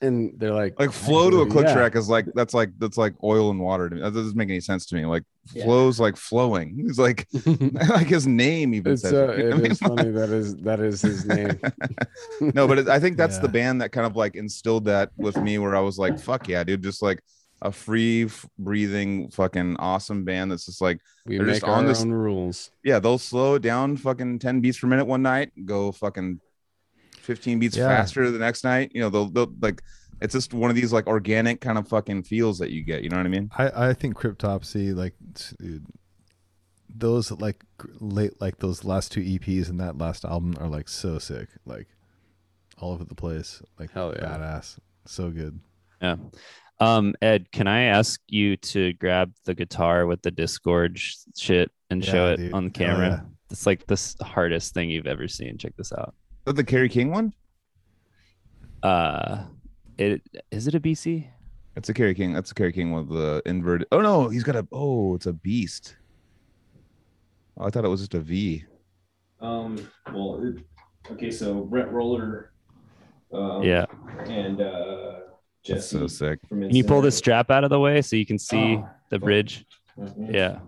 and 0.00 0.32
they're 0.38 0.52
like, 0.54 0.78
like 0.78 0.92
Flo 0.92 1.30
to 1.30 1.40
a 1.42 1.46
click 1.46 1.66
Yeah. 1.66 1.74
track 1.74 1.96
is 1.96 2.08
like 2.08 2.26
that's 2.34 2.54
like 2.54 2.70
that's 2.78 2.96
like 2.98 3.14
oil 3.22 3.50
and 3.50 3.60
water 3.60 3.88
to 3.88 3.96
me 3.96 4.02
that 4.02 4.14
doesn't 4.14 4.36
make 4.36 4.48
any 4.48 4.60
sense 4.60 4.86
to 4.86 4.94
me 4.94 5.04
like 5.06 5.22
Yeah. 5.52 5.64
Flo's 5.64 6.00
like 6.00 6.16
flowing 6.16 6.74
he's 6.86 6.98
like 6.98 7.26
like 7.88 8.06
his 8.08 8.26
name 8.26 8.74
even 8.74 8.92
it's 8.92 9.02
says 9.02 9.12
uh, 9.12 9.32
it, 9.32 9.38
you 9.38 9.44
know 9.44 9.48
it 9.48 9.52
what 9.54 9.58
I 9.58 9.62
mean? 9.62 9.72
is 9.72 9.78
funny 9.78 10.10
that 10.10 10.30
is 10.30 10.56
that 10.56 10.80
is 10.80 11.02
his 11.02 11.24
name. 11.26 11.58
no 12.40 12.66
but 12.66 12.78
it, 12.80 12.88
i 12.88 12.98
think 12.98 13.16
that's 13.16 13.38
the 13.38 13.48
band 13.48 13.80
that 13.80 13.92
kind 13.92 14.06
of 14.06 14.16
like 14.16 14.34
instilled 14.36 14.84
that 14.86 15.10
with 15.16 15.36
me 15.36 15.58
where 15.58 15.74
i 15.76 15.80
was 15.80 15.98
like 15.98 16.18
fuck 16.18 16.48
yeah 16.48 16.64
dude 16.64 16.82
just 16.82 17.02
like 17.02 17.22
a 17.62 17.72
free 17.72 18.24
f- 18.26 18.44
breathing 18.58 19.30
fucking 19.30 19.76
awesome 19.78 20.24
band 20.24 20.52
that's 20.52 20.66
just 20.66 20.82
like 20.82 21.00
we 21.24 21.38
They're 21.38 21.46
make 21.46 21.54
just 21.56 21.64
our 21.64 21.76
on 21.76 21.86
this- 21.86 22.02
own 22.02 22.10
rules. 22.12 22.70
yeah 22.84 22.98
they'll 22.98 23.16
slow 23.18 23.54
it 23.54 23.62
down 23.62 23.96
fucking 23.96 24.40
10 24.40 24.60
beats 24.60 24.78
per 24.78 24.86
minute 24.86 25.06
one 25.06 25.22
night 25.22 25.52
go 25.64 25.90
fucking 25.92 26.40
15 27.26 27.58
beats 27.58 27.76
Yeah. 27.76 27.88
faster 27.88 28.30
the 28.30 28.38
next 28.38 28.64
night 28.64 28.90
you 28.94 29.00
know 29.00 29.10
they'll, 29.10 29.26
they'll 29.28 29.52
like 29.60 29.82
it's 30.22 30.32
just 30.32 30.54
one 30.54 30.70
of 30.70 30.76
these 30.76 30.92
like 30.92 31.06
organic 31.06 31.60
kind 31.60 31.76
of 31.76 31.86
fucking 31.88 32.22
feels 32.22 32.58
that 32.58 32.70
you 32.70 32.82
get 32.82 33.02
you 33.02 33.10
know 33.10 33.18
what 33.18 33.26
i 33.26 33.28
mean 33.28 33.50
I, 33.58 33.88
I 33.90 33.92
think 33.94 34.16
Cryptopsy, 34.16 34.94
like, 34.96 35.14
dude, 35.58 35.84
those 36.94 37.30
like 37.32 37.62
late, 38.00 38.40
like 38.40 38.58
those 38.58 38.84
last 38.84 39.12
two 39.12 39.20
EPs 39.20 39.68
and 39.68 39.78
that 39.80 39.98
last 39.98 40.24
album 40.24 40.54
are 40.58 40.68
like 40.68 40.88
so 40.88 41.18
sick, 41.18 41.48
like 41.66 41.88
all 42.78 42.92
over 42.92 43.04
the 43.04 43.14
place, 43.14 43.62
like 43.78 43.90
Hell 43.92 44.14
yeah. 44.16 44.24
badass, 44.24 44.78
so 45.04 45.30
good. 45.30 45.60
Yeah. 46.00 46.16
Um, 46.80 47.14
Ed, 47.22 47.50
can 47.52 47.66
I 47.66 47.82
ask 47.84 48.20
you 48.28 48.56
to 48.58 48.92
grab 48.94 49.32
the 49.44 49.54
guitar 49.54 50.06
with 50.06 50.22
the 50.22 50.30
disgorge 50.30 51.16
shit 51.36 51.70
and 51.90 52.02
show 52.04 52.32
it 52.32 52.36
dude. 52.38 52.52
on 52.54 52.68
the 52.70 52.78
Hell 52.84 52.94
camera? 52.96 53.08
yeah. 53.08 53.20
It's 53.50 53.66
like 53.66 53.86
the 53.86 54.14
hardest 54.22 54.74
thing 54.74 54.90
you've 54.90 55.06
ever 55.06 55.28
seen. 55.28 55.56
Check 55.58 55.76
this 55.76 55.92
out. 55.92 56.14
Is 56.46 56.52
that 56.52 56.56
the 56.58 56.64
Kerry 56.64 56.88
King 56.88 57.10
one? 57.10 57.32
Uh, 58.80 59.46
it 59.98 60.22
is 60.52 60.68
it 60.68 60.76
a 60.76 60.80
BC? 60.80 61.26
That's 61.74 61.88
a 61.88 61.94
Kerry 61.94 62.14
King. 62.14 62.32
That's 62.32 62.52
a 62.52 62.54
Kerry 62.54 62.72
King 62.72 62.92
with 62.92 63.08
the 63.08 63.42
inverted. 63.46 63.88
Oh 63.90 64.00
no, 64.00 64.28
he's 64.28 64.44
got 64.44 64.54
a. 64.54 64.64
Oh, 64.70 65.16
it's 65.16 65.26
a 65.26 65.32
beast. 65.32 65.96
Oh, 67.58 67.66
I 67.66 67.70
thought 67.70 67.84
it 67.84 67.88
was 67.88 67.98
just 68.00 68.14
a 68.14 68.20
V. 68.20 68.64
Um, 69.40 69.76
well, 70.14 70.40
it, 70.44 70.62
okay, 71.10 71.32
so 71.32 71.62
Brett 71.64 71.90
Roller, 71.92 72.52
um, 73.32 73.64
yeah. 73.64 73.86
and 74.26 74.60
uh, 74.60 75.16
That's 75.68 75.86
so 75.86 76.06
sick. 76.06 76.38
from 76.48 76.60
Can 76.60 76.76
you 76.76 76.84
pull 76.84 77.02
this 77.02 77.16
strap 77.18 77.50
out 77.50 77.64
of 77.64 77.70
the 77.70 77.80
way 77.80 78.02
so 78.02 78.14
you 78.14 78.24
can 78.24 78.38
see 78.38 78.76
Oh, 78.76 78.88
the 79.10 79.16
fuck. 79.16 79.24
bridge? 79.24 79.66
Mhm. 79.98 80.32
Yeah. 80.32 80.60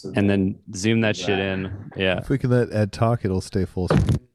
So 0.00 0.12
And 0.16 0.30
then 0.30 0.58
zoom 0.74 1.00
that 1.02 1.16
shit 1.16 1.38
in. 1.38 1.90
Yeah. 1.96 2.18
If 2.18 2.28
we 2.30 2.38
can 2.38 2.50
let 2.50 2.72
Ed 2.72 2.90
talk, 2.92 3.24
it'll 3.24 3.40
stay 3.40 3.64
full 3.66 3.88
screen. 3.88 4.26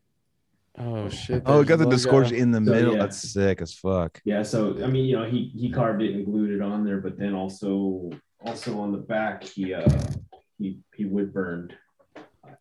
Oh 0.77 1.07
shit! 1.09 1.41
Oh, 1.45 1.59
we 1.59 1.65
there's 1.65 1.69
got 1.69 1.77
the 1.77 1.85
logo. 1.85 1.95
disgorge 1.95 2.31
in 2.33 2.51
the 2.51 2.57
So, 2.57 2.71
middle. 2.71 2.93
yeah. 2.95 2.99
That's 2.99 3.17
sick 3.31 3.61
as 3.61 3.73
fuck. 3.73 4.21
Yeah, 4.25 4.43
so 4.43 4.83
I 4.83 4.87
mean, 4.87 5.05
you 5.05 5.17
know, 5.17 5.23
he 5.23 5.45
he 5.55 5.71
carved 5.71 6.01
it 6.01 6.13
and 6.13 6.25
glued 6.25 6.51
it 6.51 6.61
on 6.61 6.83
there, 6.83 6.99
but 6.99 7.17
then 7.17 7.33
also 7.33 8.09
also 8.45 8.77
on 8.79 8.91
the 8.91 8.97
back 8.97 9.43
he 9.43 9.73
uh 9.73 9.87
he 10.57 10.79
he 10.93 11.05
wood 11.05 11.33
burned. 11.33 11.73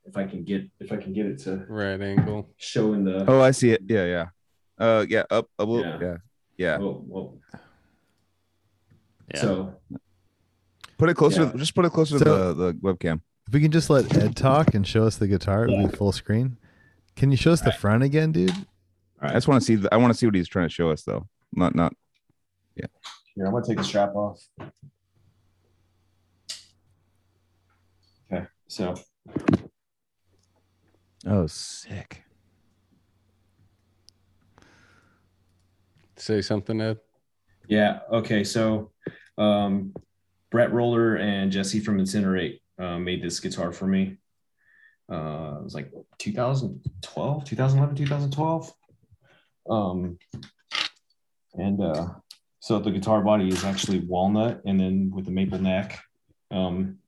If 0.06 0.16
I 0.16 0.24
can 0.26 0.44
get 0.44 0.62
if 0.78 0.92
I 0.92 0.96
can 0.96 1.12
get 1.12 1.26
it 1.26 1.38
to 1.40 1.64
right 1.68 2.00
angle. 2.00 2.48
showing 2.56 3.02
the 3.04 3.24
Oh, 3.28 3.40
I 3.40 3.50
see 3.50 3.70
it. 3.72 3.82
Yeah, 3.88 4.04
yeah. 4.04 4.26
Uh, 4.78 5.04
yeah. 5.08 5.24
Up 5.30 5.48
a 5.58 5.64
little. 5.64 5.84
Yeah. 5.84 5.98
Yeah. 6.00 6.16
yeah. 6.56 6.78
well, 6.78 7.02
well, 7.06 7.38
Yeah. 9.34 9.40
so 9.40 9.74
Put 10.98 11.08
it 11.10 11.14
closer. 11.14 11.44
Yeah. 11.44 11.52
Just 11.56 11.74
put 11.74 11.84
it 11.84 11.92
closer 11.92 12.18
So- 12.18 12.24
to 12.24 12.54
the, 12.54 12.54
the 12.54 12.74
webcam. 12.74 13.20
If 13.46 13.52
we 13.52 13.60
can 13.60 13.70
just 13.70 13.90
let 13.90 14.16
Ed 14.16 14.36
talk 14.36 14.74
and 14.74 14.86
show 14.86 15.04
us 15.04 15.16
the 15.16 15.28
guitar, 15.28 15.66
it 15.66 15.70
would 15.76 15.90
be 15.90 15.96
full 15.96 16.12
screen. 16.12 16.56
Can 17.14 17.30
you 17.30 17.36
show 17.36 17.52
us 17.52 17.60
the 17.60 17.72
front 17.72 18.02
again, 18.02 18.32
dude? 18.32 18.50
I 19.20 19.32
just 19.34 19.48
want 19.48 19.60
to 19.60 19.64
see. 19.66 19.74
The, 19.76 19.92
I 19.92 19.98
want 19.98 20.12
to 20.14 20.18
see 20.18 20.24
what 20.26 20.34
he's 20.34 20.48
trying 20.48 20.66
to 20.66 20.72
show 20.74 20.90
us, 20.90 21.02
though. 21.02 21.28
Not 21.52 21.74
not. 21.74 21.92
Yeah. 22.74 22.86
Here, 23.34 23.44
I'm 23.46 23.52
gonna 23.52 23.64
take 23.66 23.76
the 23.76 23.84
strap 23.84 24.14
off. 24.14 24.40
Okay, 28.32 28.46
so 28.66 28.94
Oh, 31.26 31.46
sick. 31.46 32.22
Say 36.16 36.40
something, 36.40 36.80
Ed. 36.80 36.98
yeah, 37.68 38.00
okay, 38.10 38.44
so 38.44 38.90
um, 39.36 39.92
Brett 40.54 40.72
Roller 40.72 41.16
and 41.16 41.50
Jesse 41.50 41.80
from 41.80 41.98
Incinerate 41.98 42.60
uh, 42.78 42.96
made 42.96 43.20
this 43.20 43.40
guitar 43.40 43.72
for 43.72 43.88
me. 43.88 44.18
Uh, 45.10 45.56
it 45.58 45.64
was 45.64 45.74
like 45.74 45.90
2012, 46.18 47.44
2011, 47.44 47.96
2012. 47.96 48.72
Um, 49.68 50.16
and 51.54 51.82
uh, 51.82 52.06
so 52.60 52.78
the 52.78 52.92
guitar 52.92 53.20
body 53.20 53.48
is 53.48 53.64
actually 53.64 53.98
walnut 53.98 54.60
and 54.64 54.78
then 54.78 55.10
with 55.12 55.24
the 55.24 55.32
maple 55.32 55.58
neck. 55.58 55.98
Um, 56.52 56.98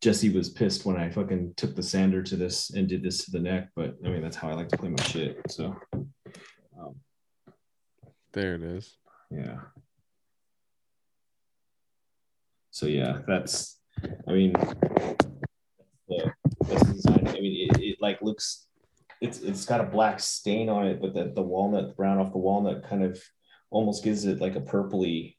Jesse 0.00 0.30
was 0.30 0.48
pissed 0.48 0.86
when 0.86 0.96
I 0.96 1.10
fucking 1.10 1.52
took 1.58 1.76
the 1.76 1.82
sander 1.82 2.22
to 2.22 2.34
this 2.34 2.70
and 2.70 2.88
did 2.88 3.02
this 3.02 3.26
to 3.26 3.30
the 3.30 3.40
neck, 3.40 3.68
but 3.76 3.96
I 4.06 4.08
mean, 4.08 4.22
that's 4.22 4.36
how 4.36 4.48
I 4.48 4.54
like 4.54 4.70
to 4.70 4.78
play 4.78 4.88
my 4.88 5.02
shit. 5.02 5.38
So, 5.50 5.76
um, 5.92 6.94
There 8.32 8.54
it 8.54 8.62
is. 8.62 8.96
yeah. 9.30 9.58
So 12.76 12.84
yeah, 12.84 13.20
that's. 13.26 13.78
I 14.28 14.32
mean, 14.32 14.52
the 14.52 16.30
the 16.68 16.74
design. 16.92 17.26
I 17.26 17.40
mean, 17.40 17.70
it, 17.70 17.80
it 17.80 17.96
like 18.02 18.20
looks. 18.20 18.66
It's 19.22 19.40
it's 19.40 19.64
got 19.64 19.80
a 19.80 19.84
black 19.84 20.20
stain 20.20 20.68
on 20.68 20.86
it, 20.86 21.00
but 21.00 21.14
the 21.14 21.32
the 21.34 21.40
walnut 21.40 21.88
the 21.88 21.94
brown 21.94 22.18
off 22.18 22.32
the 22.32 22.38
walnut 22.38 22.86
kind 22.86 23.02
of 23.02 23.18
almost 23.70 24.04
gives 24.04 24.26
it 24.26 24.42
like 24.42 24.56
a 24.56 24.60
purpley, 24.60 25.36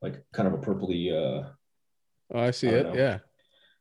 like 0.00 0.24
kind 0.32 0.48
of 0.48 0.54
a 0.54 0.64
purpley. 0.64 1.12
uh 1.12 1.50
Oh, 2.32 2.40
I 2.40 2.52
see 2.52 2.68
I 2.68 2.72
it. 2.72 2.86
know. 2.86 2.94
Yeah. 2.94 3.18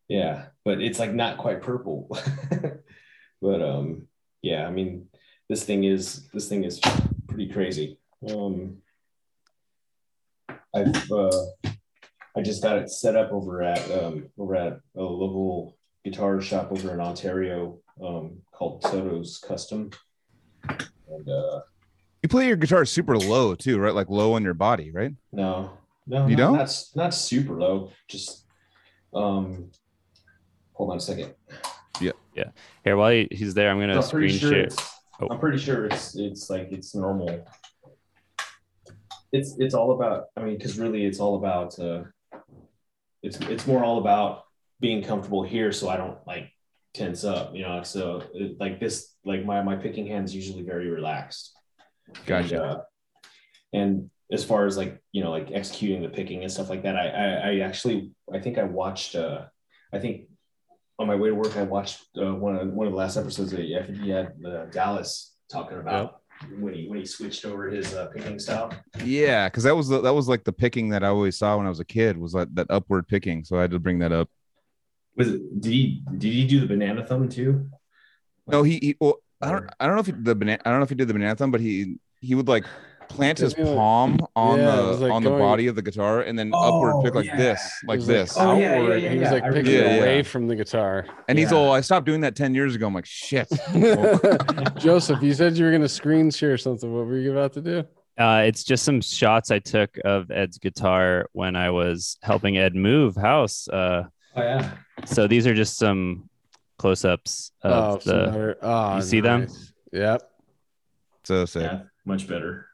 Yeah, 0.10 0.46
but 0.66 0.82
it's 0.82 1.00
like 1.00 1.14
not 1.14 1.38
quite 1.38 1.62
purple. 1.62 2.10
but 3.42 3.62
um, 3.62 4.10
yeah. 4.42 4.68
I 4.68 4.70
mean, 4.70 5.08
this 5.48 5.64
thing 5.64 5.86
is 5.86 6.28
this 6.34 6.50
thing 6.50 6.66
is 6.66 6.82
pretty 7.26 7.48
crazy. 7.54 8.00
Um, 8.30 8.80
I've 10.76 11.10
uh, 11.10 11.46
I 12.36 12.42
just 12.42 12.62
got 12.62 12.78
it 12.78 12.90
set 12.90 13.16
up 13.16 13.32
over 13.32 13.64
at 13.64 13.80
um, 13.92 14.30
over 14.38 14.56
at 14.56 14.80
a 14.96 15.02
local 15.02 15.78
guitar 16.06 16.40
shop 16.42 16.72
over 16.72 16.94
in 16.94 17.00
Ontario 17.00 17.80
um, 18.04 18.38
called 18.52 18.84
Soto's 18.84 19.38
Custom, 19.46 19.90
and 20.68 21.30
uh, 21.30 21.62
You 22.24 22.30
play 22.30 22.48
your 22.48 22.56
guitar 22.56 22.86
super 22.86 23.18
low 23.18 23.56
too, 23.56 23.80
right? 23.80 23.94
Like 23.94 24.10
low 24.10 24.34
on 24.34 24.44
your 24.44 24.54
body, 24.54 24.92
right? 24.92 25.14
no, 25.32 25.72
no, 26.08 26.28
You 26.28 26.36
not, 26.36 26.38
don't? 26.38 26.58
Not, 26.58 26.84
not 26.96 27.14
super 27.14 27.56
low. 27.60 27.92
Just 28.08 28.46
um, 29.14 29.72
hold 30.74 30.92
on 30.92 30.98
a 30.98 31.02
second. 31.02 31.34
Yeah, 32.00 32.12
yeah. 32.36 32.52
Here, 32.84 32.96
while 32.96 33.12
he, 33.12 33.28
he's 33.32 33.54
there, 33.54 33.70
I'm 33.70 33.80
gonna 33.80 33.96
I'm 33.96 34.02
screen 34.04 34.38
sure 34.38 34.52
share. 34.52 34.70
Oh. 35.22 35.28
I'm 35.32 35.40
pretty 35.40 35.58
sure 35.58 35.86
it's 35.86 36.16
it's 36.16 36.50
like 36.50 36.72
it's 36.72 36.96
normal. 36.96 37.46
It's 39.32 39.56
it's 39.60 39.74
all 39.74 39.92
about. 39.92 40.28
I 40.38 40.44
mean, 40.44 40.58
because 40.58 40.78
really, 40.78 41.06
it's 41.06 41.20
all 41.20 41.36
about. 41.36 41.78
Uh, 41.78 42.04
it's 43.22 43.38
it's 43.42 43.68
more 43.68 43.84
all 43.84 43.98
about 43.98 44.44
being 44.80 45.04
comfortable 45.04 45.44
here, 45.44 45.72
so 45.72 45.90
I 45.90 45.98
don't 45.98 46.18
like 46.26 46.52
tense 46.94 47.24
up. 47.24 47.56
You 47.56 47.64
know, 47.64 47.84
so 47.84 48.24
it, 48.34 48.60
like 48.60 48.80
this, 48.80 49.14
like 49.26 49.46
my 49.46 49.62
my 49.62 49.76
picking 49.76 50.08
hand's 50.08 50.36
usually 50.36 50.64
very 50.64 50.90
relaxed. 50.90 51.54
Gotcha. 52.26 52.56
And, 52.56 52.64
uh, 52.64 52.82
and 53.74 54.10
as 54.32 54.44
far 54.44 54.66
as 54.66 54.78
like 54.78 55.02
you 55.12 55.24
know, 55.24 55.32
like 55.32 55.50
executing 55.52 56.02
the 56.02 56.10
picking 56.10 56.44
and 56.44 56.52
stuff 56.52 56.70
like 56.70 56.84
that, 56.84 56.96
I 56.96 57.08
I, 57.08 57.26
I 57.26 57.60
actually 57.60 58.12
I 58.34 58.40
think 58.40 58.58
I 58.58 58.64
watched. 58.64 59.16
Uh, 59.16 59.46
I 59.92 60.00
think 60.00 60.28
on 61.00 61.08
my 61.08 61.16
way 61.16 61.30
to 61.30 61.36
work, 61.36 61.58
I 61.58 61.64
watched 61.64 62.02
uh, 62.18 62.34
one 62.34 62.56
of 62.56 62.68
one 62.70 62.88
of 62.88 62.94
the 62.94 62.98
last 62.98 63.18
episodes. 63.18 63.52
That 63.52 63.66
think 63.84 64.00
he 64.00 64.10
had 64.10 64.34
uh, 64.46 64.66
Dallas 64.66 65.36
talking 65.52 65.80
about 65.80 66.22
when 66.60 66.74
he 66.74 66.88
when 66.88 67.00
he 67.00 67.06
switched 67.06 67.46
over 67.46 67.70
his 67.70 67.94
uh, 67.94 68.08
picking 68.08 68.40
style. 68.40 68.74
Yeah, 69.04 69.50
because 69.50 69.64
that 69.64 69.76
was 69.76 69.88
the, 69.88 70.02
that 70.02 70.14
was 70.14 70.28
like 70.28 70.44
the 70.44 70.54
picking 70.54 70.90
that 70.90 71.04
I 71.04 71.08
always 71.08 71.38
saw 71.38 71.58
when 71.58 71.66
I 71.66 71.70
was 71.70 71.80
a 71.80 71.86
kid 71.86 72.18
was 72.18 72.34
like 72.34 72.54
that 72.56 72.68
upward 72.70 73.08
picking. 73.08 73.44
So 73.44 73.58
I 73.58 73.62
had 73.62 73.72
to 73.72 73.80
bring 73.80 74.00
that 74.00 74.12
up. 74.12 74.30
Was 75.16 75.30
it? 75.30 75.62
Did 75.62 75.72
he 75.72 76.04
did 76.18 76.32
he 76.32 76.48
do 76.48 76.60
the 76.60 76.68
banana 76.68 77.06
thumb 77.06 77.30
too? 77.30 77.70
No, 78.48 78.64
he, 78.64 78.80
he 78.82 78.98
well, 79.00 79.18
I 79.42 79.52
don't 79.52 79.70
I 79.80 79.86
don't 79.86 79.96
know 79.96 80.02
if 80.02 80.06
he 80.08 80.12
the 80.14 80.36
banana 80.36 80.62
I 80.66 80.70
don't 80.70 80.80
know 80.80 80.84
if 80.84 80.90
he 80.90 80.96
did 80.96 81.08
the 81.08 81.14
banana 81.14 81.36
thumb, 81.36 81.52
but 81.52 81.62
he 81.62 81.98
he 82.22 82.36
would 82.36 82.48
like 82.48 82.66
plant 83.10 83.40
his 83.40 83.54
Didn't 83.54 83.66
he, 83.68 83.72
like- 83.72 83.78
palm 83.80 84.18
on 84.36 84.60
Yeah, 84.60 84.76
the 84.76 84.82
like, 84.94 85.12
on 85.12 85.24
the 85.24 85.30
body 85.32 85.68
of 85.68 85.76
the 85.76 85.82
guitar 85.82 86.22
and 86.22 86.38
then 86.38 86.52
Oh, 86.54 86.68
upward 86.78 87.04
pick 87.04 87.16
like 87.16 87.26
yeah. 87.26 87.36
this, 87.38 87.72
like 87.86 87.98
was, 87.98 88.08
this. 88.08 88.36
Oh, 88.38 88.58
yeah, 88.58 88.80
yeah, 88.82 88.96
yeah, 88.96 89.10
He 89.10 89.20
was 89.20 89.32
like 89.32 89.44
I 89.44 89.52
picking 89.52 89.74
remember 89.74 89.98
away 90.04 90.18
Yeah. 90.18 90.24
from 90.24 90.48
the 90.48 90.56
guitar. 90.56 91.06
and 91.28 91.38
he's 91.38 91.52
Yeah. 91.52 91.58
all 91.58 91.72
I 91.74 91.82
stopped 91.82 92.06
doing 92.06 92.22
that 92.22 92.36
10 92.36 92.54
years 92.56 92.76
ago. 92.76 92.88
I'm 92.88 92.94
like, 92.94 93.06
shit. 93.06 93.50
Joseph, 94.78 95.22
you 95.22 95.34
said 95.34 95.58
you 95.58 95.66
were 95.66 95.72
going 95.72 95.82
to 95.82 95.90
screen 95.90 96.30
share 96.32 96.58
something. 96.58 96.92
What 96.94 97.06
were 97.08 97.18
you 97.18 97.32
about 97.32 97.54
to 97.54 97.62
do? 97.62 97.84
Uh, 98.18 98.44
it's 98.46 98.64
just 98.64 98.84
some 98.84 99.02
shots 99.02 99.50
I 99.50 99.60
took 99.60 99.98
of 100.04 100.30
Ed's 100.30 100.58
guitar 100.58 101.28
when 101.34 101.56
I 101.56 101.70
was 101.72 102.18
helping 102.22 102.58
Ed 102.58 102.76
move 102.76 103.16
house. 103.16 103.68
Uh, 103.68 104.04
Oh 104.36 104.44
yeah. 104.44 104.72
so 105.06 105.26
these 105.26 105.48
are 105.48 105.56
just 105.56 105.78
some 105.78 106.30
close-ups 106.78 107.52
Oh, 107.64 107.70
of 107.96 108.04
some 108.04 108.18
the. 108.32 108.58
oh, 108.62 108.96
you 108.98 109.02
see 109.02 109.22
them? 109.22 109.48
Yep. 109.92 110.22
So 111.24 111.46
sick. 111.46 111.64
Yeah, 111.64 111.82
much 112.06 112.28
better. 112.28 112.68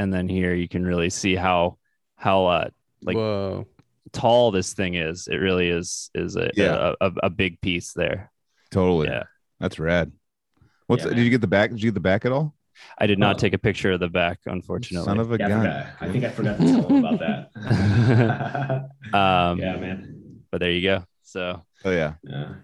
And 0.00 0.12
then 0.14 0.28
here 0.28 0.54
you 0.54 0.66
can 0.68 0.84
really 0.86 1.10
see 1.10 1.34
how 1.36 1.76
how 2.16 2.46
uh, 2.46 2.68
Like- 3.02 3.16
Whoa. 3.16 3.66
tall 4.12 4.50
this 4.50 4.72
thing 4.72 4.94
is. 4.94 5.28
It 5.28 5.36
really 5.36 5.68
is 5.68 6.10
is 6.14 6.36
a 6.36 6.50
Yeah. 6.54 6.94
a, 7.00 7.06
a, 7.08 7.12
a 7.24 7.30
big 7.30 7.60
piece 7.60 7.92
there. 7.92 8.30
Totally. 8.70 9.08
Yeah. 9.08 9.24
That's 9.60 9.78
rad. 9.78 10.10
What's 10.86 11.04
Yeah, 11.04 11.10
did 11.14 11.24
you 11.24 11.30
get 11.30 11.42
the 11.42 11.46
back? 11.58 11.70
Did 11.70 11.82
you 11.82 11.90
get 11.90 11.94
the 11.94 12.00
back 12.12 12.24
at 12.24 12.32
all? 12.32 12.54
I 12.96 13.06
did 13.06 13.18
not 13.18 13.36
Oh. 13.36 13.38
take 13.38 13.52
a 13.52 13.58
picture 13.58 13.92
of 13.92 14.00
the 14.00 14.08
back, 14.08 14.38
unfortunately. 14.46 15.04
Son 15.04 15.18
of 15.20 15.32
a 15.32 15.36
Yeah, 15.38 15.46
I, 15.46 15.48
gun. 15.50 15.60
forgot. 15.60 15.86
I 16.00 16.12
think 16.12 16.24
I 16.24 16.30
forgot 16.30 16.58
to 16.60 16.64
tell 16.64 16.88
him 16.88 17.04
about 17.04 17.20
that. 17.20 18.88
um, 19.12 19.58
yeah, 19.58 19.76
man. 19.76 20.40
But 20.50 20.60
there 20.60 20.70
you 20.72 20.82
go. 20.82 21.04
So 21.22 21.62
Oh 21.84 21.90
yeah. 21.90 22.14
Yeah. 22.22 22.54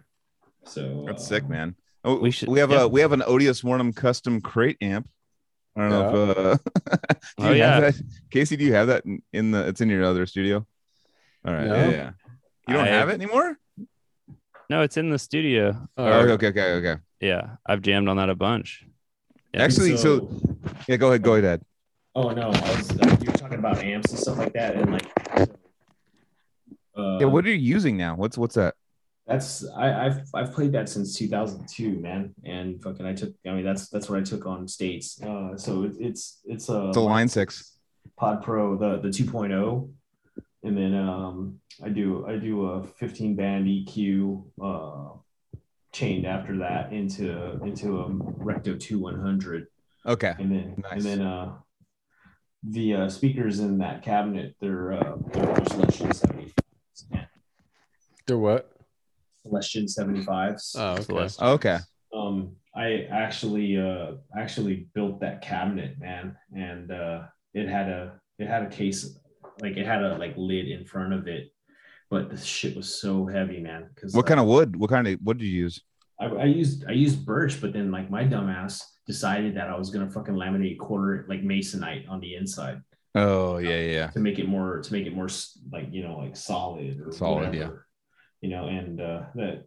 So 0.64 1.04
That's 1.06 1.22
uh, 1.22 1.26
sick, 1.26 1.48
man. 1.48 1.76
Oh, 2.02 2.14
we 2.14 2.20
we 2.22 2.30
should- 2.30 2.48
we 2.48 2.60
have 2.60 2.70
yeah. 2.70 2.82
a 2.82 2.88
we 2.88 3.00
have 3.02 3.12
an 3.12 3.22
Odious 3.22 3.62
Mortem 3.62 3.92
custom 3.92 4.40
crate 4.40 4.78
amp. 4.80 5.08
I 5.76 5.80
don't 5.80 5.90
know 5.90 6.30
if 6.30 6.36
uh 6.38 6.56
do 7.38 7.44
Oh, 7.44 7.50
you 7.50 7.56
yeah. 7.58 7.80
that? 7.80 7.94
Casey, 8.30 8.56
do 8.56 8.64
you 8.64 8.72
have 8.74 8.86
that 8.88 9.04
in, 9.04 9.22
in 9.32 9.50
the 9.50 9.66
it's 9.68 9.80
in 9.80 9.90
your 9.90 10.04
other 10.04 10.24
studio? 10.26 10.66
All 11.44 11.52
right. 11.52 11.66
No. 11.66 11.74
Yeah, 11.74 11.90
yeah. 11.90 12.10
You 12.68 12.74
don't 12.74 12.84
I- 12.84 12.88
have 12.88 13.08
it 13.10 13.14
anymore? 13.14 13.58
no, 14.70 14.82
it's 14.82 14.96
in 14.96 15.10
the 15.10 15.18
studio. 15.18 15.88
Oh, 15.96 16.04
okay, 16.30 16.48
okay, 16.48 16.72
okay. 16.74 16.96
Yeah, 17.20 17.56
I've 17.66 17.82
jammed 17.82 18.08
on 18.08 18.16
that 18.16 18.30
a 18.30 18.34
bunch. 18.34 18.84
Yeah. 19.54 19.62
Actually, 19.62 19.96
so, 19.96 20.28
yeah, 20.88 20.96
go 20.96 21.08
ahead, 21.08 21.22
go 21.22 21.34
ahead. 21.36 21.62
Oh 22.14 22.30
no, 22.30 22.48
I 22.50 22.76
was 22.76 22.90
uh, 22.90 23.16
you 23.20 23.30
were 23.30 23.36
talking 23.38 23.58
about 23.58 23.78
amps 23.78 24.10
and 24.10 24.18
stuff 24.18 24.38
like 24.38 24.52
that, 24.54 24.74
and 24.76 24.92
like. 24.92 25.06
Uh, 26.96 27.18
Yeah, 27.20 27.26
what 27.26 27.44
are 27.44 27.50
you 27.50 27.56
using 27.74 27.96
now? 27.96 28.16
What's 28.16 28.38
what's 28.38 28.54
that? 28.54 28.74
That's 29.26 29.66
I, 29.76 30.06
I've 30.06 30.20
I've 30.34 30.52
played 30.52 30.70
that 30.72 30.88
since 30.88 31.16
2002, 31.18 31.98
man, 31.98 32.32
and 32.44 32.80
fucking 32.82 33.04
I 33.04 33.12
took. 33.12 33.32
I 33.44 33.50
mean, 33.52 33.64
that's 33.64 33.88
that's 33.88 34.08
what 34.08 34.20
I 34.20 34.22
took 34.22 34.46
on 34.46 34.68
states. 34.68 35.20
Uh, 35.20 35.56
so 35.56 35.82
it, 35.84 35.92
it's 35.98 36.40
it's 36.44 36.68
a 36.68 36.88
It's 36.88 36.96
a 36.96 37.00
line 37.00 37.28
six. 37.28 37.72
Pod 38.16 38.42
Pro, 38.42 38.76
the 38.76 38.98
the 39.00 39.08
2.0, 39.08 39.90
and 40.62 40.76
then 40.78 40.94
um 40.94 41.58
I 41.84 41.88
do 41.88 42.24
I 42.26 42.36
do 42.36 42.66
a 42.66 42.84
15 42.84 43.34
band 43.34 43.66
EQ 43.66 44.44
uh 44.62 45.18
chained 45.92 46.24
after 46.26 46.58
that 46.58 46.92
into 46.92 47.60
into 47.64 47.98
a 48.00 48.08
Recto 48.08 48.76
2100, 48.76 49.66
Okay. 50.06 50.34
and 50.38 50.52
then 50.52 50.74
Nice. 50.82 50.92
and 50.92 51.02
then 51.02 51.20
uh 51.26 51.54
the 52.62 52.94
uh, 52.94 53.08
speakers 53.08 53.60
in 53.60 53.78
that 53.78 54.02
cabinet 54.02 54.54
they're 54.60 54.92
uh 54.92 55.16
they're 55.32 55.64
Celestion 55.66 56.08
75s. 56.10 56.52
They're 58.26 58.38
what? 58.38 58.72
Celestion 59.48 59.84
75s. 59.86 60.74
Oh, 60.76 60.92
okay. 60.94 61.02
Celeste. 61.02 61.42
Okay. 61.42 61.78
um 62.14 62.56
i 62.74 63.06
actually 63.10 63.78
uh 63.78 64.12
actually 64.38 64.86
built 64.94 65.20
that 65.20 65.40
cabinet 65.42 65.98
man 65.98 66.36
and 66.54 66.90
uh 66.90 67.22
it 67.54 67.68
had 67.68 67.88
a 67.88 68.20
it 68.38 68.46
had 68.46 68.62
a 68.64 68.70
case 68.70 69.18
like 69.62 69.76
it 69.76 69.86
had 69.86 70.02
a 70.02 70.16
like 70.18 70.34
lid 70.36 70.68
in 70.68 70.84
front 70.84 71.12
of 71.12 71.26
it 71.26 71.44
but 72.10 72.28
the 72.30 72.36
shit 72.36 72.76
was 72.76 72.88
so 73.02 73.26
heavy 73.26 73.60
man 73.60 73.88
because 73.94 74.14
What 74.14 74.26
kind 74.26 74.38
of 74.38 74.46
wood? 74.46 74.76
What 74.76 74.90
kind 74.90 75.08
of 75.08 75.18
what 75.24 75.38
did 75.38 75.46
you 75.46 75.58
use? 75.64 75.82
I, 76.20 76.26
I 76.26 76.44
used 76.44 76.84
i 76.88 76.92
used 76.92 77.26
birch 77.26 77.60
but 77.60 77.72
then 77.72 77.90
like 77.90 78.08
my 78.10 78.24
dumbass 78.24 78.82
decided 79.06 79.54
that 79.56 79.68
i 79.68 79.76
was 79.76 79.90
gonna 79.90 80.10
fucking 80.10 80.34
laminate 80.34 80.78
quarter 80.78 81.26
like 81.28 81.42
masonite 81.42 82.08
on 82.08 82.20
the 82.20 82.34
inside 82.36 82.80
Oh 83.18 83.56
yeah, 83.56 83.80
yeah. 83.80 84.06
to 84.08 84.20
make 84.20 84.38
it 84.38 84.46
more 84.46 84.80
to 84.84 84.92
make 84.92 85.06
it 85.06 85.14
more 85.14 85.28
like 85.72 85.88
you 85.90 86.02
know 86.06 86.18
like 86.18 86.36
solid 86.36 87.00
or 87.00 87.10
Solid, 87.12 87.48
whatever. 87.48 87.85
You 88.40 88.50
know 88.50 88.66
and 88.66 89.00
uh 89.00 89.22
that 89.34 89.66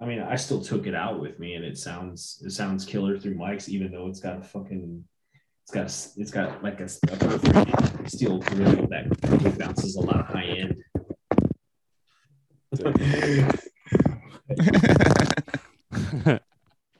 I 0.00 0.04
mean, 0.04 0.20
I 0.20 0.36
still 0.36 0.62
took 0.62 0.86
it 0.86 0.94
out 0.94 1.20
with 1.20 1.40
me, 1.40 1.54
and 1.54 1.64
it 1.64 1.76
sounds 1.76 2.40
it 2.44 2.50
sounds 2.50 2.84
killer 2.84 3.18
through 3.18 3.34
mics, 3.34 3.68
even 3.68 3.90
though 3.90 4.06
it's 4.06 4.20
got 4.20 4.38
a 4.38 4.42
fucking 4.42 5.02
it's 5.64 5.72
got 5.72 5.82
a, 5.82 6.20
it's 6.20 6.30
got 6.30 6.62
like 6.62 6.80
a, 6.80 6.84
a 6.84 8.08
steel 8.08 8.38
grill 8.38 8.86
that 8.86 9.58
bounces 9.58 9.96
a 9.96 10.00
lot 10.00 10.20
of 10.20 10.26
high 10.26 10.44
end. 10.44 10.76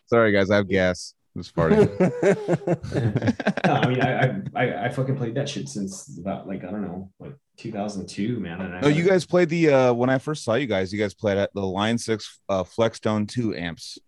Sorry, 0.06 0.32
guys, 0.32 0.50
I 0.50 0.56
have 0.56 0.68
gas. 0.68 1.14
Just 1.38 1.54
farting. 1.54 1.88
no, 3.64 3.72
I 3.72 3.88
mean, 3.88 4.00
I, 4.00 4.24
I 4.24 4.42
I 4.54 4.84
I 4.86 4.88
fucking 4.88 5.16
played 5.16 5.34
that 5.36 5.48
shit 5.48 5.68
since 5.68 6.18
about 6.18 6.48
like 6.48 6.64
I 6.64 6.70
don't 6.70 6.82
know, 6.82 7.10
like 7.20 7.34
2002, 7.58 8.40
man. 8.40 8.60
And 8.60 8.74
I 8.74 8.80
No, 8.80 8.88
you 8.88 9.04
guys 9.04 9.24
played 9.24 9.48
the 9.48 9.70
uh 9.70 9.92
when 9.92 10.10
I 10.10 10.18
first 10.18 10.42
saw 10.44 10.54
you 10.54 10.66
guys, 10.66 10.92
you 10.92 10.98
guys 10.98 11.14
played 11.14 11.38
at 11.38 11.52
the 11.54 11.60
Line 11.64 11.96
6 11.96 12.40
uh 12.48 12.64
Flextone 12.64 13.28
2 13.28 13.54
amps, 13.54 13.98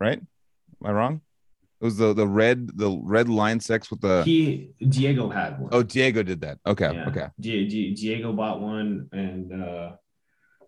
right? 0.00 0.18
Am 0.18 0.90
I 0.90 0.92
wrong? 0.92 1.20
It 1.80 1.84
was 1.84 1.96
the 1.96 2.12
the 2.12 2.26
red 2.26 2.76
the 2.76 3.00
red 3.02 3.28
Line 3.28 3.60
6 3.60 3.90
with 3.90 4.00
the 4.00 4.22
he 4.24 4.72
Diego 4.88 5.28
had 5.28 5.60
one. 5.60 5.70
Oh, 5.72 5.82
Diego 5.84 6.22
did 6.24 6.40
that. 6.40 6.58
Okay, 6.66 6.92
Yeah. 6.92 7.08
okay. 7.08 7.28
Di- 7.38 7.68
Di- 7.68 7.94
Diego 7.94 8.32
bought 8.32 8.60
one 8.60 9.08
and 9.12 9.52
uh 9.62 9.92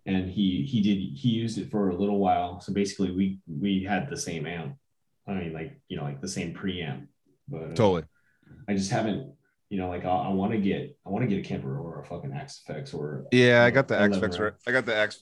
and 0.06 0.30
he 0.30 0.62
he 0.64 0.80
did 0.80 0.98
he 1.18 1.30
used 1.30 1.58
it 1.58 1.70
for 1.70 1.90
a 1.90 1.96
little 1.96 2.18
while. 2.20 2.60
So 2.60 2.72
basically 2.72 3.10
we 3.10 3.40
we 3.48 3.82
had 3.82 4.08
the 4.08 4.16
same 4.16 4.46
amp. 4.46 4.76
I 5.26 5.34
mean 5.34 5.52
like 5.52 5.80
you 5.88 5.96
know 5.96 6.04
like 6.04 6.20
the 6.20 6.28
same 6.28 6.54
preamp. 6.54 7.06
But 7.48 7.76
Totally. 7.76 8.04
I 8.68 8.74
just 8.74 8.90
haven't 8.90 9.32
you 9.68 9.78
know 9.78 9.88
like 9.88 10.04
I, 10.04 10.08
I 10.08 10.28
want 10.28 10.52
to 10.52 10.58
get 10.58 10.96
I 11.06 11.10
want 11.10 11.28
to 11.28 11.28
get 11.28 11.44
a 11.44 11.48
Kemper 11.48 11.78
or 11.78 12.00
a 12.00 12.04
fucking 12.04 12.32
effects 12.32 12.94
or 12.94 13.26
Yeah, 13.32 13.64
I 13.64 13.70
got 13.70 13.88
the 13.88 13.98
a 13.98 14.02
X 14.02 14.14
lever 14.14 14.26
Fix 14.26 14.38
right. 14.38 14.52
I 14.66 14.72
got 14.72 14.86
the 14.86 14.96
X 14.96 15.20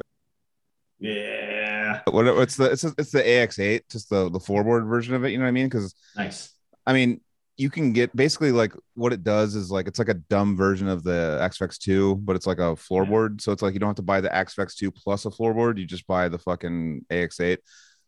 Yeah. 0.99 2.01
what 2.11 2.27
it's 2.27 2.57
the 2.57 2.71
it's 2.71 2.85
it's 2.85 3.11
the 3.11 3.23
AX8, 3.23 3.83
just 3.91 4.11
the 4.11 4.31
the 4.31 4.39
floorboard 4.39 4.89
version 4.89 5.15
of 5.15 5.25
it, 5.25 5.31
you 5.31 5.39
know 5.39 5.45
what 5.45 5.49
I 5.49 5.53
mean? 5.53 5.71
Cuz 5.71 5.95
Nice. 6.17 6.55
I 6.87 6.93
mean, 6.93 7.21
you 7.61 7.69
can 7.69 7.93
get 7.93 8.15
basically 8.17 8.53
like 8.53 8.73
what 8.95 9.13
it 9.13 9.23
does 9.23 9.55
is 9.55 9.71
like 9.71 9.87
it's 9.87 9.99
like 9.99 10.09
a 10.09 10.15
dumb 10.15 10.57
version 10.57 10.89
of 10.89 11.03
the 11.03 11.39
Axe-Fx 11.43 11.79
2, 11.79 12.17
but 12.17 12.35
it's 12.35 12.47
like 12.47 12.59
a 12.59 12.75
floorboard. 12.75 13.41
So 13.43 13.53
it's 13.53 13.61
like 13.61 13.75
you 13.75 13.81
don't 13.81 13.91
have 13.91 13.97
to 13.97 14.03
buy 14.03 14.23
the 14.23 14.35
Axe-Fx 14.35 14.77
2 14.77 14.91
plus 14.91 15.27
a 15.27 15.31
floorboard, 15.31 15.79
you 15.79 15.85
just 15.85 16.07
buy 16.07 16.29
the 16.29 16.39
fucking 16.39 17.05
AX8. 17.11 17.59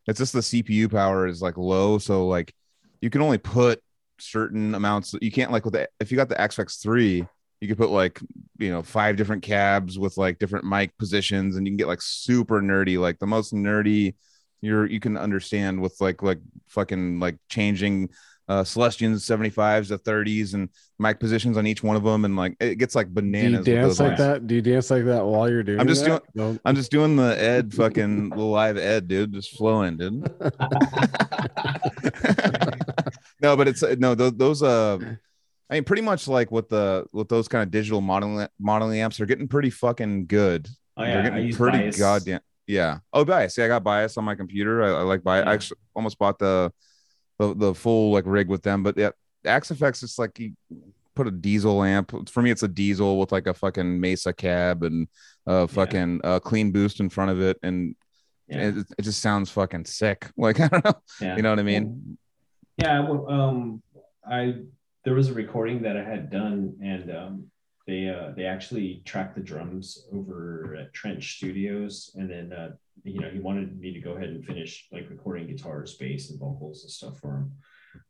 It's 0.06 0.18
just 0.18 0.32
the 0.32 0.40
CPU 0.40 0.90
power 0.90 1.26
is 1.26 1.42
like 1.42 1.56
low, 1.56 1.98
so 1.98 2.26
like 2.26 2.54
you 3.00 3.10
can 3.10 3.22
only 3.22 3.38
put 3.38 3.80
certain 4.18 4.74
amounts. 4.74 5.14
You 5.20 5.30
can't 5.30 5.52
like 5.52 5.64
with 5.64 5.74
the 5.74 5.88
if 6.00 6.10
you 6.10 6.16
got 6.16 6.28
the 6.28 6.40
Axe-Fx 6.40 6.82
3, 6.82 7.26
you 7.60 7.68
could 7.68 7.78
put 7.78 7.90
like 7.90 8.20
you 8.58 8.70
know 8.70 8.82
five 8.82 9.16
different 9.16 9.42
cabs 9.42 9.98
with 9.98 10.16
like 10.16 10.38
different 10.38 10.64
mic 10.64 10.96
positions, 10.98 11.56
and 11.56 11.66
you 11.66 11.70
can 11.70 11.76
get 11.76 11.88
like 11.88 12.02
super 12.02 12.60
nerdy, 12.60 12.98
like 12.98 13.18
the 13.18 13.26
most 13.26 13.52
nerdy 13.52 14.14
you're 14.62 14.86
you 14.86 15.00
can 15.00 15.16
understand 15.16 15.80
with 15.82 16.00
like 16.00 16.22
like 16.22 16.38
fucking 16.68 17.18
like 17.18 17.36
changing 17.48 18.08
uh 18.48 18.64
Celestions 18.64 19.24
75s 19.24 19.88
the 19.88 19.98
30s 19.98 20.54
and 20.54 20.68
mic 20.98 21.20
positions 21.20 21.56
on 21.56 21.66
each 21.66 21.82
one 21.82 21.96
of 21.96 22.02
them 22.02 22.24
and 22.24 22.36
like 22.36 22.56
it 22.60 22.76
gets 22.76 22.94
like 22.94 23.06
Do 23.06 23.10
you 23.10 23.14
bananas 23.14 23.64
dance 23.64 24.00
like 24.00 24.12
mics. 24.12 24.16
that? 24.18 24.46
Do 24.46 24.54
you 24.54 24.62
dance 24.62 24.90
like 24.90 25.04
that 25.04 25.24
while 25.24 25.48
you're 25.50 25.62
doing? 25.62 25.80
I'm 25.80 25.86
just 25.88 26.04
that? 26.04 26.22
No. 26.34 26.58
I'm 26.64 26.74
just 26.74 26.90
doing 26.90 27.16
the 27.16 27.40
Ed 27.40 27.72
fucking 27.72 28.30
the 28.30 28.40
live 28.42 28.76
Ed 28.76 29.08
dude 29.08 29.32
just 29.32 29.56
flowing 29.56 29.96
dude 29.96 30.22
no 33.40 33.56
but 33.56 33.68
it's 33.68 33.82
no 33.98 34.14
those, 34.14 34.32
those 34.34 34.62
uh 34.62 34.98
I 35.70 35.74
mean 35.74 35.84
pretty 35.84 36.02
much 36.02 36.28
like 36.28 36.50
with 36.50 36.68
the 36.68 37.04
with 37.12 37.28
those 37.28 37.48
kind 37.48 37.62
of 37.62 37.70
digital 37.70 38.00
modeling 38.00 38.48
modeling 38.58 39.00
amps 39.00 39.16
they're 39.18 39.26
getting 39.26 39.48
pretty 39.48 39.70
fucking 39.70 40.26
good 40.26 40.68
Oh 40.96 41.02
they're 41.04 41.22
yeah, 41.22 41.30
getting 41.30 41.54
pretty 41.54 41.78
bias. 41.78 41.98
goddamn 41.98 42.40
yeah 42.66 42.98
oh 43.12 43.24
bias 43.24 43.56
yeah 43.56 43.64
I 43.64 43.68
got 43.68 43.82
bias 43.84 44.16
on 44.16 44.24
my 44.24 44.34
computer 44.34 44.82
I, 44.82 44.88
I 44.88 45.02
like 45.02 45.22
bias 45.22 45.46
I 45.46 45.52
actually 45.54 45.78
almost 45.94 46.18
bought 46.18 46.38
the 46.38 46.72
the, 47.38 47.54
the 47.54 47.74
full 47.74 48.12
like 48.12 48.24
rig 48.26 48.48
with 48.48 48.62
them 48.62 48.82
but 48.82 48.96
yeah 48.96 49.10
Axe-Fx 49.44 50.02
it's 50.02 50.18
like 50.18 50.38
you 50.38 50.52
put 51.14 51.26
a 51.26 51.32
Diezel 51.32 51.86
amp 51.86 52.28
for 52.28 52.42
me 52.42 52.50
it's 52.50 52.62
a 52.62 52.68
Diezel 52.68 53.18
with 53.18 53.32
like 53.32 53.46
a 53.46 53.54
fucking 53.54 54.00
mesa 54.00 54.32
cab 54.32 54.82
and 54.82 55.08
a 55.46 55.66
fucking 55.68 56.20
uh, 56.24 56.40
clean 56.40 56.70
boost 56.72 57.00
in 57.00 57.08
front 57.10 57.30
of 57.30 57.40
it 57.40 57.58
and 57.62 57.96
Yeah. 58.48 58.68
it, 58.68 58.74
it 58.98 59.02
just 59.02 59.20
sounds 59.20 59.50
fucking 59.50 59.84
sick 59.86 60.30
like 60.36 60.60
i 60.60 60.68
don't 60.68 60.84
know 60.84 60.94
yeah. 61.20 61.36
you 61.36 61.42
know 61.42 61.50
what 61.50 61.58
i 61.58 61.62
mean 61.62 62.16
Yeah, 62.78 63.00
well, 63.00 63.28
um, 63.28 63.82
I 64.26 64.54
there 65.04 65.14
was 65.14 65.28
a 65.28 65.34
recording 65.34 65.82
that 65.82 65.96
I 65.96 66.04
had 66.04 66.30
done, 66.30 66.76
and 66.80 67.10
um, 67.10 67.32
they 67.86 68.08
uh, 68.08 68.32
they 68.36 68.44
actually 68.46 69.02
tracked 69.04 69.34
the 69.34 69.42
drums 69.42 70.06
over 70.12 70.76
at 70.80 70.94
Trench 70.94 71.36
Studios, 71.36 72.12
and 72.14 72.30
then 72.30 72.52
uh, 72.52 72.70
you 73.04 73.20
know 73.20 73.30
he 73.30 73.38
wanted 73.40 73.78
me 73.78 73.92
to 73.92 74.00
go 74.00 74.12
ahead 74.12 74.28
and 74.28 74.44
finish 74.44 74.88
like 74.92 75.10
recording 75.10 75.46
guitars, 75.46 75.94
bass, 75.94 76.30
and 76.30 76.38
vocals 76.38 76.82
and 76.82 76.90
stuff 76.90 77.18
for 77.18 77.36
him. 77.38 77.52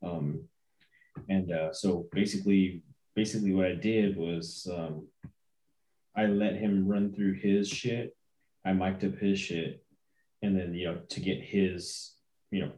Um, 0.02 0.44
and 1.28 1.52
uh, 1.52 1.73
so 1.73 2.07
basically, 2.12 2.83
basically 3.15 3.52
what 3.55 3.67
I 3.67 3.75
did 3.75 4.17
was 4.17 4.67
um, 4.73 5.07
I 6.17 6.27
let 6.27 6.57
him 6.57 6.86
run 6.86 7.12
through 7.12 7.35
his 7.35 7.69
shit. 7.69 8.17
I 8.65 8.73
mic'd 8.73 9.05
up 9.05 9.19
his 9.19 9.39
shit, 9.39 9.85
and 10.43 10.59
then 10.59 10.75
you 10.75 10.86
know 10.86 10.99
to 11.09 11.20
get 11.20 11.41
his 11.41 12.15
you 12.51 12.61
know 12.61 12.73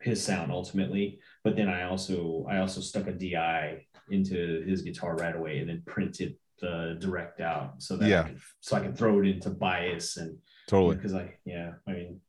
his 0.00 0.22
sound 0.22 0.50
ultimately 0.50 1.20
but 1.44 1.54
then 1.54 1.68
i 1.68 1.84
also 1.84 2.44
i 2.50 2.58
also 2.58 2.80
stuck 2.80 3.06
a 3.06 3.12
di 3.12 3.86
into 4.10 4.64
his 4.66 4.82
guitar 4.82 5.14
right 5.14 5.36
away 5.36 5.58
and 5.58 5.68
then 5.68 5.80
printed 5.86 6.34
the 6.60 6.96
direct 7.00 7.40
out 7.40 7.80
so 7.80 7.96
that 7.96 8.08
Yeah. 8.08 8.22
I 8.22 8.24
could, 8.24 8.40
so 8.60 8.76
i 8.76 8.80
can 8.80 8.94
throw 8.94 9.20
it 9.20 9.28
into 9.28 9.50
bias 9.50 10.16
and 10.16 10.36
totally. 10.66 10.96
Because 10.96 11.14
i 11.14 11.34
yeah 11.44 11.72
i 11.86 11.92
mean 11.92 12.20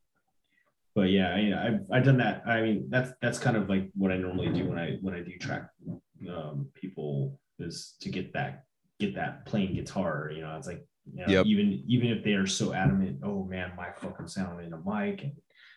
but 0.94 1.10
yeah 1.10 1.28
I, 1.34 1.66
i've 1.66 1.80
i've 1.92 2.04
done 2.04 2.18
that. 2.18 2.42
I 2.46 2.62
mean 2.62 2.86
that's 2.90 3.12
that's 3.20 3.38
kind 3.38 3.56
of 3.56 3.68
like 3.68 3.90
what 3.94 4.10
i 4.12 4.16
normally 4.16 4.48
do 4.50 4.68
when 4.68 4.78
i 4.78 4.96
when 5.00 5.14
i 5.14 5.20
do 5.20 5.36
track 5.38 5.68
um 6.30 6.68
people 6.74 7.38
is 7.58 7.94
to 8.00 8.08
get 8.08 8.32
that 8.34 8.64
get 9.00 9.14
that 9.16 9.44
playing 9.46 9.74
guitar 9.74 10.30
you 10.34 10.42
know 10.42 10.56
it's 10.56 10.66
like 10.66 10.84
you 11.12 11.20
know, 11.20 11.30
Yep. 11.32 11.46
even 11.46 11.84
even 11.86 12.08
if 12.08 12.24
they 12.24 12.32
are 12.32 12.46
so 12.46 12.72
adamant 12.72 13.20
oh 13.22 13.44
man 13.44 13.72
my 13.76 13.88
fucking 13.90 14.28
sound 14.28 14.60
in 14.64 14.72
a 14.72 14.78
mic 14.78 15.22
and 15.22 15.32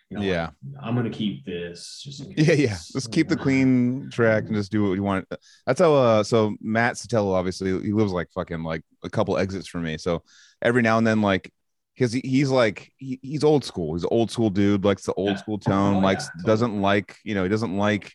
you 0.10 0.18
know 0.18 0.24
Yeah. 0.24 0.52
i'm 0.82 0.96
gonna 0.96 1.10
keep 1.10 1.46
this 1.46 2.02
just 2.04 2.26
yeah 2.38 2.54
yeah. 2.54 2.78
just 2.94 3.12
keep 3.12 3.28
the 3.28 3.36
clean 3.36 4.10
track 4.10 4.46
and 4.46 4.56
just 4.56 4.72
do 4.72 4.88
what 4.88 4.94
you 4.94 5.04
want. 5.04 5.28
That's 5.66 5.82
how 5.82 5.94
uh 5.96 6.24
so 6.24 6.56
matt 6.62 6.96
sotelo 6.96 7.34
obviously 7.34 7.72
he 7.82 7.92
lives 7.92 8.12
like 8.14 8.32
fucking 8.32 8.64
like 8.64 8.84
a 9.04 9.10
couple 9.10 9.38
exits 9.38 9.68
from 9.68 9.84
me. 9.84 9.98
So 9.98 10.24
every 10.62 10.82
now 10.82 10.98
and 10.98 11.06
then 11.06 11.22
like 11.22 11.52
because 11.98 12.14
he, 12.14 12.22
he's 12.24 12.52
like 12.52 12.92
he, 12.98 13.18
he's 13.24 13.44
old 13.44 13.66
school. 13.66 13.96
He's 13.96 14.04
an 14.04 14.10
old 14.12 14.30
school 14.30 14.52
dude 14.52 14.86
likes 14.86 15.04
the 15.06 15.14
old 15.16 15.30
Yeah. 15.32 15.36
school 15.38 15.58
tone 15.58 15.96
Oh, 15.96 16.00
likes 16.00 16.30
yeah, 16.38 16.46
doesn't 16.46 16.80
like 16.80 17.18
you 17.24 17.34
know 17.34 17.42
he 17.44 17.50
doesn't 17.50 17.76
like 17.76 18.14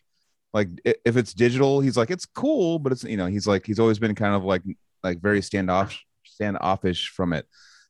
like 0.53 0.69
if 0.85 1.17
it's 1.17 1.33
digital 1.33 1.81
he's 1.81 1.97
like 1.97 2.11
it's 2.11 2.25
cool 2.27 2.77
but 2.79 2.91
it's 2.91 3.03
you 3.03 3.17
know 3.17 3.25
he's 3.25 3.47
like 3.47 3.65
he's 3.65 3.79
always 3.79 3.99
been 3.99 4.13
kind 4.15 4.35
of 4.35 4.43
like 4.45 4.61
like 5.03 5.19
very 5.21 5.41
standoff 5.41 5.93
standoffish 6.23 7.09
from 7.09 7.33
it. 7.33 7.45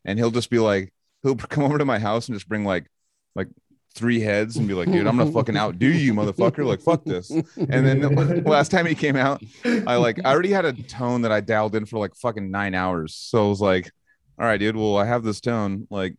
And 0.05 0.17
he'll 0.19 0.31
just 0.31 0.49
be 0.49 0.59
like 0.59 0.93
he'll 1.21 1.35
come 1.53 1.63
over 1.63 1.77
to 1.77 1.85
my 1.85 1.99
house 1.99 2.27
and 2.27 2.35
just 2.35 2.49
bring 2.49 2.65
like 2.65 2.87
like 3.35 3.47
three 3.95 4.19
heads 4.19 4.57
and 4.57 4.67
be 4.67 4.73
like 4.73 4.91
dude 4.91 5.05
i'm 5.05 5.17
gonna 5.17 5.31
fucking 5.31 5.55
outdo 5.55 5.85
you 5.87 6.15
motherfucker. 6.15 6.65
Like 6.65 6.81
fuck 6.81 7.05
this. 7.05 7.29
And 7.29 7.43
then 7.85 7.99
the 8.01 8.09
last 8.45 8.71
time 8.71 8.87
he 8.87 8.95
came 8.95 9.15
out 9.15 9.43
i 9.85 9.95
like 9.97 10.19
i 10.25 10.31
already 10.31 10.49
had 10.49 10.65
a 10.65 10.73
tone 10.73 11.21
that 11.21 11.31
i 11.31 11.41
dialed 11.41 11.75
in 11.75 11.85
for 11.85 11.99
like 11.99 12.15
fucking 12.15 12.49
nine 12.49 12.73
hours. 12.73 13.13
So 13.15 13.45
i 13.45 13.49
was 13.49 13.61
like 13.61 13.91
all 14.39 14.45
right 14.45 14.57
dude. 14.59 14.75
Well 14.75 14.97
i 14.97 15.05
have 15.05 15.23
this 15.23 15.39
tone 15.41 15.87
like 15.89 16.15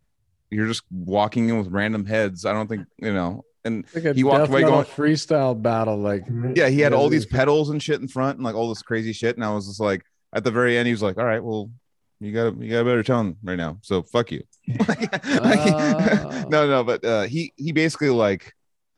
you're 0.50 0.66
just 0.66 0.82
walking 0.90 1.48
in 1.48 1.58
with 1.58 1.68
random 1.68 2.06
heads. 2.06 2.44
I 2.44 2.52
don't 2.52 2.68
think 2.68 2.86
you 2.98 3.12
know 3.12 3.44
and 3.64 3.84
like 3.94 4.14
He 4.14 4.24
walked 4.24 4.48
away 4.48 4.62
going- 4.62 4.84
freestyle 4.84 5.60
battle. 5.60 5.96
Like 5.98 6.24
yeah 6.54 6.68
he 6.68 6.80
had 6.80 6.92
all 6.92 7.08
these 7.08 7.26
pedals 7.36 7.70
and 7.70 7.82
shit 7.82 8.00
in 8.00 8.08
front 8.08 8.38
and 8.38 8.44
like 8.44 8.54
all 8.54 8.68
this 8.68 8.82
crazy 8.82 9.12
shit. 9.12 9.36
And 9.36 9.44
i 9.44 9.50
was 9.54 9.66
just 9.66 9.80
like 9.80 10.02
at 10.32 10.44
the 10.44 10.50
very 10.50 10.76
end 10.76 10.86
he 10.86 10.92
was 10.92 11.02
like 11.02 11.18
all 11.18 11.24
right 11.24 11.42
well 11.42 11.70
you 12.20 12.32
got 12.32 12.56
you 12.60 12.70
got 12.70 12.80
a 12.80 12.84
better 12.84 13.02
tone 13.02 13.36
right 13.42 13.56
now. 13.56 13.78
So 13.82 14.02
fuck 14.02 14.30
you. 14.32 14.42
Ah. 14.78 16.44
no 16.48 16.66
no 16.68 16.84
but 16.84 17.04
uh 17.04 17.22
he 17.22 17.52
he 17.56 17.72
basically 17.72 18.10
like 18.10 18.52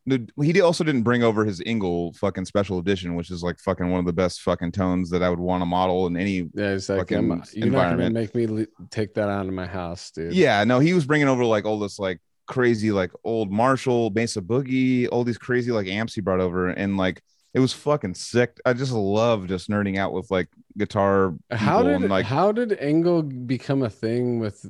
he 0.09 0.53
did- 0.53 0.61
also 0.63 0.85
didn't 0.85 1.03
bring 1.03 1.23
over 1.23 1.45
his 1.45 1.61
Engl 1.61 2.15
fucking 2.17 2.45
special 2.45 2.79
edition, 2.79 3.15
which 3.15 3.31
is 3.31 3.43
like 3.43 3.59
fucking 3.59 3.91
one 3.91 4.01
of 4.01 4.07
the 4.07 4.13
best 4.13 4.43
fucking 4.43 4.73
tones 4.73 5.11
that 5.11 5.23
I 5.23 5.31
would 5.31 5.39
want 5.39 5.63
to 5.63 5.67
model 5.67 6.07
in 6.07 6.17
any. 6.17 6.49
yeah, 6.55 6.71
it's 6.71 6.89
like 6.89 6.99
fucking 6.99 7.19
I'm, 7.19 7.25
you're 7.25 7.33
not 7.35 7.43
gonna 7.43 7.67
environment. 8.05 8.15
make 8.15 8.35
me 8.35 8.47
le- 8.47 8.67
take 8.91 9.15
that 9.15 9.29
out 9.29 9.47
of 9.47 9.53
my 9.53 9.67
house, 9.67 10.11
dude. 10.11 10.33
Yeah, 10.33 10.63
no, 10.65 10.79
he 10.79 10.95
was 10.95 11.05
bringing 11.07 11.29
over 11.29 11.45
like 11.45 11.65
all 11.65 11.79
this 11.79 11.99
like 11.99 12.21
crazy 12.47 12.93
like 12.93 13.11
old 13.25 13.51
Marshall, 13.51 14.11
Mesa 14.11 14.41
Boogie, 14.41 15.09
all 15.11 15.25
these 15.25 15.39
crazy 15.39 15.73
like 15.73 15.89
amps 15.89 16.15
he 16.15 16.21
brought 16.21 16.41
over, 16.41 16.69
and 16.69 16.97
like 16.97 17.21
it 17.55 17.59
was 17.61 17.73
fucking 17.73 18.15
sick. 18.15 18.59
I 18.65 18.75
just 18.75 18.93
love 18.93 19.47
just 19.49 19.69
nerding 19.71 19.97
out 19.99 20.13
with 20.13 20.31
like 20.31 20.49
guitar. 20.79 21.35
How 21.51 21.83
did 21.83 21.95
and, 21.95 22.09
like 22.09 22.27
how 22.27 22.53
did 22.53 22.71
Engl 22.71 23.47
become 23.47 23.83
a 23.83 23.91
thing 23.91 24.39
with 24.39 24.65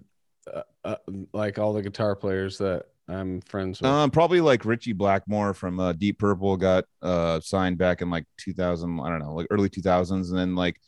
uh, 0.52 0.62
uh, 0.84 0.96
like 1.32 1.58
all 1.58 1.72
the 1.72 1.82
guitar 1.82 2.14
players 2.14 2.58
that 2.58 2.86
I'm 3.08 3.40
friends 3.42 3.80
with? 3.80 3.90
Um, 3.90 4.10
probably 4.10 4.40
like 4.40 4.64
Ritchie 4.64 4.92
Blackmore 4.92 5.54
from 5.54 5.78
uh, 5.78 5.92
Deep 5.92 6.18
Purple 6.18 6.56
got 6.56 6.84
uh 7.02 7.40
signed 7.40 7.78
back 7.78 8.02
in 8.02 8.10
like 8.10 8.24
2000. 8.38 9.00
I 9.00 9.08
don't 9.08 9.20
know, 9.20 9.34
like 9.34 9.46
early 9.50 9.68
2000s, 9.68 10.30
and 10.30 10.38
then 10.38 10.54
like 10.54 10.80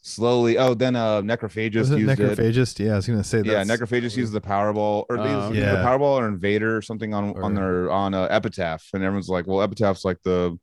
slowly. 0.00 0.56
Oh, 0.58 0.74
then 0.74 0.96
uh, 0.96 1.20
Necrophagist 1.22 1.76
Was 1.76 1.90
it 1.90 1.98
used 2.00 2.18
it. 2.18 2.38
Necrophagist? 2.38 2.78
Yeah, 2.78 2.92
I 2.92 2.96
was 2.96 3.06
gonna 3.06 3.24
say 3.24 3.42
that. 3.42 3.46
Yeah, 3.46 3.64
Necrophagist 3.64 4.16
used 4.16 4.32
the 4.32 4.40
Powerball, 4.40 5.04
or 5.10 5.18
they 5.18 5.30
used 5.30 5.46
okay. 5.48 5.60
the 5.60 5.82
Powerball 5.84 6.18
or 6.18 6.28
Invader 6.28 6.76
or 6.76 6.82
something 6.82 7.12
on 7.12 7.40
on 7.42 7.54
their 7.54 7.90
on 7.90 8.14
uh, 8.14 8.24
Epitaph, 8.30 8.88
and 8.94 9.02
everyone's 9.04 9.28
like, 9.28 9.46
"Well, 9.46 9.62
Epitaph's 9.62 10.04
like 10.04 10.22
the 10.22 10.58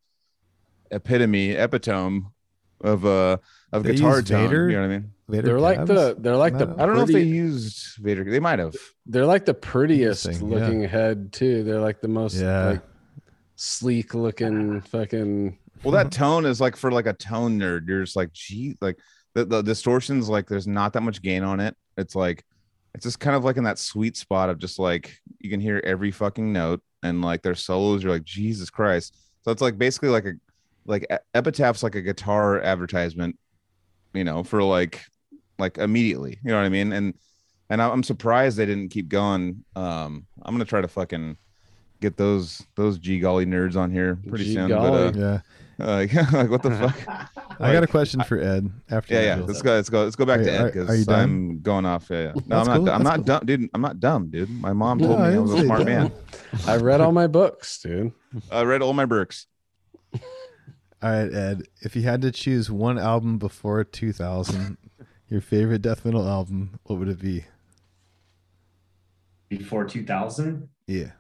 epitome, 0.91 1.51
epitome 1.51 2.23
of 2.81 3.05
uh 3.05 3.37
of 3.71 3.83
They 3.83 3.93
guitar 3.93 4.21
tone." 4.21 4.47
Vader? 4.47 4.69
You 4.69 4.75
know 4.77 4.81
what 4.81 4.93
I 4.93 4.99
mean? 4.99 5.11
They're 5.27 5.59
like 5.59 5.85
the 5.85 6.15
they're 6.19 6.35
like 6.35 6.57
the 6.57 6.75
I 6.77 6.85
don't 6.85 6.95
know 6.95 7.01
if 7.01 7.09
they 7.09 7.23
used 7.23 7.97
Vader. 7.97 8.23
They 8.23 8.39
might 8.39 8.59
have. 8.59 8.75
they're 9.07 9.25
like 9.25 9.45
the 9.45 9.53
prettiest 9.55 10.25
Interesting, 10.25 10.51
yeah. 10.51 10.59
looking 10.59 10.83
head 10.83 11.33
too. 11.33 11.63
They're 11.63 11.79
like 11.79 11.99
the 12.01 12.07
most 12.07 12.35
Yeah. 12.35 12.65
like 12.67 12.81
sleek 13.55 14.13
looking 14.13 14.81
fucking 14.81 15.57
Well, 15.83 15.91
that 15.93 16.11
tone 16.11 16.45
is 16.45 16.61
like 16.61 16.75
for 16.75 16.91
like 16.91 17.07
a 17.07 17.13
tone 17.13 17.59
nerd. 17.59 17.87
You're 17.87 18.03
just 18.03 18.15
like, 18.15 18.33
gee, 18.33 18.75
like 18.81 18.99
the, 19.33 19.45
the 19.45 19.61
distortions, 19.63 20.29
like 20.29 20.47
there's 20.47 20.67
not 20.67 20.93
that 20.93 21.01
much 21.01 21.21
gain 21.21 21.43
on 21.43 21.59
it. 21.59 21.75
It's 21.97 22.15
like 22.15 22.43
it's 22.93 23.03
just 23.03 23.19
kind 23.19 23.35
of 23.35 23.43
like 23.43 23.57
in 23.57 23.63
that 23.63 23.79
sweet 23.79 24.15
spot 24.15 24.49
of 24.49 24.57
just 24.59 24.77
like 24.79 25.17
you 25.39 25.49
can 25.49 25.59
hear 25.59 25.81
every 25.83 26.11
fucking 26.11 26.53
note 26.53 26.81
and 27.03 27.21
like 27.21 27.41
their 27.41 27.55
solos, 27.55 28.03
you're 28.03 28.11
like, 28.13 28.23
Jesus 28.23 28.69
Christ. 28.69 29.17
So 29.43 29.51
it's 29.51 29.61
like 29.61 29.77
basically 29.77 30.09
like 30.09 30.25
a 30.25 30.33
like 30.85 31.07
Epitaph's 31.33 31.81
like 31.83 31.95
a 31.95 32.01
guitar 32.01 32.61
advertisement, 32.61 33.37
you 34.13 34.23
know, 34.23 34.43
for 34.43 34.61
like 34.61 35.01
like 35.57 35.77
immediately. 35.77 36.37
You 36.43 36.51
know 36.51 36.57
what 36.57 36.65
I 36.65 36.69
mean? 36.69 36.91
And 36.91 37.13
and 37.69 37.81
I- 37.81 37.89
I'm 37.89 38.03
surprised 38.03 38.57
they 38.57 38.65
didn't 38.65 38.89
keep 38.89 39.07
going. 39.09 39.63
Um, 39.75 40.25
I'm 40.41 40.53
gonna 40.53 40.65
try 40.65 40.81
to 40.81 40.87
fucking 40.87 41.37
get 42.01 42.17
those 42.17 42.61
those 42.75 42.97
G 42.99 43.19
golly 43.19 43.45
nerds 43.45 43.75
on 43.75 43.91
here 43.91 44.17
pretty 44.27 44.45
Gee 44.45 44.53
soon. 44.55 44.69
But 44.69 44.93
uh, 44.93 45.11
Yeah, 45.15 45.39
uh, 45.85 45.95
like 46.33 46.49
what 46.49 46.61
the 46.63 46.71
fuck? 46.71 47.31
I 47.59 47.71
got 47.71 47.83
a 47.83 47.87
question 47.87 48.21
for 48.23 48.37
Ed. 48.37 48.69
After 48.89 49.13
Yeah, 49.13 49.37
yeah. 49.37 49.43
Let's 49.45 49.61
go. 49.61 49.71
Let's 49.75 49.89
go. 49.89 50.03
Let's 50.03 50.17
go 50.17 50.25
back 50.25 50.41
Are- 50.41 50.43
to 50.43 50.51
Ed 50.51 50.63
because 50.65 50.89
are 50.89 50.95
you 50.95 51.05
done? 51.05 51.19
I'm 51.23 51.59
going 51.61 51.85
off. 51.85 52.07
Yeah, 52.09 52.17
yeah. 52.23 52.31
No, 52.47 52.57
That's 52.57 52.67
I'm 52.69 52.75
cool, 52.77 52.85
not. 52.85 52.95
I'm 52.95 53.03
that's 53.03 53.03
not 53.03 53.15
cool. 53.15 53.23
dumb, 53.23 53.45
dude. 53.45 53.69
I'm 53.73 53.81
not 53.81 53.99
dumb, 54.01 54.27
dude. 54.29 54.49
My 54.49 54.73
mom 54.73 54.97
No, 54.97 55.07
told 55.07 55.19
me 55.21 55.25
I 55.25 55.33
I 55.35 55.37
was 55.39 55.53
a 55.53 55.63
smart 55.63 55.79
dumb. 55.79 55.87
man. 55.87 56.11
I 56.67 56.75
read 56.77 56.99
all 57.01 57.13
my 57.13 57.27
books, 57.27 57.79
dude. 57.81 58.11
I 58.51 58.63
read 58.63 58.81
all 58.81 58.91
my 58.93 59.05
books. 59.05 59.47
All 61.01 61.11
right, 61.11 61.31
Ed. 61.33 61.63
If 61.81 61.95
you 61.95 62.01
had 62.01 62.21
to 62.23 62.31
choose 62.31 62.71
one 62.71 62.97
album 62.97 63.37
before 63.37 63.83
2000, 63.83 64.77
your 65.29 65.41
favorite 65.41 65.81
death 65.81 66.05
metal 66.05 66.27
album, 66.27 66.79
what 66.83 66.99
would 66.99 67.07
it 67.09 67.19
be? 67.19 67.45
Before 69.49 69.85
2000, 69.85 70.69
Yeah. 70.87 71.11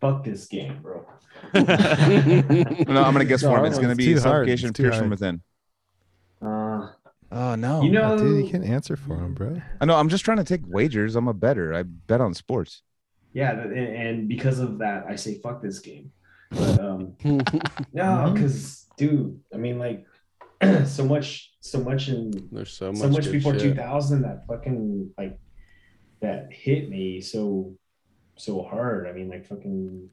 fuck 0.00 0.24
this 0.24 0.46
game, 0.46 0.80
bro. 0.82 1.06
No, 1.54 3.02
I'm 3.02 3.12
gonna 3.12 3.24
guess 3.24 3.42
for 3.42 3.58
him. 3.58 3.64
It's 3.64 3.78
gonna 3.78 3.94
be 3.94 4.06
too 4.06 4.20
hard. 4.20 4.46
suffocation, 4.46 4.68
It's 4.70 4.76
too 4.76 4.82
pierce 4.84 4.98
from 4.98 5.10
within. 5.10 5.42
Uh, 6.42 6.88
Oh 7.32 7.54
no. 7.56 7.82
you 7.82 7.90
know, 7.90 8.12
Oh, 8.14 8.18
dude, 8.18 8.44
you 8.44 8.50
can't 8.50 8.64
answer 8.64 8.96
for 8.96 9.16
him, 9.16 9.34
bro. 9.34 9.60
I 9.80 9.84
know. 9.84 9.96
I'm 9.96 10.08
just 10.08 10.24
trying 10.24 10.36
to 10.38 10.44
take 10.44 10.62
wagers. 10.66 11.16
I'm 11.16 11.26
a 11.28 11.34
better. 11.34 11.74
I 11.74 11.82
bet 11.82 12.20
on 12.20 12.34
sports. 12.34 12.82
yeah, 13.32 13.52
and, 13.60 13.72
and 13.76 14.28
because 14.28 14.60
of 14.60 14.78
that, 14.78 15.06
I 15.08 15.16
say 15.16 15.38
fuck 15.40 15.60
this 15.60 15.80
game. 15.80 16.12
But 16.50 16.78
um, 16.80 17.14
no, 17.92 18.30
because 18.32 18.85
dude, 18.96 19.40
I 19.52 19.56
mean, 19.56 19.78
like 19.78 20.04
so 20.86 21.04
much, 21.04 21.52
so 21.60 21.80
much 21.80 22.08
in 22.08 22.30
There's 22.52 22.72
so 22.72 22.90
much, 22.92 23.00
so 23.00 23.08
much 23.08 23.30
before 23.30 23.52
shit. 23.54 23.74
2000 23.74 24.22
that 24.22 24.46
fucking 24.48 25.10
like 25.18 25.38
that 26.20 26.48
hit 26.50 26.88
me 26.88 27.20
so 27.20 27.74
so 28.36 28.62
hard 28.62 29.06
i 29.06 29.12
mean 29.12 29.28
like 29.28 29.46
fucking 29.46 30.08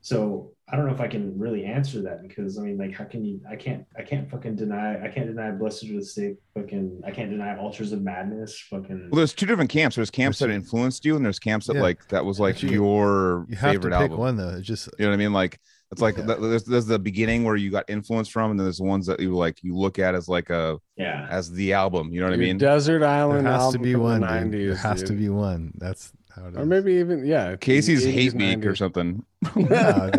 so 0.00 0.52
i 0.70 0.76
don't 0.76 0.86
know 0.86 0.92
if 0.92 1.00
i 1.00 1.08
can 1.08 1.38
really 1.38 1.64
answer 1.64 2.00
that 2.02 2.22
because 2.22 2.58
i 2.58 2.62
mean 2.62 2.78
like 2.78 2.94
how 2.94 3.04
can 3.04 3.24
you 3.24 3.40
i 3.50 3.56
can't 3.56 3.84
i 3.98 4.02
can't 4.02 4.30
fucking 4.30 4.56
deny 4.56 5.02
i 5.04 5.08
can't 5.08 5.26
deny 5.26 5.50
blessed 5.50 5.84
are 5.84 5.94
the 5.94 6.04
sick 6.04 6.36
fucking 6.54 7.00
i 7.06 7.10
can't 7.10 7.30
deny 7.30 7.56
altars 7.58 7.92
of 7.92 8.00
madness 8.02 8.58
fucking 8.70 9.08
Well, 9.10 9.18
there's 9.18 9.34
two 9.34 9.46
different 9.46 9.70
camps. 9.70 9.96
There's 9.96 10.10
camps 10.10 10.38
that 10.38 10.50
influenced 10.50 11.04
you, 11.04 11.16
and 11.16 11.24
there's 11.24 11.38
camps 11.38 11.66
that 11.66 11.76
Yeah. 11.76 11.82
like 11.82 12.06
that 12.08 12.24
was 12.24 12.38
like 12.40 12.62
you- 12.62 12.70
your 12.70 13.46
You 13.48 13.56
have 13.56 13.72
favorite 13.72 13.90
to 13.90 13.96
pick 13.98 14.02
album. 14.12 14.18
one 14.18 14.36
though. 14.36 14.56
It's 14.56 14.66
just 14.66 14.88
You 14.98 15.04
know 15.06 15.10
what 15.10 15.14
I 15.14 15.18
mean? 15.18 15.32
Like 15.32 15.58
it's 15.90 16.02
like 16.02 16.16
Yeah. 16.18 16.26
th- 16.26 16.38
there's 16.40 16.64
there's 16.64 16.86
the 16.86 16.98
beginning 16.98 17.44
where 17.44 17.56
you 17.56 17.70
got 17.70 17.84
influence 17.88 18.28
from, 18.28 18.50
and 18.50 18.60
then 18.60 18.64
there's 18.66 18.78
the 18.78 18.84
ones 18.84 19.06
that 19.06 19.20
you 19.20 19.34
like 19.34 19.58
you 19.62 19.76
look 19.76 19.98
at 19.98 20.14
as 20.14 20.28
like 20.28 20.50
a 20.50 20.78
yeah 20.96 21.26
as 21.30 21.50
the 21.52 21.72
album. 21.72 22.12
You 22.12 22.20
know 22.20 22.26
what 22.26 22.34
I 22.34 22.38
mean? 22.38 22.58
Desert 22.58 23.00
there 23.00 23.08
Island 23.08 23.46
has 23.46 23.72
to 23.72 23.78
be 23.78 23.96
one. 23.96 24.20
90s. 24.22 24.50
There 24.50 24.74
has 24.76 25.02
to 25.04 25.12
be 25.12 25.28
one. 25.28 25.72
That's 25.76 26.12
how 26.38 26.46
it 26.46 26.50
is. 26.52 26.56
Or 26.56 26.66
maybe 26.66 26.94
even 26.94 27.24
yeah. 27.26 27.56
Casey's 27.56 28.04
80s, 28.06 28.12
hate 28.12 28.34
week 28.34 28.66
or 28.66 28.74
something. 28.76 29.24
Nah, 29.54 30.10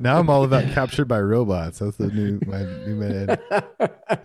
now 0.00 0.18
I'm 0.18 0.28
all 0.28 0.44
about 0.44 0.64
captured 0.74 1.06
by 1.06 1.18
robots. 1.20 1.78
That's 1.78 1.96
the 1.96 2.08
new 2.08 2.38
my 2.46 2.62
new 2.86 2.94
man. 2.96 3.38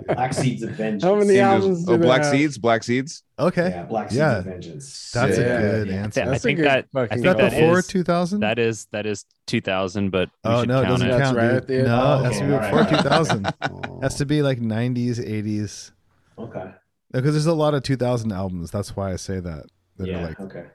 black 0.08 0.34
seeds 0.34 0.62
of 0.64 0.72
vengeance 0.72 1.04
How 1.04 1.16
many 1.16 1.30
Seems- 1.30 1.40
albums 1.40 1.90
oh, 1.90 1.98
Black 1.98 2.24
have? 2.24 2.32
Seeds, 2.32 2.58
Black 2.58 2.84
Seeds. 2.84 3.24
Okay, 3.40 3.70
yeah 3.70 3.84
black 3.84 4.10
seeds 4.10 4.18
Yeah. 4.20 4.38
of 4.40 4.46
vengeance 4.46 5.12
that's 5.14 5.38
Yeah. 5.38 5.44
a 5.44 5.62
good 5.62 5.88
Yeah. 5.88 5.94
answer. 6.04 6.20
Yeah, 6.20 6.26
I 6.26 6.30
That's 6.32 6.40
a 6.40 6.48
think 6.48 6.58
good 6.58 6.66
that 6.66 6.88
I 6.94 7.08
think 7.08 7.24
that 7.24 7.38
that 7.38 7.52
before 7.52 7.82
2000? 7.82 8.40
that 8.42 8.60
is 8.60 8.88
that 8.92 9.06
is 9.06 9.26
2000, 9.48 10.10
but 10.10 10.30
we 10.44 10.52
oh 10.52 10.60
should 10.62 10.68
no, 10.70 10.80
it 10.82 10.84
count 10.84 10.90
doesn't 11.00 11.08
it. 11.08 11.12
That's 11.12 11.24
count. 11.24 11.38
right 11.38 11.52
at 11.52 11.68
the 11.68 11.76
end. 11.78 11.88
No, 11.88 12.02
Oh, 12.02 12.20
it 12.20 12.26
has 12.26 12.38
to 12.40 12.46
be 12.46 12.54
all 12.54 12.60
right, 12.60 12.72
before 12.72 12.80
all 12.80 12.86
right. 12.86 13.04
2000. 13.04 13.54
Oh. 13.62 14.00
has 14.02 14.16
to 14.16 14.26
be 14.26 14.42
like 14.42 14.60
90s, 14.60 15.18
80s. 15.20 15.92
okay 16.38 16.72
Because 17.14 17.32
there's 17.34 17.46
a 17.46 17.54
lot 17.54 17.74
of 17.74 17.84
2000 17.84 18.32
albums. 18.34 18.70
That's 18.72 18.96
why 18.98 19.14
I 19.14 19.16
say 19.16 19.40
that. 19.40 19.66
that 19.98 20.10
are 20.10 20.12
yeah 20.12 20.26
like, 20.28 20.40
okay 20.42 20.66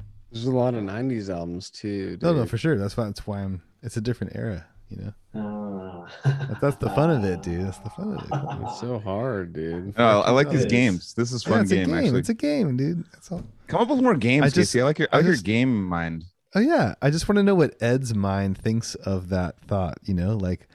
There's 0.42 0.46
a 0.54 0.56
lot 0.56 0.74
of 0.74 0.82
'90s 0.84 1.28
albums 1.28 1.70
too. 1.70 2.18
no, 2.22 2.32
no, 2.32 2.40
dude. 2.40 2.50
for 2.50 2.58
sure. 2.58 2.76
That's 2.78 2.96
why. 2.96 3.04
That's 3.04 3.26
why 3.26 3.40
I'm. 3.40 3.62
It's 3.82 3.96
a 3.96 4.00
different 4.00 4.34
era. 4.36 4.64
You 4.88 5.12
know. 5.34 5.40
uh, 5.40 6.08
That, 6.24 6.60
that's 6.60 6.76
the 6.76 6.90
fun 6.90 7.10
of 7.10 7.24
it, 7.24 7.42
dude. 7.42 7.66
That's 7.66 7.78
the 7.78 7.90
fun 7.90 8.14
of 8.16 8.22
it. 8.24 8.28
It's 8.70 8.80
so 8.80 8.98
hard, 9.00 9.52
dude. 9.52 9.98
No, 9.98 10.20
I 10.20 10.30
like 10.30 10.48
these 10.50 10.64
games. 10.66 11.12
This 11.14 11.32
is 11.32 11.44
Yeah, 11.44 11.52
fun 11.54 11.62
it's 11.62 11.72
a 11.72 11.74
game, 11.76 11.86
game. 11.88 11.94
actually. 11.96 12.18
It's 12.20 12.28
a 12.28 12.34
game, 12.34 12.76
dude. 12.76 13.04
That's 13.12 13.32
all. 13.32 13.42
Come 13.66 13.80
up 13.80 13.88
with 13.88 14.00
more 14.00 14.14
games, 14.16 14.44
I 14.44 14.46
just- 14.46 14.56
Casey. 14.72 14.80
I 14.80 14.84
like 14.84 14.98
your 15.00 15.08
I 15.12 15.16
I 15.16 15.20
like 15.20 15.26
your 15.26 15.36
game 15.38 15.84
mind. 15.84 16.24
Oh 16.54 16.60
yeah, 16.60 16.94
I 17.02 17.10
just 17.10 17.28
want 17.28 17.36
to 17.38 17.42
know 17.42 17.54
what 17.56 17.74
Ed's 17.82 18.14
mind 18.14 18.56
thinks 18.58 18.94
of 18.94 19.28
that 19.30 19.60
thought. 19.62 19.98
You 20.04 20.14
know, 20.14 20.36
like 20.36 20.68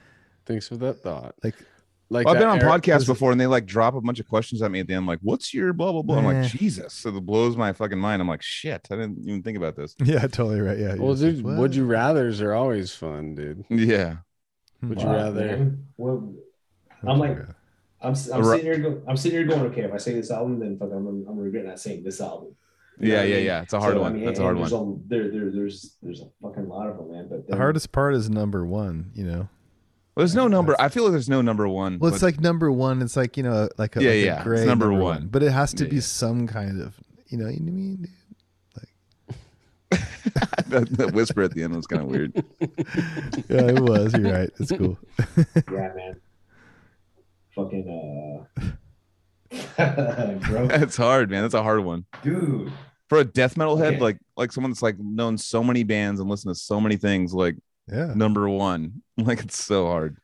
Thanks 0.44 0.68
for 0.68 0.76
that 0.76 0.98
thought. 1.00 1.34
like 1.42 1.54
Like 2.12 2.26
Well, 2.26 2.34
I've 2.34 2.40
been 2.40 2.48
on 2.48 2.60
era- 2.60 2.70
podcasts 2.70 2.98
was- 2.98 3.06
before, 3.06 3.32
and 3.32 3.40
they 3.40 3.46
like 3.46 3.64
drop 3.66 3.94
a 3.94 4.00
bunch 4.00 4.20
of 4.20 4.28
questions 4.28 4.60
at 4.60 4.70
me 4.70 4.80
at 4.80 4.86
the 4.86 4.94
end, 4.94 5.06
like, 5.06 5.18
"What's 5.22 5.54
your 5.54 5.72
blah 5.72 5.92
blah 5.92 6.02
blah?" 6.02 6.18
I'm 6.18 6.24
like, 6.26 6.44
Jesus, 6.50 6.92
so 6.92 7.08
it 7.08 7.20
blows 7.24 7.56
my 7.56 7.72
fucking 7.72 7.98
mind. 7.98 8.20
I'm 8.20 8.28
like, 8.28 8.42
shit, 8.42 8.86
I 8.90 8.96
didn't 8.96 9.18
even 9.26 9.42
think 9.42 9.56
about 9.56 9.76
this. 9.76 9.96
yeah, 10.04 10.20
totally 10.26 10.60
right. 10.60 10.78
Yeah. 10.78 10.94
Well, 10.96 11.14
dude, 11.14 11.42
like, 11.42 11.58
would 11.58 11.74
you 11.74 11.86
what? 11.86 11.92
rather's 11.92 12.40
are 12.42 12.52
always 12.52 12.92
fun, 12.94 13.34
dude. 13.34 13.64
Yeah, 13.70 14.16
Would 14.82 15.00
you 15.00 15.08
rather? 15.08 15.46
man. 15.46 15.86
Well, 15.96 16.34
I'm 17.06 17.18
like- 17.18 17.38
I'm, 18.04 18.14
I'm 18.34 18.44
sitting 18.44 18.64
here 18.64 18.78
go, 18.78 19.00
I'm 19.06 19.16
sitting 19.16 19.38
here 19.38 19.46
going, 19.46 19.62
okay, 19.70 19.82
if 19.82 19.92
I 19.92 19.96
say 19.96 20.12
this 20.14 20.30
album, 20.32 20.58
then 20.58 20.76
fuck, 20.76 20.90
I'm, 20.92 21.06
I'm 21.28 21.38
regretting 21.38 21.68
not 21.68 21.78
saying 21.78 22.02
this 22.02 22.20
album. 22.20 22.56
You 22.98 23.08
know 23.08 23.14
yeah, 23.14 23.20
I 23.20 23.24
yeah, 23.24 23.36
mean? 23.36 23.44
yeah. 23.46 23.62
It's 23.62 23.72
a 23.72 23.80
hard 23.80 23.94
So, 23.94 23.98
I 23.98 24.02
one. 24.02 24.14
mean, 24.16 24.24
That's 24.26 24.38
a 24.40 24.42
hard 24.42 24.58
there's 24.58 24.72
one. 24.72 24.80
all- 24.80 25.00
there, 25.06 25.30
there, 25.30 25.50
there's, 25.50 25.96
there's 26.02 26.20
a 26.20 26.26
fucking 26.42 26.68
lot 26.68 26.88
of 26.88 26.96
them, 26.98 27.12
man. 27.12 27.28
But 27.30 27.46
the 27.46 27.56
hardest 27.56 27.92
part 27.92 28.14
is 28.16 28.28
number 28.28 28.66
one. 28.66 29.12
You 29.14 29.24
know. 29.24 29.48
Well, 30.14 30.22
there's 30.22 30.34
no 30.34 30.46
number. 30.48 30.76
I 30.78 30.88
feel 30.90 31.04
like 31.04 31.12
there's 31.12 31.28
no 31.30 31.40
number 31.40 31.66
one. 31.66 31.98
Well, 31.98 32.12
it's 32.12 32.20
but- 32.20 32.26
like 32.34 32.40
number 32.40 32.70
one. 32.70 33.00
It's 33.02 33.16
like 33.16 33.36
you 33.36 33.42
know, 33.42 33.68
like 33.78 33.96
a, 33.96 34.02
Yeah, 34.02 34.08
like 34.10 34.16
a 34.16 34.24
yeah, 34.24 34.38
it's 34.56 34.66
number 34.66 34.86
number, 34.86 34.90
one. 34.92 35.00
one. 35.20 35.26
but 35.28 35.42
it 35.42 35.50
has 35.52 35.72
to 35.74 35.84
Yeah, 35.84 35.90
be 35.90 35.96
yeah. 35.96 36.02
some 36.02 36.46
kind 36.46 36.82
of, 36.82 36.94
you 37.28 37.38
know, 37.38 37.48
you 37.48 37.60
know 37.60 37.72
what 37.72 37.72
I 37.72 37.74
mean? 37.74 38.08
Like 38.76 40.00
that, 40.68 40.88
that 40.98 41.12
whisper 41.14 41.42
at 41.42 41.52
the 41.54 41.62
end 41.62 41.74
was 41.74 41.86
kind 41.86 42.02
of 42.02 42.08
weird. 42.08 42.32
Yeah, 43.48 43.68
it 43.68 43.80
was. 43.80 44.12
You're 44.14 44.32
right. 44.32 44.50
It's 44.60 44.70
cool. 44.72 44.98
yeah, 45.70 45.92
man. 45.94 46.20
Fucking, 47.54 48.46
uh, 48.56 50.34
bro, 50.40 50.68
It's 50.70 50.96
hard, 50.96 51.30
man. 51.30 51.42
That's 51.42 51.54
a 51.54 51.62
hard 51.62 51.80
one 51.84 52.04
dude. 52.22 52.72
for 53.08 53.18
a 53.18 53.24
death 53.24 53.56
metal 53.56 53.76
head, 53.76 53.94
Okay. 53.94 54.00
like 54.02 54.18
like 54.36 54.52
someone 54.52 54.70
that's 54.70 54.82
like 54.82 54.98
known 54.98 55.36
so 55.38 55.62
many 55.62 55.82
bands 55.84 56.20
and 56.20 56.28
listened 56.30 56.54
to 56.54 56.58
so 56.60 56.80
many 56.80 56.96
things. 56.96 57.34
Like 57.34 57.56
Yeah. 57.90 58.12
number 58.14 58.48
one, 58.48 59.02
like 59.16 59.40
it's 59.40 59.62
so 59.62 59.86
hard. 59.86 60.18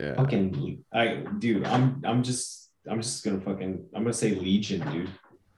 Yeah. 0.00 0.14
Fucking, 0.14 0.84
I, 0.92 1.24
dude, 1.38 1.64
I'm, 1.64 2.02
I'm 2.04 2.22
just, 2.22 2.70
I'm 2.90 3.00
just 3.00 3.24
gonna 3.24 3.40
fucking, 3.40 3.84
I'm 3.94 4.02
gonna 4.02 4.12
say 4.12 4.34
Legion, 4.34 4.80
dude. 4.90 5.10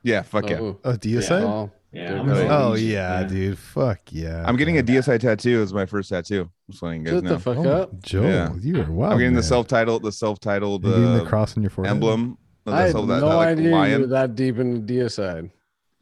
Yeah, 0.03 0.23
fuck 0.23 0.51
yeah. 0.51 0.59
Oh, 0.61 0.81
Oh, 0.85 0.93
Deicide? 0.93 1.43
oh, 1.43 1.71
Yeah, 1.91 2.09
They're 2.11 2.19
I'm 2.19 2.35
say. 2.35 2.49
Oh 2.51 2.71
Legion, 2.73 2.91
yeah, 2.91 3.23
dude. 3.25 3.59
Fuck 3.59 4.01
yeah. 4.11 4.45
I'm 4.47 4.57
getting 4.57 4.77
a. 4.79 4.83
Deicide 4.83 5.21
tattoo 5.21 5.63
as 5.63 5.73
my 5.73 5.87
first 5.87 6.11
tattoo. 6.11 6.51
Just 6.71 6.83
letting 6.83 7.01
you 7.01 7.07
guys 7.07 7.15
shut 7.15 7.25
know. 7.25 7.31
the 7.35 7.39
fuck 7.41 7.57
Oh, 7.59 7.71
up. 7.71 8.03
Joel, 8.03 8.25
Yeah. 8.27 8.53
you 8.61 8.83
are 8.83 8.93
wild. 8.93 9.13
I'm 9.15 9.19
getting 9.19 9.35
the 9.35 9.43
self-titled, 9.43 10.03
the 10.03 10.13
self-titled 10.13 10.85
You 10.85 10.91
getting 10.91 11.15
the 11.15 11.23
uh, 11.23 11.27
cross 11.27 11.57
on 11.57 11.63
your 11.63 11.71
forehead. 11.71 11.93
emblem. 11.95 12.37
I 12.67 12.83
had 12.83 12.93
self- 12.93 13.07
no 13.07 13.15
that- 13.15 13.21
that, 13.21 13.35
like, 13.35 13.49
idea 13.49 13.89
you 13.95 14.01
were 14.01 14.07
that 14.09 14.35
deep 14.35 14.59
into 14.59 14.81
Deicide. 14.93 15.51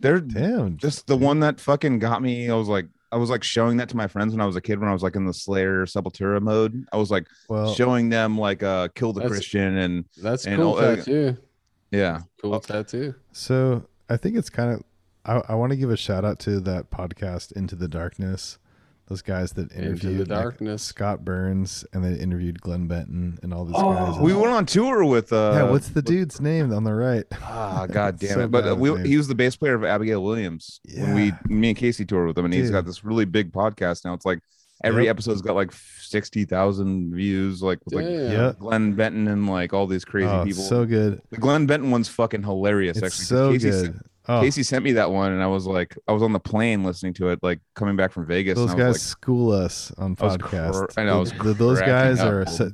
They're 0.01 0.19
Damn. 0.21 0.79
just 0.79 1.07
the 1.07 1.17
one 1.17 1.39
that 1.41 1.61
fucking 1.61 2.01
got 2.01 2.23
me. 2.23 2.51
I 2.51 2.55
was 2.57 2.67
like, 2.69 2.87
I 3.13 3.17
was 3.17 3.29
like 3.31 3.45
showing 3.45 3.77
that 3.77 3.89
to 3.91 3.97
my 3.97 4.09
friends 4.09 4.33
when 4.33 4.41
I 4.41 4.47
was 4.47 4.57
a 4.57 4.61
kid. 4.61 4.81
When 4.81 4.89
I 4.89 4.93
was 4.93 5.03
like 5.03 5.15
in 5.17 5.27
the 5.27 5.35
Slayer 5.35 5.85
Sepultura 5.87 6.41
mode, 6.41 6.85
I 6.93 6.97
was 6.97 7.11
like 7.11 7.27
well, 7.49 7.75
showing 7.75 8.09
them 8.09 8.39
like 8.39 8.63
uh 8.63 8.89
kill 8.95 9.13
the 9.13 9.27
Christian 9.29 9.77
and 9.79 10.05
That's 10.17 10.47
And 10.47 10.57
cool 10.61 10.73
all- 10.73 10.79
uh, 10.79 10.97
tattoo. 10.97 11.37
yeah. 11.91 12.21
Cool 12.41 12.55
Oh. 12.55 12.59
tattoo. 12.59 13.15
so 13.33 13.85
I 14.09 14.17
think 14.17 14.37
it's 14.37 14.51
kind 14.51 14.73
of. 14.73 14.83
I, 15.25 15.53
I 15.53 15.55
want 15.55 15.71
to 15.71 15.77
give 15.77 15.91
a 15.91 15.97
shout 15.97 16.25
out 16.25 16.41
to 16.41 16.59
that 16.61 16.91
podcast 16.91 17.53
Into 17.53 17.77
the 17.77 17.87
Darkness 17.87 18.59
Those 19.09 19.21
guys 19.21 19.53
that 19.55 19.71
Into 19.73 19.85
interviewed 19.89 20.27
the 20.29 20.35
like, 20.35 20.43
darkness. 20.43 20.83
Scott 20.83 21.25
Burns, 21.25 21.85
and 21.93 22.03
they 22.05 22.15
interviewed 22.19 22.61
Glenn 22.61 22.87
Benton 22.87 23.39
and 23.43 23.53
all 23.53 23.65
these 23.65 23.75
Oh, 23.77 23.93
guys. 23.93 24.19
We 24.21 24.33
went 24.33 24.49
on 24.49 24.65
tour 24.65 25.05
with 25.05 25.33
uh 25.33 25.53
yeah, 25.55 25.63
what's 25.65 25.89
the 25.89 25.97
with- 25.97 26.05
dude's 26.07 26.41
name 26.41 26.73
on 26.73 26.85
the 26.85 26.95
right? 26.95 27.25
Ah, 27.43 27.87
god 27.91 28.19
damn 28.19 28.31
So 28.31 28.41
it! 28.43 28.51
But 28.51 28.67
uh, 28.69 28.77
we, 28.77 28.95
name. 28.95 29.05
he 29.05 29.17
was 29.17 29.29
the 29.29 29.35
bass 29.35 29.57
player 29.57 29.75
of 29.75 29.85
Abigail 29.85 30.23
Williams 30.23 30.81
yeah. 30.85 31.03
when 31.03 31.15
we, 31.49 31.55
me 31.55 31.69
and 31.71 31.77
Casey 31.77 32.05
toured 32.07 32.29
with 32.29 32.39
him, 32.39 32.45
and 32.47 32.55
he's 32.55 32.71
got 32.71 32.87
this 32.87 33.05
really 33.05 33.25
big 33.27 33.53
podcast 33.53 34.05
now. 34.05 34.15
It's 34.15 34.25
like 34.25 34.39
every 34.85 35.05
Yep. 35.05 35.11
episode's 35.17 35.43
got 35.43 35.57
like 35.57 35.73
sixty 35.73 36.45
thousand 36.45 37.13
views, 37.15 37.63
like 37.63 37.81
with 37.85 37.95
like 37.95 38.05
Damn. 38.07 38.31
Yeah. 38.33 38.53
Glenn 38.59 38.95
Benton 38.95 39.29
and 39.29 39.49
like 39.49 39.73
all 39.75 39.87
these 39.89 40.05
crazy 40.05 40.29
oh, 40.29 40.45
people. 40.45 40.63
so 40.63 40.87
good. 40.87 41.21
the 41.31 41.37
Glenn 41.39 41.67
Benton 41.67 41.91
one's 41.91 42.09
fucking 42.09 42.45
hilarious. 42.45 42.97
It's 42.97 43.07
actually, 43.07 43.19
'cause 43.19 43.29
so 43.29 43.53
Casey 43.53 43.71
good. 43.71 43.85
Sent, 43.85 44.07
Oh, 44.29 44.41
Casey 44.41 44.63
sent 44.63 44.85
me 44.85 44.93
that 44.93 45.11
one, 45.11 45.33
and 45.33 45.43
I 45.43 45.47
was 45.49 45.67
like, 45.67 45.97
I 46.07 46.13
was 46.13 46.23
on 46.23 46.33
the 46.33 46.39
plane 46.41 46.85
listening 46.85 47.13
to 47.15 47.29
it, 47.31 47.41
like 47.43 47.61
coming 47.75 47.97
back 47.97 48.13
from 48.13 48.25
Vegas. 48.27 48.57
those 48.57 48.73
and 48.73 48.81
I 48.83 48.89
was 48.89 48.97
guys 48.99 49.03
school 49.03 49.51
us 49.53 49.93
on 49.99 50.17
I 50.21 50.25
was 50.25 50.37
podcasts. 50.37 50.89
cr- 50.95 51.01
I 51.01 51.05
know, 51.05 51.17
I 51.17 51.21
was 51.21 51.33
Th- 51.33 51.57
those 51.57 51.81
guys 51.81 52.21
up. 52.21 52.33
are 52.33 52.47
so, 52.47 52.71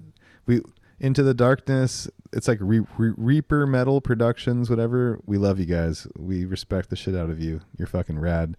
we 0.46 0.60
into 1.00 1.22
the 1.22 1.34
darkness. 1.34 2.08
It's 2.32 2.48
like 2.48 2.58
re, 2.60 2.80
re, 2.98 3.12
Reaper 3.16 3.66
Metal 3.66 4.00
Productions, 4.02 4.68
whatever. 4.68 5.20
We 5.24 5.38
love 5.38 5.58
you 5.58 5.64
guys. 5.64 6.06
We 6.18 6.44
respect 6.44 6.90
the 6.90 6.96
shit 6.96 7.14
out 7.16 7.30
of 7.30 7.40
you. 7.40 7.60
You're 7.78 7.88
fucking 7.88 8.18
rad. 8.18 8.56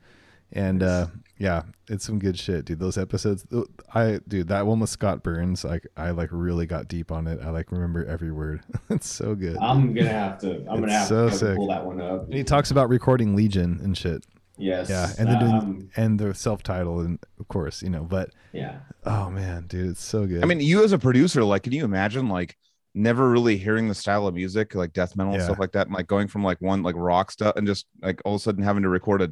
And 0.52 0.82
uh 0.84 1.08
yeah, 1.38 1.64
it's 1.88 2.06
some 2.06 2.20
good 2.20 2.38
shit, 2.38 2.66
dude. 2.66 2.80
Those 2.80 2.98
episodes, 2.98 3.46
I 3.94 4.20
dude, 4.28 4.50
that 4.50 4.66
one 4.68 4.82
with 4.82 4.90
Scott 4.90 5.24
Burns, 5.24 5.64
like 5.64 5.88
I 5.96 6.12
like 6.12 6.30
really 6.32 6.66
got 6.66 6.88
deep 6.90 7.12
on 7.12 7.28
it. 7.28 7.40
I 7.42 7.50
like 7.50 7.72
remember 7.72 8.06
every 8.06 8.32
word. 8.32 8.62
it's 8.90 9.08
so 9.08 9.36
good. 9.36 9.58
I'm 9.58 9.94
gonna 9.94 10.10
have 10.10 10.40
to. 10.40 10.58
I'm 10.70 10.82
gonna 10.82 10.88
It's 10.88 10.94
have 10.94 11.08
so 11.08 11.30
to 11.30 11.36
sick. 11.36 11.56
pull 11.56 11.68
that 11.70 11.86
one 11.86 12.02
up. 12.02 12.26
And 12.26 12.34
he 12.34 12.44
talks 12.44 12.72
about 12.72 12.90
recording 12.90 13.36
Legion 13.36 13.80
and 13.82 13.98
shit. 13.98 14.26
Yes. 14.58 14.90
Yeah, 14.90 15.10
and 15.18 15.30
then 15.30 15.40
doing, 15.40 15.54
um, 15.54 15.90
and 15.96 16.20
the 16.20 16.34
self-titled, 16.34 17.06
and 17.06 17.20
of 17.40 17.48
course, 17.48 17.82
you 17.82 17.90
know. 17.90 18.04
But 18.04 18.32
yeah. 18.52 18.80
oh 19.06 19.30
man, 19.30 19.68
dude, 19.68 19.92
it's 19.92 20.04
so 20.04 20.26
good. 20.26 20.44
I 20.44 20.48
mean, 20.48 20.60
you 20.60 20.84
as 20.84 20.92
a 20.92 21.00
producer, 21.00 21.44
like, 21.46 21.64
can 21.64 21.72
you 21.72 21.86
imagine 21.86 22.28
like 22.28 22.58
never 22.94 23.30
really 23.30 23.56
hearing 23.56 23.88
the 23.88 23.96
style 23.96 24.28
of 24.28 24.34
music, 24.34 24.76
like 24.76 24.92
death 24.92 25.16
metal 25.16 25.34
and 25.34 25.42
stuff 25.42 25.60
like 25.60 25.72
that, 25.72 25.88
and 25.88 25.96
like 25.96 26.08
going 26.08 26.28
from 26.28 26.44
like 26.44 26.60
one 26.60 26.84
like 26.84 26.96
rock 26.98 27.32
stuff 27.32 27.56
and 27.56 27.66
just 27.66 27.86
like 28.02 28.22
all 28.26 28.36
of 28.36 28.42
a 28.42 28.44
sudden 28.44 28.62
having 28.62 28.84
to 28.84 28.90
record 28.90 29.22
a, 29.22 29.30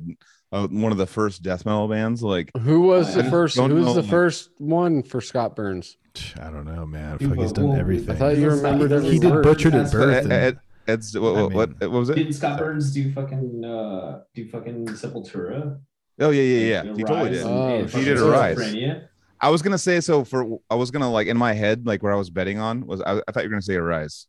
a 0.51 0.67
one 0.67 0.91
of 0.91 0.97
the 0.97 1.07
first 1.07 1.43
death 1.43 1.65
metal 1.65 1.87
bands, 1.87 2.23
like 2.23 2.51
Who 2.57 2.81
was 2.81 3.15
the 3.15 3.23
first? 3.25 3.57
Who 3.57 3.63
was 3.75 3.95
the 3.95 4.01
like- 4.01 4.09
first 4.09 4.49
one 4.57 5.03
for 5.03 5.21
Scott 5.21 5.55
Burns? 5.55 5.97
I 6.41 6.49
don't 6.49 6.65
know, 6.65 6.85
man. 6.85 7.17
Dude, 7.17 7.29
Fuck, 7.29 7.37
he's 7.39 7.51
done 7.51 7.77
everything. 7.77 8.15
I 8.15 8.17
thought 8.17 8.37
you 8.37 8.49
remembered 8.49 8.91
every 8.91 9.11
he 9.11 9.19
did 9.19 9.43
butchered 9.43 9.75
at 9.75 9.91
birth. 9.91 10.23
And- 10.23 10.33
Ed- 10.33 10.59
Ed's 10.87 11.19
what, 11.19 11.33
what, 11.35 11.53
what, 11.53 11.69
mean- 11.81 11.91
what 11.91 11.99
was 11.99 12.09
it? 12.09 12.15
Didn't 12.15 12.33
Scott 12.33 12.57
Burns 12.57 12.93
do 12.93 13.11
fucking 13.11 13.63
uh 13.65 14.21
do 14.33 14.47
fucking 14.49 14.85
Sepultura? 14.87 15.79
Oh 16.19 16.29
yeah, 16.31 16.41
yeah, 16.41 16.65
yeah. 16.67 16.79
And 16.89 16.97
he 16.97 17.03
totally 17.03 17.29
did. 17.31 17.41
and- 17.41 17.49
Oh, 17.49 17.75
and 17.79 17.89
he 17.89 18.03
did 18.05 18.17
Arise. 18.17 18.57
Schizophrenia? 18.57 19.07
I 19.39 19.49
was 19.49 19.61
gonna 19.61 19.77
say 19.77 19.99
so 19.99 20.23
for 20.23 20.59
I 20.69 20.75
was 20.75 20.89
gonna 20.89 21.11
like 21.11 21.27
in 21.27 21.37
my 21.37 21.53
head 21.53 21.85
like 21.85 22.01
where 22.01 22.13
I 22.13 22.15
was 22.15 22.29
betting 22.31 22.57
on 22.57 22.87
was 22.87 23.01
I, 23.01 23.17
I 23.27 23.31
thought 23.31 23.43
you 23.43 23.49
were 23.49 23.53
gonna 23.53 23.61
say 23.61 23.75
Arise. 23.75 24.27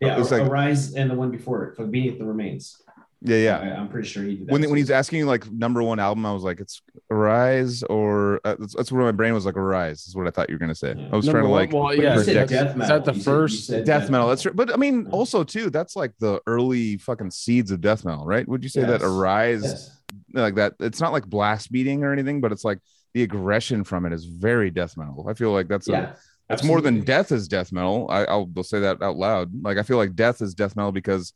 Yeah, 0.00 0.18
It's 0.20 0.30
like- 0.30 0.42
Arise 0.46 0.94
and 0.94 1.10
the 1.10 1.14
one 1.14 1.30
before 1.30 1.64
it, 1.64 1.76
for 1.76 1.84
Beneath 1.86 2.18
the 2.18 2.24
Remains. 2.24 2.80
Yeah, 3.24 3.36
yeah. 3.36 3.58
I, 3.58 3.78
I'm 3.78 3.88
pretty 3.88 4.08
sure 4.08 4.24
he 4.24 4.36
did 4.36 4.48
that. 4.48 4.52
when 4.52 4.62
when 4.62 4.70
too. 4.70 4.74
he's 4.76 4.90
asking 4.90 5.20
you 5.20 5.26
like 5.26 5.48
number 5.50 5.80
one 5.82 6.00
album, 6.00 6.26
I 6.26 6.32
was 6.32 6.42
like, 6.42 6.58
it's 6.60 6.82
Arise 7.10 7.82
or 7.84 8.40
uh, 8.44 8.56
that's, 8.58 8.74
that's 8.74 8.90
where 8.90 9.02
my 9.04 9.12
brain 9.12 9.32
was 9.32 9.46
like 9.46 9.56
Arise 9.56 10.06
is 10.06 10.16
what 10.16 10.26
I 10.26 10.30
thought 10.30 10.48
you 10.50 10.56
were 10.56 10.58
gonna 10.58 10.74
say. 10.74 10.94
Yeah. 10.96 11.08
I 11.12 11.16
was 11.16 11.26
Number 11.26 11.40
trying 11.40 11.48
to 11.50 11.54
like 11.54 11.72
well, 11.72 11.84
But 11.84 11.96
you 11.98 12.02
yeah, 12.02 12.16
said 12.22 12.36
that's- 12.36 12.50
death 12.50 12.80
is 12.82 12.88
that 12.88 13.04
the 13.04 13.14
You 13.14 13.22
first 13.22 13.66
said 13.66 13.84
death 13.84 14.10
metal. 14.10 14.28
That's 14.28 14.42
true. 14.42 14.52
But 14.54 14.72
I 14.72 14.76
mean, 14.76 15.04
Yeah. 15.04 15.10
also 15.10 15.44
too, 15.44 15.70
that's 15.70 15.94
like 15.94 16.12
the 16.18 16.40
early 16.46 16.96
fucking 16.98 17.30
seeds 17.30 17.70
of 17.70 17.80
death 17.80 18.04
metal, 18.04 18.24
right? 18.26 18.46
Would 18.48 18.62
you 18.64 18.68
say 18.68 18.82
that 18.84 19.02
Arise 19.02 19.62
Yes. 19.62 20.02
like 20.32 20.56
that? 20.56 20.74
It's 20.80 21.00
not 21.00 21.12
like 21.12 21.24
blast 21.26 21.70
beating 21.70 22.02
or 22.02 22.12
anything, 22.12 22.40
but 22.40 22.50
it's 22.50 22.64
like 22.64 22.78
the 23.14 23.22
aggression 23.22 23.84
from 23.84 24.04
it 24.06 24.12
is 24.12 24.24
very 24.24 24.70
death 24.70 24.96
metal. 24.96 25.26
I 25.28 25.34
feel 25.34 25.52
like 25.52 25.68
that's 25.68 25.88
a 25.88 25.92
Yeah. 25.92 26.12
it's 26.50 26.64
more 26.64 26.80
than 26.80 27.02
death 27.04 27.30
is 27.30 27.46
death 27.46 27.70
metal. 27.70 28.08
I, 28.10 28.24
I'll 28.24 28.46
will 28.46 28.64
say 28.64 28.80
that 28.80 29.00
out 29.00 29.16
loud. 29.16 29.52
Like 29.62 29.78
I 29.78 29.84
feel 29.84 29.96
like 29.98 30.14
death 30.16 30.42
is 30.42 30.54
death 30.54 30.74
metal 30.74 30.90
because 30.92 31.32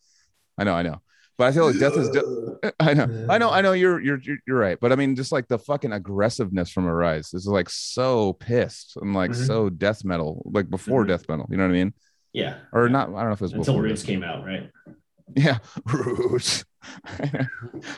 I 0.58 0.64
know, 0.64 0.72
I 0.74 0.82
know, 0.82 1.00
but 1.38 1.46
I 1.48 1.52
feel 1.52 1.66
like 1.70 1.78
death 1.78 1.96
is. 1.96 2.08
De- 2.10 2.72
I 2.80 2.94
know, 2.94 3.26
I 3.28 3.38
know, 3.38 3.50
I 3.50 3.60
know. 3.60 3.72
You're, 3.72 4.00
you're 4.00 4.18
you're 4.20 4.38
you're 4.46 4.58
right. 4.58 4.78
But 4.80 4.90
I 4.92 4.96
mean, 4.96 5.14
just 5.16 5.30
like 5.32 5.46
the 5.48 5.58
fucking 5.58 5.92
aggressiveness 5.92 6.70
from 6.70 6.86
Arise 6.86 7.34
is 7.34 7.46
like 7.46 7.68
so 7.68 8.32
pissed 8.34 8.96
and 8.96 9.14
like 9.14 9.32
Mhm. 9.32 9.46
so 9.46 9.68
death 9.68 10.04
metal, 10.04 10.42
like 10.46 10.70
before 10.70 11.04
Mhm. 11.04 11.08
death 11.08 11.28
metal. 11.28 11.46
You 11.50 11.56
know 11.58 11.64
what 11.64 11.70
I 11.70 11.74
mean? 11.74 11.94
Yeah. 12.32 12.56
Or 12.72 12.86
Yeah. 12.86 12.92
not? 12.92 13.08
I 13.10 13.12
don't 13.20 13.26
know 13.26 13.32
if 13.32 13.40
it 13.40 13.44
was 13.44 13.52
Until 13.52 13.74
before 13.74 13.82
Roots 13.82 14.02
came 14.02 14.22
out, 14.24 14.44
right? 14.44 14.70
Yeah, 15.34 15.58
Roots. 15.92 16.64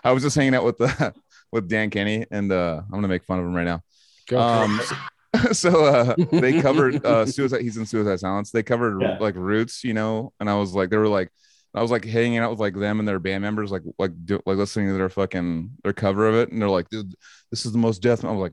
I 0.02 0.12
was 0.12 0.23
just 0.23 0.34
hanging 0.34 0.55
out 0.55 0.65
with 0.65 0.81
uh, 0.81 1.12
with 1.52 1.68
Dan 1.68 1.91
Kenny, 1.91 2.25
and 2.31 2.50
uh, 2.50 2.81
I'm 2.84 2.91
gonna 2.91 3.08
make 3.08 3.25
fun 3.25 3.39
of 3.39 3.44
him 3.44 3.55
right 3.55 3.65
now. 3.67 3.83
Go 4.28 4.39
Um, 4.41 4.81
so 5.52 5.84
uh 5.84 6.15
they 6.33 6.60
covered 6.60 7.05
uh 7.05 7.26
suicide 7.26 7.60
he's 7.60 7.76
in 7.76 7.84
suicide 7.84 8.18
silence 8.18 8.50
they 8.50 8.62
covered 8.62 9.00
Yeah. 9.00 9.18
like 9.20 9.34
roots 9.36 9.84
you 9.84 9.92
know 9.92 10.33
and 10.41 10.49
i 10.49 10.55
was 10.55 10.75
like 10.75 10.89
they 10.89 10.97
were 10.97 11.07
like 11.07 11.28
i 11.74 11.82
was 11.82 11.90
like 11.90 12.05
hanging 12.05 12.38
out 12.38 12.50
with 12.50 12.60
like 12.60 12.74
them 12.74 12.98
and 12.98 13.06
their 13.08 13.18
band 13.18 13.42
members 13.42 13.70
like 13.70 13.82
like 13.98 14.12
do, 14.24 14.40
like 14.47 14.56
listening 14.56 14.88
to 14.88 14.94
their 14.94 15.08
fucking 15.08 15.70
their 15.84 15.92
cover 15.92 16.26
of 16.28 16.34
it 16.34 16.50
and 16.50 16.60
they're 16.60 16.68
like 16.68 16.88
dude 16.88 17.14
this 17.50 17.64
is 17.66 17.72
the 17.72 17.78
most 17.78 18.00
death 18.02 18.24
i 18.24 18.30
was 18.30 18.40
like 18.40 18.52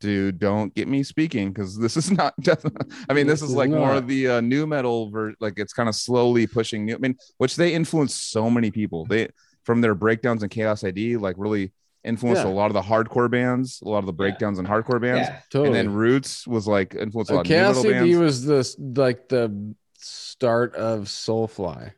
dude 0.00 0.38
don't 0.40 0.74
get 0.74 0.88
me 0.88 1.02
speaking 1.04 1.52
because 1.52 1.78
this 1.78 1.96
is 1.96 2.10
not 2.22 2.34
death 2.40 2.64
i 3.08 3.12
mean 3.14 3.26
this 3.26 3.40
This 3.40 3.44
is 3.44 3.50
is 3.50 3.56
like 3.56 3.70
more 3.70 3.94
of 3.94 4.08
the 4.08 4.28
uh, 4.28 4.40
new 4.40 4.66
metal 4.66 5.10
ver- 5.10 5.34
like 5.40 5.54
it's 5.58 5.72
kind 5.72 5.88
of 5.88 5.94
slowly 5.94 6.46
pushing 6.46 6.84
new 6.84 6.94
i 6.94 6.98
mean 6.98 7.16
which 7.38 7.54
they 7.56 7.72
influence 7.72 8.14
so 8.14 8.50
many 8.50 8.70
people 8.70 9.04
they 9.06 9.28
from 9.64 9.80
their 9.80 9.94
breakdowns 9.94 10.42
and 10.42 10.50
Chaos 10.50 10.82
AD 10.82 10.98
like 10.98 11.36
really 11.38 11.72
influenced 12.02 12.42
Yeah. 12.42 12.50
a 12.50 12.52
lot 12.52 12.66
of 12.66 12.72
the 12.72 12.82
hardcore 12.82 13.30
bands 13.30 13.80
a 13.80 13.88
lot 13.88 13.98
of 14.00 14.06
the 14.06 14.12
breakdowns 14.12 14.58
and 14.58 14.66
hardcore 14.66 15.00
bands 15.00 15.28
Yeah. 15.28 15.38
totally. 15.52 15.78
and 15.78 15.88
then 15.88 15.94
Roots 15.94 16.48
was 16.48 16.66
like 16.66 16.96
influenced 16.96 17.30
a 17.30 17.34
Uh, 17.34 17.36
lot 17.36 17.46
of 17.46 17.50
new 17.50 17.54
Chaos 17.56 17.76
metal 17.76 17.90
AD 17.92 18.00
bands. 18.00 18.18
was 18.18 18.44
the 18.44 19.00
like 19.00 19.28
the 19.28 19.74
start 19.98 20.74
of 20.74 21.04
Soulfly. 21.04 21.92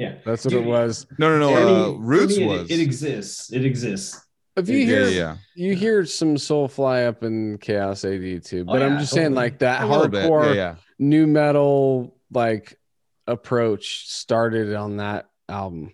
Yeah. 0.00 0.14
That's 0.24 0.44
what 0.46 0.52
Dude, 0.52 0.62
it 0.64 0.66
was. 0.66 1.06
no, 1.18 1.28
no, 1.28 1.38
no. 1.38 1.54
I 1.54 1.60
uh, 1.60 1.92
for 1.92 1.98
Roots 2.00 2.36
me, 2.38 2.44
it- 2.44 2.46
was. 2.46 2.70
It, 2.70 2.80
exists. 2.80 3.52
It 3.52 3.64
exists. 3.66 4.18
If 4.56 4.68
you 4.68 4.78
Yeah, 4.78 4.86
hear 4.86 5.02
yeah, 5.04 5.08
yeah. 5.10 5.36
you 5.54 5.74
hear 5.76 6.04
some 6.06 6.36
Soulfly 6.36 7.06
up 7.06 7.22
in 7.22 7.58
Chaos 7.58 8.04
AD 8.04 8.42
too, 8.44 8.62
Oh, 8.66 8.72
but 8.72 8.82
I'm 8.82 8.94
yeah, 8.94 8.98
just 9.00 9.12
saying 9.12 9.34
like 9.34 9.58
that 9.60 9.82
A 9.82 9.86
hardcore 9.86 10.46
Yeah, 10.46 10.52
yeah. 10.54 10.74
new 10.98 11.26
metal 11.26 12.16
like 12.32 12.78
approach 13.26 14.08
started 14.08 14.74
on 14.74 14.96
that 14.96 15.28
album. 15.48 15.92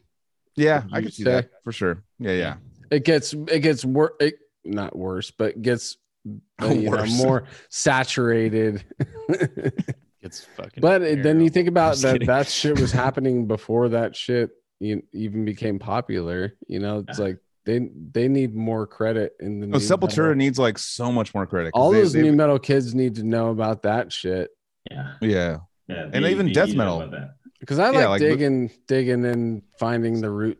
Yeah, 0.57 0.85
I 0.93 0.99
you 0.99 1.03
can 1.07 1.13
see 1.13 1.25
say? 1.25 1.31
that 1.33 1.51
for 1.65 1.73
sure. 1.73 2.03
Yeah, 2.19 2.33
yeah. 2.33 2.55
It 2.91 3.05
gets 3.05 3.33
it 3.35 3.61
gets 3.61 3.85
worse. 3.85 4.13
It, 4.21 4.35
not 4.65 4.97
worse, 4.97 5.31
but 5.33 5.61
gets 5.61 5.97
uh, 6.63 6.67
you 6.69 6.91
know, 6.91 7.05
more 7.07 7.45
saturated. 7.69 8.85
It's 10.27 10.45
fucking. 10.57 10.81
but 10.81 11.03
it- 11.03 11.23
then 11.23 11.41
you 11.41 11.51
think 11.51 11.69
about 11.77 11.97
that 11.99 12.13
kidding. 12.15 12.27
that 12.27 12.49
shit 12.49 12.79
was 12.81 12.93
happening 13.05 13.47
before 13.47 13.89
that 13.91 14.15
shit 14.15 14.51
even 14.81 15.45
became 15.45 15.79
popular. 15.79 16.55
You 16.69 16.81
know, 16.81 17.05
it's 17.09 17.19
Yeah. 17.19 17.25
like 17.25 17.39
they 17.65 17.89
they 18.13 18.29
need 18.29 18.55
more 18.55 18.87
credit 18.87 19.33
in 19.41 19.61
the 19.61 19.67
No, 19.67 19.79
new 19.79 19.85
Sepultura 19.85 20.19
metal. 20.19 20.35
needs 20.37 20.59
like 20.59 20.79
so 20.79 21.11
much 21.11 21.35
more 21.35 21.47
credit. 21.47 21.71
All 21.75 21.91
they- 21.91 22.01
those 22.03 22.13
they- 22.13 22.23
new 22.23 22.33
metal 22.33 22.59
kids 22.59 22.95
need 22.95 23.17
to 23.17 23.25
know 23.25 23.49
about 23.51 23.83
that 23.83 24.13
shit 24.13 24.51
Yeah. 24.91 25.15
Yeah, 25.21 25.57
Yeah. 25.89 26.11
And 26.13 26.25
even 26.27 26.53
death 26.53 26.67
need 26.69 26.73
to 26.73 26.79
know 26.79 26.99
metal. 27.09 27.29
because 27.59 27.79
I 27.79 27.91
Yeah, 27.91 27.99
like, 28.01 28.09
like 28.09 28.21
the- 28.21 28.29
digging 28.29 28.71
digging 28.87 29.25
and 29.25 29.63
finding 29.79 30.21
the 30.21 30.31
root 30.31 30.59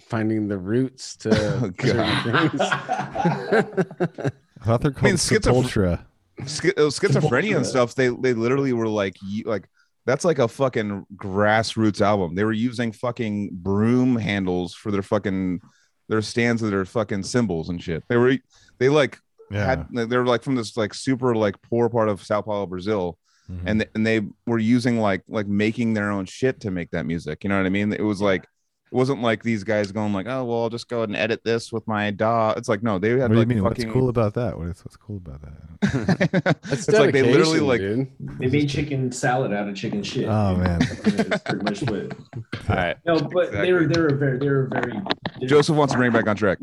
finding 0.00 0.48
the 0.48 0.56
roots 0.58 1.14
to 1.16 1.28
Oh, 1.30 1.70
certain 1.86 2.48
things. 2.48 2.60
I 2.62 4.32
thought 4.64 4.80
they're 4.80 4.90
called 4.90 5.04
I 5.04 5.08
mean, 5.08 5.14
schizoph- 5.16 5.64
Sepultura. 5.64 6.00
Schi- 6.46 6.76
uh, 6.76 6.90
schizophrenia 6.90 7.56
and 7.56 7.66
stuff. 7.66 7.94
They 7.94 8.08
they 8.08 8.32
literally 8.34 8.72
were 8.72 8.88
like 8.88 9.16
like 9.44 9.68
that's 10.06 10.24
like 10.24 10.38
a 10.38 10.48
fucking 10.48 11.04
grassroots 11.16 12.00
album. 12.00 12.34
They 12.34 12.44
were 12.44 12.52
using 12.52 12.92
fucking 12.92 13.50
broom 13.52 14.16
handles 14.16 14.74
for 14.74 14.90
their 14.90 15.02
fucking 15.02 15.60
their 16.08 16.22
stands 16.22 16.62
of 16.62 16.70
their 16.70 16.84
fucking 16.84 17.22
cymbals 17.22 17.68
and 17.68 17.82
shit. 17.82 18.02
They 18.08 18.16
were 18.16 18.36
they 18.78 18.88
like 18.88 19.18
Yeah. 19.50 19.64
had 19.66 19.86
they 19.92 20.16
were 20.16 20.26
like 20.26 20.42
from 20.42 20.54
this 20.56 20.76
like 20.76 20.94
super 20.94 21.34
like 21.34 21.60
poor 21.62 21.88
part 21.88 22.08
of 22.08 22.22
Sao 22.24 22.40
Paulo, 22.42 22.66
Brazil. 22.66 23.18
Mhm. 23.50 23.62
and 23.66 23.86
and 23.96 24.06
they 24.06 24.20
were 24.46 24.58
using 24.60 24.98
like 25.00 25.22
like 25.28 25.46
making 25.48 25.94
their 25.94 26.10
own 26.10 26.24
shit 26.24 26.60
to 26.60 26.70
make 26.70 26.90
that 26.92 27.04
music. 27.06 27.42
You 27.44 27.48
know 27.50 27.56
what 27.56 27.66
I 27.66 27.70
mean? 27.70 27.92
It 27.92 28.02
was 28.02 28.20
like 28.20 28.46
it 28.92 28.96
wasn't 28.96 29.22
like 29.22 29.42
these 29.42 29.62
guys 29.62 29.92
going 29.92 30.12
like, 30.12 30.26
oh 30.26 30.44
well, 30.44 30.62
I'll 30.64 30.68
just 30.70 30.88
go 30.88 30.98
ahead 30.98 31.10
and 31.10 31.16
edit 31.16 31.42
this 31.44 31.72
with 31.72 31.86
my 31.86 32.10
DAW. 32.10 32.54
It's 32.56 32.68
like 32.68 32.82
no, 32.82 32.98
they 32.98 33.10
had 33.10 33.20
what 33.22 33.28
do 33.34 33.40
you 33.40 33.46
mean? 33.46 33.62
fucking. 33.62 33.86
What's 33.88 33.92
cool 33.92 34.08
about 34.08 34.34
that? 34.34 34.58
What 34.58 34.68
is 34.68 34.84
what's 34.84 34.96
cool 34.96 35.18
about 35.18 35.40
that? 35.42 36.56
It's 36.72 36.88
it's 36.88 36.98
like 36.98 37.12
they 37.12 37.22
literally 37.22 37.60
dedication, 37.60 37.66
like 37.66 37.80
dude. 37.80 38.38
They 38.40 38.46
made 38.58 38.68
chicken 38.68 39.12
salad 39.12 39.52
out 39.52 39.68
of 39.68 39.74
chicken 39.76 40.02
shit. 40.02 40.26
Oh, 40.28 40.54
dude. 40.54 40.64
man. 40.64 40.78
That's 41.28 41.42
pretty 41.44 41.64
much 41.64 41.82
what. 41.82 42.12
All 42.70 42.76
right. 42.76 42.96
No, 43.06 43.20
but 43.20 43.52
they 43.52 43.72
were 43.72 43.86
they 43.86 44.00
were 44.00 44.14
very 44.16 44.38
they 44.38 44.48
were 44.48 44.68
very. 44.72 44.92
they 44.92 44.98
were- 45.42 45.46
Joseph 45.46 45.76
wants 45.76 45.92
to 45.92 45.98
bring 45.98 46.10
it 46.10 46.14
back 46.14 46.26
on 46.26 46.36
track. 46.36 46.58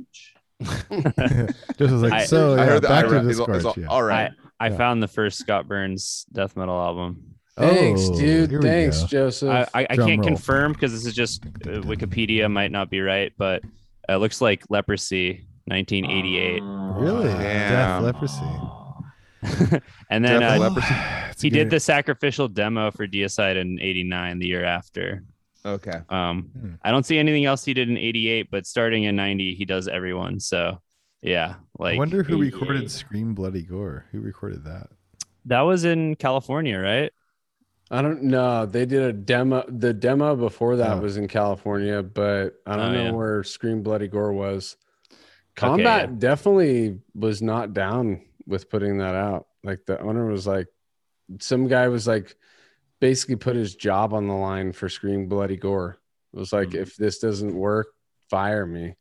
Just 0.62 1.80
was 1.80 1.92
like, 2.02 2.14
I- 2.14 2.26
so 2.26 2.54
I 2.54 2.58
yeah, 2.58 2.66
heard 2.66 2.82
that. 2.84 2.90
back 2.90 3.06
I 3.06 3.08
to 3.08 3.10
heard, 3.20 3.28
it's 3.30 3.40
all- 3.40 3.54
it's 3.54 3.66
all- 3.66 3.74
yeah. 3.78 3.88
all 3.88 4.04
right. 4.04 4.32
I 4.60 4.70
Yeah. 4.70 4.78
found 4.78 5.04
the 5.04 5.08
first 5.08 5.38
Scott 5.40 5.68
Burns 5.68 6.26
death 6.34 6.56
metal 6.58 6.80
album. 6.80 7.36
Thanks, 7.58 8.02
Oh, 8.10 8.18
dude. 8.20 8.50
here 8.52 8.62
Thanks. 8.62 9.04
Joseph. 9.04 9.50
I, 9.50 9.82
I, 9.82 9.88
I 9.90 9.96
can't 9.96 10.20
roll. 10.20 10.28
confirm 10.28 10.74
because 10.74 10.92
this 10.92 11.06
is 11.06 11.14
just 11.14 11.46
uh, 11.46 11.82
Wikipedia 11.82 12.52
might 12.52 12.72
not 12.72 12.90
be 12.90 13.02
right, 13.02 13.32
but 13.38 13.64
it 14.08 14.16
looks 14.18 14.42
like 14.42 14.64
Leprosy 14.70 15.48
1988. 15.66 16.62
Really? 16.64 17.28
Damn. 17.28 18.04
Death 18.04 18.04
leprosy. 18.04 19.82
and 20.10 20.24
then 20.26 20.44
uh, 20.44 20.58
Leprosy. 20.58 20.94
He 21.40 21.52
did 21.52 21.70
the 21.70 21.80
sacrificial 21.80 22.48
demo 22.48 22.90
for 22.90 23.06
Deicide 23.06 23.58
in 23.58 23.80
89, 23.80 24.40
the 24.40 24.48
year 24.48 24.66
after. 24.66 25.24
Okay. 25.64 26.00
Um, 26.10 26.50
Hmm. 26.60 26.72
I 26.82 26.90
don't 26.90 27.06
see 27.06 27.20
anything 27.20 27.46
else 27.46 27.64
he 27.64 27.76
did 27.76 27.90
in 27.90 27.98
88, 27.98 28.50
but 28.50 28.66
starting 28.66 29.04
in 29.04 29.16
90, 29.16 29.54
he 29.54 29.64
does 29.64 29.88
everyone. 29.88 30.40
So, 30.40 30.82
yeah, 31.22 31.56
like 31.78 31.94
I 31.94 31.98
wonder 32.00 32.24
who 32.24 32.40
recorded 32.40 32.90
Scream 32.90 33.36
Bloody 33.36 33.62
Gore. 33.62 34.06
Who 34.12 34.20
recorded 34.22 34.64
that? 34.64 34.88
that 35.46 35.62
was 35.62 35.86
in 35.86 36.16
California, 36.16 36.80
right? 36.80 37.12
I 37.90 38.02
don't 38.02 38.24
know. 38.24 38.66
They 38.66 38.86
did 38.86 39.02
a 39.04 39.14
demo. 39.14 39.64
The 39.70 39.94
demo 39.94 40.36
before 40.36 40.76
that 40.78 40.98
Oh. 40.98 41.02
was 41.02 41.18
in 41.18 41.28
California, 41.28 42.04
but 42.04 42.56
I 42.66 42.76
don't 42.76 42.90
Oh, 42.90 42.92
know 42.94 43.04
yeah. 43.06 43.12
where 43.12 43.44
Scream 43.44 43.82
Bloody 43.84 44.08
Gore 44.08 44.34
was. 44.34 44.76
Okay, 45.12 45.20
Combat 45.56 46.10
yeah. 46.10 46.16
definitely 46.20 47.00
was 47.16 47.42
not 47.42 47.74
down 47.74 48.22
with 48.46 48.70
putting 48.70 48.98
that 48.98 49.16
out. 49.16 49.48
Like 49.64 49.86
the 49.86 50.00
owner 50.02 50.26
was 50.26 50.46
like, 50.46 50.68
some 51.40 51.68
guy 51.68 51.88
was 51.88 52.08
like, 52.08 52.36
basically 53.00 53.36
put 53.36 53.56
his 53.56 53.76
job 53.76 54.14
on 54.14 54.28
the 54.28 54.34
line 54.34 54.72
for 54.74 54.90
Scream 54.90 55.28
Bloody 55.28 55.56
Gore. 55.58 55.98
It 56.34 56.40
was 56.40 56.52
like, 56.52 56.70
Mhm. 56.70 56.82
if 56.82 56.96
this 56.98 57.20
doesn't 57.20 57.54
work, 57.56 57.88
fire 58.30 58.66
me. 58.66 58.96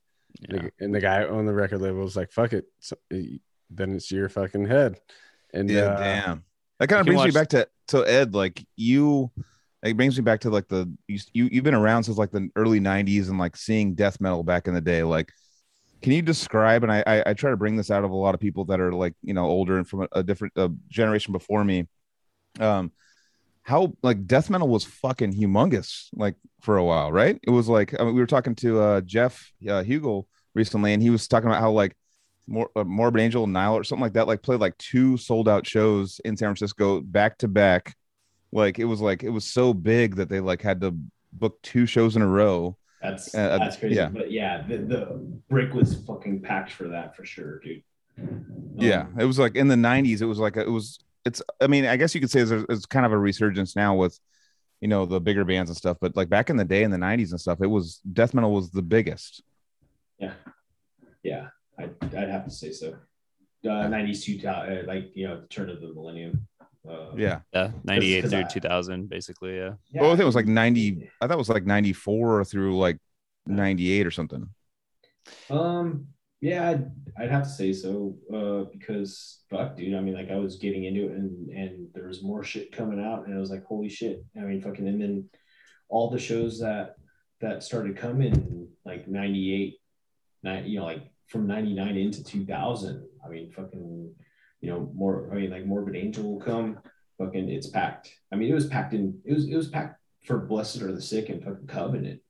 Yeah. 0.49 0.63
The- 0.63 0.73
And 0.85 0.95
the 0.95 1.01
guy 1.01 1.23
who 1.23 1.29
owned 1.29 1.49
the 1.49 1.55
record 1.55 1.81
label 1.81 2.01
was 2.01 2.17
like, 2.17 2.31
fuck 2.31 2.53
it. 2.53 2.67
So, 2.79 2.97
then 3.11 3.95
it's 3.95 4.11
your 4.13 4.29
fucking 4.29 4.67
head. 4.67 5.01
And 5.53 5.69
Yeah, 5.71 5.87
uh, 5.87 5.99
damn. 5.99 6.45
That 6.79 6.89
kind 6.89 7.01
of 7.01 7.07
can 7.07 7.15
brings 7.17 7.21
me 7.23 7.29
watch- 7.29 7.35
back 7.35 7.49
to 7.49 7.69
so 7.89 8.03
Ed, 8.03 8.35
like 8.35 8.67
you, 8.77 9.31
it 9.83 9.97
brings 9.97 10.17
me 10.17 10.23
back 10.23 10.41
to 10.41 10.51
like 10.51 10.69
the 10.69 10.93
you 11.07 11.19
you 11.33 11.49
you've 11.53 11.65
been 11.65 11.75
around 11.75 12.05
since 12.05 12.19
like 12.19 12.31
the 12.31 12.49
early 12.57 12.81
'90s 12.81 13.29
and 13.29 13.39
like 13.39 13.57
seeing 13.57 13.95
death 13.95 14.21
metal 14.21 14.43
back 14.43 14.67
in 14.67 14.75
the 14.75 14.81
day. 14.81 15.03
Like, 15.03 15.33
can 16.03 16.13
you 16.13 16.23
describe? 16.23 16.83
And 16.83 16.93
I 16.93 17.03
I, 17.07 17.31
I 17.31 17.35
try 17.35 17.51
to 17.51 17.57
bring 17.57 17.77
this 17.77 17.91
out 17.91 18.05
of 18.05 18.11
a 18.11 18.17
lot 18.17 18.35
of 18.35 18.41
people 18.41 18.65
that 18.67 18.81
are 18.81 18.93
like 18.93 19.15
you 19.23 19.35
know 19.35 19.45
older 19.45 19.79
and 19.79 19.89
from 19.89 20.03
a, 20.03 20.09
a 20.13 20.23
different 20.23 20.53
uh, 20.57 20.69
generation 20.89 21.33
before 21.33 21.65
me. 21.65 21.87
Um, 22.59 22.93
how 23.63 23.93
like 24.03 24.27
death 24.27 24.49
metal 24.49 24.69
was 24.69 24.85
fucking 24.85 25.33
humongous 25.35 26.07
like 26.15 26.37
for 26.61 26.77
a 26.77 26.85
while, 26.85 27.13
right? 27.13 27.39
It 27.43 27.51
was 27.51 27.69
like 27.69 27.99
I 27.99 28.05
mean, 28.05 28.15
we 28.15 28.21
were 28.21 28.27
talking 28.27 28.55
to 28.57 28.81
uh 28.81 29.01
Jeff 29.03 29.53
uh, 29.69 29.83
Hughell 29.83 30.27
recently, 30.55 30.93
and 30.93 31.03
he 31.03 31.11
was 31.11 31.29
talking 31.29 31.49
about 31.49 31.61
how 31.61 31.71
like 31.71 31.97
more 32.47 32.71
uh, 32.77 32.85
Morbid 32.85 33.21
Angel 33.21 33.47
Nile 33.47 33.77
or 33.77 33.85
something 33.85 34.03
like 34.03 34.13
that, 34.15 34.27
like 34.27 34.43
played 34.43 34.61
like 34.61 34.77
two 34.79 35.17
sold 35.17 35.49
out 35.49 35.67
shows 35.67 36.21
in 36.25 36.37
San 36.37 36.49
Francisco 36.49 37.01
back 37.01 37.39
to 37.39 37.49
back. 37.49 37.97
Like 38.53 38.79
it 38.79 38.85
was 38.85 39.01
like 39.01 39.23
it 39.23 39.31
was 39.31 39.45
so 39.45 39.75
big 39.75 40.17
that 40.17 40.29
they 40.29 40.41
like 40.41 40.63
had 40.63 40.81
to 40.83 40.97
book 41.33 41.61
two 41.63 41.87
shows 41.87 42.17
in 42.17 42.23
a 42.23 42.27
row. 42.29 42.77
That's 43.03 43.35
Uh, 43.35 43.59
that's 43.59 43.77
crazy. 43.77 43.97
yeah. 43.97 44.09
But 44.09 44.31
yeah, 44.31 44.63
the, 44.67 44.79
the 44.79 45.07
brick 45.49 45.75
was 45.75 45.95
fucking 46.07 46.41
packed 46.43 46.73
for 46.73 46.89
that 46.89 47.15
for 47.17 47.25
sure, 47.25 47.59
dude. 47.61 47.83
yeah, 48.77 49.03
Um, 49.03 49.21
it 49.21 49.25
was 49.25 49.39
like 49.39 49.57
in 49.57 49.69
the 49.69 49.75
'90s. 49.75 50.23
It 50.23 50.27
was 50.27 50.39
like 50.39 50.57
it 50.57 50.71
was. 50.71 50.99
It's. 51.25 51.43
I 51.61 51.67
mean, 51.67 51.87
I 51.87 51.97
guess 51.97 52.15
you 52.15 52.21
could 52.21 52.31
say 52.31 52.41
it's, 52.41 52.53
it's 52.69 52.87
kind 52.87 53.05
of 53.05 53.13
a 53.13 53.19
resurgence 53.19 53.77
now 53.77 53.95
with, 53.97 54.19
you 54.81 54.89
know, 54.89 55.05
the 55.07 55.21
bigger 55.21 55.45
bands 55.45 55.69
and 55.71 55.77
stuff. 55.77 55.99
But 56.01 56.17
like 56.17 56.29
back 56.29 56.49
in 56.51 56.57
the 56.57 56.65
day 56.65 56.83
in 56.85 56.91
the 56.91 56.97
'90s 56.97 57.33
and 57.33 57.41
stuff, 57.41 57.59
it 57.61 57.67
was 57.67 58.01
death 58.13 58.33
metal 58.33 58.53
was 58.53 58.71
the 58.71 58.83
biggest. 58.83 59.43
yeah, 60.19 60.33
yeah. 61.23 61.49
I'd, 61.79 61.95
I'd 62.15 62.29
have 62.31 62.45
to 62.45 62.51
say 62.51 62.73
so. 62.73 62.97
Uh, 63.65 63.89
90s, 63.89 64.23
2000, 64.25 64.79
uh, 64.79 64.83
like 64.87 65.11
you 65.15 65.27
know, 65.27 65.41
the 65.41 65.47
turn 65.49 65.69
of 65.71 65.81
the 65.81 65.93
millennium. 65.93 66.47
Uh, 66.89 67.11
Yeah. 67.17 67.41
Yeah, 67.53 67.73
98 67.85 68.23
'cause 68.23 68.31
through 68.31 68.41
I- 68.41 68.45
2000, 68.45 69.09
basically. 69.09 69.57
Yeah. 69.57 69.75
yeah. 69.91 70.03
Well, 70.03 70.11
I 70.11 70.15
think 70.15 70.23
it 70.23 70.27
was 70.27 70.37
like 70.37 70.47
90. 70.47 71.11
I 71.21 71.27
thought 71.27 71.35
it 71.35 71.39
was 71.39 71.49
like 71.49 71.67
94 71.67 72.45
through 72.45 72.79
like 72.79 72.99
98 73.47 74.07
or 74.07 74.11
something. 74.13 74.49
Um, 75.51 76.07
yeah, 76.41 76.69
I'd, 76.71 76.91
I'd 77.19 77.31
have 77.31 77.43
to 77.45 77.49
say 77.49 77.73
so. 77.73 78.17
Uh, 78.33 78.71
because 78.71 79.43
fuck, 79.51 79.77
dude. 79.77 79.95
I 79.95 80.01
mean, 80.01 80.15
like 80.15 80.31
I 80.31 80.37
was 80.37 80.57
getting 80.57 80.85
into 80.85 81.07
it, 81.07 81.13
and 81.17 81.49
and 81.51 81.89
there 81.95 82.07
was 82.07 82.23
more 82.23 82.45
shit 82.45 82.71
coming 82.73 83.03
out, 83.05 83.27
and 83.27 83.35
I 83.35 83.39
was 83.41 83.51
like, 83.51 83.65
holy 83.65 83.89
shit. 83.89 84.25
I 84.37 84.41
mean, 84.43 84.61
fucking, 84.61 84.87
and 84.87 85.01
then 85.01 85.29
all 85.89 86.11
the 86.11 86.19
shows 86.19 86.61
that 86.61 86.97
that 87.41 87.63
started 87.65 87.97
coming, 87.97 88.69
like 88.85 89.09
'98, 89.09 89.75
nine, 90.43 90.67
you 90.67 90.79
know, 90.79 90.85
like 90.85 91.03
from 91.29 91.47
'99 91.47 91.97
into 91.97 92.25
2000. 92.25 93.07
I 93.25 93.29
mean, 93.29 93.51
fucking, 93.51 94.15
you 94.61 94.71
know, 94.71 94.91
more. 94.95 95.31
I 95.33 95.37
mean, 95.37 95.51
like 95.51 95.67
Morbid 95.67 95.97
Angel 95.97 96.25
will 96.25 96.41
come. 96.41 96.79
Fucking, 97.19 97.49
it's 97.49 97.69
packed. 97.69 98.13
I 98.33 98.37
mean, 98.37 98.51
it 98.51 98.55
was 98.55 98.67
packed 98.67 98.93
in. 98.93 99.19
It 99.25 99.35
was 99.35 99.47
it 99.47 99.57
was 99.57 99.69
packed 99.69 100.01
for 100.25 100.39
Blessed 100.39 100.83
Are 100.83 100.93
the 100.93 101.01
Sick 101.01 101.29
and 101.29 101.43
fucking 101.43 101.67
Covenant. 101.67 102.21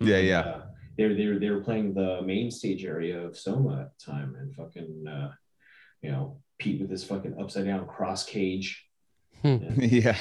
Yeah, 0.00 0.18
yeah. 0.18 0.40
uh, 0.40 0.62
they 0.96 1.04
were 1.04 1.14
they 1.14 1.26
were 1.26 1.38
they 1.38 1.50
were 1.50 1.62
playing 1.62 1.94
the 1.94 2.22
main 2.22 2.50
stage 2.50 2.84
area 2.84 3.20
of 3.20 3.38
Soma 3.38 3.82
at 3.82 3.98
the 3.98 4.12
time, 4.12 4.34
and 4.38 4.54
fucking 4.54 5.06
uh, 5.06 5.32
you 6.02 6.10
know 6.10 6.40
Pete 6.58 6.80
with 6.80 6.90
his 6.90 7.04
fucking 7.04 7.36
upside 7.40 7.66
down 7.66 7.86
cross 7.86 8.24
cage. 8.24 8.84
Hmm. 9.42 9.58
yeah. 9.78 10.16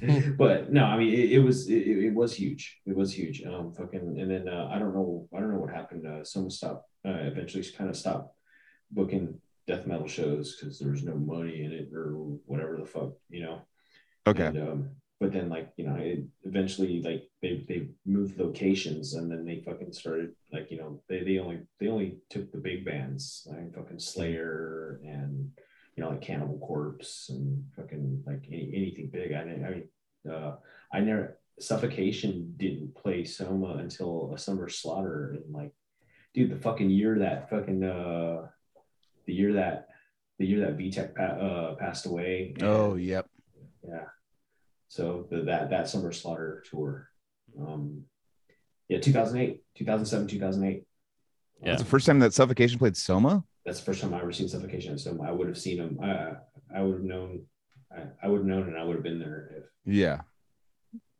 but 0.38 0.72
no, 0.72 0.84
I 0.84 0.96
mean 0.96 1.12
it, 1.12 1.32
it 1.32 1.38
was 1.40 1.68
it, 1.68 1.86
it 1.86 2.14
was 2.14 2.34
huge. 2.34 2.78
It 2.86 2.96
was 2.96 3.12
huge. 3.12 3.42
Um, 3.42 3.72
fucking, 3.72 4.20
and 4.20 4.30
then 4.30 4.48
uh, 4.48 4.70
I 4.72 4.78
don't 4.78 4.94
know 4.94 5.28
I 5.34 5.40
don't 5.40 5.52
know 5.52 5.58
what 5.58 5.70
happened. 5.70 6.06
Uh, 6.06 6.24
Soma 6.24 6.50
stopped 6.50 6.86
uh, 7.08 7.18
eventually 7.22 7.64
kind 7.76 7.90
of 7.90 7.96
stopped 7.96 8.34
booking 8.90 9.40
death 9.66 9.86
metal 9.86 10.08
shows 10.08 10.56
because 10.56 10.78
there 10.78 10.90
was 10.90 11.04
no 11.04 11.14
money 11.14 11.64
in 11.64 11.72
it 11.72 11.90
or 11.94 12.12
whatever 12.46 12.76
the 12.76 12.86
fuck 12.86 13.12
you 13.28 13.42
know. 13.42 13.60
Okay. 14.26 14.46
And, 14.46 14.58
um, 14.58 14.90
but 15.20 15.32
then 15.32 15.48
like 15.48 15.72
you 15.76 15.86
know, 15.86 15.96
it 15.96 16.24
eventually 16.44 17.02
like 17.02 17.28
they 17.42 17.64
they 17.68 17.88
moved 18.06 18.38
locations 18.38 19.14
and 19.14 19.30
then 19.30 19.44
they 19.44 19.60
fucking 19.60 19.92
started 19.92 20.30
like 20.52 20.70
you 20.70 20.78
know 20.78 21.02
they 21.08 21.24
they 21.24 21.38
only 21.38 21.60
they 21.80 21.88
only 21.88 22.18
took 22.30 22.52
the 22.52 22.58
big 22.58 22.84
bands 22.84 23.46
like 23.50 23.74
fucking 23.74 23.98
Slayer 23.98 25.00
and 25.04 25.50
you 25.96 26.02
know 26.02 26.10
like 26.10 26.20
Cannibal 26.20 26.58
Corpse 26.58 27.30
and 27.30 27.64
fucking 27.74 28.22
like 28.26 28.44
any, 28.48 28.70
anything 28.74 29.10
big. 29.12 29.32
I 29.32 29.44
mean 29.44 29.64
I 29.64 29.70
mean 29.70 29.88
uh, 30.32 30.56
I 30.92 31.00
never 31.00 31.38
Suffocation 31.60 32.54
didn't 32.56 32.94
play 32.94 33.24
Soma 33.24 33.78
until 33.78 34.32
a 34.32 34.38
Summer 34.38 34.68
Slaughter 34.68 35.36
and 35.36 35.52
like 35.52 35.72
dude 36.34 36.50
the 36.50 36.56
fucking 36.56 36.90
year 36.90 37.18
that 37.20 37.48
fucking 37.50 37.82
uh 37.82 38.46
the 39.26 39.32
year 39.34 39.54
that 39.54 39.88
the 40.38 40.46
year 40.46 40.60
that 40.60 40.76
VTech 40.78 41.14
pa- 41.16 41.22
uh, 41.22 41.74
passed 41.74 42.06
away. 42.06 42.52
and- 42.54 42.62
Oh, 42.62 42.94
yep. 42.94 43.26
yeah. 43.86 44.04
So 44.88 45.26
the, 45.30 45.42
that 45.42 45.70
that 45.70 45.88
summer 45.88 46.12
slaughter 46.12 46.62
tour, 46.70 47.08
um, 47.60 48.04
yeah, 48.88 49.00
2008, 49.00 49.62
2007, 49.74 50.28
2008. 50.28 50.84
Yeah. 51.60 51.70
That's 51.70 51.82
the 51.82 51.88
first 51.88 52.06
time 52.06 52.20
that 52.20 52.32
Suffocation 52.32 52.78
played 52.78 52.96
Soma. 52.96 53.42
That's 53.66 53.80
the 53.80 53.84
first 53.84 54.00
time 54.00 54.14
I 54.14 54.20
ever 54.20 54.32
seen 54.32 54.48
Suffocation. 54.48 54.92
at 54.94 55.00
Soma. 55.00 55.24
I 55.24 55.32
would 55.32 55.48
have 55.48 55.58
seen 55.58 55.78
them. 55.78 55.98
I 56.02 56.34
I 56.74 56.82
would 56.82 56.94
have 56.94 57.02
known. 57.04 57.42
I, 57.92 58.02
I 58.22 58.28
would 58.28 58.38
have 58.38 58.46
known, 58.46 58.68
and 58.68 58.78
I 58.78 58.84
would 58.84 58.94
have 58.94 59.02
been 59.02 59.18
there 59.18 59.50
if 59.58 59.64
Yeah. 59.84 60.20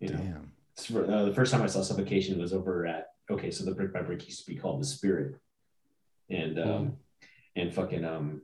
you 0.00 0.10
know. 0.10 0.16
Damn. 0.18 0.52
It's 0.74 0.86
for- 0.86 1.10
uh, 1.10 1.24
the 1.24 1.34
first 1.34 1.50
time 1.52 1.62
I 1.62 1.66
saw 1.66 1.82
Suffocation 1.82 2.38
was 2.38 2.52
over 2.52 2.86
at 2.86 3.08
okay. 3.30 3.50
So 3.50 3.64
the 3.64 3.74
Brick 3.74 3.92
by 3.92 4.02
Brick 4.02 4.26
used 4.26 4.44
to 4.44 4.50
be 4.50 4.58
called 4.58 4.80
the 4.80 4.86
Spirit, 4.86 5.36
and 6.30 6.58
um, 6.58 6.96
and 7.56 7.72
fucking 7.72 8.04
um, 8.04 8.42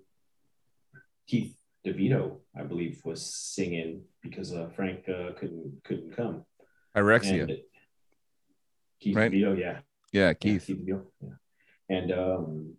Keith 1.27 1.57
DeVito, 1.87 2.39
I 2.59 2.63
believe, 2.63 3.01
was 3.05 3.25
singing 3.25 4.03
because 4.23 4.53
uh, 4.53 4.69
Frank 4.75 5.09
uh, 5.09 5.33
couldn't 5.39 5.83
couldn't 5.85 6.17
come. 6.17 6.45
Pyrexia. 6.97 7.43
And 7.43 7.59
Keith 9.01 9.17
Right? 9.17 9.31
DeVito, 9.31 9.59
yeah. 9.59 9.81
yeah, 10.13 10.29
Yeah, 10.29 10.33
Keith. 10.35 10.67
Keith 10.67 10.79
DeVito, 10.79 11.03
yeah. 11.21 11.31
And 11.91 12.13
um, 12.13 12.75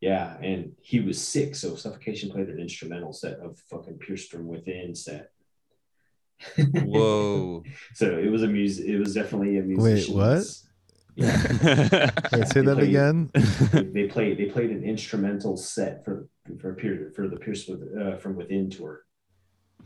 yeah, 0.00 0.36
and 0.40 0.72
he 0.80 1.00
was 1.00 1.20
sick, 1.20 1.56
so 1.56 1.74
Suffocation 1.74 2.30
played 2.30 2.48
an 2.48 2.60
instrumental 2.60 3.12
set 3.12 3.40
of 3.40 3.58
fucking 3.70 3.98
Pierced 3.98 4.30
from 4.30 4.46
Within 4.46 4.94
set. 4.94 5.30
Whoa. 6.56 7.64
so 7.94 8.16
it 8.16 8.30
was 8.30 8.44
a 8.44 8.46
music. 8.46 8.86
It 8.86 8.98
was 8.98 9.14
definitely 9.14 9.58
a 9.58 9.62
Wait, 9.62 9.66
musician. 9.68 10.14
what? 10.14 10.44
Yeah, 11.18 12.10
Wait, 12.32 12.46
say 12.48 12.60
They 12.60 12.66
that 12.66 12.76
played- 12.76 12.88
again. 12.88 13.30
they, 13.72 13.82
they 14.02 14.06
played. 14.08 14.38
They 14.38 14.44
played 14.46 14.70
an 14.70 14.84
instrumental 14.84 15.56
set 15.56 16.04
for 16.04 16.28
for 16.60 16.74
period 16.74 17.14
for 17.16 17.26
the 17.28 17.36
Pierce 17.36 17.66
with, 17.66 17.82
uh, 18.00 18.16
from 18.18 18.36
Within 18.36 18.70
tour. 18.70 19.04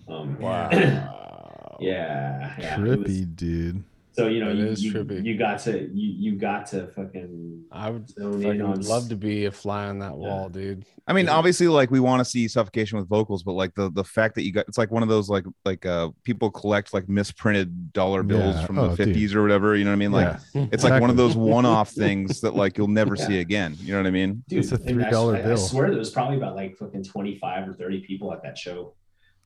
Um, 0.09 0.39
Wow. 0.39 0.69
yeah, 1.81 2.55
yeah. 2.59 2.81
it 2.81 2.99
was- 2.99 2.99
Trippy, 3.09 3.35
dude. 3.35 3.83
So 4.13 4.29
you 4.29 4.41
know, 4.41 4.51
That 4.51 4.57
you, 4.59 4.67
is 4.67 4.85
you, 4.85 4.93
trippy. 4.93 5.25
you 5.25 5.39
got 5.39 5.59
to 5.61 5.89
you 5.93 6.13
you 6.33 6.33
got 6.39 6.67
to 6.67 6.87
fucking 6.89 7.65
I 7.73 7.91
would 7.91 8.09
fucking 8.11 8.61
on 8.63 8.81
love 8.83 9.09
to 9.09 9.17
be 9.17 9.47
a 9.47 9.51
fly 9.51 9.87
on 9.87 9.99
that 10.01 10.15
wall, 10.17 10.49
dude. 10.49 10.85
I 11.07 11.13
mean, 11.15 11.27
Yeah. 11.27 11.33
obviously, 11.33 11.67
like 11.69 11.91
we 11.91 11.99
want 12.01 12.21
to 12.21 12.25
see 12.25 12.47
suffocation 12.49 12.99
with 12.99 13.09
vocals, 13.09 13.43
but 13.43 13.53
like 13.53 13.75
the 13.75 13.91
the 13.91 14.05
fact 14.05 14.35
that 14.37 14.43
you 14.45 14.53
got 14.53 14.67
it's 14.69 14.79
like 14.79 14.91
one 14.91 15.03
of 15.03 15.09
those 15.09 15.29
like 15.29 15.45
like 15.65 15.87
uh 15.87 16.11
people 16.25 16.51
collect 16.51 16.93
like 16.95 17.09
misprinted 17.09 17.93
dollar 17.93 18.23
bills 18.23 18.57
Yeah. 18.57 18.67
from 18.67 18.79
Oh, 18.79 18.89
the 18.89 18.97
fifties 18.97 19.35
or 19.35 19.43
whatever. 19.43 19.75
You 19.77 19.85
know 19.85 19.91
what 19.91 19.95
I 19.97 19.99
mean? 19.99 20.13
Like 20.13 20.37
yeah. 20.55 20.67
it's 20.73 20.85
like 20.85 21.01
one 21.01 21.11
of 21.11 21.17
those 21.17 21.35
one 21.37 21.65
off 21.67 21.91
things 21.91 22.41
that 22.43 22.55
like 22.55 22.77
you'll 22.79 22.89
never 22.89 23.17
see 23.17 23.41
again. 23.41 23.77
You 23.81 23.93
know 23.95 24.01
what 24.01 24.07
I 24.07 24.11
mean? 24.11 24.45
Dude, 24.49 24.61
It's 24.61 24.73
a 24.73 24.77
I- 24.77 24.79
$3 25.11 25.47
I, 25.47 25.53
I 25.53 25.55
swear 25.57 25.89
there 25.91 25.99
was 25.99 26.11
probably 26.11 26.37
about 26.37 26.55
like 26.55 26.77
fucking 26.77 27.05
25 27.05 27.69
or 27.69 27.73
30 27.73 28.01
people 28.03 28.33
at 28.33 28.43
that 28.43 28.57
show. 28.59 28.95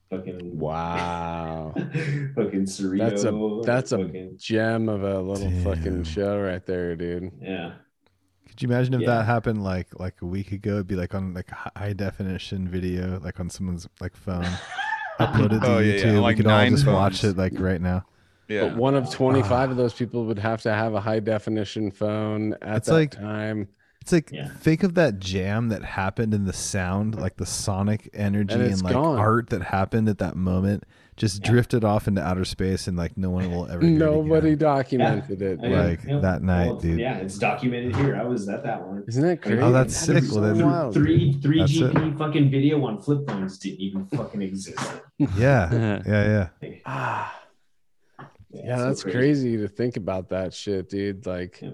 Fucking 0.09 0.57
Wow. 0.57 1.73
fucking 1.75 2.63
Cerrito. 2.65 2.97
That's 3.09 3.23
a- 3.25 3.61
that's 3.65 3.91
a- 3.91 3.97
fucking, 4.05 4.37
Gem 4.37 4.87
of 4.89 5.03
a 5.03 5.19
little 5.21 5.51
fucking 5.63 6.03
show 6.05 6.39
right 6.41 6.65
there, 6.65 6.95
dude. 6.95 7.31
yeah. 7.41 7.73
Could 8.47 8.61
you 8.61 8.69
imagine 8.69 8.93
if 8.95 9.01
Yeah. 9.01 9.07
that 9.17 9.25
happened 9.25 9.63
like 9.63 9.87
like 9.99 10.15
a 10.21 10.25
week 10.25 10.51
ago? 10.53 10.75
It'd 10.75 10.87
be 10.87 10.95
like 10.95 11.13
on 11.13 11.33
like 11.33 11.49
high 11.49 11.93
definition 11.93 12.67
video, 12.67 13.19
like 13.19 13.39
on 13.39 13.49
someone's 13.49 13.87
like 13.99 14.15
phone, 14.15 14.45
uploaded 15.19 15.61
to 15.61 15.67
Oh, 15.67 15.79
yeah, 15.79 15.93
yeah, 15.95 16.03
YouTube. 16.05 16.21
like 16.21 16.37
we 16.37 16.43
could 16.43 16.47
all 16.51 16.57
nine 16.57 16.71
just 16.71 16.87
watch 16.87 17.23
it 17.23 17.37
like 17.37 17.59
right 17.59 17.81
now. 17.81 18.05
Yeah. 18.47 18.69
But 18.69 18.77
one 18.77 18.95
of 18.95 19.11
25 19.11 19.71
of 19.71 19.77
those 19.77 19.93
people 19.93 20.23
would 20.25 20.39
have 20.39 20.61
to 20.61 20.73
have 20.73 20.93
a 20.93 21.01
high 21.01 21.19
definition 21.19 21.91
phone 21.91 22.53
at 22.61 22.77
It's 22.77 22.87
that 22.87 22.93
like- 22.93 23.11
time. 23.11 23.67
It's 24.07 24.13
like 24.13 24.31
Yeah. 24.31 24.47
think 24.47 24.83
of 24.83 24.93
that 24.93 25.19
jam 25.19 25.67
that 25.67 25.83
happened 25.83 26.33
in 26.33 26.45
the 26.45 26.53
sound, 26.53 27.15
like 27.19 27.35
the 27.35 27.45
sonic 27.45 28.09
energy 28.13 28.53
And 28.53 28.63
and, 28.63 28.81
like 28.81 28.93
gone. 28.93 29.19
art 29.19 29.49
that 29.49 29.61
happened 29.63 30.07
at 30.07 30.19
that 30.19 30.37
moment, 30.37 30.85
just 31.17 31.43
drifted 31.43 31.83
off 31.83 32.07
into 32.07 32.25
outer 32.25 32.45
space, 32.45 32.87
and 32.87 32.95
like 32.95 33.17
no 33.17 33.29
one 33.31 33.51
will 33.51 33.67
ever. 33.69 33.81
hear 33.85 33.95
it 33.97 33.99
Nobody 33.99 34.51
again. 34.51 34.59
documented 34.59 35.41
it. 35.41 35.59
I 35.61 35.67
know, 35.67 35.83
Like, 35.83 36.03
yeah. 36.05 36.19
that 36.19 36.41
night, 36.41 36.67
Well, 36.67 36.75
dude. 36.77 36.99
Yeah, 37.01 37.17
it's 37.17 37.37
documented 37.37 37.97
here. 37.97 38.15
I 38.15 38.23
was 38.23 38.47
at 38.47 38.63
that 38.63 38.87
one. 38.87 39.03
Isn't 39.09 39.23
that 39.27 39.41
crazy? 39.41 39.59
Oh, 39.59 39.73
that's 39.73 39.97
sick. 39.97 40.23
so 40.23 40.39
Well, 40.39 40.53
then- 40.55 40.65
wild. 40.65 40.93
Three 40.93 41.33
three 41.41 41.59
That's 41.59 41.75
it. 41.75 41.93
GP 41.93 42.17
fucking 42.17 42.49
video 42.49 42.81
on 42.85 43.01
flip 43.01 43.27
phones 43.27 43.57
didn't 43.57 43.81
even 43.81 44.05
fucking 44.05 44.41
exist. 44.41 44.79
Yeah, 45.37 45.99
yeah, 46.07 46.47
yeah. 46.61 46.69
Ah, 46.85 47.41
yeah, 48.53 48.77
so 48.77 48.83
that's 48.85 49.03
crazy. 49.03 49.57
to 49.57 49.67
think 49.67 49.97
about 49.97 50.29
that 50.29 50.53
shit, 50.53 50.87
dude. 50.89 51.25
Like, 51.25 51.59
Yeah. 51.61 51.71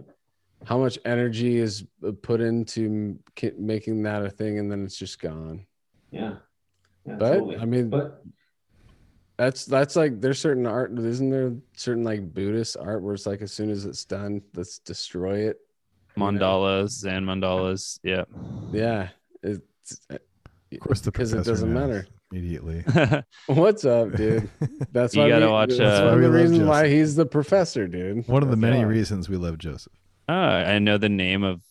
How 0.65 0.77
much 0.77 0.97
energy 1.05 1.57
is 1.57 1.83
uh, 2.07 2.11
put 2.21 2.39
into 2.41 3.17
making 3.57 4.03
that 4.03 4.23
a 4.25 4.29
thing, 4.29 4.59
and 4.59 4.71
then 4.71 4.83
it's 4.85 4.97
just 4.97 5.19
gone. 5.19 5.65
Yeah. 6.11 6.35
yeah 7.05 7.15
But 7.15 7.33
totally. 7.33 7.57
I 7.57 7.65
mean, 7.65 7.89
but 7.89 8.23
that's 9.37 9.65
that's 9.65 9.95
like 9.95 10.21
there's 10.21 10.39
certain 10.39 10.65
art. 10.67 10.97
Isn't 10.97 11.29
there 11.29 11.53
certain 11.75 12.03
like 12.03 12.33
Buddhist 12.33 12.77
art 12.79 13.01
where 13.01 13.13
it's 13.13 13.25
like 13.25 13.41
as 13.41 13.51
soon 13.51 13.69
as 13.69 13.85
it's 13.85 14.05
done, 14.05 14.41
let's 14.55 14.79
destroy 14.79 15.49
it. 15.49 15.57
you 16.15 16.23
know? 16.23 16.31
Mandalas 16.31 17.05
and 17.05 17.27
mandalas. 17.27 17.99
Yeah. 18.03 18.23
Yeah, 18.71 19.09
it's 19.41 19.99
Of 20.09 20.79
course, 20.79 21.01
the 21.01 21.11
because 21.11 21.33
it 21.33 21.43
doesn't 21.43 21.73
knows 21.73 21.81
matter. 21.89 22.07
immediately. 22.31 22.85
What's 23.47 23.85
up, 23.85 24.13
dude? 24.15 24.49
That's 24.91 25.13
You 25.15 25.23
why 25.23 25.29
gotta 25.29 25.47
we- 25.47 25.51
watch, 25.51 25.69
That's 25.71 25.81
uh, 25.99 26.05
one 26.05 26.13
of 26.13 26.21
the 26.21 26.27
love 26.27 26.33
reasons 26.35 26.63
why 26.69 26.87
he's 26.87 27.15
the 27.15 27.25
professor, 27.25 27.87
dude. 27.87 28.27
One 28.27 28.43
of 28.43 28.49
the 28.49 28.55
That's 28.55 28.61
many 28.61 28.77
why. 28.85 28.89
reasons 28.91 29.27
we 29.29 29.35
love 29.37 29.57
Joseph. 29.57 29.91
Oh, 30.29 30.33
I 30.33 30.79
know 30.79 30.97
the 30.97 31.09
name 31.09 31.43
of 31.43 31.61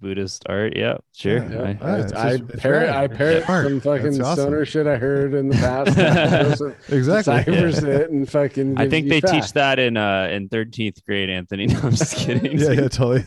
Buddhist 0.00 0.44
art. 0.48 0.76
Yeah, 0.76 0.96
sure. 1.14 1.44
Yeah. 1.44 1.62
I- 1.62 1.78
Ah, 1.82 1.94
it's 1.96 2.12
I, 2.14 2.36
just- 2.38 2.50
it's 2.52 2.62
parrot, 2.62 2.86
rad. 2.86 2.96
I 2.96 3.06
parrot 3.14 3.36
It's 3.36 3.46
smart. 3.46 3.64
some 3.66 3.80
fucking 3.80 4.04
That's 4.04 4.20
awesome. 4.20 4.42
stoner 4.44 4.64
shit 4.64 4.86
I 4.86 4.96
heard 4.96 5.34
in 5.34 5.48
the 5.48 5.56
past. 5.56 6.60
Exactly. 6.92 7.22
Ciphers 7.34 7.78
it 7.84 8.10
and 8.10 8.28
fucking. 8.28 8.78
I 8.78 8.88
think 8.88 9.04
you 9.06 9.10
they 9.10 9.20
teach 9.20 9.52
that 9.52 9.78
in 9.78 9.96
uh 9.98 10.28
in 10.32 10.48
13th 10.48 11.04
grade, 11.04 11.28
Anthony. 11.30 11.66
No, 11.70 11.80
I'm 11.80 11.90
just 11.90 12.16
kidding. 12.26 12.58
Yeah, 12.58 12.70
yeah, 12.72 12.88
totally. 12.88 13.22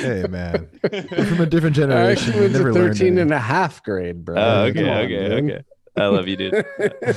hey, 0.00 0.24
man. 0.28 0.68
We're 0.90 1.24
from 1.26 1.40
a 1.40 1.46
different 1.46 1.76
I 1.76 1.80
generation. 1.80 2.28
actually 2.30 2.34
We 2.34 2.40
went 2.40 2.52
to 2.54 2.58
never 2.58 2.72
13 2.72 3.18
and 3.18 3.32
a 3.32 3.38
half 3.38 3.82
grade, 3.82 4.24
bro. 4.24 4.36
Oh, 4.36 4.72
Come 4.72 4.84
okay, 4.84 4.90
on, 4.90 4.96
okay, 5.04 5.28
dude. 5.28 5.50
okay. 5.50 5.64
I 5.96 6.06
love 6.06 6.28
you, 6.28 6.36
dude. 6.36 6.54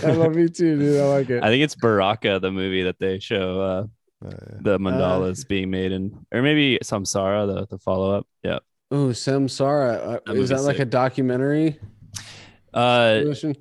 I 0.03 0.11
love 0.11 0.35
you 0.37 0.49
too, 0.49 0.77
dude. 0.77 0.99
I 0.99 1.05
like 1.05 1.29
it. 1.29 1.43
I 1.43 1.47
think 1.47 1.63
it's 1.63 1.75
Baraka, 1.75 2.39
the 2.39 2.51
movie 2.51 2.83
that 2.83 2.99
they 2.99 3.19
show 3.19 3.61
uh, 3.61 3.83
Uh, 4.23 4.29
yeah. 4.29 4.57
the 4.61 4.77
mandalas 4.79 5.47
being 5.47 5.69
made 5.69 5.91
in, 5.91 6.25
or 6.31 6.41
maybe 6.41 6.79
Samsara, 6.83 7.47
the 7.53 7.67
the 7.67 7.77
follow 7.77 8.11
up. 8.15 8.27
Yeah. 8.43 8.59
Oh, 8.91 9.07
Samsara. 9.07 10.21
That 10.25 10.29
Uh, 10.29 10.33
is 10.33 10.49
that 10.49 10.55
movie's 10.57 10.65
like 10.67 10.79
a 10.79 10.85
documentary? 10.85 11.79
Uh, 12.73 13.21
version? 13.25 13.55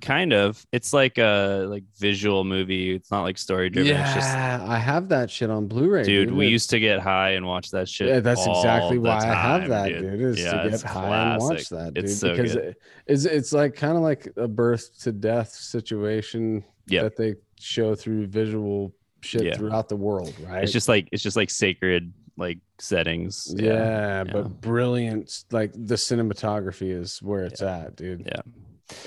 kind 0.00 0.32
of. 0.32 0.64
It's 0.72 0.92
like 0.92 1.18
a 1.18 1.66
like 1.68 1.84
visual 1.98 2.44
movie. 2.44 2.94
It's 2.94 3.10
not 3.10 3.22
like 3.22 3.38
story 3.38 3.70
driven. 3.70 3.92
yeah, 3.92 4.04
It's 4.06 4.14
just 4.14 4.36
I 4.36 4.78
have 4.78 5.08
that 5.08 5.30
shit 5.30 5.50
on 5.50 5.66
Blu-ray, 5.66 6.04
dude. 6.04 6.32
We 6.32 6.46
used 6.48 6.70
to 6.70 6.78
get 6.80 7.00
high 7.00 7.30
and 7.30 7.46
watch 7.46 7.70
that 7.70 7.88
shit. 7.88 8.08
Yeah, 8.08 8.20
that's 8.20 8.46
exactly 8.46 8.98
why 8.98 9.18
I 9.18 9.34
have 9.34 9.68
that, 9.68 9.88
dude. 9.88 10.02
dude. 10.18 10.20
Is 10.38 10.44
Yeah, 10.44 10.62
to 10.62 10.70
get 10.70 10.82
high 10.82 11.32
and 11.34 11.42
watch 11.42 11.68
that, 11.70 11.94
dude. 11.94 12.04
It's 12.04 12.16
so 12.18 12.30
because 12.36 12.54
good. 12.54 12.64
it, 12.64 12.76
it's 13.06 13.24
it's 13.24 13.52
like 13.52 13.74
kind 13.74 13.96
of 13.96 14.02
like 14.02 14.28
a 14.36 14.46
birth 14.48 14.98
to 15.00 15.12
death 15.12 15.50
situation 15.50 16.64
Yep. 16.88 17.02
that 17.02 17.16
they 17.16 17.34
show 17.58 17.96
through 17.96 18.26
visual 18.28 18.92
shit 19.26 19.42
Yeah. 19.44 19.56
throughout 19.56 19.88
the 19.88 19.96
world, 19.96 20.34
right? 20.46 20.62
It's 20.62 20.72
just 20.72 20.88
like 20.88 21.08
it's 21.12 21.22
just 21.22 21.36
like 21.36 21.50
sacred 21.50 22.12
like 22.38 22.58
settings. 22.78 23.54
yeah, 23.56 23.72
yeah. 23.72 24.24
but 24.24 24.60
brilliant. 24.60 25.44
Like 25.50 25.72
the 25.72 25.94
cinematography 25.94 26.90
is 26.90 27.20
where 27.22 27.44
it's 27.44 27.62
at, 27.62 27.96
dude. 27.96 28.22
Yeah. 28.26 28.42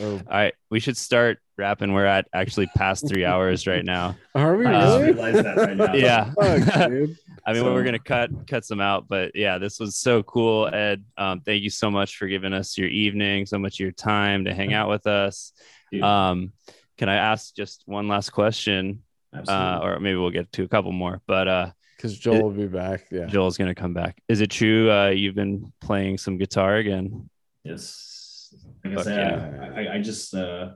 Oh, 0.01 0.11
All 0.15 0.19
right, 0.29 0.53
we 0.69 0.81
should 0.81 0.97
start 0.97 1.37
wrapping. 1.57 1.93
We're 1.93 2.05
at 2.05 2.27
actually 2.33 2.67
past 2.75 3.07
three 3.07 3.23
hours 3.31 3.65
right 3.65 3.85
now. 3.85 4.17
are 4.35 4.57
we 4.57 4.65
I 4.65 4.71
just 4.81 4.99
really? 4.99 5.11
realized 5.13 5.45
that 5.45 5.57
right 5.57 5.77
now. 5.77 5.93
Yeah. 5.93 6.31
Fuck. 6.33 6.75
I 6.77 6.87
mean, 6.89 7.15
So- 7.63 7.73
we're 7.73 7.83
gonna 7.85 7.97
cut 7.99 8.29
cut 8.47 8.65
some 8.65 8.81
out, 8.81 9.07
but 9.07 9.35
yeah, 9.35 9.57
this 9.57 9.79
was 9.79 9.95
so 9.95 10.21
cool, 10.23 10.67
Ed. 10.67 11.03
Um, 11.17 11.39
thank 11.41 11.63
you 11.63 11.69
so 11.69 11.89
much 11.89 12.17
for 12.17 12.27
giving 12.27 12.51
us 12.51 12.77
your 12.77 12.89
evening, 12.89 13.45
so 13.45 13.57
much 13.57 13.75
of 13.75 13.79
your 13.79 13.91
time 13.93 14.45
to 14.45 14.53
hang 14.53 14.73
out 14.73 14.89
with 14.89 15.07
us. 15.07 15.53
Um, 16.03 16.51
can 16.97 17.07
I 17.09 17.15
ask 17.15 17.55
just 17.55 17.83
one 17.85 18.07
last 18.09 18.31
question, 18.31 18.75
absolutely. 18.79 19.03
Uh, 19.33 19.79
or 19.81 19.99
maybe 19.99 20.17
we'll 20.17 20.29
get 20.29 20.51
to 20.53 20.63
a 20.63 20.67
couple 20.67 20.91
more? 20.91 21.21
But 21.27 21.47
uh, 21.47 21.71
Because 21.97 22.17
Joel 22.17 22.43
will 22.43 22.51
be 22.51 22.67
back. 22.67 23.07
Yeah. 23.11 23.25
Joel's 23.25 23.57
gonna 23.57 23.75
come 23.75 23.93
back. 23.93 24.21
Is 24.27 24.41
it 24.41 24.49
true 24.49 24.91
uh, 24.91 25.09
you've 25.09 25.35
been 25.35 25.71
playing 25.81 26.17
some 26.17 26.37
guitar 26.37 26.75
again? 26.75 27.29
yes. 27.63 28.15
Like 28.83 28.93
I 28.93 28.95
Fuck 28.95 29.03
said, 29.03 29.17
yeah. 29.17 29.69
I, 29.75 29.81
I, 29.81 29.95
I 29.95 30.01
just 30.01 30.33
uh 30.33 30.69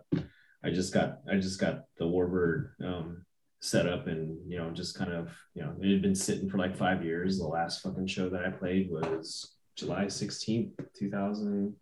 I 0.64 0.70
just 0.70 0.94
got 0.94 1.20
I 1.30 1.38
just 1.38 1.60
got 1.60 1.86
the 1.98 2.06
Warbird 2.06 2.70
um 2.84 3.26
set 3.62 3.88
up 3.88 4.08
and 4.08 4.38
you 4.48 4.58
know 4.58 4.70
just 4.72 4.96
kind 4.96 5.12
of 5.12 5.32
you 5.56 5.64
know 5.64 5.74
it 5.82 5.92
had 5.92 6.02
been 6.02 6.14
sitting 6.14 6.50
for 6.50 6.58
like 6.58 6.76
five 6.78 7.04
years. 7.04 7.40
The 7.40 7.48
last 7.48 7.82
fucking 7.82 8.08
show 8.08 8.30
that 8.30 8.46
I 8.46 8.50
played 8.52 8.92
was 8.92 9.56
July 9.76 10.06
16th, 10.06 10.74
2000 10.98 11.76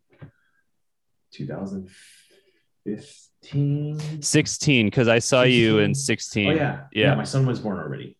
2015. 1.33 3.30
Sixteen, 3.43 4.87
because 4.87 5.07
I 5.07 5.19
saw 5.19 5.43
you 5.43 5.79
in 5.79 5.93
16. 5.95 6.47
Oh 6.49 6.53
yeah. 6.53 6.83
yeah. 6.93 7.15
My 7.15 7.23
son 7.23 7.45
was 7.45 7.59
born 7.59 7.79
already. 7.79 8.17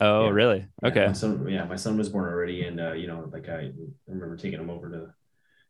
Oh, 0.00 0.24
Yeah. 0.26 0.30
really? 0.30 0.66
Yeah, 0.82 0.88
Okay. 0.88 1.06
My 1.06 1.12
son, 1.12 1.46
yeah, 1.48 1.64
my 1.64 1.76
son 1.76 1.96
was 1.96 2.08
born 2.08 2.26
already, 2.28 2.64
and 2.64 2.80
uh, 2.80 2.92
you 2.92 3.06
know, 3.06 3.28
like 3.32 3.48
I 3.48 3.70
remember 4.06 4.36
taking 4.36 4.60
him 4.60 4.70
over 4.70 4.90
to 4.90 5.06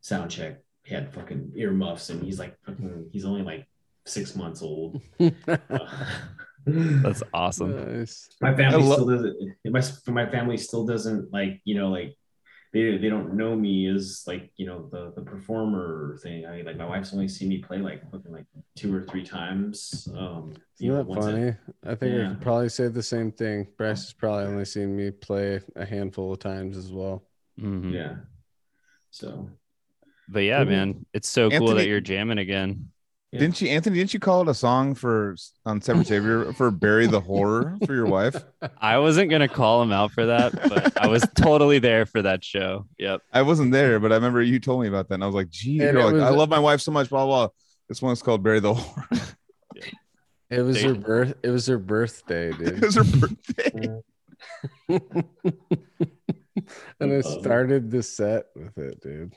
sound 0.01 0.31
check. 0.31 0.59
He 0.85 0.95
had 0.95 1.13
fucking 1.13 1.53
earmuffs, 1.57 2.11
and 2.11 2.23
he's 2.23 2.39
like, 2.39 2.57
fucking, 2.65 3.11
he's 3.13 3.25
only 3.25 3.43
like 3.43 3.67
six 4.05 4.35
months 4.37 4.63
old. 4.63 5.03
That's 6.67 7.23
awesome. 7.33 7.99
Nice. 7.99 8.29
my 8.41 8.55
family 8.55 8.83
lo- 8.83 8.95
still 8.95 9.07
doesn't. 9.07 9.57
My 9.67 9.83
my 10.25 10.31
family 10.31 10.57
still 10.57 10.85
doesn't 10.85 11.33
like 11.33 11.61
you 11.65 11.77
know 11.77 11.89
like 11.91 12.17
they 12.73 12.97
they 12.99 13.09
don't 13.09 13.35
know 13.35 13.55
me 13.57 13.87
as 13.89 14.25
like 14.27 14.51
you 14.57 14.67
know 14.67 14.89
the 14.91 15.13
the 15.17 15.23
performer 15.23 16.19
thing. 16.23 16.47
I 16.47 16.63
like 16.63 16.77
my 16.77 16.87
wife's 16.87 17.13
only 17.13 17.29
seen 17.29 17.49
me 17.49 17.59
play 17.59 17.79
like 17.79 18.03
fucking 18.11 18.33
like 18.33 18.47
two 18.75 18.95
or 18.95 19.03
three 19.03 19.25
times. 19.25 20.09
Um, 20.17 20.53
you 20.79 20.91
know, 20.93 21.01
Isn't 21.01 21.07
that 21.07 21.07
once 21.07 21.25
a- 21.27 21.31
funny? 21.31 21.55
I 21.85 21.95
think 21.95 22.15
I 22.25 22.29
could 22.29 22.41
probably 22.41 22.69
say 22.69 22.89
the 22.89 23.03
same 23.03 23.33
thing. 23.33 23.69
Bryce 23.79 24.05
has 24.05 24.13
probably 24.13 24.45
only 24.47 24.65
seen 24.65 24.97
me 24.97 25.11
play 25.11 25.61
a 25.75 25.85
handful 25.87 26.33
of 26.33 26.39
times 26.39 26.77
as 26.77 26.93
well. 26.93 27.23
Mhm. 27.59 27.93
yeah. 27.93 28.17
So 29.11 29.49
But 30.29 30.41
yeah, 30.41 30.59
Cool. 30.65 30.73
man, 30.73 31.07
it's 31.15 31.29
so 31.29 31.49
cool 31.51 31.75
that 31.77 31.87
you're 31.87 32.01
jamming 32.01 32.39
again. 32.39 32.91
Yeah. 33.37 33.41
Didn't 33.41 33.61
you, 33.61 33.69
Anthony? 33.69 33.97
Didn't 33.99 34.15
you 34.15 34.21
call 34.21 34.43
it 34.43 34.49
a 34.49 34.55
song 34.55 34.95
for 34.95 35.37
on 35.65 35.81
Severed 35.81 36.07
Savior 36.07 36.53
for 36.57 36.71
"Bury 36.71 37.07
the 37.07 37.21
Horror" 37.21 37.77
for 37.87 37.95
your 37.95 38.07
wife? 38.07 38.37
I 38.81 38.99
wasn't 38.99 39.31
gonna 39.31 39.49
call 39.49 39.83
him 39.83 39.93
out 39.93 40.13
for 40.13 40.27
that, 40.27 40.53
but 40.69 41.01
I 41.01 41.07
was 41.07 41.25
totally 41.37 41.79
there 41.79 42.07
for 42.07 42.23
that 42.23 42.43
show. 42.45 42.87
Yep. 42.99 43.23
I 43.33 43.43
wasn't 43.43 43.73
there, 43.73 44.01
but 44.01 44.13
I 44.13 44.15
remember 44.17 44.43
you 44.43 44.59
told 44.59 44.83
me 44.83 44.89
about 44.89 45.09
that, 45.09 45.15
and 45.15 45.23
I 45.23 45.27
was 45.27 45.35
like, 45.35 45.51
"Gee, 45.51 45.81
And 45.81 45.93
you're 45.97 46.13
like, 46.13 46.23
I 46.23 46.31
love 46.31 46.49
my 46.49 46.59
wife 46.59 46.81
so 46.81 46.93
much." 46.93 47.09
Blah 47.11 47.27
blah. 47.27 47.49
This 47.89 48.03
one's 48.03 48.23
called 48.23 48.43
"Bury 48.43 48.61
the 48.61 48.75
Horror." 48.75 49.09
It 50.49 50.61
was 50.63 50.81
her 50.81 50.95
birth. 50.95 51.35
It 51.43 51.51
was 51.51 51.67
her 51.67 51.77
birthday, 51.79 52.53
dude. 52.53 52.69
it 52.69 52.83
was 52.83 52.95
her 52.95 53.03
birthday. 53.03 54.01
and 57.01 57.13
I 57.13 57.17
Um, 57.17 57.23
started 57.41 57.91
the 57.91 58.03
set 58.03 58.47
with 58.55 58.79
it, 58.79 59.01
dude. 59.01 59.35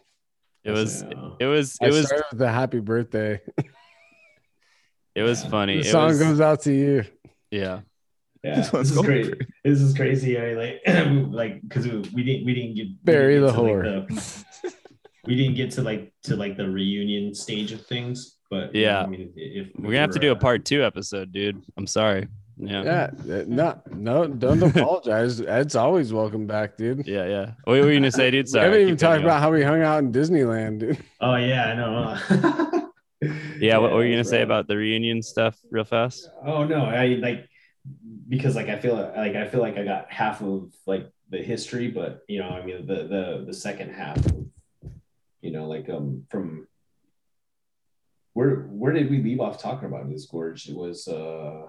It 0.64 0.70
was 0.72 1.02
Yeah. 1.04 1.30
it 1.40 1.46
was 1.48 1.78
I 1.82 1.88
it 1.88 1.92
was 1.94 2.14
the 2.34 2.52
happy 2.52 2.80
birthday. 2.80 3.42
It 5.20 5.24
was 5.24 5.44
funny. 5.46 5.76
The 5.82 5.88
It 5.88 5.92
song 5.92 6.08
was- 6.10 6.20
goes 6.20 6.42
out 6.42 6.62
to 6.62 6.74
you. 6.74 7.04
yeah. 7.52 7.82
Yeah, 8.42 8.56
This 8.56 8.70
this, 8.70 8.90
is 8.92 8.96
going 8.96 9.06
great. 9.06 9.26
for- 9.38 9.38
This 9.66 9.82
is 9.82 9.94
crazy. 9.94 10.40
I 10.40 10.54
like, 10.54 10.82
like, 11.34 11.62
because 11.62 11.86
we 12.14 12.24
didn't, 12.24 12.46
we 12.46 12.54
didn't 12.54 12.76
get 12.76 12.88
we 12.88 12.98
Bury 13.04 13.34
didn't 13.36 13.48
the 13.48 13.52
get 13.52 13.58
to, 13.58 13.62
like, 13.62 13.74
whore. 13.74 14.08
the- 14.64 14.72
we 15.26 15.36
didn't 15.36 15.56
get 15.56 15.72
to 15.72 15.82
like 15.82 16.14
to 16.24 16.36
like 16.38 16.56
the 16.56 16.70
reunion 16.70 17.36
stage 17.36 17.74
of 17.74 17.86
things, 17.86 18.38
but 18.50 18.74
Yeah. 18.74 19.04
I 19.04 19.08
mean, 19.08 19.34
if 19.36 19.68
We're 19.76 19.88
gonna 19.92 20.00
have 20.00 20.12
to 20.12 20.20
do 20.20 20.30
a 20.30 20.36
uh, 20.36 20.40
part 20.40 20.64
two 20.64 20.84
episode, 20.86 21.34
dude. 21.34 21.62
I'm 21.78 21.86
sorry. 21.86 22.28
Yeah. 22.62 23.10
Yeah. 23.26 23.44
No, 23.48 23.82
no, 23.94 24.28
don't 24.28 24.64
apologize. 24.76 25.42
Ed's 25.42 25.76
always 25.76 26.14
welcome 26.14 26.48
back, 26.48 26.78
dude. 26.78 27.06
Yeah, 27.08 27.26
yeah. 27.28 27.52
What 27.66 27.82
were 27.82 27.92
you 27.92 28.00
gonna 28.00 28.10
say, 28.12 28.32
dude? 28.32 28.46
we 28.46 28.52
Sorry. 28.52 28.64
haven't 28.66 28.82
even 28.82 28.96
talked 28.98 29.22
about 29.22 29.42
how 29.42 29.52
we 29.52 29.64
hung 29.64 29.82
out 29.82 30.00
in 30.00 30.12
Disneyland, 30.14 30.80
dude. 30.80 30.98
Oh 31.20 31.36
yeah, 31.36 31.66
I 31.68 31.76
know. 31.76 32.79
Yeah, 33.22 33.78
what 33.78 33.92
were 33.92 34.06
you 34.06 34.14
gonna 34.14 34.24
say 34.24 34.42
about 34.42 34.68
the 34.68 34.78
reunion 34.78 35.22
stuff 35.22 35.58
real 35.70 35.84
fast? 35.84 36.30
Oh 36.46 36.64
no, 36.64 36.86
I 36.86 37.20
like 37.22 37.50
because 38.28 38.56
like 38.56 38.70
I 38.70 38.80
feel 38.80 38.96
like 38.96 39.36
I 39.36 39.48
feel 39.48 39.62
like 39.62 39.78
I 39.78 39.84
got 39.84 40.12
half 40.12 40.42
of 40.42 40.74
like 40.86 41.12
the 41.30 41.40
history, 41.40 41.90
but 41.90 42.22
you 42.28 42.40
know, 42.40 42.50
I 42.50 42.66
mean, 42.66 42.86
the 42.86 43.04
the 43.04 43.44
the 43.46 43.54
second 43.54 43.94
half, 43.94 44.18
you 45.42 45.52
know, 45.52 45.68
like 45.68 45.90
um 45.90 46.26
from 46.30 46.68
where 48.34 48.62
where 48.68 48.94
did 48.94 49.10
we 49.10 49.22
leave 49.22 49.42
off 49.42 49.62
talking 49.62 49.88
about 49.88 50.10
Disgorge? 50.10 50.70
It 50.70 50.76
was 50.76 51.08
uh 51.08 51.66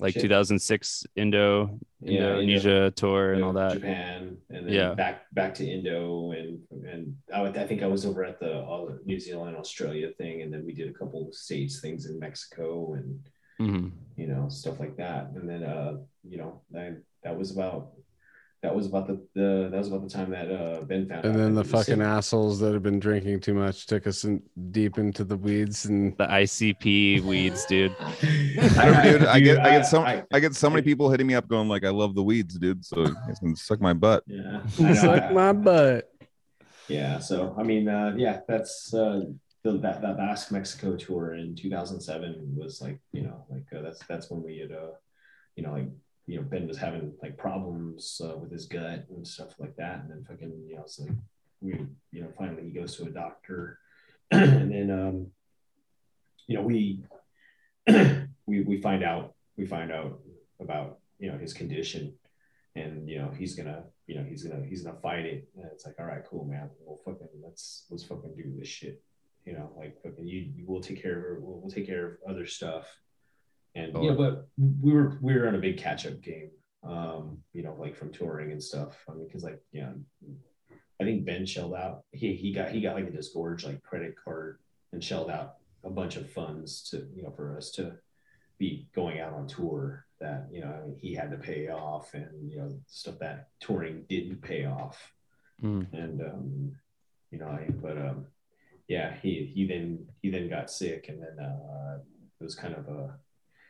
like 0.00 0.14
Shit. 0.14 0.22
2006 0.22 1.06
Indo 1.16 1.78
Yeah, 2.00 2.34
Indonesia 2.36 2.90
tour 2.90 3.32
and 3.34 3.44
all 3.44 3.52
that. 3.54 3.74
Japan, 3.74 4.36
and 4.50 4.66
then 4.66 4.74
Yeah. 4.74 4.94
back 4.94 5.26
back 5.32 5.54
to 5.54 5.64
Indo, 5.64 6.32
and 6.32 6.58
and 6.84 7.16
I, 7.32 7.42
would- 7.42 7.56
I 7.56 7.66
think 7.66 7.82
I 7.82 7.86
was 7.86 8.04
over 8.04 8.24
at 8.24 8.40
the 8.40 8.62
all 8.64 8.90
New 9.06 9.20
Zealand 9.20 9.56
Australia 9.56 10.10
thing, 10.18 10.42
and 10.42 10.52
then 10.52 10.64
we 10.66 10.72
did 10.74 10.88
a 10.90 10.92
couple 10.92 11.26
of 11.28 11.34
states 11.34 11.80
things 11.80 12.06
in 12.06 12.18
Mexico 12.18 12.94
and 12.94 13.20
Mhm. 13.60 13.92
you 14.16 14.26
know 14.26 14.48
stuff 14.50 14.80
like 14.80 14.96
that, 14.96 15.30
and 15.36 15.48
then 15.48 15.62
uh 15.62 15.98
you 16.26 16.38
know 16.38 16.60
that 16.72 16.98
that 17.22 17.38
was 17.38 17.52
about 17.54 17.93
that 18.64 18.74
was 18.74 18.86
about 18.86 19.06
the, 19.06 19.16
the 19.34 19.68
that 19.70 19.78
was 19.78 19.88
about 19.88 20.02
the 20.02 20.08
time 20.08 20.30
that 20.30 20.48
uh 20.50 20.80
Ben 20.90 21.06
found 21.08 21.24
And 21.26 21.34
out 21.34 21.38
then 21.38 21.54
the 21.54 21.62
fucking 21.64 22.00
sick. 22.00 22.12
assholes 22.16 22.58
that 22.60 22.72
have 22.72 22.82
been 22.82 22.98
drinking 22.98 23.40
too 23.40 23.54
much 23.54 23.86
took 23.86 24.06
us 24.06 24.24
in, 24.24 24.42
deep 24.70 24.96
into 24.98 25.22
the 25.22 25.36
weeds 25.36 25.84
and 25.84 26.16
The 26.18 26.26
ICP 26.26 27.22
weeds, 27.22 27.64
dude. 27.66 27.94
I 28.00 28.84
don't, 28.86 29.02
dude. 29.04 29.24
I 29.26 29.40
get, 29.40 29.58
I 29.60 29.64
Dude, 29.64 29.72
get 29.80 29.86
some, 29.86 30.04
I- 30.04 30.24
I, 30.32 30.40
get 30.40 30.54
so 30.54 30.68
many 30.70 30.82
people 30.82 31.10
hitting 31.10 31.26
me 31.26 31.34
up 31.34 31.46
going 31.46 31.68
like, 31.68 31.84
"I 31.84 31.90
love 31.90 32.14
the 32.14 32.22
weeds, 32.22 32.58
dude." 32.58 32.84
So 32.84 33.00
you 33.00 33.16
guys 33.26 33.38
can 33.38 33.54
suck 33.54 33.80
my 33.80 33.92
butt. 33.92 34.24
yeah, 34.26 34.62
know, 34.80 34.94
suck 34.94 35.22
I- 35.22 35.32
my 35.32 35.52
butt. 35.52 36.10
yeah 36.88 37.18
so 37.18 37.54
i 37.58 37.62
mean 37.62 37.88
uh 37.88 38.12
yeah 38.16 38.40
that's 38.48 38.92
uh 38.92 39.20
the, 39.64 39.78
that 39.78 40.02
that 40.02 40.18
Basque 40.18 40.52
Mexico 40.52 40.94
tour 40.96 41.34
in 41.34 41.56
2007 41.56 42.54
was 42.54 42.82
like 42.82 42.98
you 43.12 43.22
know 43.22 43.46
like 43.48 43.64
uh, 43.74 43.80
that's 43.80 44.00
that's 44.06 44.30
when 44.30 44.42
we 44.42 44.58
had 44.58 44.72
uh 44.72 44.92
you 45.56 45.62
know 45.64 45.72
like 45.72 45.88
you 46.26 46.36
know 46.36 46.42
Ben 46.42 46.66
was 46.66 46.78
having 46.78 47.12
like 47.22 47.36
problems 47.36 48.20
uh, 48.24 48.36
with 48.36 48.50
his 48.50 48.66
gut 48.66 49.06
and 49.10 49.26
stuff 49.26 49.54
like 49.58 49.76
that. 49.76 50.00
And 50.00 50.10
then 50.10 50.24
fucking 50.24 50.64
you 50.68 50.76
know 50.76 50.82
it's 50.82 50.98
like 50.98 51.10
we 51.60 51.86
you 52.12 52.22
know 52.22 52.28
finally 52.36 52.62
he 52.64 52.70
goes 52.70 52.96
to 52.96 53.04
a 53.04 53.10
doctor. 53.10 53.78
And 54.30 54.72
then 54.72 54.90
um 54.90 55.26
you 56.46 56.56
know 56.56 56.62
we 56.62 57.04
we 58.46 58.62
we 58.62 58.80
find 58.80 59.04
out 59.04 59.34
we 59.56 59.66
find 59.66 59.92
out 59.92 60.20
about 60.60 60.98
you 61.18 61.30
know 61.30 61.38
his 61.38 61.52
condition. 61.52 62.14
And 62.76 63.08
you 63.08 63.18
know 63.18 63.30
he's 63.36 63.54
gonna 63.54 63.84
you 64.06 64.16
know 64.16 64.24
he's 64.24 64.44
gonna 64.44 64.64
he's 64.64 64.82
gonna 64.82 64.98
fight 65.00 65.26
it. 65.26 65.48
And 65.56 65.66
it's 65.72 65.84
like 65.84 65.96
all 65.98 66.06
right 66.06 66.24
cool 66.28 66.44
man. 66.44 66.70
Well 66.80 67.00
fucking 67.04 67.28
let's 67.42 67.84
let's 67.90 68.04
fucking 68.04 68.34
do 68.34 68.52
this 68.58 68.68
shit. 68.68 69.02
You 69.44 69.52
know 69.52 69.70
like 69.76 70.02
fucking 70.02 70.26
you, 70.26 70.50
you 70.56 70.64
will 70.66 70.80
take 70.80 71.02
care 71.02 71.34
of 71.34 71.42
we'll, 71.42 71.60
we'll 71.60 71.70
take 71.70 71.86
care 71.86 72.06
of 72.06 72.30
other 72.30 72.46
stuff 72.46 72.86
and 73.74 73.92
know 74.10 74.14
but 74.14 74.48
we 74.82 74.92
were 74.92 75.18
we 75.20 75.34
were 75.34 75.48
on 75.48 75.54
a 75.54 75.58
big 75.58 75.76
catch 75.78 76.06
up 76.06 76.20
game 76.22 76.50
um 76.84 77.38
you 77.52 77.62
know 77.62 77.74
like 77.78 77.96
from 77.96 78.12
touring 78.12 78.52
and 78.52 78.62
stuff 78.62 78.96
i 79.08 79.12
mean 79.14 79.26
because 79.26 79.42
like 79.42 79.60
know 79.82 79.94
i 81.00 81.04
think 81.04 81.24
ben 81.24 81.44
shelled 81.46 81.74
out 81.74 82.02
he 82.12 82.34
he 82.34 82.52
got 82.52 82.70
he 82.70 82.80
got 82.80 82.94
like 82.94 83.06
a 83.06 83.10
disgorge 83.10 83.64
like 83.64 83.82
credit 83.82 84.14
card 84.22 84.58
and 84.92 85.02
shelled 85.02 85.30
out 85.30 85.54
a 85.84 85.90
bunch 85.90 86.16
of 86.16 86.30
funds 86.30 86.88
to 86.90 87.06
you 87.14 87.22
know 87.22 87.30
for 87.30 87.56
us 87.56 87.70
to 87.70 87.92
be 88.58 88.86
going 88.94 89.18
out 89.20 89.32
on 89.32 89.46
tour 89.48 90.06
that 90.20 90.46
you 90.52 90.60
know 90.60 90.68
I 90.68 90.86
mean, 90.86 90.96
he 91.00 91.12
had 91.14 91.30
to 91.32 91.36
pay 91.36 91.68
off 91.68 92.14
and 92.14 92.50
you 92.50 92.58
know 92.58 92.78
stuff 92.86 93.18
that 93.18 93.48
touring 93.60 94.04
didn't 94.08 94.40
pay 94.42 94.64
off 94.66 95.10
Mm. 95.62 95.86
and 95.92 96.20
um 96.20 96.72
you 97.30 97.38
know 97.38 97.46
I, 97.46 97.68
but 97.70 97.96
um 97.96 98.26
yeah 98.88 99.14
he 99.22 99.50
he 99.54 99.66
then 99.68 100.04
he 100.20 100.28
then 100.30 100.48
got 100.50 100.68
sick 100.68 101.08
and 101.08 101.22
then 101.22 101.38
uh 101.38 101.98
it 102.40 102.44
was 102.44 102.56
kind 102.56 102.74
of 102.74 102.88
a 102.88 103.14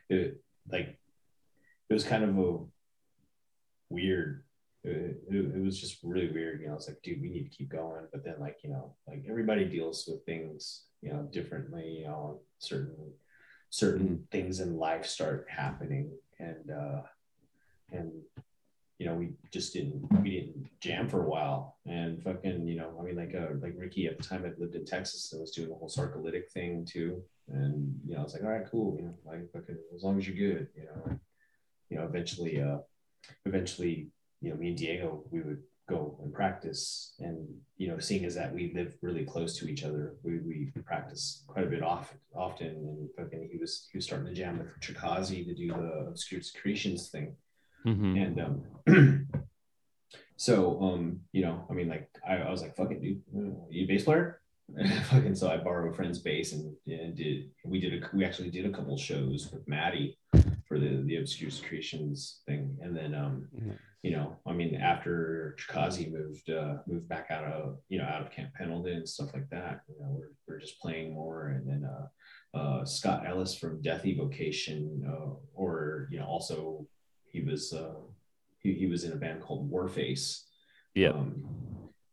it, 0.09 0.41
like 0.69 0.97
it 1.89 1.93
was 1.93 2.03
kind 2.03 2.23
of 2.23 2.37
a 2.37 2.57
weird 3.89 4.43
it, 4.83 5.21
it, 5.29 5.55
it 5.55 5.61
was 5.61 5.79
just 5.79 6.03
really 6.03 6.31
weird 6.31 6.61
you 6.61 6.67
know 6.67 6.75
it's 6.75 6.87
like 6.87 7.01
dude 7.01 7.21
we 7.21 7.29
need 7.29 7.49
to 7.49 7.55
keep 7.55 7.69
going. 7.69 8.05
But 8.11 8.23
then 8.23 8.35
like 8.39 8.57
you 8.63 8.69
know 8.69 8.95
like 9.07 9.23
everybody 9.29 9.65
deals 9.65 10.07
with 10.07 10.25
things 10.25 10.85
you 11.01 11.11
know 11.11 11.27
differently 11.31 11.99
you 11.99 12.05
know 12.05 12.39
certain 12.59 12.95
certain 13.69 14.27
things 14.31 14.59
in 14.59 14.77
life 14.77 15.05
start 15.05 15.47
happening. 15.49 16.11
And 16.39 16.71
uh 16.71 17.01
and 17.91 18.11
you 18.97 19.05
know 19.05 19.13
we 19.13 19.31
just 19.51 19.73
didn't 19.73 20.07
we 20.21 20.31
didn't 20.31 20.69
jam 20.79 21.07
for 21.09 21.23
a 21.23 21.29
while. 21.29 21.77
And 21.85 22.21
fucking 22.23 22.67
you 22.67 22.77
know 22.77 22.97
i 22.99 23.03
mean 23.03 23.15
like 23.15 23.35
uh 23.35 23.53
like 23.61 23.73
ricky 23.77 24.07
at 24.07 24.17
the 24.17 24.23
time 24.23 24.43
had 24.43 24.57
lived 24.57 24.75
in 24.75 24.85
texas 24.85 25.31
and 25.31 25.41
was 25.41 25.51
doing 25.51 25.69
the 25.69 25.75
whole 25.75 25.89
sarcolytic 25.89 26.49
thing 26.51 26.85
too. 26.85 27.21
And 27.47 27.99
you 28.07 28.15
know 28.15 28.23
it's 28.23 28.33
like 28.33 28.43
all 28.43 28.49
right 28.49 28.69
cool 28.69 28.95
you 28.97 29.05
know 29.05 29.15
like 29.25 29.51
fucking 29.51 29.77
as 29.93 30.03
long 30.03 30.17
as 30.17 30.27
you're 30.27 30.37
good 30.37 30.67
you 30.75 30.85
know 30.85 31.19
you 31.89 31.97
know 31.97 32.05
eventually 32.05 32.61
uh 32.61 32.77
eventually 33.45 34.09
you 34.41 34.49
know 34.49 34.55
me 34.55 34.69
and 34.69 34.77
diego 34.77 35.23
we 35.31 35.41
would 35.41 35.61
go 35.87 36.17
and 36.23 36.33
practice. 36.33 37.13
And 37.19 37.47
you 37.77 37.87
know 37.89 37.99
seeing 37.99 38.25
as 38.25 38.35
that 38.35 38.53
we 38.53 38.71
live 38.73 38.97
really 39.01 39.25
close 39.25 39.57
to 39.59 39.67
each 39.67 39.83
other 39.83 40.15
we 40.23 40.39
we 40.39 40.71
practice 40.85 41.43
quite 41.47 41.65
a 41.65 41.69
bit 41.69 41.83
often 41.83 42.17
often. 42.33 42.67
And 42.67 43.09
fucking 43.17 43.49
he 43.51 43.57
was 43.57 43.87
he 43.91 43.97
was 43.97 44.05
starting 44.05 44.27
to 44.27 44.33
jam 44.33 44.57
with 44.57 44.79
Chikazi 44.79 45.45
to 45.45 45.53
do 45.53 45.67
the 45.67 46.07
obscure 46.07 46.41
secretions 46.41 47.09
thing 47.09 47.35
Mhm. 47.85 48.21
and 48.23 48.39
um 48.41 49.27
so 50.37 50.81
um 50.81 51.19
you 51.31 51.41
know 51.41 51.65
i 51.69 51.73
mean 51.73 51.87
like 51.87 52.09
i, 52.27 52.35
I 52.37 52.49
was 52.51 52.61
like 52.61 52.75
fucking 52.75 53.01
dude. 53.01 53.21
Uh, 53.35 53.55
you 53.69 53.85
a 53.85 53.87
bass 53.87 54.03
player? 54.03 54.41
And 54.77 54.91
fucking 55.05 55.35
so 55.35 55.49
i 55.51 55.57
borrowed 55.57 55.91
a 55.93 55.95
friend's 55.95 56.17
bass 56.19 56.51
and, 56.53 56.73
and 56.87 57.15
did 57.15 57.51
we 57.63 57.79
did 57.79 57.93
a 58.03 58.09
we 58.15 58.25
actually 58.25 58.49
did 58.49 58.65
a 58.65 58.71
couple 58.71 58.97
shows 58.97 59.51
with 59.53 59.67
Matti 59.67 60.17
for 60.67 60.79
the 60.79 61.03
the 61.05 61.17
obscure 61.17 61.51
secretions 61.51 62.41
thing. 62.47 62.75
And 62.81 62.97
then 62.97 63.13
um 63.13 63.47
you 64.01 64.11
know 64.11 64.35
i 64.47 64.51
mean 64.53 64.73
after 64.75 65.55
Chikazi 65.59 66.11
moved 66.11 66.49
uh 66.49 66.77
moved 66.87 67.07
back 67.07 67.27
out 67.29 67.45
of 67.45 67.77
you 67.89 67.99
know 67.99 68.05
out 68.05 68.21
of 68.23 68.31
camp 68.31 68.49
pendleton 68.55 68.97
and 68.97 69.07
stuff 69.09 69.29
like 69.35 69.47
that 69.51 69.81
you 69.87 69.95
know 69.99 70.09
we're, 70.17 70.31
we're 70.47 70.59
just 70.59 70.79
playing 70.81 71.13
more. 71.13 71.49
And 71.49 71.63
then 71.69 71.81
uh 71.93 72.57
uh 72.57 72.85
scott 72.85 73.23
ellis 73.27 73.53
from 73.55 73.81
death 73.83 74.03
evocation 74.05 75.03
uh, 75.11 75.31
or 75.53 76.07
you 76.11 76.17
know 76.19 76.25
also 76.25 76.87
he 77.35 77.41
was 77.41 77.73
uh 77.73 77.99
he, 78.59 78.73
he 78.73 78.87
was 78.87 79.03
in 79.03 79.11
a 79.11 79.17
band 79.17 79.41
called 79.41 79.69
warface. 79.69 80.43
Yeah. 80.93 81.09
um, 81.09 81.43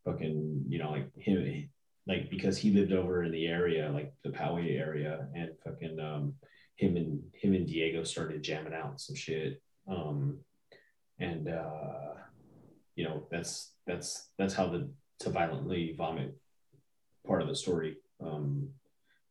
fucking 0.04 0.64
you 0.68 0.78
know 0.80 0.90
like 0.90 1.08
him 1.16 1.68
like 2.08 2.28
because 2.28 2.58
he 2.58 2.72
lived 2.72 2.92
over 2.92 3.22
in 3.22 3.30
the 3.30 3.46
area 3.46 3.88
like 3.94 4.12
the 4.24 4.30
Poway 4.30 4.76
area 4.76 5.28
and 5.36 5.50
fucking 5.64 6.00
um 6.00 6.34
him 6.76 6.96
and 6.96 7.20
him 7.34 7.54
and 7.54 7.66
Diego 7.66 8.02
started 8.02 8.42
jamming 8.42 8.74
out 8.74 9.00
some 9.00 9.14
shit. 9.14 9.62
Um 9.88 10.38
and 11.20 11.48
uh 11.48 12.14
you 12.96 13.04
know 13.04 13.28
that's 13.30 13.74
that's 13.86 14.30
that's 14.38 14.54
how 14.54 14.66
the 14.66 14.90
to 15.20 15.30
violently 15.30 15.94
vomit 15.96 16.36
part 17.24 17.42
of 17.42 17.48
the 17.48 17.54
story 17.54 17.98
um 18.20 18.68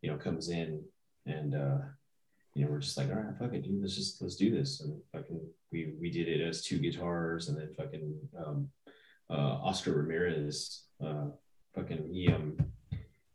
you 0.02 0.10
know 0.10 0.18
comes 0.18 0.48
in. 0.48 0.84
And 1.26 1.54
uh 1.54 1.80
you 2.54 2.66
know 2.66 2.72
we're 2.72 2.80
just 2.80 2.98
like 2.98 3.10
all 3.10 3.16
right 3.16 3.38
fuck 3.40 3.54
it 3.54 3.64
dude 3.64 3.82
let's 3.82 3.96
just 3.96 4.22
let's 4.22 4.36
do 4.36 4.52
this. 4.52 4.82
And 4.82 5.00
fucking 5.12 5.40
we 5.72 5.94
we 6.00 6.10
did 6.12 6.28
it 6.28 6.42
as 6.42 6.64
two 6.64 6.80
guitars 6.80 7.48
and 7.50 7.58
then 7.58 7.74
fucking 7.76 8.14
um 8.46 8.70
uh 9.30 9.60
Oscar 9.64 9.94
Ramirez 9.94 10.84
uh 11.04 11.28
fucking 11.76 12.10
he 12.12 12.28
um 12.28 12.58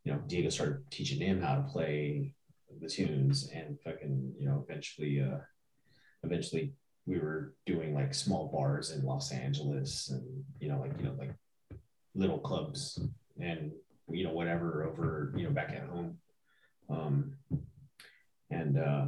you 0.05 0.13
know 0.13 0.19
Diego 0.27 0.51
started 0.51 0.91
teaching 0.91 1.21
him 1.21 1.41
how 1.41 1.57
to 1.57 1.63
play 1.63 2.35
the 2.81 2.89
tunes 2.89 3.51
and 3.55 3.79
fucking 3.81 4.35
you 4.39 4.47
know 4.47 4.65
eventually 4.69 5.21
uh 5.21 5.39
eventually 6.23 6.75
we 7.07 7.19
were 7.19 7.55
doing 7.65 7.95
like 7.95 8.13
small 8.13 8.49
bars 8.49 8.91
in 8.91 9.05
Los 9.05 9.33
Angeles 9.33 10.11
and 10.11 10.45
you 10.61 10.69
know 10.69 10.79
like 10.79 10.93
you 10.99 11.05
know 11.05 11.15
like 11.19 11.35
little 12.15 12.39
clubs 12.39 13.01
and 13.41 13.73
you 14.11 14.25
know 14.25 14.33
whatever 14.33 14.85
over 14.85 15.33
you 15.37 15.45
know 15.45 15.51
back 15.51 15.71
at 15.71 15.89
home. 15.89 16.19
Um 16.91 17.37
and 18.51 18.79
uh 18.79 19.07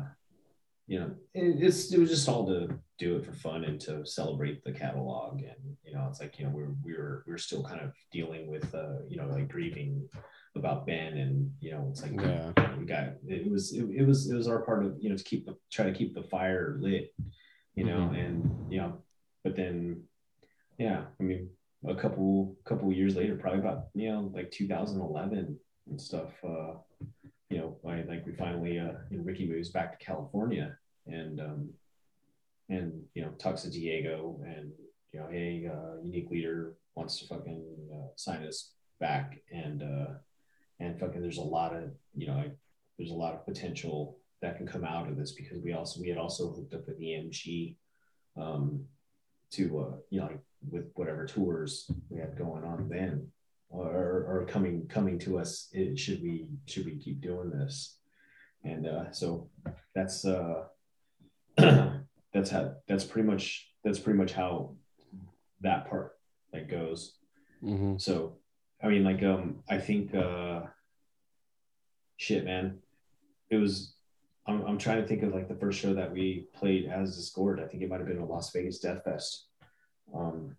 you 0.87 0.99
know 0.99 1.11
it, 1.35 1.63
it's 1.63 1.93
it 1.93 1.99
was 1.99 2.11
just 2.11 2.29
all 2.29 2.47
to 2.47 2.69
do 2.99 3.17
it 3.17 3.25
for 3.25 3.33
fun 3.33 3.65
and 3.65 3.81
to 3.81 4.05
celebrate 4.05 4.65
the 4.65 4.73
catalog 4.73 5.41
and 5.41 5.77
you 5.85 5.93
know 5.95 6.07
it's 6.11 6.21
like 6.21 6.39
you 6.39 6.45
know 6.45 6.51
we 6.51 6.63
were 6.63 6.75
we 6.85 6.93
were, 6.95 7.25
we're 7.27 7.39
still 7.39 7.63
kind 7.63 7.81
of 7.81 7.93
dealing 8.11 8.51
with 8.51 8.75
uh 8.75 9.01
you 9.09 9.17
know 9.17 9.27
like 9.27 9.49
grieving 9.49 10.09
about 10.57 10.87
Ben 10.87 11.17
and 11.19 11.51
you 11.61 11.71
know 11.71 11.87
it's 11.91 12.03
like 12.03 12.13
Yeah. 12.15 12.53
we 12.79 12.85
got 12.85 13.11
it 13.29 13.49
was 13.51 13.73
it, 13.73 13.85
it 13.95 14.05
was 14.07 14.29
it 14.31 14.35
was 14.35 14.49
our 14.49 14.63
part 14.63 14.85
of 14.85 14.97
you 14.99 15.11
know 15.11 15.17
to 15.17 15.23
keep 15.25 15.47
the 15.47 15.57
try 15.71 15.85
to 15.85 15.93
keep 15.93 16.15
the 16.15 16.23
fire 16.25 16.79
lit 16.81 17.15
you 17.75 17.85
know 17.85 18.11
and 18.17 18.51
you 18.73 18.79
know 18.81 18.95
but 19.45 19.55
then 19.55 20.03
yeah 20.79 21.03
i 21.21 21.23
mean 21.23 21.49
a 21.87 21.95
couple 21.95 22.57
couple 22.65 22.93
years 22.93 23.15
later 23.15 23.37
probably 23.37 23.61
about 23.61 23.85
you 23.95 24.11
know 24.11 24.33
like 24.35 24.51
2011 24.51 25.57
and 25.91 26.01
stuff 26.01 26.33
uh 26.43 26.73
you 27.51 27.59
know 27.59 27.77
I, 27.89 28.03
like 28.03 28.27
we 28.27 28.33
finally 28.33 28.79
uh 28.79 28.93
you 29.11 29.19
know, 29.19 29.25
ricky 29.25 29.47
moves 29.49 29.71
back 29.71 29.99
to 29.99 30.05
california 30.05 30.77
and 31.07 31.41
um 31.41 31.71
and 32.69 33.03
you 33.15 33.23
know 33.23 33.31
talks 33.39 33.63
to 33.63 33.71
diego 33.71 34.41
and 34.45 34.73
you 35.13 35.21
know 35.21 35.27
hey 35.31 35.69
uh 35.73 36.03
unique 36.03 36.31
leader 36.31 36.77
wants 36.99 37.21
to 37.21 37.29
fucking 37.29 37.65
uh, 37.95 38.09
sign 38.17 38.45
us 38.45 38.73
back. 39.01 39.39
And 39.53 39.83
uh 39.83 40.15
and 40.81 40.99
fucking 40.99 41.23
there's 41.23 41.39
a 41.39 41.43
lot 41.43 41.75
of 41.75 41.91
you 42.15 42.27
know 42.27 42.37
like, 42.37 42.57
there's 42.99 43.13
a 43.13 43.15
lot 43.15 43.35
of 43.35 43.47
potential 43.47 44.19
that 44.43 44.57
can 44.57 44.67
come 44.67 44.85
out 44.85 45.09
of 45.09 45.17
this 45.17 45.33
because 45.33 45.59
we 45.63 45.73
also 45.73 46.01
we 46.01 46.09
had 46.09 46.19
also 46.19 46.53
hooked 46.53 46.75
up 46.75 46.87
with 46.87 47.01
EMG 47.01 47.77
um 48.37 48.85
to 49.53 49.79
uh, 49.79 49.97
you 50.11 50.21
know 50.21 50.27
like 50.27 50.41
with 50.71 50.91
whatever 50.95 51.25
tours 51.25 51.91
we 52.11 52.19
had 52.19 52.37
going 52.37 52.65
on 52.65 52.89
then 52.89 53.29
or, 53.71 54.25
or 54.29 54.47
coming 54.49 54.87
coming 54.89 55.19
to 55.19 55.39
us 55.39 55.69
it, 55.73 55.99
should 55.99 56.23
we 56.23 56.47
should 56.67 56.85
we 56.85 56.97
keep 56.97 57.21
doing 57.21 57.51
this 57.51 57.99
and 58.65 58.87
uh, 58.87 59.11
so 59.13 59.49
that's 59.95 60.25
uh 60.25 60.65
that's 61.57 62.51
how 62.51 62.75
that's 62.87 63.05
pretty 63.05 63.29
much 63.29 63.69
that's 63.85 63.99
pretty 63.99 64.19
much 64.19 64.33
how 64.33 64.75
that 65.61 65.89
part 65.89 66.13
like 66.53 66.69
goes 66.69 67.17
hmm 67.61 67.97
so 67.99 68.39
i 68.83 68.89
mean 68.89 69.05
like 69.05 69.23
um 69.23 69.57
i 69.69 69.77
think 69.79 70.15
uh 70.15 70.61
shit 72.17 72.45
man 72.45 72.79
it 73.51 73.57
was 73.57 73.95
I'm, 74.47 74.65
I'm 74.65 74.79
trying 74.79 75.03
to 75.03 75.07
think 75.07 75.23
of 75.23 75.35
like 75.35 75.49
the 75.49 75.55
first 75.55 75.79
show 75.79 75.93
that 75.95 76.11
we 76.11 76.47
played 76.55 76.87
as 76.87 77.17
Disgorge. 77.17 77.63
I 77.63 77.67
think 77.67 77.83
it 77.83 77.89
might 77.91 78.01
have 78.01 78.09
been 78.09 78.19
a 78.19 78.25
Las 78.25 78.51
Vegas 78.51 78.79
Death 78.79 79.05
Fest. 79.05 79.47
Um, 80.15 80.57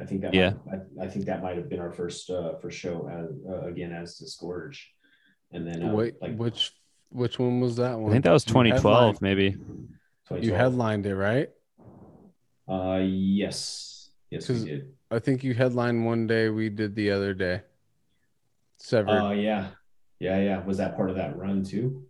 I 0.00 0.04
think 0.06 0.22
that 0.22 0.32
Yeah. 0.34 0.54
might, 0.66 0.80
I, 1.00 1.04
I 1.04 1.08
think 1.08 1.26
that 1.26 1.42
might 1.42 1.56
have 1.56 1.68
been 1.68 1.78
our 1.80 1.92
first 1.92 2.30
uh, 2.30 2.54
first 2.56 2.78
show 2.78 3.06
as 3.08 3.28
uh, 3.48 3.66
again 3.68 3.92
as 3.92 4.18
Disgorge, 4.18 4.78
and 5.52 5.66
then 5.66 5.82
uh, 5.82 5.94
Wait, 5.94 6.14
like 6.22 6.36
which 6.36 6.72
which 7.10 7.38
one 7.38 7.60
was 7.60 7.76
that 7.76 7.98
one? 7.98 8.10
I 8.10 8.12
think 8.14 8.24
that 8.24 8.32
was 8.32 8.44
2012, 8.44 9.14
headlined- 9.16 9.20
maybe. 9.22 9.56
You 10.40 10.54
headlined 10.54 11.06
it, 11.06 11.14
right? 11.16 11.50
uh 12.68 13.00
yes 13.02 14.10
yes 14.30 14.48
we 14.48 14.54
'Cause- 14.54 14.64
did 14.64 14.92
I 15.10 15.18
think 15.18 15.42
you 15.42 15.54
headlined 15.54 16.06
one 16.06 16.28
day. 16.28 16.48
We 16.50 16.68
did 16.68 16.94
the 16.94 17.10
other 17.10 17.34
day. 17.34 17.62
Severed. 18.76 19.10
uh 19.10 19.30
yeah 19.32 19.70
yeah 20.20 20.38
yeah 20.40 20.64
was 20.64 20.78
that 20.78 20.94
part 20.96 21.10
of 21.10 21.16
that 21.16 21.36
run 21.36 21.64
too 21.64 22.06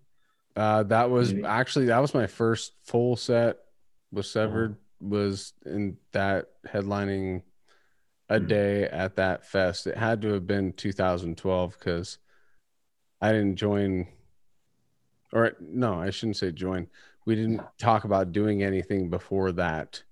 Uh, 0.55 0.83
that 0.85 1.09
was 1.11 1.33
Maybe. 1.33 1.47
actually 1.47 1.87
that 1.87 1.99
was 2.01 2.13
my 2.13 2.27
first 2.27 2.75
full 2.85 3.17
set 3.17 3.57
with 4.13 4.27
Uh-huh. 4.27 4.33
Severed 4.33 4.77
was 5.01 5.55
in 5.65 5.97
that 6.13 6.49
headlining 6.69 7.43
a 8.31 8.39
Hmm. 8.39 8.47
day 8.47 8.85
at 8.85 9.17
that 9.17 9.45
fest. 9.45 9.87
It 9.87 9.99
had 9.99 10.23
to 10.23 10.33
have 10.33 10.47
been 10.47 10.73
2012 10.73 11.77
because 11.79 12.17
I 13.21 13.33
didn't 13.33 13.57
join, 13.57 14.07
or 15.33 15.53
no, 15.61 15.95
I 16.01 16.09
shouldn't 16.11 16.37
say 16.39 16.53
join. 16.53 16.87
We 17.27 17.35
didn't 17.35 17.61
talk 17.79 18.05
about 18.05 18.33
doing 18.33 18.63
anything 18.63 19.11
before 19.11 19.53
that 19.53 20.03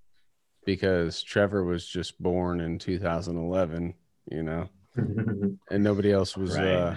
because 0.66 1.22
Trevor 1.22 1.64
was 1.64 1.86
just 1.86 2.20
born 2.22 2.60
in 2.60 2.78
2011, 2.78 3.94
you 4.30 4.42
know, 4.42 4.68
and 4.96 5.58
nobody 5.70 6.12
else 6.12 6.36
was. 6.36 6.56
right 6.58 6.66
uh 6.66 6.94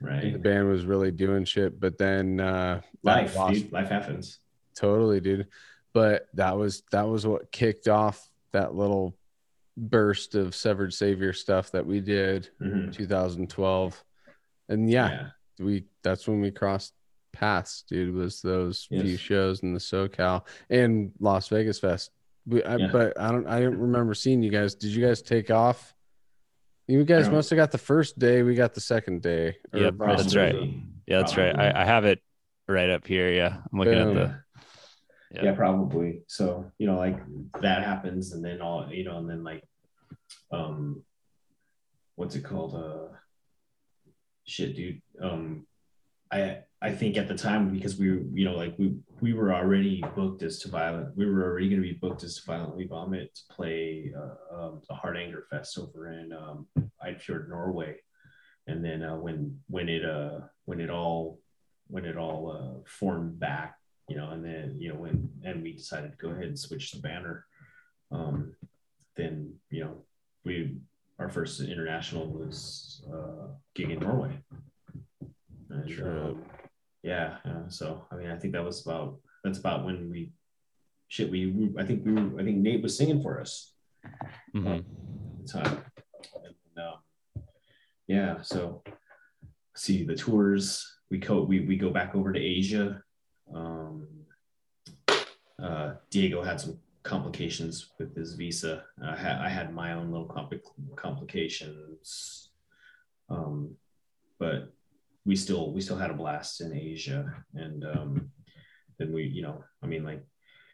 the 0.00 0.38
band 0.38 0.68
was 0.68 0.84
really 0.84 1.10
doing 1.10 1.44
shit 1.44 1.78
but 1.80 1.98
then 1.98 2.38
uh 2.38 2.80
life 3.02 3.36
dude 3.48 3.70
life 3.72 3.88
happens 3.88 4.38
totally 4.76 5.20
dude 5.20 5.46
but 5.92 6.28
that 6.34 6.56
was 6.56 6.82
that 6.92 7.08
was 7.08 7.26
what 7.26 7.50
kicked 7.50 7.88
off 7.88 8.28
that 8.52 8.74
little 8.74 9.14
burst 9.88 10.34
of 10.34 10.54
severed 10.54 10.92
savior 10.92 11.32
stuff 11.32 11.70
that 11.72 11.86
we 11.86 12.00
did 12.00 12.48
Mhm. 12.60 12.86
in 12.88 12.92
2012 12.92 14.04
and 14.68 14.90
yeah, 14.90 15.30
we 15.58 15.84
that's 16.02 16.28
when 16.28 16.40
we 16.40 16.50
crossed 16.50 16.92
paths 17.32 17.84
dude 17.88 18.14
was 18.14 18.42
those 18.42 18.84
few 18.84 19.16
shows 19.16 19.62
in 19.62 19.72
the 19.72 19.78
socal 19.80 20.44
and 20.68 21.12
las 21.20 21.48
vegas 21.48 21.78
fest 21.78 22.10
we, 22.46 22.62
I, 22.64 22.76
Yeah. 22.76 22.88
but 22.90 23.20
i 23.20 23.30
don't 23.30 23.46
i 23.46 23.60
don't 23.60 23.78
remember 23.78 24.14
seeing 24.14 24.42
you 24.42 24.50
guys 24.50 24.74
did 24.74 24.90
you 24.90 25.04
guys 25.06 25.22
take 25.22 25.50
off 25.50 25.94
you 26.88 27.04
guys 27.04 27.30
must 27.30 27.48
have 27.50 27.56
got 27.56 27.70
the 27.70 27.78
first 27.78 28.18
day 28.18 28.42
we 28.42 28.54
got 28.56 28.74
the 28.74 28.80
second 28.80 29.22
day 29.22 29.56
yeah 29.72 29.90
that's 29.96 30.34
right. 30.34 30.56
Yeah, 31.06 31.18
that's 31.18 31.36
right. 31.36 31.56
I, 31.58 31.82
I 31.82 31.84
have 31.84 32.04
it 32.04 32.20
right 32.68 32.88
up 32.90 33.04
here. 33.06 33.32
Yeah. 33.32 33.56
I'm 33.72 33.78
looking 33.78 33.94
Boom. 33.94 34.16
at 34.16 34.28
the. 34.28 34.64
yeah. 35.34 35.44
Yeah. 35.44 35.54
probably 35.54 36.22
so 36.26 36.70
you 36.78 36.86
know 36.88 36.96
like 36.98 37.18
that 37.60 37.82
happens 37.84 38.32
and 38.32 38.44
then 38.44 38.60
all 38.60 38.88
you 38.92 39.04
know 39.04 39.18
and 39.18 39.28
then 39.30 39.42
like 39.44 39.62
um 40.52 41.02
what's 42.16 42.36
it 42.36 42.44
called? 42.44 42.74
Uh 42.74 43.14
shit 44.44 44.76
dude. 44.76 45.00
Um 45.22 45.66
i 46.32 46.58
i 46.80 46.92
think 46.92 47.16
at 47.16 47.26
the 47.26 47.34
time 47.34 47.70
because 47.70 47.98
we 47.98 48.10
were 48.10 48.22
you 48.32 48.44
know 48.44 48.54
like 48.56 48.74
we 48.78 48.94
we 49.20 49.32
were 49.32 49.52
already 49.52 50.02
booked 50.14 50.42
as 50.42 50.60
to 50.60 50.68
violent 50.68 51.16
we 51.16 51.26
were 51.26 51.42
already 51.42 51.68
going 51.68 51.82
to 51.82 51.88
be 51.88 51.98
booked 52.00 52.22
as 52.22 52.36
to 52.36 52.46
violently 52.46 52.86
vomit 52.86 53.34
to 53.34 53.42
play 53.52 54.12
uh, 54.16 54.56
um, 54.56 54.80
the 54.88 54.94
hard 54.94 55.16
anger 55.16 55.44
fest 55.50 55.78
over 55.78 56.12
in 56.12 56.32
um 56.32 56.66
Eidfjord, 57.04 57.48
norway. 57.48 57.96
And 58.66 58.84
then 58.84 59.02
uh, 59.02 59.16
when 59.16 59.58
when 59.68 59.88
it 59.88 60.04
uh 60.04 60.40
when 60.66 60.80
it 60.80 60.90
all 60.90 61.40
when 61.88 62.04
it 62.04 62.16
all 62.16 62.52
uh 62.52 62.82
formed 62.86 63.40
back 63.40 63.76
you 64.10 64.16
know, 64.16 64.30
and 64.30 64.44
then 64.44 64.74
you 64.80 64.88
know 64.88 64.96
when 64.96 65.30
and 65.44 65.62
we 65.62 65.72
decided 65.72 66.10
to 66.10 66.16
go 66.16 66.30
ahead 66.30 66.46
and 66.46 66.58
switch 66.58 66.90
the 66.90 67.00
banner. 67.00 67.46
Um, 68.10 68.56
then 69.16 69.54
you 69.70 69.84
know 69.84 70.04
we 70.44 70.76
our 71.18 71.28
first 71.28 71.60
international 71.60 72.26
was 72.26 73.04
uh, 73.12 73.48
gig 73.74 73.90
in 73.90 73.98
Norway. 74.00 74.32
And, 75.68 75.88
True. 75.88 76.20
um, 76.20 76.44
yeah, 77.02 77.36
uh, 77.44 77.68
so 77.68 78.04
I 78.10 78.16
mean, 78.16 78.30
I 78.30 78.36
think 78.36 78.54
that 78.54 78.64
was 78.64 78.84
about 78.84 79.18
that's 79.44 79.58
about 79.58 79.84
when 79.84 80.10
we 80.10 80.32
shit 81.08 81.30
we, 81.30 81.46
we 81.48 81.70
I 81.78 81.84
think 81.84 82.04
we 82.04 82.12
were, 82.12 82.40
I 82.40 82.44
think 82.44 82.58
Nate 82.58 82.82
was 82.82 82.96
singing 82.96 83.22
for 83.22 83.40
us 83.40 83.72
Mm-hmm. 84.56 84.66
at 84.66 84.82
the 85.46 85.52
time. 85.52 85.84
And, 86.42 86.84
um, 86.86 87.42
yeah, 88.08 88.40
so 88.40 88.82
see 89.76 90.04
the 90.04 90.14
tours. 90.14 90.86
We 91.10 91.18
go 91.18 91.42
we, 91.42 91.60
we 91.66 91.76
go 91.76 91.90
back 91.90 92.14
over 92.14 92.32
to 92.32 92.40
Asia. 92.40 93.02
Um, 93.54 94.06
uh, 95.62 95.94
Diego 96.10 96.42
had 96.42 96.60
some 96.60 96.78
complications 97.02 97.90
with 97.98 98.14
his 98.14 98.34
visa. 98.34 98.84
I 99.02 99.16
had 99.16 99.36
I 99.40 99.48
had 99.48 99.74
my 99.74 99.92
own 99.92 100.10
little 100.10 100.28
compli- 100.28 100.96
complications, 100.96 102.50
um, 103.28 103.74
but 104.38 104.72
we 105.24 105.36
still 105.36 105.72
we 105.72 105.80
still 105.80 105.96
had 105.96 106.10
a 106.10 106.14
blast 106.14 106.60
in 106.60 106.74
Asia, 106.74 107.32
and 107.54 107.84
um, 107.84 108.30
then 108.98 109.12
we 109.12 109.24
you 109.24 109.42
know 109.42 109.64
I 109.82 109.86
mean 109.86 110.04
like 110.04 110.22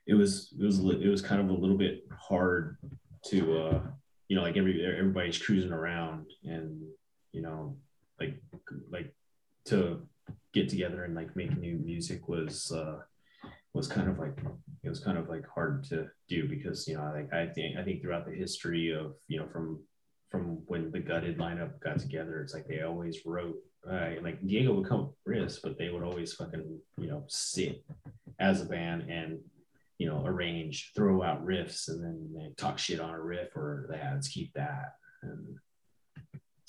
it 0.06 0.14
was 0.14 0.54
it 0.58 0.64
was 0.64 0.78
it 0.78 1.08
was 1.08 1.22
kind 1.22 1.40
of 1.40 1.50
a 1.50 1.60
little 1.60 1.78
bit 1.78 2.04
hard 2.18 2.76
to 3.26 3.58
uh, 3.58 3.80
you 4.28 4.36
know 4.36 4.42
like 4.42 4.56
every 4.56 4.84
everybody's 4.84 5.38
cruising 5.38 5.72
around 5.72 6.26
and 6.44 6.82
you 7.32 7.42
know 7.42 7.76
like 8.20 8.40
like 8.90 9.14
to 9.66 10.06
get 10.52 10.68
together 10.68 11.04
and 11.04 11.14
like 11.14 11.36
make 11.36 11.56
new 11.56 11.76
music 11.76 12.28
was 12.28 12.72
uh 12.72 12.98
was 13.74 13.86
kind 13.88 14.08
of 14.08 14.18
like 14.18 14.38
it 14.86 14.90
was 14.90 15.00
kind 15.00 15.18
of 15.18 15.28
like 15.28 15.44
hard 15.52 15.84
to 15.84 16.06
do 16.28 16.48
because 16.48 16.86
you 16.86 16.94
know 16.94 17.10
like 17.12 17.32
I 17.32 17.46
think 17.46 17.76
I 17.76 17.82
think 17.82 18.00
throughout 18.00 18.24
the 18.24 18.32
history 18.32 18.92
of 18.92 19.14
you 19.28 19.38
know 19.38 19.48
from 19.48 19.82
from 20.30 20.62
when 20.66 20.90
the 20.90 21.00
gutted 21.00 21.38
lineup 21.38 21.80
got 21.80 21.98
together 21.98 22.40
it's 22.40 22.54
like 22.54 22.66
they 22.66 22.82
always 22.82 23.26
wrote 23.26 23.56
uh, 23.90 24.10
like 24.22 24.44
Diego 24.46 24.74
would 24.74 24.88
come 24.88 25.08
with 25.08 25.36
riffs 25.36 25.58
but 25.62 25.76
they 25.76 25.90
would 25.90 26.02
always 26.02 26.32
fucking 26.34 26.78
you 26.98 27.08
know 27.08 27.24
sit 27.28 27.84
as 28.38 28.62
a 28.62 28.64
band 28.64 29.10
and 29.10 29.38
you 29.98 30.06
know 30.06 30.24
arrange 30.24 30.92
throw 30.94 31.22
out 31.22 31.44
riffs 31.44 31.88
and 31.88 32.02
then 32.02 32.28
they 32.34 32.52
talk 32.56 32.78
shit 32.78 33.00
on 33.00 33.10
a 33.10 33.20
riff 33.20 33.56
or 33.56 33.88
they 33.90 33.98
had 33.98 34.22
to 34.22 34.30
keep 34.30 34.52
that. 34.54 34.94
And 35.22 35.56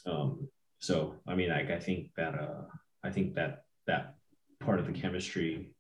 um 0.08 0.48
so 0.80 1.16
I 1.28 1.36
mean 1.36 1.50
like 1.50 1.70
I 1.70 1.80
think 1.80 2.10
that 2.18 2.34
uh 2.34 2.64
I 3.04 3.12
think 3.12 3.36
that 3.36 3.64
that 3.86 4.16
part 4.60 4.80
of 4.80 4.88
the 4.88 4.94
chemistry 4.94 5.74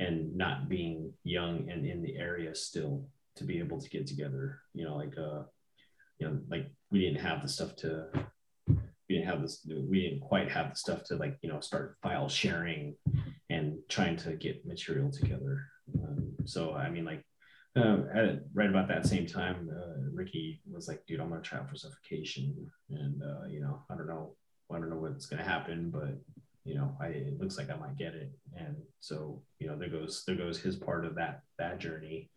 and 0.00 0.34
not 0.36 0.68
being 0.68 1.12
young 1.22 1.70
and 1.70 1.86
in 1.86 2.02
the 2.02 2.16
area 2.16 2.54
still 2.54 3.06
to 3.36 3.44
be 3.44 3.60
able 3.60 3.80
to 3.80 3.88
get 3.88 4.06
together 4.06 4.58
you 4.74 4.84
know 4.84 4.96
like 4.96 5.16
uh 5.16 5.42
you 6.18 6.26
know 6.26 6.38
like 6.48 6.66
we 6.90 7.00
didn't 7.00 7.20
have 7.20 7.42
the 7.42 7.48
stuff 7.48 7.76
to 7.76 8.06
we 8.66 9.16
didn't 9.16 9.28
have 9.28 9.42
this 9.42 9.66
we 9.88 10.02
didn't 10.02 10.20
quite 10.20 10.50
have 10.50 10.70
the 10.70 10.76
stuff 10.76 11.04
to 11.04 11.16
like 11.16 11.36
you 11.42 11.48
know 11.48 11.60
start 11.60 11.96
file 12.02 12.28
sharing 12.28 12.96
and 13.50 13.78
trying 13.88 14.16
to 14.16 14.34
get 14.34 14.64
material 14.64 15.10
together. 15.10 15.66
Um, 16.00 16.34
so 16.44 16.74
i 16.74 16.88
mean 16.88 17.04
like 17.04 17.24
uh, 17.76 17.98
at, 18.14 18.40
right 18.54 18.70
about 18.70 18.88
that 18.88 19.06
same 19.06 19.26
time 19.26 19.68
uh, 19.72 20.00
ricky 20.12 20.60
was 20.70 20.88
like 20.88 21.04
dude 21.06 21.20
i'm 21.20 21.28
gonna 21.28 21.42
try 21.42 21.58
out 21.58 21.68
for 21.68 21.76
suffocation. 21.76 22.54
And 22.90 23.22
uh, 23.22 23.46
you 23.48 23.60
know 23.60 23.82
i 23.90 23.96
don't 23.96 24.06
know 24.06 24.36
i 24.72 24.78
don't 24.78 24.90
know 24.90 24.96
what's 24.96 25.26
gonna 25.26 25.42
happen 25.42 25.90
but 25.90 26.14
you 26.64 26.74
know 26.74 26.96
I, 27.00 27.06
it 27.06 27.40
looks 27.40 27.56
like 27.56 27.70
i 27.70 27.76
might 27.76 27.96
get 27.96 28.14
it 28.14 28.32
and 28.56 28.76
so 29.00 29.42
you 29.58 29.66
know 29.66 29.76
there 29.76 29.88
goes 29.88 30.24
there 30.26 30.36
goes 30.36 30.58
his 30.58 30.76
part 30.76 31.04
of 31.04 31.14
that 31.16 31.42
that 31.58 31.78
journey 31.78 32.30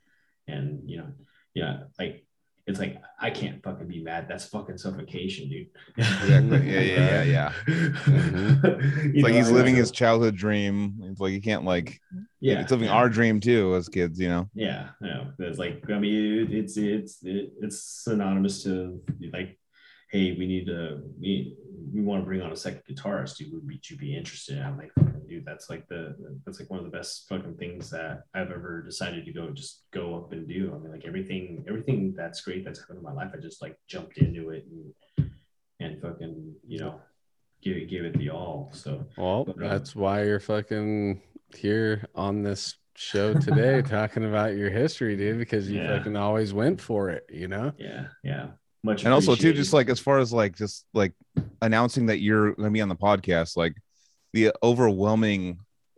and 0.48 0.82
you 0.86 0.98
know 0.98 1.08
yeah 1.54 1.84
like 2.00 2.26
it's 2.66 2.80
like 2.80 3.02
i 3.20 3.30
can't 3.30 3.62
fucking 3.62 3.88
be 3.88 4.02
mad 4.02 4.28
that's 4.30 4.46
fucking 4.46 4.78
suffocation 4.78 5.50
dude 5.50 5.68
Exactly. 5.98 6.72
Yeah, 6.72 6.80
yeah, 6.80 7.24
yeah, 7.24 7.24
yeah. 7.24 7.52
You 7.68 7.74
mm-hmm. 7.74 9.10
It's 9.16 9.24
like 9.24 9.34
know, 9.34 9.40
he's 9.40 9.52
living 9.52 9.76
his 9.76 9.92
childhood 9.92 10.36
dream. 10.36 11.02
It's 11.04 11.20
like 11.20 11.34
you 11.34 11.42
can't 11.42 11.66
like 11.66 12.00
yeah 12.40 12.62
it's 12.62 12.72
living 12.72 12.88
yeah. 12.88 12.94
our 12.94 13.10
dream 13.10 13.40
too 13.40 13.76
as 13.76 13.90
kids, 13.90 14.20
you 14.20 14.30
know. 14.30 14.50
yeah 14.54 14.90
no 15.02 15.32
it's 15.40 15.60
like 15.60 15.84
i 15.90 16.00
mean 16.00 16.40
it, 16.40 16.54
it's 16.54 16.78
it's 16.78 17.20
it's 17.24 17.82
synonymous 17.82 18.64
to 18.64 19.02
like 19.34 19.60
hey 20.14 20.36
we 20.38 20.46
need 20.46 20.66
to 20.68 21.02
we 21.20 21.58
we 21.94 22.02
want 22.02 22.22
to 22.22 22.26
bring 22.26 22.42
on 22.42 22.52
a 22.52 22.56
second 22.56 22.82
guitarist 22.90 23.38
dude 23.38 23.52
would 23.52 23.68
be 23.68 23.82
you 23.90 23.98
be 23.98 24.16
interested 24.16 24.62
i'm 24.62 24.78
like 24.78 24.92
dude 25.28 25.44
that's 25.46 25.70
like 25.70 25.88
the 25.88 26.16
that's 26.46 26.60
like 26.60 26.70
one 26.70 26.80
of 26.80 26.86
the 26.86 26.92
best 26.92 27.28
fucking 27.28 27.56
things 27.56 27.90
that 27.90 28.24
I've 28.36 28.52
ever 28.52 28.84
decided 28.84 29.26
to 29.26 29.34
go 29.34 29.50
just 29.50 29.84
go 29.92 30.16
up 30.16 30.32
and 30.32 30.48
do. 30.48 30.74
I 30.76 30.78
mean, 30.80 30.92
like 30.92 31.06
everything 31.06 31.64
everything 31.68 32.14
that's 32.16 32.42
great 32.42 32.64
that's 32.64 32.80
happened 32.80 33.00
in 33.00 33.04
my 33.04 33.14
life, 33.14 33.32
I 33.34 33.38
just 33.38 33.62
like 33.62 33.76
jumped 33.88 34.18
into 34.18 34.50
it 34.52 34.66
and 35.18 35.32
and 35.80 36.02
fucking 36.02 36.54
you 36.68 36.80
know 36.80 37.00
give 37.62 37.78
it 37.78 37.90
give 37.90 38.06
it 38.06 38.18
the 38.18 38.30
all. 38.30 38.70
So 38.74 39.06
Well, 39.18 39.46
But, 39.46 39.64
uh, 39.64 39.70
that's 39.70 39.96
why 39.96 40.24
you're 40.26 40.40
fucking 40.40 41.22
here 41.56 42.06
on 42.14 42.44
this 42.44 42.76
show 42.96 43.34
today 43.34 43.82
talking 43.98 44.26
about 44.26 44.56
your 44.56 44.70
history, 44.70 45.16
dude, 45.16 45.40
because 45.40 45.70
you 45.72 45.80
Yeah. 45.80 45.98
fucking 45.98 46.16
always 46.16 46.54
went 46.54 46.82
for 46.82 47.10
it, 47.10 47.26
you 47.32 47.48
know? 47.48 47.72
yeah, 47.78 48.08
yeah, 48.24 48.52
much 48.84 49.04
and 49.06 49.14
also 49.14 49.34
too 49.36 49.54
just 49.54 49.72
like 49.74 49.90
as 49.90 50.00
far 50.00 50.20
as 50.20 50.34
like 50.34 50.56
just 50.56 50.86
like 50.94 51.14
announcing 51.62 52.06
that 52.08 52.20
you're 52.20 52.54
going 52.54 52.66
to 52.70 52.72
be 52.72 52.82
on 52.82 52.90
the 52.90 52.96
podcast 52.96 53.56
like 53.56 53.74
the 54.34 54.52
overwhelming 54.62 55.58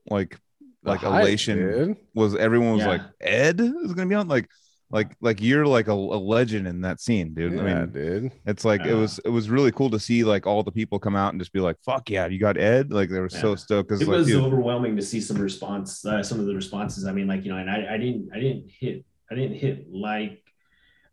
like 0.10 0.38
The 0.84 0.92
like 0.92 1.00
hype, 1.02 1.24
elation 1.24 1.58
dude. 1.58 1.98
was 2.14 2.36
everyone 2.36 2.74
was 2.74 2.82
Yeah. 2.82 2.88
like 2.90 3.02
ed 3.22 3.60
is 3.60 3.94
going 3.94 4.08
to 4.08 4.14
be 4.14 4.16
on? 4.16 4.28
Like 4.28 4.48
like 4.92 5.16
like 5.20 5.42
you're 5.42 5.66
like 5.66 5.88
a, 5.88 5.94
a 5.94 6.22
legend 6.36 6.68
in 6.68 6.82
that 6.82 7.02
scene 7.02 7.34
dude. 7.34 7.54
Yeah, 7.54 7.62
i 7.62 7.64
mean 7.86 7.90
dude. 7.92 8.32
it's 8.46 8.64
like 8.64 8.86
it 8.86 8.94
was 8.94 9.20
it 9.26 9.30
was 9.30 9.50
really 9.50 9.72
cool 9.72 9.90
to 9.90 10.00
see 10.00 10.24
like 10.24 10.46
all 10.46 10.62
the 10.62 10.72
people 10.72 11.00
come 11.00 11.16
out 11.16 11.34
and 11.34 11.42
just 11.42 11.52
be 11.54 11.60
like 11.60 11.78
fuck 11.84 12.08
yeah 12.12 12.28
you 12.28 12.40
got 12.40 12.56
ed? 12.56 12.94
Like 12.94 13.10
they 13.10 13.20
were 13.20 13.30
so 13.30 13.56
stoked 13.56 13.90
because 13.90 14.02
it 14.02 14.08
like 14.08 14.18
was 14.20 14.28
dude, 14.28 14.44
overwhelming 14.44 14.96
to 14.96 15.02
see 15.02 15.20
some 15.20 15.38
response 15.40 16.06
uh, 16.06 16.22
some 16.22 16.40
of 16.40 16.46
the 16.46 16.54
responses. 16.56 17.08
I 17.08 17.14
mean 17.14 17.26
like 17.28 17.44
you 17.46 17.52
know 17.52 17.58
and 17.58 17.70
I, 17.70 17.96
I 17.96 17.98
didn't 17.98 18.30
i 18.32 18.40
didn't 18.40 18.70
hit 18.70 19.04
i 19.32 19.34
didn't 19.34 19.58
hit 19.58 19.92
like 19.92 20.44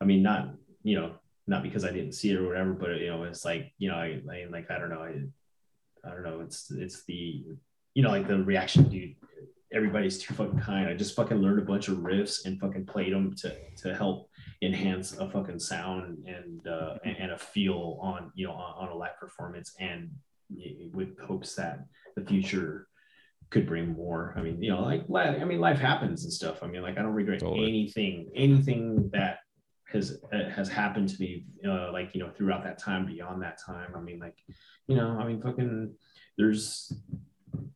i 0.02 0.04
mean 0.04 0.22
not 0.22 0.50
you 0.82 1.00
know 1.00 1.12
not 1.46 1.62
because 1.62 1.84
i 1.84 1.90
didn't 1.90 2.12
see 2.12 2.30
it 2.30 2.36
or 2.36 2.46
whatever 2.46 2.72
but 2.72 2.98
you 2.98 3.08
know 3.08 3.24
it's 3.24 3.44
like 3.44 3.72
you 3.78 3.88
know 3.88 3.96
i, 3.96 4.20
I 4.30 4.46
like 4.50 4.70
i 4.70 4.78
don't 4.78 4.90
know 4.90 5.02
I, 5.02 6.08
I 6.08 6.10
don't 6.10 6.22
know 6.22 6.40
it's 6.40 6.70
it's 6.70 7.04
the 7.04 7.44
you 7.94 8.02
know 8.02 8.10
like 8.10 8.28
the 8.28 8.42
reaction 8.42 8.88
dude 8.88 9.14
everybody's 9.72 10.18
too 10.18 10.34
fucking 10.34 10.60
kind 10.60 10.88
i 10.88 10.94
just 10.94 11.16
fucking 11.16 11.38
learned 11.38 11.58
a 11.58 11.64
bunch 11.64 11.88
of 11.88 11.98
riffs 11.98 12.44
and 12.44 12.60
fucking 12.60 12.86
played 12.86 13.12
them 13.12 13.34
to 13.36 13.56
to 13.78 13.94
help 13.94 14.28
enhance 14.62 15.12
a 15.18 15.28
fucking 15.30 15.58
sound 15.58 16.18
and 16.26 16.66
uh 16.66 16.96
and, 17.04 17.16
and 17.18 17.32
a 17.32 17.38
feel 17.38 17.98
on 18.00 18.30
you 18.34 18.46
know 18.46 18.52
on, 18.52 18.88
on 18.88 18.92
a 18.92 18.94
live 18.94 19.18
performance 19.18 19.74
and 19.80 20.10
with 20.92 21.18
hopes 21.20 21.54
that 21.54 21.84
the 22.16 22.24
future 22.24 22.86
could 23.52 23.66
bring 23.66 23.92
more. 23.92 24.34
I 24.36 24.42
mean, 24.42 24.62
you 24.62 24.70
know, 24.70 24.82
like 24.82 25.04
li- 25.08 25.20
I 25.40 25.44
mean, 25.44 25.60
life 25.60 25.78
happens 25.78 26.24
and 26.24 26.32
stuff. 26.32 26.62
I 26.62 26.66
mean, 26.66 26.82
like 26.82 26.98
I 26.98 27.02
don't 27.02 27.12
regret 27.12 27.40
Totally. 27.40 27.68
anything, 27.68 28.30
anything 28.34 29.10
that 29.12 29.38
has 29.92 30.18
uh, 30.32 30.48
has 30.50 30.68
happened 30.68 31.08
to 31.10 31.20
me, 31.20 31.44
uh, 31.66 31.92
like 31.92 32.14
you 32.14 32.20
know, 32.20 32.30
throughout 32.30 32.64
that 32.64 32.78
time, 32.78 33.06
beyond 33.06 33.42
that 33.42 33.58
time. 33.64 33.92
I 33.94 34.00
mean, 34.00 34.18
like, 34.18 34.38
you 34.86 34.96
know, 34.96 35.16
I 35.18 35.26
mean, 35.26 35.40
fucking, 35.40 35.94
there's, 36.36 36.92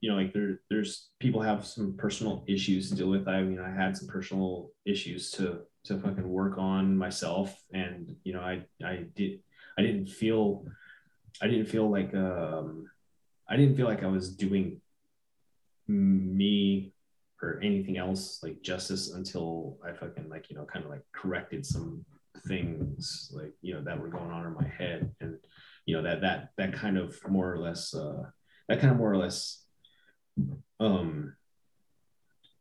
you 0.01 0.11
know, 0.11 0.17
like 0.17 0.33
there, 0.33 0.61
there's 0.71 1.11
people 1.21 1.41
have 1.41 1.67
some 1.67 1.97
personal 1.97 2.45
issues 2.47 2.91
to 2.91 2.97
deal 2.97 3.09
with. 3.09 3.29
I 3.29 3.43
mean, 3.43 3.61
I 3.61 3.71
had 3.71 3.97
some 3.97 4.09
personal 4.09 4.71
issues 4.85 5.31
to 5.33 5.61
to 5.85 5.99
fucking 5.99 6.29
work 6.29 6.59
on 6.59 6.97
myself, 6.97 7.57
and 7.73 8.17
you 8.25 8.33
know, 8.33 8.41
I 8.41 8.65
I 8.85 9.07
did 9.15 9.41
I 9.79 9.83
didn't 9.83 10.07
feel 10.07 10.65
I 11.41 11.47
didn't 11.49 11.67
feel 11.67 11.91
like 11.91 12.15
um 12.15 12.91
I 13.49 13.57
didn't 13.57 13.77
feel 13.77 13.87
like 13.87 14.03
I 14.03 14.09
was 14.09 14.35
doing 14.35 14.81
me 15.87 16.93
or 17.43 17.61
anything 17.63 17.99
else 17.99 18.41
like 18.43 18.63
justice 18.63 19.13
until 19.13 19.79
I 19.87 19.93
fucking 19.93 20.29
like 20.29 20.49
you 20.51 20.57
know 20.57 20.65
kind 20.65 20.85
of 20.85 20.91
like 20.91 21.03
corrected 21.13 21.67
some 21.67 22.05
things 22.47 23.31
like 23.35 23.53
you 23.63 23.75
know 23.75 23.83
that 23.83 24.01
were 24.01 24.09
going 24.09 24.31
on 24.31 24.47
in 24.47 24.55
my 24.55 24.69
head. 24.69 25.11
And 25.21 25.39
you 25.85 25.97
know 25.97 26.03
that 26.03 26.23
that 26.23 26.51
that 26.57 26.73
kind 26.73 26.99
of 26.99 27.17
more 27.29 27.53
or 27.53 27.59
less 27.59 27.95
uh 27.95 28.25
that 28.69 28.81
kind 28.81 28.91
of 28.91 28.99
more 28.99 29.13
or 29.13 29.17
less 29.17 29.65
um 30.81 31.35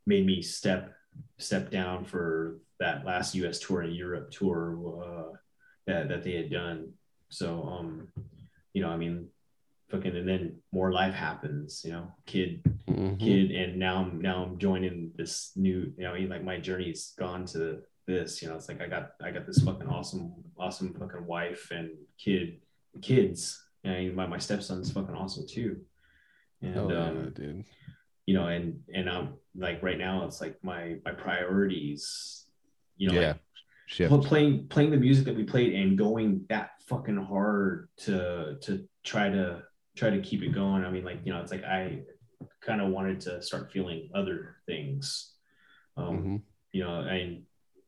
made 0.06 0.26
me 0.26 0.42
step 0.42 0.94
step 1.40 1.72
down 1.72 2.06
for 2.06 2.60
that 2.80 3.06
last 3.06 3.36
US 3.36 3.60
tour 3.60 3.82
and 3.82 3.96
Europe 3.96 4.32
tour 4.32 4.78
uh 5.04 5.38
that 5.88 6.10
that 6.10 6.24
they 6.24 6.34
had 6.34 6.52
done. 6.52 6.94
So 7.30 7.64
um 7.64 8.08
you 8.74 8.82
know 8.82 8.90
I 8.90 8.98
mean 8.98 9.30
fucking 9.90 10.16
and 10.16 10.28
then 10.28 10.56
more 10.72 10.92
life 10.92 11.14
happens 11.14 11.84
you 11.86 11.92
know 11.92 12.12
kid 12.26 12.62
Mhm. 12.90 13.20
kid 13.20 13.52
and 13.52 13.78
now 13.80 13.98
I'm 14.04 14.22
now 14.22 14.44
I'm 14.44 14.58
joining 14.58 15.12
this 15.16 15.52
new 15.56 15.92
you 15.98 16.04
know 16.04 16.14
like 16.14 16.44
my 16.44 16.60
journey's 16.60 17.14
gone 17.18 17.46
to 17.48 17.82
this 18.08 18.42
you 18.42 18.48
know 18.48 18.56
it's 18.56 18.68
like 18.70 18.82
I 18.82 18.88
got 18.88 19.12
I 19.24 19.32
got 19.32 19.46
this 19.48 19.64
fucking 19.64 19.88
awesome 19.88 20.34
awesome 20.58 20.94
fucking 20.94 21.26
wife 21.26 21.72
and 21.72 21.90
kid 22.18 22.62
kids 23.02 23.64
and 23.84 24.16
my, 24.16 24.26
my 24.28 24.38
stepson's 24.38 24.92
fucking 24.92 25.16
awesome 25.16 25.46
too 25.48 25.82
and 26.62 26.78
Oh, 26.78 26.90
yeah, 26.90 27.06
um 27.06 27.32
dude. 27.36 27.66
you 28.26 28.34
know 28.36 28.48
and 28.48 28.80
and 28.94 29.10
I'm 29.10 29.34
like 29.56 29.82
right 29.84 29.98
now 29.98 30.26
it's 30.26 30.42
like 30.42 30.58
my 30.64 30.98
my 31.06 31.12
priorities 31.12 32.46
you 32.98 33.10
know 33.10 33.20
yeah 33.20 33.28
like, 33.30 33.40
shit 33.88 34.10
pl- 34.10 34.24
playing 34.24 34.68
playing 34.68 34.92
the 34.92 34.98
music 34.98 35.26
that 35.26 35.36
we 35.36 35.44
played 35.44 35.74
and 35.74 35.98
going 35.98 36.46
that 36.50 36.70
fucking 36.88 37.18
hard 37.18 37.90
to 37.98 38.58
to 38.62 38.88
try 39.04 39.30
to 39.30 39.64
try 39.96 40.10
to 40.10 40.22
keep 40.22 40.42
it 40.44 40.50
going. 40.54 40.84
I 40.84 40.90
mean 40.92 41.04
like 41.06 41.20
you 41.24 41.34
know 41.34 41.42
it's 41.42 41.52
like 41.52 41.64
i 41.64 42.02
kind 42.62 42.82
of 42.82 42.90
wanted 42.92 43.20
to 43.22 43.42
start 43.42 43.72
feeling 43.72 44.10
other 44.14 44.58
things. 44.66 45.34
Um 45.98 46.18
Mhm. 46.18 46.42
you 46.72 46.84
know 46.84 47.00
and 47.02 47.44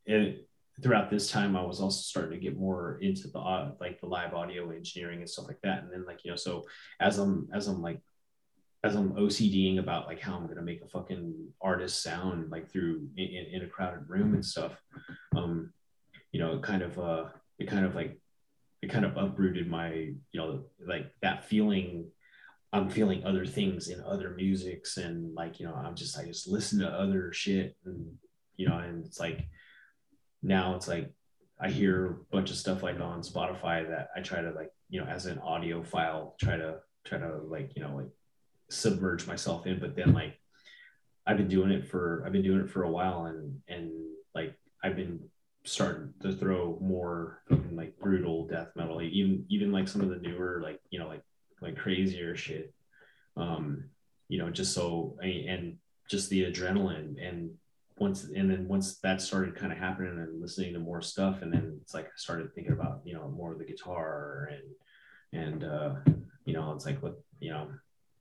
it, 0.06 0.48
throughout 0.82 1.10
this 1.10 1.30
time 1.30 1.56
i 1.58 1.62
was 1.62 1.82
also 1.82 2.00
starting 2.00 2.40
to 2.40 2.46
get 2.46 2.56
more 2.56 3.00
into 3.02 3.28
the 3.28 3.40
au- 3.40 3.76
like 3.82 4.00
the 4.00 4.06
live 4.06 4.34
audio 4.34 4.70
engineering 4.70 5.20
and 5.20 5.30
stuff 5.30 5.48
like 5.48 5.60
that. 5.64 5.84
And 5.84 5.92
then 5.92 6.06
like 6.06 6.24
you 6.24 6.32
know 6.32 6.38
so 6.38 6.66
as 7.00 7.18
i'm 7.18 7.50
as 7.54 7.68
i'm 7.68 7.82
like 7.82 8.00
as 8.84 8.96
i'm 8.96 9.12
ocding 9.14 9.80
about 9.80 10.08
like 10.08 10.22
how 10.22 10.36
i'm 10.36 10.46
going 10.46 10.56
to 10.58 10.62
make 10.72 10.82
a 10.84 10.88
fucking 10.88 11.34
artist 11.62 12.02
sound 12.04 12.52
like 12.52 12.72
through 12.72 13.10
in, 13.18 13.26
in 13.28 13.46
in 13.56 13.62
a 13.64 13.68
crowded 13.68 14.08
room 14.08 14.34
and 14.36 14.46
stuff 14.46 14.74
um 15.36 15.74
you 16.32 16.40
know 16.40 16.54
it 16.56 16.62
kind 16.62 16.84
of 16.84 16.98
uh 17.00 17.26
it 17.60 17.68
kind 17.68 17.86
of 17.86 17.96
like 17.96 18.18
it 18.82 18.90
kind 18.90 19.06
of 19.06 19.18
uprooted 19.18 19.68
my 19.68 19.92
you 19.94 20.18
know 20.36 20.64
like 20.86 21.12
that 21.22 21.46
feeling 21.46 22.10
i'm 22.74 22.90
feeling 22.90 23.24
other 23.24 23.46
things 23.46 23.88
in 23.90 24.02
other 24.04 24.32
musics 24.32 24.98
and 24.98 25.34
like 25.34 25.60
you 25.60 25.66
know 25.66 25.74
i'm 25.74 25.96
just 25.96 26.18
i 26.18 26.26
just 26.26 26.48
listen 26.48 26.80
to 26.80 26.88
other 26.88 27.32
shit 27.34 27.76
and 27.86 28.06
you 28.56 28.68
know 28.68 28.78
and 28.78 29.06
it's 29.06 29.20
like 29.20 29.48
now 30.44 30.76
it's 30.76 30.88
like 30.88 31.12
i 31.60 31.70
hear 31.70 32.06
a 32.06 32.36
bunch 32.36 32.52
of 32.52 32.58
stuff 32.58 32.84
like 32.84 33.00
on 33.00 33.22
spotify 33.22 33.88
that 33.88 34.10
i 34.16 34.22
try 34.22 34.42
to 34.42 34.52
like 34.52 34.72
you 34.90 35.00
know 35.00 35.08
as 35.08 35.26
an 35.26 35.38
audiophile 35.40 36.38
try 36.38 36.56
to 36.58 36.78
try 37.06 37.18
to 37.18 37.38
like 37.48 37.72
you 37.76 37.82
know 37.82 37.96
like 37.96 38.10
submerge 38.70 39.26
myself 39.28 39.66
in. 39.66 39.80
But 39.80 39.96
then 39.96 40.14
like 40.14 40.38
i've 41.26 41.38
been 41.38 41.48
doing 41.48 41.72
it 41.72 41.88
for 41.88 42.24
i've 42.26 42.32
been 42.32 42.44
doing 42.44 42.62
it 42.62 42.70
for 42.70 42.84
a 42.84 42.90
while 42.90 43.26
and 43.26 43.60
and 43.68 43.92
like 44.36 44.54
i've 44.84 44.96
been 44.96 45.20
starting 45.68 46.14
to 46.22 46.34
throw 46.34 46.78
more 46.82 47.44
like 47.72 47.98
brutal 48.00 48.48
death 48.48 48.70
metal 48.76 48.96
like 48.96 49.12
even 49.12 49.46
even 49.50 49.72
like 49.72 49.88
some 49.88 50.02
of 50.02 50.10
the 50.10 50.16
newer 50.16 50.62
like 50.64 50.80
you 50.90 51.00
know 51.00 51.08
like 51.08 51.24
like 51.62 51.78
crazier 51.78 52.36
shit. 52.36 52.74
Um 53.36 53.90
you 54.30 54.38
know 54.38 54.50
just 54.50 54.74
so 54.74 55.18
and 55.22 55.78
just 56.10 56.30
the 56.30 56.50
adrenaline 56.50 57.16
and 57.22 57.52
once 57.98 58.26
and 58.26 58.50
then 58.50 58.68
once 58.68 58.98
that 59.00 59.22
started 59.22 59.56
kind 59.56 59.72
of 59.72 59.78
happening 59.78 60.18
and 60.20 60.42
listening 60.42 60.74
to 60.74 60.80
more 60.80 61.02
stuff 61.02 61.42
and 61.42 61.52
then 61.52 61.78
it's 61.82 61.94
like 61.94 62.06
i 62.06 62.16
started 62.16 62.54
thinking 62.54 62.74
about 62.74 63.02
you 63.04 63.14
know 63.14 63.28
more 63.30 63.54
of 63.54 63.60
the 63.60 63.66
guitar 63.66 64.50
and 64.52 65.42
and 65.44 65.64
uh 65.64 65.96
you 66.46 66.54
know 66.54 66.74
it's 66.74 66.86
like 66.86 67.02
what 67.02 67.20
you 67.40 67.50
know 67.50 67.68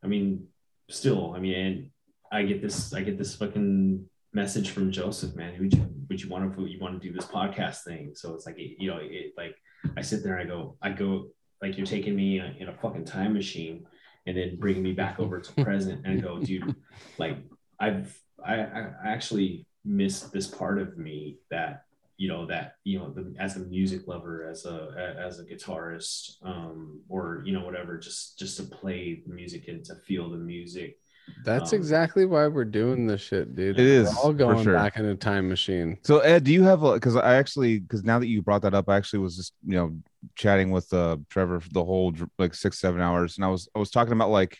i 0.02 0.06
mean 0.06 0.46
still 0.88 1.34
i 1.36 1.38
mean 1.38 1.54
and 1.54 1.90
i 2.32 2.42
get 2.42 2.62
this 2.62 2.94
i 2.94 3.02
get 3.02 3.18
this 3.18 3.36
fucking 3.36 4.04
message 4.32 4.70
from 4.70 4.90
joseph 4.90 5.34
man 5.34 5.58
would 5.60 5.95
you 6.22 6.28
want 6.28 6.56
to 6.56 6.66
you 6.66 6.78
want 6.80 7.00
to 7.00 7.08
do 7.08 7.14
this 7.14 7.26
podcast 7.26 7.82
thing. 7.84 8.12
So 8.14 8.34
it's 8.34 8.46
like 8.46 8.56
you 8.58 8.90
know 8.90 8.98
it 9.00 9.32
like 9.36 9.56
i 9.96 10.02
sit 10.02 10.22
there 10.22 10.38
and 10.38 10.50
i 10.50 10.54
go 10.54 10.76
i 10.82 10.90
go 10.90 11.28
like 11.62 11.76
you're 11.76 11.86
taking 11.86 12.16
me 12.16 12.40
in 12.40 12.68
a 12.68 12.72
fucking 12.72 13.04
time 13.04 13.32
machine 13.32 13.86
and 14.26 14.36
then 14.36 14.56
bringing 14.56 14.82
me 14.82 14.92
back 14.92 15.20
over 15.20 15.40
to 15.40 15.64
present 15.64 16.04
and 16.04 16.22
go 16.22 16.38
dude 16.38 16.74
like 17.18 17.38
i've 17.80 18.18
i 18.44 18.54
i 18.54 18.90
actually 19.04 19.66
miss 19.84 20.22
this 20.22 20.46
part 20.46 20.78
of 20.78 20.98
me 20.98 21.38
that 21.50 21.84
you 22.16 22.28
know 22.28 22.46
that 22.46 22.74
you 22.84 22.98
know 22.98 23.12
the, 23.12 23.34
as 23.38 23.56
a 23.56 23.60
music 23.60 24.08
lover 24.08 24.48
as 24.48 24.64
a 24.64 25.14
as 25.18 25.38
a 25.38 25.44
guitarist 25.44 26.42
um 26.44 27.00
or 27.08 27.42
you 27.44 27.52
know 27.52 27.64
whatever 27.64 27.98
just 27.98 28.38
just 28.38 28.56
to 28.56 28.62
play 28.64 29.22
the 29.26 29.32
music 29.32 29.68
and 29.68 29.84
to 29.84 29.94
feel 29.94 30.30
the 30.30 30.36
music 30.36 30.98
That's 31.44 31.72
um, 31.72 31.78
exactly 31.78 32.26
why 32.26 32.46
we're 32.48 32.64
doing 32.64 33.06
this 33.06 33.20
shit, 33.20 33.54
dude. 33.54 33.78
It 33.78 33.86
is, 33.86 34.08
We're 34.08 34.22
all 34.22 34.32
going 34.32 34.62
sure. 34.62 34.74
back 34.74 34.96
in 34.96 35.04
a 35.04 35.14
time 35.14 35.48
machine. 35.48 35.98
So 36.02 36.18
Ed, 36.20 36.44
do 36.44 36.52
you 36.52 36.62
have 36.64 36.82
a 36.82 36.94
because 36.94 37.16
I 37.16 37.34
actually 37.36 37.80
because 37.80 38.04
now 38.04 38.18
that 38.18 38.26
you 38.26 38.42
brought 38.42 38.62
that 38.62 38.74
up, 38.74 38.88
I 38.88 38.96
actually 38.96 39.20
was 39.20 39.36
just 39.36 39.52
you 39.64 39.76
know 39.76 39.96
chatting 40.34 40.70
with 40.70 40.92
uh 40.92 41.16
Trevor 41.30 41.60
for 41.60 41.68
the 41.70 41.84
whole 41.84 42.12
like 42.38 42.54
six 42.54 42.78
seven 42.78 43.00
hours, 43.00 43.36
and 43.36 43.44
I 43.44 43.48
was 43.48 43.68
I 43.74 43.78
was 43.78 43.90
talking 43.90 44.12
about 44.12 44.30
like 44.30 44.58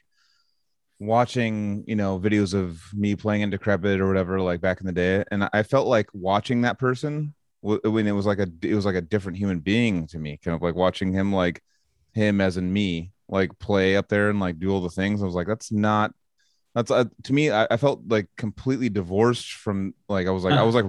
watching 0.99 1.85
you 1.87 1.97
know 1.97 2.19
videos 2.19 2.55
of 2.55 2.83
me 2.95 3.17
playing 3.17 3.43
in 3.43 3.51
Decrepit 3.51 4.01
or 4.01 4.09
whatever 4.09 4.41
like 4.41 4.61
back 4.61 4.81
in 4.81 4.87
the 4.87 4.93
day, 4.93 5.25
and 5.31 5.49
I 5.53 5.63
felt 5.63 5.87
like 5.87 6.09
watching 6.13 6.63
that 6.63 6.79
person 6.79 7.35
when 7.61 8.07
it 8.07 8.13
was 8.13 8.27
like 8.27 8.39
a 8.39 8.47
it 8.63 8.75
was 8.75 8.87
like 8.87 8.95
a 8.95 9.01
different 9.01 9.39
human 9.39 9.61
being 9.61 10.07
to 10.09 10.19
me, 10.19 10.39
kind 10.43 10.55
of 10.55 10.63
like 10.63 10.75
watching 10.75 11.13
him 11.13 11.33
like 11.33 11.63
him 12.13 12.41
as 12.41 12.57
in 12.57 12.73
me 12.73 13.13
like 13.29 13.59
play 13.59 13.97
up 13.97 14.09
there 14.09 14.31
and 14.31 14.41
like 14.41 14.59
do 14.59 14.71
all 14.71 14.81
the 14.81 14.91
things. 14.91 15.23
I 15.23 15.27
was 15.27 15.35
like 15.35 15.47
that's 15.47 15.73
not 15.73 16.13
That's 16.77 16.91
uh, 16.91 17.07
to 17.25 17.33
me. 17.33 17.51
I, 17.51 17.67
I 17.71 17.79
felt 17.79 18.03
like 18.07 18.29
completely 18.37 18.91
divorced 18.91 19.55
from 19.55 19.95
like 20.11 20.27
I 20.27 20.31
was 20.31 20.45
like 20.45 20.53
I 20.53 20.63
was 20.63 20.75
like 20.75 20.85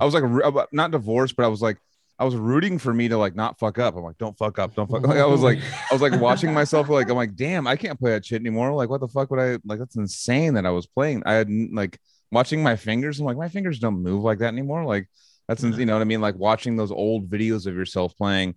I 0.00 0.04
was 0.04 0.14
like 0.14 0.72
not 0.72 0.92
divorced, 0.92 1.36
but 1.36 1.44
I 1.44 1.48
was 1.48 1.60
like 1.60 1.76
I 2.18 2.24
was 2.24 2.34
rooting 2.34 2.78
for 2.78 2.94
me 2.94 3.08
to 3.08 3.18
like 3.18 3.36
not 3.36 3.58
fuck 3.58 3.78
up. 3.78 3.96
I'm 3.96 4.02
like, 4.02 4.16
don't 4.16 4.36
fuck 4.38 4.58
up, 4.58 4.74
don't 4.74 4.90
fuck. 4.90 5.06
Like, 5.06 5.18
I 5.18 5.26
was 5.26 5.42
like, 5.42 5.58
I 5.58 5.94
was 5.94 6.00
like 6.00 6.18
watching 6.22 6.54
myself. 6.54 6.88
Like, 6.88 7.10
I'm 7.10 7.16
like, 7.16 7.36
damn, 7.36 7.66
I 7.66 7.76
can't 7.76 7.98
play 8.00 8.12
that 8.12 8.24
shit 8.24 8.40
anymore. 8.40 8.72
Like, 8.72 8.88
what 8.88 9.02
the 9.02 9.08
fuck 9.08 9.30
would 9.30 9.38
I 9.38 9.58
like? 9.66 9.78
That's 9.78 9.96
insane 9.96 10.54
that 10.54 10.64
I 10.64 10.70
was 10.70 10.86
playing. 10.86 11.22
I 11.26 11.34
had 11.34 11.50
like 11.70 12.00
watching 12.32 12.62
my 12.62 12.76
fingers. 12.76 13.20
I'm 13.20 13.26
like, 13.26 13.36
my 13.36 13.50
fingers 13.50 13.78
don't 13.78 14.02
move 14.02 14.22
like 14.22 14.38
that 14.38 14.54
anymore. 14.54 14.86
Like, 14.86 15.06
that's 15.48 15.62
you 15.62 15.84
know 15.84 15.92
what 15.92 16.00
I 16.00 16.06
mean. 16.06 16.22
Like 16.22 16.36
watching 16.36 16.76
those 16.76 16.90
old 16.90 17.28
videos 17.28 17.66
of 17.66 17.74
yourself 17.74 18.16
playing. 18.16 18.54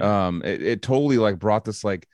Um, 0.00 0.42
it, 0.44 0.60
it 0.60 0.82
totally 0.82 1.18
like 1.18 1.38
brought 1.38 1.64
this 1.64 1.84
like 1.84 2.08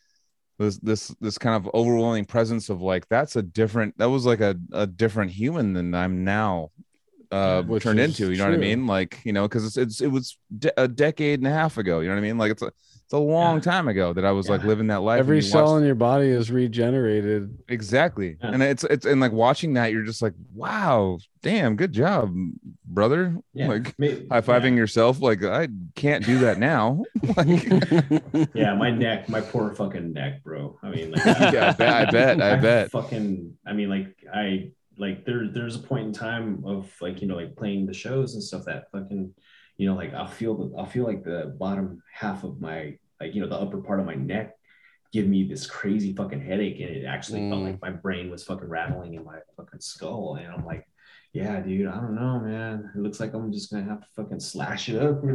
this 0.58 0.78
this 0.78 1.14
this 1.20 1.38
kind 1.38 1.56
of 1.56 1.72
overwhelming 1.74 2.24
presence 2.24 2.68
of 2.68 2.80
like 2.80 3.08
that's 3.08 3.36
a 3.36 3.42
different 3.42 3.96
that 3.98 4.10
was 4.10 4.26
like 4.26 4.40
a, 4.40 4.56
a 4.72 4.86
different 4.86 5.30
human 5.30 5.72
than 5.72 5.94
I'm 5.94 6.24
now 6.24 6.70
uh 7.30 7.62
turned 7.78 7.98
into 7.98 8.30
you 8.30 8.36
know 8.36 8.44
what 8.44 8.54
i 8.54 8.58
mean? 8.58 8.86
Like 8.86 9.20
you 9.24 9.32
know 9.32 9.48
because 9.48 9.64
it's, 9.64 9.76
it's 9.76 10.00
it 10.00 10.08
was 10.08 10.36
de- 10.58 10.80
a 10.80 10.86
decade 10.86 11.40
and 11.40 11.46
a 11.46 11.52
half 11.52 11.78
ago 11.78 12.00
you 12.00 12.08
know 12.08 12.14
what 12.14 12.18
i 12.18 12.22
mean? 12.22 12.38
Like 12.38 12.52
it's 12.52 12.62
a 12.62 12.72
it's 13.12 13.18
a 13.18 13.22
long 13.22 13.56
Yeah. 13.56 13.60
time 13.60 13.88
ago 13.88 14.12
that 14.14 14.24
i 14.24 14.32
was 14.32 14.48
like 14.48 14.64
living 14.64 14.86
that 14.86 15.02
life 15.02 15.18
Every 15.18 15.36
you 15.36 15.42
cell 15.42 15.72
watch- 15.72 15.80
in 15.80 15.86
your 15.86 15.94
body 15.94 16.28
is 16.28 16.50
regenerated. 16.50 17.58
exactly 17.68 18.38
Yeah. 18.42 18.52
and 18.52 18.62
it's 18.62 18.84
it's 18.84 19.04
and 19.04 19.20
like 19.20 19.32
watching 19.32 19.74
that 19.74 19.92
you're 19.92 20.02
just 20.04 20.22
like 20.22 20.32
wow 20.54 21.18
damn 21.42 21.76
good 21.76 21.92
job 21.92 22.34
brother 22.86 23.36
Yeah. 23.52 23.68
like 23.68 23.98
May- 23.98 24.26
high-fiving 24.30 24.76
yourself 24.76 25.20
like 25.20 25.44
i 25.44 25.68
can't 25.94 26.24
do 26.24 26.38
that 26.38 26.58
now 26.58 27.04
like 27.36 27.64
Yeah. 27.64 28.46
yeah, 28.54 28.74
my 28.76 28.90
neck, 28.90 29.28
my 29.28 29.40
poor 29.42 29.74
fucking 29.74 30.12
neck, 30.14 30.42
bro. 30.42 30.78
I 30.82 30.90
mean, 30.90 31.10
like, 31.12 31.24
yeah 31.52 31.68
i 31.68 31.72
bet 31.72 32.08
i 32.08 32.10
bet 32.10 32.42
i 32.42 32.56
bet 32.56 32.90
fucking 32.90 33.52
i 33.66 33.72
mean 33.74 33.90
like 33.90 34.08
i 34.32 34.70
like 34.98 35.24
there 35.26 35.48
there's 35.48 35.76
a 35.76 35.80
point 35.80 36.06
in 36.06 36.12
time 36.12 36.62
of 36.66 36.90
like 37.00 37.20
you 37.20 37.28
know 37.28 37.36
like 37.36 37.56
playing 37.56 37.84
the 37.86 37.94
shows 37.94 38.34
and 38.34 38.42
stuff 38.42 38.64
that 38.66 38.84
fucking 38.92 39.34
you 39.78 39.86
know 39.88 39.94
like 39.96 40.12
i'll 40.14 40.26
feel 40.26 40.54
the 40.54 40.76
i'll 40.76 40.86
feel 40.86 41.04
like 41.04 41.24
the 41.24 41.54
bottom 41.58 42.02
half 42.12 42.44
of 42.44 42.60
my 42.60 42.96
like 43.22 43.34
you 43.34 43.40
know 43.40 43.48
the 43.48 43.56
upper 43.64 43.78
part 43.78 44.00
of 44.00 44.06
my 44.06 44.14
neck 44.14 44.56
give 45.12 45.26
me 45.26 45.44
this 45.44 45.66
crazy 45.66 46.12
fucking 46.14 46.40
headache 46.40 46.80
and 46.80 46.90
it 46.98 47.04
actually 47.04 47.48
felt 47.50 47.62
Mm. 47.62 47.66
like 47.72 47.80
my 47.82 47.90
brain 47.90 48.30
was 48.30 48.44
fucking 48.44 48.68
rattling 48.68 49.14
in 49.14 49.24
my 49.24 49.38
fucking 49.56 49.80
skull 49.80 50.36
and 50.40 50.46
i'm 50.52 50.64
like 50.64 50.84
yeah 51.32 51.60
dude 51.60 51.86
i 51.86 51.94
don't 52.00 52.14
know 52.14 52.40
man 52.40 52.90
it 52.94 53.00
looks 53.00 53.20
like 53.20 53.32
i'm 53.34 53.52
just 53.52 53.70
gonna 53.70 53.84
have 53.84 54.00
to 54.00 54.06
fucking 54.16 54.40
slash 54.40 54.88
it 54.88 55.00
up 55.02 55.20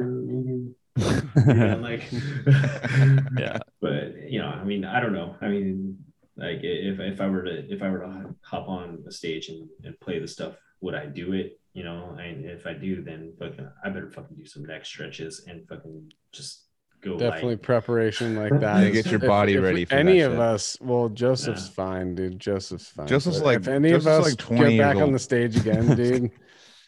yeah, 1.47 1.75
like 1.75 2.03
Yeah. 3.37 3.59
but 3.81 4.29
you 4.29 4.39
know 4.39 4.47
i 4.47 4.63
mean 4.63 4.83
i 4.85 4.99
don't 4.99 5.13
know 5.13 5.35
i 5.41 5.47
mean 5.47 5.97
like 6.37 6.59
if, 6.63 6.99
if 6.99 7.21
i 7.21 7.27
were 7.27 7.43
to 7.43 7.71
if 7.71 7.81
i 7.83 7.89
were 7.89 7.99
to 7.99 8.35
hop 8.41 8.67
on 8.67 8.99
the 9.05 9.11
stage 9.11 9.49
and, 9.49 9.67
and 9.83 9.99
play 9.99 10.19
the 10.19 10.27
stuff 10.27 10.53
would 10.81 10.95
i 10.95 11.05
do 11.05 11.33
it 11.33 11.59
you 11.73 11.83
know 11.83 12.15
and 12.19 12.45
if 12.45 12.65
i 12.65 12.73
do 12.73 13.03
then 13.03 13.33
fucking 13.39 13.69
i 13.83 13.89
better 13.89 14.09
fucking 14.09 14.35
do 14.35 14.45
some 14.45 14.65
neck 14.65 14.85
stretches 14.85 15.45
and 15.47 15.67
fucking 15.67 16.11
just 16.31 16.65
go 17.13 17.17
Definitely 17.19 17.55
like 17.55 17.61
preparation 17.61 18.35
like 18.35 18.59
that. 18.59 18.81
Yeah, 18.83 18.87
is- 18.89 18.93
get 19.03 19.05
your 19.11 19.19
body 19.19 19.53
if 19.55 19.63
ready 19.63 19.85
for 19.85 19.95
any 19.95 20.19
that 20.19 20.25
of 20.27 20.31
shit. 20.33 20.39
us, 20.39 20.77
well, 20.81 21.09
Joseph's 21.09 21.67
Yeah. 21.67 21.73
fine, 21.73 22.15
dude. 22.15 22.39
Joseph's 22.39 22.87
fine. 22.89 23.07
Joseph's 23.07 23.41
like- 23.41 23.59
if 23.59 23.67
any 23.67 23.89
Joseph's 23.91 24.05
of 24.07 24.11
us 24.21 24.25
like 24.25 24.37
20 24.37 24.63
get 24.63 24.71
years 24.73 24.79
back 24.95 25.03
on 25.03 25.11
the 25.13 25.19
stage 25.19 25.55
again, 25.57 25.95
dude. 25.95 26.31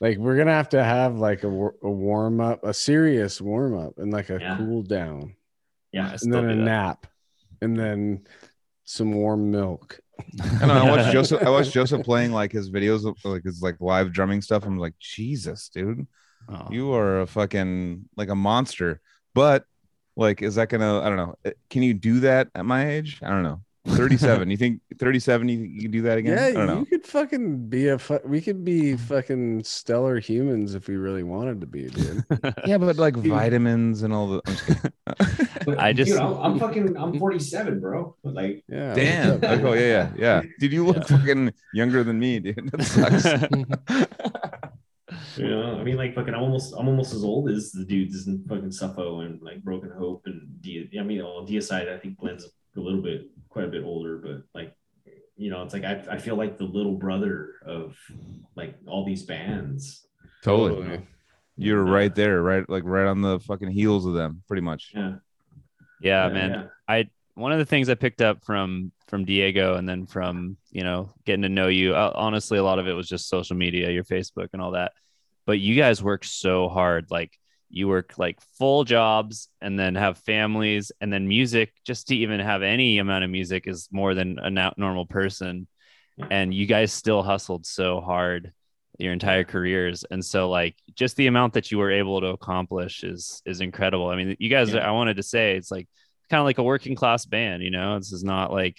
Like 0.01 0.17
we're 0.17 0.38
gonna 0.38 0.53
have 0.53 0.69
to 0.69 0.81
have 0.83 1.17
like 1.17 1.43
a, 1.43 1.48
a 1.49 1.89
warm 1.91 2.39
up, 2.39 2.64
a 2.64 2.73
serious 2.73 3.41
warm 3.41 3.77
up, 3.77 3.93
and 3.98 4.11
like 4.14 4.30
a 4.30 4.38
Yeah. 4.39 4.56
cool 4.57 4.81
down, 4.81 5.35
yeah 5.91 6.15
and 6.22 6.33
then 6.33 6.45
a 6.45 6.56
that. 6.56 6.61
nap, 6.61 7.07
and 7.61 7.77
then 7.77 8.25
some 8.85 9.11
warm 9.14 9.51
milk. 9.51 9.99
I, 10.61 10.65
know, 10.65 10.73
I 10.73 10.89
watched 10.89 11.11
Joseph. 11.14 11.43
I 11.43 11.49
watched 11.49 11.73
Joseph 11.73 12.03
playing 12.06 12.31
like 12.31 12.51
his 12.53 12.69
videos, 12.72 13.06
of, 13.06 13.17
like 13.25 13.43
his 13.43 13.61
like 13.61 13.75
live 13.81 14.14
drumming 14.14 14.41
stuff. 14.41 14.65
I'm 14.65 14.77
like, 14.77 14.93
Jesus, 14.99 15.67
dude, 15.69 16.07
Oh. 16.48 16.67
you 16.72 16.93
are 16.93 17.19
a 17.22 17.27
fucking 17.27 18.07
like 18.15 18.30
a 18.30 18.35
monster. 18.35 19.01
But 19.35 19.65
like, 20.19 20.41
is 20.41 20.56
that 20.56 20.69
gonna? 20.69 20.99
I 21.01 21.07
don't 21.07 21.17
know. 21.17 21.35
Uh, 21.45 21.51
Can 21.69 21.81
you 21.83 21.93
do 21.93 22.19
that 22.22 22.49
at 22.53 22.65
my 22.65 22.88
age? 22.89 23.19
I 23.23 23.30
don't 23.30 23.43
know. 23.43 23.61
37. 23.88 24.49
you 24.51 24.57
think 24.57 24.81
37? 24.99 25.48
You 25.49 25.59
you 25.59 25.81
can 25.83 25.91
do 25.91 26.01
that 26.03 26.17
again? 26.17 26.38
I 26.38 26.48
Yeah, 26.49 26.53
don't 26.53 26.67
know. 26.67 26.80
you 26.81 26.85
could 26.85 27.06
fucking 27.06 27.69
be 27.69 27.88
a. 27.88 27.98
Fu- 27.98 28.19
we 28.25 28.41
could 28.41 28.64
be 28.65 28.95
fucking 28.98 29.64
stellar 29.64 30.19
humans 30.19 30.75
if 30.75 30.88
we 30.88 30.98
really 30.98 31.23
wanted 31.23 31.61
to 31.61 31.67
be, 31.67 31.88
dude. 31.89 32.23
Yeah, 32.67 32.77
but 32.77 32.98
like 32.98 33.15
vitamins 33.15 34.03
and 34.03 34.14
all 34.14 34.27
the. 34.27 34.41
I'm 34.45 34.56
just. 34.56 35.69
I 35.80 35.93
just- 35.93 36.11
Dude, 36.11 36.19
I'm, 36.19 36.33
I'm 36.53 36.59
fucking 36.59 36.98
i'm 36.98 37.17
47 37.19 37.80
bro 37.80 38.15
But, 38.23 38.33
like 38.33 38.64
Yeah. 38.67 38.93
Damn. 38.95 39.31
what's 39.39 39.43
up, 39.45 39.64
Oh 39.64 39.73
yeah, 39.73 39.81
yeah, 39.81 40.11
yeah. 40.17 40.41
Dude, 40.59 40.73
you 40.73 40.85
look 40.85 40.98
Yeah. 41.09 41.17
fucking 41.17 41.53
younger 41.73 42.03
than 42.03 42.19
me, 42.19 42.39
dude. 42.39 42.69
That 42.72 42.83
sucks. 42.83 44.69
You 45.38 45.49
know 45.49 45.79
i 45.79 45.83
mean 45.83 45.97
like 45.97 46.13
fucking 46.13 46.33
i'm 46.33 46.41
almost 46.41 46.73
i'm 46.77 46.88
almost 46.88 47.13
as 47.13 47.23
old 47.23 47.49
as 47.49 47.71
the 47.71 47.85
dudes 47.85 48.27
in 48.27 48.43
fucking 48.47 48.69
suffo 48.69 49.25
and 49.25 49.41
like 49.41 49.63
broken 49.63 49.91
hope 49.91 50.23
and 50.25 50.61
D, 50.61 50.89
i 50.99 51.03
mean 51.03 51.21
on 51.21 51.47
deicide 51.47 51.93
i 51.93 51.97
think 51.97 52.17
Glen's 52.17 52.45
a 52.45 52.79
little 52.79 53.01
bit 53.01 53.29
quite 53.49 53.65
a 53.65 53.69
bit 53.69 53.83
older 53.83 54.17
but 54.17 54.43
like 54.53 54.75
you 55.35 55.49
know 55.49 55.63
it's 55.63 55.73
like 55.73 55.83
i, 55.83 56.03
I 56.09 56.17
feel 56.17 56.35
like 56.35 56.57
the 56.57 56.65
little 56.65 56.95
brother 56.95 57.55
of 57.65 57.97
like 58.55 58.75
all 58.88 59.05
these 59.05 59.23
bands 59.23 60.07
totally. 60.43 60.81
you 60.81 60.88
know? 60.88 61.01
You're 61.61 61.83
right 61.83 62.15
there, 62.15 62.41
right? 62.41 62.63
Like 62.69 62.83
right 62.85 63.05
on 63.05 63.21
the 63.21 63.38
fucking 63.41 63.69
heels 63.69 64.05
of 64.05 64.13
them, 64.13 64.43
pretty 64.47 64.61
much. 64.61 64.93
yeah 64.95 65.15
yeah, 65.99 66.29
man. 66.29 66.69
One 67.40 67.51
of 67.51 67.59
the 67.59 67.66
things 67.66 67.90
I 67.90 67.95
picked 67.95 68.22
up 68.22 68.43
from 68.43 68.92
from 69.08 69.26
Diego 69.26 69.76
and 69.76 69.88
then 69.88 70.06
from 70.06 70.58
you 70.72 70.84
know 70.84 71.11
getting 71.26 71.42
to 71.43 71.50
know 71.50 71.68
you, 71.68 71.95
uh, 71.95 72.11
honestly, 72.16 72.58
a 72.58 72.64
lot 72.64 72.80
of 72.80 72.88
it 72.88 72.93
was 72.93 73.08
just 73.08 73.30
social 73.30 73.56
media, 73.56 73.90
your 73.92 74.03
Facebook 74.03 74.50
and 74.53 74.61
all 74.61 74.72
that. 74.72 74.92
But 75.45 75.59
you 75.59 75.76
guys 75.76 76.03
work 76.03 76.24
so 76.24 76.69
hard, 76.69 77.08
like 77.09 77.32
you 77.69 77.88
work 77.88 78.14
like 78.18 78.40
full 78.58 78.84
jobs 78.84 79.48
and 79.61 79.77
then 79.80 79.95
have 79.95 80.18
families 80.19 80.92
and 81.01 81.11
then 81.14 81.27
music. 81.27 81.72
Just 81.85 82.08
to 82.08 82.16
even 82.16 82.40
have 82.40 82.61
any 82.61 82.98
amount 83.00 83.24
of 83.24 83.30
music 83.30 83.68
is 83.68 83.88
more 83.92 84.14
than 84.14 84.40
a 84.40 84.72
normal 84.77 85.06
person, 85.06 85.68
and 86.30 86.53
you 86.53 86.66
guys 86.66 86.92
still 86.92 87.24
hustled 87.24 87.66
so 87.66 88.01
hard 88.01 88.51
your 88.98 89.14
entire 89.14 89.45
careers 89.45 90.03
and 90.11 90.24
so 90.26 90.50
like 90.50 90.76
just 90.93 91.16
the 91.16 91.27
amount 91.27 91.53
that 91.53 91.72
you 91.72 91.77
were 91.77 91.90
able 91.90 92.19
to 92.19 92.27
accomplish 92.27 93.06
is 93.06 93.42
is 93.45 93.61
incredible 93.61 94.09
i 94.09 94.16
mean 94.18 94.35
you 94.40 94.50
guys 94.50 94.74
Yeah. 94.74 94.85
i 94.85 94.92
wanted 94.92 95.16
to 95.16 95.24
say 95.24 95.56
it's 95.56 95.72
like 95.72 95.88
kind 96.30 96.40
of 96.40 96.45
like 96.45 96.58
a 96.58 96.64
working 96.64 96.95
class 96.95 97.25
band 97.25 97.64
you 97.64 97.72
know 97.72 97.98
this 97.98 98.11
is 98.11 98.24
not 98.24 98.51
like 98.51 98.77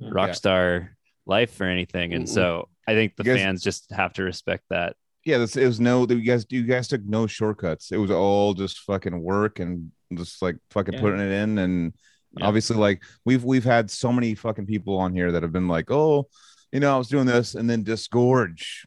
rock 0.00 0.34
star 0.34 0.96
life 1.26 1.60
or 1.60 1.64
anything 1.64 2.12
and 2.14 2.28
so 2.28 2.68
i 2.88 2.92
think 2.92 3.14
the 3.16 3.22
guys- 3.24 3.38
fans 3.38 3.62
just 3.62 3.90
have 3.92 4.12
to 4.12 4.22
respect 4.22 4.64
that 4.70 4.96
Yeah, 5.24 5.38
this 5.38 5.56
it 5.56 5.66
was 5.66 5.78
no. 5.78 6.04
You 6.08 6.20
guys, 6.22 6.44
you 6.50 6.64
guys 6.64 6.88
took 6.88 7.04
no 7.04 7.28
shortcuts. 7.28 7.92
It 7.92 7.96
was 7.96 8.10
all 8.10 8.54
just 8.54 8.80
fucking 8.80 9.22
work 9.22 9.60
and 9.60 9.92
just 10.18 10.42
like 10.42 10.56
fucking 10.72 10.94
Yeah. 10.94 11.00
putting 11.00 11.20
it 11.20 11.30
in. 11.30 11.58
And 11.58 11.94
Yeah. 12.36 12.46
obviously, 12.48 12.76
like 12.76 13.04
we've 13.24 13.44
we've 13.44 13.62
had 13.62 13.88
so 13.88 14.10
many 14.12 14.34
fucking 14.34 14.66
people 14.66 14.98
on 14.98 15.14
here 15.14 15.30
that 15.30 15.44
have 15.44 15.52
been 15.52 15.68
like, 15.68 15.92
oh, 15.92 16.26
you 16.72 16.80
know, 16.80 16.92
I 16.92 16.98
was 16.98 17.06
doing 17.06 17.26
this 17.26 17.54
and 17.54 17.70
then 17.70 17.84
disgorge. 17.84 18.84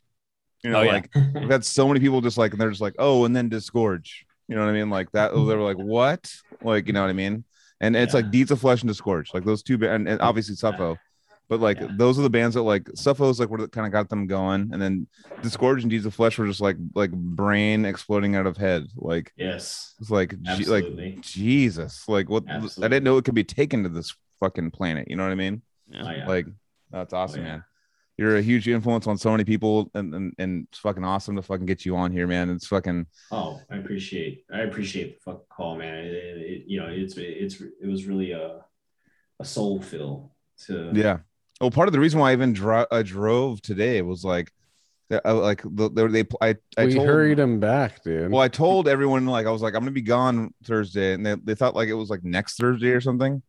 You 0.62 0.72
know, 0.72 0.80
Oh, 0.80 0.84
yeah. 0.84 0.92
like 0.92 1.08
we've 1.16 1.50
had 1.50 1.64
so 1.64 1.88
many 1.88 2.02
people 2.02 2.20
just 2.20 2.38
like, 2.38 2.52
and 2.52 2.60
they're 2.60 2.70
just 2.76 2.82
like, 2.88 2.96
oh, 3.00 3.24
and 3.24 3.34
then 3.34 3.48
disgorge. 3.48 4.26
You 4.50 4.56
know 4.56 4.62
what 4.66 4.72
I 4.76 4.78
mean? 4.80 4.90
Like 4.90 5.10
that. 5.14 5.32
They 5.32 5.40
were 5.40 5.62
like, 5.72 5.78
what? 5.80 6.30
Like, 6.62 6.88
you 6.88 6.92
know 6.94 7.02
what 7.02 7.10
I 7.10 7.14
mean? 7.24 7.46
And 7.82 7.96
it's 7.96 8.14
Yeah. 8.14 8.22
like 8.22 8.32
Deeds 8.32 8.52
of 8.52 8.60
Flesh 8.62 8.82
and 8.82 8.90
Disgorge, 8.90 9.34
like 9.34 9.44
those 9.44 9.62
two, 9.64 9.78
ba- 9.78 9.92
and, 9.94 10.08
and 10.08 10.22
obviously 10.22 10.56
Suffo. 10.56 10.98
But 11.48 11.60
like 11.60 11.80
Yeah. 11.80 11.90
those 11.96 12.18
are 12.18 12.24
the 12.24 12.30
bands 12.30 12.56
that 12.56 12.64
like 12.64 12.86
Suffo's 12.96 13.40
like 13.40 13.50
what 13.52 13.72
kind 13.72 13.86
of 13.86 13.92
got 13.94 14.10
them 14.10 14.26
going, 14.28 14.70
and 14.74 14.82
then 14.82 15.08
Disgorge 15.44 15.82
and 15.82 15.90
Deeds 15.92 16.06
of 16.06 16.14
Flesh 16.16 16.38
were 16.40 16.48
just 16.48 16.62
like 16.62 16.78
like 16.96 17.12
brain 17.12 17.86
exploding 17.86 18.36
out 18.36 18.48
of 18.48 18.58
head. 18.58 18.88
Like 18.96 19.32
yes 19.36 19.94
it's 20.00 20.10
like 20.10 20.36
G- 20.42 20.66
like 20.66 21.22
Jesus, 21.22 22.08
like 22.08 22.30
what 22.30 22.50
I 22.50 22.60
didn't 22.62 23.04
know 23.04 23.18
it 23.18 23.26
could 23.26 23.36
be 23.36 23.44
taken 23.44 23.84
to 23.84 23.90
this 23.90 24.16
fucking 24.40 24.72
planet. 24.72 25.08
You 25.10 25.18
know 25.18 25.24
what 25.24 25.32
I 25.32 25.36
mean? 25.36 25.62
Oh, 25.94 26.10
yeah. 26.10 26.28
Like 26.28 26.48
that's 26.92 27.14
oh, 27.14 27.18
awesome, 27.18 27.42
yeah. 27.42 27.48
man. 27.48 27.64
You're 28.18 28.38
a 28.38 28.42
huge 28.42 28.68
influence 28.68 29.08
on 29.08 29.18
so 29.18 29.32
many 29.32 29.44
people, 29.44 29.92
and, 29.94 30.14
and 30.14 30.34
and 30.38 30.68
it's 30.70 30.80
fucking 30.80 31.04
awesome 31.04 31.36
to 31.36 31.42
fucking 31.42 31.66
get 31.66 31.86
you 31.86 31.98
on 31.98 32.12
here, 32.12 32.28
man. 32.28 32.50
It's 32.50 32.68
fucking 32.68 33.08
Oh, 33.32 33.60
I 33.70 33.78
appreciate 33.78 34.46
I 34.54 34.62
appreciate 34.62 35.16
the 35.18 35.24
fucking 35.24 35.46
call, 35.50 35.76
man. 35.78 36.06
It, 36.06 36.14
it, 36.14 36.38
it- 36.38 36.64
you 36.68 36.80
know, 36.80 36.88
it's 36.90 37.18
it's 37.18 37.60
it 37.60 37.88
was 37.88 38.06
really 38.06 38.32
a 38.32 38.62
a 39.40 39.46
soul 39.46 39.82
fill 39.82 40.32
to 40.68 40.92
yeah. 40.94 41.18
Well, 41.60 41.72
part 41.72 41.88
of 41.88 41.94
the 41.94 42.00
reason 42.00 42.20
why 42.20 42.32
I 42.32 42.34
even 42.34 42.54
dro- 42.54 42.86
I 42.92 43.02
drove 43.02 43.62
today 43.62 44.02
was 44.02 44.24
like, 44.26 44.52
I, 45.24 45.32
like 45.32 45.62
the, 45.64 45.90
they, 45.90 46.08
they 46.08 46.28
I 46.42 46.56
I 46.78 46.86
we 46.86 46.96
told 46.96 47.08
hurried 47.08 47.40
him 47.40 47.60
back, 47.60 48.04
dude. 48.04 48.32
Well, 48.32 48.42
I 48.42 48.48
told 48.48 48.88
everyone 48.88 49.26
like 49.26 49.46
I 49.46 49.52
was 49.52 49.62
like 49.62 49.74
I'm 49.74 49.82
gonna 49.82 49.92
be 49.92 50.02
gone 50.02 50.54
Thursday, 50.64 51.14
and 51.14 51.26
they, 51.26 51.36
they 51.36 51.56
thought 51.56 51.76
like 51.76 51.90
it 51.90 51.94
was 51.94 52.10
like 52.10 52.24
next 52.24 52.58
Thursday 52.58 52.90
or 52.90 53.02
something. 53.02 53.42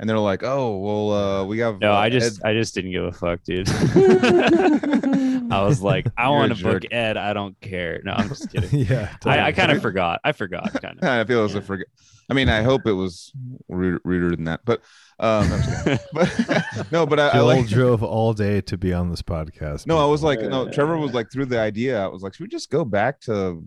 And 0.00 0.08
they're 0.08 0.18
like, 0.18 0.42
"Oh, 0.44 0.78
well, 0.78 1.12
uh, 1.12 1.44
we 1.44 1.58
have." 1.58 1.80
No, 1.80 1.92
uh, 1.92 1.96
I 1.96 2.08
just 2.08 2.40
Ed- 2.44 2.48
I 2.48 2.52
just 2.54 2.74
didn't 2.74 2.92
give 2.92 3.04
a 3.04 3.12
fuck, 3.12 3.42
dude. 3.44 3.68
I 5.50 5.62
was 5.62 5.82
like, 5.82 6.06
I 6.16 6.28
want 6.28 6.56
to 6.56 6.62
book. 6.62 6.82
Ed. 6.90 7.16
I 7.16 7.32
don't 7.32 7.58
care. 7.60 8.00
No, 8.04 8.12
I'm 8.12 8.28
just 8.28 8.50
kidding. 8.50 8.80
yeah. 8.86 9.14
I, 9.24 9.40
I 9.40 9.52
kind 9.52 9.72
of 9.72 9.80
forgot. 9.82 10.20
I 10.24 10.32
forgot, 10.32 10.72
kind 10.80 10.98
of. 10.98 11.04
I 11.04 11.24
feel 11.24 11.44
as 11.44 11.52
Yeah. 11.54 11.58
a 11.60 11.62
forget. 11.62 11.86
I 12.30 12.34
mean, 12.34 12.50
I 12.50 12.62
hope 12.62 12.86
it 12.86 12.92
was 12.92 13.32
ruder, 13.68 14.00
ruder 14.04 14.36
than 14.36 14.44
that, 14.44 14.60
but 14.66 14.82
um, 15.18 15.50
I'm 15.50 15.62
just 15.62 15.84
kidding. 15.84 15.98
but 16.12 16.92
no, 16.92 17.06
but 17.06 17.18
I, 17.18 17.28
I 17.28 17.40
like. 17.40 17.66
drove 17.66 18.02
all 18.02 18.34
day 18.34 18.60
to 18.62 18.76
be 18.76 18.92
on 18.92 19.08
this 19.08 19.22
podcast. 19.22 19.86
No, 19.86 19.96
I 19.98 20.04
was 20.04 20.22
like, 20.22 20.40
no. 20.42 20.68
Trevor 20.68 20.98
was 20.98 21.14
like 21.14 21.32
through 21.32 21.46
the 21.46 21.58
idea. 21.58 22.02
I 22.04 22.06
was 22.08 22.22
like, 22.22 22.34
should 22.34 22.42
we 22.44 22.48
just 22.48 22.70
go 22.70 22.84
back 22.84 23.20
to 23.22 23.64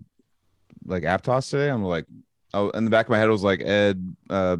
like 0.84 1.02
Aptos 1.02 1.50
today? 1.50 1.68
I'm 1.70 1.82
like, 1.82 2.06
oh, 2.54 2.70
in 2.70 2.84
the 2.84 2.90
back 2.92 3.06
of 3.06 3.10
my 3.10 3.18
head 3.18 3.28
it 3.28 3.32
was 3.32 3.42
like 3.42 3.60
Ed, 3.62 4.14
uh, 4.30 4.58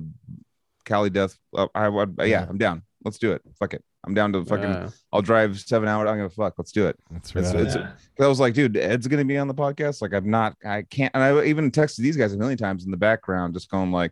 Cali 0.85 1.11
Death. 1.11 1.36
Uh, 1.57 1.67
I 1.75 1.89
would, 1.89 2.17
yeah, 2.25 2.47
I'm 2.49 2.59
down. 2.59 2.83
Let's 3.05 3.19
do 3.19 3.33
it. 3.33 3.43
Fuck 3.59 3.75
it. 3.75 3.85
I'm 4.05 4.15
down 4.15 4.33
to 4.33 4.44
fucking. 4.44 4.65
Yeah. 4.65 4.89
I'll 5.12 5.23
drive 5.23 5.59
seven 5.61 5.89
hours. 5.89 6.09
I'm 6.09 6.17
gonna 6.17 6.28
fuck. 6.31 6.55
Let's 6.59 6.73
do 6.73 6.86
it. 6.86 6.97
That's 7.11 7.35
right. 7.35 7.44
it's- 7.44 7.75
Yeah. 7.77 7.83
'Cause 8.17 8.25
I 8.25 8.27
was 8.28 8.41
like, 8.41 8.55
dude, 8.55 8.77
Ed's 8.77 9.07
gonna 9.07 9.25
be 9.25 9.39
on 9.39 9.47
the 9.49 9.55
podcast. 9.55 10.02
Like, 10.02 10.12
I'm 10.12 10.28
not. 10.31 10.57
I 10.65 10.83
can't. 10.83 11.12
And 11.15 11.23
I 11.23 11.44
even 11.44 11.70
texted 11.70 11.99
these 11.99 12.17
guys 12.17 12.33
a 12.33 12.36
million 12.36 12.59
times 12.59 12.85
in 12.85 12.91
the 12.91 12.97
background, 12.97 13.55
just 13.55 13.70
going 13.70 13.93
like, 13.93 14.11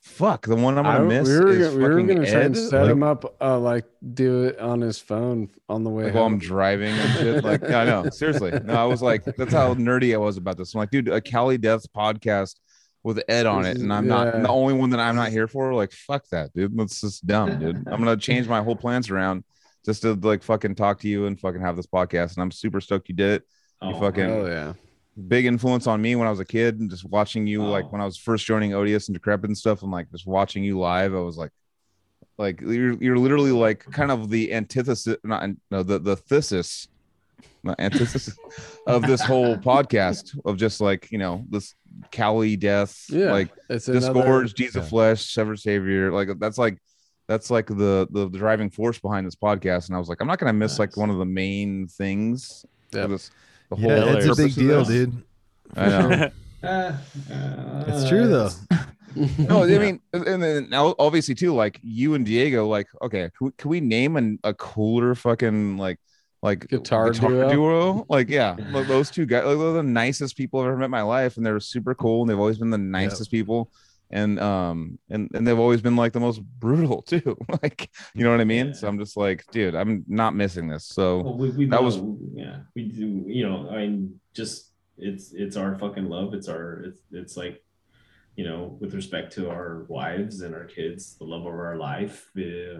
"Fuck, 0.00 0.46
the 0.46 0.54
one 0.56 0.78
I'm 0.78 0.84
gonna 0.84 1.04
I- 1.04 1.06
miss 1.08 1.28
we 1.28 1.38
were, 1.40 1.48
is 1.48 1.68
gonna- 1.68 1.76
we 1.76 1.82
were 1.94 2.02
gonna 2.02 2.30
try 2.30 2.40
and 2.42 2.56
set 2.56 2.82
Like, 2.82 2.90
him 2.92 3.02
up, 3.02 3.36
uh, 3.40 3.58
like 3.58 3.84
do 4.14 4.44
it 4.44 4.58
on 4.60 4.80
his 4.80 4.98
phone 4.98 5.48
on 5.68 5.82
the 5.84 5.90
way. 5.90 6.04
like 6.04 6.14
while 6.14 6.24
I'm 6.26 6.38
driving 6.38 6.92
and 6.94 7.12
shit. 7.18 7.44
Like, 7.44 7.62
I 7.70 7.84
know. 7.84 8.10
Seriously. 8.10 8.52
No, 8.64 8.74
I 8.74 8.84
was 8.84 9.02
like, 9.02 9.24
that's 9.24 9.52
how 9.52 9.74
nerdy 9.74 10.14
I 10.14 10.18
was 10.18 10.36
about 10.36 10.56
this. 10.56 10.72
I'm 10.74 10.78
like, 10.78 10.90
dude, 10.90 11.08
a 11.08 11.20
Cali 11.20 11.58
Death 11.58 11.84
podcast 11.96 12.56
with 13.04 13.22
Ed 13.28 13.46
on 13.46 13.64
it, 13.66 13.78
and 13.78 13.92
I'm 13.92 14.06
not 14.06 14.26
yeah. 14.34 14.40
the 14.42 14.48
only 14.48 14.74
one 14.74 14.90
that 14.90 15.00
I'm 15.00 15.16
not 15.16 15.30
here 15.30 15.48
for. 15.48 15.74
Like, 15.74 15.92
fuck 15.92 16.28
that, 16.30 16.52
dude. 16.54 16.76
That's 16.78 17.00
just 17.00 17.26
dumb, 17.26 17.58
dude. 17.58 17.76
I'm 17.88 17.98
gonna 17.98 18.16
change 18.16 18.46
my 18.48 18.62
whole 18.62 18.76
plans 18.76 19.10
around 19.10 19.44
just 19.84 20.02
to 20.02 20.14
like 20.14 20.42
fucking 20.42 20.76
talk 20.76 21.00
to 21.00 21.08
you 21.08 21.26
and 21.26 21.38
fucking 21.40 21.60
have 21.60 21.76
this 21.76 21.86
podcast. 21.86 22.34
And 22.34 22.42
I'm 22.42 22.50
super 22.52 22.80
stoked 22.80 23.08
you 23.08 23.14
did 23.16 23.40
it. 23.40 23.42
You 23.82 23.94
Oh, 23.94 24.00
fucking- 24.00 24.30
Oh 24.30 24.46
yeah. 24.46 24.72
Big 25.28 25.44
influence 25.44 25.86
on 25.86 26.00
me 26.00 26.16
when 26.16 26.26
I 26.26 26.30
was 26.30 26.40
a 26.40 26.44
kid 26.44 26.80
and 26.80 26.88
just 26.88 27.04
watching 27.04 27.46
you 27.46 27.62
Oh. 27.62 27.70
like 27.70 27.90
when 27.92 28.00
I 28.00 28.04
was 28.04 28.16
first 28.16 28.46
joining 28.46 28.72
Odious 28.72 29.08
and 29.08 29.14
Decrepit 29.14 29.48
and 29.50 29.58
stuff, 29.58 29.82
and 29.82 29.90
like 29.90 30.10
just 30.10 30.26
watching 30.26 30.62
you 30.64 30.78
live, 30.78 31.14
I 31.14 31.18
was 31.18 31.36
like 31.36 31.50
like 32.38 32.60
you're 32.62 32.94
you're 32.94 33.18
literally 33.18 33.50
like 33.52 33.84
kind 33.90 34.10
of 34.10 34.30
the 34.30 34.54
antithesis 34.54 35.16
not 35.22 35.50
no 35.70 35.82
the 35.82 35.98
the 35.98 36.16
thesis 36.16 36.88
not 37.62 37.78
antithesis 37.78 38.34
of 38.86 39.02
this 39.02 39.20
whole 39.20 39.56
podcast 39.72 40.38
of 40.46 40.56
just 40.56 40.80
like 40.80 41.10
you 41.12 41.18
know 41.18 41.44
this 41.50 41.74
Cali 42.10 42.56
death 42.56 43.04
Yeah. 43.08 43.32
like 43.32 43.50
It's 43.68 43.88
another. 43.88 44.12
disgorge 44.22 44.54
Jesus 44.54 44.84
yeah. 44.84 44.88
flesh 44.88 45.32
severed 45.32 45.58
savior 45.60 46.12
like 46.12 46.28
that's 46.38 46.58
like 46.58 46.78
that's 47.28 47.50
like 47.50 47.66
the 47.66 48.06
the 48.10 48.28
driving 48.28 48.70
force 48.70 48.98
behind 48.98 49.26
this 49.26 49.36
podcast 49.36 49.88
and 49.88 49.96
I 49.96 49.98
was 49.98 50.08
like 50.08 50.20
I'm 50.20 50.26
not 50.26 50.38
gonna 50.38 50.52
miss 50.52 50.78
like 50.78 50.96
one 50.96 51.10
of 51.10 51.18
the 51.18 51.24
main 51.24 51.86
things 51.88 52.64
Yep. 52.92 53.08
this 53.10 53.30
the 53.70 53.76
whole 53.76 53.90
yeah, 53.90 54.16
it's 54.16 54.26
a 54.38 54.42
big 54.42 54.54
deal, 54.54 54.84
this. 54.84 54.88
dude. 54.88 55.22
I 55.76 55.88
know 55.88 56.30
Uh, 56.62 56.96
It's 57.88 58.08
true 58.08 58.28
though. 58.28 58.50
no, 59.38 59.64
I 59.64 59.78
mean, 59.78 60.00
and 60.12 60.42
then 60.42 60.68
now 60.70 60.94
obviously 60.98 61.34
too, 61.34 61.54
like 61.54 61.78
you 61.82 62.14
and 62.14 62.24
Diego, 62.24 62.66
like, 62.66 62.86
okay, 63.02 63.30
can 63.36 63.46
we, 63.46 63.50
can 63.58 63.70
we 63.70 63.80
name 63.80 64.16
an, 64.16 64.38
a 64.44 64.54
cooler 64.54 65.14
fucking 65.14 65.76
like 65.76 65.98
like 66.42 66.66
Guitar 66.68 67.10
guitar 67.10 67.48
duo? 67.52 68.04
Like, 68.08 68.28
yeah, 68.28 68.56
those 68.72 69.10
two 69.10 69.26
guys, 69.26 69.44
like, 69.44 69.58
they're 69.58 69.72
the 69.72 69.82
nicest 69.82 70.36
people 70.36 70.60
I've 70.60 70.66
ever 70.66 70.76
met 70.76 70.86
in 70.86 70.90
my 70.90 71.02
life, 71.02 71.36
and 71.36 71.46
they're 71.46 71.60
super 71.60 71.94
cool, 71.94 72.22
and 72.22 72.30
they've 72.30 72.38
always 72.38 72.58
been 72.58 72.70
the 72.70 72.78
nicest 72.78 73.30
people, 73.30 73.70
and 74.10 74.38
um, 74.40 74.98
and 75.08 75.30
and 75.34 75.46
they've 75.46 75.58
always 75.58 75.80
been 75.80 75.96
like 75.96 76.12
the 76.12 76.20
most 76.20 76.42
brutal 76.42 77.00
too, 77.12 77.36
like, 77.62 77.88
you 78.14 78.24
know 78.24 78.30
what 78.30 78.40
I 78.40 78.44
mean? 78.44 78.68
Yeah. 78.68 78.72
So 78.72 78.88
I'm 78.88 78.98
just 78.98 79.16
like, 79.16 79.44
dude, 79.52 79.74
I'm 79.74 80.04
not 80.08 80.34
missing 80.34 80.68
this. 80.68 80.86
So 80.86 81.22
Well, 81.22 81.38
we, 81.38 81.50
we 81.50 81.66
That 81.66 81.82
was- 81.82 81.98
yeah 82.34 82.58
we 82.74 82.84
do 82.88 83.24
you 83.26 83.46
know 83.48 83.68
i 83.70 83.76
mean 83.78 84.18
just 84.34 84.72
it's 84.96 85.32
it's 85.32 85.56
our 85.56 85.76
fucking 85.78 86.08
love 86.08 86.32
it's 86.34 86.48
our 86.48 86.82
it's 86.86 87.00
it's 87.12 87.36
like 87.36 87.62
you 88.36 88.44
know 88.44 88.76
with 88.80 88.94
respect 88.94 89.32
to 89.34 89.50
our 89.50 89.84
wives 89.88 90.40
and 90.42 90.54
our 90.54 90.64
kids 90.64 91.16
the 91.18 91.24
love 91.24 91.42
of 91.42 91.54
our 91.54 91.76
life 91.76 92.30
uh, 92.38 92.78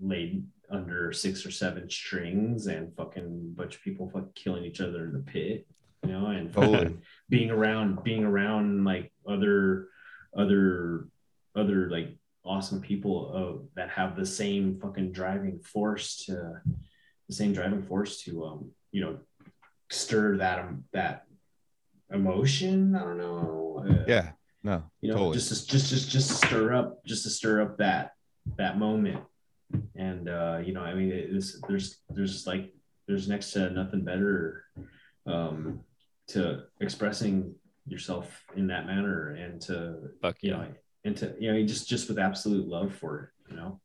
laid 0.00 0.44
under 0.72 1.12
six 1.12 1.44
or 1.44 1.50
seven 1.50 1.88
strings 1.88 2.66
and 2.66 2.94
fucking 2.96 3.52
bunch 3.54 3.76
of 3.76 3.82
people 3.82 4.08
fucking 4.08 4.30
killing 4.34 4.64
each 4.64 4.80
other 4.80 5.04
in 5.04 5.12
the 5.12 5.18
pit 5.18 5.66
you 6.04 6.12
know 6.12 6.26
and 6.26 6.52
Totally. 6.52 6.96
being 7.28 7.50
around 7.50 8.02
being 8.02 8.24
around 8.24 8.84
like 8.84 9.12
other 9.28 9.88
other 10.36 11.08
other 11.54 11.90
like 11.90 12.16
awesome 12.44 12.80
people 12.80 13.32
uh, 13.34 13.66
that 13.76 13.90
have 13.90 14.16
the 14.16 14.26
same 14.26 14.78
fucking 14.80 15.12
driving 15.12 15.60
force 15.60 16.24
to 16.24 16.60
the 17.28 17.34
same 17.34 17.52
driving 17.52 17.82
force 17.82 18.22
to 18.22 18.44
um 18.44 18.70
you 18.90 19.00
know 19.00 19.18
stir 19.90 20.38
that 20.38 20.58
um, 20.58 20.84
that 20.92 21.26
emotion 22.10 22.96
i 22.96 23.00
don't 23.00 23.18
know 23.18 23.84
uh, 23.88 24.04
yeah, 24.06 24.30
no, 24.62 24.82
you 25.00 25.08
know 25.10 25.16
totally. 25.16 25.34
just 25.34 25.48
to, 25.48 25.70
just 25.70 25.88
just 25.88 26.10
just 26.10 26.28
to 26.28 26.46
stir 26.46 26.72
up 26.72 27.04
just 27.04 27.24
to 27.24 27.30
stir 27.30 27.62
up 27.62 27.78
that 27.78 28.12
that 28.56 28.78
moment 28.78 29.20
and 29.96 30.28
uh 30.28 30.58
you 30.64 30.72
know 30.72 30.82
i 30.82 30.94
mean 30.94 31.10
it's 31.12 31.60
there's 31.68 31.98
there's 32.10 32.46
like 32.46 32.72
there's 33.06 33.28
next 33.28 33.52
to 33.52 33.70
nothing 33.70 34.02
better 34.04 34.64
um 35.26 35.80
to 36.28 36.62
expressing 36.80 37.54
yourself 37.86 38.42
in 38.56 38.66
that 38.68 38.86
manner 38.86 39.34
and 39.34 39.60
to 39.60 39.96
Fuck 40.20 40.36
you 40.42 40.50
yeah. 40.50 40.56
know 40.58 40.66
and 41.04 41.16
to 41.16 41.34
you 41.38 41.52
know 41.52 41.62
just 41.66 41.88
just 41.88 42.08
with 42.08 42.18
absolute 42.18 42.66
love 42.68 42.94
for 42.94 43.18
it 43.20 43.50
you 43.50 43.56
know 43.56 43.80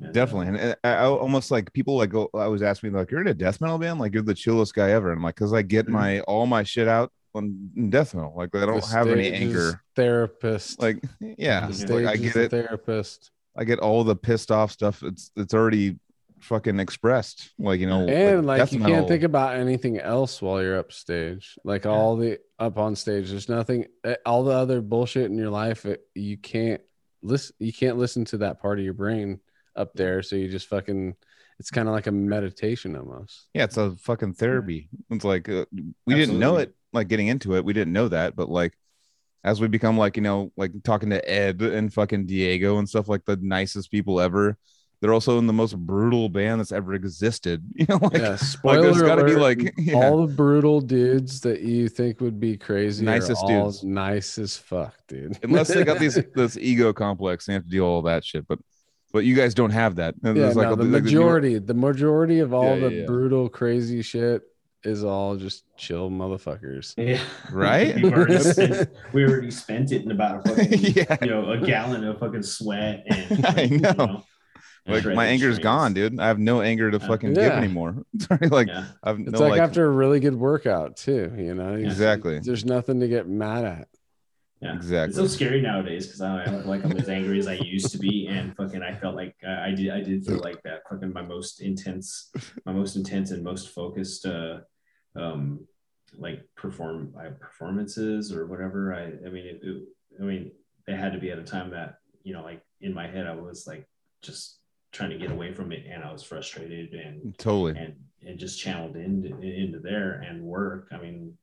And, 0.00 0.08
uh, 0.08 0.12
Definitely, 0.12 0.48
and 0.48 0.56
and 0.56 0.76
I, 0.82 0.92
I 0.94 1.04
almost 1.04 1.50
like 1.50 1.70
people 1.74 1.98
like 1.98 2.08
go. 2.08 2.30
I 2.32 2.48
was 2.48 2.62
asking 2.62 2.92
me 2.92 2.98
like, 2.98 3.10
"You're 3.10 3.20
in 3.20 3.28
a 3.28 3.34
death 3.34 3.60
metal 3.60 3.76
band? 3.76 4.00
Like 4.00 4.14
you're 4.14 4.22
the 4.22 4.32
chillest 4.34 4.72
guy 4.74 4.92
ever?" 4.92 5.10
And 5.10 5.18
I'm 5.18 5.22
like, 5.22 5.36
"Cause 5.36 5.52
I 5.52 5.60
get 5.60 5.86
Mhm. 5.86 5.92
my 5.92 6.20
all 6.20 6.46
my 6.46 6.62
shit 6.62 6.88
out 6.88 7.12
on 7.34 7.70
in 7.76 7.90
death 7.90 8.14
metal. 8.14 8.32
Like 8.34 8.48
I 8.56 8.64
don't 8.64 8.80
The 8.80 8.86
have 8.96 9.08
any 9.08 9.30
anger. 9.30 9.82
Therapist. 9.94 10.80
Like 10.80 11.04
yeah, 11.20 11.68
the 11.68 11.94
like 11.94 12.06
I 12.06 12.16
get 12.16 12.32
the 12.32 12.42
it. 12.44 12.50
Therapist. 12.50 13.30
I 13.56 13.64
get 13.64 13.78
all 13.78 14.04
the 14.04 14.16
pissed 14.16 14.50
off 14.50 14.70
stuff. 14.72 15.02
It's 15.02 15.30
it's 15.36 15.54
already 15.54 15.98
fucking 16.40 16.80
expressed. 16.80 17.50
Like 17.58 17.80
you 17.80 17.86
know, 17.86 18.06
and 18.06 18.46
like 18.46 18.58
death 18.58 18.72
you 18.72 18.78
metal- 18.78 18.96
can't 18.96 19.08
think 19.08 19.22
about 19.22 19.56
anything 19.56 19.98
else 19.98 20.40
while 20.40 20.62
you're 20.62 20.78
upstage 20.78 21.58
like 21.64 21.86
all 21.86 22.16
the 22.16 22.38
up 22.58 22.78
on 22.78 22.96
stage 22.96 23.30
there's 23.30 23.48
nothing 23.48 23.86
eh, 24.04 24.14
all 24.24 24.44
the 24.44 24.52
other 24.52 24.80
bullshit 24.80 25.30
in 25.30 25.36
your 25.36 25.50
life 25.50 25.84
it, 25.84 26.00
you 26.14 26.36
can't 26.36 26.80
listen 27.22 27.54
you 27.58 27.72
can't 27.72 27.98
listen 27.98 28.24
to 28.24 28.38
that 28.38 28.60
part 28.60 28.78
of 28.78 28.84
your 28.84 28.94
brain 28.94 29.40
up 29.76 29.92
there 29.94 30.22
so 30.22 30.36
you 30.36 30.48
just 30.48 30.68
fucking 30.68 31.14
it's 31.60 31.70
kind 31.70 31.88
of 31.88 31.94
like 31.94 32.06
a 32.06 32.12
meditation 32.12 32.96
almost 32.96 33.48
Yeah, 33.52 33.64
it's 33.64 33.76
a 33.76 33.94
fucking 33.96 34.32
therapy. 34.32 34.88
It's 35.10 35.24
like 35.24 35.46
uh, 35.48 35.66
we 36.06 36.14
didn't 36.14 36.38
know 36.38 36.56
it. 36.56 36.74
Like 36.94 37.08
getting 37.08 37.28
into 37.28 37.54
it, 37.54 37.64
we 37.64 37.74
didn't 37.74 37.92
know 37.92 38.08
that. 38.08 38.34
But 38.34 38.48
like 38.48 38.72
as 39.44 39.60
we 39.60 39.68
become 39.68 39.96
like 39.96 40.16
you 40.16 40.22
know 40.22 40.52
like 40.56 40.72
talking 40.82 41.10
to 41.10 41.30
Ed 41.30 41.62
and 41.62 41.92
fucking 41.92 42.26
Diego 42.26 42.78
and 42.78 42.88
stuff 42.88 43.08
like 43.08 43.24
the 43.24 43.36
nicest 43.40 43.90
people 43.90 44.20
ever. 44.20 44.56
They're 45.00 45.14
also 45.14 45.38
in 45.38 45.46
the 45.46 45.54
most 45.54 45.78
brutal 45.78 46.28
band 46.28 46.60
that's 46.60 46.72
ever 46.72 46.92
existed. 46.92 47.64
You 47.74 47.86
know, 47.88 47.96
like 48.02 48.12
yeah 48.20 48.28
like 48.30 48.38
spoiler 48.38 48.82
there's 48.82 49.00
got 49.00 49.14
to 49.14 49.24
be 49.24 49.32
alert, 49.32 49.58
like 49.62 49.74
yeah. 49.78 49.94
all 49.94 50.26
the 50.26 50.32
brutal 50.34 50.82
dudes 50.82 51.40
that 51.40 51.62
you 51.62 51.88
think 51.88 52.20
would 52.20 52.38
be 52.38 52.58
crazy 52.58 53.02
Nicest 53.06 53.42
are 53.44 53.50
all 53.50 53.64
dudes. 53.70 53.82
nice 53.82 54.36
as 54.36 54.58
fuck 54.58 54.94
dude 55.08 55.38
unless 55.42 55.68
they 55.68 55.84
got 55.84 55.98
these 55.98 56.18
this 56.34 56.58
ego 56.58 56.92
complex, 56.92 57.46
they 57.46 57.54
have 57.54 57.64
to 57.64 57.70
deal 57.70 57.86
all 57.86 58.02
that 58.02 58.24
shit. 58.26 58.46
But 58.46 58.58
but 59.12 59.20
you 59.20 59.34
guys 59.34 59.54
don't 59.54 59.70
have 59.70 59.96
that. 59.96 60.14
And 60.22 60.36
yeah, 60.36 60.42
there's 60.44 60.56
like 60.56 60.68
no, 60.68 60.74
a- 60.74 60.76
the 60.76 60.84
like 60.84 60.92
the- 60.92 61.00
majority, 61.02 61.58
the 61.58 61.74
majority 61.74 62.40
of 62.40 62.52
all 62.52 62.76
Yeah, 62.78 62.88
the 62.90 63.04
brutal, 63.06 63.48
crazy 63.48 64.02
shit 64.02 64.42
is 64.84 65.04
all 65.04 65.36
just 65.36 65.64
chill 65.76 66.10
motherfuckers. 66.10 66.94
yeah 66.96 67.20
Right? 67.52 67.94
We've 67.96 68.12
already 68.12 68.38
spent, 68.40 68.88
we 69.12 69.24
already 69.24 69.50
spent 69.50 69.92
it 69.92 70.02
in 70.04 70.10
about 70.10 70.46
a 70.46 70.48
fucking 70.54 70.72
Yeah. 70.96 71.16
you 71.20 71.28
know 71.28 71.50
a 71.50 71.58
gallon 71.58 72.04
of 72.04 72.18
fucking 72.18 72.42
sweat 72.42 73.04
and 73.10 73.46
I 73.46 73.62
you 73.62 73.78
know. 73.78 74.24
like 74.86 75.04
my 75.04 75.26
anger's 75.26 75.56
strings. 75.56 75.64
gone, 75.64 75.92
dude. 75.92 76.18
I 76.18 76.26
have 76.28 76.38
no 76.38 76.62
anger 76.62 76.90
to 76.90 76.96
Yeah. 76.98 77.06
fucking 77.06 77.34
give 77.34 77.52
anymore. 77.52 77.96
Sorry, 78.20 78.48
like 78.48 78.68
yeah 78.68 78.86
I've 79.02 79.20
It's 79.20 79.38
like, 79.38 79.50
like, 79.52 79.60
after 79.60 79.84
a 79.84 79.90
really 79.90 80.18
good 80.20 80.34
workout 80.34 80.96
too, 80.96 81.30
you 81.36 81.54
know. 81.54 81.76
You- 81.76 81.84
exactly, 81.84 82.38
There's 82.40 82.64
nothing 82.64 83.00
to 83.00 83.08
get 83.08 83.28
mad 83.28 83.64
at. 83.66 83.88
Yeah. 84.60 84.74
exactly. 84.74 85.08
It's 85.08 85.16
so 85.16 85.26
scary 85.26 85.62
nowadays 85.62 86.06
because 86.06 86.20
I 86.20 86.44
don't 86.44 86.66
like 86.66 86.84
I'm 86.84 86.92
as 86.92 87.08
angry 87.08 87.38
as 87.38 87.46
I 87.46 87.54
used 87.54 87.92
to 87.92 87.98
be, 87.98 88.26
and 88.26 88.54
fucking 88.56 88.82
I 88.82 88.94
felt 88.94 89.16
like 89.16 89.34
uh, 89.46 89.60
I 89.60 89.70
did 89.70 89.90
I 89.90 90.00
did 90.00 90.26
feel 90.26 90.38
like 90.38 90.62
that 90.64 90.82
fucking 90.88 91.12
my 91.12 91.22
most 91.22 91.62
intense, 91.62 92.30
my 92.66 92.72
most 92.72 92.96
intense 92.96 93.30
and 93.30 93.42
most 93.42 93.70
focused, 93.70 94.26
uh, 94.26 94.58
um, 95.16 95.66
like 96.18 96.42
perform 96.56 97.14
I 97.18 97.28
performances 97.28 98.32
or 98.32 98.46
whatever. 98.46 98.92
I 98.92 99.04
I 99.26 99.30
mean 99.30 99.46
it, 99.46 99.60
it, 99.62 99.82
I 100.20 100.24
mean 100.24 100.52
they 100.86 100.94
had 100.94 101.12
to 101.12 101.18
be 101.18 101.30
at 101.30 101.38
a 101.38 101.44
time 101.44 101.70
that 101.70 101.96
you 102.22 102.34
know 102.34 102.42
like 102.42 102.60
in 102.82 102.92
my 102.92 103.06
head 103.06 103.26
I 103.26 103.34
was 103.34 103.66
like 103.66 103.86
just 104.20 104.58
trying 104.92 105.10
to 105.10 105.18
get 105.18 105.30
away 105.30 105.52
from 105.52 105.72
it 105.72 105.84
and 105.88 106.02
I 106.02 106.12
was 106.12 106.22
frustrated 106.22 106.92
and 106.94 107.36
totally. 107.38 107.78
and 107.78 107.94
and 108.26 108.38
just 108.38 108.60
channeled 108.60 108.96
into 108.96 109.28
into 109.40 109.78
there 109.78 110.22
and 110.26 110.42
work. 110.42 110.88
I 110.92 110.98
mean, 110.98 111.36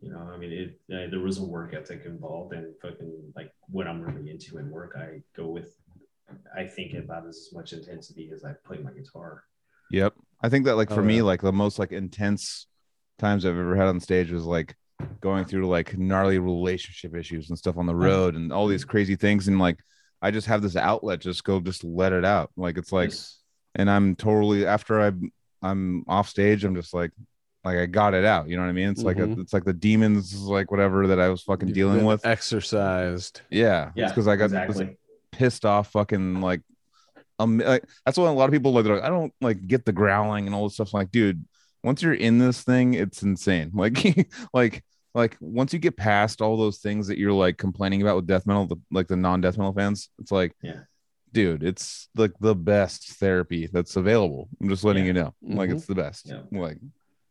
you 0.00 0.10
know, 0.10 0.30
I 0.32 0.36
mean, 0.36 0.52
it 0.52 0.80
uh, 0.94 1.10
there 1.10 1.20
was 1.20 1.38
a 1.38 1.44
work 1.44 1.74
ethic 1.74 2.02
involved, 2.06 2.52
and 2.54 2.74
fucking 2.80 3.32
like 3.36 3.50
what 3.68 3.86
I'm 3.86 4.00
really 4.00 4.30
into 4.30 4.58
in 4.58 4.70
work, 4.70 4.96
I 4.98 5.22
go 5.36 5.48
with. 5.48 5.74
I 6.54 6.66
think 6.66 6.92
about 6.92 7.26
as 7.26 7.48
much 7.54 7.72
intensity 7.72 8.30
as 8.34 8.44
I 8.44 8.52
play 8.66 8.78
my 8.78 8.92
guitar. 8.92 9.44
Yep. 9.90 10.12
I 10.42 10.50
think 10.50 10.66
that 10.66 10.76
like 10.76 10.90
for 10.90 11.00
Oh, 11.00 11.04
me, 11.04 11.16
yeah. 11.16 11.22
like 11.22 11.40
the 11.40 11.52
most 11.52 11.78
like 11.78 11.90
intense 11.92 12.66
times 13.18 13.46
I've 13.46 13.56
ever 13.56 13.74
had 13.74 13.86
on 13.86 13.98
stage 13.98 14.30
was 14.30 14.44
like 14.44 14.76
going 15.20 15.46
through 15.46 15.66
like 15.68 15.96
gnarly 15.96 16.38
relationship 16.38 17.16
issues 17.16 17.48
and 17.48 17.56
stuff 17.58 17.78
on 17.78 17.86
the 17.86 17.94
road 17.94 18.34
and 18.36 18.52
all 18.52 18.66
these 18.66 18.84
crazy 18.84 19.16
things. 19.16 19.48
And 19.48 19.58
like 19.58 19.78
I 20.20 20.30
just 20.30 20.46
have 20.48 20.60
this 20.60 20.76
outlet, 20.76 21.20
just 21.20 21.44
go 21.44 21.60
just 21.60 21.82
let 21.82 22.12
it 22.12 22.26
out. 22.26 22.50
Like 22.58 22.76
it's 22.76 22.92
like 22.92 23.08
Just- 23.10 23.40
and 23.74 23.90
I'm 23.90 24.14
totally 24.14 24.66
after 24.66 25.00
I'm 25.00 25.32
I'm 25.62 26.04
off 26.08 26.28
stage, 26.28 26.62
I'm 26.64 26.74
just 26.74 26.92
like 26.92 27.10
like 27.68 27.78
I 27.78 27.86
got 27.86 28.14
it 28.14 28.24
out. 28.24 28.48
You 28.48 28.56
know 28.56 28.62
what 28.62 28.68
I 28.68 28.72
mean? 28.72 28.88
It's 28.90 29.02
like 29.02 29.18
a, 29.18 29.26
Mhm. 29.26 29.40
it's 29.40 29.52
like 29.52 29.64
the 29.64 29.72
demons 29.72 30.34
like 30.42 30.70
whatever 30.70 31.06
that 31.08 31.20
I 31.20 31.28
was 31.28 31.42
fucking 31.42 31.68
You've 31.68 31.74
dealing 31.74 32.04
with. 32.04 32.24
exercised. 32.26 33.42
Yeah. 33.50 33.90
yeah, 33.94 34.08
because 34.08 34.26
I 34.28 34.36
got 34.36 34.50
this 34.50 34.68
exactly. 34.70 34.96
pissed 35.32 35.64
off 35.64 35.90
fucking 35.92 36.40
like 36.40 36.62
um 37.38 37.58
like, 37.58 37.84
that's 38.04 38.18
what 38.18 38.26
a 38.28 38.32
lot 38.32 38.46
of 38.46 38.52
people 38.52 38.72
like, 38.72 38.84
they're 38.84 38.96
like 38.96 39.04
I 39.04 39.08
don't 39.08 39.32
like 39.40 39.66
get 39.66 39.84
the 39.84 39.92
growling 39.92 40.46
and 40.46 40.54
all 40.54 40.64
this 40.64 40.74
stuff. 40.74 40.92
I'm 40.94 40.98
like, 41.00 41.10
dude, 41.12 41.44
once 41.84 42.02
you're 42.02 42.14
in 42.14 42.38
this 42.38 42.62
thing, 42.62 42.94
it's 42.94 43.22
insane. 43.22 43.70
Like 43.74 44.28
like 44.52 44.84
like 45.14 45.36
once 45.40 45.72
you 45.72 45.78
get 45.78 45.96
past 45.96 46.40
all 46.40 46.56
those 46.56 46.78
things 46.78 47.06
that 47.08 47.18
you're 47.18 47.32
like 47.32 47.56
complaining 47.56 48.02
about 48.02 48.16
with 48.16 48.26
death 48.26 48.46
metal, 48.46 48.66
the, 48.66 48.76
like 48.90 49.08
the 49.08 49.16
non-death 49.16 49.56
metal 49.58 49.72
fans, 49.72 50.10
it's 50.18 50.30
like 50.32 50.52
Yeah. 50.62 50.80
dude, 51.32 51.62
it's 51.62 52.08
like 52.16 52.32
the 52.40 52.54
best 52.54 53.12
therapy 53.18 53.68
that's 53.72 53.96
available. 53.96 54.48
I'm 54.60 54.68
just 54.68 54.84
letting 54.84 55.04
Yeah. 55.04 55.08
you 55.08 55.12
know. 55.14 55.34
Like 55.42 55.70
Mhm. 55.70 55.74
it's 55.76 55.86
the 55.86 55.94
best. 55.94 56.28
Yeah. 56.28 56.42
Like, 56.50 56.78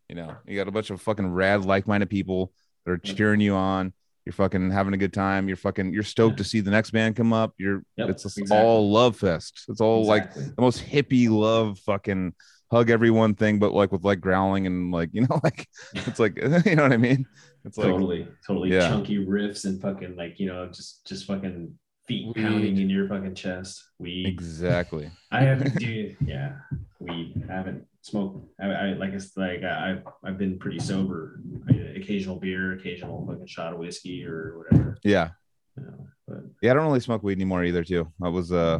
you 0.09 0.15
know, 0.15 0.35
you 0.47 0.55
got 0.55 0.67
a 0.67 0.71
bunch 0.71 0.89
of 0.89 1.01
fucking 1.01 1.31
rad, 1.31 1.65
like-minded 1.65 2.09
people 2.09 2.51
that 2.85 2.91
are 2.91 2.97
cheering 2.97 3.41
you 3.41 3.53
on. 3.55 3.93
You're 4.25 4.33
fucking 4.33 4.71
having 4.71 4.93
a 4.93 4.97
good 4.97 5.13
time. 5.13 5.47
You're 5.47 5.55
fucking 5.57 5.93
you're 5.93 6.03
stoked 6.03 6.33
Yeah. 6.33 6.37
to 6.37 6.43
see 6.43 6.59
the 6.59 6.71
next 6.71 6.91
band 6.91 7.15
come 7.15 7.31
up. 7.31 7.53
You're 7.57 7.83
Yep, 7.95 8.09
it's 8.09 8.25
exactly. 8.25 8.57
all 8.57 8.91
love 8.91 9.15
fest. 9.17 9.63
It's 9.69 9.79
all 9.79 10.05
like 10.05 10.33
the 10.33 10.53
most 10.57 10.83
hippie 10.83 11.29
love 11.29 11.79
fucking 11.79 12.33
hug 12.69 12.89
everyone 12.89 13.35
thing, 13.35 13.59
but 13.59 13.71
like 13.73 13.93
with 13.93 14.03
like 14.03 14.19
growling 14.19 14.67
and 14.67 14.91
like 14.91 15.09
you 15.13 15.21
know, 15.21 15.39
like 15.43 15.67
it's 15.93 16.19
like 16.19 16.37
you 16.65 16.75
know 16.75 16.83
what 16.83 16.91
I 16.93 16.97
mean? 16.97 17.25
It's 17.63 17.77
like 17.77 17.87
totally, 17.87 18.27
totally 18.45 18.73
yeah. 18.73 18.89
chunky 18.89 19.25
riffs 19.25 19.63
and 19.65 19.81
fucking 19.81 20.15
like 20.17 20.39
you 20.39 20.47
know 20.47 20.67
just 20.67 21.05
just 21.07 21.25
fucking 21.25 21.73
feet 22.07 22.27
Weed. 22.27 22.35
pounding 22.43 22.77
in 22.77 22.89
your 22.89 23.07
fucking 23.07 23.35
chest. 23.35 23.83
We 23.99 24.25
exactly. 24.25 25.11
I 25.31 25.41
haven't 25.41 25.75
do 25.77 26.15
yeah 26.25 26.53
we 26.99 27.33
haven't 27.47 27.85
smoked. 28.01 28.47
I, 28.61 28.65
I 28.67 28.85
like 28.93 29.13
it's 29.13 29.35
like 29.37 29.63
I, 29.63 29.91
I've 29.91 30.03
I've 30.23 30.37
been 30.37 30.57
pretty 30.59 30.79
sober. 30.79 31.41
I, 31.69 31.73
occasional 31.99 32.37
beer, 32.37 32.73
occasional 32.73 33.25
fucking 33.27 33.47
shot 33.47 33.73
of 33.73 33.79
whiskey 33.79 34.25
or 34.25 34.57
whatever. 34.59 34.97
Yeah. 35.03 35.29
You 35.77 35.83
know, 35.83 36.07
but 36.27 36.37
Yeah, 36.61 36.71
I 36.71 36.73
don't 36.73 36.85
really 36.87 36.99
smoke 37.01 37.23
weed 37.23 37.37
anymore 37.37 37.63
either, 37.63 37.83
too. 37.83 38.11
I 38.23 38.29
was 38.29 38.51
uh 38.51 38.79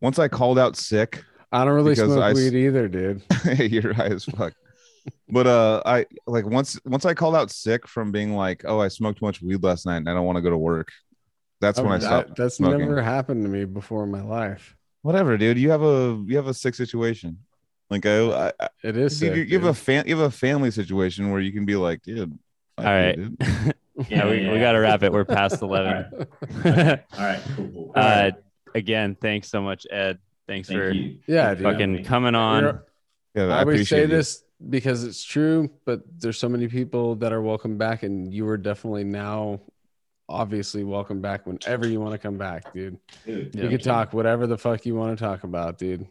once 0.00 0.18
I 0.18 0.28
called 0.28 0.58
out 0.58 0.76
sick, 0.76 1.24
I 1.50 1.64
don't 1.64 1.74
really 1.74 1.94
smoke 1.94 2.18
I 2.22 2.30
s- 2.30 2.36
weed 2.36 2.54
either, 2.54 2.86
dude. 2.88 3.22
you're 3.58 3.92
high 3.94 4.06
as 4.06 4.24
fuck. 4.24 4.52
But 5.28 5.46
uh 5.46 5.82
I 5.86 6.06
like 6.26 6.44
once 6.46 6.78
once 6.84 7.04
I 7.06 7.14
called 7.14 7.34
out 7.34 7.50
sick 7.50 7.88
from 7.88 8.12
being 8.12 8.34
like, 8.34 8.64
oh, 8.66 8.78
I 8.80 8.88
smoked 8.88 9.18
too 9.20 9.24
much 9.24 9.40
weed 9.42 9.62
last 9.62 9.86
night 9.86 9.96
and 9.96 10.08
I 10.08 10.14
don't 10.14 10.26
want 10.26 10.36
to 10.36 10.42
go 10.42 10.50
to 10.50 10.58
work. 10.58 10.88
That's 11.60 11.80
when 11.80 11.92
I 11.92 11.98
stopped. 11.98 12.36
that's 12.36 12.56
smoking. 12.56 12.78
never 12.80 13.02
happened 13.02 13.42
to 13.44 13.48
me 13.48 13.64
before 13.64 14.04
in 14.04 14.10
my 14.10 14.22
life. 14.22 14.76
Whatever, 15.02 15.36
dude. 15.36 15.58
You 15.58 15.70
have 15.70 15.82
a 15.82 16.22
you 16.26 16.36
have 16.36 16.46
a 16.46 16.54
sick 16.54 16.74
situation. 16.74 17.38
Like 17.90 18.04
I, 18.06 18.52
I, 18.60 18.68
It 18.84 18.96
is. 18.96 19.20
you, 19.22 19.28
sick, 19.34 19.48
you 19.48 19.58
have 19.58 19.64
a 19.66 19.70
dude. 19.72 19.76
fan 19.76 20.04
you 20.06 20.16
have 20.18 20.26
a 20.26 20.30
family 20.30 20.70
situation 20.70 21.30
where 21.30 21.40
you 21.40 21.52
can 21.52 21.64
be 21.64 21.74
like, 21.76 22.02
dude. 22.02 22.38
fuck 22.76 22.86
All 22.86 22.92
you, 23.10 23.36
yeah, 24.08 24.24
we, 24.30 24.48
we 24.50 24.58
got 24.60 24.72
to 24.72 24.78
wrap 24.78 25.02
it. 25.02 25.12
We're 25.12 25.24
past 25.24 25.62
all 25.62 25.74
11. 25.74 26.28
right, 26.64 27.04
all 27.14 27.24
right, 27.24 27.40
cool, 27.56 27.68
cool. 27.72 27.92
uh, 27.96 28.30
again, 28.74 29.16
thanks 29.20 29.48
so 29.48 29.60
much, 29.62 29.86
Ed. 29.90 30.18
Thanks 30.46 30.68
Thank 30.68 30.80
for 30.80 30.90
you. 30.92 31.18
Yeah, 31.26 31.46
Thank 31.46 31.58
dude. 31.58 31.64
fucking 31.72 31.92
me. 31.94 32.04
coming 32.04 32.34
on. 32.34 32.62
You're- 32.64 32.78
Yeah, 33.34 33.42
I 33.46 33.60
always 33.60 33.62
appreciate 33.80 33.88
say 33.98 34.02
you. 34.02 34.06
this 34.08 34.44
because 34.70 35.04
it's 35.04 35.22
true, 35.24 35.70
but 35.84 36.00
there's 36.20 36.38
so 36.38 36.48
many 36.48 36.68
people 36.68 37.14
that 37.16 37.32
are 37.32 37.40
welcome 37.42 37.78
back, 37.78 38.02
and 38.02 38.32
you 38.32 38.46
are 38.48 38.56
definitely 38.56 39.04
now, 39.04 39.60
obviously, 40.28 40.84
welcome 40.84 41.20
back 41.20 41.46
whenever 41.46 41.86
you 41.86 42.00
want 42.00 42.12
to 42.12 42.18
come 42.18 42.36
back, 42.38 42.72
dude. 42.72 42.98
Dude, 43.24 43.54
You 43.54 43.60
thank 43.62 43.70
can 43.70 43.80
talk 43.80 44.12
whatever 44.12 44.46
the 44.46 44.58
fuck 44.58 44.84
you 44.86 44.94
want 44.94 45.16
to 45.18 45.22
talk 45.24 45.44
about, 45.44 45.78
dude. 45.78 46.06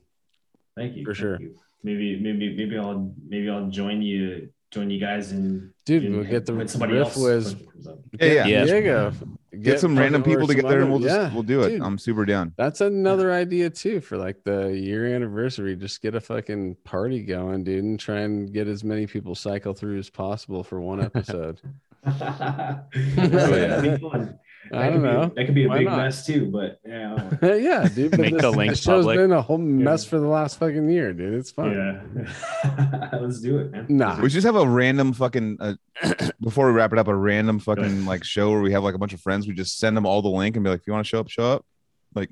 Thank 0.76 0.96
you 0.96 1.06
for 1.06 1.14
thank 1.14 1.18
sure. 1.22 1.42
you. 1.42 1.56
Maybe 1.84 2.20
maybe 2.20 2.56
maybe 2.56 2.78
I'll 2.78 3.14
maybe 3.28 3.50
I'll 3.50 3.68
join 3.70 4.02
you 4.02 4.50
join 4.72 4.90
you 4.90 5.00
guys 5.00 5.32
and 5.32 5.72
Dude, 5.86 6.12
we'll 6.14 6.26
get 6.26 6.46
the 6.46 6.54
when 6.54 6.68
riff 6.68 7.08
else 7.08 7.18
whiz. 7.18 7.54
fucking 7.54 7.68
comes 7.68 7.88
up. 7.88 8.00
Yeah, 8.20 8.26
yeah. 8.34 8.46
Yeah. 8.48 8.66
Diego. 8.66 9.14
Get, 9.62 9.80
some 9.80 9.98
random 9.98 10.22
fucking- 10.22 10.34
or 10.34 10.36
people 10.36 10.48
some 10.48 10.56
together 10.58 10.82
and 10.82 10.90
we'll 10.92 11.00
just 11.00 11.16
yeah, 11.16 11.34
we'll 11.34 11.42
do 11.44 11.62
it. 11.62 11.70
dude. 11.70 11.82
I'm 11.82 11.98
super 11.98 12.26
down. 12.26 12.54
That's 12.58 12.82
another 12.82 13.32
idea 13.32 13.70
too 13.70 14.02
for 14.02 14.18
like 14.18 14.44
the 14.44 14.68
year 14.78 15.16
anniversary. 15.16 15.76
Just 15.78 16.02
get 16.02 16.14
a 16.16 16.20
fucking 16.20 16.76
party 16.84 17.24
going, 17.24 17.64
dude, 17.64 17.84
and 17.84 18.00
try 18.00 18.20
and 18.20 18.52
get 18.52 18.68
as 18.68 18.84
many 18.84 19.08
people 19.08 19.34
cycle 19.36 19.74
through 19.74 19.98
as 20.00 20.10
possible 20.10 20.64
for 20.64 20.82
one 20.82 21.02
episode. 21.04 21.62
That'd 22.04 23.84
be 23.84 23.98
fun. 24.10 24.40
I 24.74 24.90
don't 24.90 24.94
could 24.96 25.02
be 25.04 25.08
a- 25.08 25.12
know. 25.14 25.32
that 25.34 25.46
could 25.46 25.56
be 25.56 25.64
a 25.64 25.70
Why 25.70 25.78
big 25.78 25.88
not? 25.88 25.98
mess 25.98 26.26
too, 26.26 26.48
but 26.52 26.80
yeah. 26.86 27.30
yeah, 27.56 27.88
dude. 27.88 28.18
Make 28.18 28.34
this, 28.34 28.42
the 28.42 28.52
link 28.52 28.72
this 28.72 28.82
show's 28.82 29.04
public. 29.06 29.18
been 29.18 29.32
a 29.32 29.42
whole 29.42 29.58
mess 29.58 30.04
for 30.04 30.20
the 30.20 30.28
last 30.28 30.60
fucking 30.60 30.90
year, 30.90 31.14
dude. 31.14 31.36
It's 31.36 31.52
fun. 31.52 31.72
Yeah. 31.74 33.10
Let's 33.22 33.40
do 33.40 33.60
it, 33.60 33.72
man. 33.72 33.86
Nah. 33.88 34.20
We 34.20 34.28
just 34.28 34.46
have 34.46 34.58
a 34.58 34.68
random 34.68 35.14
fucking 35.14 35.58
uh, 35.62 35.76
before 36.42 36.68
we 36.68 36.74
wrap 36.74 36.92
it 36.92 37.00
up, 37.00 37.08
a 37.08 37.16
random 37.16 37.60
fucking 37.60 38.06
like 38.06 38.26
show 38.26 38.52
where 38.52 38.60
we 38.62 38.74
have 38.74 38.84
like 38.84 38.96
a 38.96 38.98
bunch 38.98 39.14
of 39.14 39.22
friends. 39.22 39.48
We 39.48 39.54
just 39.54 39.80
send 39.80 39.96
them 39.96 40.06
all 40.06 40.22
the 40.22 40.28
link 40.28 40.58
and 40.58 40.66
be 40.66 40.70
like, 40.70 40.82
if 40.82 40.88
you 40.88 40.92
want 40.92 41.06
to 41.06 41.10
show 41.10 41.22
up, 41.22 41.30
show 41.30 41.44
up. 41.54 41.66
That 42.14 42.20
Like 42.22 42.30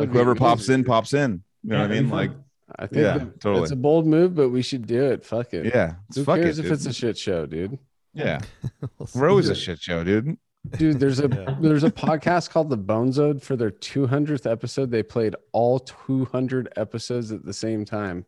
would 0.00 0.08
be 0.10 0.14
whoever 0.14 0.34
pops 0.34 0.68
in, 0.70 0.82
pops 0.84 1.14
in. 1.14 1.44
You 1.62 1.70
know 1.70 1.76
Yeah, 1.76 1.82
what 1.82 1.90
I 1.92 1.94
mean? 1.94 2.04
be 2.06 2.10
Like. 2.12 2.30
I 2.76 2.86
think 2.86 3.02
Yeah, 3.02 3.18
that- 3.18 3.40
totally. 3.40 3.62
it's 3.62 3.72
a 3.72 3.76
bold 3.76 4.06
move, 4.06 4.34
but 4.34 4.50
we 4.50 4.62
should 4.62 4.86
do 4.86 5.04
it. 5.12 5.24
Fuck 5.24 5.54
it. 5.54 5.66
yeah, 5.66 5.94
Who 6.14 6.24
fuck 6.24 6.36
cares 6.40 6.58
it, 6.58 6.62
if 6.62 6.70
dude. 6.70 6.72
it's 6.74 6.86
a 6.86 6.92
shit 6.92 7.16
show, 7.16 7.46
dude? 7.46 7.78
Yeah, 8.18 8.40
We'll 8.98 9.08
we're 9.14 9.30
always 9.30 9.48
a 9.48 9.54
shit 9.54 9.80
show, 9.80 10.04
dude. 10.04 10.36
Dude, 10.76 10.98
there's 11.00 11.20
a 11.20 11.28
Yeah. 11.28 11.56
there's 11.60 11.84
a 11.84 11.90
podcast 11.90 12.50
called 12.50 12.68
The 12.68 12.76
Bonezode 12.76 13.40
for 13.42 13.56
their 13.56 13.70
200th 13.70 14.50
episode. 14.50 14.90
They 14.90 15.02
played 15.02 15.34
all 15.52 15.78
200 15.78 16.68
episodes 16.76 17.32
at 17.32 17.44
the 17.44 17.54
same 17.54 17.84
time. 17.84 18.26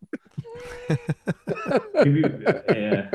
Maybe- 1.94 2.25
yeah. 2.69 3.10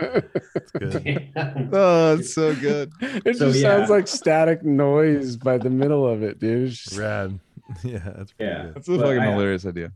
Good. 0.78 1.04
Damn. 1.34 1.70
Oh, 1.74 2.16
it's 2.16 2.34
so 2.34 2.54
good. 2.56 2.92
It 3.02 3.38
So, 3.38 3.48
just 3.50 3.62
sounds 3.62 3.90
like 3.90 4.08
static 4.08 4.64
noise 4.64 5.38
by 5.38 5.58
the 5.58 5.70
middle 5.70 6.08
of 6.08 6.22
it, 6.24 6.40
dude. 6.40 6.68
It's 6.70 6.84
just- 6.84 6.98
Rad. 6.98 7.40
Yeah, 7.84 7.98
that's 8.16 8.32
pretty 8.34 8.52
Yeah. 8.52 8.64
good. 8.66 8.76
That's 8.76 8.88
a 8.88 8.92
But 8.92 9.00
fucking 9.02 9.20
I- 9.20 9.28
uh, 9.28 9.32
hilarious 9.32 9.66
idea. 9.66 9.92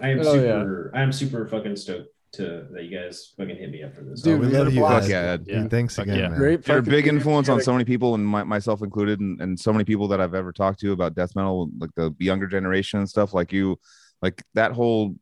I 0.00 0.08
am 0.10 0.20
Oh, 0.20 0.34
yeah. 0.34 0.40
super 0.62 0.90
I 0.94 1.02
am 1.02 1.12
super 1.12 1.46
fucking 1.46 1.76
stoked 1.76 2.08
to 2.32 2.66
that 2.72 2.84
you 2.84 2.98
guys 2.98 3.32
fucking 3.36 3.56
hit 3.56 3.70
me 3.70 3.82
up 3.82 3.94
for 3.94 4.02
this. 4.02 4.22
Dude, 4.22 4.38
Oh, 4.38 4.40
we 4.40 4.46
we 4.46 4.52
love 4.52 4.72
you 4.72 4.80
blast. 4.80 5.02
Fuck 5.04 5.10
yeah, 5.10 5.20
Ed. 5.32 5.44
Yeah. 5.46 5.68
Thanks 5.68 5.98
again, 5.98 6.18
yeah. 6.18 6.28
man. 6.28 6.38
Great. 6.38 6.66
You're 6.66 6.78
a 6.78 6.82
big 6.82 7.06
influence 7.06 7.48
on 7.48 7.60
so 7.60 7.72
many 7.72 7.84
people, 7.84 8.14
and 8.14 8.26
my, 8.26 8.42
myself 8.42 8.82
included, 8.82 9.20
and, 9.20 9.40
and 9.40 9.58
so 9.60 9.72
many 9.72 9.84
people 9.84 10.08
that 10.08 10.20
I've 10.20 10.34
ever 10.34 10.52
talked 10.52 10.80
to 10.80 10.92
about 10.92 11.14
death 11.14 11.36
metal, 11.36 11.70
like 11.78 11.90
the 11.94 12.14
younger 12.18 12.46
generation 12.46 13.00
and 13.00 13.08
stuff. 13.08 13.34
Like 13.34 13.52
you, 13.52 13.78
like 14.22 14.42
that 14.54 14.72
whole, 14.72 15.14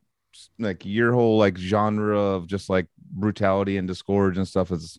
like 0.59 0.85
your 0.85 1.13
whole 1.13 1.37
like 1.39 1.59
genre 1.59 2.19
of 2.19 2.47
just 2.47 2.71
like 2.71 2.87
brutality 3.13 3.77
and 3.77 3.89
disgorge 3.89 4.37
and 4.37 4.47
stuff 4.47 4.71
is, 4.71 4.99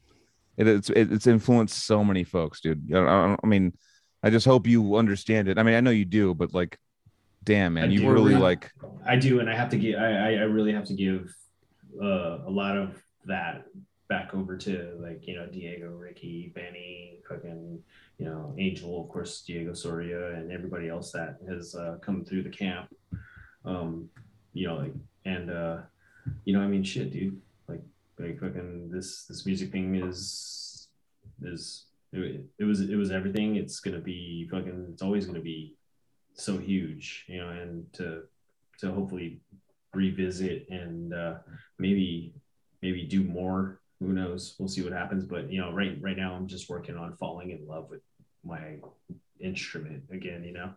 it, 0.57 0.67
it's 0.67 0.89
it, 0.89 1.11
it's 1.13 1.27
influenced 1.27 1.85
so 1.85 2.03
many 2.03 2.25
folks, 2.25 2.59
dude. 2.59 2.93
I, 2.93 2.99
I, 2.99 3.37
I 3.41 3.47
mean, 3.47 3.73
I 4.21 4.29
just 4.29 4.45
hope 4.45 4.67
you 4.67 4.97
understand 4.97 5.47
it. 5.47 5.57
I 5.57 5.63
mean, 5.63 5.75
I 5.75 5.79
know 5.79 5.91
you 5.91 6.03
do, 6.05 6.33
but 6.35 6.53
like, 6.53 6.77
damn 7.43 7.75
man, 7.75 7.85
I 7.85 7.93
you 7.93 8.01
do. 8.01 8.11
really 8.11 8.35
I- 8.35 8.39
like, 8.39 8.69
I 9.07 9.15
do, 9.15 9.39
and 9.39 9.49
I 9.49 9.55
have 9.55 9.69
to 9.69 9.77
give. 9.77 9.97
I 9.97 10.07
I, 10.11 10.27
I 10.33 10.43
really 10.43 10.73
have 10.73 10.85
to 10.85 10.93
give 10.93 11.33
uh, 12.01 12.39
a 12.45 12.49
lot 12.49 12.77
of 12.77 13.01
that 13.25 13.65
back 14.09 14.33
over 14.33 14.57
to 14.57 14.97
like 14.99 15.25
you 15.25 15.35
know 15.35 15.45
Diego, 15.47 15.89
Ricky, 15.91 16.51
Benny, 16.53 17.19
fucking 17.27 17.79
you 18.17 18.25
know 18.25 18.53
Angel, 18.57 19.01
of 19.01 19.09
course 19.09 19.41
Diego 19.41 19.73
Soria, 19.73 20.35
and 20.35 20.51
everybody 20.51 20.89
else 20.89 21.11
that 21.11 21.37
has 21.47 21.75
uh, 21.75 21.97
come 22.01 22.23
through 22.23 22.43
the 22.43 22.49
camp. 22.49 22.93
Um, 23.63 24.09
you 24.53 24.67
know, 24.67 24.75
like 24.75 24.93
and 25.25 25.49
uh, 25.49 25.77
you 26.45 26.53
know, 26.53 26.61
I 26.61 26.67
mean, 26.67 26.83
shit, 26.83 27.11
dude. 27.11 27.39
Like, 27.67 27.81
like 28.19 28.39
fucking 28.39 28.89
this 28.91 29.25
this 29.25 29.45
music 29.45 29.71
thing 29.71 29.95
is 29.95 30.87
is 31.41 31.85
it, 32.11 32.45
it 32.59 32.63
was 32.63 32.81
it 32.81 32.95
was 32.95 33.11
everything. 33.11 33.55
It's 33.55 33.79
gonna 33.79 33.99
be 33.99 34.47
fucking. 34.51 34.89
It's 34.93 35.01
always 35.01 35.25
gonna 35.25 35.39
be 35.39 35.75
so 36.33 36.57
huge, 36.57 37.25
you 37.27 37.39
know, 37.39 37.49
and 37.49 37.91
to 37.93 38.23
to 38.79 38.91
hopefully 38.91 39.39
revisit 39.93 40.67
and 40.69 41.13
uh, 41.13 41.35
maybe 41.79 42.33
maybe 42.81 43.03
do 43.03 43.23
more. 43.23 43.79
Who 43.99 44.13
knows? 44.13 44.55
We'll 44.57 44.67
see 44.67 44.81
what 44.81 44.93
happens. 44.93 45.25
But 45.25 45.51
you 45.51 45.61
know, 45.61 45.71
right 45.71 45.97
right 46.01 46.17
now 46.17 46.33
I'm 46.33 46.47
just 46.47 46.69
working 46.69 46.97
on 46.97 47.15
falling 47.17 47.51
in 47.51 47.67
love 47.67 47.89
with 47.89 48.01
my 48.43 48.77
instrument 49.39 50.03
again. 50.11 50.43
You 50.43 50.53
know. 50.53 50.71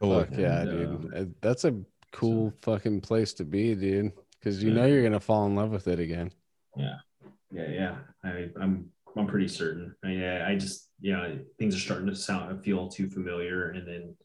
Fuck 0.00 0.30
yeah, 0.36 0.64
dude. 0.64 1.12
Uh, 1.14 1.24
That's 1.40 1.64
a 1.64 1.74
cool 2.12 2.52
fucking 2.62 3.02
place 3.02 3.34
to 3.34 3.44
be, 3.44 3.74
dude. 3.74 4.12
Because 4.38 4.62
you 4.62 4.72
know 4.72 4.86
you're 4.86 5.02
gonna 5.02 5.20
fall 5.20 5.46
in 5.46 5.54
love 5.54 5.70
with 5.70 5.88
it 5.88 5.98
again. 5.98 6.32
Yeah, 6.76 6.96
yeah. 7.52 7.68
Yeah. 7.68 7.96
I, 8.24 8.48
I'm 8.60 8.90
I'm 9.16 9.26
pretty 9.26 9.48
certain. 9.48 9.94
I, 10.04 10.52
I 10.52 10.56
just 10.56 10.88
you 11.00 11.12
know 11.12 11.38
things 11.58 11.74
are 11.74 11.80
starting 11.80 12.06
to 12.06 12.14
sound 12.14 12.62
feel 12.64 12.88
too 12.88 13.08
familiar, 13.10 13.70
and 13.70 13.86
then 13.86 14.16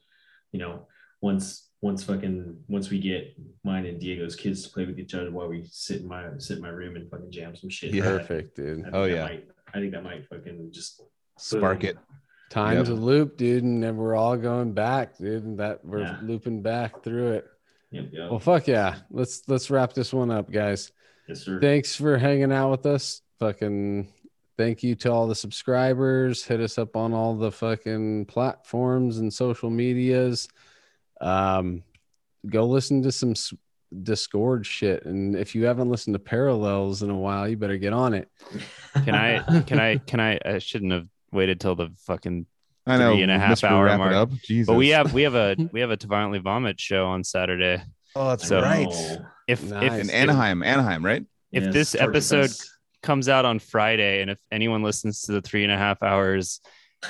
you 0.51 0.59
know 0.59 0.88
once 1.22 1.69
once 1.85 2.03
fucking 2.03 2.57
once 2.67 2.89
we 2.89 2.97
get 2.99 3.35
mine 3.64 3.85
and 3.85 3.99
Diego's 3.99 4.35
kids 4.35 4.64
to 4.64 4.69
play 4.73 4.85
with 4.85 4.97
each 4.99 5.14
other 5.14 5.30
while 5.30 5.47
we 5.47 5.64
sit 5.69 6.01
in 6.01 6.07
my 6.07 6.23
sit 6.39 6.57
in 6.57 6.64
my 6.64 6.69
room 6.69 6.95
and 6.95 7.07
fucking 7.11 7.31
jam 7.31 7.55
some 7.55 7.69
shit. 7.69 7.93
Yeah. 7.93 8.03
Perfect, 8.03 8.55
dude. 8.55 8.89
Oh, 8.91 9.03
yeah. 9.05 9.23
might- 9.25 9.47
I 9.73 9.80
think 9.80 9.91
that 9.91 10.03
might 10.03 10.27
fucking 10.27 10.72
just 10.72 11.01
Spark 11.38 11.83
it. 11.83 11.97
Time's 12.49 12.88
Yep. 12.89 12.97
a 12.97 13.01
loop, 13.01 13.38
dude, 13.38 13.64
and 13.64 13.83
then 13.83 13.97
we're 13.97 14.15
all 14.15 14.38
going 14.38 14.72
back, 14.73 15.17
dude. 15.17 15.43
And 15.43 15.59
that 15.59 15.83
we're 15.85 15.99
Yeah. 15.99 16.17
looping 16.23 16.61
back 16.61 17.03
through 17.03 17.33
it. 17.33 17.45
Yep, 17.91 18.05
yep. 18.14 18.30
Well, 18.31 18.39
fuck 18.39 18.67
yeah. 18.67 18.95
Let's 19.11 19.43
let's 19.47 19.69
wrap 19.69 19.93
this 19.93 20.11
one 20.14 20.31
up, 20.31 20.49
guys. 20.51 20.91
yes, 21.27 21.41
sir. 21.41 21.59
Thanks 21.59 21.95
for 21.95 22.17
hanging 22.17 22.51
out 22.51 22.72
with 22.72 22.85
us. 22.85 23.22
Fucking 23.39 24.07
thank 24.57 24.81
you 24.81 24.95
to 24.95 25.11
all 25.11 25.27
the 25.27 25.35
subscribers. 25.35 26.45
Hit 26.45 26.61
us 26.61 26.77
up 26.77 26.95
on 26.95 27.14
all 27.14 27.35
the 27.35 27.51
fucking 27.51 28.25
platforms 28.25 29.17
and 29.19 29.31
social 29.31 29.69
medias. 29.69 30.47
Um, 31.22 31.84
go 32.48 32.66
listen 32.66 33.02
to 33.03 33.11
some 33.11 33.32
s- 33.32 33.53
Disgorge 33.94 34.66
shit. 34.66 35.06
And 35.06 35.35
if 35.35 35.56
you 35.56 35.66
haven't 35.66 35.90
listened 35.90 36.16
to 36.16 36.19
Parallels 36.19 37.02
in 37.03 37.10
a 37.10 37.18
while, 37.18 37.48
you 37.48 37.56
better 37.56 37.77
get 37.77 37.94
on 37.94 38.14
it. 38.14 38.30
Can 39.06 39.16
I? 39.16 39.61
Can 39.61 39.80
I? 39.80 39.98
Can 39.98 40.19
I? 40.19 40.40
I 40.44 40.58
shouldn't 40.60 40.92
have 40.92 41.08
waited 41.32 41.60
till 41.61 41.76
the 41.76 41.90
fucking. 42.06 42.45
I 42.88 42.98
know. 42.98 43.14
Three 43.14 43.24
and 43.24 43.32
a 43.32 43.40
half 43.40 43.60
Mr. 43.61 43.69
hour 43.69 43.98
mark. 43.98 44.14
Up. 44.14 44.32
Jesus. 44.44 44.68
But 44.68 44.76
we 44.76 44.90
have 44.90 45.14
we 45.14 45.22
have 45.24 45.35
a 45.35 45.56
we 45.72 45.80
have 45.82 45.92
a 45.92 45.98
to 45.98 46.08
violently 46.08 46.40
vomit 46.40 46.80
show 46.80 47.06
on 47.06 47.24
Saturday. 47.24 47.82
Oh, 48.16 48.30
that's 48.30 48.48
So- 48.48 48.61
right. 48.61 48.88
If 49.48 49.64
Nice. 49.64 49.84
if 49.84 49.94
In 49.94 50.10
if 50.10 50.14
Anaheim, 50.16 50.61
Anaheim, 50.64 51.06
right? 51.06 51.24
If 51.52 51.66
yes, 51.66 51.74
this 51.74 51.95
episode- 51.95 52.48
Fest. 52.50 52.69
comes 53.03 53.30
out 53.30 53.45
on 53.45 53.60
Friday, 53.60 54.22
and 54.22 54.30
if 54.32 54.40
anyone 54.52 54.82
listens 54.84 55.22
to 55.24 55.32
the 55.34 55.42
three 55.42 55.64
and 55.64 55.72
a 55.72 55.77
half 55.77 56.02
hours 56.03 56.60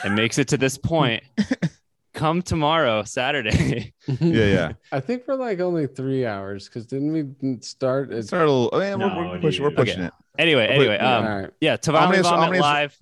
and 0.04 0.14
makes 0.16 0.38
it 0.38 0.50
to 0.50 0.58
this 0.58 0.78
point, 0.78 1.24
come 2.16 2.42
tomorrow, 2.42 3.04
Saturday. 3.04 3.94
Yeah, 4.08 4.46
yeah. 4.46 4.72
I 4.92 5.00
think 5.00 5.24
we're 5.28 5.36
like 5.36 5.60
only 5.60 5.88
three 5.88 6.26
hours 6.26 6.68
because 6.68 6.86
didn't 6.86 7.12
we 7.12 7.58
start? 7.62 8.12
It 8.12 8.20
At, 8.20 8.26
started 8.26 8.48
a 8.48 8.52
little. 8.52 8.70
Oh, 8.74 8.80
yeah, 8.80 8.96
we're, 8.96 9.30
we're, 9.34 9.40
push, 9.40 9.60
we're 9.60 9.72
pushing 9.72 9.98
Okay. 10.00 10.08
it. 10.08 10.14
anyway, 10.38 10.68
But- 10.68 10.76
anyway, 10.76 10.98
all 10.98 11.14
um, 11.14 11.26
right. 11.26 11.50
yeah, 11.60 11.76
to 11.78 11.92
violently 11.92 12.18
Omnius- 12.24 12.30
vomit 12.30 12.48
Omnius- 12.50 12.62
live. 12.62 12.98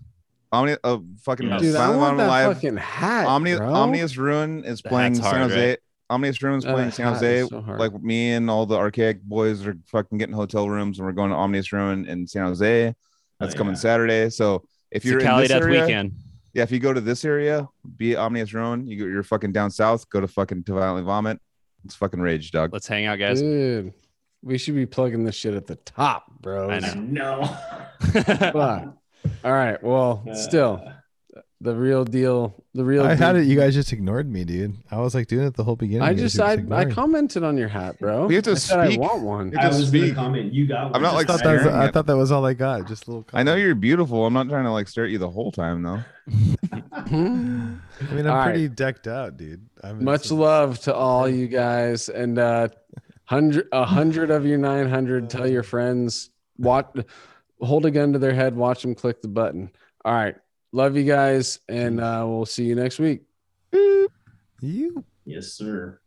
Omni, 0.53 0.75
uh, 0.83 0.98
fucking 1.24 1.48
Yeah. 1.50 1.58
Dude, 1.58 1.75
I 1.75 1.80
Violent 1.80 2.00
want 2.00 2.17
Vomit 2.17 2.25
that 2.25 2.27
live. 2.48 2.53
fucking 2.56 2.77
hat. 2.77 3.25
Omni, 3.27 3.56
bro. 3.58 3.74
Ominous 3.74 4.17
Ruin 4.17 4.64
is 4.66 4.82
playing 4.82 5.16
hat's 5.16 5.27
San 5.30 5.42
Jose. 5.50 5.69
right? 5.72 5.80
Ominous 6.09 6.42
Ruin 6.43 6.58
is 6.59 6.64
That 6.64 6.74
playing 6.74 6.92
San 6.92 7.08
Jose. 7.14 7.48
so 7.48 7.59
like 7.80 8.01
me 8.03 8.32
and 8.33 8.50
all 8.50 8.66
the 8.66 8.75
archaic 8.77 9.22
boys 9.24 9.66
are 9.66 9.75
fucking 9.88 10.19
getting 10.19 10.35
hotel 10.35 10.69
rooms, 10.69 11.00
and 11.00 11.06
we're 11.08 11.11
going 11.14 11.32
to 11.32 11.35
Ominous 11.35 11.74
Ruin 11.74 12.06
in 12.06 12.27
San 12.27 12.45
Jose. 12.45 12.93
That's 13.40 13.56
Oh, 13.56 13.58
coming 13.58 13.74
yeah. 13.74 13.80
Saturday. 13.80 14.30
So 14.30 14.64
if 14.92 14.98
It's 14.98 15.06
you're 15.06 15.19
in 15.19 15.25
Cali 15.25 15.42
this 15.43 15.50
Death 15.51 15.64
area, 15.64 15.82
weekend. 15.82 16.14
Yeah, 16.53 16.64
if 16.64 16.72
you 16.72 16.80
go 16.80 16.93
to 16.93 17.01
this 17.01 17.25
area, 17.25 17.67
be 17.98 18.14
it 18.14 18.15
Ominous 18.17 18.53
Ruin, 18.53 18.85
you 18.88 18.99
go, 18.99 19.06
you're 19.06 19.23
fucking 19.23 19.51
down 19.51 19.72
south. 19.72 20.07
Go 20.09 20.22
to 20.22 20.27
fucking 20.27 20.64
to 20.65 20.73
Violently 20.73 21.03
Vomit. 21.03 21.40
It's 21.83 21.95
fucking 21.95 22.19
rage, 22.19 22.51
dog. 22.51 22.72
Let's 22.72 22.88
hang 22.88 23.06
out, 23.06 23.17
guys. 23.17 23.41
Dude, 23.41 23.93
we 24.43 24.57
should 24.57 24.75
be 24.75 24.85
plugging 24.85 25.23
this 25.23 25.35
shit 25.35 25.56
at 25.56 25.65
the 25.65 25.75
top, 25.77 26.25
bro. 26.41 26.69
I 26.69 26.80
know. 26.80 26.93
No. 27.01 28.93
All 29.43 29.51
right. 29.51 29.82
Well, 29.82 30.23
uh, 30.30 30.35
still, 30.35 30.93
the 31.59 31.75
real 31.75 32.06
deal. 32.06 32.62
The 32.75 32.83
real. 32.83 33.03
I 33.03 33.13
had 33.13 33.35
it. 33.35 33.45
You 33.45 33.55
guys 33.55 33.75
just 33.75 33.93
ignored 33.93 34.27
me, 34.27 34.43
dude. 34.43 34.75
I 34.89 34.99
was 34.99 35.13
like 35.13 35.27
doing 35.27 35.45
it 35.45 35.53
the 35.53 35.63
whole 35.63 35.75
beginning. 35.75 36.01
I 36.01 36.09
you 36.09 36.15
guys 36.15 36.33
just 36.33 36.41
I, 36.41 36.57
I 36.75 36.85
commented 36.85 37.43
on 37.43 37.55
your 37.55 37.67
hat, 37.67 37.99
bro. 37.99 38.25
We 38.25 38.33
have 38.33 38.45
to 38.45 38.51
I 38.51 38.53
said 38.55 38.87
speak. 38.87 38.99
I 38.99 39.01
want 39.01 39.21
one. 39.21 39.55
I 39.55 39.61
have 39.61 39.73
to 39.73 39.77
was 39.77 39.91
gonna 39.91 40.03
speak. 40.05 40.15
comment. 40.15 40.53
You 40.53 40.65
got 40.65 40.85
one. 40.85 40.95
I'm 40.95 41.01
not, 41.03 41.13
like, 41.13 41.29
I 41.29 41.33
thought, 41.33 41.43
that 41.43 41.53
was, 41.53 41.61
staring 41.61 41.77
I 41.77 41.91
thought 41.91 42.07
that 42.07 42.17
was 42.17 42.31
all 42.31 42.43
I 42.47 42.55
got. 42.55 42.87
Just 42.87 43.05
a 43.05 43.11
little. 43.11 43.27
I 43.31 43.43
know 43.43 43.53
you're 43.53 43.75
beautiful. 43.75 44.25
I'm 44.25 44.33
not 44.33 44.49
trying 44.49 44.63
to 44.63 44.71
like 44.71 44.87
stare 44.87 45.05
at 45.05 45.11
you 45.11 45.19
the 45.19 45.29
whole 45.29 45.51
time 45.51 45.83
though. 45.83 45.99
I 46.91 47.09
mean, 47.11 47.81
I'm 48.01 48.27
All 48.27 48.35
right. 48.37 48.43
pretty 48.45 48.69
decked 48.69 49.07
out, 49.07 49.37
dude. 49.37 49.69
I'm 49.83 50.03
Much 50.03 50.31
love 50.31 50.79
to 50.81 50.95
all 50.95 51.29
you 51.29 51.47
guys, 51.47 52.09
and 52.09 52.39
uh, 52.39 52.69
hundred 53.25 53.67
a 53.71 53.85
hundred 53.85 54.31
of 54.31 54.47
your 54.47 54.57
nine 54.57 54.89
hundred. 54.89 55.29
Tell 55.29 55.47
your 55.47 55.63
friends. 55.63 56.31
Watch. 56.57 56.87
Hold 57.61 57.85
a 57.85 57.91
gun 57.91 58.13
to 58.13 58.19
their 58.19 58.33
head. 58.33 58.55
Watch 58.55 58.81
them 58.81 58.95
click 58.95 59.21
the 59.21 59.27
button. 59.27 59.69
All 60.03 60.13
right. 60.13 60.35
Love 60.75 60.97
you 60.97 61.03
guys, 61.03 61.59
and 61.69 62.01
uh, 62.01 62.25
we'll 62.27 62.47
see 62.47 62.65
you 62.65 62.73
next 62.73 62.97
week. 62.97 63.21
You 64.59 65.05
Yes, 65.23 65.53
sir. 65.53 65.99